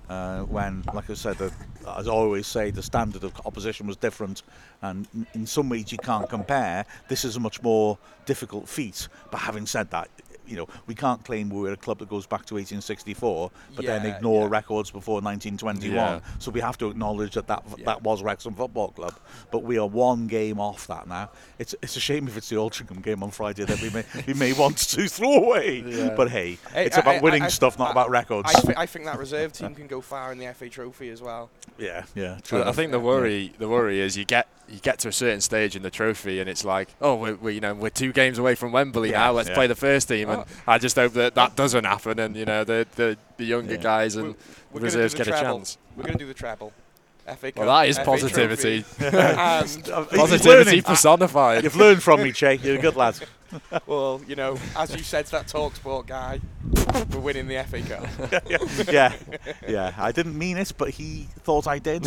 Uh, 0.10 0.42
when, 0.42 0.84
like 0.94 1.10
I 1.10 1.14
said, 1.14 1.38
the, 1.38 1.52
as 1.98 2.08
I 2.08 2.12
always 2.12 2.46
say, 2.46 2.72
the 2.72 2.84
standard 2.84 3.24
of 3.24 3.34
opposition 3.46 3.88
was 3.88 3.96
different, 3.96 4.44
and 4.84 5.08
in- 5.16 5.28
in 5.34 5.46
some 5.48 5.70
ways 5.70 5.92
you 5.92 5.98
can't 5.98 6.30
compare. 6.30 6.86
This 7.08 7.26
is 7.26 7.36
a 7.36 7.40
much 7.40 7.62
more 7.64 7.98
difficult 8.26 8.68
feat. 8.70 9.08
But 9.32 9.40
having 9.40 9.66
said 9.66 9.90
that, 9.92 10.10
you 10.46 10.58
know, 10.58 10.68
we 10.88 10.94
can't 10.94 11.24
claim 11.24 11.50
we're 11.50 11.72
a 11.72 11.78
club 11.78 12.00
that 12.00 12.10
goes 12.10 12.26
back 12.26 12.46
to 12.48 12.56
1864, 12.56 13.50
but 13.78 13.86
then 13.86 14.06
ignore 14.06 14.42
yeah. 14.44 14.50
records 14.52 14.92
before 14.92 15.22
1921. 15.22 15.96
Yeah. 15.96 16.20
So 16.40 16.52
we 16.52 16.60
have 16.60 16.78
to 16.80 16.88
acknowledge 16.90 17.36
that 17.36 17.48
that, 17.48 17.64
Yeah. 17.78 17.86
that 17.86 18.04
was 18.04 18.22
Wrexham 18.22 18.54
Football 18.54 18.90
Club. 18.90 19.14
But 19.52 19.64
we 19.64 19.78
are 19.78 19.88
one 19.88 20.28
game 20.28 20.60
off 20.60 20.86
that 20.88 21.08
now. 21.08 21.30
It's 21.60 21.74
it's 21.82 21.96
a 21.96 22.02
shame 22.02 22.28
if 22.28 22.36
it's 22.36 22.50
the 22.50 22.58
Altrincham 22.58 23.02
game 23.02 23.24
on 23.24 23.32
Friday 23.32 23.64
that 23.64 23.82
we 23.82 23.90
may 23.90 24.04
we 24.28 24.34
may 24.34 24.52
want 24.52 24.78
to 24.80 25.08
throw 25.08 25.34
away. 25.46 25.82
But 26.16 26.30
hey, 26.30 26.58
Hey, 26.74 26.88
it's 26.88 26.98
I- 26.98 27.02
about 27.02 27.16
I- 27.16 27.20
winning 27.22 27.44
I- 27.44 27.48
stuff, 27.48 27.80
not 27.80 27.88
I- 27.88 27.92
about 27.92 28.10
records. 28.10 28.54
I, 28.54 28.60
thi- 28.60 28.74
I 28.76 28.86
think 28.86 29.06
that 29.06 29.18
reserve 29.18 29.54
team 29.54 29.74
can 29.80 29.88
go 29.88 30.02
far 30.02 30.34
in 30.34 30.40
the 30.40 30.54
FA 30.54 30.68
Trophy 30.68 31.10
as 31.10 31.22
well. 31.22 31.50
yeah, 31.80 32.04
yeah, 32.16 32.40
true. 32.44 32.58
I, 32.58 32.62
I 32.62 32.64
enough. 32.66 32.76
think 32.76 32.92
the 32.92 33.00
worry, 33.00 33.54
the 33.60 33.70
worry 33.70 34.02
is 34.02 34.18
you 34.18 34.26
get 34.26 34.48
you 34.74 34.80
get 34.80 35.00
to 35.00 35.08
a 35.08 35.12
certain 35.12 35.40
stage 35.40 35.76
in 35.76 35.84
the 35.84 35.90
trophy, 35.92 36.40
and 36.40 36.50
it's 36.50 36.66
like, 36.66 36.90
oh, 37.00 37.16
we're, 37.16 37.36
we 37.36 37.54
you 37.54 37.62
know 37.62 37.74
we're 37.76 37.90
two 37.90 38.12
games 38.12 38.40
away 38.40 38.56
from 38.56 38.72
Wembley 38.72 39.12
Yeah, 39.12 39.20
now. 39.20 39.32
Let's 39.34 39.50
yeah. 39.50 39.56
play 39.56 39.68
the 39.68 39.76
first 39.76 40.08
team, 40.08 40.30
and 40.30 40.42
Oh. 40.42 40.46
I 40.68 40.78
just 40.80 40.96
hope 40.96 41.14
that 41.14 41.36
that 41.36 41.56
doesn't 41.56 41.84
happen, 41.84 42.20
and 42.20 42.36
you 42.36 42.46
know 42.46 42.64
the 42.64 42.88
the, 42.96 43.18
the 43.38 43.46
younger 43.46 43.76
Yeah. 43.76 43.82
guys 43.82 44.16
and 44.16 44.26
We're- 44.26 44.36
We're 44.74 44.80
the 44.80 44.88
gonna 44.88 44.92
do 44.92 44.98
reserves 44.98 45.14
the 45.14 45.18
get 45.24 45.28
a 45.28 45.42
chance. 45.42 45.78
We're 45.96 46.04
going 46.04 46.18
to 46.18 46.20
do 46.20 46.28
the 46.28 46.34
treble. 46.34 46.74
FA 47.26 47.52
Cup. 47.52 47.56
Well, 47.66 47.68
that 47.68 47.88
is 47.88 47.98
FA 47.98 48.04
positivity. 48.06 48.84
And 49.00 49.84
Positivity 50.10 50.82
personified. 50.82 51.64
You've 51.64 51.76
learned 51.76 52.02
from 52.04 52.24
me, 52.24 52.32
Che. 52.32 52.56
You're 52.64 52.78
a 52.80 52.82
good 52.82 52.96
lad. 52.96 53.16
well, 53.88 54.22
you 54.28 54.36
know, 54.36 54.58
as 54.76 54.96
you 54.96 55.04
said 55.04 55.26
to 55.26 55.32
that 55.34 55.48
Talksport 55.48 56.08
guy, 56.08 56.40
we're 57.12 57.20
winning 57.20 57.48
the 57.48 57.64
FA 57.64 57.82
Cup. 57.82 58.88
yeah, 58.92 59.14
yeah. 59.68 59.94
I 59.98 60.12
didn't 60.12 60.38
mean 60.38 60.58
it, 60.58 60.74
but 60.78 60.90
he 60.90 61.28
thought 61.40 61.68
I 61.68 61.80
did, 61.80 62.06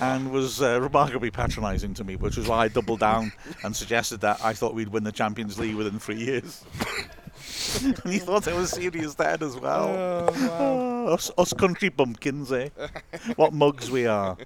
and 0.00 0.30
was 0.32 0.62
uh, 0.62 0.80
remarkably 0.80 1.30
patronising 1.30 1.94
to 1.94 2.04
me, 2.04 2.16
which 2.16 2.36
was 2.36 2.48
why 2.48 2.64
I 2.64 2.68
doubled 2.68 3.00
down 3.00 3.32
and 3.64 3.74
suggested 3.74 4.20
that 4.20 4.44
I 4.44 4.52
thought 4.52 4.74
we'd 4.74 4.88
win 4.88 5.04
the 5.04 5.12
Champions 5.12 5.58
League 5.58 5.76
within 5.76 5.98
three 5.98 6.16
years. 6.16 6.64
and 7.82 7.98
he 8.12 8.18
thought 8.18 8.46
it 8.46 8.54
was 8.54 8.70
serious 8.70 9.14
then 9.14 9.42
as 9.42 9.56
well. 9.56 9.88
Oh, 9.88 10.91
us, 11.08 11.30
us 11.38 11.52
country 11.52 11.88
bumpkins, 11.88 12.52
eh? 12.52 12.68
what 13.36 13.52
mugs 13.52 13.90
we 13.90 14.06
are. 14.06 14.36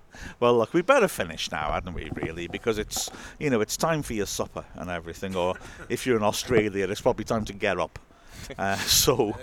Well, 0.41 0.59
look, 0.59 0.75
we 0.75 0.83
better 0.83 1.09
finish 1.09 1.51
now, 1.51 1.73
hadn't 1.73 1.95
we? 1.95 2.11
Really, 2.15 2.49
because 2.49 2.79
it's 2.79 3.11
you 3.39 3.51
know 3.51 3.61
it's 3.61 3.77
time 3.77 4.03
for 4.03 4.15
your 4.15 4.27
supper 4.27 4.65
and 4.75 4.91
everything. 4.91 5.37
Or 5.37 5.57
if 5.89 6.07
you're 6.07 6.17
in 6.17 6.23
Australia, 6.23 6.89
it's 6.89 7.01
probably 7.01 7.25
time 7.25 7.45
to 7.47 7.53
get 7.53 7.79
up. 7.79 7.99
Uh, 8.59 8.77
so 8.77 9.35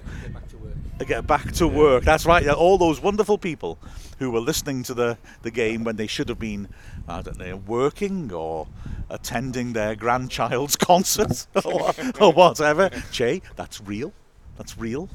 get 1.05 1.27
back 1.27 1.51
to 1.53 1.67
work. 1.67 2.03
That's 2.03 2.25
right. 2.25 2.47
All 2.47 2.77
those 2.77 3.01
wonderful 3.01 3.37
people 3.37 3.77
who 4.19 4.31
were 4.31 4.39
listening 4.39 4.83
to 4.83 4.93
the, 4.93 5.17
the 5.41 5.51
game 5.51 5.83
when 5.83 5.95
they 5.95 6.07
should 6.07 6.29
have 6.29 6.39
been, 6.39 6.69
I 7.07 7.21
don't 7.21 7.37
know, 7.37 7.57
working 7.57 8.31
or 8.31 8.67
attending 9.09 9.73
their 9.73 9.95
grandchild's 9.95 10.75
concert 10.77 11.47
or, 11.65 11.91
or 12.19 12.31
whatever. 12.31 12.89
Che, 13.11 13.41
that's 13.55 13.81
real. 13.81 14.13
That's 14.57 14.77
real. 14.77 15.09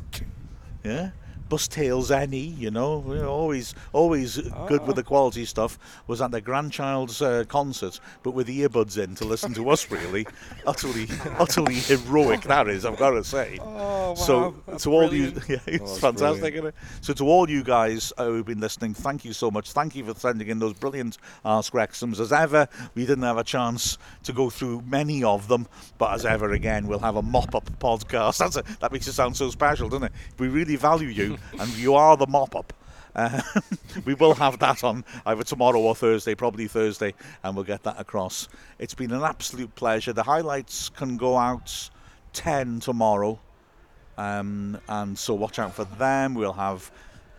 Yeah. 0.84 1.10
Bus 1.48 1.66
Tales 1.68 2.10
any, 2.10 2.38
you 2.38 2.70
know, 2.70 2.98
we're 2.98 3.26
always 3.26 3.74
always 3.92 4.38
good 4.66 4.86
with 4.86 4.96
the 4.96 5.02
quality 5.02 5.44
stuff. 5.44 5.78
Was 6.06 6.20
at 6.20 6.30
their 6.30 6.40
grandchild's 6.40 7.22
uh, 7.22 7.44
concert, 7.48 8.00
but 8.22 8.32
with 8.32 8.48
earbuds 8.48 9.02
in 9.02 9.14
to 9.16 9.24
listen 9.24 9.54
to 9.54 9.70
us. 9.70 9.90
Really, 9.90 10.26
utterly, 10.66 11.08
utterly 11.38 11.74
heroic. 11.74 12.42
That 12.42 12.68
is, 12.68 12.84
I've 12.84 12.98
got 12.98 13.10
to 13.10 13.24
say. 13.24 13.58
Oh, 13.60 14.14
So 14.14 14.54
to 14.78 14.92
all 14.92 15.12
you, 15.14 15.32
yeah, 15.48 15.58
it's 15.66 15.78
that's 15.78 15.98
fantastic. 15.98 16.54
Isn't 16.54 16.66
it? 16.66 16.74
So 17.00 17.12
to 17.14 17.26
all 17.26 17.48
you 17.48 17.62
guys 17.62 18.12
uh, 18.18 18.26
who've 18.26 18.46
been 18.46 18.60
listening, 18.60 18.94
thank 18.94 19.24
you 19.24 19.32
so 19.32 19.50
much. 19.50 19.72
Thank 19.72 19.96
you 19.96 20.04
for 20.04 20.18
sending 20.18 20.48
in 20.48 20.58
those 20.58 20.74
brilliant 20.74 21.18
Ask 21.44 21.72
Wrexhams. 21.72 22.20
As 22.20 22.32
ever, 22.32 22.68
we 22.94 23.06
didn't 23.06 23.24
have 23.24 23.38
a 23.38 23.44
chance 23.44 23.96
to 24.24 24.32
go 24.32 24.50
through 24.50 24.82
many 24.86 25.24
of 25.24 25.48
them, 25.48 25.66
but 25.96 26.12
as 26.12 26.26
ever, 26.26 26.52
again, 26.52 26.86
we'll 26.86 26.98
have 26.98 27.16
a 27.16 27.22
mop-up 27.22 27.70
podcast. 27.78 28.38
That's 28.38 28.56
a, 28.56 28.64
that 28.80 28.92
makes 28.92 29.06
it 29.06 29.12
sound 29.12 29.36
so 29.36 29.50
special, 29.50 29.88
doesn't 29.88 30.04
it? 30.04 30.12
We 30.38 30.48
really 30.48 30.76
value 30.76 31.08
you, 31.08 31.37
and 31.58 31.70
you 31.76 31.94
are 31.94 32.16
the 32.16 32.26
mop-up. 32.26 32.72
Uh, 33.14 33.40
we 34.04 34.14
will 34.14 34.34
have 34.34 34.58
that 34.60 34.84
on 34.84 35.04
either 35.26 35.42
tomorrow 35.42 35.80
or 35.80 35.94
Thursday, 35.94 36.34
probably 36.34 36.68
Thursday, 36.68 37.14
and 37.42 37.54
we'll 37.56 37.64
get 37.64 37.82
that 37.82 37.98
across. 37.98 38.48
It's 38.78 38.94
been 38.94 39.12
an 39.12 39.22
absolute 39.22 39.74
pleasure. 39.74 40.12
The 40.12 40.22
highlights 40.22 40.88
can 40.90 41.16
go 41.16 41.36
out 41.36 41.90
10 42.32 42.80
tomorrow. 42.80 43.40
Um, 44.16 44.78
and 44.88 45.18
so 45.18 45.34
watch 45.34 45.58
out 45.58 45.74
for 45.74 45.84
them. 45.84 46.34
We'll 46.34 46.52
have 46.52 46.90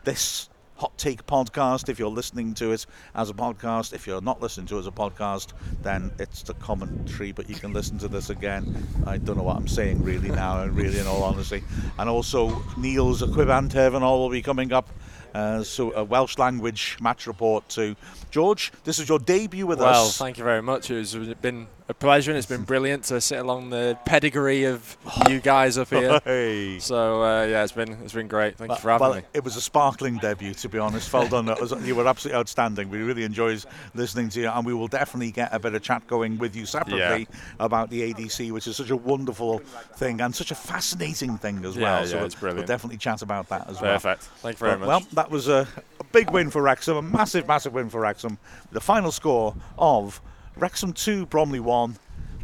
this 0.04 0.50
hot 0.80 0.98
take 0.98 1.26
podcast 1.28 1.90
if 1.90 2.00
you're 2.00 2.10
listening 2.10 2.54
to 2.56 2.72
it 2.72 2.86
as 3.14 3.30
a 3.30 3.34
podcast. 3.34 3.94
If 3.94 4.08
you're 4.08 4.22
not 4.22 4.42
listening 4.42 4.66
to 4.68 4.78
it 4.78 4.80
as 4.80 4.88
a 4.88 4.92
podcast, 4.92 5.50
then 5.82 6.10
it's 6.20 6.42
the 6.44 6.54
commentary, 6.56 7.34
but 7.34 7.50
you 7.50 7.56
can 7.56 7.74
listen 7.74 7.98
to 8.00 8.08
this 8.08 8.30
again. 8.30 8.88
I 9.06 9.18
don't 9.18 9.36
know 9.36 9.44
what 9.44 9.58
I'm 9.58 9.68
saying 9.68 10.02
really 10.04 10.30
now, 10.30 10.66
really 10.82 10.98
in 11.00 11.06
all 11.06 11.24
honesty. 11.24 11.64
And 11.98 12.10
also 12.10 12.64
Neil's 12.78 13.22
Equiband 13.22 13.72
Terminal 13.72 14.20
will 14.20 14.30
be 14.30 14.42
coming 14.42 14.72
up. 14.72 14.90
Uh, 15.36 15.62
so 15.64 15.92
a 15.94 16.04
Welsh 16.04 16.38
language 16.38 16.98
match 17.02 17.28
report 17.28 17.68
too. 17.70 17.96
George, 18.32 18.72
this 18.86 18.98
is 19.00 19.08
your 19.10 19.20
debut 19.20 19.68
with 19.68 19.80
Well, 19.80 20.06
us. 20.08 20.18
thank 20.18 20.38
you 20.38 20.44
very 20.44 20.62
much. 20.62 20.90
It's 20.90 21.14
been 21.14 21.68
a 21.90 21.94
pleasure, 21.96 22.30
and 22.30 22.38
it's 22.38 22.46
been 22.48 22.64
brilliant 22.64 23.04
to 23.06 23.20
sit 23.20 23.40
along 23.40 23.72
the 23.72 23.98
pedigree 24.06 24.64
of 24.66 24.96
you 25.28 25.40
guys 25.40 25.78
up 25.78 25.90
here. 25.90 26.22
Hey. 26.30 26.78
So 26.80 27.24
uh, 27.24 27.46
yeah, 27.46 27.64
it's 27.64 27.72
been 27.72 27.94
it's 28.04 28.14
been 28.14 28.28
great. 28.28 28.58
Thank 28.58 28.72
you 28.72 28.78
for 28.78 28.92
having 28.92 29.08
well, 29.08 29.16
me. 29.16 29.22
It 29.34 29.44
was 29.44 29.56
a 29.56 29.62
sparkling 29.62 30.18
debut, 30.18 30.54
to 30.54 30.70
be 30.70 30.78
honest. 30.78 31.12
Well 31.12 31.28
done. 31.28 31.48
Was- 31.48 31.74
you 31.84 31.96
were 31.96 32.08
absolutely 32.08 32.38
outstanding. 32.38 32.90
We 32.90 33.00
really 33.00 33.24
enjoyed 33.24 33.66
listening 33.96 34.30
to 34.30 34.42
you, 34.42 34.50
and 34.50 34.64
we 34.66 34.74
will 34.76 34.88
definitely 34.88 35.32
get 35.32 35.52
a 35.52 35.58
bit 35.58 35.74
of 35.74 35.82
chat 35.82 36.06
going 36.06 36.38
with 36.38 36.56
you 36.56 36.68
separately 36.68 37.28
about 37.60 37.90
the 37.90 38.14
ADC, 38.14 38.52
which 38.52 38.68
is 38.68 38.76
such 38.78 38.92
a 38.92 38.96
wonderful 38.96 39.60
thing 39.96 40.22
and 40.22 40.36
such 40.36 40.52
a 40.52 40.56
fascinating 40.56 41.38
thing 41.38 41.66
as 41.66 41.76
Yeah, 41.76 41.84
well. 41.84 42.02
yeah, 42.02 42.08
so 42.08 42.26
it's 42.26 42.36
brilliant. 42.36 42.60
We'll 42.60 42.68
definitely 42.68 42.98
chat 42.98 43.24
about 43.24 43.50
that 43.50 43.68
as 43.68 43.82
well. 43.82 43.94
Perfect. 43.94 44.24
Thank 44.24 44.56
you 44.56 44.66
very 44.66 44.74
But, 44.74 44.80
much. 44.80 44.88
Well, 44.88 45.08
that 45.14 45.32
was 45.32 45.48
a, 45.48 45.68
a 46.00 46.04
big 46.12 46.30
win 46.30 46.52
for 46.52 46.62
Wrexham, 46.62 46.98
a 46.98 47.02
massive, 47.02 47.48
massive 47.48 47.74
win 47.74 47.90
for 47.90 48.02
Wrexham. 48.02 48.38
The 48.72 48.82
final 48.82 49.12
score 49.12 49.56
of 49.78 50.22
Wrexham 50.60 50.92
2, 50.92 51.26
Bromley 51.28 51.62
1. 51.62 51.96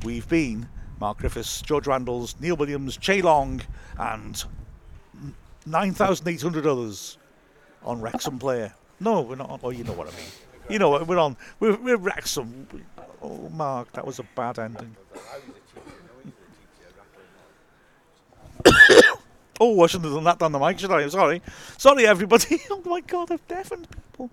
We've 0.06 0.28
been 0.30 0.70
Mark 1.02 1.18
Griffiths, 1.18 1.62
George 1.62 1.86
Randalls, 1.86 2.36
Neil 2.40 2.56
Williams, 2.56 2.96
Che 2.96 3.22
Long, 3.22 3.62
and 3.98 4.42
9,800 5.66 6.66
others 6.66 7.18
on 7.84 8.00
Wrexham 8.00 8.40
Player. 8.40 8.74
No, 9.02 9.22
we're 9.22 9.36
not 9.36 9.50
on. 9.50 9.60
Oh, 9.64 9.70
you 9.70 9.84
know 9.84 9.92
what 9.92 10.08
I 10.08 10.12
mean. 10.12 10.30
You 10.70 10.80
know 10.80 10.92
what? 10.92 11.06
We're 11.06 11.20
on. 11.20 11.36
We're, 11.60 11.76
we're 11.76 11.98
Wrexham. 11.98 12.68
Oh, 13.22 13.50
Mark, 13.50 13.92
that 13.94 14.08
was 14.08 14.20
a 14.20 14.24
bad 14.24 14.60
ending. 14.60 14.96
oh, 19.60 19.84
I 19.84 19.88
shouldn't 19.88 20.06
have 20.06 20.14
done 20.14 20.24
that 20.24 20.40
down 20.40 20.54
the 20.54 20.60
mic, 20.60 20.80
should 20.80 20.92
I? 20.92 21.02
I'm 21.02 21.10
sorry. 21.10 21.42
Sorry, 21.78 22.08
everybody. 22.08 22.62
Oh, 22.70 22.82
my 22.86 23.02
God, 23.02 23.30
I've 23.32 23.46
deafened 23.50 23.90
people. 23.90 24.30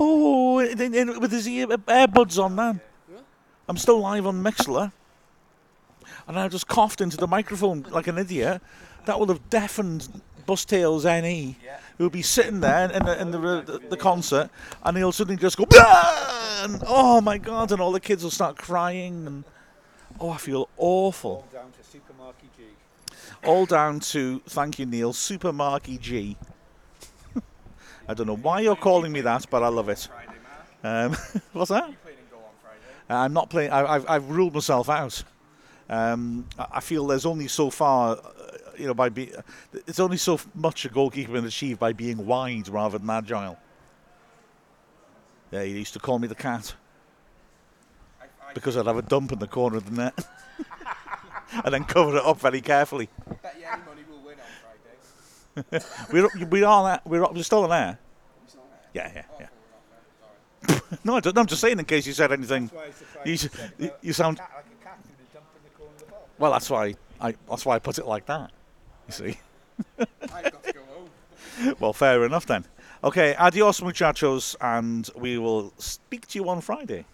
Oh, 0.00 0.60
in, 0.60 1.20
with 1.20 1.30
his 1.30 1.46
ear, 1.46 1.66
earbuds 1.66 2.42
on, 2.42 2.54
man. 2.54 2.80
I'm 3.68 3.76
still 3.76 4.00
live 4.00 4.26
on 4.26 4.42
Mixlr. 4.42 4.92
And 6.26 6.38
I 6.38 6.48
just 6.48 6.68
coughed 6.68 7.00
into 7.00 7.16
the 7.16 7.26
microphone 7.26 7.86
like 7.90 8.06
an 8.06 8.18
idiot. 8.18 8.60
That 9.06 9.20
would 9.20 9.28
have 9.28 9.48
deafened 9.50 10.08
Bus 10.48 10.64
Tails 10.64 11.04
NE, 11.04 11.56
who'll 11.98 12.08
be 12.08 12.22
sitting 12.22 12.60
there 12.60 12.90
in 12.90 13.04
the, 13.04 13.20
in 13.20 13.30
the, 13.30 13.38
the, 13.38 13.80
the 13.90 13.96
concert, 13.98 14.48
and 14.82 14.96
he'll 14.96 15.12
suddenly 15.12 15.38
just 15.38 15.58
go, 15.58 15.66
and 16.62 16.82
oh 16.86 17.20
my 17.20 17.36
god, 17.36 17.70
and 17.70 17.82
all 17.82 17.92
the 17.92 18.00
kids 18.00 18.22
will 18.22 18.30
start 18.30 18.56
crying, 18.56 19.26
and 19.26 19.44
oh, 20.18 20.30
I 20.30 20.38
feel 20.38 20.70
awful. 20.78 21.46
Down 21.52 21.70
to 21.70 21.84
Super 21.84 22.14
G. 22.56 22.64
All 23.44 23.66
down 23.66 24.00
to 24.00 24.40
thank 24.46 24.78
you, 24.78 24.86
Neil, 24.86 25.12
Super 25.12 25.52
Marky 25.52 25.98
G. 25.98 26.38
I 28.08 28.14
don't 28.14 28.26
know 28.26 28.36
why 28.36 28.60
you're 28.60 28.74
calling 28.74 29.12
me 29.12 29.20
that, 29.20 29.44
but 29.50 29.62
I 29.62 29.68
love 29.68 29.90
it. 29.90 30.08
Um, 30.82 31.14
what's 31.52 31.68
that? 31.68 31.92
I'm 33.08 33.32
not 33.32 33.50
playing. 33.50 33.70
I, 33.70 33.94
I've, 33.94 34.08
I've 34.08 34.30
ruled 34.30 34.54
myself 34.54 34.88
out. 34.88 35.22
Um, 35.88 36.46
I 36.58 36.80
feel 36.80 37.06
there's 37.06 37.24
only 37.24 37.48
so 37.48 37.70
far, 37.70 38.16
uh, 38.16 38.20
you 38.76 38.86
know, 38.86 38.94
by 38.94 39.08
be, 39.08 39.32
it's 39.86 39.98
only 39.98 40.18
so 40.18 40.38
much 40.54 40.84
a 40.84 40.90
goalkeeper 40.90 41.32
can 41.32 41.46
achieve 41.46 41.78
by 41.78 41.92
being 41.94 42.26
wide 42.26 42.68
rather 42.68 42.98
than 42.98 43.08
agile. 43.08 43.58
Yeah, 45.50 45.64
he 45.64 45.78
used 45.78 45.94
to 45.94 45.98
call 45.98 46.18
me 46.18 46.28
the 46.28 46.34
cat 46.34 46.74
because 48.52 48.76
I'd 48.76 48.86
have 48.86 48.98
a 48.98 49.02
dump 49.02 49.32
in 49.32 49.38
the 49.38 49.46
corner 49.46 49.78
of 49.78 49.86
the 49.86 50.02
net 50.02 50.26
and 51.64 51.72
then 51.72 51.84
cover 51.84 52.18
it 52.18 52.24
up 52.24 52.38
very 52.38 52.60
carefully. 52.60 53.08
Bet 53.42 53.56
you 53.58 53.64
any 53.66 53.82
money 53.84 54.02
we'll 54.08 54.20
win 54.20 54.36
on 55.64 55.72
Friday. 55.72 55.84
We're 56.12 56.46
we 56.46 56.62
are. 56.64 57.00
We're, 57.06 57.32
we're 57.32 57.42
still 57.42 57.64
on 57.64 57.72
air. 57.72 57.98
Yeah, 58.92 59.10
yeah, 59.14 59.22
yeah. 59.40 59.46
no, 61.04 61.16
I 61.16 61.20
I'm 61.24 61.46
just 61.46 61.60
saying 61.60 61.78
in 61.78 61.84
case 61.84 62.06
you 62.06 62.12
said 62.12 62.32
anything. 62.32 62.70
You, 63.24 63.36
you, 63.78 63.88
uh, 63.88 63.94
you 64.00 64.12
sound 64.12 64.38
Cat 64.38 64.50
like 64.54 64.64
a 64.64 64.84
cat 64.84 64.98
with 65.02 65.30
a 65.30 65.34
dump 65.34 65.46
in 65.56 65.62
the 65.64 65.76
corner 65.76 65.92
of 65.92 66.00
the 66.00 66.06
ball. 66.06 66.28
well. 66.38 66.52
That's 66.52 66.70
why 66.70 66.94
I. 67.20 67.34
That's 67.48 67.66
why 67.66 67.76
I 67.76 67.78
put 67.78 67.98
it 67.98 68.06
like 68.06 68.26
that. 68.26 68.50
You 69.06 69.12
see. 69.12 69.38
I've 69.98 70.52
got 70.52 70.64
to 70.64 70.72
go 70.72 70.80
home. 70.92 71.74
Well, 71.80 71.92
fair 71.92 72.24
enough 72.24 72.46
then. 72.46 72.64
Okay, 73.02 73.34
adios 73.36 73.82
muchachos, 73.82 74.56
and 74.60 75.08
we 75.16 75.38
will 75.38 75.72
speak 75.78 76.26
to 76.28 76.38
you 76.38 76.48
on 76.48 76.60
Friday. 76.60 77.04